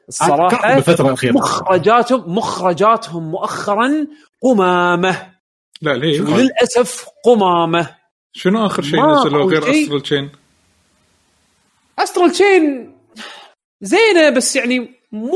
الصراحة 0.09 0.73
بالفترة 0.75 1.07
الأخيرة 1.07 1.31
مخرجاتهم 1.33 2.35
مخرجاتهم 2.37 3.31
مؤخرا 3.31 4.07
قمامة 4.41 5.31
لا 5.81 5.91
ليه؟ 5.93 6.21
وللاسف 6.21 7.05
قمامة 7.25 7.95
شنو 8.33 8.65
آخر 8.65 8.83
شيء 8.83 9.05
نزلوه 9.05 9.41
أقول 9.41 9.57
غير. 9.57 9.83
Astral 9.83 10.01
Chain؟ 10.01 10.29
Astral 11.99 12.31
Chain 12.31 12.93
زينة 13.81 14.29
بس 14.29 14.55
يعني 14.55 14.79
مو 15.11 15.31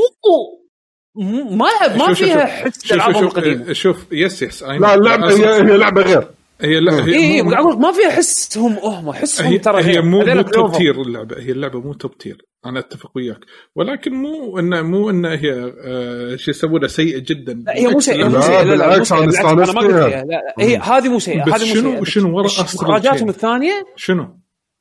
مو- 1.14 1.50
ما 1.50 1.66
ما 1.96 2.06
شوف- 2.06 2.18
فيها 2.18 2.46
شوف- 2.46 2.64
حس 2.64 2.86
شوف 2.86 3.22
القديمه 3.22 3.72
شوف 3.72 3.96
yes 4.12 4.42
yes. 4.42 4.62
لا 4.62 4.94
اللعبه 4.94 5.30
هي 5.30 5.62
لعبة 5.76 6.02
غير 6.02 6.30
هي 6.62 6.80
لا 6.80 7.04
هي 7.04 7.14
اي 7.14 7.42
مو- 7.42 7.50
ما 7.76 7.92
فيها 7.92 8.10
حسهم 8.10 8.72
هم 8.72 9.12
حسهم 9.12 9.46
هي, 9.46 9.58
ترى 9.58 9.82
هي. 9.84 10.00
مو 10.00 10.24
مو 10.24 10.42
top 10.42 10.72
tier 10.72 11.00
اللعبة 11.02 11.36
هي 11.38 11.50
اللعبة 11.52 11.80
مو 11.80 11.92
top 11.92 12.18
tier 12.18 12.46
أنا 12.66 12.78
أتفق 12.78 13.10
وياك 13.16 13.38
ولكن 13.76 14.12
مو 14.12 14.58
انه 14.58 14.82
مو 14.82 15.10
انه 15.10 15.28
هي 15.28 15.72
آه 15.84 16.36
شو 16.36 16.50
يسمونها 16.50 16.88
سيئة 16.88 17.18
جدا 17.18 17.52
لا 17.66 17.76
هي 17.76 17.86
مو 17.88 18.00
سيئة 18.00 18.28
مو 18.28 18.34
لا، 18.34 18.40
سيئة 18.40 18.62
لا 18.62 18.74
لا 18.74 18.76
مو 18.86 18.92
بالعكس، 18.92 19.12
أنا 19.12 19.28
استانست 19.28 19.74
ما 19.74 19.80
قلت 19.80 19.90
فيها. 19.90 20.08
لا 20.08 20.24
لا 20.24 20.40
هي 20.60 20.76
هذه 20.76 21.08
مو 21.08 21.18
سيئة 21.18 21.44
بس 21.44 21.52
هذه 21.52 21.68
مو 21.68 21.74
شنو- 21.74 21.90
سيئة 21.92 22.04
شنو 22.04 22.36
ورا 22.36 22.46
Astral 22.46 22.90
مخرجاتهم 22.90 23.14
Chain؟ 23.16 23.28
الثانية 23.28 23.84
شنو؟ 23.96 24.38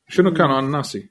شنو 0.10 0.34
كانوا 0.34 0.60
أنا 0.60 0.68
ناسي؟ 0.78 1.10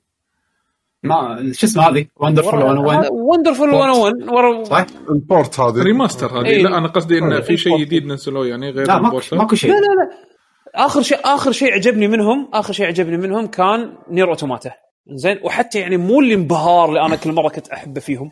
ما 1.02 1.50
شو 1.52 1.66
اسمه 1.66 1.82
هذه 1.88 2.06
Wonderful 2.16 2.58
101 2.58 3.08
Wonderful 3.12 3.68
101 3.70 4.14
ورا 4.32 4.64
صح؟ 4.64 4.86
ال 5.10 5.20
port 5.20 5.60
هذه 5.60 5.82
remaster 5.82 6.40
هذه 6.40 6.46
إيه. 6.46 6.62
لا 6.62 6.78
أنا 6.78 6.88
قصدي 6.88 7.18
انه 7.18 7.36
إيه. 7.36 7.40
في 7.42 7.56
شيء 7.56 7.78
جديد 7.80 8.06
نزلوه 8.06 8.46
يعني 8.46 8.70
غير 8.70 8.86
لا. 8.86 8.98
ماكو 8.98 9.20
شيء 9.54 9.70
لا 9.70 9.74
لا 9.74 9.80
لا 9.80 10.30
آخر 10.74 11.02
شيء 11.02 11.18
آخر 11.24 11.52
شيء 11.52 11.72
عجبني 11.74 12.08
منهم 12.08 12.48
آخر 12.54 12.72
شيء 12.72 12.86
عجبني 12.86 13.16
منهم 13.16 13.46
كان 13.46 13.96
Nier 14.10 14.28
Automata 14.28 14.72
زين 15.14 15.40
وحتى 15.44 15.78
يعني 15.80 15.96
مو 15.96 16.20
الانبهار 16.20 16.88
اللي 16.88 17.00
أنا 17.06 17.16
كل 17.16 17.32
مرة 17.32 17.48
كنت 17.48 17.68
أحبه 17.68 18.00
فيهم. 18.00 18.30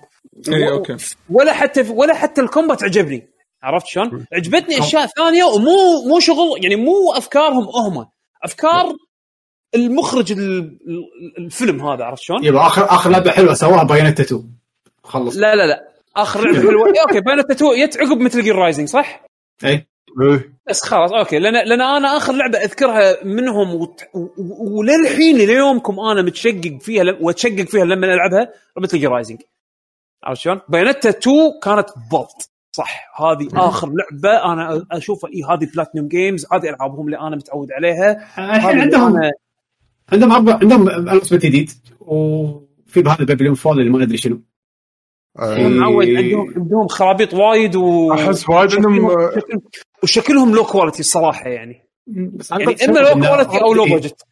اي 0.48 0.70
okay. 0.70 0.96
ولا 1.30 1.52
حتى 1.52 1.90
ولا 1.90 2.14
حتى 2.14 2.40
ال 2.40 2.46
combat 2.46 2.82
عجبني. 2.84 3.28
عرفت 3.62 3.86
شلون؟ 3.86 4.26
عجبتني 4.32 4.78
أشياء 4.78 5.06
ثانية 5.06 5.44
ومو 5.44 6.08
مو 6.08 6.20
شغل 6.20 6.64
يعني 6.64 6.76
مو 6.76 7.12
أفكارهم 7.16 7.64
هم. 7.64 8.06
أفكار 8.44 8.92
المخرج 9.74 10.32
ال- 10.32 10.58
ال- 10.88 11.38
الفيلم 11.38 11.88
هذا 11.88 12.04
عرفت 12.04 12.22
شلون؟ 12.22 12.44
يبقى 12.44 12.66
اخر 12.66 12.84
آخر 12.84 13.10
لعبة 13.10 13.30
حلوة 13.30 13.54
سواها 13.54 13.82
Bayonetta 13.82 14.22
2 14.22 14.50
خلص. 15.04 15.36
لا 15.36 15.54
لا 15.54 15.66
لا. 15.66 15.88
آخر 16.16 16.40
لعبة 16.44 16.58
حلوة. 16.68 16.86
إيه، 16.86 17.00
okay 17.02 17.20
Bayonetta 17.20 17.52
2 17.54 17.86
جت 17.86 17.96
عقب 17.98 18.20
Metal 18.20 18.42
Gear 18.42 18.56
Rising 18.56 18.88
صح؟ 18.88 19.22
اي. 19.64 19.86
بس 20.68 20.82
خلاص 20.82 21.12
okay. 21.12 21.38
لأن 21.38 21.54
لأن 21.68 21.80
أنا 21.80 22.16
آخر 22.16 22.32
لعبة 22.32 22.58
أذكرها 22.58 23.24
منهم 23.24 23.74
وت... 23.74 24.00
و... 24.14 24.18
و... 24.18 24.78
وللحين 24.78 25.36
ليومكم 25.36 26.00
أنا 26.00 26.22
متشقق 26.22 26.78
فيها 26.80 27.04
ل... 27.04 27.18
وأتشقق 27.20 27.62
فيها 27.62 27.84
لما 27.84 28.06
ألعبها 28.14 28.48
Metal 28.78 29.06
Rising 29.06 29.38
عرفت 30.24 30.40
شلون؟ 30.40 30.60
Bayonetta 30.68 31.08
2 31.08 31.36
كانت 31.62 31.86
بالضبط 31.96 32.50
صح. 32.72 33.20
هذه 33.20 33.48
آخر 33.68 33.88
لعبة 33.88 34.52
أنا 34.52 34.86
أشوفها. 34.92 35.30
اي 35.30 35.42
هذه 35.42 35.68
Platinum 35.74 36.08
Games 36.08 36.46
هذه 36.52 36.68
ألعابهم 36.68 37.06
اللي 37.06 37.18
أنا 37.20 37.36
متعود 37.36 37.72
عليها. 37.72 38.12
الحين 38.56 38.80
عندهم 38.80 39.16
أنا- 39.20 39.30
عندهم 40.12 40.32
أربع 40.32 40.52
عندهم 40.62 40.88
جديد 41.32 41.70
وفي 42.00 43.00
هذا 43.00 43.24
Babylon's 43.24 43.54
Fall 43.54 43.80
اللي 43.80 43.90
ما 43.90 43.98
ندري 44.04 44.16
شنو. 44.16 44.40
معود 45.40 46.06
عندهم 46.08 46.54
عندهم 46.56 46.86
خرابيط 46.88 47.34
وايد 47.34 47.76
و 47.76 48.12
أحس 48.12 48.48
وايد 48.48 48.74
عندهم 48.74 49.06
آه، 49.06 49.30
وشكلهم- 50.02 50.54
low 50.54 50.64
quality 50.64 51.00
الصراحه 51.00 51.48
يعني. 51.48 51.88
بس 52.06 52.50
يعني 52.50 52.64
إما 52.64 52.98
low 52.98 53.12
quality 53.14 53.62
أو 53.62 53.74
low 53.74 53.84
budget 53.84 54.22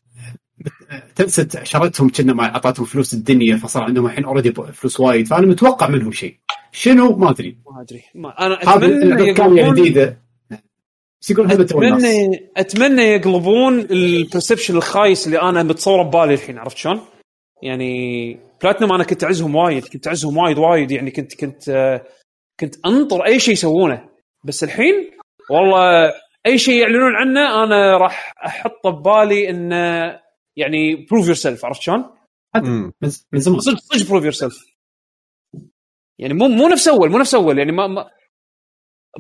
Tencent 1.17 1.47
شرتهم 1.62 2.09
كنا 2.10 2.33
ما 2.33 2.44
أعطتهم 2.44 2.86
فلوس 2.86 3.15
الدنيا 3.15 3.57
فصار 3.57 3.83
عندهم 3.83 4.07
الحين 4.07 4.25
already 4.25 4.52
فلوس 4.52 5.01
وايد 5.01 5.26
فأنا 5.26 5.47
متوقع 5.47 5.89
منهم 5.89 6.12
شيء. 6.12 6.36
شنو؟ 6.73 7.17
ما 7.17 7.31
أدري. 7.31 7.59
ما 7.70 7.83
أدري. 7.83 8.02
ما 8.15 8.47
أنا 8.47 8.62
أتمنى 8.62 9.31
الكامله 9.31 9.62
يقلبون 9.62 10.15
يقول 11.31 11.52
الناس 11.52 11.60
اتمنى 11.70 12.51
أتمنى 12.57 13.02
يقلبون 13.02 13.81
ال 13.81 13.89
perception 13.89 14.76
الخايس 14.76 15.26
اللي 15.26 15.43
أنا 15.43 15.62
متصوره 15.62 16.02
ببالي 16.02 16.35
الحين 16.35 16.59
عرفت 16.59 16.76
شلون؟ 16.76 17.01
يعني 17.62 18.36
بلاتنم 18.62 18.93
أنا 18.93 19.05
كنت 19.05 19.25
أعزهم 19.25 19.55
وايد 19.55 19.85
كنت 19.89 20.07
أعزهم 20.07 20.36
وايد 20.36 20.59
وايد 20.59 20.91
يعني 20.91 21.10
كنت 21.10 21.35
كنت 21.35 21.68
آه، 21.68 22.07
كنت 22.60 22.86
أنطر 22.86 23.26
أي 23.26 23.39
شيء 23.41 23.52
يسوونه. 23.52 24.09
بس 24.44 24.65
الحين 24.65 25.10
والله 25.51 26.12
أي 26.47 26.59
شيء 26.59 26.81
يعلنون 26.81 27.17
عنه 27.17 27.65
أنا 27.65 27.97
راح 27.97 28.35
احطه 28.47 28.91
ببالي 28.91 29.51
انه 29.51 30.20
يعني 30.57 31.07
prove 31.10 31.26
yourself 31.26 31.65
عرفت 31.65 31.81
شلون؟ 31.81 32.05
من 33.33 33.39
زمان. 33.41 33.60
صدق 33.60 33.78
صدق 33.78 34.10
prove 34.10 34.23
yourself 34.23 34.76
يعني 36.18 36.35
مو 36.35 36.49
مو 36.49 36.68
نفس 36.68 36.89
أول 36.89 37.10
مو 37.10 37.18
نفس 37.18 37.35
أول 37.35 37.59
يعني 37.59 37.73
ما, 37.73 37.86
ما 37.86 38.10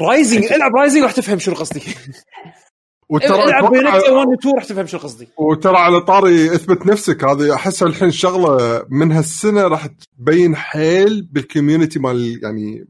Rising 0.00 0.44
العب 0.44 0.76
Rising 0.76 1.02
راح 1.02 1.12
تفهم 1.12 1.38
شنو 1.38 1.54
قصدي. 1.54 1.80
وترى 3.08 3.44
العب 3.44 3.72
Bayonetta 3.72 4.00
أتوقع- 4.00 4.12
1 4.12 4.26
و 4.28 4.34
2 4.34 4.54
راح 4.54 4.64
تفهم 4.64 4.86
شو 4.86 4.98
قصدي. 4.98 5.28
وترى 5.36 5.76
على 5.76 6.00
طاري 6.00 6.54
اثبت 6.54 6.86
نفسك. 6.86 7.24
هذه 7.24 7.54
أحس 7.54 7.82
الحين 7.82 8.10
شغلة 8.10 8.86
من 8.90 9.12
هالسنة 9.12 9.62
راح 9.68 9.86
تبين 9.86 10.56
حيل 10.56 11.22
بال 11.22 11.36
community 11.36 11.98
مال 11.98 12.40
يعني 12.44 12.88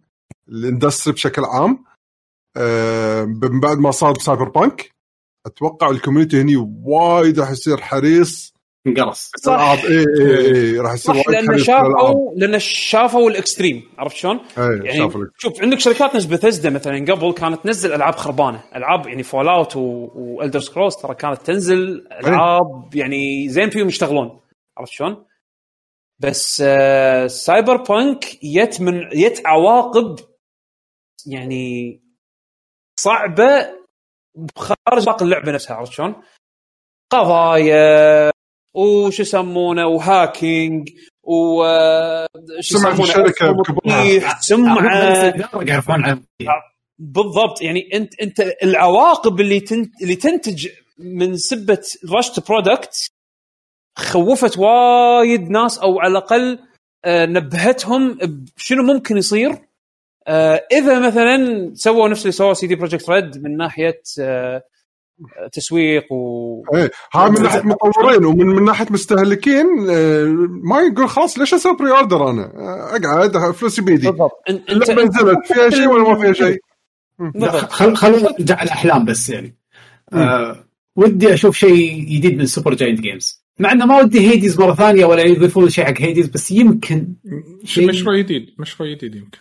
ال 0.49 0.56
industry 0.56 1.13
بشكل 1.15 1.45
عام. 1.45 1.85
آه، 2.57 3.25
من 3.25 3.61
بعد 3.61 3.79
ما 3.79 3.91
صار 3.91 4.13
ب 4.13 4.49
Cyberpunk 4.49 4.91
أتوقع 5.47 5.91
ال 5.91 5.96
community 5.96 6.41
هني 6.41 6.57
وايد 6.85 7.41
راح 7.41 7.51
يصير 7.51 7.77
حريص 7.81 8.55
انقرص 8.87 9.31
صح. 9.37 9.61
اي 9.61 10.05
اي 10.21 10.55
اي 10.55 10.79
راح 10.79 10.93
يصير 10.93 11.15
لأن. 11.31 11.59
شافوا 11.59 12.35
لأن 12.37 12.59
شافوا 12.59 13.31
ال 13.31 13.38
extreme 13.38 13.91
عرفت 13.99 14.17
شلون؟ 14.17 14.41
اي 14.59 14.81
يعني 14.85 14.99
شافوا. 14.99 15.25
شوف 15.39 15.63
عندك 15.63 15.79
شركات 15.79 16.15
نفس 16.17 16.25
بثزدا 16.25 16.71
مثلا 16.71 17.13
قبل 17.13 17.33
كانت 17.33 17.65
تنزل 17.65 17.93
ألعاب 17.93 18.15
خربانة، 18.15 18.65
ألعاب 18.77 19.07
يعني 19.07 19.23
Fallout 19.23 19.49
و 19.49 19.77
Elder 19.77 20.61
Scrolls 20.61 20.97
ترى 20.97 21.15
كانت 21.15 21.43
تنزل 21.43 22.09
ألعاب 22.25 22.95
يعني 22.95 23.49
زين 23.49 23.71
فيهم 23.71 23.89
يشتغلون 23.89 24.41
عرفت 24.79 24.93
شلون؟ 24.93 25.27
بس 26.19 26.63
آه 26.67 27.27
Cyberpunk 27.27 28.45
يت 28.45 28.81
من 28.81 28.95
يت 29.13 29.47
عواقب 29.47 30.17
يعني 31.27 32.01
صعبة 33.01 33.67
خارج 34.57 35.07
باقي 35.07 35.25
اللعبة 35.25 35.53
نفسها 35.53 35.77
عرفت 35.77 35.93
شلون؟ 35.93 36.15
قضايا 37.13 38.31
وش 38.77 39.21
يسمونه 39.21 39.87
و 39.87 40.00
hacking 40.00 40.89
و 41.23 41.65
شو 42.61 42.79
سمعة 42.79 42.93
يسمونه؟ 42.93 43.05
الشركة 43.05 43.63
يعرفون 45.63 46.05
عن 46.05 46.23
بالضبط 46.99 47.63
يعني 47.63 47.91
انت 47.95 48.21
أنت 48.21 48.41
العواقب 48.63 49.41
اللي 49.41 49.61
تنت 49.61 50.03
اللي 50.03 50.17
تنتج 50.17 50.69
من 50.99 51.37
سبة 51.37 51.83
rushed 52.19 52.49
product 52.49 53.11
خوفت 53.99 54.59
وايد 54.59 55.51
ناس 55.51 55.79
أو 55.79 56.01
على 56.01 56.11
الأقل 56.11 56.59
آه، 57.05 57.27
نبهتهم 57.27 58.19
بشنو 58.57 58.83
ممكن 58.83 59.17
يصير. 59.17 59.53
آه، 60.29 60.67
إذا 60.73 60.99
مثلا 60.99 61.71
سووا 61.75 62.09
نفس 62.09 62.23
اللي 62.23 62.33
سووه 62.33 62.55
CD 62.55 62.75
Projekt 62.75 63.11
Red 63.11 63.43
من 63.43 63.57
ناحية 63.57 64.03
آه، 64.21 64.63
تسويق 65.53 66.13
و 66.13 66.63
إيه 66.75 66.91
هاي 67.15 67.31
من 67.31 67.43
ناحية 67.43 67.63
مطورين 67.63 68.25
ومن 68.25 68.47
من 68.47 68.65
ناحية 68.65 68.87
مستهلكين 68.91 69.67
آه، 69.91 70.25
ما 70.49 70.81
يقول 70.81 71.09
خلاص 71.09 71.39
ليش 71.39 71.55
أسوي 71.55 71.77
pre-order 71.77 72.31
أنا؟ 72.31 72.43
آه، 72.45 72.97
أقعد 72.97 73.55
فلوسي 73.55 73.83
بيدي. 73.83 74.11
بالضبط. 74.11 74.33
انت 74.51 74.71
نزلت 74.91 75.47
فيها 75.47 75.71
شيء 75.71 75.89
ولا 75.89 76.09
ما 76.09 76.21
فيها 76.21 76.33
شيء؟ 76.33 76.59
خل 77.69 77.97
خلينا 77.97 78.31
نرجع 78.41 78.55
على 78.57 78.65
الاحلام 78.67 79.05
بس 79.05 79.29
يعني. 79.31 79.57
آه 80.13 80.65
ودي 80.97 81.35
أشوف 81.35 81.57
شيء 81.57 82.05
جديد 82.05 82.39
من 82.39 82.47
Supergiant 82.47 83.01
Games 83.01 83.45
مع 83.59 83.73
إنه 83.73 83.87
ما 83.87 83.99
ودي 83.99 84.21
Hades 84.31 84.61
مرة 84.61 84.75
ثانية 84.75 85.05
ولا 85.05 85.23
يضيفون 85.23 85.69
شيء 85.69 85.85
حق 85.85 85.95
Hades 86.01 86.27
بس 86.29 86.51
يمكن 86.51 87.09
شيء- 87.65 87.89
مشروع 87.89 88.19
جديد 88.19 88.47
مشروع 88.59 88.91
جديد 88.93 89.15
يمكن. 89.15 89.39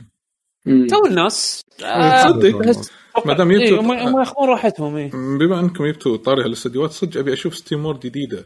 تو 0.65 1.05
الناس 1.05 1.61
آه، 1.83 2.23
تصدق 2.23 2.57
بس- 2.69 2.91
ما 3.25 3.33
دام 3.33 3.51
إيه، 3.51 3.57
يبتو- 3.69 3.79
هم 3.79 3.91
هم 3.91 4.19
ياخذون 4.19 4.49
راحتهم 4.49 4.95
إيه. 4.95 5.09
بما 5.11 5.59
أنكم 5.59 5.85
جبتوا 5.85 6.17
طاري 6.17 6.43
هالاستديوهات 6.43 6.91
صدق 6.91 7.19
أبي 7.19 7.33
أشوف 7.33 7.55
SteamWorld 7.55 7.99
جديدة. 7.99 8.45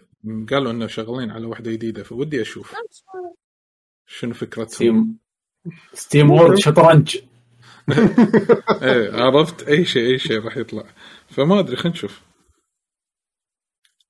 قالوا 0.50 0.72
إنه 0.72 0.88
شغالين 0.88 1.32
على 1.32 1.46
واحدة 1.46 1.72
جديدة 1.72 2.04
فودي 2.04 2.42
أشوف. 2.42 2.76
شنو 4.08 4.34
فكرتهم؟ 4.34 4.68
SteamWorld 4.72 5.18
SteamWorld 5.94 6.58
شطرنج. 6.60 7.18
إيه 8.84 9.12
عرفت 9.14 9.68
أي 9.68 9.86
شيء 9.86 10.12
أي 10.12 10.20
شيء 10.20 10.40
راح 10.40 10.58
يطلع. 10.58 10.84
فما 11.30 11.60
أدري 11.60 11.76
خلينا 11.76 11.98
نشوف. 11.98 12.22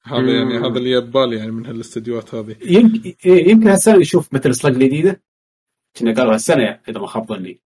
هذا 0.04 0.32
يعني 0.32 0.58
هذا 0.58 0.78
اللي 0.78 1.02
ببالي 1.02 1.36
يعني 1.38 1.52
من 1.52 1.66
هالاستديوهات 1.66 2.36
هذه. 2.36 2.56
يمكن 2.66 3.14
إيه، 3.26 3.50
يمكن 3.50 3.68
هالسنة 3.68 3.98
نشوف 3.98 4.34
Metal 4.34 4.56
Slug 4.56 4.74
الجديده 4.74 5.22
كنا 5.98 6.14
قالوا 6.14 6.34
هالسنة 6.34 6.80
إذا 6.90 7.00
ما 7.00 7.08
خاب 7.08 7.28
ظني. 7.28 7.62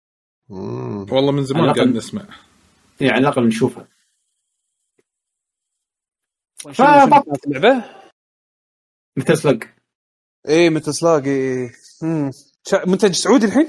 مم. 0.52 1.06
والله 1.12 1.32
من 1.32 1.44
زمان 1.44 1.62
قاعد 1.74 1.88
نسمع. 1.88 2.22
يعني 3.02 3.14
على 3.14 3.22
الاقل 3.22 3.48
نشوفها؟ 3.48 3.88
Metal 9.18 9.38
Slug 9.38 9.64
إيه 10.48 10.70
Metal 10.69 10.93
Slug 10.93 11.69
امم 12.04 12.32
شا- 12.68 12.86
منتج 12.88 13.12
سعودي 13.12 13.46
الحين؟ 13.46 13.68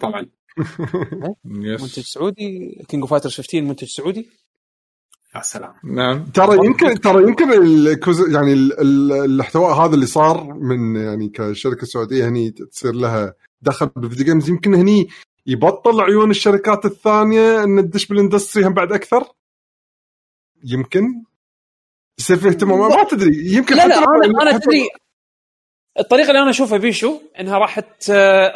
طبعا. 0.00 0.26
yes 1.44 1.80
منتج 1.82 2.02
سعودي؟ 2.02 2.74
King 2.88 3.02
of 3.02 3.10
Fighters 3.10 3.32
15 3.34 3.60
منتج 3.60 3.88
سعودي؟ 3.88 4.30
يا 5.36 5.42
سلام. 5.42 5.74
نعم. 5.84 6.24
ترى 6.24 6.66
يمكن 6.66 7.00
ترى 7.00 7.22
يمكن 7.22 7.52
ال 7.52 7.66
cause 7.66 8.34
يعني 8.34 8.52
ال- 8.52 8.80
ال- 8.80 9.12
الاحتواء 9.12 9.72
هذا 9.74 9.94
اللي 9.94 10.06
صار 10.06 10.44
من 10.54 10.96
يعني 10.96 11.28
كشركة 11.28 11.86
سعودية 11.86 12.28
هني 12.28 12.50
تصير 12.50 12.92
لها 12.94 13.34
دخل 13.62 13.86
بال 13.96 14.04
video 14.04 14.24
games 14.24 14.48
يمكن 14.50 14.74
هني 14.74 15.08
يبطل 15.48 16.00
عيون 16.00 16.30
الشركات 16.30 16.84
الثانية 16.84 17.64
إن 17.64 17.90
تدش 17.90 18.06
بال 18.06 18.18
industry 18.18 18.64
هم 18.66 18.74
بعد 18.74 18.92
أكثر؟ 18.92 19.24
يمكن. 20.64 21.02
يصير 22.18 22.36
في 22.36 22.48
اهتمام؟ 22.48 22.78
ما 22.78 23.04
تدري. 23.04 23.52
يمكن 23.54 23.76
لا 23.76 23.86
لا 23.86 23.94
حتى 23.96 24.04
لو- 24.04 24.24
أنا 24.24 24.42
أنا 24.42 24.58
حتى- 24.58 24.62
تدري. 24.64 24.88
الطريقة 25.98 26.28
اللي 26.28 26.42
أنا 26.42 26.50
أشوفها 26.50 26.78
بيشو 26.78 27.20
إنها 27.40 27.58
راح 27.58 27.80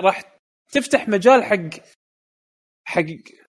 راح 0.05 0.23
تفتح 0.73 1.09
مجال 1.09 1.45
حق 1.45 1.81
حق 2.85 3.05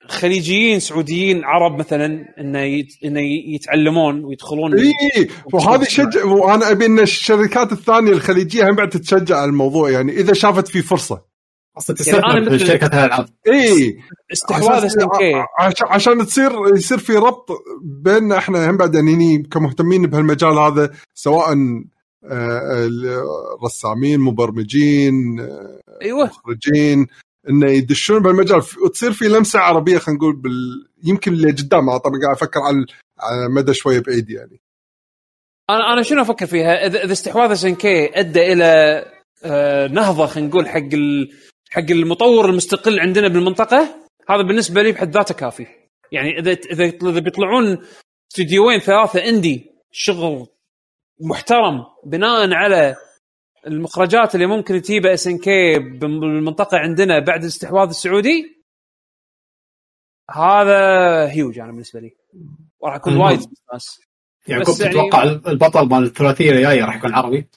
خليجيين 0.08 0.80
سعوديين 0.80 1.44
عرب 1.44 1.80
مثلا 1.80 2.06
إنه. 2.40 2.84
إنه 3.06 3.22
يتعلمون 3.56 4.24
ويدخلون 4.26 4.80
إي 4.80 5.30
وهذا 5.54 5.84
يشجع 5.84 6.26
وأنا 6.26 6.72
أبي 6.72 6.86
إن 6.86 7.00
الشركات 7.00 7.72
الثانية 7.72 8.12
الخليجية 8.12 8.64
هم 8.70 8.76
بعد 8.76 8.90
تتشجع 8.90 9.38
على 9.38 9.50
الموضوع. 9.50 9.90
يعني 9.90 10.12
إذا 10.12 10.34
شافت 10.34 10.68
في 10.68 10.82
فرصة. 10.82 11.33
أصلا 11.78 11.96
يعني 12.08 12.22
تستثمر 12.22 12.44
في 12.50 12.56
مثل- 12.56 12.68
شركات 12.68 12.94
الالعاب 12.94 13.30
إي. 13.48 14.00
استحواذ 14.34 14.86
SNK 14.86 15.34
عشان 15.60 15.88
عشان 15.88 16.26
تصير 16.26 16.52
يصير 16.76 16.98
في 16.98 17.16
ربط 17.16 17.48
بيننا 17.82 18.38
إحنا 18.38 18.70
هم 18.70 18.78
بعد 18.78 18.96
يعني 18.96 19.44
كمهتمين 19.52 20.08
بهالمجال 20.08 20.58
هذا 20.58 20.94
سواء 21.14 21.54
آه، 22.26 22.88
الرسامين 23.60 24.20
مبرمجين 24.20 25.40
آه، 25.40 25.80
أيوه. 26.02 26.26
مخرجين 26.26 27.08
انه 27.50 27.72
يدشون 27.72 28.20
بهالمجال. 28.22 28.62
ف- 28.62 28.78
وتصير 28.78 29.12
في 29.12 29.26
لمسة 29.28 29.60
عربية 29.60 29.98
خلينا 29.98 30.18
نقول 30.20 30.36
بال... 30.36 30.88
يمكن 31.04 31.34
اللي 31.34 31.52
قدام. 31.52 31.90
أنا 31.90 31.98
طبعا 31.98 32.20
قاعد 32.24 32.36
أفكر 32.36 32.60
على 32.60 33.50
مدى 33.50 33.74
شوية 33.74 34.00
بعيد 34.00 34.30
يعني. 34.30 34.62
أنا 35.70 35.94
أنا 35.94 36.02
شنو 36.02 36.22
أفكر 36.22 36.46
فيها؟ 36.46 36.86
اذا 36.88 37.12
استحواذ 37.12 37.52
إس 37.52 37.66
كي 37.66 38.20
أدى 38.20 38.54
إلى 38.54 39.06
آه، 39.44 39.88
نهضة 39.88 40.26
خلينا 40.26 40.50
نقول 40.50 40.68
حق 40.68 40.78
ال... 40.94 41.32
حق 41.74 41.92
المطور 41.92 42.50
المستقل 42.50 43.00
عندنا 43.00 43.28
بالمنطقة 43.28 43.78
هذا 44.30 44.42
بالنسبة 44.42 44.82
لي 44.82 44.92
بحد 44.92 45.12
ذاته 45.12 45.36
كافي 45.36 45.68
يعني 46.12 46.40
إذا 46.40 46.52
إذا 46.52 46.84
إذا 46.84 47.20
بيطلعون 47.20 47.86
استديوين 48.32 48.80
ثلاثة 48.80 49.30
indie 49.30 49.72
شغل 49.92 50.48
محترم 51.22 51.86
بناء 52.06 52.54
على 52.54 52.96
المخرجات 53.68 54.36
اللي 54.36 54.46
ممكن 54.46 54.82
تجيبها 54.82 55.14
SNK 55.14 55.80
بالمنطقة 55.80 56.78
عندنا 56.78 57.20
بعد 57.20 57.42
الاستحواذ 57.42 57.90
السعودي 57.90 58.64
هذا 60.32 60.82
هيوج 61.32 61.60
أنا 61.60 61.72
بالنسبة 61.72 62.00
لي 62.00 62.16
وراح 62.80 62.96
اكون. 62.96 63.18
وايد 63.18 63.40
يعقوب 64.48 64.76
بس 64.76 64.82
يعني- 64.82 64.94
تتوقع 64.94 65.24
البطل 65.24 65.90
مال 65.90 66.04
الثلاثية 66.04 66.52
الجاية 66.52 66.86
راح 66.86 66.96
يكون 66.96 67.14
عربي؟ 67.14 67.48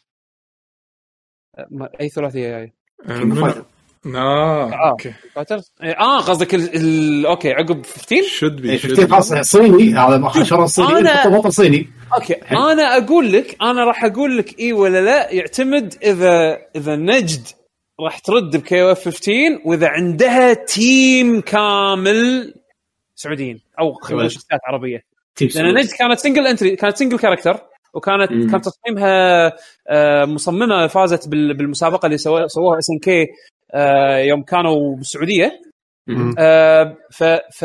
أي 2.01 2.09
ثلاثية 2.09 2.49
جاي 2.49 2.73
كينج 3.07 3.39
اوف 3.39 3.41
فايتر. 3.41 3.76
آه 4.15 4.73
آه. 4.73 4.91
أوكي 4.91 5.13
فايترز 5.35 5.73
آه 5.83 6.19
قصدك 6.19 6.55
ال... 6.55 6.77
ال... 6.77 7.27
أوكي 7.27 7.53
عقب 7.53 7.87
15 7.87 8.23
شود 8.29 8.57
بي 8.63 8.71
إيه، 8.71 8.79
شود 8.79 8.91
15 8.91 9.07
بي. 9.07 9.13
خلاص 9.13 9.33
صيني 9.51 9.95
هذا 9.95 10.43
شهر 10.45 10.67
صيني 10.67 10.89
أنا- 10.89 11.27
بطل 11.29 11.53
صيني 11.53 11.89
أوكي 12.15 12.33
أنا 12.35 12.97
أقول 12.99 13.33
لك 13.33 13.57
أنا 13.63 13.85
راح 13.85 14.05
أقول 14.05 14.39
لك 14.39 14.59
اي 14.61 14.73
ولا 14.73 15.01
لا 15.01 15.33
يعتمد 15.33 15.95
اذا 16.03 16.59
إذا 16.77 16.97
نجد 16.97 17.47
راح 18.01 18.19
ترد 18.19 18.57
بكي 18.57 18.83
أو 18.83 18.93
اف 18.93 19.05
15 19.05 19.33
وإذا 19.65 19.89
عندها 19.89 20.55
تيم 20.55 21.41
كامل 21.41 22.55
سعوديين 23.15 23.61
أو 23.81 23.95
ولد. 24.13 24.29
شخصيات 24.29 24.61
عربية 24.69 25.03
لأن 25.55 25.75
نجد 25.75 25.91
كانت 25.99 26.19
single 26.19 26.47
entry 26.47 26.77
كانت 26.77 26.97
single 26.97 27.19
character 27.19 27.61
وكانت 27.95 28.33
مم. 28.33 28.51
كان 28.51 28.61
تصميمها 28.61 29.53
آه، 29.89 30.25
مصممة 30.25 30.87
فازت 30.87 31.29
بال- 31.29 31.55
بالمسابقة 31.57 32.07
اللي 32.07 32.19
سووها 32.19 32.79
SNK 32.79 33.27
يوم 34.29 34.43
كانوا 34.43 34.97
بالسعوديه. 34.97 35.61
آه، 36.39 36.97
ف 37.53 37.65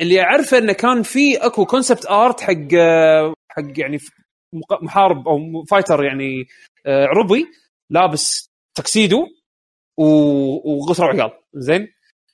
اللي 0.00 0.20
أعرفه 0.20 0.58
إنه 0.58 0.72
كان 0.72 1.02
في 1.02 1.36
أكو 1.36 1.66
concept 1.66 2.06
art 2.06 2.40
حق 2.40 2.74
آه، 2.78 3.34
حق 3.48 3.62
يعني 3.78 3.98
محارب 4.82 5.28
أو 5.28 5.64
fighter 5.70 6.04
يعني 6.04 6.46
آه، 6.86 7.06
عربي 7.06 7.46
لابس 7.90 8.50
تكسيدو 8.74 9.26
و- 9.98 10.70
وغترة 10.72 11.06
وعقال 11.06 11.30
زين؟ 11.54 11.88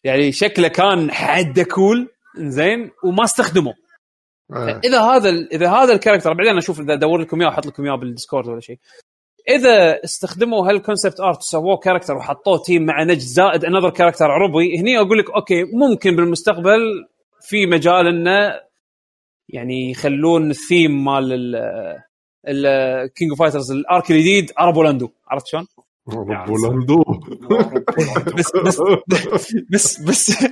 يعني 0.04 0.32
شكله 0.32 0.68
كان 0.68 1.10
حده 1.10 1.62
cool 1.62 2.08
زين؟ 2.38 2.90
وما 3.04 3.24
استخدمه. 3.24 3.74
آه. 4.52 4.80
إذا 4.84 5.00
هذا 5.00 5.28
ال- 5.28 5.52
إذا 5.52 5.70
هذا 5.70 5.92
ال 5.92 5.96
character 5.96 6.32
بعدين 6.32 6.56
أشوف 6.56 6.80
إذا 6.80 6.94
أدور 6.94 7.18
لكم 7.20 7.40
إياه 7.40 7.48
أحط 7.50 7.66
لكم 7.66 7.84
إياه 7.84 7.94
بال 7.96 8.08
Discord 8.08 8.48
ولا 8.48 8.60
شيء. 8.60 8.78
إذا 9.48 10.04
استخدموا 10.04 10.68
هال 10.68 10.80
concept 10.80 11.20
art 11.20 11.38
وسووه 11.38 11.76
character 11.76 12.16
وحطوه 12.16 12.58
team 12.58 12.86
مع 12.86 13.02
نجد 13.02 13.18
زائد 13.18 13.64
another 13.64 13.90
character 13.90 14.30
عربي 14.30 14.78
هني 14.80 14.98
أقول 14.98 15.18
لك 15.18 15.30
okay 15.30 15.64
ممكن 15.64 16.16
بالمستقبل 16.16 16.80
في 17.40 17.66
مجال 17.66 18.06
إنه 18.06 18.60
يعني 19.48 19.90
يخلون 19.90 20.50
الثيم 20.50 21.04
مال 21.04 21.56
ال 22.48 22.65
King 22.65 23.30
of 23.30 23.38
Fighters 23.38 23.72
ال 23.72 23.82
arc 23.82 24.10
الجديد 24.10 24.52
ارابولاندو 24.60 25.10
عرفت 25.28 25.46
شلون؟ 25.46 25.66
بولندو 26.06 27.02
بس 28.36 28.52
بس 28.56 28.80
بس 29.70 30.00
بس 30.00 30.44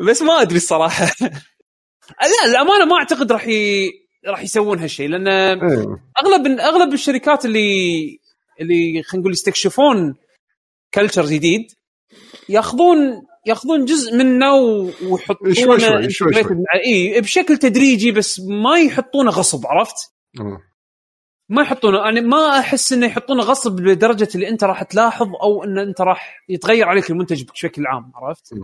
بس 0.00 0.22
ما 0.22 0.42
أدري 0.42 0.56
الصراحة 0.56 1.06
لا 2.32 2.50
الامانه 2.50 2.84
ما 2.84 2.96
أعتقد 2.96 3.32
راح 3.32 3.48
ي... 3.48 3.90
راح 4.26 4.42
يسوون 4.42 4.78
هالشيء 4.78 5.08
لأن 5.08 5.28
إيه. 5.28 6.00
أغلب 6.22 6.60
أغلب 6.60 6.92
الشركات 6.92 7.44
اللي 7.44 8.18
اللي 8.60 9.02
خلينا 9.02 9.22
نقول 9.22 9.32
يستكشفون 9.32 10.14
كلتشر 10.94 11.26
جديد 11.26 11.72
ياخذون 12.48 12.98
ياخذون 13.46 13.84
جزء 13.84 14.16
منه 14.16 14.54
ويحطونه 15.02 15.54
شوي 15.54 16.10
شوي، 16.10 16.32
إي 16.86 17.20
بشكل 17.20 17.58
تدريجي 17.58 18.12
بس 18.12 18.40
ما 18.40 18.78
يحطونه 18.78 19.30
غصب 19.30 19.66
عرفت؟ 19.66 20.12
آه. 20.40 20.62
ما 21.48 21.62
يحطونه 21.62 22.08
أنا 22.08 22.20
ما 22.20 22.58
أحس 22.58 22.92
إنه 22.92 23.06
يحطونه 23.06 23.42
غصب 23.42 23.80
لدرجة 23.80 24.28
اللي 24.34 24.48
أنت 24.48 24.64
راح 24.64 24.82
تلاحظ 24.82 25.26
أو 25.42 25.64
إن 25.64 25.78
أنت 25.78 26.00
راح 26.00 26.44
يتغير 26.48 26.88
عليك 26.88 27.10
المنتج 27.10 27.44
بشكل 27.44 27.86
عام 27.86 28.12
عرفت؟ 28.14 28.54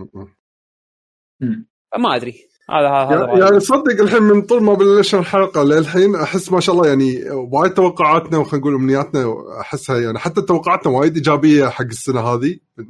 مم. 1.41 1.67
ما 1.97 2.15
أدري 2.15 2.47
هذا 2.71 2.89
هذا 2.89 3.25
يعني. 3.25 3.39
يعني 3.39 3.59
صدق 3.59 4.01
الحين 4.01 4.23
من 4.23 4.41
طول 4.41 4.63
ما 4.63 4.73
بلشنا 4.73 5.19
الحلقة 5.19 5.63
للحين 5.63 6.15
أحس 6.15 6.51
ما 6.51 6.59
شاء 6.59 6.75
الله 6.75 6.87
يعني 6.87 7.23
وايد 7.29 7.73
توقعاتنا 7.73 8.37
وخلينا 8.37 8.65
نقول 8.65 8.75
أمنياتنا 8.75 9.35
أحسها 9.61 9.99
يعني 9.99 10.19
حتى 10.19 10.41
توقعاتنا 10.41 10.91
وايد 10.93 11.15
إيجابية 11.15 11.67
حق 11.67 11.85
السنة 11.85 12.21
هذه 12.21 12.57
من, 12.77 12.85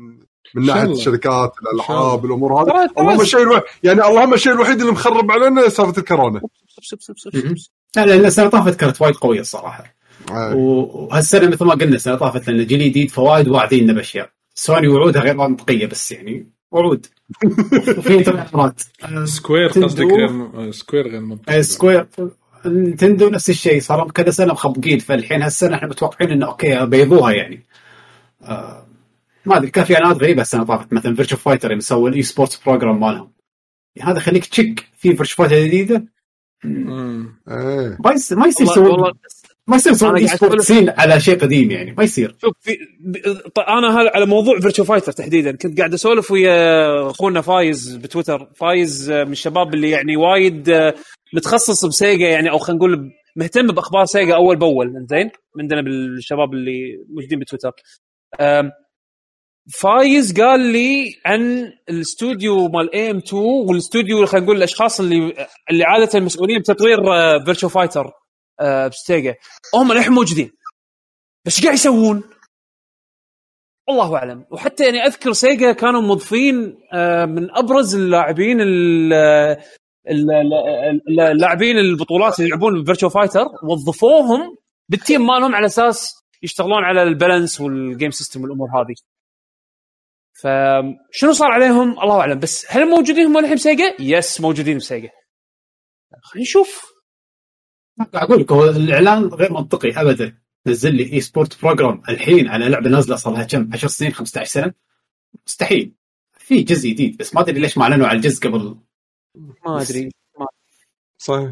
من 0.55 0.65
شاء 0.65 0.75
ناحية 0.75 0.83
الله. 0.83 0.97
الشركات 0.97 1.53
الألعاب 1.61 2.25
الأمور 2.25 2.61
هذه 2.61 2.89
اللهم 2.99 3.21
الشيء 3.21 3.41
الوحيد 3.41 3.63
يعني 3.83 4.07
اللهم 4.07 4.33
الشيء 4.33 4.53
الوحيد 4.53 4.79
اللي 4.79 4.91
مخرب 4.91 5.31
علينا 5.31 5.69
سالفة 5.69 5.99
الكورونا. 5.99 6.41
لا 7.95 8.05
لأن 8.05 8.25
السنة 8.25 8.49
طافت 8.49 8.79
كانت 8.79 9.01
وايد 9.01 9.15
قوية 9.15 9.39
الصراحه 9.39 9.95
آه. 10.31 10.55
وهالسنة 10.55 11.47
مثل 11.47 11.65
ما 11.65 11.73
قلنا 11.73 11.95
السنة 11.95 12.15
طافت 12.15 12.49
لأن 12.49 12.65
جيل 12.65 12.79
جديد 12.79 13.11
فوايد 13.11 13.47
واعديننا 13.47 13.93
بأشياء 13.93 14.29
سوني 14.55 14.87
وعود 14.87 15.21
غير 15.21 15.37
منطقيه 15.37 15.85
بس 15.85 16.11
يعني 16.11 16.51
وعود 16.71 17.05
وفي 17.97 18.23
تغيرات 18.23 18.81
Square 19.23 19.69
Nintendo. 19.69 19.87
قصدك 19.87 20.05
غير 20.05 20.71
Square 20.71 21.07
غير 21.07 21.21
منطقي. 21.21 21.57
آه، 21.57 21.61
Square. 21.61 22.07
Nintendo 22.65 23.29
نفس 23.29 23.49
الشيء. 23.49 23.81
صار 23.81 24.11
كذا 24.11 24.31
سنة 24.31 24.53
مخبقين. 24.53 24.99
فالحين 24.99 25.41
هالسنة 25.41 25.75
إحنا 25.75 25.87
متوقعين 25.87 26.31
إنه 26.31 26.45
okay 26.45 26.85
بيضوها 26.85 27.31
يعني. 27.31 27.65
آه 28.41 28.85
ما 29.45 29.57
أدري 29.57 29.71
كان 29.71 29.85
في 29.85 29.95
أعلانات 29.95 30.17
غريبة 30.17 30.41
السنة 30.41 30.63
طافت 30.63 30.93
مثلا 30.93 31.15
Virtua 31.15 31.37
Fighter 31.37 31.75
مسوي 31.75 32.09
ال 32.09 32.23
esports 32.23 32.59
program 32.65 32.99
مالهم. 32.99 33.31
يعني 33.95 34.11
هذا 34.11 34.19
خليك 34.19 34.45
تشك 34.45 34.79
في 34.97 35.15
Virtua 35.15 35.35
Fighter 35.35 35.65
جديدة. 35.65 36.05
ما 36.63 38.11
يصير 38.13 38.37
ما 38.37 38.47
يصير 38.47 38.67
يسوون 38.67 38.87
والله 38.87 39.11
ما 39.67 39.75
يصير 39.75 40.09
أنا 40.09 40.17
esport 40.17 40.61
scene 40.61 40.89
على 40.89 41.19
شيء 41.19 41.39
قديم 41.39 41.71
يعني 41.71 41.93
ما 41.93 42.03
يصير. 42.03 42.35
شوف 42.41 42.53
في 42.61 42.77
أنا 43.67 44.01
هذا 44.01 44.11
على 44.15 44.25
موضوع 44.25 44.59
Virtua 44.59 44.83
Fighter 44.83 45.11
تحديدا 45.11 45.51
كنت 45.51 45.77
قاعد 45.77 45.93
أسولف 45.93 46.31
ويا 46.31 47.09
أخونا 47.09 47.41
فايز 47.41 47.95
بتويتر 47.95 48.51
فايز 48.55 49.11
آه، 49.11 49.23
من 49.23 49.31
الشباب 49.31 49.73
اللي 49.73 49.89
يعني 49.89 50.17
وايد 50.17 50.69
آه، 50.69 50.93
متخصص 51.33 51.85
ب 51.85 51.94
Sega 51.94 52.27
يعني 52.27 52.51
أو 52.51 52.57
خلينا 52.57 52.77
نقول 52.77 53.11
مهتم 53.35 53.67
بأخبار 53.67 54.05
Sega 54.05 54.35
أول 54.35 54.55
بأول 54.55 55.05
زين 55.09 55.29
عندنا 55.59 55.81
بالشباب 55.81 56.53
اللي 56.53 56.97
موجودين 57.09 57.39
بتويتر. 57.39 57.71
فايز 59.73 60.41
قال 60.41 60.59
لي 60.59 61.15
عن 61.25 61.71
الاستوديو 61.89 62.67
مال 62.67 62.93
AM2 62.93 63.43
والاستوديو 63.43 64.25
خلينا 64.25 64.45
نقول 64.45 64.57
الأشخاص 64.57 64.99
اللي 64.99 65.33
اللي 65.69 65.83
عادة 65.83 66.19
مسؤولين 66.19 66.59
بتطوير 66.59 66.97
Virtua 67.45 67.69
Fighter 67.69 68.11
بستيجا 68.91 69.35
هم 69.75 69.91
الحين 69.91 70.11
موجودين 70.13 70.51
بس 71.45 71.63
قاعد 71.63 71.73
يسوون؟ 71.73 72.23
الله 73.89 74.15
أعلم 74.17 74.45
وحتى 74.51 74.85
يعني 74.85 74.99
أذكر 75.05 75.33
Sega 75.33 75.71
كانوا 75.71 76.01
موظفين 76.01 76.77
آه، 76.93 77.25
من 77.25 77.57
أبرز 77.57 77.95
اللاعبين 77.95 78.61
ال- 78.61 79.13
ال- 80.09 80.31
ال- 81.09 81.19
اللاعبين 81.19 81.77
البطولات 81.77 82.39
اللي 82.39 82.49
يلعبون 82.49 82.85
Virtua 82.85 83.09
Fighter 83.09 83.45
وظفوهم 83.63 84.57
بال 84.89 85.02
team 85.02 85.27
مالهم 85.27 85.55
على 85.55 85.65
أساس 85.65 86.13
يشتغلون 86.43 86.83
على 86.83 87.03
ال 87.03 87.11
balance 87.11 87.61
وال 87.61 87.78
game 87.78 88.11
system 88.11 88.41
والأمور 88.41 88.67
هذه. 88.69 88.95
فشنو 90.41 91.31
صار 91.31 91.51
عليهم 91.51 91.99
الله 91.99 92.19
أعلم 92.19 92.39
بس 92.39 92.65
هل 92.69 92.89
موجودين 92.89 93.25
هم 93.25 93.37
الحين 93.37 93.55
بسيجا؟ 93.55 93.95
يس 93.99 94.41
موجودين 94.41 94.77
ب 94.77 94.83
Sega. 94.83 95.09
خلينا 96.23 96.43
نشوف 96.43 96.94
أقول 97.99 98.41
لك 98.41 98.51
هو 98.51 98.69
الإعلان 98.69 99.23
غير 99.23 99.53
منطقي 99.53 99.89
ابدا. 100.01 100.37
نزل 100.67 100.95
لي 100.95 101.13
esports 101.13 101.61
program 101.61 102.01
الحين 102.09 102.47
على 102.47 102.69
لعبة 102.69 102.89
نازلة 102.89 103.15
صار 103.15 103.33
لها 103.33 103.43
كم؟ 103.43 103.69
10 103.73 103.87
سنين 103.87 104.11
15 104.11 104.51
سنة. 104.51 104.73
مستحيل. 105.47 105.91
في 106.37 106.63
جزء 106.63 106.89
جديد 106.89 107.17
بس 107.17 107.35
ما 107.35 107.41
أدري 107.41 107.59
ليش 107.59 107.77
ما 107.77 107.83
أعلنوا 107.83 108.07
على 108.07 108.15
الجزء 108.17 108.47
قبل. 108.47 108.77
ما 109.65 109.81
أدري 109.81 110.11
صحيح. 111.17 111.51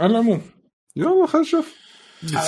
على 0.00 0.10
العموم 0.12 0.42
يلا 0.96 1.26
خلينا 1.26 1.46
نشوف. 1.46 1.76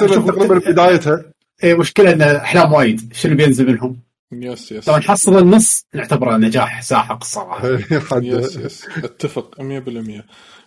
تقريبا 0.01 0.59
بدايتها. 0.59 1.33
إيه 1.65 1.75
مشكلة 1.75 2.13
إن 2.13 2.23
إحلام 2.23 2.73
وايد. 2.73 3.13
شنو 3.13 3.37
بينزل 3.37 3.67
منهم؟ 3.67 4.03
yes 4.33 4.73
yes. 4.73 4.89
لو 4.89 4.97
نحصل 4.97 5.39
النص 5.39 5.87
نعتبره 5.95 6.37
نجاح 6.37 6.83
ساحق 6.83 7.17
الصراحه 7.21 7.69
yes 8.23 8.57
yes. 8.57 8.89
اتفق 8.99 9.57
100% 9.61 10.23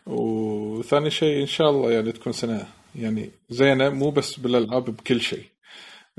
وثاني 0.08 1.10
شيء 1.10 1.42
إن 1.42 1.46
شاء 1.48 1.70
الله 1.70 1.92
يعني 1.92 2.12
تكون 2.12 2.34
سنة 2.34 2.68
يعني 2.96 3.30
زينة 3.50 3.90
مو 3.90 4.10
بس 4.12 4.40
بالألعاب 4.40 4.84
بكل 4.86 5.22
شيء. 5.22 5.44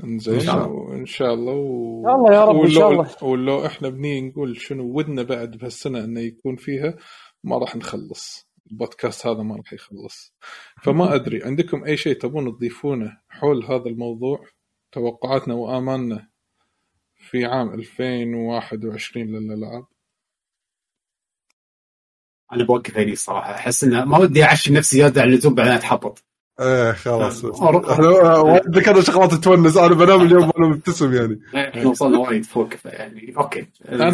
إنزين 0.03 0.39
شاء. 0.39 0.67
وإن 0.69 1.05
شاء 1.05 1.33
الله 1.33 1.53
و... 1.53 2.03
يا 2.07 2.15
الله 2.15 2.33
يا 2.33 2.45
رب 2.45 2.61
إن 2.61 2.69
شاء 2.69 2.87
ولو- 2.89 3.01
الله. 3.01 3.23
ولو 3.23 3.65
إحنا 3.65 3.89
بني 3.89 4.21
نقول 4.21 4.61
شنو 4.61 4.83
ودنا 4.97 5.23
بعد 5.23 5.51
بهالسنة 5.57 5.99
إنه 6.03 6.19
يكون 6.21 6.55
فيها 6.55 6.97
ما 7.43 7.57
راح 7.57 7.75
نخلص. 7.75 8.47
البودكاست 8.71 9.27
هذا 9.27 9.43
ما 9.43 9.55
راح 9.55 9.73
يخلص. 9.73 10.33
فما 10.83 11.15
أدري 11.15 11.43
عندكم 11.43 11.83
أي 11.83 11.97
شيء 11.97 12.13
تبون 12.19 12.51
تضيفونه 12.57 13.17
حول 13.29 13.65
هذا 13.65 13.85
الموضوع؟ 13.85 14.45
توقعاتنا 14.91 15.53
وآمالنا؟ 15.53 16.27
في 17.31 17.45
عام 17.45 17.73
2021 17.73 19.25
للألعاب. 19.25 19.85
أنا 22.53 22.63
بوقف 22.63 22.97
هني 22.97 23.11
الصراحه 23.11 23.51
أحس 23.55 23.83
إنه 23.83 24.05
ما 24.05 24.17
ودي 24.17 24.43
اعشم 24.43 24.73
نفسي 24.77 24.97
زيادة 24.97 25.21
عن 25.21 25.27
اللزوم 25.29 25.55
بعدين 25.55 25.73
أتحبط. 25.73 26.23
إيه 26.59 26.91
خلاص. 26.91 27.45
أر- 27.45 27.91
إحنا 27.91 28.07
وايد 28.37 28.77
ذكرنا 28.77 29.01
شغلات 29.01 29.33
تونس 29.33 29.77
أنا 29.77 29.95
بنام 29.95 30.21
اليوم 30.21 30.49
وأنا 30.49 30.67
مبتسم 30.67 31.13
يعني. 31.13 31.39
إحنا 31.55 31.89
وصلنا 31.89 32.17
وايد 32.17 32.45
فوق 32.45 32.69
يعني. 32.85 33.33
okay. 33.37 33.67
أنا 33.89 34.11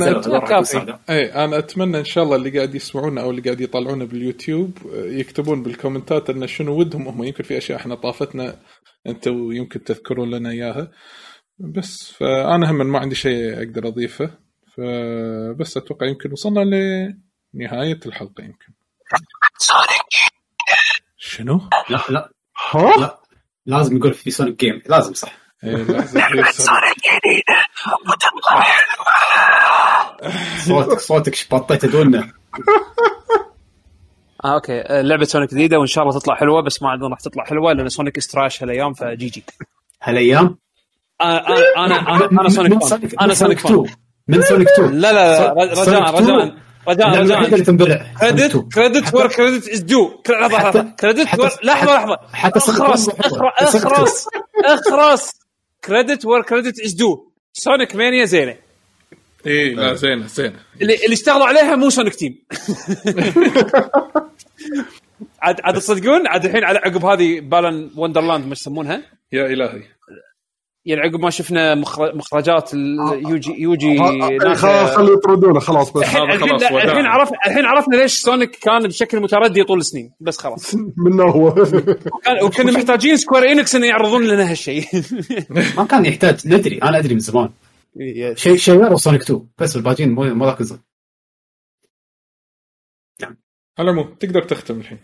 سعداء. 0.63 0.99
اي 1.09 1.33
أنا 1.45 1.57
أتمنى 1.57 1.99
إن 1.99 2.05
شاء 2.05 2.23
الله 2.23 2.35
اللي 2.35 2.49
قاعد 2.49 2.75
يسمعونا 2.75 3.21
أو 3.21 3.29
اللي 3.29 3.41
قاعد 3.41 3.61
يطالعونا 3.61 4.05
باليوتيوب 4.05 4.77
آه، 4.93 5.05
يكتبون 5.05 5.63
بالكومنتات 5.63 6.29
إن 6.29 6.47
شنو 6.47 6.79
ودهم. 6.79 7.07
هم 7.07 7.23
يمكن 7.23 7.43
في 7.43 7.57
أشياء 7.57 7.79
إحنا 7.79 7.95
طافتنا 7.95 8.59
أنتم 9.07 9.51
يمكن 9.51 9.83
تذكرون 9.83 10.29
لنا 10.31 10.49
إياها. 10.49 10.91
بس 11.59 12.11
فأنا 12.11 12.71
هم 12.71 12.75
ما 12.91 12.99
عندي 12.99 13.15
شيء 13.15 13.57
أقدر 13.57 13.87
أضيفه 13.87 14.29
فبس 14.77 15.77
أتوقع 15.77 16.07
يمكن 16.07 16.31
وصلنا 16.31 16.59
لنهاية 17.53 17.99
الحلقة 18.05 18.43
يمكن. 18.43 18.73
شنو؟ 21.17 21.69
لا 21.89 21.99
لا. 22.09 22.29
ها 22.71 22.91
لا. 22.97 23.19
لازم 23.65 23.97
يقول 23.97 24.13
في 24.13 24.31
سونيك 24.31 24.59
جيم. 24.59 24.81
لازم 24.85 25.13
صح. 25.13 25.37
إيه، 25.63 25.75
لازم 25.75 26.19
يصير. 26.19 26.83
صوتك 30.65 30.99
صوتك 30.99 31.35
شبطيته 31.35 31.87
دونا 31.87 32.31
آه 34.45 34.53
أوكي. 34.53 34.81
آه، 34.81 35.01
لعبة 35.01 35.25
سونيك 35.25 35.49
جديدة 35.51 35.77
وإن 35.79 35.87
شاء 35.87 36.03
الله 36.03 36.19
تطلع 36.19 36.35
حلوة 36.35 36.61
بس 36.61 36.81
ما 36.81 36.89
عندنا 36.89 37.07
راح 37.09 37.19
تطلع 37.19 37.43
حلوة 37.45 37.73
لأن 37.73 37.89
سونيك 37.89 38.17
إستراش 38.17 38.63
هالأيام 38.63 38.93
فجي 38.93 39.27
جي. 39.27 39.43
هالأيام؟ 40.01 40.57
أنا 41.23 41.85
أنا 41.85 41.95
أنا 42.15 42.41
أنا 42.41 42.49
سونيك 42.49 42.71
من 42.73 42.79
فان 42.79 42.89
سونيك 42.89 43.21
أنا 43.21 43.33
سونيك 43.33 43.59
فان 43.59 43.73
2 43.73 43.95
من 44.27 44.41
سونيك 44.41 44.67
2 44.69 44.91
لا 44.93 45.13
لا 45.13 45.39
لا 45.39 45.53
رج- 45.53 45.71
رجاء 45.79 45.85
سونيك 45.85 46.15
2 46.15 46.57
رجاء. 46.87 47.09
رجاء 47.09 47.21
اللي 47.21 47.35
رجاء. 47.35 47.59
تنبلع 47.59 48.05
كريدت 48.19 48.51
سونيك 48.51 48.55
2. 48.55 48.69
كريدت 48.69 49.13
وير 49.13 49.27
كريدت 49.27 49.69
از 49.69 49.79
دو 49.79 50.11
لحظة 50.29 50.81
كريدت 50.99 51.19
لحظة 51.19 51.59
لحظة. 51.63 52.17
حتى 52.33 52.59
اخرس 52.59 53.09
1 53.09 53.21
حلوة. 53.23 53.49
اخرس 53.57 53.71
سونيك 53.73 54.45
2. 54.55 54.65
اخرس 54.65 55.31
credit 55.85 56.25
where 56.25 56.41
credit 56.41 56.79
is 56.79 56.93
due 56.93 57.31
Sonic 57.53 57.95
Mania 57.95 58.25
زينة. 58.25 58.55
اي 59.47 59.73
لا 59.73 59.93
زينة 59.93 60.27
زينة. 60.27 60.59
اللي 60.81 60.95
اللي 60.95 61.13
اشتغلوا 61.13 61.45
عليها 61.45 61.75
مو 61.75 61.89
Sonic 61.89 62.15
Team. 62.15 62.35
عاد 65.41 65.61
عاد 65.63 65.75
تصدقون؟ 65.75 66.27
عاد 66.27 66.45
الحين 66.45 66.63
على 66.63 66.79
عقب 66.79 67.05
هذه 67.05 67.39
Balan 67.39 67.89
Wonderland 67.95 68.45
ما 68.45 68.51
يسمونها؟ 68.51 69.01
يا 69.31 69.45
إلهي. 69.45 69.83
يعني 70.85 71.01
عقب 71.01 71.19
ما 71.19 71.29
شفنا 71.29 71.75
مخر- 71.75 72.15
مخرجات 72.15 72.73
اليوجي 72.73 73.61
يوجي 73.61 73.97
خلاص 74.55 74.95
خلوا 74.95 75.13
يطردونه 75.17 75.59
خلاص 75.59 75.91
بس 75.91 76.01
الحين 76.03 76.31
الحين 76.31 77.05
عرفنا 77.05 77.37
الحين 77.47 77.65
عرفنا 77.65 77.95
ليش 77.95 78.13
Sonic 78.13 78.55
كان 78.55 78.87
بشكل 78.87 79.19
متردي 79.19 79.63
طول 79.63 79.79
السنين 79.79 80.13
بس 80.19 80.37
خلاص. 80.37 80.75
منه 81.05 81.23
هو 81.23 81.47
وكنا 82.43 82.71
محتاجين 82.71 83.17
سكوير 83.17 83.51
انكس 83.51 83.75
انه 83.75 83.87
يعرضون 83.87 84.27
لنا 84.27 84.51
هالشيء. 84.51 84.85
ما 85.77 85.83
كان 85.85 86.05
يحتاج 86.05 86.47
ندري 86.47 86.77
أنا 86.83 86.97
أدري 86.97 87.13
من 87.13 87.19
زمان. 87.19 87.49
شيء 88.33 88.55
شيء 88.55 88.95
سونيك 88.95 89.21
2 89.21 89.47
بس 89.57 89.75
الباقيين 89.75 90.11
مو 90.11 90.23
مو 90.33 90.45
ذاك 90.45 90.61
الزود 90.61 90.79
على 93.79 93.91
العموم 93.91 94.13
تقدر 94.19 94.43
تختم 94.43 94.79
الحين. 94.79 94.99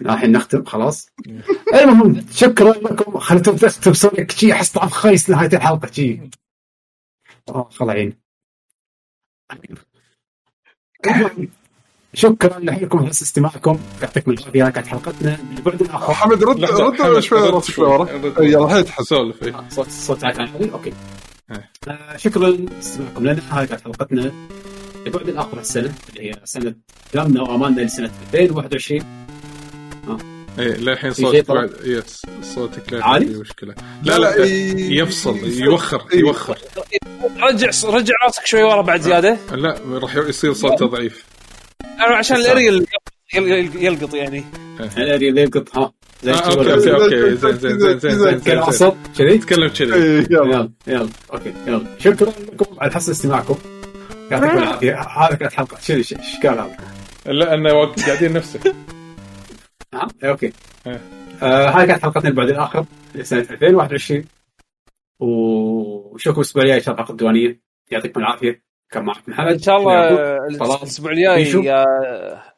الحين 0.00 0.32
نختم 0.32 0.64
خلاص؟ 0.64 1.08
المهم 1.82 2.26
شكرا 2.32 2.72
لكم. 2.72 3.18
خليتم 3.18 3.56
تختم 3.56 3.92
سونيك 3.92 4.30
شي 4.30 4.52
أحس 4.52 4.72
طعم 4.72 4.88
خايس 4.88 5.30
نهايه 5.30 5.50
الحلقة 5.52 5.92
شي. 5.92 6.20
آه 7.48 7.68
خل 7.72 7.90
عين. 7.90 8.16
شكرا 12.14 12.58
لكم 12.58 13.06
حسن 13.06 13.24
استماعكم. 13.24 13.78
يعطيكم 14.02 14.30
العافيه 14.30 14.68
كانت 14.68 14.86
حلقتنا. 14.86 15.36
من 15.42 15.62
بعد 15.66 15.82
الآخر 15.82 16.14
حمد 16.14 16.44
رد 16.44 16.64
رد 16.64 17.20
شوي 17.20 17.48
رد 17.50 17.62
شوي. 17.64 17.86
ورا. 17.86 18.04
رد. 18.04 18.38
إي، 18.38 18.52
يلا 18.52 18.64
الحين 18.64 18.84
تحس 18.84 19.04
سولف 19.04 19.42
إيه. 19.42 19.68
صوت 19.88 20.24
عالي. 20.24 20.72
okay. 20.72 20.92
إيه. 21.50 21.70
آه 21.88 22.16
شكرا 22.16 22.48
لاستماعكم 22.50 23.26
لنا. 23.26 23.42
هاي 23.50 23.66
كانت 23.66 23.80
حلقتنا. 23.80 24.32
لبعد 25.06 25.28
الآخر 25.28 25.60
السنة 25.60 25.94
اللي 26.08 26.30
هي 26.30 26.40
سنة 26.44 26.74
كلامنا 27.12 27.42
وامالنا 27.42 27.80
لسنة 27.80 28.10
2021 28.34 29.23
إيه 30.58 30.74
للحين 30.76 31.12
صوتك؟ 31.12 31.48
بعد 31.48 31.70
yes 31.84 32.22
صوتك 32.54 32.92
لا 32.92 33.04
عالي؟ 33.04 33.26
في 33.26 33.34
مشكلة. 33.40 33.74
لا 34.02 34.18
لا 34.18 34.44
ي- 34.44 34.96
يفصل 34.96 35.38
يوخر. 35.44 36.02
يوخر. 36.14 36.58
رجع 37.42 37.70
رجع 37.84 38.14
راسك 38.24 38.46
شوي 38.46 38.62
ورا 38.62 38.82
بعد 38.82 39.00
زيادة. 39.00 39.36
لا 39.52 39.78
راح 39.92 40.16
يصير 40.16 40.52
صوته 40.52 40.86
ضعيف. 40.86 41.24
أنا 41.84 42.16
عشان 42.16 42.36
الاريل 42.36 42.86
يل- 43.34 43.70
يلقط 43.84 44.14
يعني. 44.14 44.44
الاري 44.98 45.28
اللي 45.28 45.42
يقط 45.42 45.76
ها. 45.78 45.92
آه، 46.26 46.30
okay 46.30 46.72
okay 46.74 46.94
okay 46.94 47.36
زين 47.36 47.58
زين 47.58 47.58
زين 47.58 47.78
زين 47.78 47.98
زين 47.98 48.18
زين. 48.18 48.38
زين 48.40 48.58
وسط 48.58 48.96
كذي؟ 49.18 49.38
تكلم 49.38 49.68
كذي. 49.68 50.26
يلا. 50.30 50.70
يلا 50.86 51.08
okay 51.32 51.52
يلا. 51.66 51.86
شكرا 51.98 52.32
لكم 52.52 52.66
على 52.78 52.92
حسن 52.92 53.10
استماعكم. 53.12 53.56
يعطيكم 54.30 54.58
العافية. 54.58 55.00
هذه 55.00 55.34
كانت 55.34 55.52
حلقة. 55.52 55.76
شنو 55.82 55.96
إيش 55.96 56.14
كان 56.42 56.52
هذا؟ 56.52 56.76
لا 57.26 57.54
انه 57.54 57.84
قاعدين 57.86 58.32
نفسك 58.32 58.74
ها 59.94 60.08
إيه، 60.22 60.30
okay. 60.30 60.52
آه 60.86 61.68
هذه 61.68 61.86
كانت 61.86 62.02
حلقتنا 62.02 62.28
البعد 62.30 62.48
الآخر 62.48 62.84
لسنه 63.14 63.40
2021 63.40 64.24
وشوفكم 65.18 66.40
الأسبوع 66.40 66.62
الجاي 66.62 66.76
إن 66.76 66.82
شاء 66.82 66.92
الله 66.92 67.02
الحلقة 67.02 67.12
الديوانية. 67.12 67.60
يعطيكم 67.90 68.20
العافية. 68.20 68.62
كان 68.90 69.04
معكم 69.04 69.32
محمد 69.32 69.52
إن 69.52 69.58
شاء 69.58 69.76
الله. 69.76 70.08
الأسبوع 70.46 71.10
الجاي. 71.10 71.64
يا 71.64 71.84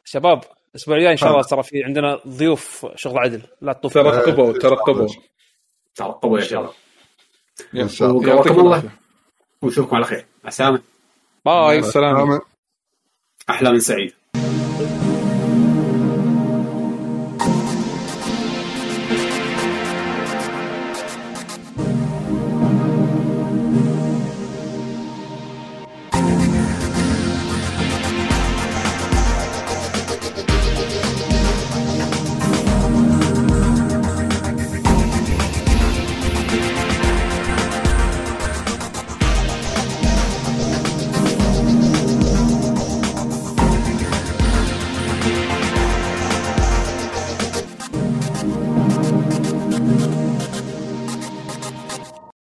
شباب 0.03 0.43
الأسبوع 0.71 0.97
الجاي 0.97 1.11
إن 1.11 1.17
شاء. 1.17 1.31
الله 1.31 1.43
ترى 1.43 1.63
في 1.63 1.83
عندنا 1.83 2.19
ضيوف 2.27 2.85
شغل 2.95 3.17
عدل. 3.17 3.41
لا 3.61 3.73
تطوف. 3.73 3.93
ترقبوا 3.93 4.53
ترقبوا. 4.53 5.07
ترقبوا 5.95 6.39
يا 6.39 6.43
شباب. 6.43 6.69
إن 7.75 7.89
شاء 7.89 8.09
الله. 8.09 8.29
يعطيكم 8.29 8.59
الله 8.59 8.83
ونشوفكم 9.61 9.95
على 9.95 10.05
خير. 10.05 10.25
مع 10.43 10.47
السلامة. 10.47 10.81
باي. 11.45 11.79
السلام 11.79 12.25
سلام. 12.25 12.39
احلام 13.49 13.79
سعيده 13.79 14.13